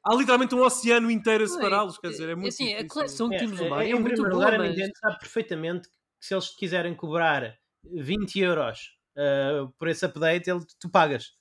Há 0.03 0.13
literalmente 0.13 0.53
um 0.53 0.61
oceano 0.61 1.09
inteiro 1.09 1.43
a 1.43 1.47
é? 1.47 1.49
separá-los, 1.49 1.97
quer 1.97 2.09
dizer, 2.09 2.29
é 2.29 2.35
muito 2.35 2.49
assim, 2.53 2.65
a 2.65 2.77
difícil. 2.77 2.87
coleção 2.89 3.29
que 3.29 3.37
temos 3.37 3.59
no 3.59 3.65
É, 3.65 3.85
é, 3.87 3.89
em 3.89 3.93
muito 3.93 4.03
primeiro 4.13 4.23
boa, 4.29 4.33
lugar, 4.35 4.53
a 4.53 4.57
mas... 4.59 4.69
Nintendo 4.69 4.91
sabe 4.99 5.19
perfeitamente 5.19 5.89
que 5.89 5.95
se 6.27 6.33
eles 6.35 6.55
quiserem 6.55 6.95
cobrar 6.95 7.57
20 7.83 8.39
euros 8.39 8.79
eh, 9.17 9.65
por 9.79 9.87
esse 9.87 10.05
update, 10.05 10.47
ele, 10.47 10.59
tu 10.79 10.89
pagas. 10.91 11.31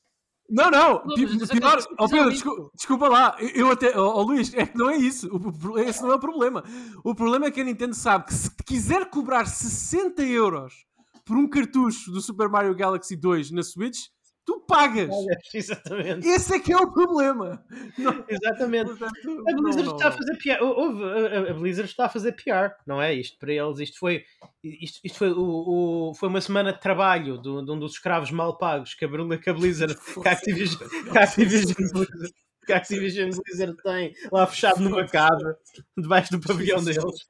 Não, 0.49 0.71
não, 0.71 1.03
Não, 1.07 1.15
pior, 1.61 1.79
oh 1.99 2.09
Pedro, 2.09 2.31
descu- 2.31 2.51
mito. 2.51 2.71
desculpa 2.75 3.09
lá, 3.09 3.37
eu 3.55 3.71
até, 3.71 3.99
oh, 3.99 4.21
Luís, 4.23 4.53
é 4.55 4.67
que 4.67 4.77
não 4.77 4.91
é 4.91 4.97
isso, 4.97 5.29
o, 5.35 5.79
esse 5.79 6.03
não 6.03 6.13
é 6.13 6.15
o 6.17 6.19
problema. 6.19 6.63
O 7.03 7.15
problema 7.15 7.47
é 7.47 7.51
que 7.51 7.61
a 7.61 7.65
Nintendo 7.65 7.95
sabe 7.95 8.27
que 8.27 8.35
se 8.35 8.51
quiser 8.67 9.09
cobrar 9.09 9.47
60 9.47 10.23
euros 10.23 10.85
por 11.25 11.37
um 11.39 11.49
cartucho 11.49 12.11
do 12.13 12.21
Super 12.21 12.49
Mario 12.51 12.75
Galaxy 12.75 13.17
2 13.17 13.51
na 13.53 13.63
Switch, 13.63 14.09
tu 14.45 14.61
pagas. 14.67 15.11
Exatamente. 15.55 16.27
Esse 16.27 16.55
é 16.57 16.61
que 16.61 16.73
é 16.73 16.77
o 16.77 16.93
problema. 16.93 17.65
Não, 17.99 18.25
Exatamente. 18.29 18.87
portanto, 18.97 19.45
A 19.49 19.53
Blizzard 19.55 19.87
não, 19.89 19.97
está 19.97 20.07
a 20.09 20.11
não. 20.11 20.17
fazer 20.19 20.37
PR. 20.39 20.63
Houve, 20.63 21.03
a, 21.05 21.51
a 21.51 21.55
Blizzard 21.55 21.91
está 21.91 22.07
a 22.07 22.09
fazer 22.09 22.33
PR, 22.33 22.75
não 22.87 23.01
é? 23.01 23.15
Isto 23.15 23.39
para 23.39 23.53
eles, 23.53 23.79
isto 23.79 23.99
foi, 23.99 24.25
isto, 24.63 25.01
isto 25.05 25.19
foi, 25.19 25.31
o, 25.33 26.11
o- 26.11 26.15
foi 26.15 26.29
uma 26.29 26.41
semana 26.41 26.73
de 26.73 26.81
trabalho 26.81 27.41
de, 27.41 27.49
um 27.49 27.79
dos 27.79 27.93
escravos 27.93 28.31
mal 28.31 28.57
pagos 28.59 28.95
que 28.95 29.05
a, 29.05 29.09
que 29.39 29.51
a 29.51 29.55
Blizzard, 29.55 29.95
que 30.23 30.29
a 30.29 30.33
Activision, 30.33 30.89
que 31.11 31.19
a 31.19 31.23
Activision, 31.25 31.75
Blizzard, 31.93 32.35
que 32.67 32.73
a 32.73 32.77
Activision 32.77 33.31
Blizzard 33.31 33.77
tem 33.83 34.15
lá 34.33 34.47
fechado 34.47 34.81
numa 34.81 35.07
casa, 35.07 35.57
debaixo 35.97 36.33
do 36.33 36.41
pavilhão 36.41 36.83
deles. 36.85 37.27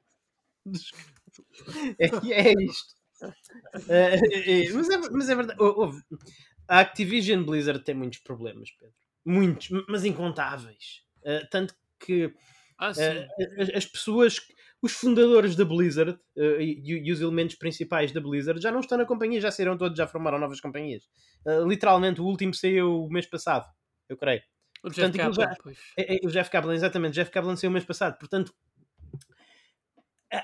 É, 1.99 2.05
é 2.49 2.53
isto. 2.63 2.95
É, 3.89 4.15
é, 4.15 4.65
é, 4.67 4.73
mas, 4.73 4.89
é, 4.89 4.97
mas 5.11 5.29
é 5.29 5.35
verdade. 5.35 5.61
hou- 5.61 5.79
houve- 5.79 6.01
a 6.67 6.79
Activision 6.79 7.43
Blizzard 7.43 7.83
tem 7.83 7.95
muitos 7.95 8.19
problemas, 8.19 8.71
Pedro. 8.71 8.95
Muitos, 9.25 9.69
mas 9.89 10.05
incontáveis. 10.05 11.03
Uh, 11.23 11.47
tanto 11.49 11.73
que 11.99 12.33
Ah. 12.77 12.91
Uh, 12.91 13.61
as, 13.61 13.69
as 13.69 13.85
pessoas, 13.85 14.39
os 14.81 14.91
fundadores 14.91 15.55
da 15.55 15.63
Blizzard 15.63 16.11
uh, 16.11 16.61
e, 16.61 16.83
e 16.85 17.11
os 17.11 17.21
elementos 17.21 17.55
principais 17.55 18.11
da 18.11 18.19
Blizzard 18.19 18.61
já 18.61 18.69
não 18.71 18.81
estão 18.81 18.97
na 18.97 19.05
companhia, 19.05 19.39
já 19.39 19.49
saíram 19.49 19.77
todos, 19.77 19.97
já 19.97 20.05
formaram 20.05 20.37
novas 20.37 20.59
companhias. 20.59 21.07
Literalmente, 21.67 22.19
o 22.19 22.25
último 22.25 22.53
saiu 22.53 23.05
o 23.05 23.09
mês 23.09 23.27
passado, 23.27 23.65
eu 24.09 24.17
creio. 24.17 24.41
o 24.83 24.89
Jeff 24.89 25.11
portanto, 25.11 25.21
aquilo 25.21 25.47
Kaplan, 25.47 25.73
já-. 25.73 25.81
É, 25.97 26.15
é, 26.15 26.27
o 26.27 26.29
Jeff 26.29 26.49
Kaplan, 26.49 26.73
exatamente, 26.73 27.11
o 27.11 27.15
Jeff 27.15 27.31
Kaplan 27.31 27.55
saiu 27.55 27.69
o 27.69 27.73
mês 27.73 27.85
passado. 27.85 28.17
Portanto, 28.17 28.53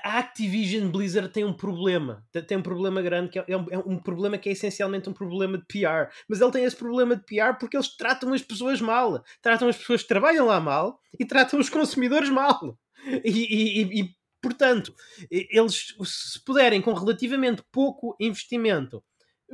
a 0.04 0.18
Activision 0.18 0.90
Blizzard 0.90 1.28
tem 1.32 1.44
um 1.44 1.52
problema. 1.52 2.24
Tem- 2.46 2.58
um 2.58 2.62
problema 2.62 3.02
grande, 3.02 3.30
que 3.30 3.38
é, 3.38 3.44
é 3.48 3.56
um, 3.56 3.66
é 3.70 3.78
um 3.78 3.98
problema 3.98 4.38
que 4.38 4.48
é 4.48 4.52
essencialmente 4.52 5.08
um 5.08 5.12
problema 5.12 5.58
de 5.58 5.64
PR. 5.66 6.10
Mas 6.28 6.40
ele 6.40 6.50
tem 6.52 6.64
esse 6.64 6.76
problema 6.76 7.16
de 7.16 7.24
PR 7.24 7.54
porque 7.58 7.76
eles 7.76 7.96
tratam 7.96 8.32
as 8.32 8.42
pessoas 8.42 8.80
mal. 8.80 9.22
Tratam 9.40 9.68
as 9.68 9.76
pessoas 9.76 10.02
que 10.02 10.08
trabalham 10.08 10.46
lá 10.46 10.60
mal 10.60 10.98
e 11.18 11.24
tratam 11.24 11.58
os 11.60 11.68
consumidores 11.68 12.30
mal. 12.30 12.78
E, 13.24 13.30
e- 13.30 14.00
e- 14.02 14.10
portanto, 14.40 14.94
eles, 15.30 15.94
se 16.04 16.44
puderem, 16.44 16.80
com 16.80 16.92
relativamente 16.92 17.62
pouco 17.72 18.16
investimento, 18.20 19.02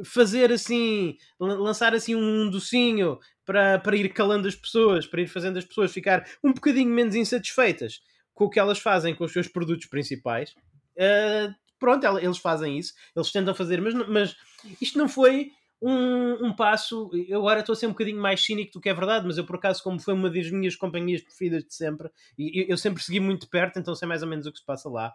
fazer 0.04 0.52
assim, 0.52 1.16
lan- 1.40 1.58
lançar 1.58 1.94
assim 1.94 2.14
um 2.14 2.48
docinho 2.50 3.18
para, 3.44 3.78
para 3.78 3.96
ir 3.96 4.12
calando 4.12 4.46
as 4.46 4.54
pessoas, 4.54 5.06
para 5.06 5.20
ir 5.22 5.26
fazendo 5.26 5.58
as 5.58 5.64
pessoas 5.64 5.92
ficar 5.92 6.24
um 6.44 6.52
bocadinho 6.52 6.90
menos 6.90 7.14
insatisfeitas 7.14 8.00
com 8.38 8.44
o 8.44 8.50
que 8.50 8.60
elas 8.60 8.78
fazem 8.78 9.16
com 9.16 9.24
os 9.24 9.32
seus 9.32 9.48
produtos 9.48 9.86
principais. 9.86 10.54
eh, 10.96 11.50
pronto, 11.76 12.06
eles 12.18 12.38
fazem 12.38 12.78
isso, 12.78 12.94
eles 13.14 13.32
tentam 13.32 13.52
fazer, 13.52 13.80
mas, 13.80 13.94
mas 14.08 14.36
isto 14.80 14.96
não 14.96 15.08
foi 15.08 15.50
um, 15.82 16.46
um 16.46 16.52
passo. 16.54 17.10
Eu 17.28 17.40
agora 17.40 17.60
estou 17.60 17.72
a 17.72 17.76
ser 17.76 17.86
um 17.86 17.90
bocadinho 17.90 18.20
mais 18.20 18.40
cínico 18.40 18.74
do 18.74 18.80
que 18.80 18.88
é 18.88 18.94
verdade, 18.94 19.26
mas 19.26 19.38
eu, 19.38 19.44
por 19.44 19.56
acaso, 19.56 19.82
como 19.82 19.98
foi 19.98 20.14
uma 20.14 20.30
das 20.30 20.48
minhas 20.52 20.76
companhias 20.76 21.20
preferidas 21.20 21.64
de 21.64 21.74
sempre, 21.74 22.08
e 22.38 22.62
eu, 22.62 22.66
eu 22.68 22.78
sempre 22.78 23.02
segui 23.02 23.18
muito 23.18 23.48
perto, 23.48 23.80
então 23.80 23.92
sei 23.92 24.06
mais 24.06 24.22
ou 24.22 24.28
menos 24.28 24.46
o 24.46 24.52
que 24.52 24.58
se 24.58 24.64
passa 24.64 24.88
lá. 24.88 25.12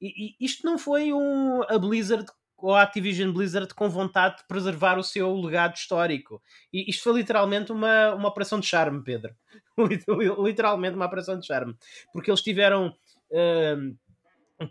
E, 0.00 0.36
e 0.40 0.44
isto 0.44 0.64
não 0.64 0.78
foi 0.78 1.12
um, 1.12 1.62
a 1.64 1.78
Blizzard 1.78 2.26
ou 2.62 2.74
a 2.74 2.82
Activision 2.82 3.32
Blizzard 3.32 3.74
com 3.74 3.90
vontade 3.90 4.38
de 4.38 4.46
preservar 4.46 4.96
o 4.96 5.02
seu 5.02 5.34
legado 5.34 5.74
histórico. 5.74 6.40
E 6.72 6.88
isto 6.88 7.02
foi 7.02 7.14
literalmente 7.14 7.72
uma, 7.72 8.14
uma 8.14 8.28
operação 8.28 8.60
de 8.60 8.66
charme, 8.66 9.02
Pedro. 9.02 9.34
literalmente 10.38 10.94
uma 10.94 11.06
operação 11.06 11.38
de 11.38 11.46
charme. 11.46 11.74
Porque 12.12 12.30
eles 12.30 12.40
tiveram. 12.40 12.94
hum, 13.30 13.96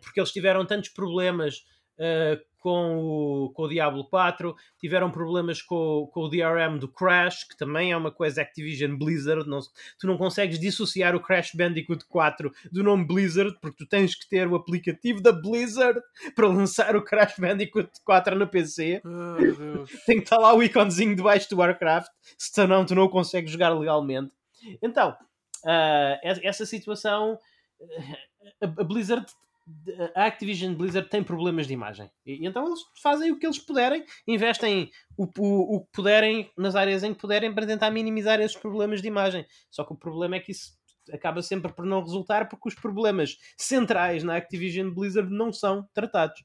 porque 0.01 0.21
eles 0.21 0.31
tiveram 0.31 0.65
tantos 0.65 0.89
problemas 0.89 1.65
uh, 1.99 2.41
com, 2.61 2.97
o, 2.99 3.49
com 3.53 3.63
o 3.63 3.67
Diablo 3.67 4.05
4, 4.07 4.55
tiveram 4.79 5.09
problemas 5.11 5.61
com, 5.61 5.75
o- 5.75 6.07
com 6.07 6.21
o 6.21 6.29
DRM 6.29 6.77
do 6.77 6.87
Crash, 6.87 7.43
que 7.43 7.57
também 7.57 7.91
é 7.91 7.97
uma 7.97 8.11
coisa 8.11 8.41
Activision 8.41 8.95
Blizzard. 8.97 9.49
Não, 9.49 9.59
tu 9.99 10.05
não 10.07 10.17
consegues 10.17 10.59
dissociar 10.59 11.15
o 11.15 11.19
Crash 11.19 11.51
Bandicoot 11.55 12.05
4 12.07 12.51
do 12.71 12.83
nome 12.83 13.03
Blizzard, 13.05 13.57
porque 13.59 13.83
tu 13.83 13.89
tens 13.89 14.13
que 14.15 14.29
ter 14.29 14.47
o 14.47 14.55
aplicativo 14.55 15.19
da 15.21 15.31
Blizzard 15.31 15.99
para 16.35 16.47
lançar 16.47 16.95
o 16.95 17.01
Crash 17.03 17.35
Bandicoot 17.39 17.89
4 18.05 18.35
no 18.37 18.47
PC. 18.47 19.01
Ah, 19.03 19.37
Deus. 19.39 19.89
Tem 20.05 20.17
que 20.17 20.23
estar 20.23 20.37
lá 20.37 20.53
o 20.53 20.61
iconzinho 20.63 21.15
debaixo 21.15 21.49
do 21.49 21.57
Warcraft, 21.57 22.09
se 22.37 22.67
não, 22.67 22.85
tu 22.85 22.93
não 22.93 23.03
o 23.03 23.09
consegues 23.09 23.51
jogar 23.51 23.69
legalmente. 23.69 24.31
Então, 24.83 25.15
ah, 25.65 26.19
essa 26.23 26.65
situação, 26.65 27.39
a, 28.61 28.65
a 28.65 28.83
Blizzard, 28.83 29.25
a 30.15 30.25
Activision 30.25 30.73
Blizzard 30.73 31.09
tem 31.09 31.23
problemas 31.23 31.67
de 31.67 31.73
imagem. 31.73 32.09
E, 32.25 32.45
então 32.45 32.65
eles 32.67 32.79
fazem 33.01 33.31
o 33.31 33.39
que 33.39 33.45
eles 33.45 33.59
puderem, 33.59 34.03
investem 34.27 34.91
o, 35.17 35.25
o, 35.37 35.75
o 35.75 35.85
que 35.85 35.91
puderem 35.91 36.51
nas 36.57 36.75
áreas 36.75 37.03
em 37.03 37.13
que 37.13 37.19
puderem 37.19 37.53
para 37.53 37.67
tentar 37.67 37.91
minimizar 37.91 38.39
esses 38.39 38.57
problemas 38.57 39.01
de 39.01 39.07
imagem. 39.07 39.45
Só 39.69 39.83
que 39.83 39.93
o 39.93 39.97
problema 39.97 40.35
é 40.35 40.39
que 40.39 40.51
isso 40.51 40.79
acaba 41.11 41.41
sempre 41.41 41.71
por 41.73 41.85
não 41.85 42.01
resultar 42.01 42.47
porque 42.47 42.69
os 42.69 42.75
problemas 42.75 43.37
centrais 43.57 44.23
na 44.23 44.35
Activision 44.35 44.91
Blizzard 44.91 45.31
não 45.31 45.51
são 45.51 45.87
tratados. 45.93 46.43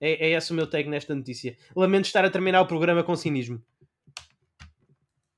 É, 0.00 0.28
é 0.28 0.30
esse 0.32 0.52
o 0.52 0.54
meu 0.54 0.68
take 0.68 0.88
nesta 0.88 1.14
notícia. 1.14 1.56
Lamento 1.74 2.04
estar 2.04 2.24
a 2.24 2.30
terminar 2.30 2.60
o 2.60 2.66
programa 2.66 3.02
com 3.02 3.16
cinismo. 3.16 3.62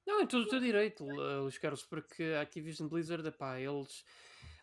Não, 0.07 0.23
é 0.23 0.27
tudo 0.27 0.47
o 0.47 0.49
teu 0.49 0.59
direito, 0.59 1.05
uh, 1.05 1.43
Luís 1.43 1.59
Carlos, 1.59 1.83
porque 1.85 2.25
a 2.37 2.41
Activision 2.41 2.89
Blizzard, 2.89 3.27
epá, 3.29 3.61
eles. 3.61 4.05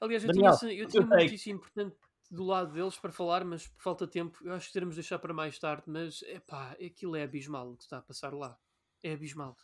Aliás, 0.01 0.23
eu 0.23 0.33
Daniel, 0.33 0.57
tinha, 0.57 0.73
eu 0.73 0.87
tinha 0.87 1.03
uma 1.03 1.15
notícia 1.15 1.51
importante 1.51 1.95
do 2.29 2.43
lado 2.43 2.73
deles 2.73 2.97
para 2.97 3.11
falar, 3.11 3.43
mas 3.45 3.67
por 3.67 3.81
falta 3.81 4.05
de 4.05 4.11
tempo, 4.13 4.37
eu 4.43 4.53
acho 4.53 4.67
que 4.67 4.73
teremos 4.73 4.95
de 4.95 5.01
deixar 5.01 5.19
para 5.19 5.33
mais 5.33 5.57
tarde. 5.59 5.83
Mas, 5.87 6.21
epá, 6.23 6.71
aquilo 6.73 7.15
é 7.15 7.23
abismal 7.23 7.71
o 7.71 7.77
que 7.77 7.83
está 7.83 7.97
a 7.97 8.01
passar 8.01 8.33
lá. 8.33 8.57
É 9.03 9.13
abismal. 9.13 9.57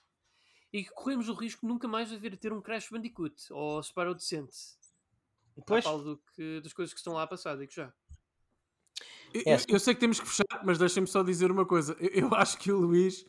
E 0.72 0.86
corremos 0.86 1.28
o 1.28 1.34
risco 1.34 1.62
de 1.62 1.68
nunca 1.68 1.88
mais 1.88 2.14
haver 2.14 2.38
ter 2.38 2.54
um 2.54 2.62
Crash 2.62 2.90
Bandicoot 2.90 3.52
ou 3.52 3.82
Sparrow 3.84 4.14
Descent. 4.16 4.50
Pois, 5.68 5.84
Tal 5.84 6.02
do 6.02 6.18
que, 6.36 6.62
das 6.62 6.72
coisas 6.74 6.94
que 6.94 7.00
estão 7.00 7.14
lá 7.14 7.24
a 7.24 7.28
passar, 7.28 7.58
digo 7.58 7.72
já. 7.72 7.92
Eu, 9.34 9.42
É 9.46 9.56
eu- 9.56 9.66
eu 9.70 9.80
sei 9.80 9.94
que 9.94 10.00
temos 10.00 10.20
que 10.20 10.28
fechar, 10.28 10.64
mas 10.64 10.78
deixem-me 10.78 11.08
só 11.08 11.24
dizer 11.24 11.52
uma 11.52 11.66
coisa. 11.66 11.96
Eu, 12.00 12.30
eu 12.30 12.36
acho 12.36 12.58
que 12.58 12.72
o 12.72 12.80
Luís. 12.80 13.26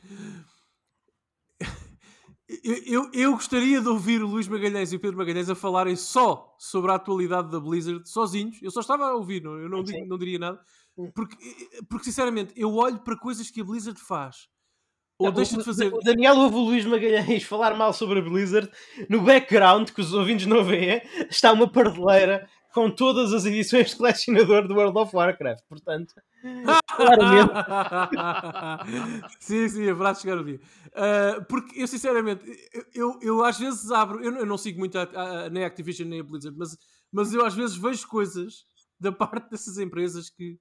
Eu, 2.64 2.76
eu, 3.04 3.10
eu 3.12 3.32
gostaria 3.32 3.80
de 3.80 3.88
ouvir 3.88 4.22
o 4.22 4.26
Luís 4.26 4.46
Magalhães 4.48 4.92
e 4.92 4.96
o 4.96 5.00
Pedro 5.00 5.16
Magalhães 5.18 5.48
a 5.48 5.54
falarem 5.54 5.96
só 5.96 6.54
sobre 6.58 6.90
a 6.90 6.94
atualidade 6.96 7.50
da 7.50 7.58
Blizzard, 7.60 8.06
sozinhos. 8.08 8.58
Eu 8.62 8.70
só 8.70 8.80
estava 8.80 9.04
a 9.06 9.14
ouvir, 9.14 9.42
não, 9.42 9.58
eu 9.58 9.68
não, 9.68 9.82
digo- 9.82 10.06
não 10.06 10.18
diria 10.18 10.38
nada. 10.38 10.60
Porque, 11.14 11.36
porque, 11.88 12.04
sinceramente, 12.06 12.52
eu 12.56 12.74
olho 12.74 12.98
para 13.00 13.16
coisas 13.16 13.50
que 13.50 13.60
a 13.60 13.64
Blizzard 13.64 13.98
faz. 14.00 14.48
Ou 15.18 15.28
Não, 15.28 15.34
deixa 15.34 15.54
o- 15.54 15.58
de 15.58 15.64
fazer. 15.64 15.92
O 15.92 16.00
Daniel 16.00 16.36
ouve 16.36 16.56
o 16.56 16.60
Luís 16.64 16.84
Magalhães 16.84 17.42
falar 17.44 17.74
mal 17.76 17.92
sobre 17.92 18.18
a 18.18 18.22
Blizzard. 18.22 18.70
No 19.08 19.22
background, 19.22 19.90
que 19.90 20.00
os 20.00 20.12
ouvintes 20.12 20.46
não 20.46 20.62
veem, 20.64 21.00
está 21.30 21.52
uma 21.52 21.70
pardeleira 21.70 22.48
com 22.72 22.90
todas 22.90 23.32
as 23.32 23.44
edições 23.44 23.90
de 23.90 23.96
colecionador 23.96 24.66
do 24.66 24.74
World 24.74 24.98
of 24.98 25.14
Warcraft. 25.14 25.62
Portanto, 25.68 26.14
claramente. 26.96 27.52
sim, 29.40 29.68
sim, 29.68 29.88
haverá 29.88 30.12
de 30.12 30.20
chegar 30.20 30.38
o 30.38 30.44
dia. 30.44 30.60
Ah, 30.94 31.44
porque 31.48 31.80
eu, 31.80 31.86
sinceramente, 31.86 32.44
eu, 32.94 33.18
eu, 33.22 33.44
às 33.44 33.58
vezes 33.58 33.90
abro, 33.90 34.22
eu, 34.24 34.30
não- 34.32 34.40
eu 34.40 34.46
não 34.46 34.58
sigo 34.58 34.78
muito 34.78 34.98
a, 34.98 35.02
a- 35.02 35.50
nem 35.50 35.64
a 35.64 35.66
Activision 35.66 36.08
nem 36.08 36.20
a 36.20 36.24
Blizzard, 36.24 36.56
mas, 36.58 36.76
mas 37.10 37.32
eu 37.32 37.44
às 37.44 37.54
vezes 37.54 37.76
vejo 37.76 38.06
coisas 38.08 38.64
da 38.98 39.10
parte 39.12 39.50
dessas 39.50 39.78
empresas 39.78 40.30
que 40.30 40.58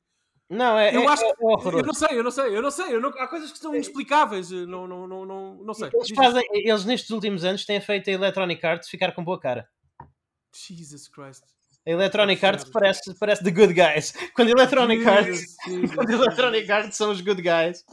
Não, 0.49 0.77
é, 0.77 0.95
eu 0.95 1.01
é, 1.03 1.07
acho 1.07 1.23
é 1.23 1.33
que. 1.33 1.43
Eu 1.43 1.83
não 1.83 1.93
sei, 1.93 2.09
eu 2.19 2.23
não 2.23 2.31
sei, 2.31 2.57
eu 2.57 2.61
não 2.61 2.71
sei. 2.71 2.95
eu 2.95 3.01
não- 3.01 3.09
há 3.19 3.27
coisas 3.27 3.51
que 3.51 3.59
são 3.59 3.73
inexplicáveis. 3.73 4.51
eu 4.51 4.67
Não, 4.67 4.87
não, 4.87 5.07
não, 5.07 5.25
não, 5.25 5.55
não 5.63 5.73
sei. 5.73 5.89
Eles, 5.93 6.09
fazem, 6.15 6.43
eles 6.53 6.85
nestes 6.85 7.09
últimos 7.11 7.43
anos 7.43 7.65
têm 7.65 7.79
feito 7.79 8.09
a 8.09 8.13
Electronic 8.13 8.65
Arts 8.65 8.89
ficar 8.89 9.11
com 9.13 9.23
boa 9.23 9.39
cara. 9.39 9.67
Jesus 10.53 11.07
Christ. 11.07 11.43
A 11.87 11.89
Electronic 11.91 12.43
Oh, 12.43 12.47
Arts 12.47 12.63
parece, 12.65 13.13
parece 13.19 13.43
the 13.43 13.51
good 13.51 13.73
guys. 13.73 14.13
Quando 14.35 14.49
a 14.49 14.51
Electronic 14.51 15.03
Arts, 15.07 15.55
quando 15.95 16.09
a 16.09 16.13
Electronic 16.13 16.71
Arts 16.71 16.95
são 16.97 17.11
os 17.11 17.21
good 17.21 17.41
guys. 17.41 17.83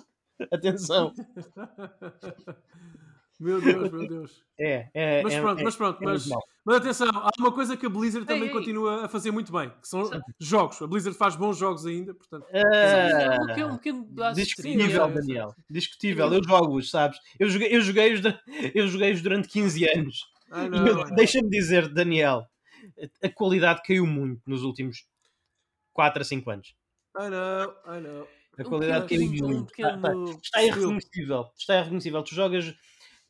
Atenção. 0.52 1.12
Meu 3.40 3.60
Deus, 3.60 3.92
meu 3.92 4.08
Deus. 4.08 4.42
É, 4.58 4.88
é, 4.92 5.22
Mas 5.22 5.32
é- 5.32 5.40
pronto, 5.40 5.60
é- 5.60 5.62
mas 5.62 5.76
pronto, 5.76 6.02
é 6.02 6.04
mas, 6.04 6.28
mas 6.64 6.76
atenção, 6.78 7.06
há 7.14 7.30
uma 7.38 7.52
coisa 7.52 7.76
que 7.76 7.86
a 7.86 7.88
Blizzard 7.88 8.26
também 8.26 8.42
Ei, 8.42 8.48
ei. 8.48 8.52
continua 8.52 9.04
a 9.04 9.08
fazer 9.08 9.30
muito 9.30 9.52
bem, 9.52 9.70
que 9.80 9.86
são 9.86 10.10
jogos. 10.40 10.82
A 10.82 10.88
Blizzard 10.88 11.16
faz 11.16 11.36
bons 11.36 11.56
jogos 11.56 11.86
ainda, 11.86 12.12
portanto. 12.14 12.44
Ah, 12.52 13.36
um 13.72 13.76
pequeno, 13.76 14.00
um 14.00 14.32
Discutível, 14.34 15.04
trilha. 15.04 15.08
Daniel. 15.08 15.54
Discutível. 15.70 16.32
Eu 16.34 16.42
jogo-os, 16.42 16.90
sabes? 16.90 17.16
Eu 17.38 17.48
joguei, 17.48 17.68
eu 17.76 17.80
joguei-os 17.80 18.20
dur- 18.20 18.40
eu 18.74 18.88
joguei-os 18.88 19.22
durante 19.22 19.46
15 19.46 19.88
anos. 19.88 20.26
Não. 20.50 21.04
Deixa-me 21.14 21.48
dizer, 21.48 21.88
Daniel, 21.88 22.44
a- 23.22 23.28
qualidade 23.30 23.82
caiu 23.82 24.06
muito 24.06 24.42
nos 24.46 24.62
últimos 24.62 25.06
4 25.92 26.22
a 26.22 26.24
5 26.24 26.50
anos. 26.50 26.74
I 27.18 27.28
know, 27.28 27.74
I 27.86 28.00
know. 28.00 28.28
A 28.58 28.62
Um 28.62 28.64
qualidade 28.64 29.06
pequeno- 29.08 29.30
caiu 29.30 29.44
um 29.44 29.48
muito. 29.48 29.70
Está- 29.72 29.88
está- 29.96 30.08
pequeno 30.08 30.30
Está 30.42 30.62
estilo. 30.62 30.78
irreconhecível. 30.80 31.50
Está 31.56 31.74
irreconhecível. 31.78 32.22
Tu 32.22 32.34
jogas. 32.34 32.74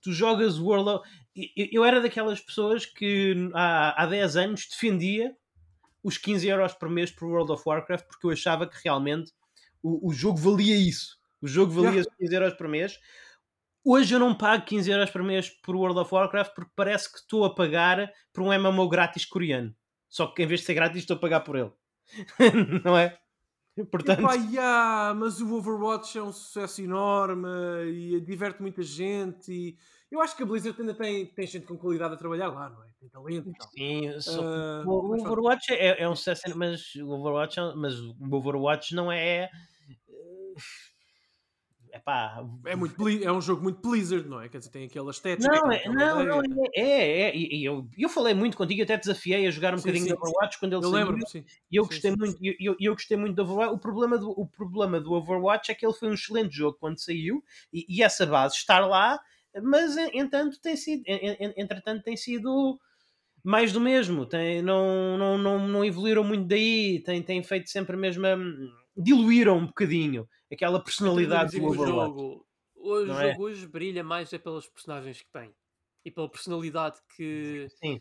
tu 0.00 0.12
jogas 0.12 0.58
World 0.60 0.88
of... 0.90 1.08
Eu, 1.34 1.68
eu 1.72 1.84
era 1.84 2.00
daquelas 2.00 2.40
pessoas 2.40 2.86
que 2.86 3.34
há, 3.52 4.00
há 4.02 4.06
10 4.06 4.36
anos 4.36 4.66
defendia 4.70 5.36
os 6.04 6.16
15 6.16 6.46
euros 6.48 6.72
por 6.72 6.88
mês 6.88 7.10
por 7.10 7.26
World 7.28 7.50
of 7.52 7.62
Warcraft 7.66 8.06
porque 8.06 8.26
eu 8.26 8.30
achava 8.30 8.66
que 8.66 8.76
realmente 8.84 9.32
o, 9.82 10.08
o 10.08 10.12
jogo 10.12 10.38
valia 10.38 10.76
isso. 10.76 11.18
O 11.42 11.48
jogo 11.48 11.72
valia 11.72 11.90
Yeah. 12.00 12.10
15 12.18 12.34
euros 12.34 12.54
por 12.54 12.68
mês. 12.68 12.98
Hoje 13.84 14.14
eu 14.14 14.18
não 14.18 14.34
pago 14.34 14.64
15 14.64 14.90
euros 14.90 15.10
por 15.10 15.22
mês 15.22 15.48
por 15.62 15.74
World 15.76 15.98
of 16.00 16.14
Warcraft 16.14 16.54
porque 16.54 16.72
parece 16.74 17.10
que 17.10 17.18
estou 17.18 17.44
a 17.44 17.54
pagar 17.54 18.10
por 18.32 18.42
um 18.42 18.52
MMO 18.52 18.88
grátis 18.88 19.24
coreano. 19.24 19.74
Só 20.08 20.26
que 20.26 20.42
em 20.42 20.46
vez 20.46 20.60
de 20.60 20.66
ser 20.66 20.74
grátis 20.74 20.98
estou 20.98 21.16
a 21.16 21.20
pagar 21.20 21.40
por 21.40 21.56
ele. 21.56 21.72
não 22.84 22.96
é? 22.96 23.18
Portanto, 23.90 24.20
Epá, 24.20 24.34
yeah, 24.34 25.14
mas 25.14 25.40
o 25.40 25.54
Overwatch 25.54 26.18
é 26.18 26.22
um 26.22 26.32
sucesso 26.32 26.82
enorme 26.82 27.48
e 27.86 28.20
diverte 28.20 28.60
muita 28.60 28.82
gente. 28.82 29.52
E 29.52 29.76
eu 30.10 30.20
acho 30.20 30.36
que 30.36 30.42
a 30.42 30.46
Blizzard 30.46 30.80
ainda 30.80 30.94
tem, 30.94 31.26
tem 31.26 31.46
gente 31.46 31.66
com 31.66 31.76
qualidade 31.76 32.14
a 32.14 32.16
trabalhar 32.16 32.48
lá, 32.48 32.70
não 32.70 32.82
é? 32.82 32.88
Tem 32.98 33.08
talento 33.08 33.48
e 33.48 33.54
tal. 33.54 33.68
sim, 33.68 34.08
Ah, 34.08 34.82
o. 34.84 35.14
Overwatch 35.14 35.72
é, 35.72 36.02
é 36.02 36.08
um 36.08 36.16
sucesso, 36.16 36.42
mas 36.56 36.94
o 36.96 37.08
Overwatch, 37.08 37.60
é- 37.60 37.74
mas 37.76 38.00
o 38.00 38.16
Overwatch 38.32 38.94
não 38.94 39.12
é. 39.12 39.48
É 41.90 41.98
pá, 41.98 42.42
é, 42.66 42.76
muito, 42.76 43.08
é 43.08 43.32
um 43.32 43.40
jogo 43.40 43.62
muito 43.62 43.80
Blizzard, 43.80 44.28
não 44.28 44.40
é? 44.40 44.48
Quer 44.48 44.58
dizer, 44.58 44.70
tem 44.70 44.84
aquela 44.86 45.10
estética. 45.10 45.60
Não, 45.60 45.70
é, 45.72 45.88
não, 45.88 46.24
não, 46.24 46.40
é, 46.74 46.80
é, 46.80 47.20
é, 47.30 47.36
e, 47.36 47.64
eu, 47.64 47.88
eu 47.96 48.08
falei 48.08 48.34
muito 48.34 48.56
contigo, 48.56 48.80
eu 48.80 48.84
até 48.84 48.96
desafiei 48.96 49.46
a 49.46 49.50
jogar 49.50 49.72
um 49.72 49.76
Sim, 49.76 49.78
bocadinho 49.78 50.04
sim, 50.04 50.08
de 50.08 50.12
Overwatch 50.12 50.58
quando 50.58 50.72
ele 50.74 50.82
Eu 50.82 50.90
saiu, 50.90 50.92
lembro-me, 50.92 51.24
sim. 51.26 51.46
e 51.70 51.76
eu 51.76 51.84
Sim, 51.90 52.00
gostei 52.00 52.10
sim, 52.10 52.16
muito, 52.16 52.36
e 52.44 52.56
eu, 52.60 52.76
eu 52.80 52.92
gostei 52.94 53.16
muito 53.16 53.36
do 53.36 53.42
Overwatch. 53.42 53.74
O 53.74 53.78
problema 53.78 54.18
do, 54.18 54.30
o 54.30 54.46
problema 54.48 55.00
do 55.00 55.12
Overwatch 55.12 55.70
é 55.70 55.74
que 55.76 55.86
ele 55.86 55.94
foi 55.94 56.08
um 56.08 56.14
excelente 56.14 56.56
jogo 56.56 56.76
quando 56.80 56.98
saiu, 57.00 57.44
e, 57.72 57.86
e 57.88 58.02
essa 58.02 58.26
base 58.26 58.56
estar 58.56 58.80
lá, 58.80 59.20
mas 59.62 59.96
en- 59.96 60.10
entanto 60.14 60.60
tem 60.60 60.76
sido, 60.76 61.02
en- 61.06 61.36
en- 61.40 61.54
entretanto 61.56 62.02
tem 62.02 62.16
sido 62.16 62.78
mais 63.44 63.72
do 63.72 63.80
mesmo, 63.80 64.26
tem, 64.26 64.62
não, 64.62 65.18
não, 65.18 65.38
não, 65.38 65.68
não 65.68 65.84
evoluíram 65.84 66.24
muito 66.24 66.46
daí, 66.48 67.02
tem, 67.04 67.22
tem 67.22 67.42
feito 67.42 67.70
sempre 67.70 67.96
a 67.96 67.98
mesma. 67.98 68.36
Diluíram 68.98 69.58
um 69.58 69.66
bocadinho 69.66 70.28
aquela 70.52 70.82
personalidade 70.82 71.58
do 71.58 71.64
Overwatch. 71.66 72.10
jogo, 72.10 72.46
o 72.74 73.04
Não 73.04 73.14
jogo 73.14 73.20
é? 73.20 73.36
hoje 73.38 73.66
brilha 73.66 74.02
mais 74.04 74.32
é 74.32 74.38
pelas 74.38 74.66
personagens 74.68 75.20
que 75.22 75.30
tem 75.30 75.54
e 76.04 76.10
pela 76.10 76.30
personalidade 76.30 76.98
que, 77.16 77.68
Sim. 77.82 78.00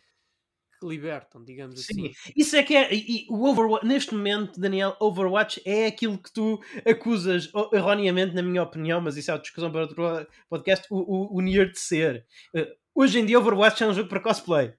que 0.80 0.86
libertam, 0.86 1.44
digamos 1.44 1.84
Sim, 1.84 2.08
assim. 2.08 2.32
isso 2.36 2.56
é 2.56 2.62
que 2.62 2.74
é. 2.74 2.94
E, 2.94 3.24
e 3.24 3.26
o 3.28 3.44
Overwatch, 3.44 3.86
neste 3.86 4.14
momento, 4.14 4.58
Daniel, 4.60 4.96
Overwatch 5.00 5.60
é 5.64 5.86
aquilo 5.86 6.16
que 6.18 6.32
tu 6.32 6.60
acusas, 6.86 7.50
erroneamente, 7.72 8.34
na 8.34 8.42
minha 8.42 8.62
opinião, 8.62 9.00
mas 9.00 9.16
isso 9.16 9.30
é 9.30 9.34
uma 9.34 9.40
discussão 9.40 9.70
para 9.70 9.82
outro 9.82 10.26
podcast, 10.48 10.86
o, 10.90 10.96
o, 10.98 11.36
o 11.36 11.40
Nier 11.40 11.70
de 11.70 11.78
ser. 11.78 12.26
Eh, 12.54 12.76
hoje 12.94 13.18
em 13.18 13.26
dia, 13.26 13.38
Overwatch 13.38 13.82
é 13.82 13.86
um 13.86 13.94
jogo 13.94 14.08
para 14.08 14.20
cosplay. 14.20 14.72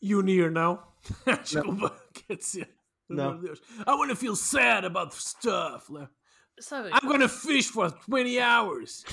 E 0.00 0.14
o 0.14 0.22
Nier 0.22 0.50
não? 0.50 0.82
Desculpa, 1.42 1.90
quer 2.26 2.36
dizer. 2.36 2.77
Pelo 3.08 3.18
Não. 3.20 3.28
amor 3.30 3.40
de 3.40 3.46
Deus. 3.46 3.58
I 3.80 3.90
wanna 3.90 4.14
feel 4.14 4.36
sad 4.36 4.86
about 4.86 5.14
stuff. 5.14 5.92
né? 5.92 6.08
Sabem, 6.60 6.92
I'm 6.92 7.06
gonna 7.08 7.28
fish 7.28 7.68
for 7.70 7.90
20 8.06 8.38
hours. 8.40 9.04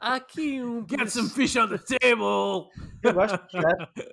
há 0.00 0.14
aqui 0.14 0.62
um. 0.62 0.86
Get 0.88 1.08
some 1.10 1.28
fish 1.28 1.56
on 1.56 1.68
the 1.68 1.78
table. 1.78 2.70
Eu 3.02 3.12
gosto 3.12 3.38
de. 3.48 4.08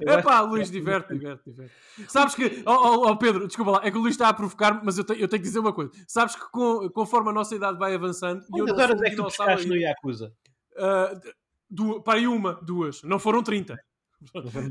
Eu 0.00 0.12
É 0.12 0.22
pá, 0.22 0.40
Luís, 0.40 0.70
diverte, 0.70 1.12
diverte, 1.14 1.42
diverte. 1.50 1.74
Sabes 2.08 2.34
que, 2.36 2.62
oh, 2.64 2.70
oh, 2.72 3.08
oh, 3.10 3.16
Pedro, 3.16 3.46
desculpa 3.48 3.72
lá, 3.72 3.80
é 3.82 3.90
que 3.90 3.98
o 3.98 4.00
Luís 4.00 4.14
está 4.14 4.28
a 4.28 4.32
provocar-me, 4.34 4.80
mas 4.84 4.96
eu, 4.98 5.04
te- 5.04 5.20
eu 5.20 5.26
tenho 5.26 5.42
que 5.42 5.48
dizer 5.48 5.58
uma 5.58 5.72
coisa. 5.72 5.90
Sabes 6.06 6.36
que 6.36 6.48
com- 6.52 6.88
conforme 6.90 7.30
a 7.30 7.32
nossa 7.32 7.56
idade 7.56 7.76
vai 7.76 7.92
avançando, 7.92 8.40
e 8.54 8.58
eu 8.60 8.66
Quantas 8.66 8.78
horas 8.84 9.02
é 9.02 9.10
que 9.10 9.16
tu 9.16 9.24
pescaste 9.24 9.66
no 9.66 9.74
Yakuza? 9.76 10.32
ah, 10.78 11.12
du- 11.68 12.00
para 12.04 12.18
aí 12.20 12.26
uma, 12.28 12.54
duas, 12.62 13.02
não 13.02 13.18
foram 13.18 13.42
30. 13.42 13.76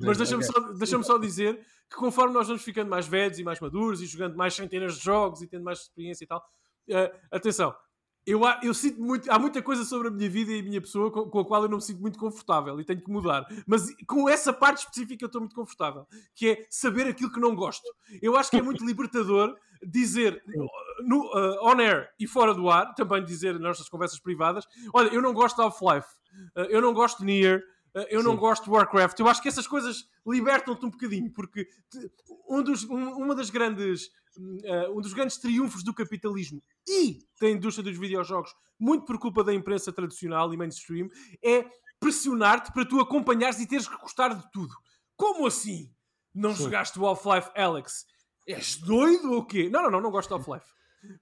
Mas 0.06 0.18
deixa-me 0.18 0.44
só, 0.44 0.60
deixa 0.74 1.04
só 1.04 1.18
dizer 1.18 1.60
que 1.90 1.96
conforme 1.98 2.34
nós 2.34 2.48
vamos 2.48 2.64
ficando 2.64 2.90
mais 2.90 3.08
velhos 3.08 3.40
e 3.40 3.44
mais 3.44 3.60
maduros 3.60 4.02
e 4.02 4.06
jogando 4.06 4.36
mais 4.36 4.54
centenas 4.54 4.98
de 4.98 5.04
jogos 5.04 5.42
e 5.42 5.48
tendo 5.48 5.64
mais 5.64 5.80
experiência 5.80 6.24
e 6.24 6.28
tal, 6.28 6.44
eh, 6.90 7.14
atenção, 7.32 7.74
eu, 8.26 8.46
há- 8.46 8.60
eu 8.64 8.74
sinto 8.74 9.02
muito, 9.02 9.30
há 9.32 9.38
muita 9.38 9.62
coisa 9.62 9.84
sobre 9.84 10.08
a 10.08 10.12
minha 10.12 10.30
vida 10.30 10.52
e 10.54 10.60
a 10.60 10.64
minha 10.64 10.80
pessoa 10.82 11.12
com, 11.12 11.30
com 11.30 11.40
a 11.40 11.46
qual 11.46 11.64
eu 11.64 11.70
não 11.70 11.78
me 11.78 11.84
sinto 11.84 12.00
muito 12.02 12.18
confortável 12.18 12.80
e 12.80 12.86
tenho 12.86 13.02
que 13.04 13.12
mudar. 13.12 13.46
Mas 13.68 13.94
com 14.08 14.30
essa 14.30 14.54
parte 14.54 14.80
específica 14.80 15.24
eu 15.26 15.28
estou 15.28 15.42
muito 15.42 15.56
confortável, 15.56 16.08
que 16.34 16.48
é 16.50 16.66
saber 16.70 17.06
aquilo 17.08 17.32
que 17.32 17.40
não 17.40 17.54
gosto. 17.56 17.84
Eu 18.22 18.38
acho 18.38 18.50
que 18.50 18.58
é 18.58 18.62
muito 18.62 18.86
libertador 18.86 19.54
dizer 19.86 20.42
no, 21.06 21.26
eh, 21.38 21.60
on 21.62 21.80
air 21.82 22.10
e 22.18 22.26
fora 22.26 22.54
do 22.54 22.70
ar, 22.70 22.94
também 22.96 23.24
dizer 23.24 23.54
nas 23.54 23.62
nossas 23.62 23.90
conversas 23.90 24.20
privadas, 24.20 24.66
olha, 24.94 25.10
eu 25.14 25.22
não 25.22 25.34
gosto 25.34 25.58
de 25.58 25.62
Half-Life, 25.64 26.08
eh, 26.56 26.68
eu 26.70 26.82
não 26.82 26.94
gosto 26.94 27.20
de 27.20 27.26
Nier, 27.26 27.62
eh, 27.96 28.08
eu 28.10 28.24
não 28.24 28.32
Sim. 28.34 28.38
gosto 28.40 28.64
de 28.66 28.70
Warcraft. 28.70 29.20
Eu 29.20 29.28
acho 29.28 29.42
que 29.42 29.48
essas 29.48 29.68
coisas 29.68 30.08
libertam-te 30.26 30.86
um 30.86 30.90
bocadinho, 30.90 31.32
porque 31.32 31.66
te- 31.90 32.12
um 32.50 32.62
dos, 32.64 32.84
um- 32.86 33.18
uma 33.18 33.36
das 33.36 33.50
grandes, 33.50 34.10
eh, 34.64 34.90
um 34.90 35.02
dos 35.02 35.14
grandes 35.14 35.38
triunfos 35.38 35.84
do 35.84 35.94
capitalismo 35.94 36.62
e 36.88 37.20
da 37.40 37.50
indústria 37.50 37.84
dos 37.84 37.98
videojogos, 38.00 38.54
muito 38.80 39.06
por 39.06 39.18
culpa 39.20 39.44
da 39.44 39.54
imprensa 39.54 39.92
tradicional 39.94 40.54
e 40.54 40.58
mainstream, 40.58 41.10
é 41.44 41.66
pressionar-te 42.00 42.72
para 42.74 42.86
tu 42.86 43.00
acompanhares 43.00 43.60
e 43.60 43.68
teres 43.68 43.88
que 43.88 43.98
gostar 43.98 44.30
de 44.34 44.52
tudo. 44.52 44.74
Como 45.16 45.46
assim? 45.48 45.90
Não 46.34 46.54
Sim. 46.56 46.64
jogaste 46.64 47.00
o 47.00 47.06
Half-Life, 47.06 47.52
Alex? 47.56 48.06
És 48.48 48.76
doido 48.76 49.32
ou 49.32 49.46
quê? 49.46 49.70
Não, 49.70 49.84
não, 49.84 49.92
não, 49.92 50.02
não 50.02 50.12
gosto 50.12 50.28
de 50.30 50.34
Half-Life. 50.34 50.66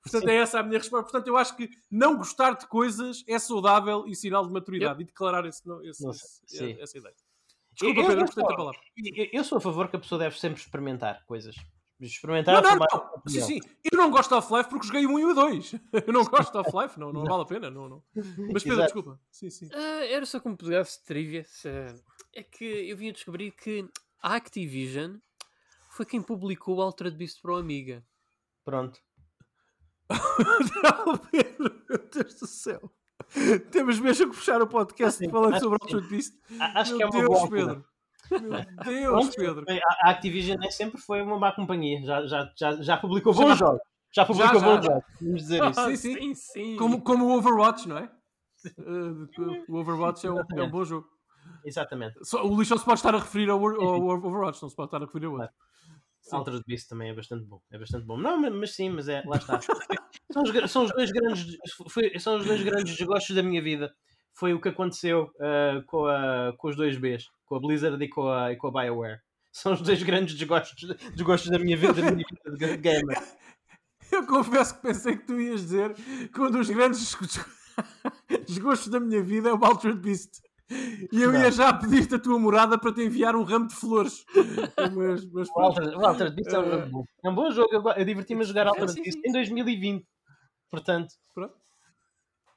Portanto, 0.03 0.27
é 0.29 0.35
essa 0.37 0.59
a 0.59 0.63
minha 0.63 0.77
resposta. 0.77 1.03
Portanto, 1.03 1.27
eu 1.27 1.37
acho 1.37 1.55
que 1.55 1.69
não 1.89 2.17
gostar 2.17 2.53
de 2.53 2.67
coisas 2.67 3.23
é 3.27 3.37
saudável 3.39 4.05
e 4.07 4.15
sinal 4.15 4.45
de 4.45 4.51
maturidade. 4.53 5.01
E 5.01 5.05
declarar 5.05 5.45
esse, 5.45 5.61
esse- 5.83 6.07
esse- 6.07 6.41
sim. 6.45 6.77
essa 6.79 6.97
ideia. 6.97 7.15
Desculpa, 7.73 8.01
Eu- 8.01 8.07
Pedro, 8.07 8.25
portanto, 8.25 8.51
a 8.51 8.55
palavra. 8.55 8.79
Eu- 9.31 9.43
sou 9.43 9.57
a 9.57 9.61
favor 9.61 9.87
que 9.89 9.95
a 9.95 9.99
pessoa 9.99 10.19
deve 10.19 10.37
sempre 10.39 10.59
experimentar 10.61 11.25
coisas. 11.25 11.55
Experimentar 11.99 12.61
Não, 12.63 12.71
não, 12.71 12.77
não. 12.79 13.21
Sim, 13.27 13.41
sim. 13.41 13.59
Eu 13.91 13.95
não 13.97 14.09
gosto 14.09 14.29
de 14.29 14.35
Half-Life 14.35 14.69
porque 14.69 14.87
joguei 14.87 15.05
o 15.05 15.11
1 15.11 15.19
e 15.19 15.25
o 15.25 15.33
2. 15.35 15.73
Eu 16.09 16.11
não 16.13 16.23
gosto 16.25 16.51
de 16.51 16.57
Half-Life, 16.57 16.99
não, 16.99 17.13
não 17.13 17.23
vale 17.23 17.43
a 17.43 17.45
pena. 17.45 17.69
Não, 17.69 17.87
não. 17.87 18.03
Mas 18.15 18.63
Pedro, 18.63 18.79
Exato. 18.79 18.81
desculpa. 18.93 19.19
Sim, 19.31 19.49
sim. 19.51 19.69
Ah, 19.71 20.05
era 20.07 20.25
só 20.25 20.39
como 20.39 20.57
pedaço 20.57 20.99
de 20.99 21.05
trivia. 21.05 21.45
É 22.33 22.41
que 22.41 22.65
eu 22.65 22.97
vim 22.97 23.09
a 23.09 23.13
descobrir 23.13 23.51
que 23.51 23.87
a 24.21 24.33
Activision 24.35 25.17
foi 25.91 26.05
quem 26.05 26.21
publicou 26.23 26.77
o 26.77 26.81
Altered 26.81 27.15
Beast 27.15 27.39
para 27.39 27.51
o 27.51 27.55
Amiga. 27.57 28.03
Pronto. 28.65 28.99
Não, 30.83 31.17
Pedro, 31.17 31.81
meu 31.89 31.97
Deus 32.13 32.33
do 32.35 32.47
céu. 32.47 32.91
Temos 33.71 33.99
mesmo 33.99 34.31
que 34.31 34.35
fechar 34.37 34.61
o 34.61 34.67
podcast 34.67 35.17
Sim, 35.19 35.29
falando 35.29 35.53
acho 35.55 35.63
sobre 35.63 35.79
que 35.79 35.87
sim. 35.87 35.95
Altered 35.95 36.09
Beast. 36.15 36.33
A- 36.59 36.81
Acho 36.81 36.97
Meu 36.97 37.09
que 37.09 37.17
é 37.17 37.19
uma 37.19 37.29
Deus. 37.29 37.49
Pedro. 37.49 37.85
Meu 38.31 38.65
Deus, 38.85 39.09
Pronto, 39.35 39.35
Pedro. 39.35 39.65
A 40.03 40.09
Activision 40.09 40.57
nem 40.59 40.71
sempre 40.71 40.99
foi 40.99 41.21
uma 41.21 41.37
má 41.39 41.51
companhia. 41.53 42.01
Já, 42.05 42.25
já, 42.25 42.51
já, 42.57 42.71
já 42.81 42.97
publicou 42.97 43.33
bons 43.33 43.57
jogos. 43.57 43.81
Já 44.13 44.25
publicou 44.25 44.59
bons 44.61 44.85
jogos. 44.85 45.03
Vamos 45.21 45.41
dizer 45.41 45.63
isso. 45.63 45.73
Sim, 45.73 45.79
Ah, 45.81 45.95
sim. 45.95 46.15
sim, 46.15 46.35
sim. 46.35 46.75
Como, 46.77 47.01
como 47.01 47.25
o 47.27 47.37
Overwatch, 47.37 47.87
não 47.87 47.97
é? 47.97 48.09
Uh, 48.77 49.27
o 49.69 49.77
Overwatch 49.77 50.27
é 50.27 50.31
um, 50.31 50.39
é 50.39 50.63
um 50.63 50.69
bom 50.69 50.83
jogo. 50.83 51.07
Exatamente. 51.65 52.15
Só, 52.23 52.45
o 52.45 52.57
lixo 52.59 52.71
não 52.73 52.79
se 52.79 52.85
pode 52.85 52.99
estar 52.99 53.13
a 53.15 53.19
referir 53.19 53.49
ao, 53.49 53.59
ao- 53.59 53.81
ao 53.81 54.01
Overwatch, 54.25 54.61
não 54.61 54.69
se 54.69 54.75
pode 54.75 54.87
estar 54.87 54.97
a 55.01 55.05
referir 55.05 55.25
ao 55.27 55.33
outro. 55.33 55.49
Sim. 56.21 56.35
Altered 56.35 56.63
Beast 56.67 56.87
também 56.87 57.09
é 57.09 57.13
bastante 57.13 57.45
bom. 57.45 57.61
É 57.71 57.77
bastante 57.77 58.05
bom. 58.05 58.17
Não, 58.17 58.37
mas, 58.39 58.75
sim, 58.75 58.89
mas 58.89 59.07
é, 59.09 59.23
lá 59.25 59.37
está. 59.37 59.59
são, 60.31 60.43
os, 60.43 60.71
são 60.71 60.83
os 60.85 60.91
dois 60.91 61.11
grandes 61.11 61.57
foi- 61.89 62.17
são 62.19 62.37
os 62.37 62.45
dois 62.45 62.61
grandes 62.63 62.95
desgostos 62.95 63.35
da 63.35 63.43
minha 63.43 63.61
vida. 63.61 63.93
Foi 64.33 64.53
o 64.53 64.61
que 64.61 64.69
aconteceu 64.69 65.29
ah, 65.39 65.83
com, 65.87 66.05
a, 66.05 66.53
com 66.57 66.67
os 66.69 66.75
dois 66.75 66.97
Bs, 66.97 67.25
com 67.45 67.55
a 67.55 67.59
Blizzard 67.59 68.01
e 68.03 68.07
com 68.07 68.29
a, 68.29 68.51
e 68.51 68.55
com 68.55 68.67
a 68.67 68.71
BioWare. 68.71 69.19
São 69.51 69.73
os 69.73 69.81
dois 69.81 70.01
grandes 70.03 70.35
desgostos, 70.35 70.95
desgostos 71.13 71.51
da 71.51 71.59
minha 71.59 71.75
vida, 71.75 71.93
da 71.93 72.11
minha 72.11 72.25
vida 72.29 72.67
de 72.67 72.77
gamer. 72.77 73.21
Eu 74.11 74.25
confesso 74.27 74.75
que 74.75 74.81
pensei 74.81 75.17
que 75.17 75.25
tu 75.25 75.39
ias 75.39 75.61
dizer 75.61 75.93
que 75.93 76.39
um 76.41 76.51
dos 76.51 76.69
grandes 76.69 76.99
desgostos- 76.99 77.45
desgostos 78.47 78.87
da 78.89 78.99
minha 78.99 79.21
vida 79.23 79.49
é 79.49 79.53
o 79.53 79.65
Altered 79.65 79.99
Beast. 79.99 80.41
E 81.11 81.21
eu 81.21 81.31
Não. 81.31 81.41
ia 81.41 81.51
já 81.51 81.73
pedir-te 81.73 82.15
a 82.15 82.19
tua 82.19 82.39
morada 82.39 82.77
para 82.77 82.93
te 82.93 83.01
enviar 83.01 83.35
um 83.35 83.43
ramo 83.43 83.67
de 83.67 83.75
flores. 83.75 84.25
Mas, 84.95 85.25
mas 85.25 85.49
Altered 85.55 86.35
Beast 86.35 86.53
é 86.53 86.59
um 86.59 86.69
jogo 86.69 86.87
bom. 86.87 87.03
É 87.23 87.29
um 87.29 87.35
bom 87.35 87.51
jogo. 87.51 87.69
Eu, 87.73 88.05
diverti-me 88.05 88.41
a 88.41 88.45
jogar 88.45 88.71
Beast 88.73 88.95
sim. 88.95 89.21
em 89.25 89.31
2020. 89.31 90.05
Portanto, 90.69 91.13
Pronto. 91.33 91.53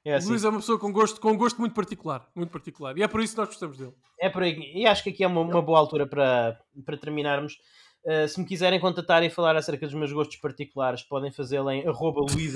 é 0.05 0.15
assim. 0.15 0.29
Luís 0.29 0.45
é 0.45 0.49
uma 0.49 0.61
pessoa 0.61 0.79
com 0.79 0.93
gosto, 0.93 1.21
com 1.21 1.37
gosto 1.37 1.59
muito 1.59 1.75
particular. 1.75 2.29
Muito 2.35 2.51
particular. 2.51 2.97
E 2.97 3.03
é 3.03 3.09
por 3.09 3.21
isso 3.21 3.35
que 3.35 3.41
nós 3.41 3.49
gostamos 3.49 3.77
dele. 3.77 3.93
É 4.21 4.31
por 4.31 4.43
aí. 4.43 4.73
E 4.75 4.87
acho 4.87 5.03
que 5.03 5.11
aqui 5.11 5.25
é 5.25 5.27
uma, 5.27 5.41
uma 5.41 5.63
boa 5.63 5.79
altura 5.79 6.07
para, 6.07 6.59
para 6.85 6.97
terminarmos. 6.97 7.59
Uh, 8.05 8.29
se 8.29 8.39
me 8.39 8.47
quiserem 8.47 8.79
contatar 8.79 9.23
e 9.25 9.31
falar 9.31 9.57
acerca 9.57 9.87
dos 9.87 9.95
meus 9.95 10.13
gostos 10.13 10.37
particulares, 10.37 11.03
podem 11.03 11.33
fazê-lo 11.33 11.71
em 11.71 11.89
arroba 11.89 12.21
Luís 12.21 12.55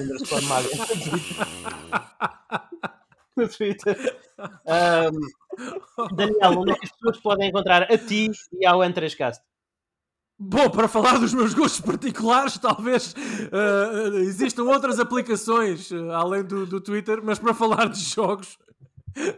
no 3.34 3.48
Twitter. 3.48 3.96
Um, 4.38 5.47
Daniel, 6.14 6.60
onde 6.60 6.72
é 6.72 6.74
que 6.74 6.86
as 6.86 6.92
pessoas 6.92 7.18
podem 7.20 7.48
encontrar 7.48 7.82
a 7.82 7.98
ti 7.98 8.30
e 8.52 8.66
ao 8.66 8.80
N3Cast? 8.80 9.40
Bom, 10.40 10.70
para 10.70 10.86
falar 10.86 11.18
dos 11.18 11.34
meus 11.34 11.52
gostos 11.52 11.80
particulares, 11.80 12.56
talvez 12.58 13.12
uh, 13.12 14.18
existam 14.18 14.64
outras 14.64 15.00
aplicações 15.00 15.90
uh, 15.90 16.12
além 16.12 16.44
do, 16.44 16.64
do 16.64 16.80
Twitter, 16.80 17.20
mas 17.22 17.40
para 17.40 17.52
falar 17.52 17.88
de 17.88 17.98
jogos, 17.98 18.56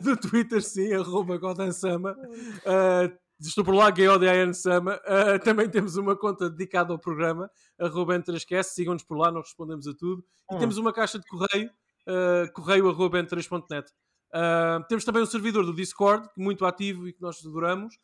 do 0.01 0.17
Twitter 0.17 0.63
sim, 0.63 0.93
arroba 0.93 1.39
Godansama. 1.39 2.13
Uh, 2.13 3.19
estou 3.41 3.65
por 3.65 3.75
lá, 3.75 3.91
Godin 3.91 4.53
Sama. 4.53 5.01
Uh, 5.07 5.43
também 5.43 5.69
temos 5.69 5.97
uma 5.97 6.17
conta 6.17 6.51
dedicada 6.51 6.93
ao 6.93 6.99
programa, 6.99 7.51
arroba 7.79 8.15
Entre3Cast. 8.19 8.75
Sigam-nos 8.75 9.03
por 9.03 9.17
lá, 9.17 9.31
nós 9.31 9.47
respondemos 9.47 9.87
a 9.87 9.95
tudo. 9.95 10.25
E 10.51 10.55
hum. 10.55 10.59
temos 10.59 10.77
uma 10.77 10.93
caixa 10.93 11.19
de 11.19 11.27
correio, 11.27 11.71
uh, 12.07 12.53
correio 12.53 12.89
arroba 12.89 13.19
Entre3.net. 13.23 13.91
Uh, 14.35 14.87
temos 14.89 15.05
também 15.05 15.23
um 15.23 15.27
servidor 15.27 15.65
do 15.65 15.75
Discord, 15.75 16.29
muito 16.37 16.65
ativo 16.65 17.09
e 17.09 17.13
que 17.13 17.21
nós 17.21 17.45
adoramos 17.45 17.95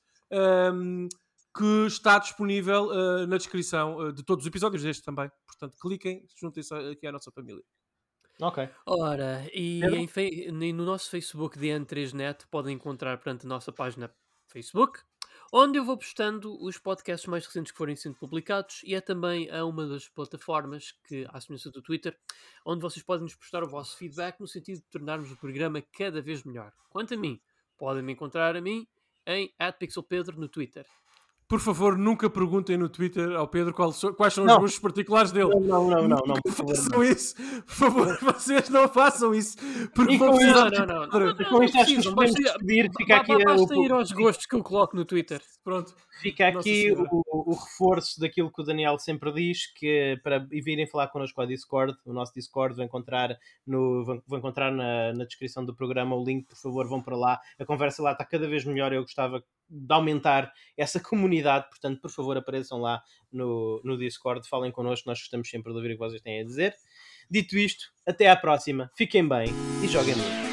que 1.57 1.87
está 1.87 2.19
disponível 2.19 2.89
uh, 2.89 3.27
na 3.27 3.39
descrição 3.39 3.97
uh, 3.97 4.13
de 4.13 4.23
todos 4.23 4.45
os 4.45 4.49
episódios 4.49 4.83
deste 4.83 5.03
também. 5.03 5.31
Portanto, 5.47 5.75
cliquem, 5.81 6.27
juntem-se 6.39 6.75
aqui 6.75 7.07
à 7.07 7.13
nossa 7.13 7.31
família. 7.33 7.63
Ok. 8.41 8.69
Ora, 8.85 9.49
e, 9.55 9.81
em, 9.83 10.73
no 10.73 10.85
nosso 10.85 11.09
Facebook 11.11 11.59
de 11.59 11.69
N3Net 11.69 12.47
podem 12.51 12.75
encontrar, 12.75 13.17
portanto, 13.17 13.47
a 13.47 13.49
nossa 13.49 13.73
página 13.73 14.15
Facebook, 14.49 15.01
onde 15.53 15.79
eu 15.79 15.85
vou 15.85 15.97
postando 15.97 16.57
os 16.63 16.79
podcasts 16.79 17.29
mais 17.29 17.47
recentes 17.47 17.73
que 17.73 17.79
forem 17.79 17.97
sendo 17.97 18.17
publicados 18.17 18.81
e 18.85 18.95
é 18.95 19.01
também 19.01 19.51
a 19.51 19.65
uma 19.65 19.87
das 19.87 20.09
plataformas 20.09 20.93
que, 21.07 21.27
à 21.31 21.41
semelhança 21.41 21.71
do 21.71 21.83
Twitter, 21.83 22.19
onde 22.65 22.83
vocês 22.83 23.05
podem 23.05 23.25
nos 23.25 23.35
prestar 23.35 23.63
o 23.63 23.69
vosso 23.69 23.97
feedback 23.97 24.41
no 24.41 24.49
sentido 24.49 24.79
de 24.79 24.91
tornarmos 24.91 25.31
o 25.31 25.37
programa 25.37 25.83
cada 25.97 26.21
vez 26.21 26.45
melhor. 26.45 26.73
Quanto 26.89 27.15
a 27.15 27.17
mim, 27.17 27.41
podem 27.79 28.03
me 28.03 28.13
encontrar 28.13 28.57
a 28.57 28.61
mim 28.61 28.87
em 29.27 29.53
@pixelpedro 29.79 30.39
no 30.39 30.49
Twitter. 30.49 30.87
Por 31.49 31.61
favor, 31.61 31.97
nunca 31.97 32.29
perguntem 32.29 32.77
no 32.77 32.89
Twitter 32.89 33.37
ao 33.37 33.47
Pedro 33.47 33.73
quais 33.73 33.97
são 34.35 34.45
não. 34.45 34.55
os 34.55 34.61
gostos 34.61 34.81
particulares 34.81 35.31
dele. 35.31 35.51
Não, 35.51 35.61
não, 35.61 35.89
não, 35.89 36.09
não. 36.09 36.23
não, 36.27 36.35
por 36.43 36.53
façam 36.53 37.05
isso. 37.05 37.37
Por 37.37 37.75
favor, 37.75 38.19
vocês 38.35 38.69
não 38.69 38.89
façam 38.89 39.33
isso. 39.33 39.57
Porque 39.95 40.19
vão 40.19 40.35
precisar... 40.35 40.71
Não, 40.71 40.87
não, 40.87 41.07
não. 41.07 41.35
não, 41.35 41.37
com 41.37 41.63
isto 41.63 41.79
acho 41.79 41.95
que 41.95 42.03
podemos 42.03 42.35
despedir. 42.35 42.91
Fica 42.97 43.17
aqui 43.19 43.45
basta 43.45 43.77
ir 43.77 43.93
aos 43.93 44.11
gostos 44.11 44.47
que 44.47 44.57
eu 44.57 44.63
coloco 44.63 44.97
no 44.97 45.05
Twitter. 45.05 45.41
Pronto. 45.63 45.95
Fica 46.21 46.49
aqui 46.49 46.93
o, 46.93 47.51
o, 47.51 47.55
reforço 47.55 48.19
daquilo 48.19 48.51
que 48.51 48.63
o 48.63 48.65
Daniel 48.65 48.99
sempre 48.99 49.33
diz, 49.33 49.67
que 49.73 50.19
para 50.25 50.39
virem 50.39 50.87
falar 50.87 51.09
connosco 51.09 51.41
ao 51.41 51.47
Discord, 51.47 51.95
o 52.07 52.13
nosso 52.13 52.33
Discord, 52.35 52.75
vão 52.75 52.87
encontrar, 52.87 53.37
no, 53.67 54.05
vão 54.27 54.39
encontrar 54.39 54.73
na, 54.73 55.13
na 55.13 55.25
descrição 55.25 55.65
do 55.65 55.77
programa 55.77 56.17
o 56.17 56.25
link, 56.25 56.47
por 56.47 56.57
favor, 56.57 56.89
vão 56.89 57.03
para 57.03 57.17
lá. 57.17 57.41
A 57.59 57.65
conversa 57.65 58.03
lá 58.03 58.13
está 58.13 58.25
cada 58.25 58.49
vez 58.49 58.65
melhor. 58.65 58.93
Eu 58.93 59.03
gostava 59.03 59.45
de 59.69 59.95
aumentar 59.95 60.53
essa 60.77 60.99
comunidade. 61.01 61.69
Portanto, 61.69 62.01
por 62.01 62.11
favor, 62.11 62.37
apareçam 62.37 62.81
lá 62.81 63.03
no, 63.33 63.81
no 63.85 63.99
Discord, 63.99 64.49
falem 64.49 64.71
connosco, 64.71 65.09
nós 65.09 65.19
gostamos 65.19 65.49
sempre 65.49 65.73
de 65.73 65.77
ouvir 65.77 65.91
o 65.91 65.95
que 65.95 65.99
vocês 65.99 66.23
têm 66.23 66.41
a 66.41 66.45
dizer. 66.45 66.75
Dito 67.31 67.57
isto, 67.57 67.87
até 68.07 68.31
à 68.31 68.37
próxima, 68.37 68.91
fiquem 68.97 69.27
bem 69.27 69.49
e 69.83 69.89
joguem 69.89 70.15
muito. 70.15 70.46